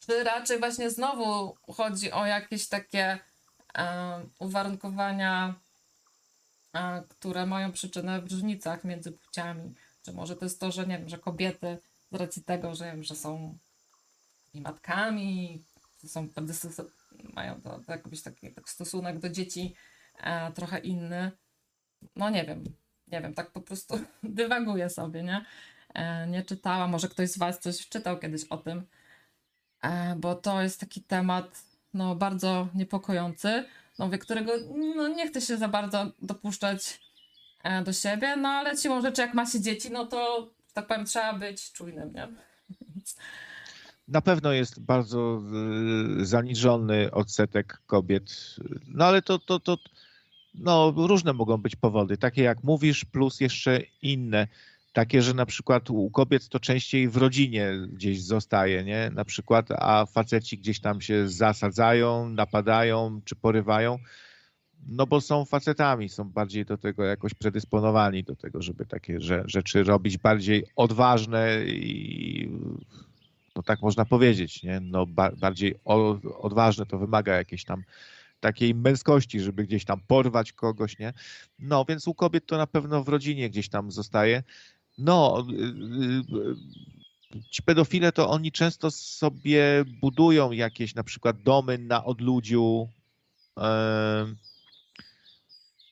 Czy 0.00 0.24
raczej 0.24 0.58
właśnie 0.58 0.90
znowu 0.90 1.56
chodzi 1.76 2.12
o 2.12 2.26
jakieś 2.26 2.68
takie 2.68 3.18
e, 3.78 4.22
uwarunkowania, 4.38 5.54
e, 6.74 7.02
które 7.08 7.46
mają 7.46 7.72
przyczynę 7.72 8.22
w 8.22 8.32
różnicach 8.32 8.84
między 8.84 9.12
płciami? 9.12 9.74
Czy 10.02 10.12
może 10.12 10.36
to 10.36 10.44
jest 10.44 10.60
to, 10.60 10.72
że 10.72 10.86
nie 10.86 10.98
wiem, 10.98 11.08
że 11.08 11.18
kobiety 11.18 11.78
z 12.12 12.14
racji 12.14 12.44
tego, 12.44 12.74
że, 12.74 12.84
wiem, 12.84 13.02
że 13.02 13.16
są 13.16 13.58
i 14.54 14.60
matkami, 14.60 15.64
są 16.06 16.28
mają 17.34 17.60
to, 17.60 17.80
to 17.86 17.92
jakiś 17.92 18.22
taki 18.22 18.52
tak 18.52 18.68
stosunek 18.68 19.18
do 19.18 19.28
dzieci 19.28 19.74
e, 20.20 20.52
trochę 20.52 20.78
inny. 20.78 21.32
No 22.16 22.30
nie 22.30 22.44
wiem, 22.44 22.64
nie 23.08 23.20
wiem, 23.20 23.34
tak 23.34 23.50
po 23.50 23.60
prostu 23.60 24.00
dywaguję 24.22 24.90
sobie, 24.90 25.22
nie? 25.22 25.44
E, 25.94 26.26
nie 26.26 26.42
czytałam, 26.42 26.90
może 26.90 27.08
ktoś 27.08 27.30
z 27.30 27.38
Was 27.38 27.60
coś 27.60 27.88
czytał 27.88 28.18
kiedyś 28.18 28.44
o 28.44 28.56
tym, 28.56 28.86
bo 30.16 30.34
to 30.34 30.62
jest 30.62 30.80
taki 30.80 31.02
temat 31.02 31.62
no, 31.94 32.14
bardzo 32.16 32.68
niepokojący, 32.74 33.64
no, 33.98 34.10
którego 34.20 34.52
no, 34.96 35.08
nie 35.08 35.28
chcę 35.28 35.40
się 35.40 35.56
za 35.56 35.68
bardzo 35.68 36.06
dopuszczać 36.22 37.00
e, 37.62 37.82
do 37.82 37.92
siebie, 37.92 38.36
no 38.36 38.48
ale 38.48 38.76
siłą 38.76 39.02
rzeczy, 39.02 39.20
jak 39.20 39.34
ma 39.34 39.46
się 39.46 39.60
dzieci, 39.60 39.90
no 39.90 40.06
to, 40.06 40.50
tak 40.72 40.86
powiem, 40.86 41.06
trzeba 41.06 41.32
być 41.32 41.72
czujnym, 41.72 42.12
nie? 42.12 42.28
Na 44.08 44.20
pewno 44.20 44.52
jest 44.52 44.80
bardzo 44.80 45.42
y, 46.20 46.26
zaniżony 46.26 47.10
odsetek 47.10 47.80
kobiet, 47.86 48.56
no 48.86 49.04
ale 49.04 49.22
to, 49.22 49.38
to, 49.38 49.60
to 49.60 49.78
no, 50.54 50.94
różne 50.96 51.32
mogą 51.32 51.56
być 51.56 51.76
powody, 51.76 52.16
takie 52.16 52.42
jak 52.42 52.64
mówisz, 52.64 53.04
plus 53.04 53.40
jeszcze 53.40 53.80
inne. 54.02 54.48
Takie, 54.98 55.22
że 55.22 55.34
na 55.34 55.46
przykład 55.46 55.90
u 55.90 56.10
kobiet 56.10 56.48
to 56.48 56.60
częściej 56.60 57.08
w 57.08 57.16
rodzinie 57.16 57.72
gdzieś 57.92 58.22
zostaje, 58.22 58.84
nie? 58.84 59.10
Na 59.14 59.24
przykład, 59.24 59.66
a 59.70 60.06
faceci 60.06 60.58
gdzieś 60.58 60.80
tam 60.80 61.00
się 61.00 61.28
zasadzają, 61.28 62.28
napadają 62.28 63.20
czy 63.24 63.36
porywają, 63.36 63.98
no 64.86 65.06
bo 65.06 65.20
są 65.20 65.44
facetami, 65.44 66.08
są 66.08 66.24
bardziej 66.24 66.64
do 66.64 66.78
tego 66.78 67.04
jakoś 67.04 67.34
predysponowani 67.34 68.24
do 68.24 68.36
tego, 68.36 68.62
żeby 68.62 68.86
takie 68.86 69.18
rzeczy 69.44 69.84
robić 69.84 70.18
bardziej 70.18 70.64
odważne 70.76 71.64
i 71.66 72.50
no 73.56 73.62
tak 73.62 73.82
można 73.82 74.04
powiedzieć, 74.04 74.62
nie? 74.62 74.80
No 74.80 75.06
ba 75.06 75.30
bardziej 75.36 75.74
odważne 76.40 76.86
to 76.86 76.98
wymaga 76.98 77.36
jakiejś 77.36 77.64
tam 77.64 77.82
takiej 78.40 78.74
męskości, 78.74 79.40
żeby 79.40 79.64
gdzieś 79.64 79.84
tam 79.84 80.00
porwać 80.06 80.52
kogoś, 80.52 80.98
nie? 80.98 81.12
No, 81.58 81.84
więc 81.88 82.08
u 82.08 82.14
kobiet 82.14 82.46
to 82.46 82.56
na 82.56 82.66
pewno 82.66 83.04
w 83.04 83.08
rodzinie 83.08 83.50
gdzieś 83.50 83.68
tam 83.68 83.90
zostaje. 83.90 84.42
No, 84.98 85.46
y, 85.50 85.54
y, 87.36 87.44
ci 87.50 87.62
pedofile 87.62 88.12
to 88.12 88.30
oni 88.30 88.52
często 88.52 88.90
sobie 88.90 89.84
budują 90.00 90.50
jakieś 90.52 90.94
na 90.94 91.04
przykład 91.04 91.42
domy 91.42 91.78
na 91.78 92.04
odludziu, 92.04 92.88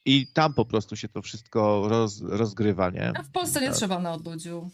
i 0.05 0.27
tam 0.27 0.55
po 0.55 0.65
prostu 0.65 0.97
się 0.97 1.09
to 1.09 1.23
wszystko 1.23 1.89
roz, 1.89 2.21
rozgrywa, 2.23 2.91
nie? 2.91 3.13
A 3.19 3.23
w 3.23 3.31
Polsce 3.31 3.61
nie 3.61 3.67
Tak. 3.67 3.77
trzeba 3.77 3.99
na 3.99 4.13
odludziu. 4.13 4.71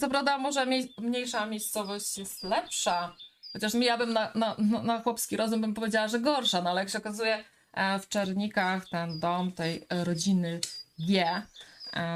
Co 0.00 0.08
prawda, 0.08 0.38
może 0.38 0.66
mniej, 0.66 0.94
mniejsza 0.98 1.46
miejscowość 1.46 2.18
jest 2.18 2.42
lepsza. 2.42 3.16
Chociaż 3.52 3.74
ja 3.74 3.98
bym 3.98 4.12
na, 4.12 4.32
na, 4.34 4.56
na- 4.82 5.02
chłopski 5.02 5.36
rozum 5.36 5.60
bym 5.60 5.74
powiedziała, 5.74 6.08
że 6.08 6.20
gorsza, 6.20 6.62
no 6.62 6.70
ale 6.70 6.80
jak 6.80 6.90
się 6.90 6.98
okazuje, 6.98 7.44
e, 7.72 7.98
w 7.98 8.08
Czernikach 8.08 8.88
ten 8.88 9.20
dom 9.20 9.52
tej 9.52 9.86
rodziny 9.90 10.60
G 10.98 11.42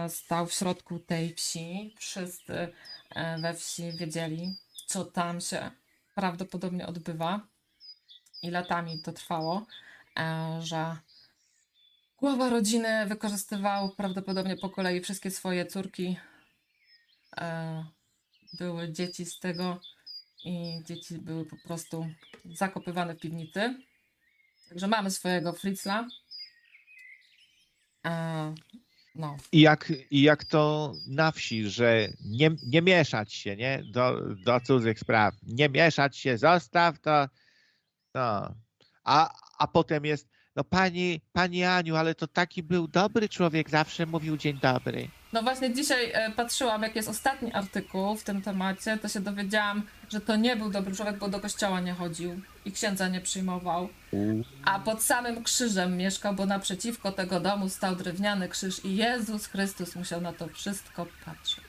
stał 0.08 0.46
w 0.46 0.52
środku 0.52 0.98
tej 0.98 1.34
wsi. 1.34 1.94
Wszyscy 1.98 2.72
e, 3.10 3.38
we 3.38 3.54
wsi 3.54 3.92
wiedzieli, 3.92 4.54
co 4.86 5.04
tam 5.04 5.40
się 5.40 5.70
prawdopodobnie 6.14 6.86
odbywa. 6.86 7.40
I 8.42 8.50
latami 8.50 9.02
to 9.02 9.12
trwało, 9.12 9.66
e, 10.18 10.58
że 10.62 10.96
Głowa 12.24 12.50
rodziny 12.50 13.06
wykorzystywał 13.06 13.90
prawdopodobnie 13.90 14.56
po 14.56 14.70
kolei 14.70 15.00
wszystkie 15.00 15.30
swoje 15.30 15.66
córki. 15.66 16.16
E, 17.36 17.84
były 18.52 18.92
dzieci 18.92 19.24
z 19.24 19.38
tego 19.38 19.80
i 20.44 20.82
dzieci 20.84 21.18
były 21.18 21.46
po 21.46 21.56
prostu 21.56 22.06
zakopywane 22.44 23.14
w 23.14 23.18
piwnicy. 23.18 23.74
Także 24.68 24.88
mamy 24.88 25.10
swojego 25.10 25.52
Fritzla. 25.52 26.08
No. 29.14 29.36
I 29.52 29.60
jak, 29.60 29.92
I 30.10 30.22
jak 30.22 30.44
to 30.44 30.92
na 31.06 31.32
wsi, 31.32 31.70
że 31.70 32.08
nie, 32.24 32.50
nie 32.66 32.82
mieszać 32.82 33.32
się, 33.32 33.56
nie? 33.56 33.82
Do, 33.92 34.20
do 34.44 34.60
cudzych 34.60 34.98
spraw. 34.98 35.34
Nie 35.42 35.68
mieszać 35.68 36.16
się, 36.16 36.38
zostaw 36.38 37.00
to. 37.00 37.28
No. 38.14 38.54
A, 39.04 39.34
a 39.58 39.66
potem 39.66 40.04
jest, 40.04 40.28
no 40.56 40.64
pani, 40.64 41.20
pani 41.32 41.64
Aniu, 41.64 41.96
ale 41.96 42.14
to 42.14 42.26
taki 42.26 42.62
był 42.62 42.88
dobry 42.88 43.28
człowiek, 43.28 43.70
zawsze 43.70 44.06
mówił 44.06 44.36
dzień 44.36 44.58
dobry. 44.62 45.08
No 45.32 45.42
właśnie 45.42 45.74
dzisiaj 45.74 46.10
e, 46.12 46.30
patrzyłam, 46.30 46.82
jak 46.82 46.96
jest 46.96 47.08
ostatni 47.08 47.52
artykuł 47.52 48.16
w 48.16 48.24
tym 48.24 48.42
temacie, 48.42 48.98
to 48.98 49.08
się 49.08 49.20
dowiedziałam, 49.20 49.82
że 50.08 50.20
to 50.20 50.36
nie 50.36 50.56
był 50.56 50.70
dobry 50.70 50.94
człowiek, 50.94 51.18
bo 51.18 51.28
do 51.28 51.40
kościoła 51.40 51.80
nie 51.80 51.92
chodził 51.92 52.40
i 52.64 52.72
księdza 52.72 53.08
nie 53.08 53.20
przyjmował. 53.20 53.88
A 54.64 54.78
pod 54.78 55.02
samym 55.02 55.44
krzyżem 55.44 55.96
mieszkał, 55.96 56.34
bo 56.34 56.46
naprzeciwko 56.46 57.12
tego 57.12 57.40
domu 57.40 57.68
stał 57.68 57.96
drewniany 57.96 58.48
krzyż 58.48 58.84
i 58.84 58.96
Jezus 58.96 59.46
Chrystus 59.46 59.96
musiał 59.96 60.20
na 60.20 60.32
to 60.32 60.48
wszystko 60.48 61.06
patrzeć. 61.24 61.64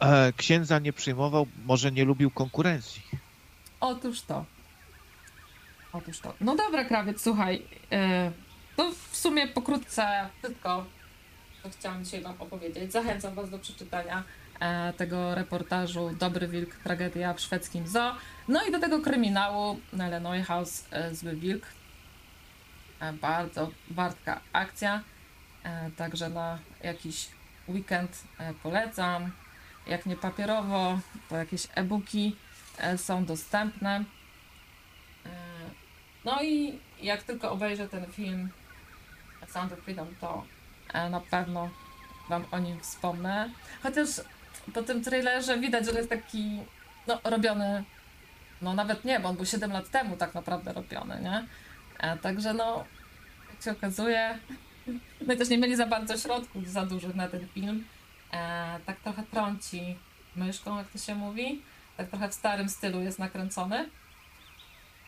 E, 0.00 0.32
księdza 0.32 0.78
nie 0.78 0.92
przyjmował, 0.92 1.46
może 1.64 1.92
nie 1.92 2.04
lubił 2.04 2.30
konkurencji. 2.30 3.02
Otóż 3.80 4.22
to. 4.22 4.44
Otóż 5.92 6.18
to. 6.20 6.34
No 6.40 6.56
dobra, 6.56 6.84
krawiec, 6.84 7.22
słuchaj. 7.22 7.62
e, 7.92 8.32
to 8.76 8.92
w 9.10 9.16
sumie 9.16 9.48
pokrótce 9.48 10.28
tylko 10.42 10.84
to 11.62 11.70
chciałam 11.70 12.04
dzisiaj 12.04 12.22
Wam 12.22 12.34
opowiedzieć. 12.38 12.92
Zachęcam 12.92 13.34
Was 13.34 13.50
do 13.50 13.58
przeczytania 13.58 14.24
e, 14.60 14.92
tego 14.92 15.34
reportażu 15.34 16.10
Dobry 16.10 16.48
Wilk, 16.48 16.74
tragedia 16.74 17.34
w 17.34 17.40
szwedzkim 17.40 17.88
zoo. 17.88 18.14
No 18.48 18.64
i 18.64 18.72
do 18.72 18.78
tego 18.78 19.00
kryminału 19.00 19.80
Nele 19.92 20.20
Neuhaus, 20.20 20.84
e, 20.90 21.14
Zły 21.14 21.36
Wilk. 21.36 21.66
Bardzo 23.20 23.70
wartka 23.90 24.40
akcja. 24.52 25.02
Także 25.96 26.28
na 26.28 26.58
jakiś 26.82 27.28
weekend 27.68 28.24
polecam. 28.62 29.30
Jak 29.86 30.06
nie 30.06 30.16
papierowo, 30.16 30.98
to 31.28 31.36
jakieś 31.36 31.68
e-booki 31.74 32.36
są 32.96 33.24
dostępne. 33.24 34.04
No 36.24 36.42
i 36.42 36.78
jak 37.02 37.22
tylko 37.22 37.50
obejrzę 37.50 37.88
ten 37.88 38.06
film 38.12 38.50
Sound 39.48 39.72
of 39.72 39.78
Freedom, 39.78 40.14
to 40.20 40.44
e, 40.92 41.10
na 41.10 41.20
pewno 41.20 41.70
Wam 42.28 42.44
o 42.50 42.58
nim 42.58 42.80
wspomnę. 42.80 43.50
Chociaż 43.82 44.08
po 44.74 44.82
tym 44.82 45.04
trailerze 45.04 45.58
widać, 45.58 45.86
że 45.86 45.92
jest 45.92 46.10
taki 46.10 46.58
no, 47.06 47.20
robiony, 47.24 47.84
no 48.62 48.74
nawet 48.74 49.04
nie, 49.04 49.20
bo 49.20 49.28
on 49.28 49.36
był 49.36 49.46
7 49.46 49.72
lat 49.72 49.90
temu 49.90 50.16
tak 50.16 50.34
naprawdę 50.34 50.72
robiony, 50.72 51.20
nie? 51.22 51.46
E, 51.98 52.16
Także 52.16 52.54
no, 52.54 52.84
jak 53.50 53.62
się 53.62 53.70
okazuje, 53.70 54.38
i 55.34 55.36
też 55.36 55.48
nie 55.48 55.58
mieli 55.58 55.76
za 55.76 55.86
bardzo 55.86 56.18
środków 56.18 56.68
za 56.68 56.86
dużych 56.86 57.14
na 57.14 57.28
ten 57.28 57.48
film. 57.48 57.84
E, 58.32 58.80
tak 58.86 59.00
trochę 59.00 59.22
trąci 59.22 59.98
myszką, 60.36 60.78
jak 60.78 60.88
to 60.88 60.98
się 60.98 61.14
mówi. 61.14 61.62
Tak 61.96 62.08
trochę 62.08 62.28
w 62.28 62.34
starym 62.34 62.68
stylu 62.68 63.00
jest 63.00 63.18
nakręcony. 63.18 63.88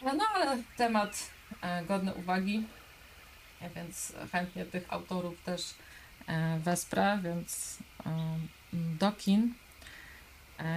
E, 0.02 0.14
No 0.16 0.24
ale 0.34 0.62
temat 0.76 1.30
e, 1.62 1.84
godny 1.84 2.14
uwagi, 2.14 2.64
więc 3.76 4.12
chętnie 4.32 4.64
tych 4.64 4.92
autorów 4.92 5.42
też 5.42 5.74
e, 6.26 6.58
wesprę, 6.58 7.18
więc 7.24 7.78
e, 8.06 8.38
do 8.72 9.12
kin. 9.12 9.54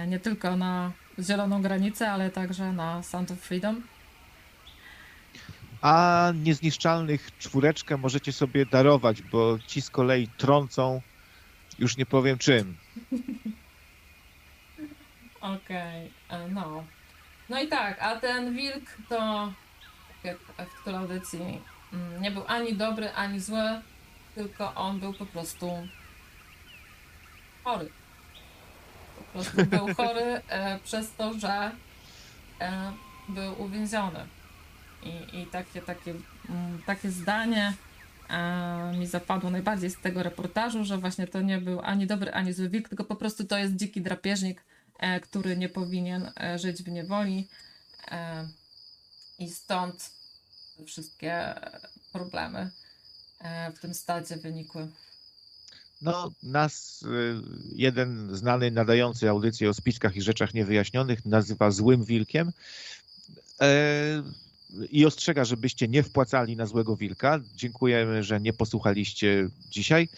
Nie 0.06 0.20
tylko 0.20 0.56
na 0.56 0.92
Zieloną 1.18 1.62
Granicę, 1.62 2.10
ale 2.10 2.30
także 2.30 2.72
na 2.72 3.02
Sound 3.02 3.30
of 3.30 3.38
Freedom. 3.38 3.82
A 5.80 6.32
niezniszczalnych 6.42 7.38
czwóreczkę 7.38 7.96
możecie 7.96 8.32
sobie 8.32 8.66
darować, 8.66 9.22
bo 9.22 9.58
ci 9.66 9.82
z 9.82 9.90
kolei 9.90 10.28
trącą, 10.28 11.00
już 11.78 11.96
nie 11.96 12.06
powiem 12.06 12.38
czym. 12.38 12.76
Okej, 15.40 16.10
e, 16.28 16.48
no. 16.48 16.84
No 17.48 17.62
i 17.62 17.68
tak, 17.68 18.02
a 18.02 18.16
ten 18.16 18.54
wilk 18.54 18.84
to, 19.08 19.52
tak 20.08 20.24
jak 20.58 20.68
w 20.68 20.80
której 20.80 21.00
audycji, 21.00 21.60
mm, 21.92 22.22
nie 22.22 22.30
był 22.30 22.42
ani 22.46 22.74
dobry, 22.74 23.12
ani 23.12 23.40
zły, 23.40 23.80
tylko 24.34 24.74
on 24.74 25.00
był 25.00 25.12
po 25.12 25.26
prostu 25.26 25.88
chory. 27.64 27.90
Po 29.18 29.22
prostu 29.32 29.66
był 29.66 29.86
chory 29.96 30.40
e, 30.48 30.78
przez 30.78 31.14
to, 31.14 31.38
że 31.38 31.70
e, 32.60 32.92
był 33.28 33.62
uwięziony. 33.62 34.26
I, 35.02 35.40
i 35.40 35.46
takie, 35.46 35.82
takie, 35.82 36.14
mm, 36.48 36.82
takie 36.86 37.10
zdanie 37.10 37.72
e, 38.30 38.92
mi 38.98 39.06
zapadło 39.06 39.50
najbardziej 39.50 39.90
z 39.90 40.00
tego 40.00 40.22
reportażu, 40.22 40.84
że 40.84 40.98
właśnie 40.98 41.26
to 41.26 41.40
nie 41.40 41.58
był 41.58 41.80
ani 41.80 42.06
dobry, 42.06 42.32
ani 42.32 42.52
zły 42.52 42.68
wilk, 42.68 42.88
tylko 42.88 43.04
po 43.04 43.16
prostu 43.16 43.44
to 43.44 43.58
jest 43.58 43.76
dziki 43.76 44.00
drapieżnik, 44.00 44.64
który 45.22 45.56
nie 45.56 45.68
powinien 45.68 46.30
e, 46.40 46.58
żyć 46.58 46.82
w 46.82 46.88
niewoli. 46.88 47.48
E, 48.10 48.48
I 49.38 49.50
stąd 49.50 50.10
wszystkie 50.86 51.54
problemy 52.12 52.70
e, 53.40 53.72
w 53.72 53.80
tym 53.80 53.94
stadzie 53.94 54.36
wynikły. 54.36 54.88
No, 56.02 56.32
nas 56.42 57.02
y, 57.02 57.06
jeden 57.74 58.36
znany 58.36 58.70
nadający 58.70 59.30
audycję 59.30 59.70
o 59.70 59.74
spiskach 59.74 60.16
i 60.16 60.22
rzeczach 60.22 60.54
niewyjaśnionych 60.54 61.24
nazywa 61.24 61.70
złym 61.70 62.04
wilkiem 62.04 62.52
e, 63.60 64.22
i 64.90 65.06
ostrzega, 65.06 65.44
żebyście 65.44 65.88
nie 65.88 66.02
wpłacali 66.02 66.56
na 66.56 66.66
złego 66.66 66.96
wilka. 66.96 67.40
Dziękujemy, 67.54 68.22
że 68.22 68.40
nie 68.40 68.52
posłuchaliście 68.52 69.48
dzisiaj. 69.70 70.08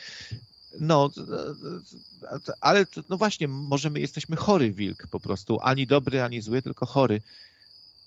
No, 0.80 1.10
ale 2.60 2.86
no 3.08 3.16
właśnie, 3.16 3.48
może 3.48 3.90
my 3.90 4.00
jesteśmy 4.00 4.36
chory 4.36 4.72
wilk 4.72 5.06
po 5.06 5.20
prostu, 5.20 5.58
ani 5.62 5.86
dobry, 5.86 6.22
ani 6.22 6.40
zły, 6.40 6.62
tylko 6.62 6.86
chory. 6.86 7.22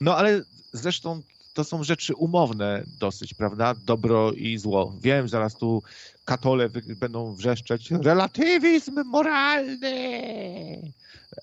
No 0.02 0.18
ale 0.18 0.42
zresztą 0.74 1.22
to 1.54 1.64
są 1.64 1.84
rzeczy 1.84 2.16
umowne 2.16 2.84
dosyć, 3.00 3.34
prawda? 3.34 3.76
Dobro 3.86 4.32
i 4.32 4.58
zło. 4.58 4.96
Wiem, 5.02 5.30
zaraz 5.30 5.56
tu 5.56 5.84
katole 6.26 6.70
będą 7.00 7.36
wrzeszczeć 7.36 7.92
relatywizm 7.92 9.04
moralny. 9.06 9.92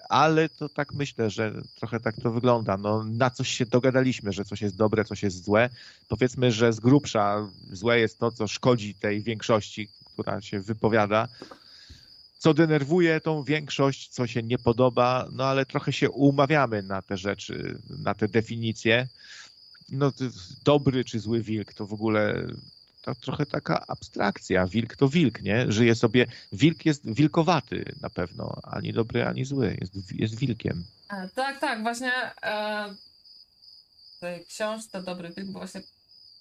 Ale 0.08 0.48
to 0.48 0.68
tak 0.68 0.92
myślę, 0.94 1.30
że 1.30 1.52
trochę 1.74 2.00
tak 2.00 2.16
to 2.22 2.30
wygląda. 2.30 2.76
No, 2.76 3.04
na 3.04 3.30
coś 3.30 3.48
się 3.48 3.66
dogadaliśmy, 3.66 4.32
że 4.32 4.44
coś 4.44 4.62
jest 4.62 4.76
dobre, 4.76 5.04
coś 5.04 5.22
jest 5.22 5.44
złe. 5.44 5.70
Powiedzmy, 6.08 6.52
że 6.52 6.72
z 6.72 6.80
grubsza 6.80 7.48
złe 7.72 8.00
jest 8.00 8.18
to, 8.18 8.32
co 8.32 8.48
szkodzi 8.48 8.94
tej 8.94 9.22
większości, 9.22 9.88
która 10.16 10.40
się 10.40 10.60
wypowiada. 10.60 11.28
Co 12.38 12.54
denerwuje 12.54 13.20
tą 13.20 13.42
większość, 13.42 14.08
co 14.08 14.26
się 14.26 14.42
nie 14.42 14.58
podoba, 14.58 15.28
no 15.32 15.44
ale 15.44 15.66
trochę 15.66 15.92
się 15.92 16.10
umawiamy 16.10 16.82
na 16.82 17.02
te 17.02 17.16
rzeczy, 17.16 17.78
na 17.98 18.14
te 18.14 18.28
definicje. 18.28 19.08
No, 19.88 20.12
dobry 20.64 21.04
czy 21.04 21.20
zły 21.20 21.42
wilk 21.42 21.74
to 21.74 21.86
w 21.86 21.92
ogóle 21.92 22.46
to 23.02 23.14
trochę 23.14 23.46
taka 23.46 23.86
abstrakcja. 23.86 24.66
Wilk 24.66 24.96
to 24.96 25.08
wilk, 25.08 25.42
nie? 25.42 25.72
Żyje 25.72 25.94
sobie. 25.94 26.26
Wilk 26.52 26.86
jest 26.86 27.14
wilkowaty 27.14 27.84
na 28.00 28.10
pewno, 28.10 28.60
ani 28.62 28.92
dobry, 28.92 29.26
ani 29.26 29.44
zły. 29.44 29.76
Jest, 29.80 30.12
jest 30.12 30.38
wilkiem. 30.38 30.84
Tak, 31.34 31.60
tak, 31.60 31.82
właśnie 31.82 32.12
e, 32.42 32.94
w 34.16 34.20
tej 34.20 34.44
książce 34.46 35.02
Dobry 35.02 35.30
Wilk, 35.36 35.50
bo 35.50 35.58
właśnie 35.58 35.82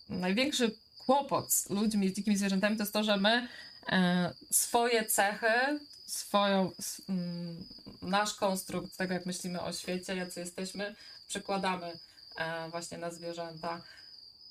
największy 0.10 0.72
kłopot 1.06 1.54
z 1.54 1.70
ludźmi, 1.70 2.10
z 2.10 2.14
dzikimi 2.14 2.38
zwierzętami 2.38 2.78
to 2.78 2.84
jest 2.84 2.94
to, 2.94 3.04
że 3.04 3.18
my 3.18 3.48
e, 3.90 4.34
swoje 4.52 5.06
cechy, 5.06 5.80
swoją, 6.06 6.72
mm, 7.10 7.66
nasz 8.02 8.34
konstrukt 8.34 8.98
tego, 8.98 9.14
jak 9.14 9.26
myślimy 9.26 9.62
o 9.62 9.74
świecie, 9.74 10.16
jacy 10.16 10.40
jesteśmy, 10.40 10.96
przekładamy 11.28 11.94
e, 12.38 12.70
właśnie 12.70 12.98
na 12.98 13.12
zwierzęta. 13.12 13.82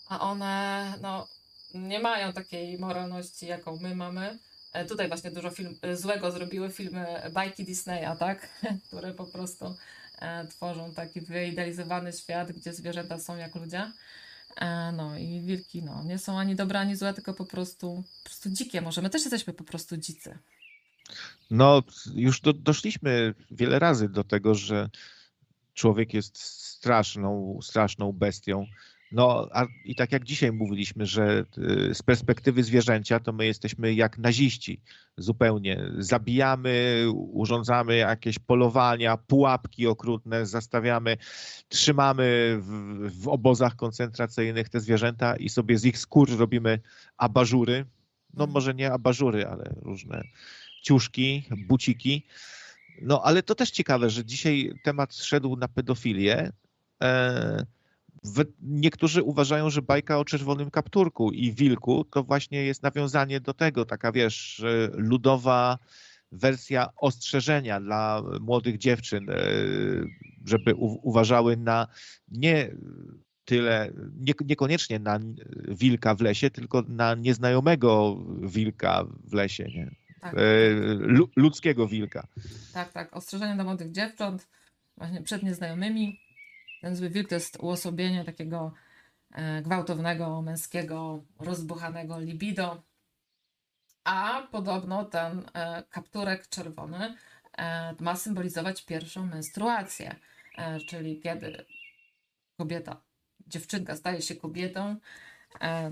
A 0.09 0.21
one, 0.21 0.95
no, 1.03 1.29
nie 1.75 2.01
mają 2.01 2.33
takiej 2.33 2.79
moralności, 2.79 3.47
jaką 3.47 3.77
my 3.77 3.97
mamy. 3.97 4.39
E, 4.73 4.85
Tutaj 4.85 5.09
właśnie 5.09 5.31
dużo 5.31 5.51
film, 5.51 5.79
złego 5.95 6.33
zrobiły 6.33 6.71
filmy 6.71 7.07
bajki 7.33 7.65
Disneya, 7.65 8.17
tak? 8.19 8.49
Które 8.87 9.15
po 9.15 9.27
prostu 9.27 9.77
tworzą 10.51 10.95
taki 10.95 11.21
wyidealizowany 11.21 12.13
świat, 12.13 12.53
gdzie 12.53 12.73
zwierzęta 12.73 13.19
są 13.19 13.37
jak 13.37 13.55
ludzie. 13.55 13.93
E, 14.57 14.93
no 14.93 15.19
i 15.19 15.41
wilki 15.41 15.83
no, 15.83 16.05
nie 16.05 16.19
są 16.19 16.39
ani 16.39 16.57
dobre, 16.57 16.81
ani 16.81 16.97
złe, 16.97 17.15
tylko 17.15 17.35
po 17.35 17.45
prostu, 17.45 18.05
po 18.23 18.25
prostu 18.25 18.51
dzikie. 18.51 18.81
Może 18.81 19.03
my 19.03 19.11
też 19.11 19.23
jesteśmy 19.23 19.53
po 19.53 19.65
prostu 19.65 19.97
dzicy. 19.97 20.39
No, 21.51 21.83
już 22.15 22.41
do, 22.41 22.53
doszliśmy 22.53 23.35
wiele 23.51 23.79
razy 23.79 24.09
do 24.09 24.25
tego, 24.25 24.55
że 24.55 24.91
człowiek 25.75 26.15
jest 26.15 26.39
straszną, 26.39 27.59
straszną 27.63 28.13
bestią. 28.13 28.67
No, 29.15 29.49
a 29.53 29.67
i 29.85 29.95
tak 29.95 30.13
jak 30.13 30.25
dzisiaj 30.25 30.53
mówiliśmy, 30.53 31.07
że 31.07 31.45
y, 31.91 31.95
z 31.95 32.03
perspektywy 32.03 32.63
zwierzęcia, 32.63 33.21
to 33.21 33.33
my 33.33 33.47
jesteśmy 33.47 33.95
jak 33.95 34.19
naziści. 34.19 34.81
Zupełnie. 35.17 35.91
Zabijamy, 35.99 37.05
urządzamy 37.15 37.97
jakieś 37.97 38.39
polowania, 38.39 39.17
pułapki 39.17 39.87
okrutne, 39.87 40.47
zastawiamy, 40.47 41.17
trzymamy 41.69 42.59
w, 42.61 43.11
w 43.23 43.29
obozach 43.29 43.77
koncentracyjnych 43.77 44.69
te 44.69 44.81
zwierzęta 44.81 45.37
i 45.37 45.49
sobie 45.49 45.79
z 45.79 45.85
ich 45.85 45.99
skór 45.99 46.39
robimy 46.39 46.81
abażury. 47.17 47.85
No, 48.33 48.47
może 48.47 48.75
nie 48.75 48.93
abażury, 48.93 49.47
ale 49.47 49.75
różne 49.83 50.23
ciuszki, 50.83 51.49
buciki. 51.69 52.27
No, 53.03 53.23
ale 53.25 53.43
to 53.43 53.55
też 53.55 53.71
ciekawe, 53.71 54.11
że 54.11 54.25
dzisiaj 54.25 54.73
temat 54.83 55.15
szedł 55.15 55.57
na 55.57 55.69
pedofilię. 55.69 56.53
E, 57.03 57.67
niektórzy 58.63 59.23
uważają, 59.23 59.71
że 59.71 59.83
bajka 59.83 60.19
o 60.19 60.25
czerwonym 60.25 60.71
kapturku 60.71 61.31
i 61.33 61.53
wilku 61.53 62.05
to 62.05 62.23
właśnie 62.23 62.65
jest 62.65 62.83
nawiązanie 62.83 63.41
do 63.41 63.55
tego, 63.55 63.85
taka 63.85 64.13
wiesz, 64.13 64.65
ludowa 64.93 65.79
wersja 66.33 66.89
ostrzeżenia 66.97 67.81
dla 67.81 68.23
młodych 68.41 68.79
dziewczyn, 68.79 69.31
e, 69.31 69.37
żeby 70.47 70.75
uważały 71.03 71.57
na 71.57 71.87
nie 72.29 72.71
tyle, 73.45 73.91
nie, 74.21 74.33
niekoniecznie 74.47 74.99
na 74.99 75.21
wilka 75.69 76.15
w 76.15 76.21
lesie, 76.21 76.51
tylko 76.51 76.83
na 76.89 77.15
nieznajomego 77.15 78.17
wilka 78.43 79.05
w 79.25 79.33
lesie, 79.33 79.65
nie? 79.65 79.91
Tak, 80.21 80.35
E, 80.35 80.39
lu- 80.95 81.31
ludzkiego 81.37 81.89
wilka. 81.89 82.27
tak, 82.73 82.93
tak. 82.93 83.17
Ostrzeżenie 83.17 83.55
dla 83.55 83.65
młodych 83.65 83.91
dziewcząt, 83.93 84.49
właśnie 84.97 85.23
przed 85.23 85.43
nieznajomymi. 85.43 86.21
Ten 86.85 86.97
zły 86.97 87.11
wilk 87.11 87.29
to 87.29 87.35
jest 87.35 87.57
uosobienie 87.61 88.25
takiego 88.25 88.73
e, 89.33 89.63
gwałtownego, 89.63 90.43
męskiego, 90.43 91.25
rozbuchanego 91.39 92.19
libido. 92.19 92.83
A 94.05 94.49
podobno 94.53 95.05
ten 95.05 95.43
e, 95.55 95.83
kapturek 95.91 96.49
czerwony 96.49 97.17
e, 97.59 97.95
ma 98.01 98.17
symbolizować 98.17 98.85
pierwszą 98.85 99.27
menstruację, 99.27 100.15
czyli 100.87 101.21
kiedy 101.21 101.65
kobieta, 102.59 103.01
dziewczynka 103.47 103.97
staje 103.97 104.23
się 104.23 104.37
kobietą, 104.37 104.97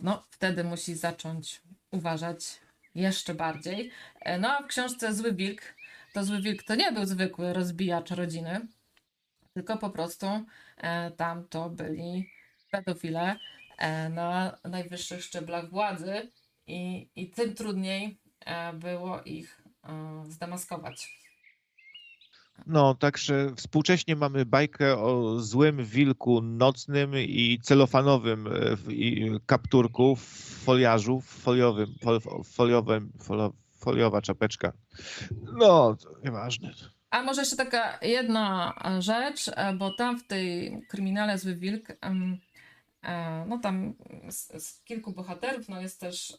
no 0.03 0.23
wtedy 0.31 0.65
musi 0.65 0.95
zacząć 0.95 1.63
uważać 1.91 2.61
jeszcze 2.95 3.35
bardziej. 3.35 3.91
No 4.41 4.49
a 4.49 4.63
w 4.63 4.67
książce 4.67 5.15
Zły 5.15 5.33
Wilk, 5.33 5.63
to 6.13 6.25
Zły 6.25 6.43
Wilk 6.43 6.63
to 6.63 6.75
nie 6.75 6.93
był 6.93 7.07
zwykły 7.07 7.53
rozbijacz 7.53 8.11
rodziny, 8.11 8.67
tylko 9.55 9.77
po 9.77 9.91
prostu 9.91 10.27
e, 10.77 11.11
tam 11.11 11.49
to 11.49 11.71
byli 11.71 12.31
pedofile 12.71 13.37
e, 13.79 14.09
na 14.09 14.59
najwyższych 14.65 15.25
szczeblach 15.25 15.71
władzy 15.71 16.31
i, 16.67 17.09
i 17.17 17.31
tym 17.31 17.55
trudniej 17.55 18.19
e, 18.41 18.73
było 18.73 19.23
ich 19.23 19.63
zdemaskować. 20.29 21.23
No, 22.67 22.95
także 22.95 23.53
współcześnie 23.57 24.17
mamy 24.17 24.47
bajkę 24.47 24.99
o 24.99 25.41
złym 25.41 25.85
wilku 25.85 26.43
nocnym 26.43 27.13
i 27.17 27.59
celofanowym 27.63 28.49
i 28.89 29.31
kapturku 29.47 30.17
w 30.17 30.25
foliarzu, 30.65 31.21
w 31.21 31.27
foliowym, 31.27 31.95
fol, 32.03 32.21
foliowym, 32.45 33.13
foliowa 33.73 34.23
czapeczka. 34.23 34.73
No, 35.53 35.97
nieważne. 36.25 36.75
A 37.13 37.23
może 37.23 37.43
jeszcze 37.43 37.57
taka 37.57 37.99
jedna 38.03 38.75
e, 38.85 39.03
rzecz, 39.03 39.49
e, 39.49 39.73
bo 39.73 39.91
tam 39.95 40.19
w 40.19 40.27
tej 40.27 40.79
kryminale 40.89 41.39
Zły 41.39 41.55
Wilk, 41.55 41.91
e, 41.91 43.45
no 43.49 43.59
tam 43.59 43.95
z, 44.29 44.65
z 44.65 44.81
kilku 44.85 45.13
bohaterów, 45.13 45.69
no 45.69 45.81
jest 45.81 46.01
też 46.01 46.39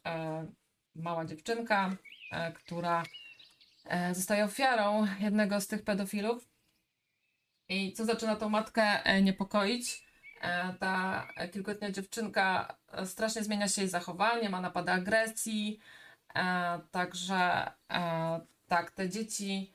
mała 0.95 1.26
dziewczynka, 1.26 1.95
która 2.56 3.03
zostaje 4.14 4.45
ofiarą 4.45 5.08
jednego 5.19 5.61
z 5.61 5.68
tych 5.68 5.84
pedofilów. 5.84 6.48
I 7.69 7.93
co 7.93 8.06
zaczyna 8.06 8.35
tą 8.35 8.50
matkę 8.50 9.03
niepokoić? 9.22 10.08
Ta 10.80 11.27
kilkuletnia 11.52 11.92
dziewczynka 11.92 12.77
strasznie 13.06 13.43
zmienia 13.43 13.68
się 13.68 13.82
jej 13.82 13.90
zachowanie, 13.90 14.50
ma 14.50 14.61
napady 14.61 14.92
agresji, 14.92 15.80
także 16.92 17.72
tak, 18.68 18.92
te 18.92 19.10
dzieci 19.10 19.74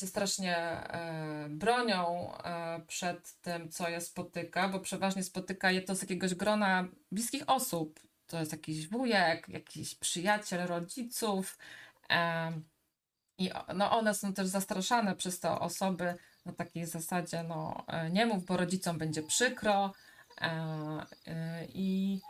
się 0.00 0.06
strasznie 0.06 0.56
e, 0.56 1.46
bronią 1.48 2.32
e, 2.36 2.80
przed 2.86 3.40
tym, 3.40 3.70
co 3.70 3.88
je 3.88 4.00
spotyka, 4.00 4.68
bo 4.68 4.80
przeważnie 4.80 5.22
spotyka 5.22 5.70
je 5.70 5.82
to 5.82 5.94
z 5.94 6.02
jakiegoś 6.02 6.34
grona 6.34 6.88
bliskich 7.12 7.42
osób. 7.46 8.00
To 8.26 8.40
jest 8.40 8.52
jakiś 8.52 8.88
wujek, 8.88 9.48
jakiś 9.48 9.94
przyjaciel 9.94 10.66
rodziców. 10.66 11.58
I 13.38 13.50
no, 13.74 13.90
one 13.98 14.14
są 14.14 14.32
też 14.32 14.46
zastraszane 14.46 15.16
przez 15.16 15.40
te 15.40 15.50
osoby 15.50 16.14
na 16.46 16.52
takiej 16.52 16.86
zasadzie, 16.86 17.42
no 17.42 17.84
e, 17.88 18.10
nie 18.10 18.26
mów, 18.26 18.44
bo 18.44 18.56
rodzicom 18.56 18.98
będzie 18.98 19.22
przykro. 19.22 19.92
e, 20.40 20.46
e, 21.26 21.66
I 21.74 22.20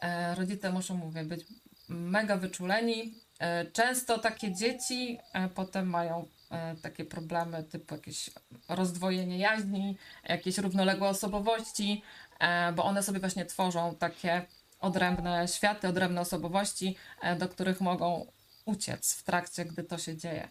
e, 0.00 0.34
rodzice 0.34 0.72
muszą, 0.72 0.96
mówię, 0.96 1.24
być 1.24 1.44
mega 1.88 2.36
wyczuleni. 2.36 3.14
E, 3.38 3.66
Często 3.66 4.18
takie 4.18 4.54
dzieci 4.54 5.18
e, 5.32 5.48
potem 5.48 5.90
mają 5.90 6.20
e, 6.20 6.37
takie 6.82 7.04
problemy 7.04 7.64
typu 7.64 7.94
jakieś 7.94 8.30
rozdwojenie 8.68 9.38
jaźni, 9.38 9.96
jakieś 10.24 10.58
równoległe 10.58 11.08
osobowości, 11.08 12.02
e, 12.40 12.72
bo 12.72 12.84
one 12.84 13.02
sobie 13.02 13.20
właśnie 13.20 13.44
tworzą 13.44 13.94
takie 13.94 14.46
odrębne 14.80 15.48
światy, 15.48 15.88
odrębne 15.88 16.20
osobowości, 16.20 16.96
e, 17.22 17.36
do 17.36 17.48
których 17.48 17.80
mogą 17.80 18.26
uciec 18.64 19.14
w 19.14 19.22
trakcie, 19.22 19.64
gdy 19.64 19.84
to 19.84 19.98
się 19.98 20.16
dzieje. 20.16 20.48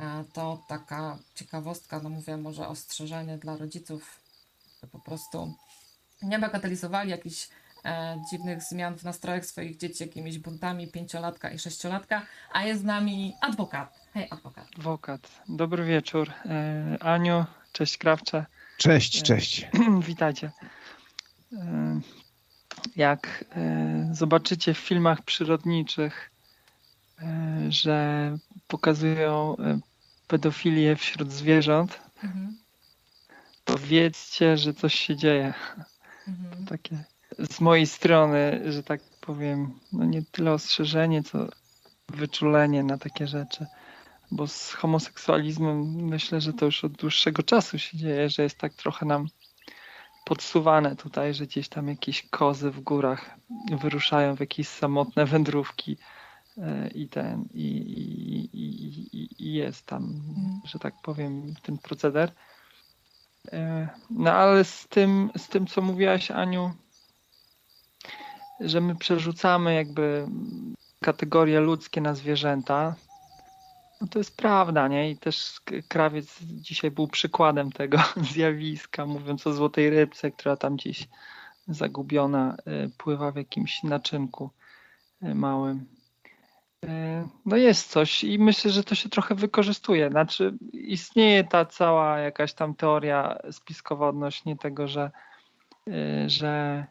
E, 0.00 0.24
To 0.32 0.64
taka 0.68 1.18
ciekawostka, 1.34 2.00
no 2.00 2.08
mówię, 2.08 2.36
może 2.36 2.68
ostrzeżenie 2.68 3.38
dla 3.38 3.56
rodziców, 3.56 4.20
by 4.82 4.88
po 4.88 4.98
prostu 4.98 5.54
nie 6.22 6.38
bagatelizowali 6.38 7.10
jakichś 7.10 7.48
e, 7.84 8.22
dziwnych 8.30 8.62
zmian 8.62 8.98
w 8.98 9.04
nastrojach 9.04 9.46
swoich 9.46 9.76
dzieci 9.76 10.02
jakimiś 10.02 10.38
buntami 10.38 10.88
pięciolatka 10.88 11.50
i 11.50 11.58
sześciolatka, 11.58 12.22
a 12.52 12.64
jest 12.64 12.80
z 12.80 12.84
nami 12.84 13.34
adwokat. 13.40 14.07
Hej, 14.18 14.28
adwokat. 14.30 14.66
Adwokat. 14.78 15.30
Dobry 15.48 15.84
wieczór. 15.84 16.30
E, 16.46 16.96
Aniu, 17.02 17.44
cześć 17.72 17.98
Krawcze. 17.98 18.46
Cześć, 18.76 19.22
cześć. 19.22 19.66
Witajcie. 20.08 20.52
E, 21.52 22.00
Jak 22.96 23.44
e, 23.56 24.08
zobaczycie 24.12 24.74
w 24.74 24.78
filmach 24.78 25.22
przyrodniczych, 25.22 26.30
e, 27.22 27.26
że 27.68 28.36
pokazują 28.68 29.56
e, 29.56 29.78
pedofilię 30.28 30.96
wśród 30.96 31.32
zwierząt, 31.32 32.00
Mhm. 32.24 32.56
to 33.64 33.78
wiedzcie, 33.78 34.56
że 34.56 34.74
coś 34.74 34.94
się 34.94 35.16
dzieje. 35.16 35.54
Mhm. 36.28 36.66
Takie 36.66 37.04
z 37.38 37.60
mojej 37.60 37.86
strony, 37.86 38.72
że 38.72 38.82
tak 38.82 39.00
powiem, 39.20 39.78
no 39.92 40.04
nie 40.04 40.22
tyle 40.32 40.52
ostrzeżenie, 40.52 41.22
co 41.22 41.46
wyczulenie 42.08 42.82
na 42.82 42.98
takie 42.98 43.26
rzeczy. 43.26 43.66
Bo 44.30 44.46
z 44.46 44.72
homoseksualizmem 44.72 45.94
myślę, 45.94 46.40
że 46.40 46.52
to 46.52 46.64
już 46.64 46.84
od 46.84 46.92
dłuższego 46.92 47.42
czasu 47.42 47.78
się 47.78 47.96
dzieje, 47.98 48.30
że 48.30 48.42
jest 48.42 48.58
tak 48.58 48.74
trochę 48.74 49.06
nam 49.06 49.26
podsuwane 50.24 50.96
tutaj, 50.96 51.34
że 51.34 51.46
gdzieś 51.46 51.68
tam 51.68 51.88
jakieś 51.88 52.28
kozy 52.30 52.70
w 52.70 52.80
górach 52.80 53.30
wyruszają 53.70 54.36
w 54.36 54.40
jakieś 54.40 54.68
samotne 54.68 55.26
wędrówki 55.26 55.96
e, 56.58 56.88
i 56.88 57.08
ten, 57.08 57.48
i, 57.54 57.66
i, 57.66 58.56
i, 58.56 59.46
i- 59.48 59.52
jest 59.52 59.86
tam, 59.86 60.04
Mhm. 60.04 60.60
że 60.64 60.78
tak 60.78 60.94
powiem, 61.02 61.54
ten 61.62 61.78
proceder. 61.78 62.32
E, 63.52 63.88
No 64.10 64.32
ale 64.32 64.64
z 64.64 64.88
tym, 64.88 65.30
z 65.36 65.48
tym, 65.48 65.66
co 65.66 65.82
mówiłaś, 65.82 66.30
Aniu, 66.30 66.72
że 68.60 68.80
my 68.80 68.96
przerzucamy 68.96 69.74
jakby 69.74 70.28
kategorie 71.00 71.60
ludzkie 71.60 72.00
na 72.00 72.14
zwierzęta, 72.14 72.94
no 74.00 74.06
to 74.08 74.18
jest 74.18 74.36
prawda, 74.36 74.88
nie? 74.88 75.10
I 75.10 75.16
też 75.16 75.60
krawiec 75.88 76.38
dzisiaj 76.42 76.90
był 76.90 77.08
przykładem 77.08 77.72
tego 77.72 77.98
zjawiska, 78.32 79.06
mówiąc 79.06 79.46
o 79.46 79.52
złotej 79.52 79.90
rybce, 79.90 80.30
która 80.30 80.56
tam 80.56 80.76
gdzieś 80.76 81.08
zagubiona 81.68 82.56
y, 82.86 82.90
pływa 82.98 83.32
w 83.32 83.36
jakimś 83.36 83.82
naczynku 83.82 84.50
y, 85.22 85.34
małym. 85.34 85.86
Y, 86.84 86.88
No 87.46 87.56
jest 87.56 87.90
coś 87.90 88.24
i 88.24 88.38
myślę, 88.38 88.70
że 88.70 88.84
to 88.84 88.94
się 88.94 89.08
trochę 89.08 89.34
wykorzystuje. 89.34 90.10
Znaczy 90.10 90.58
istnieje 90.72 91.44
ta 91.44 91.64
cała 91.64 92.18
jakaś 92.18 92.54
tam 92.54 92.74
teoria 92.74 93.38
spiskowa 93.52 94.08
odnośnie 94.08 94.56
tego, 94.56 94.88
że, 94.88 95.10
że, 96.26 96.86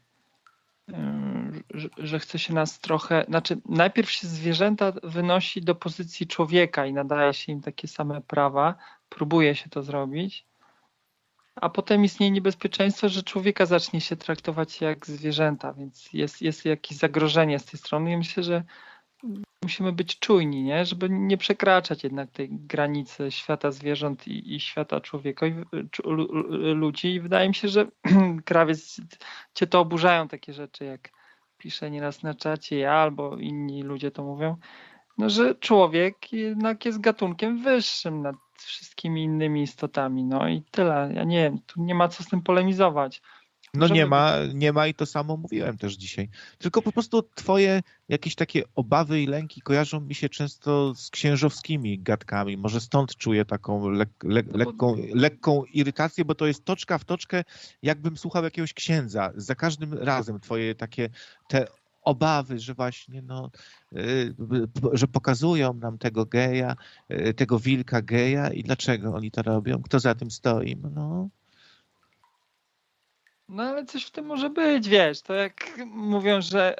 że, 1.74 1.90
że 1.98 2.20
chce 2.20 2.40
się 2.40 2.54
nas 2.54 2.80
trochę, 2.80 3.26
znaczy 3.28 3.62
najpierw 3.66 4.12
się 4.12 4.28
zwierzęta 4.28 4.94
wynosi 5.04 5.62
do 5.62 5.76
pozycji 5.76 6.28
człowieka 6.28 6.86
i 6.86 6.94
nadaje 6.94 7.34
się 7.34 7.52
im 7.52 7.62
takie 7.62 7.88
same 7.88 8.22
prawa, 8.22 8.76
próbuje 9.10 9.56
się 9.56 9.70
to 9.70 9.84
zrobić, 9.84 10.48
a 11.56 11.70
potem 11.70 12.06
istnieje 12.06 12.32
niebezpieczeństwo, 12.32 13.10
że 13.10 13.24
człowieka 13.24 13.66
zacznie 13.66 14.02
się 14.02 14.16
traktować 14.16 14.82
jak 14.82 15.06
zwierzęta, 15.08 15.74
więc 15.74 16.14
jest, 16.14 16.42
jest 16.42 16.66
jakieś 16.66 16.98
zagrożenie 16.98 17.60
z 17.60 17.66
tej 17.66 17.80
strony. 17.80 18.12
I 18.12 18.18
myślę, 18.18 18.44
że 18.44 18.64
musimy 19.68 19.92
być 19.92 20.20
czujni, 20.20 20.64
nie? 20.64 20.86
żeby 20.86 21.10
nie 21.10 21.38
przekraczać 21.38 22.04
jednak 22.04 22.32
tej 22.32 22.50
granicy 22.52 23.32
świata 23.32 23.72
zwierząt 23.72 24.28
i, 24.28 24.56
i 24.56 24.60
świata 24.60 25.02
człowieka, 25.02 25.46
i, 25.48 25.54
ludzi. 26.74 27.14
I 27.14 27.20
wydaje 27.20 27.48
mi 27.48 27.56
się, 27.56 27.68
że 27.68 27.88
krawiec 28.46 29.02
cię 29.54 29.68
to 29.68 29.80
oburzają 29.80 30.28
takie 30.28 30.54
rzeczy, 30.54 30.86
jak 30.86 31.10
piszę 31.58 31.92
nieraz 31.92 32.24
na 32.24 32.34
czacie 32.34 32.78
ja 32.78 32.94
albo 32.94 33.38
inni 33.38 33.84
ludzie 33.84 34.12
to 34.12 34.24
mówią, 34.24 34.58
no, 35.18 35.30
że 35.30 35.56
człowiek 35.56 36.34
jednak 36.34 36.86
jest 36.86 37.02
gatunkiem 37.02 37.64
wyższym 37.64 38.22
nad 38.22 38.36
wszystkimi 38.58 39.24
innymi 39.24 39.62
istotami. 39.62 40.24
No 40.24 40.48
i 40.50 40.64
tyle. 40.72 41.12
Ja 41.16 41.24
nie 41.24 41.44
wiem, 41.44 41.60
tu 41.66 41.82
nie 41.82 41.96
ma 41.96 42.08
co 42.08 42.24
z 42.24 42.28
tym 42.28 42.42
polemizować. 42.42 43.22
No 43.74 43.88
nie 43.88 44.06
ma, 44.06 44.34
nie 44.54 44.74
ma 44.74 44.88
i 44.88 44.94
to 44.94 45.06
samo 45.06 45.38
mówiłem 45.38 45.78
też 45.78 45.94
dzisiaj. 45.94 46.30
Tylko 46.58 46.82
po 46.82 46.92
prostu 46.92 47.24
twoje 47.36 47.82
jakieś 48.10 48.36
takie 48.36 48.64
obawy 48.76 49.22
i 49.22 49.28
lęki 49.28 49.62
kojarzą 49.62 50.00
mi 50.00 50.16
się 50.16 50.30
często 50.30 50.96
z 50.96 51.10
księżowskimi 51.10 52.00
gadkami. 52.00 52.58
Może 52.58 52.82
stąd 52.82 53.16
czuję 53.16 53.46
taką 53.46 53.90
lek, 53.90 54.10
No 54.24 54.58
lekką, 54.58 54.96
lekką 55.14 55.64
irytację, 55.74 56.26
bo 56.26 56.36
to 56.36 56.48
jest 56.48 56.66
toczka 56.66 56.98
w 56.98 57.06
toczkę, 57.06 57.44
jakbym 57.82 58.18
słuchał 58.18 58.44
jakiegoś 58.44 58.74
księdza. 58.74 59.32
Za 59.36 59.56
każdym 59.56 59.94
razem 59.94 60.40
twoje 60.40 60.76
takie 60.76 61.10
te 61.48 61.68
obawy, 62.02 62.60
że 62.60 62.74
właśnie 62.74 63.22
no, 63.22 63.52
y, 63.94 64.36
że 64.94 65.08
pokazują 65.08 65.74
nam 65.74 65.98
tego 65.98 66.26
geja, 66.26 66.76
y, 67.12 67.34
tego 67.34 67.60
wilka 67.60 68.02
geja 68.02 68.50
i 68.50 68.64
dlaczego 68.64 69.14
oni 69.14 69.32
to 69.32 69.42
robią, 69.42 69.82
kto 69.82 70.00
za 70.00 70.16
tym 70.16 70.32
stoi. 70.32 70.78
No, 70.96 71.30
No 73.50 73.64
ale 73.64 73.85
coś 73.85 74.06
w 74.06 74.11
tym 74.11 74.26
może 74.26 74.50
być, 74.50 74.90
wiesz, 74.90 75.22
to 75.22 75.34
jak 75.34 75.77
mówią, 75.85 76.42
że 76.42 76.76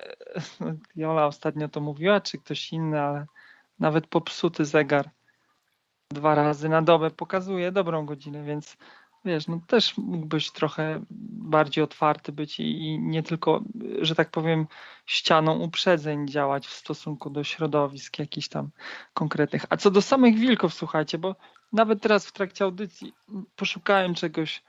no, 0.60 0.74
Jola 0.96 1.26
ostatnio 1.26 1.70
to 1.70 1.82
mówiła, 1.82 2.22
czy 2.22 2.38
ktoś 2.38 2.74
inny, 2.74 3.02
ale 3.02 3.26
nawet 3.80 4.08
popsuty 4.08 4.66
zegar 4.66 5.10
dwa 6.10 6.36
razy 6.36 6.70
na 6.70 6.82
dobę 6.82 7.12
pokazuje 7.12 7.72
dobrą 7.72 8.06
godzinę, 8.06 8.44
więc 8.44 8.78
wiesz, 9.26 9.48
no 9.48 9.60
też 9.68 9.98
mógłbyś 9.98 10.52
trochę 10.52 11.02
bardziej 11.32 11.84
otwarty 11.84 12.32
być 12.32 12.60
i, 12.60 12.64
i 12.64 13.00
nie 13.00 13.24
tylko, 13.24 13.62
że 14.02 14.16
tak 14.16 14.32
powiem, 14.32 14.68
ścianą 15.06 15.60
uprzedzeń 15.60 16.28
działać 16.28 16.68
w 16.68 16.74
stosunku 16.74 17.30
do 17.30 17.44
środowisk 17.44 18.20
jakichś 18.20 18.48
tam 18.48 18.70
konkretnych. 19.14 19.66
A 19.70 19.78
co 19.78 19.92
do 19.92 20.02
samych 20.02 20.36
wilków, 20.36 20.74
słuchajcie, 20.74 21.18
bo 21.18 21.36
nawet 21.74 22.02
teraz 22.02 22.28
w 22.28 22.32
trakcie 22.32 22.66
audycji 22.66 23.14
poszukałem 23.56 24.16
czegoś 24.16 24.64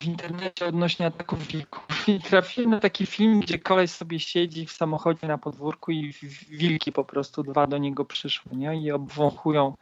w 0.00 0.04
internecie 0.04 0.66
odnośnie 0.66 1.06
ataków 1.06 1.46
wilków 1.46 2.08
i 2.08 2.20
trafiłem 2.20 2.70
na 2.70 2.80
taki 2.80 3.06
film, 3.06 3.40
gdzie 3.40 3.58
koleś 3.58 3.90
sobie 3.90 4.20
siedzi 4.20 4.66
w 4.66 4.72
samochodzie 4.72 5.26
na 5.26 5.38
podwórku 5.38 5.92
i 5.92 6.12
wilki 6.48 6.92
po 6.92 7.04
prostu 7.04 7.42
dwa 7.42 7.66
do 7.66 7.78
niego 7.78 8.04
przyszły 8.04 8.56
nie? 8.56 8.82
i 8.82 8.92
obwąchują 8.92 9.76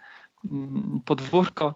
mm, 0.53 1.01
podwórko. 1.05 1.75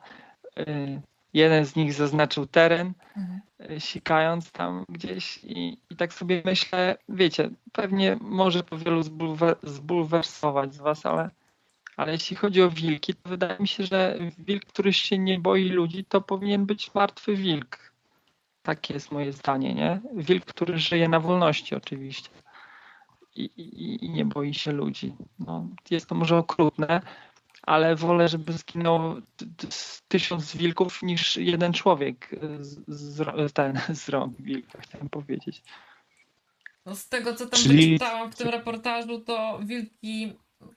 Y, 0.58 1.00
Jeden 1.34 1.66
z 1.66 1.76
nich 1.76 1.92
zaznaczył 1.92 2.46
teren, 2.46 2.92
Mhm. 3.16 3.40
y, 3.76 3.80
sikając 3.80 4.52
tam 4.52 4.84
gdzieś 4.88 5.44
i, 5.44 5.78
i 5.90 5.96
tak 5.96 6.12
sobie 6.12 6.42
myślę, 6.44 6.96
wiecie, 7.08 7.50
pewnie 7.72 8.16
może 8.20 8.62
to 8.62 8.78
wielu 8.78 9.02
zbulwer, 9.02 9.56
zbulwersować 9.62 10.74
z 10.74 10.78
was, 10.78 11.06
ale, 11.06 11.30
ale 11.96 12.12
jeśli 12.12 12.36
chodzi 12.36 12.62
o 12.62 12.70
wilki, 12.70 13.14
to 13.14 13.28
wydaje 13.30 13.56
mi 13.60 13.68
się, 13.68 13.84
że 13.84 14.18
wilk, 14.38 14.64
który 14.64 14.92
się 14.92 15.18
nie 15.18 15.38
boi 15.38 15.68
ludzi, 15.68 16.04
to 16.04 16.20
powinien 16.20 16.66
być 16.66 16.94
martwy 16.94 17.36
wilk. 17.36 17.89
Takie 18.62 18.94
jest 18.94 19.12
moje 19.12 19.32
zdanie, 19.32 19.74
nie? 19.74 20.00
Wilk, 20.14 20.44
który 20.44 20.78
żyje 20.78 21.08
na 21.08 21.20
wolności 21.20 21.74
oczywiście 21.74 22.30
i, 23.36 23.44
i, 23.44 24.04
i 24.04 24.10
nie 24.10 24.24
boi 24.24 24.54
się 24.54 24.72
ludzi. 24.72 25.14
No, 25.38 25.68
jest 25.90 26.06
to 26.06 26.14
może 26.14 26.36
okrutne, 26.36 27.00
ale 27.62 27.96
wolę, 27.96 28.28
żeby 28.28 28.52
zginęło 28.52 29.14
t- 29.36 29.46
t- 29.56 29.70
z 29.70 30.02
tysiąc 30.08 30.56
wilków 30.56 31.02
niż 31.02 31.36
jeden 31.36 31.72
człowiek 31.72 32.30
z, 32.60 32.78
z, 32.88 33.52
ten, 33.52 33.80
z 34.02 34.08
rąk 34.08 34.40
wilka, 34.40 34.80
chciałem 34.80 35.08
powiedzieć. 35.08 35.62
No 36.86 36.96
z 36.96 37.08
tego, 37.08 37.34
co 37.34 37.46
tam 37.46 37.60
Czyli- 37.60 37.92
wyczytałam 37.92 38.32
w 38.32 38.36
tym 38.36 38.48
reportażu, 38.48 39.20
to 39.20 39.60
wilki 39.62 40.32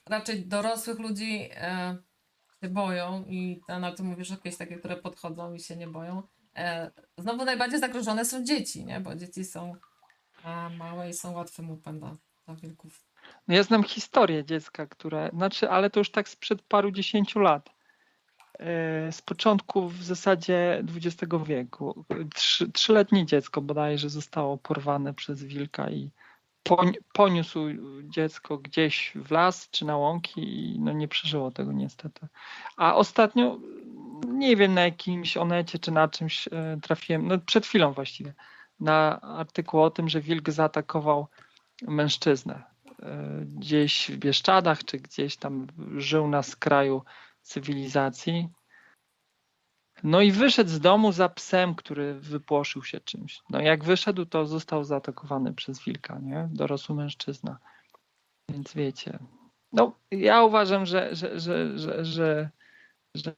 raczej 0.05 0.45
dorosłych 0.45 0.99
ludzi 0.99 1.49
e, 1.51 1.97
się 2.63 2.69
boją 2.69 3.25
i 3.27 3.61
to, 3.67 3.79
na 3.79 3.93
co 3.93 4.03
mówisz, 4.03 4.29
jakieś 4.29 4.57
takie, 4.57 4.77
które 4.77 4.95
podchodzą 4.95 5.53
i 5.53 5.59
się 5.59 5.75
nie 5.75 5.87
boją. 5.87 6.23
E, 6.55 6.91
znowu 7.17 7.45
najbardziej 7.45 7.79
zagrożone 7.79 8.25
są 8.25 8.43
dzieci, 8.43 8.85
nie? 8.85 8.99
Bo 8.99 9.15
dzieci 9.15 9.45
są 9.45 9.75
małe 10.77 11.09
i 11.09 11.13
są 11.13 11.31
łatwym 11.31 11.69
łupem 11.69 11.99
dla, 11.99 12.15
dla 12.45 12.55
wilków. 12.55 13.05
No 13.47 13.55
ja 13.55 13.63
znam 13.63 13.83
historię 13.83 14.45
dziecka, 14.45 14.87
które, 14.87 15.29
znaczy, 15.33 15.69
ale 15.69 15.89
to 15.89 15.99
już 15.99 16.11
tak 16.11 16.29
sprzed 16.29 16.61
paru 16.61 16.91
dziesięciu 16.91 17.39
lat. 17.39 17.69
E, 18.59 19.11
Z 19.11 19.21
początku 19.21 19.89
w 19.89 20.03
zasadzie 20.03 20.83
XX 20.95 21.33
wieku. 21.45 22.05
Trzy, 22.35 22.71
trzyletnie 22.71 23.25
dziecko 23.25 23.61
bodajże 23.61 24.09
zostało 24.09 24.57
porwane 24.57 25.13
przez 25.13 25.43
wilka 25.43 25.89
i 25.89 26.11
poniósł 27.13 27.59
dziecko 28.03 28.57
gdzieś 28.57 29.11
w 29.15 29.31
las 29.31 29.69
czy 29.69 29.85
na 29.85 29.97
łąki 29.97 30.41
i 30.41 30.79
no 30.79 30.93
nie 30.93 31.07
przeżyło 31.07 31.51
tego 31.51 31.71
niestety. 31.71 32.27
A 32.77 32.95
ostatnio, 32.95 33.59
nie 34.27 34.55
wiem 34.55 34.73
na 34.73 34.81
jakimś 34.81 35.37
onecie 35.37 35.79
czy 35.79 35.91
na 35.91 36.07
czymś 36.07 36.47
e, 36.47 36.77
trafiłem, 36.81 37.27
no 37.27 37.37
przed 37.39 37.65
chwilą 37.65 37.93
właściwie, 37.93 38.33
na 38.79 39.21
artykuł 39.21 39.81
o 39.81 39.91
tym, 39.91 40.09
że 40.09 40.21
wilk 40.21 40.49
zaatakował 40.49 41.27
mężczyznę 41.81 42.63
e, 43.01 43.45
gdzieś 43.45 44.11
w 44.11 44.17
Bieszczadach, 44.17 44.83
czy 44.83 44.97
gdzieś 44.97 45.37
tam 45.37 45.67
żył 45.97 46.27
na 46.27 46.43
skraju 46.43 47.01
cywilizacji. 47.41 48.49
No 50.03 50.21
i 50.21 50.31
wyszedł 50.31 50.69
z 50.69 50.79
domu 50.79 51.11
za 51.11 51.29
psem, 51.29 51.75
który 51.75 52.13
wypłoszył 52.13 52.83
się 52.83 52.99
czymś. 52.99 53.41
No 53.49 53.61
jak 53.61 53.83
wyszedł, 53.83 54.25
to 54.25 54.45
został 54.45 54.83
zaatakowany 54.83 55.53
przez 55.53 55.83
wilka, 55.83 56.19
nie? 56.19 56.49
Dorosły 56.51 56.95
mężczyzna. 56.95 57.57
Więc 58.49 58.73
wiecie. 58.73 59.19
No, 59.73 59.95
ja 60.11 60.43
uważam, 60.43 60.85
że, 60.85 61.15
że, 61.15 61.39
że, 61.39 61.77
że, 62.05 62.49
że, 63.15 63.33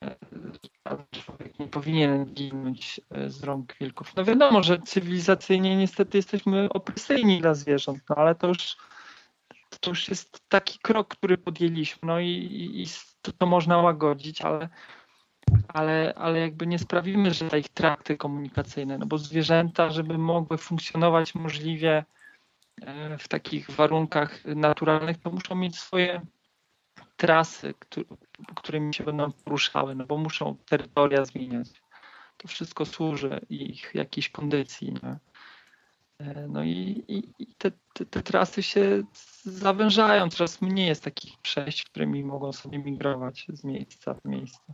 człowiek 1.11 1.59
nie 1.59 1.67
powinien 1.67 2.25
ginąć 2.25 3.01
e, 3.11 3.29
z 3.29 3.43
rąk 3.43 3.77
wilków. 3.79 4.15
No 4.15 4.25
wiadomo, 4.25 4.63
że 4.63 4.79
cywilizacyjnie 4.79 5.75
niestety 5.75 6.17
jesteśmy 6.17 6.69
opresyjni 6.69 7.41
dla 7.41 7.53
zwierząt, 7.53 7.99
no 8.09 8.15
ale 8.15 8.35
to 8.35 8.47
już 8.47 8.77
to 9.79 9.89
już 9.89 10.09
jest 10.09 10.49
taki 10.49 10.79
krok, 10.79 11.07
który 11.07 11.37
podjęliśmy, 11.37 11.99
no 12.07 12.19
i, 12.19 12.29
i, 12.29 12.83
i 12.83 12.85
to, 13.21 13.31
to 13.31 13.45
można 13.45 13.77
łagodzić, 13.77 14.41
ale, 14.41 14.69
ale, 15.67 16.13
ale 16.17 16.39
jakby 16.39 16.67
nie 16.67 16.79
sprawimy, 16.79 17.33
że 17.33 17.49
te 17.49 17.59
ich 17.59 17.69
trakty 17.69 18.17
komunikacyjne, 18.17 18.97
no 18.97 19.05
bo 19.05 19.17
zwierzęta, 19.17 19.89
żeby 19.89 20.17
mogły 20.17 20.57
funkcjonować 20.57 21.35
możliwie 21.35 22.05
e, 22.81 23.17
w 23.17 23.27
takich 23.27 23.71
warunkach 23.71 24.45
naturalnych, 24.45 25.17
to 25.17 25.31
muszą 25.31 25.55
mieć 25.55 25.79
swoje 25.79 26.21
trasy, 27.17 27.73
któ- 27.79 28.05
którymi 28.55 28.93
się 28.93 29.03
będą 29.03 29.31
poruszały, 29.31 29.95
no 29.95 30.05
bo 30.05 30.17
muszą 30.17 30.55
terytoria 30.65 31.25
zmieniać. 31.25 31.69
To 32.37 32.47
wszystko 32.47 32.85
służy 32.85 33.39
ich 33.49 33.91
jakiejś 33.93 34.29
kondycji. 34.29 34.93
Nie? 34.93 35.19
E, 36.19 36.47
No 36.47 36.63
i, 36.63 37.03
i, 37.07 37.33
i 37.39 37.55
te, 37.57 37.71
te, 37.93 38.05
te 38.05 38.21
trasy 38.23 38.63
się 38.63 39.03
zawężają, 39.43 40.29
coraz 40.29 40.61
mniej 40.61 40.87
jest 40.87 41.03
takich 41.03 41.37
przejść, 41.37 41.83
którymi 41.83 42.23
mogą 42.23 42.53
sobie 42.53 42.79
migrować 42.79 43.45
z 43.49 43.63
miejsca 43.63 44.13
w 44.13 44.25
miejsce. 44.25 44.73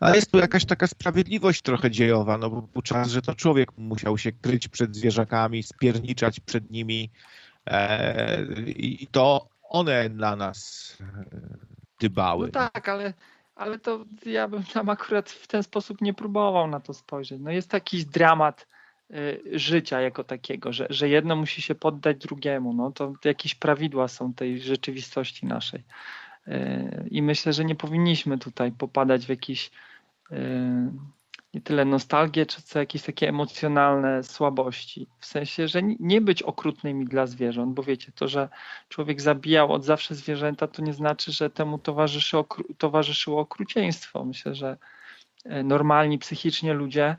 A 0.00 0.14
jest 0.14 0.30
tu 0.30 0.38
jakaś 0.38 0.64
taka 0.64 0.86
sprawiedliwość 0.86 1.62
trochę 1.62 1.90
dziejowa, 1.90 2.38
no 2.38 2.50
bo 2.50 2.62
był 2.62 2.82
czas, 2.82 3.08
że 3.10 3.22
to 3.22 3.34
człowiek 3.34 3.78
musiał 3.78 4.18
się 4.18 4.32
kryć 4.32 4.68
przed 4.68 4.96
zwierzakami, 4.96 5.62
spierniczać 5.62 6.40
przed 6.40 6.70
nimi 6.70 7.10
e, 7.66 8.42
i 8.76 9.06
to 9.06 9.48
one 9.68 10.10
dla 10.10 10.36
nas 10.36 10.96
e, 11.00 11.04
dbały. 12.00 12.46
No 12.46 12.52
tak, 12.52 12.88
ale, 12.88 13.14
ale 13.54 13.78
to 13.78 14.04
ja 14.26 14.48
bym 14.48 14.64
tam 14.64 14.88
akurat 14.88 15.30
w 15.30 15.46
ten 15.46 15.62
sposób 15.62 16.00
nie 16.00 16.14
próbował 16.14 16.68
na 16.68 16.80
to 16.80 16.94
spojrzeć. 16.94 17.40
No 17.40 17.50
jest 17.50 17.72
jakiś 17.72 18.04
dramat 18.04 18.66
y, 19.10 19.42
życia 19.52 20.00
jako 20.00 20.24
takiego, 20.24 20.72
że, 20.72 20.86
że 20.90 21.08
jedno 21.08 21.36
musi 21.36 21.62
się 21.62 21.74
poddać 21.74 22.16
drugiemu. 22.16 22.72
No 22.72 22.90
to 22.92 23.12
jakieś 23.24 23.54
prawidła 23.54 24.08
są 24.08 24.34
tej 24.34 24.60
rzeczywistości 24.60 25.46
naszej. 25.46 25.84
Y, 26.48 27.08
I 27.10 27.22
myślę, 27.22 27.52
że 27.52 27.64
nie 27.64 27.74
powinniśmy 27.74 28.38
tutaj 28.38 28.72
popadać 28.72 29.26
w 29.26 29.28
jakieś 29.28 29.70
y, 30.32 30.36
nie 31.54 31.60
tyle 31.60 31.84
nostalgię, 31.84 32.46
czy 32.46 32.62
co 32.62 32.78
jakieś 32.78 33.02
takie 33.02 33.28
emocjonalne 33.28 34.22
słabości. 34.22 35.06
W 35.18 35.26
sensie, 35.26 35.68
że 35.68 35.80
nie 36.00 36.20
być 36.20 36.42
okrutnymi 36.42 37.04
dla 37.04 37.26
zwierząt, 37.26 37.74
bo 37.74 37.82
wiecie, 37.82 38.12
to, 38.12 38.28
że 38.28 38.48
człowiek 38.88 39.20
zabijał 39.20 39.72
od 39.72 39.84
zawsze 39.84 40.14
zwierzęta, 40.14 40.66
to 40.66 40.82
nie 40.82 40.92
znaczy, 40.92 41.32
że 41.32 41.50
temu 41.50 41.78
towarzyszy 41.78 42.36
okru- 42.36 42.74
towarzyszyło 42.78 43.40
okrucieństwo. 43.40 44.24
Myślę, 44.24 44.54
że 44.54 44.76
e, 45.44 45.62
normalni 45.62 46.18
psychicznie 46.18 46.74
ludzie 46.74 47.16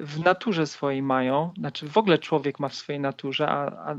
w 0.00 0.24
naturze 0.24 0.66
swojej 0.66 1.02
mają, 1.02 1.52
znaczy 1.58 1.88
w 1.88 1.98
ogóle 1.98 2.18
człowiek 2.18 2.60
ma 2.60 2.68
w 2.68 2.74
swojej 2.74 3.00
naturze, 3.00 3.48
a, 3.48 3.90
a 3.90 3.92
e, 3.92 3.98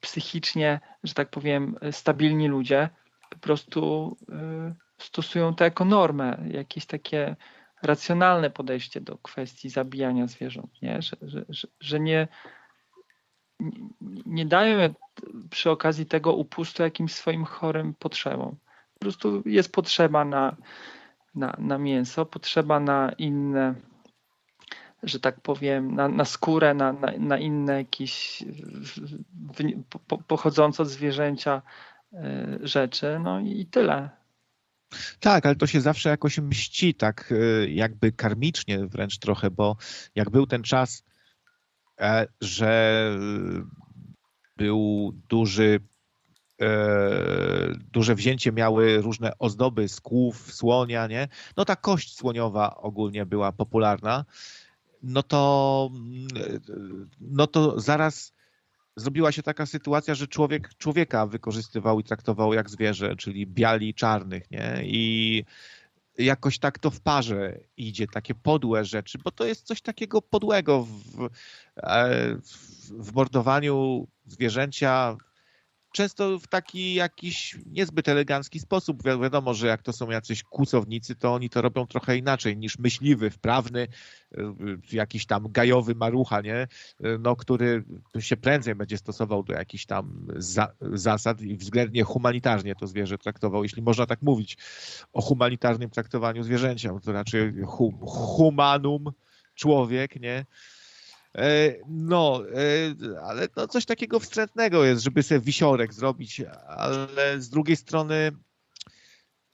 psychicznie, 0.00 0.80
że 1.04 1.14
tak 1.14 1.28
powiem, 1.28 1.76
stabilni 1.90 2.48
ludzie 2.48 2.88
po 3.30 3.38
prostu 3.38 4.16
e, 4.32 4.74
stosują 4.98 5.54
to 5.54 5.64
jako 5.64 5.84
normę, 5.84 6.38
jakieś 6.50 6.86
takie 6.86 7.36
racjonalne 7.82 8.50
podejście 8.50 9.00
do 9.00 9.18
kwestii 9.18 9.68
zabijania 9.70 10.26
zwierząt, 10.26 10.82
nie? 10.82 11.02
Że, 11.02 11.16
że, 11.22 11.44
że, 11.80 12.00
nie, 12.00 12.28
nie 14.26 14.46
dają 14.46 14.94
przy 15.50 15.70
okazji 15.70 16.06
tego 16.06 16.32
upustu 16.34 16.82
jakimś 16.82 17.14
swoim 17.14 17.44
chorym 17.44 17.94
potrzebom. 17.94 18.56
Po 18.94 18.98
prostu 19.00 19.42
jest 19.46 19.72
potrzeba 19.72 20.24
na, 20.24 20.56
na, 21.34 21.56
na 21.58 21.78
mięso, 21.78 22.26
potrzeba 22.26 22.80
na 22.80 23.12
inne, 23.18 23.74
że 25.02 25.20
tak 25.20 25.40
powiem, 25.40 25.94
na, 25.94 26.08
na 26.08 26.24
skórę, 26.24 26.74
na, 26.74 26.92
na, 26.92 27.12
na 27.18 27.38
inne 27.38 27.76
jakieś 27.76 28.44
po, 30.08 30.18
pochodzące 30.18 30.82
od 30.82 30.88
zwierzęcia 30.88 31.62
e, 32.12 32.58
rzeczy, 32.62 33.18
no 33.24 33.40
i 33.40 33.66
tyle. 33.66 34.21
Tak, 35.20 35.46
ale 35.46 35.56
to 35.56 35.66
się 35.66 35.80
zawsze 35.80 36.08
jakoś 36.08 36.38
mści, 36.38 36.94
tak 36.94 37.32
e, 37.32 37.68
jakby 37.68 38.12
karmicznie 38.12 38.86
wręcz 38.86 39.18
trochę, 39.18 39.50
bo 39.50 39.76
jak 40.14 40.30
był 40.30 40.46
ten 40.46 40.62
czas, 40.62 41.04
e, 42.00 42.26
że 42.40 43.10
był 44.56 45.12
duży, 45.28 45.80
e, 46.60 46.68
duże 47.92 48.14
wzięcie 48.14 48.52
miały 48.52 49.02
różne 49.02 49.38
ozdoby 49.38 49.88
z 49.88 50.00
kłów, 50.00 50.54
słonia, 50.54 51.06
nie? 51.06 51.28
No 51.56 51.64
ta 51.64 51.76
kość 51.76 52.16
słoniowa 52.16 52.76
ogólnie 52.76 53.26
była 53.26 53.52
popularna, 53.52 54.24
no 55.02 55.22
to, 55.22 55.90
no 57.20 57.46
to 57.46 57.80
zaraz 57.80 58.32
zrobiła 58.96 59.32
się 59.32 59.42
taka 59.42 59.66
sytuacja, 59.66 60.14
że 60.14 60.26
człowiek 60.26 60.74
człowieka 60.78 61.26
wykorzystywał 61.26 62.00
i 62.00 62.04
traktował 62.04 62.54
jak 62.54 62.70
zwierzę, 62.70 63.16
czyli 63.16 63.46
biali 63.46 63.94
czarnych, 63.94 64.50
nie? 64.50 64.80
I 64.84 65.44
jakoś 66.18 66.58
tak 66.58 66.78
to 66.78 66.90
w 66.90 67.00
parze 67.00 67.58
idzie, 67.76 68.06
takie 68.06 68.34
podłe 68.34 68.84
rzeczy, 68.84 69.18
bo 69.24 69.30
to 69.30 69.44
jest 69.44 69.66
coś 69.66 69.82
takiego 69.82 70.22
podłego 70.22 70.82
w, 70.82 71.28
e, 71.76 72.36
w 72.90 73.14
mordowaniu 73.14 74.06
zwierzęcia, 74.26 75.16
często 75.92 76.38
w 76.38 76.46
taki 76.46 76.94
jakiś 76.94 77.56
niezbyt 77.66 78.08
elegancki 78.08 78.60
sposób. 78.60 79.02
Wi 79.02 79.20
wiadomo, 79.22 79.54
że 79.54 79.66
jak 79.66 79.82
to 79.82 79.92
są 79.92 80.10
jacyś 80.10 80.42
kłusownicy, 80.42 81.14
to 81.16 81.34
oni 81.34 81.50
to 81.50 81.62
robią 81.62 81.86
trochę 81.86 82.16
inaczej 82.16 82.56
niż 82.56 82.78
myśliwy, 82.78 83.30
wprawny, 83.30 83.80
y, 83.80 84.38
jakiś 84.92 85.26
tam 85.26 85.52
gajowy 85.52 85.94
marucha, 85.94 86.40
nie? 86.40 86.68
No, 87.18 87.36
który 87.36 87.84
się 88.18 88.36
prędzej 88.36 88.74
będzie 88.74 88.98
stosował 88.98 89.42
do 89.42 89.52
jakichś 89.52 89.86
tam 89.86 90.26
za 90.36 90.72
zasad 90.80 91.40
i 91.40 91.56
względnie 91.56 92.04
humanitarnie 92.04 92.74
to 92.74 92.86
zwierzę 92.86 93.18
traktował, 93.18 93.62
jeśli 93.62 93.82
można 93.82 94.06
tak 94.06 94.22
mówić 94.22 94.58
o 95.12 95.22
humanitarnym 95.22 95.90
traktowaniu 95.90 96.42
zwierzęcia, 96.42 96.90
to 97.04 97.12
hu 97.66 97.92
humanum, 98.06 99.12
człowiek, 99.54 100.20
nie? 100.20 100.44
E, 101.38 101.74
no, 101.88 102.42
e, 102.54 103.22
ale 103.22 103.48
no 103.56 103.68
coś 103.68 103.84
takiego 103.84 104.20
wstrętnego 104.20 104.84
jest, 104.84 105.02
żeby 105.02 105.22
sobie 105.22 105.40
wisiorek 105.40 105.94
zrobić, 105.94 106.42
ale 106.66 107.40
z 107.40 107.48
drugiej 107.48 107.76
strony 107.76 108.32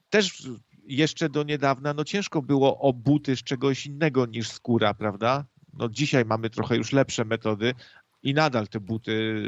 też 0.09 0.47
jeszcze 0.83 1.29
do 1.29 1.43
niedawna 1.43 1.93
no 1.93 2.03
ciężko 2.03 2.41
było 2.41 2.79
o 2.79 2.93
buty 2.93 3.35
z 3.35 3.43
czegoś 3.43 3.85
innego 3.85 4.25
niż 4.25 4.51
skóra, 4.51 4.93
prawda? 4.93 5.45
No 5.73 5.89
dzisiaj 5.89 6.25
mamy 6.25 6.49
trochę 6.49 6.77
już 6.77 6.91
lepsze 6.91 7.25
metody 7.25 7.73
i 8.23 8.33
nadal 8.33 8.67
te 8.67 8.79
buty 8.79 9.43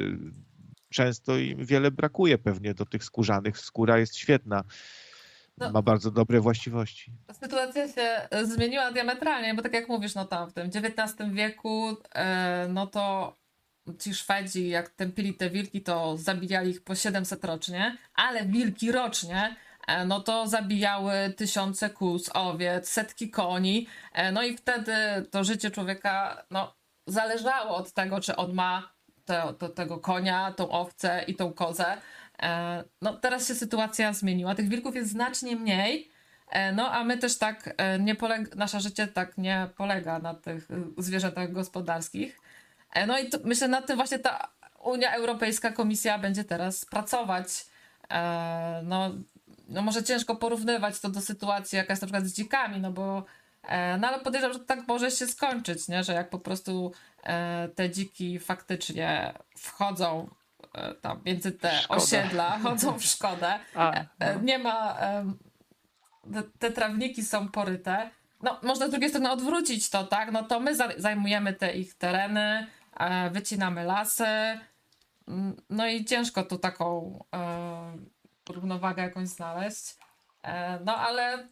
często 0.91 1.37
im 1.37 1.65
wiele 1.65 1.91
brakuje 1.91 2.37
pewnie 2.37 2.73
do 2.73 2.85
tych 2.85 3.03
skórzanych. 3.03 3.59
Skóra 3.59 3.99
jest 3.99 4.15
świetna. 4.15 4.63
No, 5.57 5.71
ma 5.71 5.81
bardzo 5.81 6.11
dobre 6.11 6.41
właściwości. 6.41 7.13
Sytuacja 7.31 7.87
się 7.87 8.01
e, 8.01 8.45
zmieniła 8.45 8.91
diametralnie, 8.91 9.53
bo 9.53 9.61
tak 9.61 9.73
jak 9.73 9.89
mówisz, 9.89 10.15
no 10.15 10.25
tam 10.25 10.49
w 10.49 10.53
tym 10.53 10.67
XIX 10.67 11.29
wieku, 11.31 11.97
e, 12.15 12.67
no 12.69 12.87
to 12.87 13.35
ci 13.99 14.13
Szwedzi, 14.13 14.69
jak 14.69 14.89
tępili 14.89 15.33
te 15.33 15.49
wilki, 15.49 15.81
to 15.81 16.17
zabijali 16.17 16.71
ich 16.71 16.83
po 16.83 16.95
700 16.95 17.45
rocznie, 17.45 17.97
ale 18.13 18.45
wilki 18.45 18.91
rocznie, 18.91 19.55
e, 19.87 20.05
no 20.05 20.19
to 20.19 20.47
zabijały 20.47 21.13
tysiące 21.37 21.89
kóz, 21.89 22.29
owiec, 22.33 22.89
setki 22.89 23.29
koni, 23.29 23.87
no 24.33 24.43
i 24.43 24.57
wtedy 24.57 24.93
to 25.31 25.43
życie 25.43 25.71
człowieka, 25.71 26.43
no 26.51 26.75
zależało 27.07 27.75
od 27.75 27.93
tego, 27.93 28.19
czy 28.19 28.35
on 28.35 28.53
ma 28.53 28.93
te, 29.25 29.53
te, 29.59 29.69
tego 29.69 29.99
konia, 29.99 30.51
tą 30.51 30.69
owcę 30.69 31.23
i 31.27 31.35
tą 31.35 31.53
kozę, 31.53 31.97
no 33.01 33.13
teraz 33.13 33.47
się 33.47 33.55
sytuacja 33.55 34.13
zmieniła, 34.13 34.55
tych 34.55 34.69
wilków 34.69 34.95
jest 34.95 35.11
znacznie 35.11 35.55
mniej, 35.55 36.11
e, 36.49 36.71
no 36.71 36.91
a 36.91 37.03
my 37.03 37.17
też 37.17 37.37
tak 37.37 37.73
e, 37.77 37.99
nie 37.99 38.15
polega, 38.15 38.55
nasze 38.55 38.79
życie 38.79 39.07
tak 39.07 39.37
nie 39.37 39.69
polega 39.77 40.19
na 40.19 40.33
tych 40.33 40.67
zwierzętach 40.97 41.51
gospodarskich. 41.51 42.39
No 43.07 43.19
i 43.19 43.29
myślę, 43.43 43.67
nad 43.67 43.87
tym 43.87 43.95
właśnie 43.95 44.19
ta 44.19 44.47
Unia 44.83 45.13
Europejska, 45.15 45.71
Komisja 45.71 46.19
będzie 46.19 46.43
teraz 46.43 46.85
pracować. 46.85 47.65
No, 48.83 49.11
no 49.69 49.81
może 49.81 50.03
ciężko 50.03 50.35
porównywać 50.35 50.99
to 50.99 51.09
do 51.09 51.21
sytuacji, 51.21 51.77
jaka 51.77 51.93
jest 51.93 52.01
na 52.01 52.05
przykład 52.05 52.25
z 52.25 52.33
dzikami, 52.33 52.79
no 52.79 52.91
bo 52.91 53.25
no 53.99 54.07
ale 54.07 54.19
podejrzewam, 54.19 54.53
że 54.53 54.65
tak 54.65 54.87
może 54.87 55.11
się 55.11 55.27
skończyć, 55.27 55.87
nie? 55.87 56.03
że 56.03 56.13
jak 56.13 56.29
po 56.29 56.39
prostu 56.39 56.91
te 57.75 57.89
dziki 57.89 58.39
faktycznie 58.39 59.33
wchodzą 59.57 60.29
E, 60.29 60.40
tam 61.01 61.21
między 61.25 61.51
te 61.51 61.71
Szkoda. 61.71 62.01
osiedla, 62.01 62.57
chodzą 62.63 62.99
w 62.99 63.03
szkodę. 63.03 63.59
A, 63.75 63.93
e, 64.19 64.35
no. 64.35 64.41
Nie 64.41 64.59
ma. 64.59 64.97
Te, 66.33 66.43
te 66.59 66.71
trawniki 66.71 67.23
są 67.23 67.47
poryte. 67.47 68.09
No, 68.41 68.59
można 68.63 68.87
z 68.87 68.89
drugiej 68.89 69.09
strony 69.09 69.31
odwrócić 69.31 69.89
to, 69.89 70.03
tak? 70.03 70.31
No 70.31 70.43
to 70.43 70.59
my 70.59 70.75
zajmujemy 70.97 71.53
te 71.53 71.73
ich 71.73 71.97
tereny, 71.97 72.67
e, 72.97 73.29
wycinamy 73.29 73.83
lasy. 73.83 74.59
Mm, 75.27 75.61
no 75.69 75.87
i 75.87 76.05
ciężko 76.05 76.43
tu 76.43 76.57
taką 76.57 77.19
równowagę 78.49 79.03
jakąś 79.03 79.27
znaleźć. 79.27 79.95
No 80.85 80.95
ale 80.97 81.47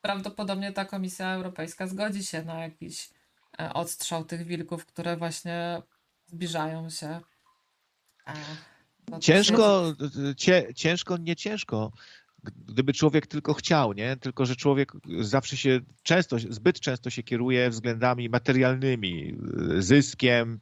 prawdopodobnie 0.00 0.72
ta 0.72 0.84
Komisja 0.84 1.34
Europejska 1.34 1.86
zgodzi 1.86 2.24
się 2.24 2.42
na 2.42 2.60
jakiś 2.60 3.10
odstrzał 3.74 4.24
tych 4.24 4.46
wilków, 4.46 4.86
które 4.86 5.16
właśnie 5.16 5.82
zbliżają 6.26 6.90
się 6.90 7.20
ciężko, 9.20 9.94
cie, 10.36 10.74
ciężko, 10.74 11.16
nie 11.16 11.36
ciężko. 11.36 11.92
Gdyby 12.68 12.92
człowiek 12.92 13.26
tylko 13.26 13.54
chciał, 13.54 13.92
nie? 13.92 14.16
Tylko, 14.16 14.46
że 14.46 14.56
człowiek 14.56 14.92
zawsze 15.20 15.56
się 15.56 15.80
często, 16.02 16.36
zbyt 16.38 16.80
często 16.80 17.10
się 17.10 17.22
kieruje 17.22 17.70
względami 17.70 18.28
materialnymi, 18.28 19.38
zyskiem, 19.78 20.60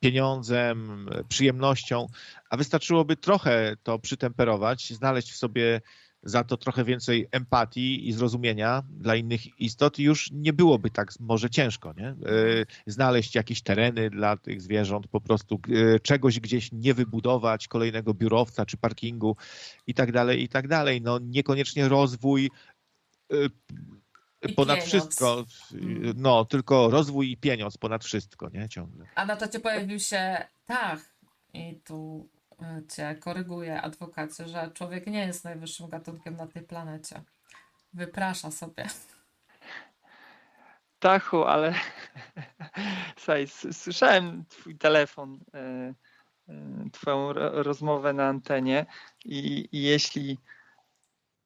pieniądzem, 0.00 1.08
przyjemnością, 1.28 2.06
a 2.50 2.56
wystarczyłoby 2.56 3.16
trochę 3.16 3.76
to 3.82 3.98
przytemperować, 3.98 4.92
znaleźć 4.92 5.32
w 5.32 5.36
sobie 5.36 5.80
za 6.22 6.44
to 6.44 6.56
trochę 6.56 6.84
więcej 6.84 7.28
empatii 7.30 8.08
i 8.08 8.12
zrozumienia 8.12 8.82
dla 8.90 9.16
innych 9.16 9.60
istot, 9.60 9.98
już 9.98 10.30
nie 10.32 10.52
byłoby 10.52 10.90
tak 10.90 11.12
może 11.20 11.50
ciężko, 11.50 11.94
nie? 11.96 12.08
E, 12.08 12.14
znaleźć 12.86 13.34
jakieś 13.34 13.62
tereny 13.62 14.10
dla 14.10 14.36
tych 14.36 14.62
zwierząt, 14.62 15.08
po 15.08 15.20
prostu 15.20 15.60
e, 15.94 16.00
czegoś 16.00 16.40
gdzieś 16.40 16.72
nie 16.72 16.94
wybudować, 16.94 17.68
kolejnego 17.68 18.14
biurowca 18.14 18.66
czy 18.66 18.76
parkingu 18.76 19.36
i 19.86 19.94
tak 19.94 20.12
dalej, 20.12 20.42
i 20.42 20.48
tak 20.48 20.68
dalej. 20.68 21.02
No 21.02 21.18
niekoniecznie 21.18 21.88
rozwój 21.88 22.50
e, 23.32 24.48
ponad 24.56 24.84
wszystko, 24.84 25.44
no 26.14 26.44
tylko 26.44 26.90
rozwój 26.90 27.30
i 27.30 27.36
pieniądz 27.36 27.76
ponad 27.76 28.04
wszystko, 28.04 28.48
nie? 28.48 28.68
Ciągle. 28.68 29.06
A 29.14 29.26
na 29.26 29.36
to 29.36 29.48
cię 29.48 29.60
pojawił 29.60 29.98
się 29.98 30.46
tak 30.66 31.00
i 31.54 31.80
tu 31.84 32.28
cię 32.88 33.14
koryguje 33.20 33.82
adwokacie, 33.82 34.48
że 34.48 34.70
człowiek 34.74 35.06
nie 35.06 35.26
jest 35.26 35.44
najwyższym 35.44 35.88
gatunkiem 35.88 36.36
na 36.36 36.46
tej 36.46 36.62
planecie. 36.62 37.22
Wyprasza 37.92 38.50
sobie. 38.50 38.86
Stachu, 40.96 41.44
ale 41.44 41.74
słuchaj, 43.16 43.46
słyszałem 43.72 44.44
twój 44.48 44.76
telefon, 44.76 45.38
e, 45.54 45.58
e, 46.48 46.54
twoją 46.92 47.32
ro- 47.32 47.62
rozmowę 47.62 48.12
na 48.12 48.26
antenie 48.28 48.86
i, 49.24 49.68
i 49.72 49.82
jeśli 49.82 50.38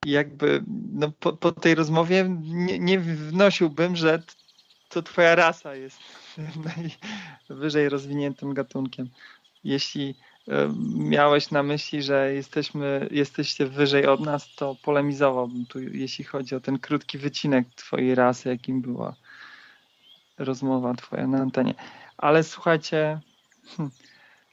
jakby 0.07 0.65
no 0.93 1.11
po, 1.11 1.33
po 1.33 1.53
tej 1.53 1.75
rozmowie 1.75 2.27
nie, 2.41 2.79
nie 2.79 3.01
wnosiłbym, 3.01 3.97
że 3.97 4.23
to 4.89 5.03
twoja 5.03 5.35
rasa 5.35 5.75
jest 5.75 5.99
najwyżej 7.51 7.89
rozwiniętym 7.89 8.55
gatunkiem. 8.55 9.11
Jeśli 9.65 10.15
miałeś 10.97 11.51
na 11.51 11.63
myśli, 11.63 12.03
że 12.03 12.35
jesteśmy, 12.35 13.09
jesteście 13.11 13.67
wyżej 13.67 14.07
od 14.07 14.21
nas, 14.21 14.55
to 14.55 14.77
polemizowałbym 14.83 15.67
tu, 15.67 15.81
jeśli 15.81 16.25
chodzi 16.25 16.55
o 16.55 16.61
ten 16.61 16.79
krótki 16.79 17.19
wycinek 17.19 17.67
twojej 17.75 18.15
rasy, 18.15 18.49
jakim 18.49 18.81
była 18.83 19.17
rozmowa 20.39 20.95
twoja 20.95 21.27
na 21.27 21.39
antenie. 21.39 21.75
Ale 22.19 22.45
słuchajcie, 22.45 23.21
hm, 23.77 23.91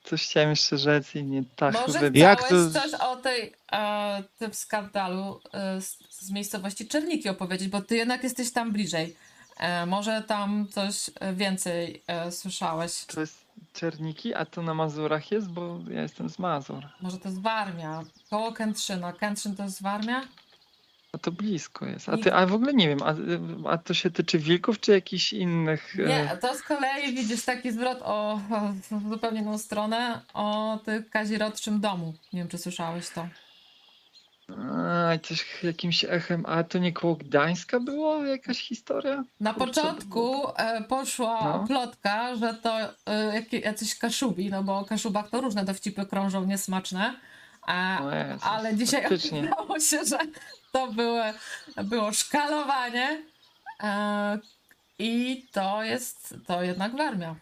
coś 0.03 0.24
chciałem 0.24 0.50
jeszcze 0.50 0.77
rzec 0.77 1.16
i 1.16 1.24
mnie 1.24 1.43
tak 1.56 1.74
Może 1.74 2.00
wy... 2.00 2.11
chciałeś 2.11 2.17
Jak 2.17 2.50
to- 2.50 2.69
coś 2.69 2.93
o 2.93 3.16
tej, 3.16 3.53
e, 3.72 4.24
tym 4.40 4.53
skandalu 4.53 5.42
e, 5.53 5.82
z, 5.82 5.98
z 6.09 6.32
miejscowości 6.32 6.88
Czerniki 6.88 7.30
opowiedzieć, 7.30 7.67
bo 7.67 7.82
ty 7.82 7.95
jednak 7.95 8.24
jesteś 8.24 8.51
tam 8.51 8.72
bliżej. 8.72 9.16
E, 9.58 9.85
może 9.85 10.24
tam 10.27 10.67
coś 10.72 11.09
e, 11.19 11.34
więcej 11.34 12.03
e, 12.08 12.32
słyszałeś. 12.32 13.06
To 13.06 13.22
jest 13.22 13.47
Czerniki, 13.74 14.34
a 14.34 14.45
to 14.45 14.61
na 14.61 14.74
Mazurach 14.74 15.32
jest, 15.32 15.50
bo 15.52 15.80
ja 15.90 16.02
jestem 16.02 16.30
z 16.30 16.40
Mazur. 16.40 16.84
Może 17.02 17.18
to 17.18 17.30
jest 17.30 17.42
Warmia, 17.42 18.03
koło 18.30 18.52
Kętrzyna. 18.52 19.14
Kętrzyn 19.14 19.56
to 19.56 19.64
jest 19.64 19.82
Warmia? 19.82 20.22
A 21.14 21.18
to 21.18 21.32
blisko 21.32 21.86
jest. 21.86 22.10
A 22.10 22.18
ty, 22.18 22.34
a 22.34 22.45
w 22.45 22.53
ogóle 22.53 22.74
nie 22.74 22.88
wiem, 22.88 23.00
a, 23.03 23.14
a 23.69 23.77
to 23.77 23.94
się 23.94 24.11
tyczy 24.11 24.40
wilków, 24.40 24.80
czy 24.80 24.92
jakichś 24.92 25.34
innych... 25.34 25.95
e, 26.00 26.08
Nie, 26.08 26.38
to 26.42 26.56
z 26.56 26.61
kolei 26.61 27.16
widzisz 27.16 27.45
taki 27.45 27.72
zwrot 27.72 28.00
o, 28.02 28.34
o 28.34 28.74
zupełnie 29.10 29.42
inną 29.42 29.58
stronę, 29.58 30.22
o 30.34 30.80
tym 30.86 31.03
kazirodczym 31.10 31.80
domu. 31.80 32.14
Nie 32.34 32.40
wiem, 32.40 32.48
czy 32.48 32.58
słyszałeś 32.58 33.10
to. 33.10 33.27
A, 34.51 35.17
coś 35.24 35.64
jakimś 35.64 36.03
echem, 36.03 36.43
a 36.48 36.64
to 36.64 36.77
nie 36.77 36.93
koło 36.93 37.16
Gdańska 37.16 37.80
było 37.80 38.26
jakaś 38.26 38.59
historia? 38.61 39.24
Na 39.40 39.53
Kurczę, 39.53 39.82
początku 39.82 40.48
e, 40.58 40.82
poszła 40.84 41.40
No. 41.58 41.67
plotka, 41.67 42.35
że 42.35 42.53
to 42.53 42.80
e, 43.06 43.43
jacyś 43.51 43.98
kaszubi, 43.98 44.50
no 44.50 44.64
bo 44.64 44.77
o 44.80 44.85
kaszubach 44.85 45.30
to 45.30 45.42
różne 45.42 45.66
dowcipy 45.66 46.06
krążą 46.06 46.45
niesmaczne. 46.45 47.16
A, 47.61 48.00
Jezus, 48.30 48.43
ale 48.48 48.76
dzisiaj 48.76 49.01
faktycznie. 49.01 49.51
okazało 49.51 49.80
się, 49.80 50.06
że 50.06 50.17
to 50.72 50.88
były, 50.92 51.24
było 51.84 52.14
szkalowanie 52.14 53.22
e, 53.84 54.40
i 55.00 55.45
to 55.51 55.84
jest 55.84 56.35
to 56.48 56.64
jednak 56.64 56.98
Warmia. 56.98 57.35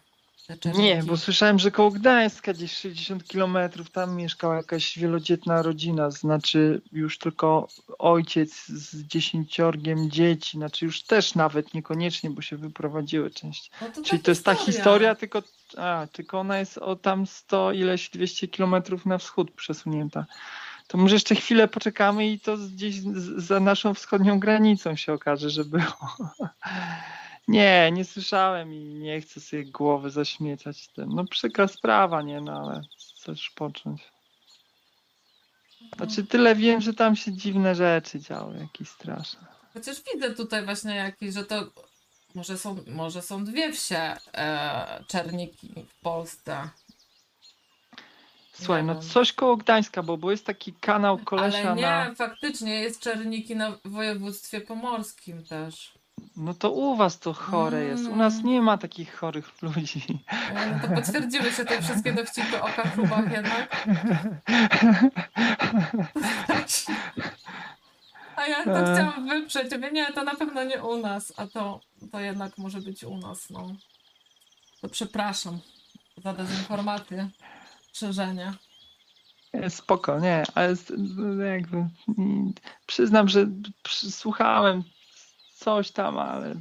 Nie, 0.78 1.02
bo 1.02 1.16
słyszałem, 1.16 1.58
że 1.58 1.70
koło 1.70 1.90
Gdańska, 1.90 2.52
gdzieś 2.52 2.76
60 2.76 3.24
kilometrów, 3.24 3.90
tam 3.90 4.16
mieszkała 4.16 4.56
jakaś 4.56 4.98
wielodzietna 4.98 5.62
rodzina, 5.62 6.10
znaczy 6.10 6.80
już 6.92 7.18
tylko 7.18 7.68
ojciec 7.98 8.66
z 8.66 9.02
dziesięciorgiem 9.02 10.10
dzieci, 10.10 10.58
znaczy 10.58 10.84
już 10.84 11.02
też 11.02 11.34
nawet 11.34 11.74
niekoniecznie, 11.74 12.30
bo 12.30 12.42
się 12.42 12.56
wyprowadziły 12.56 13.30
część. 13.30 13.70
No 13.80 13.88
to 13.88 14.02
Czyli 14.02 14.22
to 14.22 14.30
jest 14.30 14.44
ta 14.44 14.54
historia, 14.54 15.14
tylko, 15.14 15.42
a, 15.76 16.06
tylko 16.12 16.40
ona 16.40 16.58
jest 16.58 16.78
o 16.78 16.96
tam 16.96 17.26
100 17.26 17.72
ileś 17.72 18.10
200 18.10 18.48
kilometrów 18.48 19.06
na 19.06 19.18
wschód 19.18 19.50
przesunięta. 19.50 20.26
To 20.86 20.98
może 20.98 21.14
jeszcze 21.14 21.34
chwilę 21.34 21.68
poczekamy 21.68 22.28
i 22.30 22.40
to 22.40 22.56
gdzieś 22.56 23.00
za 23.36 23.60
naszą 23.60 23.94
wschodnią 23.94 24.40
granicą 24.40 24.96
się 24.96 25.12
okaże, 25.12 25.50
że 25.50 25.64
było. 25.64 26.16
Nie, 27.48 27.90
nie 27.92 28.04
słyszałem 28.04 28.74
i 28.74 28.94
nie 28.94 29.20
chcę 29.20 29.40
sobie 29.40 29.64
głowy 29.64 30.10
zaśmiecać 30.10 30.88
tym. 30.88 31.08
No 31.14 31.24
przykra 31.24 31.68
sprawa, 31.68 32.22
nie, 32.22 32.40
no 32.40 32.52
ale 32.52 32.82
chcesz 33.16 33.50
począć. 33.50 34.02
Znaczy 35.96 36.26
tyle 36.26 36.54
wiem, 36.54 36.80
że 36.80 36.94
tam 36.94 37.16
się 37.16 37.32
dziwne 37.32 37.74
rzeczy 37.74 38.20
działy, 38.20 38.58
jakieś 38.58 38.88
straszne. 38.88 39.46
Chociaż 39.74 39.96
widzę 40.14 40.34
tutaj 40.34 40.64
właśnie 40.64 40.94
jakieś, 40.94 41.34
że 41.34 41.44
to 41.44 41.70
może 42.34 42.58
są, 42.58 42.76
może 42.86 43.22
są 43.22 43.44
dwie 43.44 43.72
wsie 43.72 44.16
e, 44.34 45.04
Czerniki 45.08 45.74
w 45.88 46.00
Polsce. 46.00 46.68
Słuchaj, 48.52 48.84
no 48.84 49.00
coś 49.00 49.32
koło 49.32 49.56
Gdańska, 49.56 50.02
bo, 50.02 50.16
bo 50.16 50.30
jest 50.30 50.46
taki 50.46 50.72
kanał 50.72 51.18
kolesia 51.18 51.58
Ale 51.58 51.74
nie, 51.74 51.82
na... 51.82 52.14
faktycznie 52.14 52.80
jest 52.80 53.00
Czerniki 53.00 53.56
na 53.56 53.78
województwie 53.84 54.60
pomorskim 54.60 55.44
też. 55.44 55.95
No 56.36 56.54
to 56.54 56.70
u 56.70 56.96
was 56.96 57.18
to 57.18 57.32
chore 57.32 57.84
jest. 57.84 58.06
U 58.08 58.16
nas 58.16 58.42
nie 58.42 58.62
ma 58.62 58.78
takich 58.78 59.14
chorych 59.16 59.62
ludzi. 59.62 60.02
E, 60.54 60.70
No 60.70 60.88
to 60.88 60.94
potwierdziły 60.94 61.52
się 61.52 61.64
te 61.64 61.82
wszystkie 61.82 62.12
dowcipy 62.12 62.62
o 62.62 62.66
kaszubach 62.66 63.32
jednak. 63.32 63.86
A 68.36 68.46
ja 68.46 68.64
to 68.64 68.78
E. 68.78 68.94
chciałam 68.94 69.28
wyprzeć. 69.28 69.72
Mówię, 69.72 69.90
nie, 69.92 70.12
to 70.12 70.24
na 70.24 70.34
pewno 70.34 70.64
nie 70.64 70.82
u 70.82 70.96
nas, 70.98 71.32
a 71.36 71.46
to, 71.46 71.80
to 72.12 72.20
jednak 72.20 72.58
może 72.58 72.80
być 72.80 73.04
u 73.04 73.16
nas, 73.18 73.50
no. 73.50 73.68
To 74.80 74.88
przepraszam 74.88 75.58
za 76.24 76.32
dezinformację, 76.32 77.28
szerzenie. 77.92 78.52
Nie, 79.54 79.70
Spoko, 79.70 80.20
nie, 80.20 80.42
ale 80.54 80.74
jakby 81.52 81.76
mm, 82.18 82.52
przyznam, 82.86 83.28
że 83.28 83.46
słuchałem 83.88 84.82
coś 85.56 85.90
tam, 85.90 86.18
ale 86.18 86.54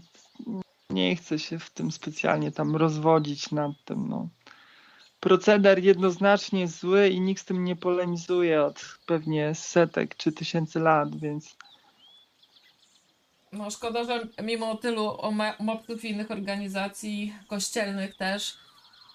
nie 0.90 1.16
chcę 1.16 1.40
się 1.40 1.60
w 1.60 1.70
tym 1.70 1.92
specjalnie 1.92 2.52
tam 2.52 2.76
rozwodzić 2.76 3.52
nad 3.52 3.72
tym, 3.86 4.10
no. 4.10 4.30
Proceder 5.20 5.84
jednoznacznie 5.84 6.68
zły 6.68 7.10
i 7.10 7.22
nikt 7.22 7.42
z 7.42 7.46
tym 7.46 7.64
nie 7.64 7.76
polemizuje 7.76 8.64
od 8.64 8.98
pewnie 9.06 9.56
setek 9.56 10.16
czy 10.16 10.32
tysięcy 10.32 10.80
lat, 10.80 11.16
więc 11.16 11.56
No 13.52 13.70
szkoda, 13.72 14.04
że 14.04 14.28
mimo 14.44 14.76
tylu 14.76 15.18
moptów 15.60 16.06
i 16.06 16.10
innych 16.10 16.32
organizacji 16.32 17.34
kościelnych 17.48 18.18
też 18.18 18.58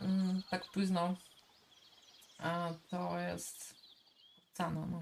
mm, 0.00 0.42
tak 0.50 0.70
późno 0.72 1.16
a 2.42 2.72
to 2.90 3.18
jest 3.18 3.74
cano, 4.52 4.86
no. 4.86 4.98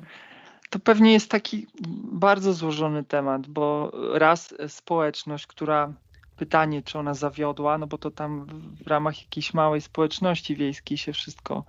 To 0.70 0.78
pewnie 0.78 1.12
jest 1.12 1.30
taki 1.30 1.66
bardzo 2.12 2.52
złożony 2.52 3.04
temat, 3.04 3.46
bo 3.46 3.92
raz 4.14 4.54
społeczność, 4.68 5.46
która 5.46 5.92
pytanie, 6.36 6.82
czy 6.82 6.98
ona 6.98 7.14
zawiodła, 7.14 7.78
no 7.78 7.86
bo 7.86 7.98
to 7.98 8.10
tam 8.10 8.46
w- 8.46 8.86
ramach 8.86 9.22
jakiejś 9.22 9.54
małej 9.54 9.80
społeczności 9.80 10.56
wiejskiej 10.56 10.98
się 10.98 11.12
wszystko 11.12 11.64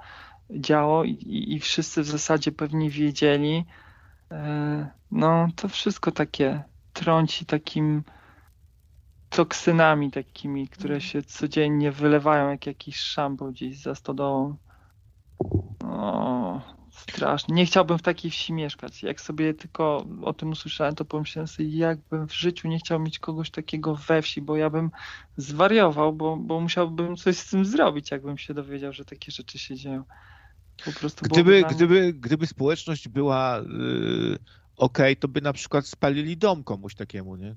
działo 0.50 1.04
i, 1.04 1.12
i, 1.56 1.60
wszyscy 1.60 2.02
w 2.02 2.08
zasadzie 2.08 2.52
pewnie 2.52 2.90
wiedzieli. 2.90 3.66
E, 4.32 4.90
No 5.12 5.48
to 5.56 5.68
wszystko 5.68 6.12
takie 6.12 6.64
trąci 6.94 7.46
takim 7.46 8.04
toksynami 9.30 10.12
takimi, 10.12 10.68
które 10.68 11.02
się 11.02 11.22
codziennie 11.24 11.92
wylewają 11.92 12.50
jak 12.50 12.68
jakiś 12.68 12.98
szambo 12.98 13.46
gdzieś 13.46 13.82
za 13.82 13.96
stodołą. 13.96 14.56
O, 15.84 16.79
strasznie. 17.00 17.56
Nie 17.56 17.66
chciałbym 17.66 17.98
w 17.98 18.02
takiej 18.02 18.32
wsi 18.32 18.54
mieszkać. 18.54 19.04
Jak 19.04 19.22
sobie 19.22 19.54
tylko 19.54 20.06
o 20.22 20.34
tym 20.34 20.50
usłyszałem, 20.50 20.96
to 20.96 21.06
pomyślałem 21.06 21.48
sobie, 21.48 21.70
jakbym 21.70 22.28
w 22.28 22.34
życiu 22.34 22.68
nie 22.68 22.80
chciał 22.80 23.00
mieć 23.00 23.20
kogoś 23.20 23.52
takiego 23.52 23.96
we 23.96 24.22
wsi, 24.22 24.42
bo 24.42 24.58
ja 24.58 24.70
bym 24.70 24.92
zwariował, 25.38 26.14
bo, 26.14 26.38
bo 26.38 26.60
musiałbym 26.60 27.16
coś 27.16 27.38
z 27.38 27.50
tym 27.50 27.66
zrobić, 27.66 28.12
jakbym 28.12 28.38
się 28.38 28.54
dowiedział, 28.54 28.94
że 28.94 29.06
takie 29.06 29.32
rzeczy 29.32 29.60
się 29.60 29.76
dzieją. 29.76 30.04
Po 30.86 30.92
prostu 30.92 31.26
Gdyby, 31.26 31.64
gdyby, 31.70 32.14
gdyby 32.14 32.48
społeczność 32.48 33.08
była 33.08 33.60
y, 33.60 33.64
okej, 34.78 35.18
to 35.18 35.28
by 35.28 35.42
na 35.42 35.54
przykład 35.54 35.88
spalili 35.88 36.38
dom 36.38 36.64
komuś 36.64 36.96
takiemu, 36.96 37.36
nie? 37.36 37.56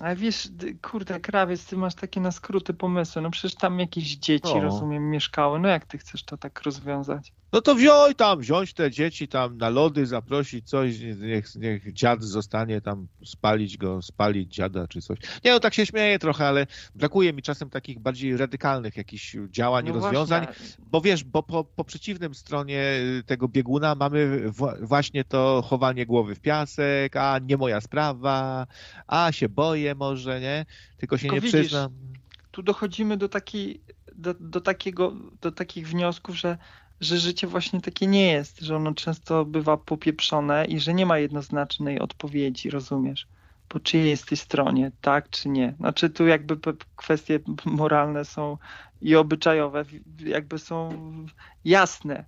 Ale 0.00 0.16
wiesz, 0.16 0.48
kurde, 0.82 1.20
krawiec, 1.20 1.66
ty 1.66 1.76
masz 1.76 1.94
takie 1.94 2.20
na 2.20 2.32
skróty 2.32 2.74
pomysły. 2.74 3.22
No 3.22 3.30
przecież 3.30 3.54
tam 3.54 3.80
jakieś 3.80 4.16
dzieci, 4.16 4.54
No. 4.54 4.60
rozumiem, 4.60 5.10
mieszkały. 5.10 5.60
No 5.60 5.68
jak 5.68 5.86
ty 5.86 5.98
chcesz 5.98 6.24
to 6.24 6.36
tak 6.36 6.62
rozwiązać? 6.62 7.32
No 7.54 7.60
to 7.60 7.74
wziąj 7.74 8.14
tam, 8.14 8.40
wziąć 8.40 8.72
te 8.74 8.90
dzieci 8.90 9.28
tam 9.28 9.58
na 9.58 9.68
lody, 9.68 10.06
zaprosić 10.06 10.68
coś, 10.68 11.00
niech, 11.00 11.54
niech 11.54 11.92
dziad 11.92 12.22
zostanie 12.22 12.80
tam, 12.80 13.06
spalić 13.24 13.76
go, 13.76 14.02
spalić 14.02 14.54
dziada 14.54 14.88
czy 14.88 15.00
coś. 15.00 15.18
Nie 15.44 15.50
no, 15.52 15.60
tak 15.60 15.74
się 15.74 15.86
śmieję 15.86 16.18
trochę, 16.18 16.48
ale 16.48 16.66
brakuje 16.94 17.32
mi 17.32 17.42
czasem 17.42 17.70
takich 17.70 17.98
bardziej 17.98 18.36
radykalnych 18.36 18.96
jakichś 18.96 19.36
działań, 19.50 19.86
No 19.88 19.92
rozwiązań, 19.94 20.44
właśnie, 20.44 20.84
bo 20.90 21.00
wiesz, 21.00 21.24
bo 21.24 21.42
po, 21.42 21.64
po 21.64 21.84
przeciwnym 21.84 22.34
stronie 22.34 22.96
y, 23.18 23.22
tego 23.26 23.48
bieguna 23.48 23.94
mamy 23.94 24.50
wła- 24.50 24.86
właśnie 24.86 25.24
to 25.24 25.62
chowanie 25.66 26.06
głowy 26.06 26.34
w 26.34 26.40
piasek, 26.40 27.16
a 27.16 27.38
nie 27.38 27.56
moja 27.56 27.80
sprawa, 27.80 28.66
a 29.06 29.32
się 29.32 29.48
boję 29.48 29.94
może, 29.94 30.40
nie? 30.40 30.66
Tylko 30.96 31.16
się 31.18 31.22
Tylko 31.22 31.34
nie 31.34 31.40
widzisz, 31.40 31.60
przyznam. 31.60 31.92
tu 32.50 32.62
dochodzimy 32.62 33.16
do, 33.16 33.28
takiej, 33.28 33.80
do, 34.14 34.34
do, 34.40 34.60
takiego, 34.60 35.12
do 35.40 35.52
takich 35.52 35.88
wniosków, 35.88 36.36
że, 36.36 36.58
że 37.04 37.18
życie 37.18 37.46
właśnie 37.46 37.80
takie 37.80 38.06
nie 38.06 38.32
jest, 38.32 38.60
że 38.60 38.76
ono 38.76 38.94
często 38.94 39.44
bywa 39.44 39.76
popieprzone 39.76 40.64
i 40.64 40.80
że 40.80 40.94
nie 40.94 41.06
ma 41.06 41.18
jednoznacznej 41.18 42.00
odpowiedzi, 42.00 42.70
rozumiesz? 42.70 43.26
po 43.68 43.80
czyjej 43.80 44.10
jesteś 44.10 44.40
stronie, 44.40 44.90
tak 45.00 45.30
czy 45.30 45.48
nie. 45.48 45.74
Znaczy 45.76 46.10
tu 46.10 46.26
jakby 46.26 46.56
kwestie 46.96 47.40
moralne 47.64 48.24
są 48.24 48.58
i 49.00 49.16
obyczajowe 49.16 49.84
jakby 50.18 50.58
są 50.58 50.90
jasne, 51.64 52.24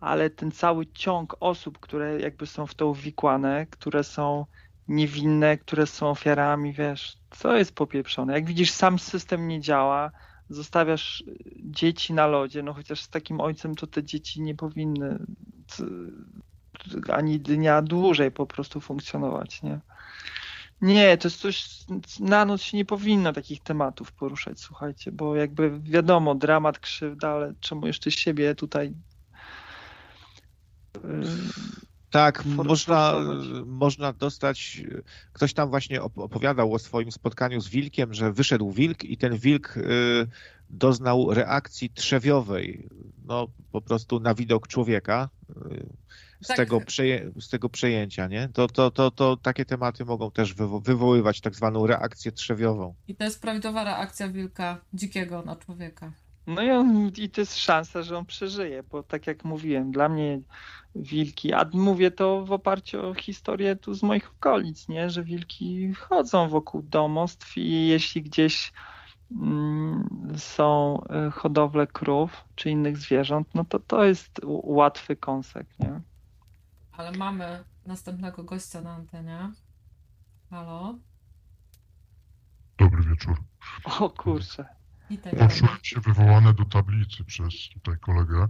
ale 0.00 0.30
ten 0.30 0.50
cały 0.50 0.86
ciąg 0.86 1.36
osób, 1.40 1.78
które 1.78 2.20
jakby 2.20 2.46
są 2.46 2.66
w 2.66 2.74
to 2.74 2.88
uwikłane, 2.88 3.66
które 3.70 4.04
są 4.04 4.46
niewinne, 4.88 5.58
które 5.58 5.86
są 5.86 6.10
ofiarami, 6.10 6.72
wiesz, 6.72 7.16
co 7.30 7.56
jest 7.56 7.74
popieprzone. 7.74 8.32
Jak 8.32 8.46
widzisz, 8.46 8.70
sam 8.70 8.98
system 8.98 9.48
nie 9.48 9.60
działa, 9.60 10.10
zostawiasz 10.48 11.20
y, 11.20 11.34
dzieci 11.56 12.12
na 12.12 12.26
lodzie, 12.26 12.62
no 12.62 12.74
chociaż 12.74 13.00
z 13.00 13.08
takim 13.08 13.40
ojcem 13.40 13.74
to 13.74 13.86
te 13.86 14.04
dzieci 14.04 14.40
nie 14.40 14.54
powinny 14.54 15.18
ani 17.12 17.40
dnia 17.40 17.82
dłużej 17.82 18.30
po 18.30 18.46
prostu 18.46 18.80
funkcjonować, 18.80 19.62
nie? 19.62 19.80
Nie, 20.80 21.18
to 21.18 21.28
jest 21.28 21.40
coś, 21.40 21.84
na 22.20 22.44
noc 22.44 22.62
się 22.62 22.76
nie 22.76 22.84
powinno 22.84 23.32
takich 23.32 23.62
tematów 23.62 24.12
poruszać, 24.12 24.60
słuchajcie, 24.60 25.12
bo 25.12 25.36
jakby 25.36 25.80
wiadomo, 25.80 26.34
dramat, 26.34 26.78
krzywda, 26.78 27.28
ale 27.28 27.54
czemu 27.60 27.86
jeszcze 27.86 28.10
siebie 28.10 28.54
tutaj 28.54 28.94
y, 30.96 31.00
Tak, 32.14 32.44
można, 32.44 33.12
forsować. 33.12 33.46
można 33.66 34.12
dostać. 34.12 34.82
Ktoś 35.32 35.54
tam 35.54 35.70
właśnie 35.70 36.00
op- 36.00 36.22
opowiadał 36.22 36.74
o 36.74 36.78
swoim 36.78 37.12
spotkaniu 37.12 37.60
z 37.60 37.68
wilkiem, 37.68 38.14
że 38.14 38.32
wyszedł 38.32 38.72
wilk 38.72 39.04
i 39.04 39.16
ten 39.16 39.36
wilk 39.36 39.76
y, 39.76 39.82
doznał 40.70 41.34
reakcji 41.34 41.90
trzewiowej. 41.90 42.88
No, 43.24 43.48
po 43.72 43.80
prostu 43.80 44.20
na 44.20 44.34
widok 44.34 44.68
człowieka. 44.68 45.28
Z, 46.40 46.46
Tak. 46.46 46.56
tego, 46.56 46.80
przeję, 46.80 47.30
z 47.40 47.48
tego 47.48 47.68
przejęcia, 47.68 48.28
nie? 48.28 48.48
To, 48.52 48.68
to, 48.68 48.90
to, 48.90 49.10
to 49.10 49.36
takie 49.36 49.64
tematy 49.64 50.04
mogą 50.04 50.30
też 50.30 50.54
wywo- 50.54 50.82
wywoływać 50.84 51.40
tak 51.40 51.54
zwaną 51.54 51.86
reakcję 51.86 52.32
trzewiową. 52.32 52.94
I 53.08 53.14
to 53.14 53.24
jest 53.24 53.42
prawidłowa 53.42 53.84
reakcja 53.84 54.28
wilka 54.28 54.80
dzikiego 54.92 55.42
na 55.42 55.56
człowieka. 55.56 56.12
No 56.46 56.62
i, 56.62 56.70
on, 56.70 57.08
i 57.16 57.30
to 57.30 57.40
jest 57.40 57.58
szansa, 57.58 58.02
że 58.02 58.18
on 58.18 58.26
przeżyje, 58.26 58.82
bo 58.82 59.02
tak 59.02 59.26
jak 59.26 59.44
mówiłem, 59.44 59.92
dla 59.92 60.08
mnie 60.08 60.40
wilki, 60.94 61.52
a 61.52 61.70
mówię 61.72 62.10
to 62.10 62.44
w 62.44 62.52
oparciu 62.52 63.08
o 63.08 63.14
historię 63.14 63.76
tu 63.76 63.94
z 63.94 64.02
moich 64.02 64.30
okolic, 64.30 64.88
nie, 64.88 65.10
że 65.10 65.24
wilki 65.24 65.94
chodzą 65.94 66.48
wokół 66.48 66.82
domostw 66.82 67.56
i 67.56 67.88
jeśli 67.88 68.22
gdzieś 68.22 68.72
mm, 69.32 70.08
są 70.36 71.00
y, 71.28 71.30
hodowle 71.30 71.86
krów 71.86 72.44
czy 72.54 72.70
innych 72.70 72.96
zwierząt, 72.96 73.48
no 73.54 73.64
to 73.64 73.78
to 73.78 74.04
jest 74.04 74.40
łatwy 74.44 75.16
kąsek, 75.16 75.66
nie? 75.78 76.00
Ale 76.92 77.12
mamy 77.12 77.64
następnego 77.86 78.44
gościa 78.44 78.80
na 78.80 78.94
antenie. 78.94 79.52
Halo? 80.50 80.94
Dobry 82.78 83.02
wieczór. 83.02 83.36
O 84.00 84.10
kurczę. 84.10 84.83
Poczułem 85.38 85.78
się 85.82 86.00
wywołane 86.00 86.54
do 86.54 86.64
tablicy 86.64 87.24
przez 87.24 87.54
tutaj 87.74 87.98
kolegę. 87.98 88.48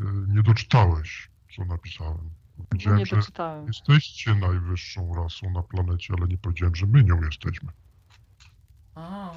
Y, 0.00 0.02
Nie 0.28 0.42
doczytałeś, 0.42 1.30
co 1.56 1.64
napisałem. 1.64 2.30
Powiedziałem, 2.68 2.98
nie 2.98 3.06
że 3.06 3.16
doczytałem. 3.16 3.66
jesteście 3.66 4.34
najwyższą 4.34 5.14
rasą 5.14 5.50
na 5.50 5.62
planecie, 5.62 6.14
ale 6.18 6.26
nie 6.28 6.38
powiedziałem, 6.38 6.74
że 6.74 6.86
my 6.86 7.04
nią 7.04 7.22
jesteśmy. 7.22 7.72
A, 8.94 9.34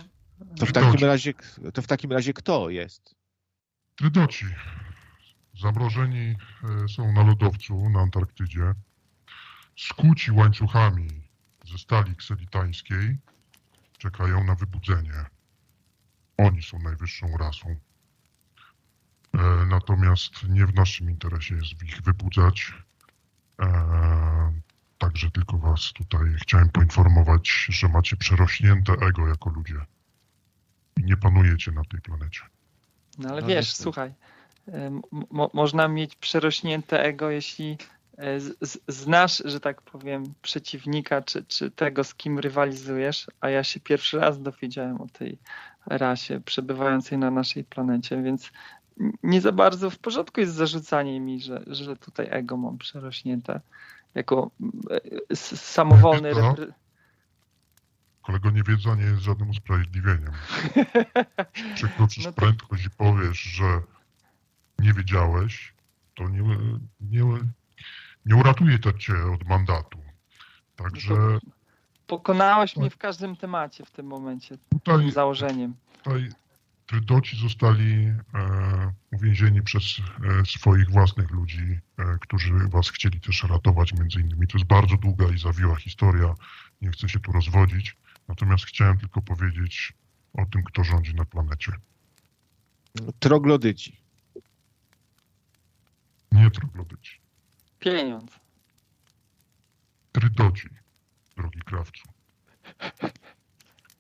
To 0.60 0.66
w 0.66 0.72
takim 0.72 1.08
razie, 1.08 1.34
to 1.74 1.82
w 1.82 1.88
takim 1.88 2.12
razie 2.12 2.34
kto 2.34 2.70
jest? 2.70 3.16
Trydoci. 3.96 4.46
Zamrożeni 5.62 6.36
e, 6.84 6.88
są 6.88 7.12
na 7.12 7.24
lodowcu 7.24 7.90
na 7.90 8.00
Antarktydzie. 8.00 8.74
Skuci 9.78 10.32
łańcuchami 10.32 11.08
ze 11.66 11.78
stali 11.78 12.16
kselitańskiej 12.16 13.18
czekają 13.98 14.44
na 14.44 14.56
wybudzenie. 14.56 15.26
Oni 16.38 16.64
są 16.64 16.80
najwyższą 16.80 17.38
rasą. 17.38 17.76
E, 19.34 19.66
Natomiast 19.66 20.32
nie 20.50 20.66
w 20.66 20.76
naszym 20.76 21.10
interesie 21.10 21.56
jest 21.56 21.84
ich 21.84 22.02
wybudzać. 22.02 22.74
E, 23.62 24.66
Także 24.98 25.32
tylko 25.32 25.58
was 25.58 25.94
tutaj 25.94 26.20
chciałem 26.42 26.70
poinformować, 26.70 27.66
że 27.70 27.88
macie 27.90 28.18
przerośnięte 28.18 28.94
ego 28.94 29.28
jako 29.28 29.50
ludzie. 29.50 29.76
I 30.98 31.04
nie 31.04 31.18
panujecie 31.18 31.72
na 31.72 31.84
tej 31.84 32.02
planecie. 32.02 32.42
No 33.18 33.30
ale 33.30 33.42
No 33.42 33.48
wiesz, 33.48 33.58
niestety. 33.58 33.84
słuchaj, 33.84 34.14
mo 35.32 35.50
można 35.54 35.88
mieć 35.88 36.16
przerośnięte 36.16 37.04
ego, 37.04 37.30
jeśli 37.30 37.78
z 38.18 38.58
z 38.62 38.78
znasz, 38.88 39.42
że 39.46 39.60
tak 39.60 39.82
powiem, 39.82 40.24
przeciwnika, 40.42 41.22
czy, 41.22 41.46
czy 41.46 41.72
tego, 41.72 42.04
z 42.04 42.16
kim 42.16 42.40
rywalizujesz, 42.40 43.28
a 43.42 43.50
ja 43.50 43.64
się 43.64 43.80
pierwszy 43.80 44.20
raz 44.20 44.42
dowiedziałem 44.42 45.02
o 45.02 45.08
tej 45.08 45.38
rasie 45.86 46.42
przebywającej 46.46 47.18
na 47.18 47.32
naszej 47.32 47.64
planecie, 47.64 48.22
więc 48.24 48.52
nie 49.24 49.42
za 49.42 49.52
bardzo 49.52 49.90
w 49.90 49.98
porządku 49.98 50.40
jest 50.40 50.54
zarzucanie 50.54 51.20
mi, 51.20 51.42
że, 51.42 51.64
że 51.68 51.96
tutaj 51.98 52.28
ego 52.30 52.58
mam 52.58 52.78
przerośnięte 52.78 53.62
jako 54.16 54.52
e, 55.30 55.36
samowolny 55.36 56.34
repre- 56.34 56.72
Kolego, 58.22 58.52
niewiedza 58.52 58.96
nie 58.96 59.04
jest 59.04 59.22
żadnym 59.22 59.50
usprawiedliwieniem. 59.50 60.32
Przekroczysz 61.76 62.26
No 62.26 62.32
to- 62.32 62.42
prędkość 62.42 62.86
i 62.86 62.90
powiesz, 62.90 63.40
że 63.40 63.82
nie 64.80 64.94
wiedziałeś, 64.94 65.74
to 66.16 66.30
nie, 66.30 66.42
nie, 67.02 67.24
nie 68.26 68.36
uratuje 68.36 68.80
to 68.80 68.94
cię 68.94 69.14
od 69.34 69.48
mandatu. 69.48 70.00
Także 70.76 71.14
No 71.14 71.40
Pokonałeś 72.08 72.78
mnie 72.78 72.90
w 72.90 72.98
każdym 72.98 73.36
temacie 73.36 73.86
w 73.86 73.92
tym 73.92 74.06
momencie, 74.06 74.58
tym 74.58 74.80
tutaj, 74.80 75.12
założeniem. 75.12 75.74
tutaj 76.04 76.30
Trydoci 76.86 77.38
zostali 77.42 77.94
e, 78.06 78.16
uwięzieni 79.14 79.62
przez 79.62 79.84
e, 79.84 80.46
swoich 80.46 80.90
własnych 80.90 81.32
ludzi, 81.32 81.80
e, 81.98 82.18
którzy 82.22 82.54
was 82.54 82.90
chcieli 82.90 83.22
też 83.22 83.44
ratować 83.44 83.94
między 83.94 84.20
innymi. 84.20 84.48
To 84.48 84.58
jest 84.58 84.68
bardzo 84.68 84.98
długa 84.98 85.26
i 85.30 85.38
zawiła 85.38 85.76
historia, 85.76 86.36
nie 86.82 86.92
chcę 86.92 87.10
się 87.10 87.20
tu 87.20 87.32
rozwodzić, 87.32 87.98
natomiast 88.28 88.66
chciałem 88.66 88.98
tylko 88.98 89.22
powiedzieć 89.22 89.94
o 90.34 90.46
tym, 90.46 90.64
kto 90.64 90.84
rządzi 90.84 91.16
na 91.16 91.26
planecie. 91.26 91.72
Troglodyci. 93.20 93.98
Nie 96.32 96.52
troglodyci. 96.52 97.25
Pieniądz. 97.80 98.32
Trydoci, 100.12 100.70
drogi 101.38 101.60
krawcu. 101.60 102.04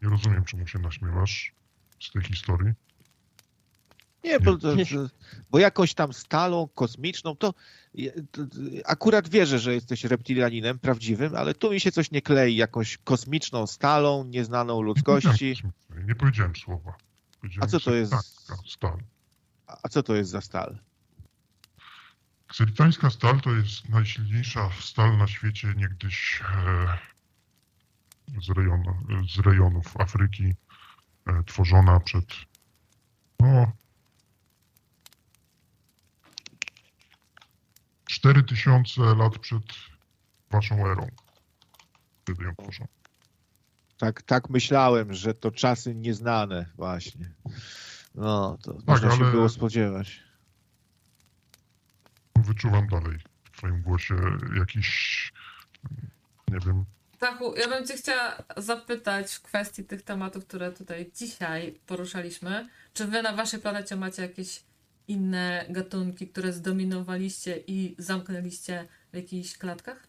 Nie 0.01 0.09
rozumiem, 0.09 0.45
czemu 0.45 0.67
się 0.67 0.79
naśmiewasz 0.79 1.53
z 1.99 2.11
tej 2.11 2.21
historii. 2.23 2.73
Nie, 4.23 4.39
bo, 4.39 4.51
Nie. 4.75 4.85
bo 5.51 5.59
jakąś 5.59 5.93
tam 5.93 6.13
stalą 6.13 6.67
kosmiczną, 6.67 7.35
to, 7.35 7.53
to 8.31 8.41
akurat 8.85 9.29
wierzę, 9.29 9.59
że 9.59 9.73
jesteś 9.73 10.03
reptilianinem 10.03 10.79
prawdziwym, 10.79 11.35
ale 11.35 11.53
tu 11.53 11.71
mi 11.71 11.79
się 11.79 11.91
coś 11.91 12.11
nie 12.11 12.21
klei, 12.21 12.55
jakąś 12.55 12.97
kosmiczną 12.97 13.67
stalą, 13.67 14.23
nieznaną 14.23 14.77
Nie 14.77 14.83
ludzkości. 14.85 15.29
powiedziałem, 15.29 16.07
nie 16.07 16.15
powiedziałem 16.15 16.55
słowa. 16.55 16.97
Powiedziałem 17.41 17.63
A 17.63 17.71
co 17.71 17.79
to 17.79 17.93
jest? 17.95 18.11
Kselitańska 18.11 18.55
Stal. 18.69 18.97
A 19.67 19.77
a 19.83 19.89
co 19.89 20.03
to 20.03 20.15
jest 20.15 20.29
za 20.31 20.41
stal? 20.41 20.77
Kselitańska 22.47 23.09
stal 23.09 23.41
to 23.41 23.51
jest 23.51 23.89
najsilniejsza 23.89 24.69
stal 24.81 25.17
na 25.17 25.27
świecie 25.27 25.73
niegdyś 25.77 26.41
e, 26.41 26.97
z, 28.41 28.49
rejonu, 28.49 28.97
z 29.35 29.39
rejonów 29.39 29.97
Afryki, 29.97 30.53
e, 31.27 31.43
tworzona 31.43 31.99
przed 31.99 32.25
no, 33.39 33.71
4000 38.05 39.01
lat 39.01 39.39
przed 39.39 39.63
waszą 40.51 40.75
erą. 40.91 41.07
Wtedy 42.21 42.43
ją 42.43 42.55
tworzono. 42.55 42.89
Tak, 43.97 44.21
tak 44.21 44.49
myślałem, 44.49 45.13
że 45.13 45.33
to 45.33 45.51
czasy 45.51 45.95
nieznane 45.95 46.65
właśnie. 46.75 47.33
No, 48.15 48.57
to 48.63 48.77
można 48.87 49.17
się 49.17 49.31
było 49.31 49.49
spodziewać. 49.49 50.23
Wyczuwam 52.45 52.87
dalej 52.87 53.17
w 53.43 53.57
twoim 53.57 53.81
głosie 53.81 54.15
jakiś, 54.57 55.31
nie 56.47 56.59
wiem, 56.59 56.85
Tachu, 57.19 57.55
ja 57.55 57.67
bym 57.67 57.87
Cię 57.87 57.97
chciała 57.97 58.35
zapytać 58.57 59.33
w 59.33 59.41
kwestii 59.41 59.83
tych 59.83 60.01
tematów, 60.01 60.45
które 60.45 60.71
tutaj 60.71 61.11
dzisiaj 61.15 61.79
poruszaliśmy. 61.85 62.69
Czy 62.93 63.07
Wy 63.07 63.21
na 63.21 63.33
Waszej 63.33 63.59
planecie 63.59 63.95
macie 63.95 64.21
jakieś 64.21 64.63
inne 65.07 65.65
gatunki, 65.69 66.27
które 66.27 66.53
zdominowaliście 66.53 67.57
i 67.67 67.95
zamknęliście 67.97 68.87
w 69.13 69.15
jakichś 69.15 69.57
klatkach? 69.57 70.07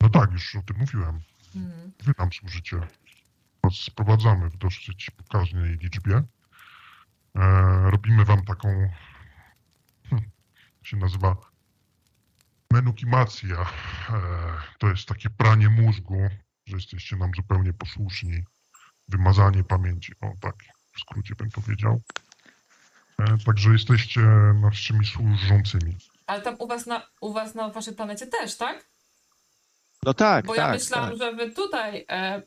no 0.00 0.20
tak, 0.20 0.32
już 0.32 0.56
o 0.56 0.62
tym 0.62 0.76
mówiłem. 0.78 1.20
Mhm. 1.56 1.92
Wy 2.02 2.12
nam 2.18 2.32
służycie. 2.32 2.80
Was 3.62 3.74
sprowadzamy 3.74 4.50
w 4.50 4.56
dosyć 4.56 5.10
pokaźnej 5.10 5.76
liczbie. 5.76 6.22
E, 7.34 7.90
robimy 7.90 8.24
wam 8.24 8.44
taką, 8.44 8.90
hm, 10.16 10.30
się 10.82 10.96
nazywa 10.96 11.36
Menukimacja 12.72 13.56
e, 13.60 13.66
to 14.78 14.88
jest 14.88 15.08
takie 15.08 15.30
pranie 15.30 15.68
mózgu, 15.68 16.28
że 16.66 16.76
jesteście 16.76 17.16
nam 17.16 17.30
zupełnie 17.36 17.72
posłuszni. 17.72 18.42
Wymazanie 19.08 19.64
pamięci, 19.64 20.12
o 20.20 20.32
tak 20.40 20.54
w 20.92 21.00
skrócie 21.00 21.34
bym 21.34 21.50
powiedział. 21.50 22.00
E, 23.18 23.38
Także 23.46 23.70
jesteście 23.70 24.20
naszymi 24.60 25.06
służącymi. 25.06 25.96
Ale 26.26 26.42
tam 26.42 26.56
u 26.58 26.66
was 26.66 26.86
na, 26.86 27.02
u 27.20 27.32
was 27.32 27.54
na 27.54 27.68
waszej 27.68 27.94
planecie 27.94 28.26
też, 28.26 28.56
tak? 28.56 28.88
No 30.02 30.14
tak, 30.14 30.46
Bo 30.46 30.54
tak. 30.54 30.66
ja 30.66 30.72
myślałam, 30.72 31.10
tak. 31.10 31.18
że 31.18 31.32
wy 31.32 31.50
tutaj... 31.50 32.06
E, 32.08 32.42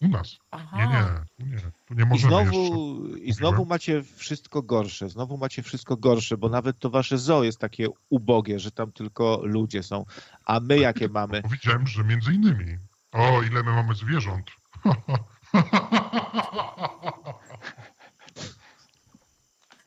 U 0.00 0.08
nas, 0.08 0.36
aha. 0.50 0.76
Nie, 0.76 0.86
nie, 0.86 1.04
tu 1.36 1.44
nie, 1.46 1.72
tu 1.86 1.94
nie 1.94 2.02
I 2.02 2.06
możemy 2.06 2.30
znowu, 2.30 3.06
jeszcze. 3.06 3.24
I 3.24 3.32
znowu 3.32 3.64
macie 3.64 4.02
wszystko 4.02 4.62
gorsze, 4.62 5.08
znowu 5.08 5.38
macie 5.38 5.62
wszystko 5.62 5.96
gorsze, 5.96 6.36
bo 6.36 6.48
nawet 6.48 6.78
to 6.78 6.90
wasze 6.90 7.18
zoo 7.18 7.44
jest 7.44 7.58
takie 7.58 7.86
ubogie, 8.10 8.58
że 8.60 8.70
tam 8.70 8.92
tylko 8.92 9.40
ludzie 9.44 9.82
są. 9.82 10.04
A 10.44 10.60
my 10.60 10.78
jakie 10.78 11.08
mamy? 11.08 11.42
Powiedziałem, 11.42 11.86
że 11.86 12.04
między 12.04 12.32
innymi. 12.32 12.76
O, 13.12 13.42
ile 13.42 13.62
my 13.62 13.72
mamy 13.72 13.94
zwierząt. 13.94 14.50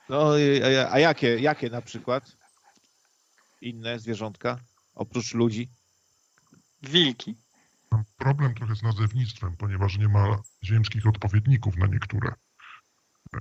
No, 0.08 0.38
i- 0.38 0.62
a, 0.76 0.92
a 0.92 0.98
jakie, 0.98 1.38
jakie 1.38 1.70
na 1.70 1.82
przykład? 1.82 2.36
Inne 3.60 3.98
zwierzątka? 3.98 4.58
Oprócz 4.94 5.34
ludzi? 5.34 5.68
Wilki. 6.82 7.36
Mam 7.92 8.04
problem 8.16 8.54
trochę 8.54 8.76
z 8.76 8.82
nazewnictwem, 8.82 9.56
ponieważ 9.56 9.98
nie 9.98 10.08
ma 10.08 10.42
ziemskich 10.64 11.06
odpowiedników 11.06 11.76
na 11.76 11.86
niektóre. 11.86 12.34
E, 13.34 13.38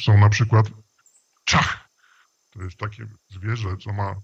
Są 0.00 0.18
na 0.18 0.28
przykład 0.28 0.66
czach. 1.44 1.88
To 2.50 2.62
jest 2.62 2.76
takie 2.76 3.06
zwierzę, 3.28 3.76
co 3.76 3.92
ma 3.92 4.14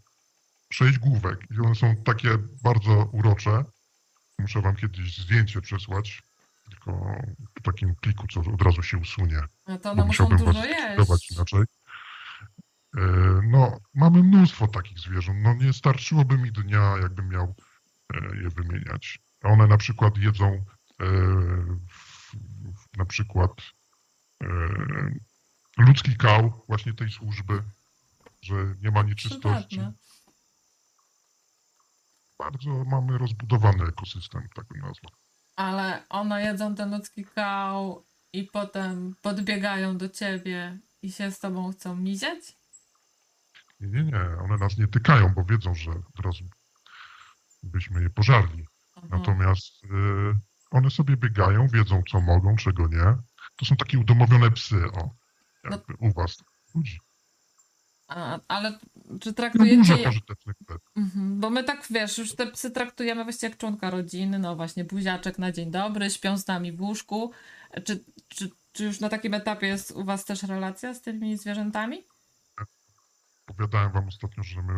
sześć 0.73 0.99
główek 0.99 1.39
i 1.51 1.61
one 1.61 1.75
są 1.75 1.97
takie 1.97 2.39
bardzo 2.63 3.05
urocze. 3.13 3.65
Muszę 4.39 4.61
wam 4.61 4.77
kiedyś 4.77 5.19
zdjęcie 5.19 5.61
przesłać, 5.61 6.23
tylko 6.71 7.17
w 7.59 7.63
takim 7.63 7.95
pliku, 7.95 8.27
co 8.29 8.41
od 8.41 8.63
razu 8.63 8.83
się 8.83 8.99
usunie. 8.99 9.41
No 9.67 9.79
to 9.79 9.91
one 9.93 10.05
musiałbym 10.05 10.39
dużo 10.39 10.53
was 11.09 11.31
inaczej. 11.31 11.61
E, 12.97 13.01
No, 13.45 13.79
mamy 13.95 14.23
mnóstwo 14.23 14.69
takich 14.69 14.99
zwierząt. 14.99 15.39
No, 15.43 15.55
nie 15.55 15.73
starczyłoby 15.73 16.39
mi 16.39 16.53
dnia, 16.53 16.95
jakbym 17.03 17.29
miał 17.29 17.55
e, 18.15 18.37
je 18.37 18.51
wymieniać. 18.51 19.19
A 19.45 19.49
One 19.49 19.67
na 19.67 19.77
przykład 19.77 20.19
jedzą 20.19 20.65
e, 21.01 21.07
na 22.97 23.05
przykład 23.05 23.51
e, 24.43 24.47
ludzki 25.79 26.17
kał 26.17 26.65
właśnie 26.67 26.95
tej 26.95 27.11
służby, 27.11 27.63
że 28.43 28.55
nie 28.83 28.91
ma 28.91 29.03
nieczystości. 29.03 29.67
Przydatne. 29.67 29.93
Bardzo 32.39 32.85
mamy 32.85 33.19
rozbudowany 33.19 33.85
ekosystem, 33.85 34.49
tak 34.55 34.67
bym 34.67 34.81
nazwał. 34.81 35.13
Ale 35.57 36.09
one 36.09 36.43
jedzą 36.43 36.75
ten 36.75 36.91
ludzki 36.91 37.25
kał 37.25 38.07
i 38.33 38.45
potem 38.45 39.17
podbiegają 39.23 39.99
do 39.99 40.09
ciebie 40.09 40.79
i 41.03 41.13
się 41.13 41.31
z 41.31 41.39
tobą 41.41 41.73
chcą 41.73 41.97
miziać? 41.97 42.57
Nie, 43.81 43.89
nie, 43.89 44.05
nie, 44.05 44.21
one 44.21 44.57
nas 44.57 44.79
nie 44.79 44.89
tykają, 44.89 45.29
bo 45.29 45.45
wiedzą, 45.45 45.75
że 45.75 45.91
od 45.91 46.25
razu 46.25 46.45
byśmy 47.63 48.03
je 48.03 48.11
pożarli. 48.11 48.67
Natomiast 49.11 49.85
y, 49.85 49.89
one 50.71 50.91
sobie 50.91 51.17
biegają, 51.17 51.69
wiedzą 51.69 52.03
co 52.11 52.21
mogą, 52.21 52.57
czego 52.57 52.89
nie. 52.89 53.17
To 53.57 53.65
są 53.65 53.77
takie 53.77 53.99
udomowione 53.99 54.51
psy, 54.51 54.77
o, 54.93 55.11
jakby 55.71 55.95
u 55.99 56.13
was, 56.13 56.45
ludzi. 56.75 56.99
A, 58.09 58.41
ale 58.49 58.79
czy 59.21 59.29
No 59.29 59.35
traktujecie 59.35 59.77
dużo 59.77 59.97
je... 59.97 60.05
pożytecznych 60.05 60.57
pet. 60.67 60.79
Mhm, 60.97 61.41
bo 61.41 61.51
my 61.51 61.65
tak, 61.65 61.87
wiesz, 61.91 62.19
już 62.19 62.35
te 62.35 62.47
psy 62.47 62.71
traktujemy 62.71 63.25
właściwie 63.25 63.49
jak 63.49 63.59
członka 63.59 63.91
rodziny, 63.91 64.39
no 64.39 64.57
właśnie, 64.57 64.85
buziaczek 64.85 65.39
na 65.39 65.53
dzień 65.53 65.71
dobry, 65.71 66.11
śpią 66.11 66.39
z 66.39 66.47
nami 66.47 66.73
w 66.73 66.81
łóżku. 66.81 67.33
Czy, 67.85 68.05
czy, 68.29 68.51
czy 68.73 68.85
już 68.85 69.01
na 69.01 69.09
takim 69.09 69.35
etapie 69.35 69.67
jest 69.67 69.91
u 69.91 70.05
was 70.05 70.25
też 70.25 70.43
relacja 70.43 70.95
z 70.95 71.03
tymi 71.03 71.39
zwierzętami? 71.39 72.05
Powiadałem 73.47 73.93
wam 73.93 74.09
ostatnio, 74.09 74.43
że 74.43 74.63
my 74.63 74.75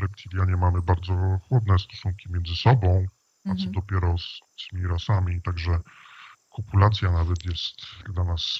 reptilianie 0.00 0.56
mamy 0.56 0.82
bardzo 0.82 1.38
chłodne 1.48 1.78
stosunki 1.78 2.32
między 2.32 2.54
sobą, 2.54 3.06
a 3.44 3.48
co 3.48 3.52
Mhm. 3.66 3.72
dopiero 3.72 4.18
z 4.18 4.40
tymi 4.70 4.86
rasami, 4.86 5.42
także 5.42 5.80
kopulacja 6.50 7.12
nawet 7.12 7.44
jest 7.44 7.74
dla 8.12 8.24
nas 8.24 8.58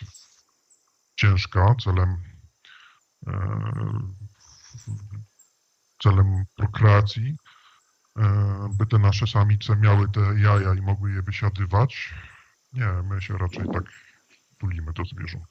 ciężka 1.17 1.75
celem 1.85 2.17
e, 3.27 3.33
celem 6.02 6.44
prokreacji, 6.57 7.36
e, 8.19 8.69
by 8.78 8.86
te 8.86 8.99
nasze 8.99 9.27
samice 9.27 9.77
miały 9.77 10.09
te 10.09 10.20
jaja 10.20 10.75
i 10.75 10.81
mogły 10.81 11.12
je 11.12 11.23
wysiadywać. 11.23 12.15
Nie, 12.73 12.86
my 12.86 13.23
się 13.23 13.39
raczej 13.39 13.65
tak 13.73 13.85
tulimy 14.59 14.93
do 14.93 15.05
zwierząt. 15.05 15.44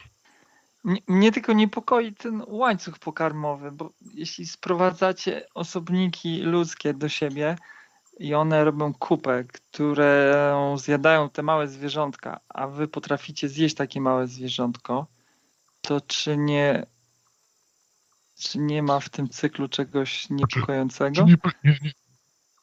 Mnie- 0.84 1.02
Mnie 1.08 1.32
tylko 1.32 1.54
niepokoi 1.54 2.14
ten 2.14 2.44
łańcuch 2.48 3.00
pokarmowy, 3.00 3.72
bo 3.72 3.94
jeśli 4.14 4.48
sprowadzacie 4.48 5.46
osobniki 5.54 6.42
ludzkie 6.42 6.94
do 6.94 7.10
siebie 7.10 7.56
i 8.22 8.34
one 8.34 8.64
robią 8.64 8.94
kupę, 8.94 9.44
którą 9.44 10.78
zjadają 10.78 11.30
te 11.30 11.44
małe 11.44 11.68
zwierzątka, 11.68 12.40
a 12.50 12.68
wy 12.68 12.88
potraficie 12.88 13.50
zjeść 13.50 13.76
takie 13.76 14.02
małe 14.02 14.28
zwierzątko, 14.28 15.08
to 15.82 16.02
czy 16.02 16.38
nie, 16.38 16.86
czy 18.40 18.60
nie 18.60 18.84
ma 18.84 19.00
w 19.00 19.10
tym 19.10 19.30
cyklu 19.30 19.70
czegoś 19.70 20.30
niepokojącego? 20.30 21.16
Czy 21.16 21.24
nie, 21.24 21.38
nie, 21.64 21.78
nie, 21.82 21.92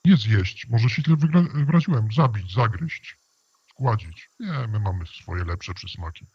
nie 0.04 0.16
zjeść, 0.16 0.66
może 0.68 0.88
się 0.88 1.02
źle 1.02 1.16
wygra- 1.16 1.66
wyraziłem, 1.66 2.08
zabić, 2.12 2.54
zagryźć, 2.54 3.16
składzić. 3.70 4.30
Nie, 4.40 4.66
my 4.68 4.80
mamy 4.80 5.06
swoje 5.06 5.44
lepsze 5.44 5.74
przysmaki. 5.74 6.26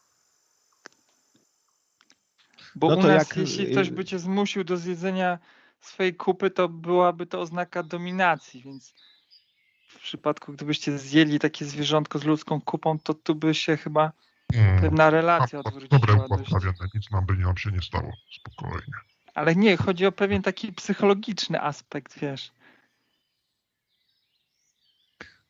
Bo 2.76 2.90
No 2.90 2.98
u 2.98 3.02
to 3.02 3.08
nas, 3.08 3.30
jak, 3.30 3.38
jeśli 3.38 3.68
y- 3.68 3.72
ktoś 3.72 3.90
by 3.90 4.06
cię 4.06 4.20
zmusił 4.20 4.64
do 4.64 4.78
zjedzenia 4.78 5.40
swojej 5.82 6.16
kupy, 6.16 6.52
to 6.52 6.70
byłaby 6.70 7.26
to 7.26 7.42
oznaka 7.42 7.84
dominacji, 7.84 8.62
więc 8.62 8.94
w 9.94 10.00
przypadku, 10.00 10.54
gdybyście 10.54 10.98
zjęli 10.98 11.40
takie 11.40 11.66
zwierzątko 11.66 12.20
z 12.20 12.24
ludzką 12.24 12.62
kupą, 12.62 13.00
to 13.00 13.14
tu 13.14 13.36
by 13.36 13.56
się 13.56 13.78
chyba 13.78 14.12
Mm, 14.54 14.82
pewna 14.82 15.10
relacja 15.10 15.60
mam 15.60 15.74
odwróciła. 15.74 16.00
dobre 16.00 16.46
trawienne, 16.46 16.88
nic 16.96 17.12
nam 17.12 17.26
by 17.26 17.34
nam 17.36 17.58
się 17.58 17.72
nie 17.72 17.82
stało, 17.82 18.12
spokojnie. 18.42 18.94
Ale 19.34 19.56
nie, 19.56 19.78
chodzi 19.78 20.06
o 20.06 20.12
pewien 20.12 20.42
taki 20.42 20.74
psychologiczny 20.74 21.62
aspekt, 21.62 22.20
wiesz. 22.20 22.52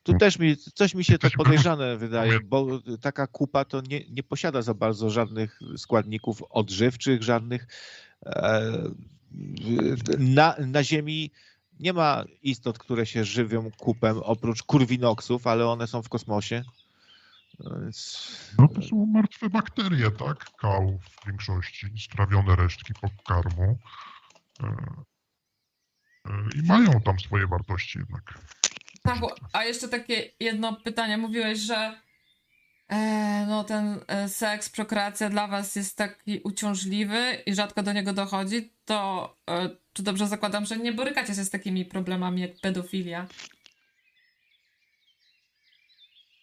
Tu 0.03 0.13
też 0.17 0.39
mi, 0.39 0.57
coś 0.57 0.95
mi 0.95 1.03
się 1.03 1.19
to 1.19 1.29
podejrzane 1.37 1.97
wydaje, 1.97 2.39
bo 2.39 2.81
taka 3.01 3.27
kupa 3.27 3.65
to 3.65 3.81
nie, 3.81 4.09
nie 4.09 4.23
posiada 4.23 4.61
za 4.61 4.73
bardzo 4.73 5.09
żadnych 5.09 5.59
składników 5.77 6.43
odżywczych, 6.49 7.23
żadnych. 7.23 7.67
E, 8.25 8.71
na, 10.19 10.55
na 10.59 10.83
Ziemi 10.83 11.31
nie 11.79 11.93
ma 11.93 12.23
istot, 12.41 12.79
które 12.79 13.05
się 13.05 13.23
żywią 13.25 13.71
kupem, 13.77 14.17
oprócz 14.17 14.63
kurwinoksów, 14.63 15.47
ale 15.47 15.67
one 15.67 15.87
są 15.87 16.01
w 16.01 16.09
kosmosie. 16.09 16.63
Więc 17.59 18.27
No 18.59 18.67
to 18.67 18.81
są 18.81 19.05
martwe 19.05 19.49
bakterie, 19.49 20.11
tak? 20.11 20.51
Kał 20.57 20.99
w 20.99 21.27
większości, 21.27 21.87
strawione 21.99 22.55
resztki 22.55 22.93
pokarmu. 22.93 23.77
E, 24.63 24.65
e, 26.25 26.31
I 26.55 26.67
mają 26.67 27.01
tam 27.01 27.19
swoje 27.19 27.47
wartości 27.47 27.99
jednak. 27.99 28.39
Stachu, 28.99 29.29
a 29.53 29.63
jeszcze 29.63 29.87
takie 29.87 30.31
jedno 30.39 30.75
pytanie. 30.75 31.17
Mówiłeś, 31.17 31.59
że 31.59 32.01
no 33.47 33.63
ten 33.63 33.99
e, 34.07 34.29
seks, 34.29 34.69
prokreacja 34.69 35.29
dla 35.29 35.47
was 35.47 35.75
jest 35.75 35.97
taki 35.97 36.39
uciążliwy 36.43 37.43
i 37.45 37.55
rzadko 37.55 37.83
do 37.83 37.93
niego 37.93 38.13
dochodzi, 38.13 38.73
to 38.85 39.37
e, 39.49 39.69
czy 39.93 40.03
dobrze 40.03 40.27
zakładam, 40.27 40.65
że 40.65 40.77
nie 40.77 40.93
borykacie 40.93 41.35
się 41.35 41.43
z 41.43 41.49
takimi 41.49 41.85
problemami 41.85 42.41
jak 42.41 42.51
pedofilia? 42.61 43.27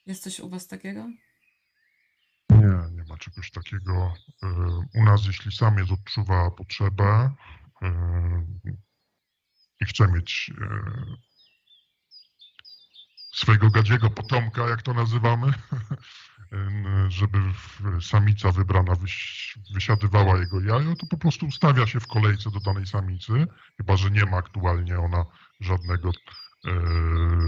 Jest 0.07 0.23
coś 0.23 0.41
u 0.41 0.49
was 0.49 0.67
takiego? 0.67 1.07
Nie, 2.51 2.97
nie 2.97 3.05
ma 3.09 3.17
czegoś 3.19 3.51
takiego. 3.51 4.15
E, 4.43 4.47
U 4.95 5.05
nas, 5.05 5.27
jeśli 5.27 5.53
samiec 5.53 5.91
odczuwa 5.91 6.51
potrzebę 6.51 7.31
e, 7.83 7.91
i 9.81 9.85
chce 9.85 10.09
mieć 10.09 10.51
e, 10.61 11.30
swojego 13.33 13.71
gadziego 13.71 14.11
potomka, 14.11 14.69
jak 14.69 14.83
to 14.83 14.95
nazywamy, 14.95 15.53
żeby 17.09 17.39
samica 18.01 18.53
wybrana 18.53 18.93
wysiadywała 19.75 20.39
jego 20.39 20.61
jajo, 20.61 20.97
to 20.97 21.07
po 21.07 21.17
prostu 21.17 21.47
ustawia 21.47 21.87
się 21.87 22.01
w 22.01 22.07
kolejce 22.07 22.51
do 22.51 22.61
danej 22.61 22.87
samicy, 22.87 23.33
chyba 23.77 23.97
że 23.97 24.11
nie 24.11 24.25
ma 24.25 24.37
aktualnie 24.37 24.99
ona 24.99 25.25
żadnego, 25.61 26.11
e, 26.67 26.73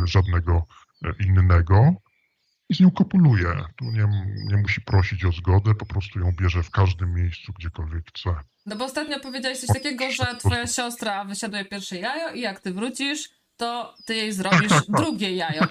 żadnego 0.04 0.66
e, 1.04 1.12
innego. 1.24 1.94
i 2.68 2.74
z 2.74 2.80
nią 2.80 2.90
kopuluje. 2.90 3.64
Tu 3.76 3.84
nie, 3.84 4.08
nie 4.48 4.56
musi 4.56 4.80
prosić 4.80 5.24
o 5.24 5.32
zgodę, 5.32 5.74
po 5.74 5.86
prostu 5.86 6.18
ją 6.20 6.32
bierze 6.32 6.62
w 6.62 6.70
każdym 6.70 7.14
miejscu, 7.14 7.52
gdziekolwiek 7.52 8.04
chce. 8.08 8.34
No 8.66 8.76
bo 8.76 8.84
ostatnio 8.84 9.20
powiedziałeś 9.20 9.60
coś 9.60 9.68
takiego, 9.68 10.12
że 10.12 10.36
twoja 10.38 10.66
siostra 10.66 11.24
wysiaduje 11.24 11.64
pierwsze 11.64 11.96
jajo 11.96 12.34
i 12.34 12.40
jak 12.40 12.60
ty 12.60 12.72
wrócisz, 12.72 13.28
to 13.56 13.94
ty 14.06 14.14
jej 14.14 14.32
zrobisz 14.32 14.68
tak, 14.68 14.86
tak. 14.86 14.96
drugie 14.96 15.36
jajo. 15.36 15.62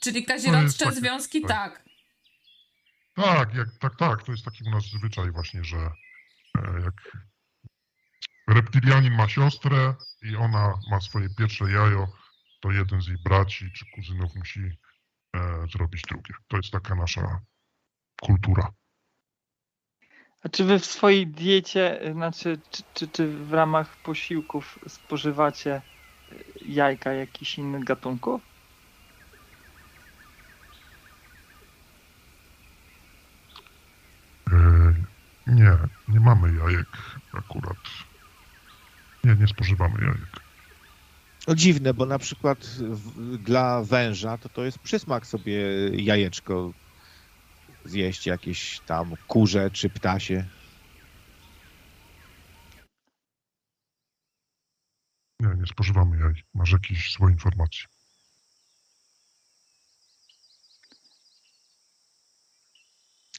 Czyli 0.00 0.24
kazirodcze 0.24 0.92
związki 0.92 1.42
tak. 1.42 1.84
Tak, 3.14 3.54
jak, 3.54 3.68
tak, 3.80 3.96
tak. 3.96 4.24
To 4.24 4.32
jest 4.32 4.44
taki 4.44 4.64
u 4.64 4.70
nas 4.70 4.84
zwyczaj 4.84 5.30
właśnie, 5.30 5.64
że 5.64 5.76
e, 5.76 6.80
jak 6.84 6.94
reptilianin 8.48 9.14
ma 9.14 9.28
siostrę 9.28 9.94
i 10.22 10.36
ona 10.36 10.78
ma 10.90 11.00
swoje 11.00 11.28
pierwsze 11.38 11.72
jajo, 11.72 12.08
to 12.60 12.70
jeden 12.70 13.02
z 13.02 13.08
jej 13.08 13.18
braci 13.24 13.72
czy 13.72 13.84
kuzynów 13.94 14.34
musi 14.34 14.60
e, 15.36 15.66
zrobić 15.72 16.02
drugie. 16.02 16.34
To 16.48 16.56
jest 16.56 16.70
taka 16.70 16.94
nasza 16.94 17.40
kultura. 18.20 18.72
A 20.42 20.48
czy 20.48 20.64
wy 20.64 20.78
w 20.78 20.86
swojej 20.86 21.26
diecie, 21.26 22.06
y, 22.06 22.12
znaczy, 22.12 22.58
czy, 22.70 22.82
czy, 22.94 23.08
czy 23.08 23.28
w 23.28 23.52
ramach 23.52 23.96
posiłków 23.96 24.78
spożywacie 24.88 25.82
jajka 26.66 27.12
jakichś 27.12 27.58
innych 27.58 27.84
gatunków? 27.84 28.42
E, 34.52 34.94
nie, 35.46 35.76
nie 36.08 36.20
mamy 36.20 36.54
jajek 36.54 36.88
akurat. 37.32 37.76
Nie, 39.24 39.34
nie 39.34 39.46
spożywamy 39.46 40.04
jajek. 40.04 40.40
No 41.48 41.54
dziwne, 41.54 41.94
bo 41.94 42.06
na 42.06 42.18
przykład 42.18 42.58
w, 42.80 43.36
dla 43.38 43.82
węża 43.82 44.38
to 44.38 44.48
to 44.48 44.64
jest 44.64 44.78
przysmak 44.78 45.26
sobie 45.26 45.62
jajeczko 45.92 46.72
zjeść 47.84 48.26
jakieś 48.26 48.80
tam 48.86 49.14
kurze 49.28 49.70
czy 49.70 49.90
ptasie. 49.90 50.44
Nie, 55.40 55.48
nie 55.56 55.66
spożywamy 55.66 56.18
jaj. 56.18 56.44
Masz 56.54 56.72
jakieś 56.72 57.12
złe 57.12 57.30
informacje. 57.30 57.84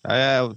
A 0.03 0.13
ja 0.13 0.47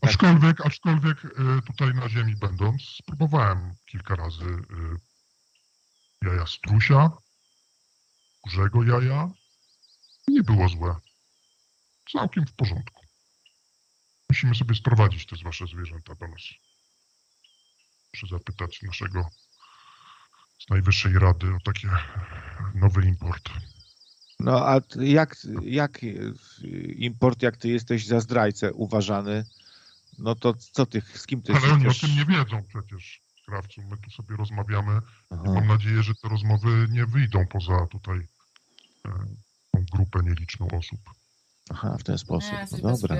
tak, 0.00 0.10
Aczkolwiek, 0.10 0.66
aczkolwiek 0.66 1.24
e, 1.24 1.28
tutaj 1.66 1.94
na 1.94 2.08
ziemi 2.08 2.36
będąc, 2.36 2.82
spróbowałem 2.82 3.74
kilka 3.86 4.16
razy 4.16 4.44
e, 4.44 6.26
jaja 6.28 6.46
strusia, 6.46 7.10
kurzego 8.40 8.82
jaja. 8.82 9.30
Nie 10.28 10.42
było 10.42 10.68
złe. 10.68 10.96
Całkiem 12.12 12.46
w 12.46 12.52
porządku. 12.52 13.02
Musimy 14.28 14.54
sobie 14.54 14.74
sprowadzić 14.74 15.26
te 15.26 15.36
wasze 15.44 15.66
zwierzęta 15.66 16.14
do 16.14 16.28
nas. 16.28 16.42
Muszę 18.14 18.26
zapytać 18.26 18.82
naszego 18.82 19.30
z 20.66 20.70
Najwyższej 20.70 21.18
Rady 21.18 21.54
o 21.54 21.58
takie 21.64 21.88
nowy 22.74 23.06
import. 23.06 23.48
no 24.40 24.68
a 24.68 24.80
jak, 25.00 25.36
jak 25.62 26.00
import, 26.96 27.42
jak 27.42 27.56
ty 27.56 27.68
jesteś 27.68 28.06
za 28.06 28.20
zdrajcę 28.20 28.72
uważany, 28.72 29.44
no 30.18 30.34
to 30.34 30.54
co 30.54 30.86
ty, 30.86 31.02
z 31.14 31.26
kim 31.26 31.42
ty 31.42 31.52
Ale 31.52 31.72
oni 31.72 31.86
o 31.88 31.94
tym 31.94 32.10
nie 32.16 32.24
wiedzą 32.24 32.62
przecież, 32.68 33.22
krawcu. 33.46 33.82
My 33.82 33.96
tu 33.96 34.10
sobie 34.10 34.36
rozmawiamy. 34.36 35.00
Aha. 35.30 35.42
Mam 35.44 35.66
nadzieję, 35.66 36.02
że 36.02 36.14
te 36.14 36.28
rozmowy 36.28 36.86
nie 36.90 37.06
wyjdą 37.06 37.46
poza 37.46 37.86
tutaj 37.86 38.18
e, 39.06 39.10
tą 39.72 39.84
grupę 39.92 40.20
nieliczną 40.22 40.68
osób. 40.78 41.00
Aha, 41.70 41.96
w 42.00 42.04
ten 42.04 42.18
sposób. 42.18 42.52
Nie, 42.52 42.58
No 42.58 42.60
jesteś 42.60 42.80
dobra. 42.82 43.16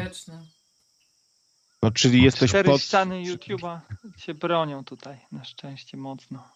No 1.82 1.90
czyli 1.90 2.22
jesteś 2.22 2.50
Cztery 2.50 2.68
pod... 2.70 2.82
ściany 2.82 3.22
YouTube'a 3.22 3.80
się 4.16 4.34
bronią 4.34 4.84
tutaj, 4.84 5.20
na 5.32 5.44
szczęście 5.44 5.96
mocno. 5.96 6.48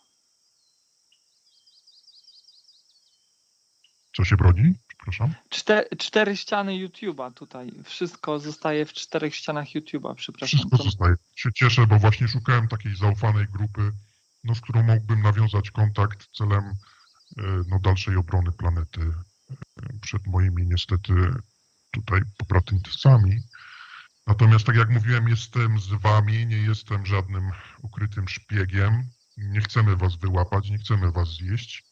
Co 4.16 4.24
się 4.24 4.36
broni? 4.36 4.74
Przepraszam. 4.88 5.34
Cztery, 5.48 5.88
cztery 5.98 6.36
ściany 6.36 6.72
YouTube'a 6.72 7.32
tutaj. 7.32 7.72
Wszystko 7.84 8.38
zostaje 8.38 8.86
w 8.86 8.92
czterech 8.92 9.34
ścianach 9.34 9.68
YouTube'a, 9.68 10.14
przepraszam. 10.14 10.58
Wszystko 10.58 10.76
zostaje. 10.76 11.14
Się 11.34 11.52
cieszę, 11.52 11.86
bo 11.86 11.98
właśnie 11.98 12.28
szukałem 12.28 12.68
takiej 12.68 12.96
zaufanej 12.96 13.46
grupy, 13.46 13.92
no, 14.44 14.54
z 14.54 14.60
którą 14.60 14.82
mógłbym 14.82 15.22
nawiązać 15.22 15.70
kontakt 15.70 16.28
celem 16.36 16.64
e, 16.64 17.42
no, 17.68 17.78
dalszej 17.78 18.16
obrony 18.16 18.52
planety 18.52 19.00
e, 19.00 19.54
przed 20.00 20.26
moimi 20.26 20.66
niestety 20.66 21.12
tutaj 21.90 22.20
pobratymcami. 22.38 23.40
Natomiast 24.26 24.66
tak 24.66 24.76
jak 24.76 24.90
mówiłem, 24.90 25.28
jestem 25.28 25.80
z 25.80 25.88
wami, 25.88 26.46
nie 26.46 26.58
jestem 26.58 27.06
żadnym 27.06 27.50
ukrytym 27.82 28.28
szpiegiem. 28.28 29.10
Nie 29.36 29.60
chcemy 29.60 29.96
was 29.96 30.16
wyłapać, 30.16 30.70
nie 30.70 30.78
chcemy 30.78 31.12
was 31.12 31.28
zjeść. 31.28 31.84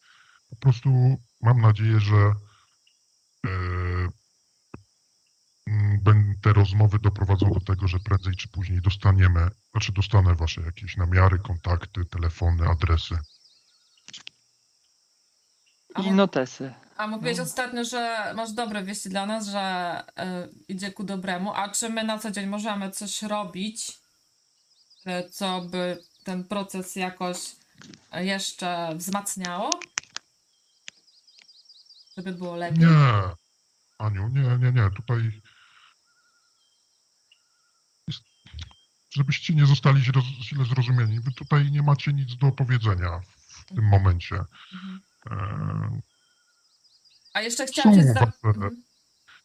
Po 0.51 0.57
prostu 0.57 1.17
mam 1.45 1.61
nadzieję, 1.61 2.01
że 2.01 2.35
e, 3.47 3.51
te 6.43 6.53
rozmowy 6.53 6.99
doprowadzą 6.99 7.51
do 7.51 7.61
tego, 7.61 7.89
że 7.89 7.99
prędzej 7.99 8.37
czy 8.37 8.49
później 8.49 8.81
dostaniemy, 8.81 9.51
znaczy 9.71 9.93
dostanę 9.93 10.35
wasze 10.35 10.61
jakieś 10.61 10.97
namiary, 10.97 11.39
kontakty, 11.39 12.05
telefony, 12.05 12.69
adresy. 12.69 13.19
I 16.05 16.11
notesy. 16.11 16.75
a 16.97 17.07
mówiłeś 17.07 17.39
no. 17.39 17.43
ostatnio, 17.45 17.85
że 17.85 18.33
masz 18.37 18.53
dobre 18.53 18.85
wieści 18.85 19.09
dla 19.09 19.27
nas, 19.27 19.47
że 19.47 20.03
y, 20.09 20.55
idzie 20.69 20.93
ku 20.93 21.05
dobremu. 21.05 21.53
A 21.55 21.69
czy 21.69 21.89
my 21.89 22.05
na 22.05 22.19
co 22.19 22.31
dzień 22.31 22.47
możemy 22.47 22.91
coś 22.91 23.23
robić, 23.23 23.99
y, 25.07 25.31
co 25.31 25.61
by 25.61 26.03
ten 26.25 26.45
proces 26.45 26.97
jakoś 26.97 27.39
jeszcze 28.13 28.95
wzmacniało? 28.97 29.71
Żeby 32.17 32.33
było 32.33 32.57
lepiej? 32.57 32.79
Nie, 32.79 33.23
Aniu, 33.99 34.29
nie, 34.29 34.41
nie, 34.59 34.73
nie, 34.73 34.91
tutaj 34.91 35.43
jest, 38.09 38.25
żebyście 39.17 39.55
nie 39.55 39.67
zostali 39.67 40.03
źle 40.43 40.65
zrozumieni, 40.65 41.21
wy 41.21 41.33
tutaj 41.33 41.71
nie 41.71 41.83
macie 41.83 42.13
nic 42.13 42.37
do 42.37 42.53
powiedzenia 42.53 43.21
w 43.49 43.65
tym 43.65 43.85
momencie. 43.85 44.37
Mhm. 44.75 45.01
E, 45.31 46.01
A 47.35 47.41
jeszcze 47.41 47.67
chciałam 47.67 47.95
Są 48.03 48.15
wasze- 48.15 48.33
Mhm. 48.45 48.83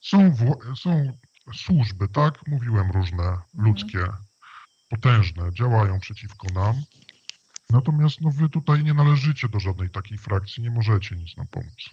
Są, 0.02 0.36
są 0.76 1.14
służby, 1.54 2.08
tak? 2.08 2.48
Mówiłem 2.48 2.92
różne, 2.92 3.38
ludzkie, 3.54 4.06
potężne, 4.90 5.54
działają 5.54 6.00
przeciwko 6.00 6.48
nam. 6.54 6.84
Natomiast 7.70 8.22
no, 8.22 8.32
wy 8.32 8.50
tutaj 8.50 8.84
nie 8.84 8.94
należycie 8.94 9.50
do 9.50 9.60
żadnej 9.60 9.90
takiej 9.90 10.18
frakcji, 10.18 10.64
nie 10.64 10.72
możecie 10.72 11.16
nic 11.16 11.38
nam 11.38 11.48
pomóc. 11.48 11.90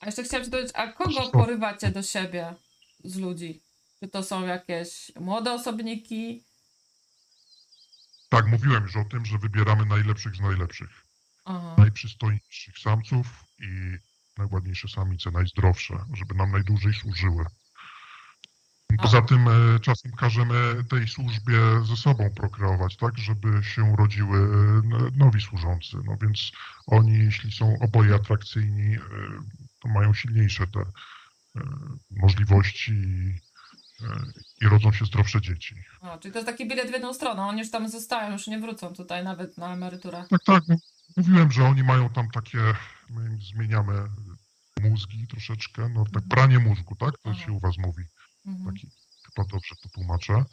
A 0.00 0.06
jeszcze 0.06 0.22
chciałam 0.22 0.44
cię 0.44 0.50
dowiedzieć, 0.50 0.72
a 0.76 0.92
kogo 0.92 1.30
porywacie 1.30 1.90
do 1.90 2.02
siebie 2.02 2.54
z 3.04 3.16
ludzi? 3.16 3.62
Czy 4.00 4.08
to 4.08 4.22
są 4.22 4.46
jakieś 4.46 5.12
młode 5.20 5.52
osobniki? 5.52 6.44
Tak, 8.28 8.46
mówiłem 8.46 8.82
już 8.82 8.96
o 8.96 9.04
tym, 9.04 9.26
że 9.26 9.38
wybieramy 9.38 9.86
najlepszych 9.86 10.36
z 10.36 10.40
najlepszych. 10.40 11.06
Aha. 11.44 11.74
Najprzystojniejszych 11.78 12.78
samców 12.78 13.26
i 13.58 13.98
najładniejsze 14.38 14.88
samice, 14.88 15.30
najzdrowsze, 15.30 16.04
żeby 16.14 16.34
nam 16.34 16.52
najdłużej 16.52 16.94
służyły. 16.94 17.44
Poza 18.98 19.22
tym 19.22 19.48
e, 19.48 19.80
czasem 19.80 20.12
każemy 20.12 20.84
tej 20.90 21.08
służbie 21.08 21.58
ze 21.84 21.96
sobą 21.96 22.30
prokreować, 22.30 22.96
tak, 22.96 23.18
żeby 23.18 23.64
się 23.64 23.84
urodziły 23.84 24.38
e, 24.38 24.82
nowi 25.16 25.40
służący. 25.40 25.96
No 26.04 26.16
więc 26.22 26.52
oni, 26.86 27.18
jeśli 27.18 27.52
są 27.52 27.78
oboje 27.78 28.14
atrakcyjni, 28.14 28.94
e, 28.94 29.00
mają 29.88 30.14
silniejsze 30.14 30.66
te 30.66 30.80
e, 30.80 31.60
możliwości 32.10 32.92
i, 32.92 33.40
e, 34.04 34.22
i 34.60 34.68
rodzą 34.68 34.92
się 34.92 35.04
zdrowsze 35.04 35.40
dzieci. 35.40 35.74
A, 36.00 36.18
czyli 36.18 36.32
to 36.32 36.38
jest 36.38 36.46
taki 36.48 36.68
bilet 36.68 36.88
w 36.88 36.92
jedną 36.92 37.14
stronę. 37.14 37.42
Oni 37.42 37.58
już 37.60 37.70
tam 37.70 37.88
zostają, 37.88 38.32
już 38.32 38.46
nie 38.46 38.58
wrócą 38.60 38.94
tutaj 38.94 39.24
nawet 39.24 39.58
na 39.58 39.72
emeryturę. 39.72 40.24
Tak, 40.30 40.44
tak. 40.44 40.62
Mówiłem, 41.16 41.52
że 41.52 41.64
oni 41.64 41.82
mają 41.82 42.08
tam 42.10 42.30
takie, 42.30 42.58
my 43.10 43.38
zmieniamy 43.54 44.08
mózgi 44.80 45.26
troszeczkę, 45.26 45.88
no 45.88 46.04
tak 46.14 46.22
pranie 46.30 46.58
mózgu, 46.58 46.96
tak? 46.96 47.18
To 47.18 47.30
Aha. 47.30 47.40
się 47.44 47.52
u 47.52 47.60
was 47.60 47.78
mówi. 47.78 48.04
Mhm. 48.46 48.74
Taki, 48.74 48.90
chyba 49.26 49.48
dobrze 49.48 49.74
to 49.82 49.88
tłumaczę. 49.88 50.44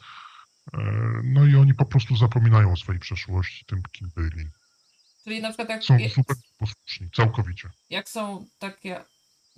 E, 0.74 0.78
No 1.24 1.46
i 1.46 1.56
oni 1.56 1.74
po 1.74 1.84
prostu 1.86 2.16
zapominają 2.16 2.72
o 2.72 2.76
swojej 2.76 3.00
przeszłości, 3.00 3.64
tym 3.66 3.82
kim 3.92 4.10
byli. 4.16 4.48
Czyli 5.24 5.42
na 5.42 5.48
przykład 5.48 5.68
jak, 5.68 5.84
Są 5.84 5.98
super 6.08 6.36
posłuszni, 6.58 7.10
całkowicie. 7.16 7.70
jak 7.90 8.08
są 8.08 8.46
takie, 8.58 9.04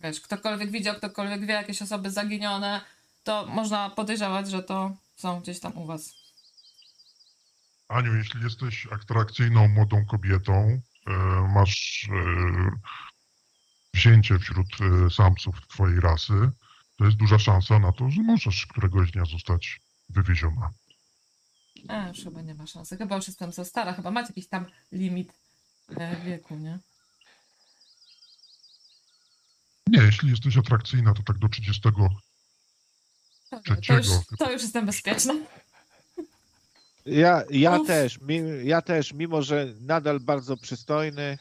wiesz, 0.03 0.20
ktokolwiek 0.20 0.70
widział, 0.70 0.95
ktokolwiek 0.95 1.47
wie, 1.47 1.55
jakieś 1.55 1.83
osoby 1.83 2.11
zaginione, 2.11 2.81
to 3.23 3.47
można 3.47 3.91
podejrzewać, 3.91 4.51
że 4.51 4.62
to 4.62 4.97
są 5.17 5.41
gdzieś 5.41 5.61
tam 5.61 5.79
u 5.79 5.87
was. 5.87 6.15
Aniu, 7.89 8.17
jeśli 8.17 8.43
jesteś 8.43 8.87
atrakcyjną 8.87 9.69
młodą 9.69 10.05
kobietą, 10.05 10.81
e, 11.07 11.12
masz 11.55 12.09
e, 12.09 12.70
wzięcie 13.95 14.39
wśród 14.39 14.67
e, 14.81 15.11
samców 15.11 15.67
twojej 15.69 16.01
rasy, 16.01 16.51
to 16.97 17.05
jest 17.05 17.17
duża 17.17 17.39
szansa 17.39 17.79
na 17.79 17.93
to, 17.93 18.11
że 18.11 18.23
możesz 18.23 18.67
któregoś 18.67 19.11
dnia 19.11 19.25
zostać 19.25 19.81
wywieziona. 20.09 20.70
A, 21.89 22.09
już 22.09 22.25
chyba 22.25 22.43
nie 22.43 22.55
ma 22.55 22.67
szansy. 22.67 22.97
Chyba 22.97 23.17
już 23.17 23.27
jestem 23.29 23.53
za 23.53 23.65
stara. 23.65 23.93
Chyba 23.93 24.11
macie 24.11 24.29
jakiś 24.29 24.49
tam 24.49 24.67
limit 24.93 25.33
wieku, 26.25 26.57
nie? 26.57 26.79
Nie, 29.86 30.02
jeśli 30.02 30.31
jesteś 30.31 30.57
atrakcyjna, 30.57 31.15
to 31.15 31.23
tak 31.23 31.39
do 31.39 31.49
30 31.49 31.83
Dobra, 31.83 33.76
To 33.86 33.94
już, 33.97 34.07
to 34.39 34.52
już 34.52 34.62
jestem 34.62 34.86
bezpieczna. 34.86 35.34
Ja, 37.07 37.42
ja 37.50 37.78
Uf. 37.78 37.86
też, 37.86 38.20
mi, 38.20 38.41
ja 38.65 38.83
też, 38.83 39.12
mimo 39.12 39.42
że 39.42 39.75
nadal 39.81 40.20
bardzo 40.20 40.57
przystojny 40.57 41.39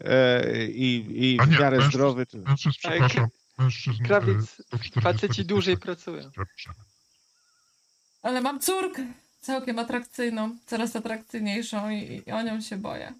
e, 0.00 0.66
i, 0.66 1.06
i 1.32 1.38
w 1.40 1.50
nie, 1.50 1.58
miarę 1.58 1.78
mężczyzn- 1.78 1.88
zdrowy, 1.88 2.26
to, 2.26 2.38
Mężczyzn, 2.38 2.78
Ale 2.82 2.92
przepraszam, 2.92 3.28
mężczyzn 3.58 4.02
e, 4.04 4.06
Krawiec, 4.06 4.56
do 4.70 4.78
40 4.78 5.00
faceci 5.00 5.44
dłużej 5.44 5.76
pracują. 5.76 6.30
Ale 8.22 8.40
mam 8.40 8.60
córkę 8.60 9.06
całkiem 9.40 9.78
atrakcyjną, 9.78 10.56
coraz 10.66 10.96
atrakcyjniejszą 10.96 11.90
i, 11.90 12.22
i 12.26 12.32
o 12.32 12.42
nią 12.42 12.60
się 12.60 12.76
boję. 12.76 13.12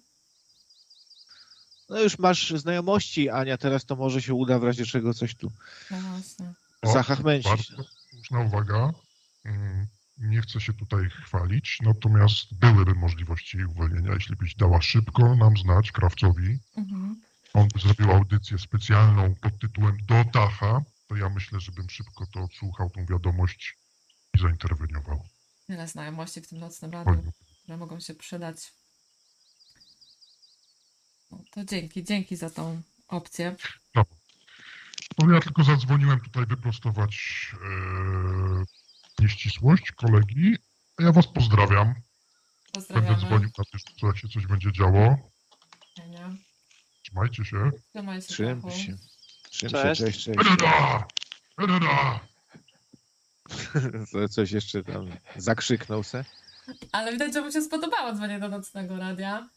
No 1.89 1.99
już 1.99 2.19
masz 2.19 2.51
znajomości, 2.51 3.29
Ania, 3.29 3.57
teraz 3.57 3.85
to 3.85 3.95
może 3.95 4.21
się 4.21 4.33
uda 4.33 4.59
w 4.59 4.63
razie 4.63 4.85
czego 4.85 5.13
coś 5.13 5.35
tu 5.35 5.51
No 5.91 5.97
właśnie. 6.01 6.53
Zachachmęcić. 6.83 7.71
Bardzo 7.71 7.83
słuszna 8.09 8.39
uwaga. 8.39 8.93
Mm, 9.45 9.87
Nie 10.17 10.41
chcę 10.41 10.61
się 10.61 10.73
tutaj 10.73 11.09
chwalić, 11.09 11.77
natomiast 11.81 12.53
byłyby 12.53 12.95
możliwości 12.95 13.57
jej 13.57 13.65
uwolnienia, 13.65 14.13
jeśli 14.13 14.35
byś 14.35 14.55
dała 14.55 14.81
szybko 14.81 15.35
nam 15.35 15.57
znać, 15.57 15.91
krawcowi. 15.91 16.59
Mhm. 16.77 17.21
On 17.53 17.67
by 17.67 17.79
zrobił 17.79 18.11
audycję 18.11 18.57
specjalną 18.59 19.35
pod 19.41 19.59
tytułem 19.59 19.97
Do 20.07 20.23
Dacha, 20.33 20.81
to 21.07 21.15
ja 21.15 21.29
myślę, 21.29 21.59
żebym 21.59 21.89
szybko 21.89 22.25
to 22.33 22.39
odsłuchał, 22.43 22.89
tą 22.89 23.05
wiadomość 23.05 23.77
i 24.33 24.39
zainterweniował. 24.39 25.23
Tyle 25.67 25.87
znajomości 25.87 26.41
w 26.41 26.47
tym 26.47 26.59
nocnym 26.59 26.91
radiu, 26.91 27.31
które 27.63 27.77
mogą 27.77 27.99
się 27.99 28.13
przydać. 28.13 28.73
No, 31.31 31.37
to 31.51 31.63
dzięki, 31.65 32.03
dzięki 32.03 32.35
za 32.35 32.49
tą 32.49 32.81
opcję. 33.07 33.55
No 35.19 35.33
ja 35.33 35.39
tylko 35.39 35.63
zadzwoniłem 35.63 36.19
tutaj 36.19 36.45
wyprostować 36.45 37.15
e, 37.53 38.63
nieścisłość 39.19 39.91
kolegi. 39.91 40.55
A 40.97 41.03
Ja 41.03 41.11
was 41.11 41.27
pozdrawiam. 41.27 41.93
Będę 42.93 43.15
dzwonił 43.15 43.49
na 43.57 43.63
bieżąco, 43.73 44.07
jak 44.07 44.17
się 44.17 44.27
coś 44.27 44.47
będzie 44.47 44.71
działo. 44.71 45.17
Ania. 46.03 46.35
Trzymajcie 47.03 47.45
się. 47.45 47.71
Trzymaj 47.89 48.21
się, 48.21 48.27
Trzym 48.27 48.61
Pachu. 48.61 48.77
się. 48.77 48.97
Cześć. 49.51 49.61
się, 49.61 49.95
cześć, 49.95 50.23
cześć. 50.23 50.27
Edada! 50.27 51.07
Edada! 51.57 52.19
To 54.11 54.29
Coś 54.29 54.51
jeszcze 54.51 54.83
tam 54.83 55.11
zakrzyknął 55.35 56.03
se. 56.03 56.25
Ale 56.91 57.11
widać, 57.11 57.33
że 57.33 57.41
mu 57.41 57.51
się 57.51 57.61
spodobało 57.61 58.13
dzwonienie 58.13 58.39
do 58.39 58.49
nocnego 58.49 58.97
radia. 58.97 59.49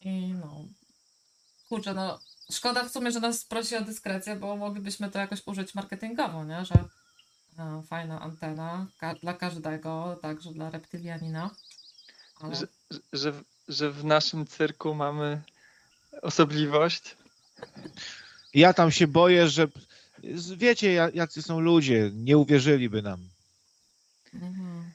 I 0.00 0.10
no. 0.32 0.64
Kurczę, 1.72 1.94
no. 1.94 2.20
Szkoda 2.52 2.84
w 2.84 2.92
sumie, 2.92 3.12
że 3.12 3.20
nas 3.20 3.44
prosi 3.44 3.76
o 3.76 3.80
dyskrecję, 3.80 4.36
bo 4.36 4.56
moglibyśmy 4.56 5.10
to 5.10 5.18
jakoś 5.18 5.42
użyć 5.46 5.74
marketingowo, 5.74 6.44
nie? 6.44 6.64
Że 6.64 6.74
e, 7.58 7.82
fajna 7.86 8.20
antena 8.20 8.86
ka- 8.98 9.14
dla 9.14 9.34
każdego, 9.34 10.18
także 10.22 10.52
dla 10.52 10.70
reptylianina. 10.70 11.50
Ale 12.40 12.54
Że, 12.56 12.66
że, 13.12 13.32
w- 13.32 13.44
że 13.68 13.90
w 13.90 14.04
naszym 14.04 14.46
cyrku 14.46 14.94
mamy 14.94 15.42
osobliwość. 16.22 17.16
Ja 18.54 18.72
tam 18.74 18.90
się 18.90 19.06
boję, 19.06 19.48
że 19.48 19.66
wiecie, 20.56 20.92
ja- 20.92 21.10
jacy 21.14 21.42
są 21.42 21.60
ludzie, 21.60 22.10
nie 22.14 22.38
uwierzyliby 22.38 23.02
nam. 23.02 23.28
Mhm. 24.34 24.92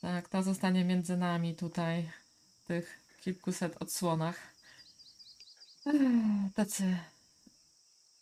Tak, 0.00 0.28
to 0.28 0.42
zostanie 0.42 0.84
między 0.84 1.16
nami 1.16 1.54
tutaj, 1.56 2.10
w 2.62 2.66
tych 2.66 2.98
kilkuset 3.20 3.76
odsłonach. 3.82 4.57
Tacy. 6.54 6.96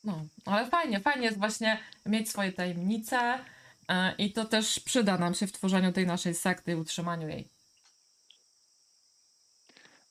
No, 0.04 0.26
ale 0.44 0.70
fajnie, 0.70 1.00
fajnie 1.00 1.24
jest 1.24 1.38
właśnie 1.38 1.78
mieć 2.06 2.30
swoje 2.30 2.52
tajemnice 2.52 3.44
e, 3.88 4.14
i 4.18 4.32
to 4.32 4.44
też 4.44 4.80
przyda 4.80 5.18
nam 5.18 5.34
się 5.34 5.46
w 5.46 5.52
tworzeniu 5.52 5.92
tej 5.92 6.06
naszej 6.06 6.34
sekty 6.34 6.72
i 6.72 6.74
utrzymaniu 6.74 7.28
jej. 7.28 7.48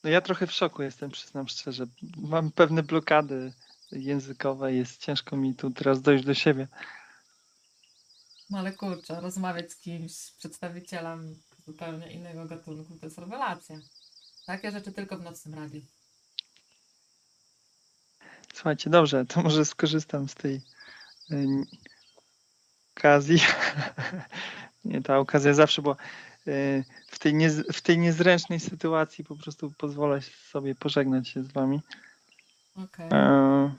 No 0.04 0.10
ja 0.10 0.22
trochę 0.22 0.48
w 0.48 0.52
szoku 0.52 0.84
jestem, 0.84 1.12
przyznam 1.12 1.48
szczerze. 1.48 1.88
Mam 2.18 2.52
pewne 2.52 2.84
blokady 2.84 3.54
językowe, 3.92 4.74
jest 4.74 5.02
ciężko 5.02 5.38
mi 5.38 5.56
tu 5.56 5.72
teraz 5.72 6.02
dojść 6.02 6.26
do 6.26 6.34
siebie. 6.34 6.68
No 8.50 8.58
ale 8.60 8.72
kurczę, 8.72 9.22
rozmawiać 9.22 9.72
z 9.72 9.76
kimś, 9.76 10.12
z 10.12 10.32
przedstawicielem 10.32 11.36
zupełnie 11.66 12.12
innego 12.12 12.46
gatunku, 12.46 12.98
to 12.98 13.06
jest 13.06 13.18
rewelacja. 13.18 13.80
Takie 14.46 14.72
rzeczy 14.72 14.92
tylko 14.92 15.18
w 15.18 15.24
nocnym 15.24 15.54
radiu. 15.54 15.82
Słuchajcie, 18.56 18.90
dobrze, 18.90 19.26
to 19.26 19.42
może 19.42 19.66
skorzystam 19.66 20.30
z 20.30 20.36
tej 20.36 20.62
okazji. 22.98 23.40
Nie, 24.86 25.02
ta 25.02 25.18
okazja 25.18 25.54
zawsze 25.54 25.82
była. 25.82 25.96
W 27.08 27.20
tej, 27.20 27.34
niez, 27.34 27.64
w 27.74 27.82
tej 27.82 27.98
niezręcznej 27.98 28.60
sytuacji 28.60 29.24
po 29.24 29.36
prostu 29.36 29.72
pozwolę 29.78 30.20
sobie 30.52 30.76
pożegnać 30.76 31.30
się 31.30 31.44
z 31.44 31.52
wami. 31.52 31.82
Okej. 32.76 33.10
E, 33.12 33.74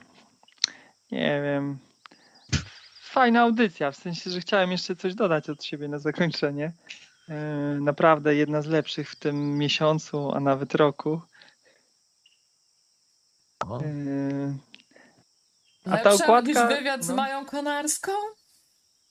nie 1.12 1.42
wiem. 1.42 1.78
Fajna 3.02 3.40
audycja, 3.40 3.90
w 3.90 3.96
sensie, 3.96 4.30
że 4.30 4.40
chciałem 4.40 4.72
jeszcze 4.72 4.96
coś 4.96 5.14
dodać 5.14 5.50
od 5.50 5.64
siebie 5.64 5.88
na 5.88 5.98
zakończenie. 5.98 6.72
E, 7.28 7.34
Naprawdę 7.80 8.34
jedna 8.34 8.62
z 8.62 8.66
lepszych 8.66 9.10
w 9.10 9.16
tym 9.16 9.58
miesiącu, 9.58 10.32
a 10.32 10.40
nawet 10.40 10.74
roku. 10.74 11.20
O. 13.68 13.80
E, 13.80 14.54
A 15.92 15.96
ta 15.98 16.10
okładka- 16.10 16.46
niż 16.46 16.78
wywiad 16.78 17.04
z 17.04 17.08
no. 17.08 17.14
Mają 17.16 17.46
Konarską? 17.46 18.12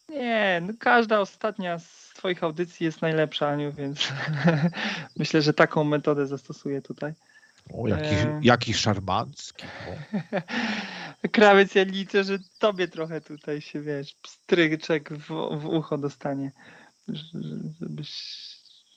Nie, 0.09 0.61
no 0.67 0.73
każda 0.79 1.19
ostatnia 1.19 1.79
z 1.79 2.11
Twoich 2.15 2.43
audycji 2.43 2.85
jest 2.85 3.01
najlepsza, 3.01 3.47
Aniu, 3.47 3.73
więc 3.73 3.99
myślę, 5.19 5.41
że 5.41 5.53
taką 5.53 5.83
metodę 5.83 6.27
zastosuję 6.27 6.81
tutaj. 6.81 7.13
O, 7.73 7.87
jaki, 7.87 8.15
E. 8.15 8.39
jaki 8.43 8.73
szarmancki. 8.73 9.65
Krawiec, 11.31 11.75
ja 11.75 11.83
liczę, 11.83 12.23
że 12.23 12.37
Tobie 12.59 12.87
trochę 12.87 13.21
tutaj 13.21 13.61
się, 13.61 13.81
wiesz, 13.81 14.15
stryczek 14.27 15.13
w, 15.13 15.27
w 15.59 15.65
ucho 15.65 15.97
dostanie, 15.97 16.51
żebyś 17.81 18.35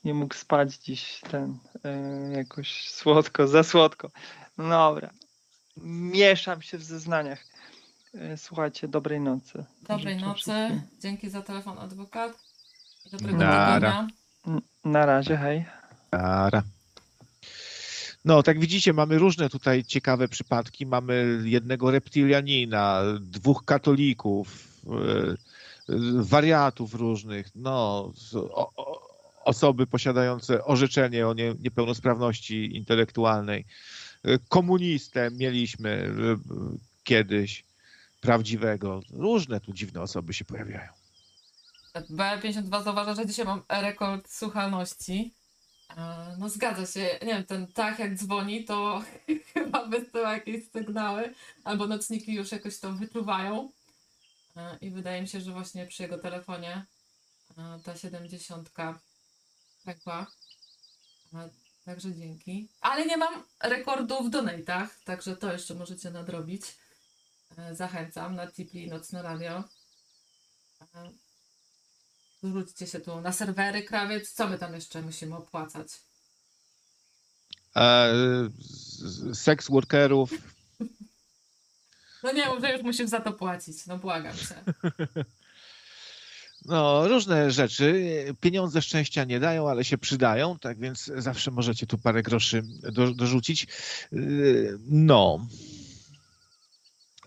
nie 0.05 0.15
mógł 0.15 0.35
spać 0.35 0.75
dziś 0.77 1.21
ten 1.31 1.59
e, 1.85 2.33
jakoś 2.33 2.91
słodko, 2.91 3.49
za 3.49 3.63
słodko. 3.63 4.11
No 4.59 4.69
dobra, 4.69 5.11
mieszam 5.83 6.63
się 6.63 6.79
w 6.79 6.83
zeznaniach. 6.83 7.45
E, 8.15 8.37
Słuchajcie, 8.37 8.89
dobrej 8.89 9.21
nocy. 9.21 9.65
Dobrej 9.89 10.15
Życzę 10.15 10.27
nocy. 10.27 10.41
wszystkim. 10.41 10.81
Dzięki 11.01 11.31
za 11.31 11.43
telefon, 11.43 11.79
adwokat. 11.79 12.33
Dobrego 13.13 13.39
Nara. 13.39 14.07
tygodnia. 14.45 14.61
Na 14.85 15.07
razie, 15.07 15.37
hej. 15.37 15.65
Ara. 16.11 16.63
No, 18.25 18.43
tak 18.43 18.61
widzicie, 18.61 18.93
mamy 18.93 19.19
różne 19.19 19.49
tutaj 19.49 19.85
ciekawe 19.85 20.29
przypadki. 20.29 20.87
Mamy 20.87 21.41
jednego 21.45 21.91
reptilianina, 21.91 23.03
dwóch 23.21 23.65
katolików, 23.65 24.69
e, 24.87 25.35
wariatów 26.23 26.95
różnych, 26.95 27.47
no, 27.55 28.13
osoby 29.45 29.87
posiadające 29.87 30.65
orzeczenie 30.65 31.29
o 31.29 31.35
nie, 31.35 31.55
niepełnosprawności 31.61 32.77
intelektualnej. 32.77 33.65
E, 34.29 34.39
Komunistę 34.49 35.31
mieliśmy 35.31 35.91
e, 35.91 36.13
kiedyś, 37.05 37.65
prawdziwego. 38.21 39.01
Różne 39.11 39.61
tu 39.61 39.73
dziwne 39.73 40.03
osoby 40.03 40.35
się 40.35 40.45
pojawiają. 40.45 40.93
B52 41.95 42.85
zauważa, 42.85 43.15
że 43.15 43.27
dzisiaj 43.27 43.47
mam 43.47 43.63
rekord 43.69 44.31
słuchalności. 44.31 45.35
E, 45.97 46.37
No 46.39 46.49
zgadza 46.49 46.87
się, 46.87 47.19
nie 47.23 47.35
wiem, 47.35 47.45
ten 47.45 47.67
tak 47.67 47.99
jak 47.99 48.15
dzwoni, 48.15 48.65
to 48.65 49.03
chyba 49.55 49.87
wysyła 49.87 50.33
jakieś 50.33 50.71
sygnały, 50.71 51.35
albo 51.65 51.87
nocniki 51.87 52.35
już 52.35 52.53
jakoś 52.53 52.79
to 52.79 52.93
wyczuwają. 52.93 53.71
E, 54.57 54.79
I 54.81 54.91
wydaje 54.91 55.23
mi 55.23 55.29
się, 55.29 55.41
że 55.41 55.53
właśnie 55.53 55.87
przy 55.87 56.03
jego 56.03 56.19
telefonie 56.19 56.87
e, 57.59 57.81
ta 57.85 57.97
70 57.97 58.71
pękła. 59.85 60.27
Także 61.89 62.15
dzięki. 62.15 62.69
Ale 62.81 63.07
nie 63.07 63.17
mam 63.17 63.43
rekordu 63.63 64.25
w 64.25 64.31
donatach, 64.31 65.01
także 65.05 65.37
to 65.37 65.53
jeszcze 65.53 65.75
możecie 65.75 66.11
nadrobić. 66.11 66.63
E, 67.59 67.75
Zachęcam 67.75 68.35
na 68.37 68.47
Tipli 68.47 68.89
Nocne 68.89 69.23
Radio. 69.23 69.65
E, 70.95 71.11
Zwróćcie 72.43 72.87
się 72.87 73.01
tu 73.01 73.21
na 73.21 73.33
serwery 73.33 73.83
krawiec. 73.83 74.33
Co 74.33 74.49
my 74.49 74.59
tam 74.59 74.75
jeszcze 74.75 75.03
musimy 75.03 75.37
opłacać? 75.37 75.89
E, 77.77 78.15
Seks 79.35 79.71
workerów, 79.71 80.31
No 82.23 82.33
nie, 82.33 82.47
może 82.47 82.73
już 82.73 82.83
musisz 82.83 83.09
za 83.09 83.21
to 83.21 83.33
płacić, 83.33 83.87
no 83.87 83.99
błagam 83.99 84.37
cię. 84.37 84.63
No, 86.69 87.09
różne 87.09 87.51
rzeczy. 87.51 88.05
Pieniądze 88.41 88.83
szczęścia 88.83 89.25
nie 89.25 89.41
dają, 89.41 89.69
ale 89.69 89.85
się 89.85 89.99
przydają, 89.99 90.59
tak 90.59 90.79
więc 90.79 91.11
zawsze 91.17 91.51
możecie 91.51 91.87
tu 91.87 91.99
parę 91.99 92.23
groszy 92.23 92.63
do, 92.93 93.15
dorzucić. 93.15 93.67
Yy, 94.13 94.79
No. 94.89 95.47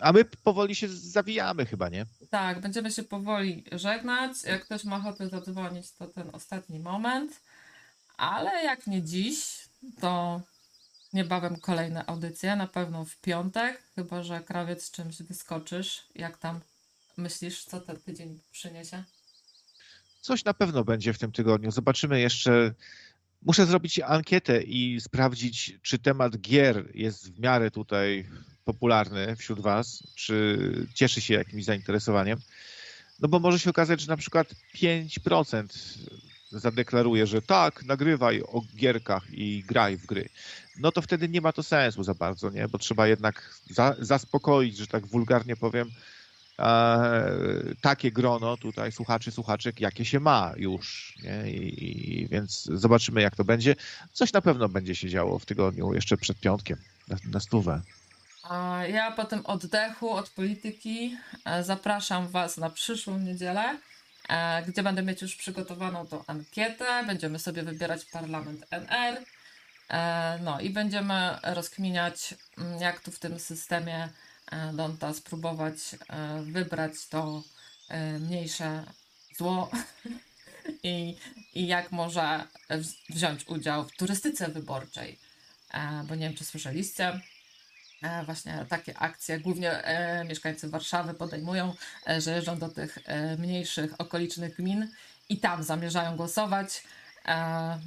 A 0.00 0.12
my 0.12 0.24
powoli 0.24 0.74
się 0.74 0.88
zawijamy 0.88 1.66
chyba, 1.66 1.88
nie? 1.88 2.06
Tak, 2.30 2.60
będziemy 2.60 2.90
się 2.90 3.02
powoli 3.02 3.64
żegnać. 3.72 4.32
Jak 4.44 4.64
ktoś 4.64 4.84
ma 4.84 4.96
ochotę 4.96 5.28
zadzwonić, 5.28 5.92
to 5.92 6.06
ten 6.06 6.30
ostatni 6.32 6.80
moment. 6.80 7.40
Ale 8.16 8.64
jak 8.64 8.86
nie 8.86 9.02
dziś, 9.02 9.68
to 10.00 10.40
niebawem 11.12 11.56
kolejne 11.56 12.06
audycje, 12.06 12.56
na 12.56 12.66
pewno 12.66 13.04
w 13.04 13.16
piątek, 13.16 13.82
chyba 13.94 14.22
że 14.22 14.40
krawiec 14.40 14.90
czymś 14.90 15.22
wyskoczysz. 15.22 16.06
Jak 16.14 16.36
tam 16.38 16.60
myślisz, 17.16 17.64
co 17.64 17.80
ten 17.80 17.96
tydzień 17.96 18.40
przyniesie? 18.52 19.04
Coś 20.22 20.44
na 20.44 20.54
pewno 20.54 20.84
będzie 20.84 21.12
w 21.12 21.18
tym 21.18 21.32
tygodniu. 21.32 21.70
Zobaczymy 21.70 22.20
jeszcze. 22.20 22.74
Muszę 23.42 23.66
zrobić 23.66 24.00
ankietę 24.00 24.62
i 24.62 25.00
sprawdzić, 25.00 25.78
czy 25.82 25.98
temat 25.98 26.36
gier 26.36 26.90
jest 26.94 27.32
w 27.32 27.40
miarę 27.40 27.70
tutaj 27.70 28.26
popularny 28.64 29.36
wśród 29.36 29.60
Was, 29.60 30.02
czy 30.14 30.58
cieszy 30.94 31.20
się 31.20 31.34
jakimś 31.34 31.64
zainteresowaniem. 31.64 32.38
No 33.20 33.28
bo 33.28 33.38
może 33.38 33.58
się 33.58 33.70
okazać, 33.70 34.00
że 34.00 34.06
na 34.06 34.16
przykład 34.16 34.54
5% 34.74 35.66
zadeklaruje, 36.50 37.26
że 37.26 37.42
tak, 37.42 37.84
nagrywaj 37.84 38.42
o 38.42 38.62
gierkach 38.76 39.30
i 39.32 39.64
graj 39.66 39.96
w 39.96 40.06
gry. 40.06 40.28
No 40.78 40.92
to 40.92 41.02
wtedy 41.02 41.28
nie 41.28 41.40
ma 41.40 41.52
to 41.52 41.62
sensu 41.62 42.02
za 42.02 42.14
bardzo, 42.14 42.50
nie? 42.50 42.68
Bo 42.68 42.78
trzeba 42.78 43.06
jednak 43.06 43.58
za, 43.70 43.96
zaspokoić, 43.98 44.76
że 44.76 44.86
tak 44.86 45.06
wulgarnie 45.06 45.56
powiem, 45.56 45.90
takie 47.80 48.12
grono 48.12 48.56
tutaj 48.56 48.92
słuchaczy, 48.92 49.30
słuchaczek, 49.30 49.80
jakie 49.80 50.04
się 50.04 50.20
ma 50.20 50.52
już. 50.56 51.14
I, 51.46 51.84
I, 51.84 52.28
więc 52.28 52.64
zobaczymy, 52.64 53.22
jak 53.22 53.36
to 53.36 53.44
będzie. 53.44 53.76
Coś 54.12 54.32
na 54.32 54.42
pewno 54.42 54.68
będzie 54.68 54.94
się 54.94 55.08
działo 55.08 55.38
w 55.38 55.46
tygodniu, 55.46 55.94
jeszcze 55.94 56.16
przed 56.16 56.40
piątkiem, 56.40 56.78
na, 57.08 57.16
na 57.32 57.40
stówę. 57.40 57.82
Ja 58.88 59.10
po 59.10 59.24
tym 59.24 59.46
oddechu 59.46 60.10
od 60.10 60.30
polityki 60.30 61.16
e, 61.44 61.64
zapraszam 61.64 62.28
Was 62.28 62.56
na 62.56 62.70
przyszłą 62.70 63.18
niedzielę, 63.18 63.78
e, 64.28 64.62
gdzie 64.62 64.82
będę 64.82 65.02
mieć 65.02 65.22
już 65.22 65.36
przygotowaną 65.36 66.06
tą 66.06 66.24
ankietę. 66.26 67.04
Będziemy 67.06 67.38
sobie 67.38 67.62
wybierać 67.62 68.04
parlament 68.04 68.66
NR. 68.70 69.18
E, 69.90 70.38
No 70.42 70.60
i 70.60 70.70
będziemy 70.70 71.36
rozkminiać, 71.42 72.34
mm, 72.58 72.80
jak 72.80 73.00
tu 73.00 73.10
w 73.10 73.18
tym 73.18 73.38
systemie 73.38 74.04
e, 74.04 74.31
Donta 74.72 75.14
spróbować 75.14 75.76
e, 76.08 76.42
wybrać 76.42 77.08
to 77.08 77.42
e, 77.88 78.18
mniejsze 78.18 78.84
zło 79.36 79.70
i, 80.82 81.16
i 81.54 81.66
jak 81.66 81.92
może 81.92 82.46
wz- 82.70 82.96
wziąć 83.10 83.48
udział 83.48 83.84
w 83.88 83.96
turystyce 83.96 84.48
wyborczej. 84.48 85.18
E, 85.74 86.04
Bo 86.08 86.14
nie 86.14 86.28
wiem, 86.28 86.36
czy 86.36 86.44
słyszeliście, 86.44 87.20
e, 88.02 88.24
właśnie 88.24 88.66
takie 88.68 88.98
akcje 88.98 89.40
głównie 89.40 89.70
e, 89.84 90.24
mieszkańcy 90.24 90.68
Warszawy 90.68 91.14
podejmują, 91.14 91.74
e, 92.08 92.20
że 92.20 92.30
jeżdżą 92.34 92.58
do 92.58 92.68
tych 92.68 92.98
e, 93.04 93.36
mniejszych 93.36 94.00
okolicznych 94.00 94.56
gmin 94.56 94.88
i 95.28 95.38
tam 95.38 95.62
zamierzają 95.62 96.16
głosować, 96.16 96.82
e, 97.26 97.78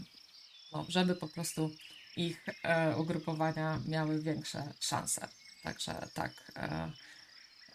no, 0.74 0.85
żeby 0.90 1.16
po 1.16 1.27
prostu 1.27 1.72
ich 2.18 2.45
e, 2.64 2.98
ugrupowania 2.98 3.80
miały 3.88 4.22
większe 4.22 4.74
szanse. 4.80 5.27
Także 5.66 6.08
tak. 6.14 6.32
E, 6.56 6.92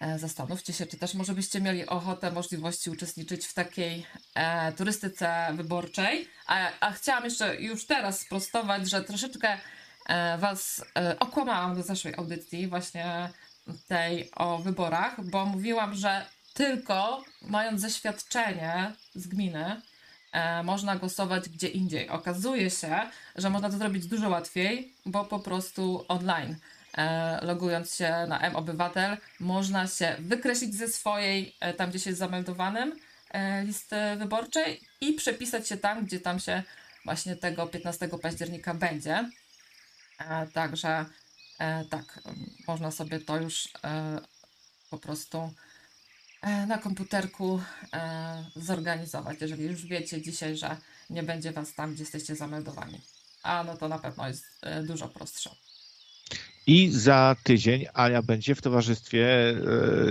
e, 0.01 0.19
zastanówcie 0.19 0.73
się, 0.73 0.87
czy 0.87 0.97
też 0.97 1.15
może 1.15 1.35
byście 1.35 1.61
mieli 1.61 1.87
ochotę, 1.87 2.31
możliwości 2.31 2.91
uczestniczyć 2.91 3.47
w 3.47 3.55
takiej 3.55 4.07
e, 4.35 4.73
turystyce 4.73 5.51
wyborczej. 5.55 6.29
A, 6.47 6.71
a 6.81 6.93
chciałam 6.93 7.25
jeszcze 7.25 7.57
już 7.61 7.87
teraz 7.87 8.21
sprostować, 8.21 8.91
że 8.91 9.05
troszeczkę 9.05 9.59
Was 10.39 10.85
okłamałam 11.19 11.77
do 11.77 11.83
zeszłej 11.83 12.15
audycji, 12.17 12.69
właśnie 12.69 13.31
tej 13.89 14.31
o 14.37 14.59
wyborach, 14.59 15.25
bo 15.25 15.47
mówiłam, 15.47 15.95
że 15.95 16.27
tylko 16.55 17.25
mając 17.43 17.81
zaświadczenie 17.81 18.93
z 19.15 19.27
gminy, 19.27 19.81
można 20.65 20.97
głosować 20.97 21.49
gdzie 21.49 21.69
indziej. 21.69 22.09
Okazuje 22.09 22.71
się, 22.71 23.01
że 23.37 23.51
można 23.51 23.71
to 23.71 23.79
zrobić 23.79 24.07
dużo 24.07 24.29
łatwiej, 24.29 24.95
bo 25.07 25.25
po 25.25 25.41
prostu 25.41 26.05
online. 26.09 26.57
E, 26.99 27.39
logując 27.43 27.95
się 27.95 28.11
na 28.29 28.41
M-Obywatel, 28.41 29.17
można 29.41 29.87
się 29.87 30.17
wykreślić 30.19 30.75
ze 30.75 30.89
swojej, 30.89 31.57
e, 31.61 31.75
tam 31.75 31.91
gdzie 31.91 31.99
się 31.99 32.11
jest 32.11 32.19
zameldowanym, 32.19 32.97
e, 33.31 33.65
listy 33.65 33.97
wyborczej 34.19 34.81
i 35.01 35.13
przepisać 35.13 35.69
się 35.69 35.77
tam, 35.77 36.07
gdzie 36.07 36.21
tam 36.21 36.41
się 36.41 36.63
właśnie 37.05 37.37
tego 37.37 37.67
15 37.67 38.19
października 38.19 38.75
będzie. 38.75 39.31
Także 40.53 41.05
tak, 41.91 42.21
można 42.69 42.91
sobie 42.91 43.21
to 43.21 43.37
już 43.37 43.69
po 44.91 44.99
prostu 44.99 45.53
na 46.67 46.79
komputerku 46.79 47.63
zorganizować, 48.57 49.41
jeżeli 49.41 49.65
już 49.65 49.87
wiecie 49.87 50.23
dzisiaj, 50.23 50.57
że 50.57 50.77
nie 51.11 51.23
będzie 51.23 51.53
was 51.53 51.75
tam, 51.75 51.95
gdzie 51.95 52.03
jesteście 52.03 52.37
zameldowani. 52.37 53.01
A 53.43 53.65
no 53.65 53.77
to 53.77 53.89
na 53.89 53.99
pewno 53.99 54.29
jest 54.29 54.45
dużo 54.83 55.09
prostsze. 55.09 55.51
I 56.67 56.91
za 56.91 57.37
tydzień 57.45 57.87
Ania 57.95 58.23
będzie 58.23 58.55
w 58.55 58.63
towarzystwie 58.63 59.51
e, 59.51 59.57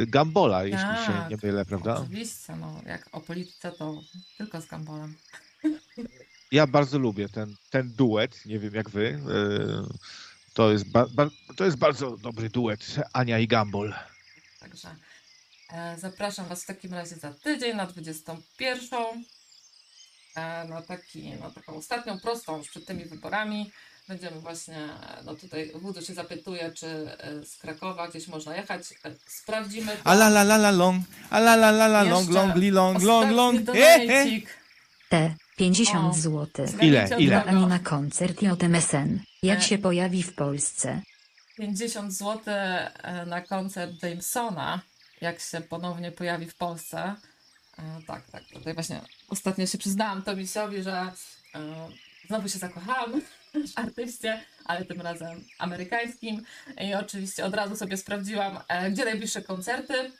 Gambola, 0.07 0.63
jeśli 0.63 0.79
się 0.79 1.13
Tak, 1.13 1.29
nie 1.29 1.37
mylę, 1.43 1.65
prawda? 1.65 1.95
Oczywiście, 1.97 2.55
no 2.55 2.81
jak 2.85 3.09
o 3.11 3.21
polityce 3.21 3.71
to 3.71 4.01
tylko 4.37 4.61
z 4.61 4.65
Gambolem. 4.65 5.15
Ja 6.51 6.67
bardzo 6.67 6.99
lubię 6.99 7.29
ten, 7.29 7.55
ten 7.69 7.89
duet, 7.91 8.45
nie 8.45 8.59
wiem 8.59 8.73
jak 8.75 8.89
wy. 8.89 9.19
e, 9.29 10.53
To 10.53 10.71
jest, 10.71 10.91
ba, 10.91 11.05
ba, 11.13 11.29
to 11.55 11.65
jest 11.65 11.77
bardzo 11.77 12.17
dobry 12.17 12.49
duet, 12.49 12.95
Ania 13.13 13.39
i 13.39 13.47
Gambol. 13.47 13.93
Także 14.59 14.95
e, 15.73 15.95
zapraszam 15.99 16.47
Was 16.47 16.63
w 16.63 16.65
takim 16.65 16.93
razie 16.93 17.15
za 17.15 17.33
tydzień 17.33 17.75
na 17.77 17.85
21. 17.85 18.99
E, 20.35 20.65
na, 20.67 20.81
taki, 20.81 21.29
na 21.29 21.49
taką 21.51 21.75
ostatnią 21.75 22.19
prostą 22.19 22.57
już 22.57 22.69
przed 22.69 22.85
tymi 22.85 23.05
wyborami. 23.05 23.71
Będziemy 24.09 24.39
właśnie, 24.39 24.89
no 25.25 25.35
tutaj 25.35 25.71
Wudu 25.75 26.01
się 26.01 26.13
zapytuje, 26.13 26.71
czy 26.71 26.87
e, 26.87 27.45
z 27.45 27.57
Krakowa 27.57 28.07
gdzieś 28.07 28.27
można 28.27 28.55
jechać. 28.55 28.81
E, 29.05 29.11
Sprawdzimy 29.27 29.91
to. 29.97 30.01
A 30.03 30.13
la 30.13 30.27
la 30.27 30.41
la 30.41 30.55
la 30.57 30.71
long, 30.71 31.03
a 31.29 31.39
la 31.39 31.53
la 31.55 31.69
la 31.69 31.85
la 31.87 32.03
long, 32.03 32.29
long, 32.29 32.55
li 32.55 32.71
long, 32.71 33.03
long, 33.03 33.31
long. 33.31 33.59
ostatni 33.59 33.81
E, 33.81 33.95
e. 33.95 34.07
donajcik. 34.07 34.49
T. 35.09 35.35
50 35.57 36.05
O. 36.05 36.13
zł. 36.13 36.47
Ile, 36.81 37.09
ile? 37.17 37.41
od? 37.41 37.47
Ani 37.47 37.65
na 37.65 37.79
koncert 37.79 38.41
JMSN. 38.41 39.19
Jak 39.43 39.59
E. 39.59 39.61
się 39.61 39.77
pojawi 39.77 40.23
w 40.23 40.35
Polsce? 40.35 41.01
50 41.57 42.13
zł 42.13 42.39
e, 42.45 43.25
na 43.25 43.41
koncert 43.41 44.03
Jamesona, 44.03 44.79
jak 45.21 45.39
się 45.39 45.61
ponownie 45.61 46.11
pojawi 46.11 46.45
w 46.45 46.55
Polsce. 46.55 47.15
E, 47.79 47.81
Tak, 48.07 48.29
tak. 48.31 48.43
Tutaj 48.53 48.73
właśnie 48.73 49.01
ostatnio 49.29 49.65
się 49.67 49.77
przyznałam 49.77 50.21
Tomisiowi, 50.23 50.83
że 50.83 51.11
e, 51.55 51.89
znowu 52.27 52.49
się 52.49 52.59
zakochałam 52.59 53.21
artyście, 53.75 54.41
ale 54.65 54.85
tym 54.85 55.01
razem 55.01 55.43
amerykańskim. 55.57 56.45
I 56.81 56.93
oczywiście 56.93 57.45
od 57.45 57.53
razu 57.53 57.75
sobie 57.75 57.97
sprawdziłam, 57.97 58.59
e, 58.67 58.91
gdzie 58.91 59.05
najbliższe 59.05 59.41
koncerty. 59.41 60.11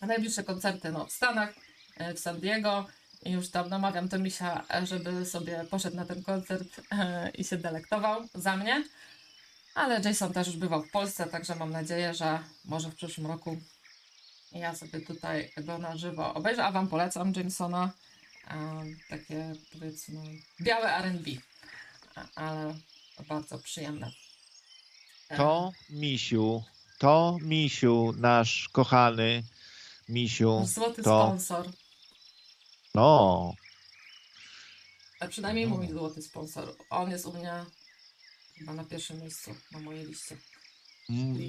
Najbliższe 0.00 0.44
koncerty 0.44 0.92
no, 0.92 1.06
w 1.06 1.12
Stanach, 1.12 1.54
e, 1.96 2.14
w 2.14 2.18
San 2.18 2.40
Diego. 2.40 2.86
I 3.24 3.32
już 3.32 3.50
tam 3.50 3.68
namawiam 3.68 4.08
Tomisia, 4.08 4.64
e, 4.74 4.86
żeby 4.86 5.26
sobie 5.26 5.64
poszedł 5.70 5.96
na 5.96 6.04
ten 6.04 6.22
koncert 6.22 6.80
i 7.34 7.44
się 7.44 7.56
delektował 7.56 8.28
za 8.34 8.56
mnie. 8.56 8.84
Ale 9.74 10.00
Jason 10.00 10.32
też 10.32 10.46
już 10.46 10.56
bywał 10.56 10.82
w 10.82 10.90
Polsce, 10.90 11.26
także 11.26 11.54
mam 11.54 11.70
nadzieję, 11.70 12.14
że 12.14 12.38
może 12.64 12.90
w 12.90 12.94
przyszłym 12.94 13.26
roku 13.26 13.56
ja 14.52 14.74
sobie 14.74 15.00
tutaj 15.00 15.52
go 15.56 15.78
na 15.78 15.96
żywo 15.96 16.34
obejrzę, 16.34 16.64
a 16.64 16.72
Wam 16.72 16.88
polecam 16.88 17.32
Jamesona. 17.36 17.92
takie 19.08 19.52
powiedzmy 19.72 20.20
białe 20.60 20.96
R&B, 20.96 21.30
ale 22.34 22.74
bardzo 23.28 23.58
przyjemne. 23.58 24.10
E, 25.28 25.36
To 25.36 25.72
Misiu, 25.90 26.62
to 26.98 27.38
Misiu, 27.42 28.14
nasz 28.16 28.68
kochany 28.72 29.42
Misiu. 30.08 30.66
Złoty 30.66 31.02
to- 31.02 31.26
sponsor, 31.26 31.70
No, 32.94 33.52
a 35.20 35.28
przynajmniej 35.28 35.66
mój 35.66 35.88
złoty 35.88 36.22
sponsor. 36.22 36.76
On 36.90 37.10
jest 37.10 37.26
u 37.26 37.32
mnie 37.32 37.64
chyba 38.58 38.72
na 38.74 38.84
pierwszym 38.84 39.20
miejscu 39.20 39.54
na 39.72 39.78
mojej 39.78 40.06
liście. 40.06 40.36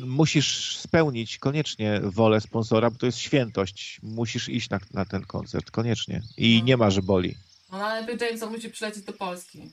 musisz 0.06 0.77
spełnić 0.77 1.38
koniecznie 1.38 1.99
wolę 2.03 2.41
sponsora, 2.41 2.89
bo 2.91 2.98
to 2.98 3.06
jest 3.06 3.17
świętość. 3.17 3.99
Musisz 4.03 4.49
iść 4.49 4.69
na, 4.69 4.80
na 4.93 5.06
ten 5.06 5.25
koncert, 5.25 5.72
koniecznie. 5.72 6.22
I 6.38 6.57
No. 6.59 6.65
nie 6.65 6.77
ma, 6.77 6.89
że 6.91 7.01
boli. 7.01 7.35
No 7.72 7.77
najlepiej 7.77 8.27
Jameson 8.27 8.51
musi 8.53 8.69
przylecieć 8.69 9.03
do 9.03 9.14
Polski. 9.14 9.69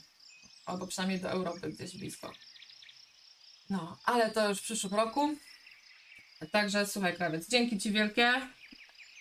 Albo 0.66 0.86
przynajmniej 0.86 1.20
do 1.20 1.30
Europy, 1.30 1.72
gdzieś 1.72 1.96
blisko. 1.96 2.32
No, 3.70 3.98
ale 4.04 4.30
to 4.30 4.48
już 4.48 4.58
w 4.58 4.62
przyszłym 4.62 4.94
roku. 4.94 5.36
Także 6.52 6.86
słuchaj, 6.86 7.16
krawiec, 7.16 7.48
dzięki 7.48 7.78
Ci 7.78 7.90
wielkie, 7.90 8.32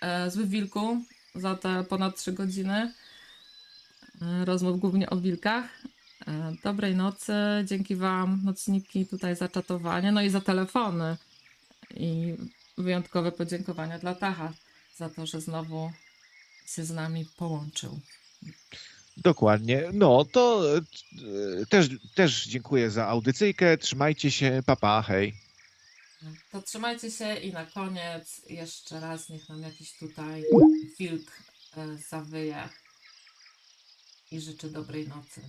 e, 0.01 0.31
zły 0.31 0.47
wilku, 0.47 0.97
za 1.35 1.55
te 1.55 1.83
ponad 1.83 2.17
3 2.17 2.33
godziny 2.33 2.93
e, 4.21 4.45
rozmów 4.45 4.79
głównie 4.79 5.09
o 5.09 5.17
wilkach. 5.17 5.65
E, 6.27 6.55
dobrej 6.63 6.95
nocy, 6.95 7.33
dzięki 7.65 7.95
Wam, 7.95 8.41
nocniki, 8.43 9.05
tutaj 9.05 9.35
za 9.35 9.47
czatowanie, 9.47 10.11
no 10.11 10.21
i 10.21 10.29
za 10.29 10.41
telefony. 10.41 11.17
I 11.95 12.35
wyjątkowe 12.77 13.31
podziękowania 13.31 13.99
dla 13.99 14.15
Tacha 14.15 14.53
za 14.97 15.09
to, 15.09 15.25
że 15.25 15.41
znowu 15.41 15.91
się 16.65 16.85
z 16.85 16.91
nami 16.91 17.25
połączył. 17.37 17.99
Dokładnie. 19.17 19.83
No 19.93 20.25
to 20.25 20.63
e, 20.77 21.65
też, 21.65 21.89
też 22.15 22.47
dziękuję 22.47 22.91
za 22.91 23.07
audycyjkę. 23.07 23.77
Trzymajcie 23.77 24.31
się. 24.31 24.63
Papa, 24.65 24.81
pa, 24.81 25.01
hej. 25.01 25.33
To 26.51 26.61
trzymajcie 26.61 27.11
się 27.11 27.35
i 27.35 27.53
na 27.53 27.65
koniec 27.65 28.41
jeszcze 28.49 28.99
raz 28.99 29.29
niech 29.29 29.49
nam 29.49 29.61
jakiś 29.61 29.97
tutaj 29.97 30.43
wilk 30.99 31.31
e, 31.77 31.97
zawyje 32.09 32.69
i 34.31 34.41
życzę 34.41 34.69
dobrej 34.69 35.07
nocy. 35.07 35.41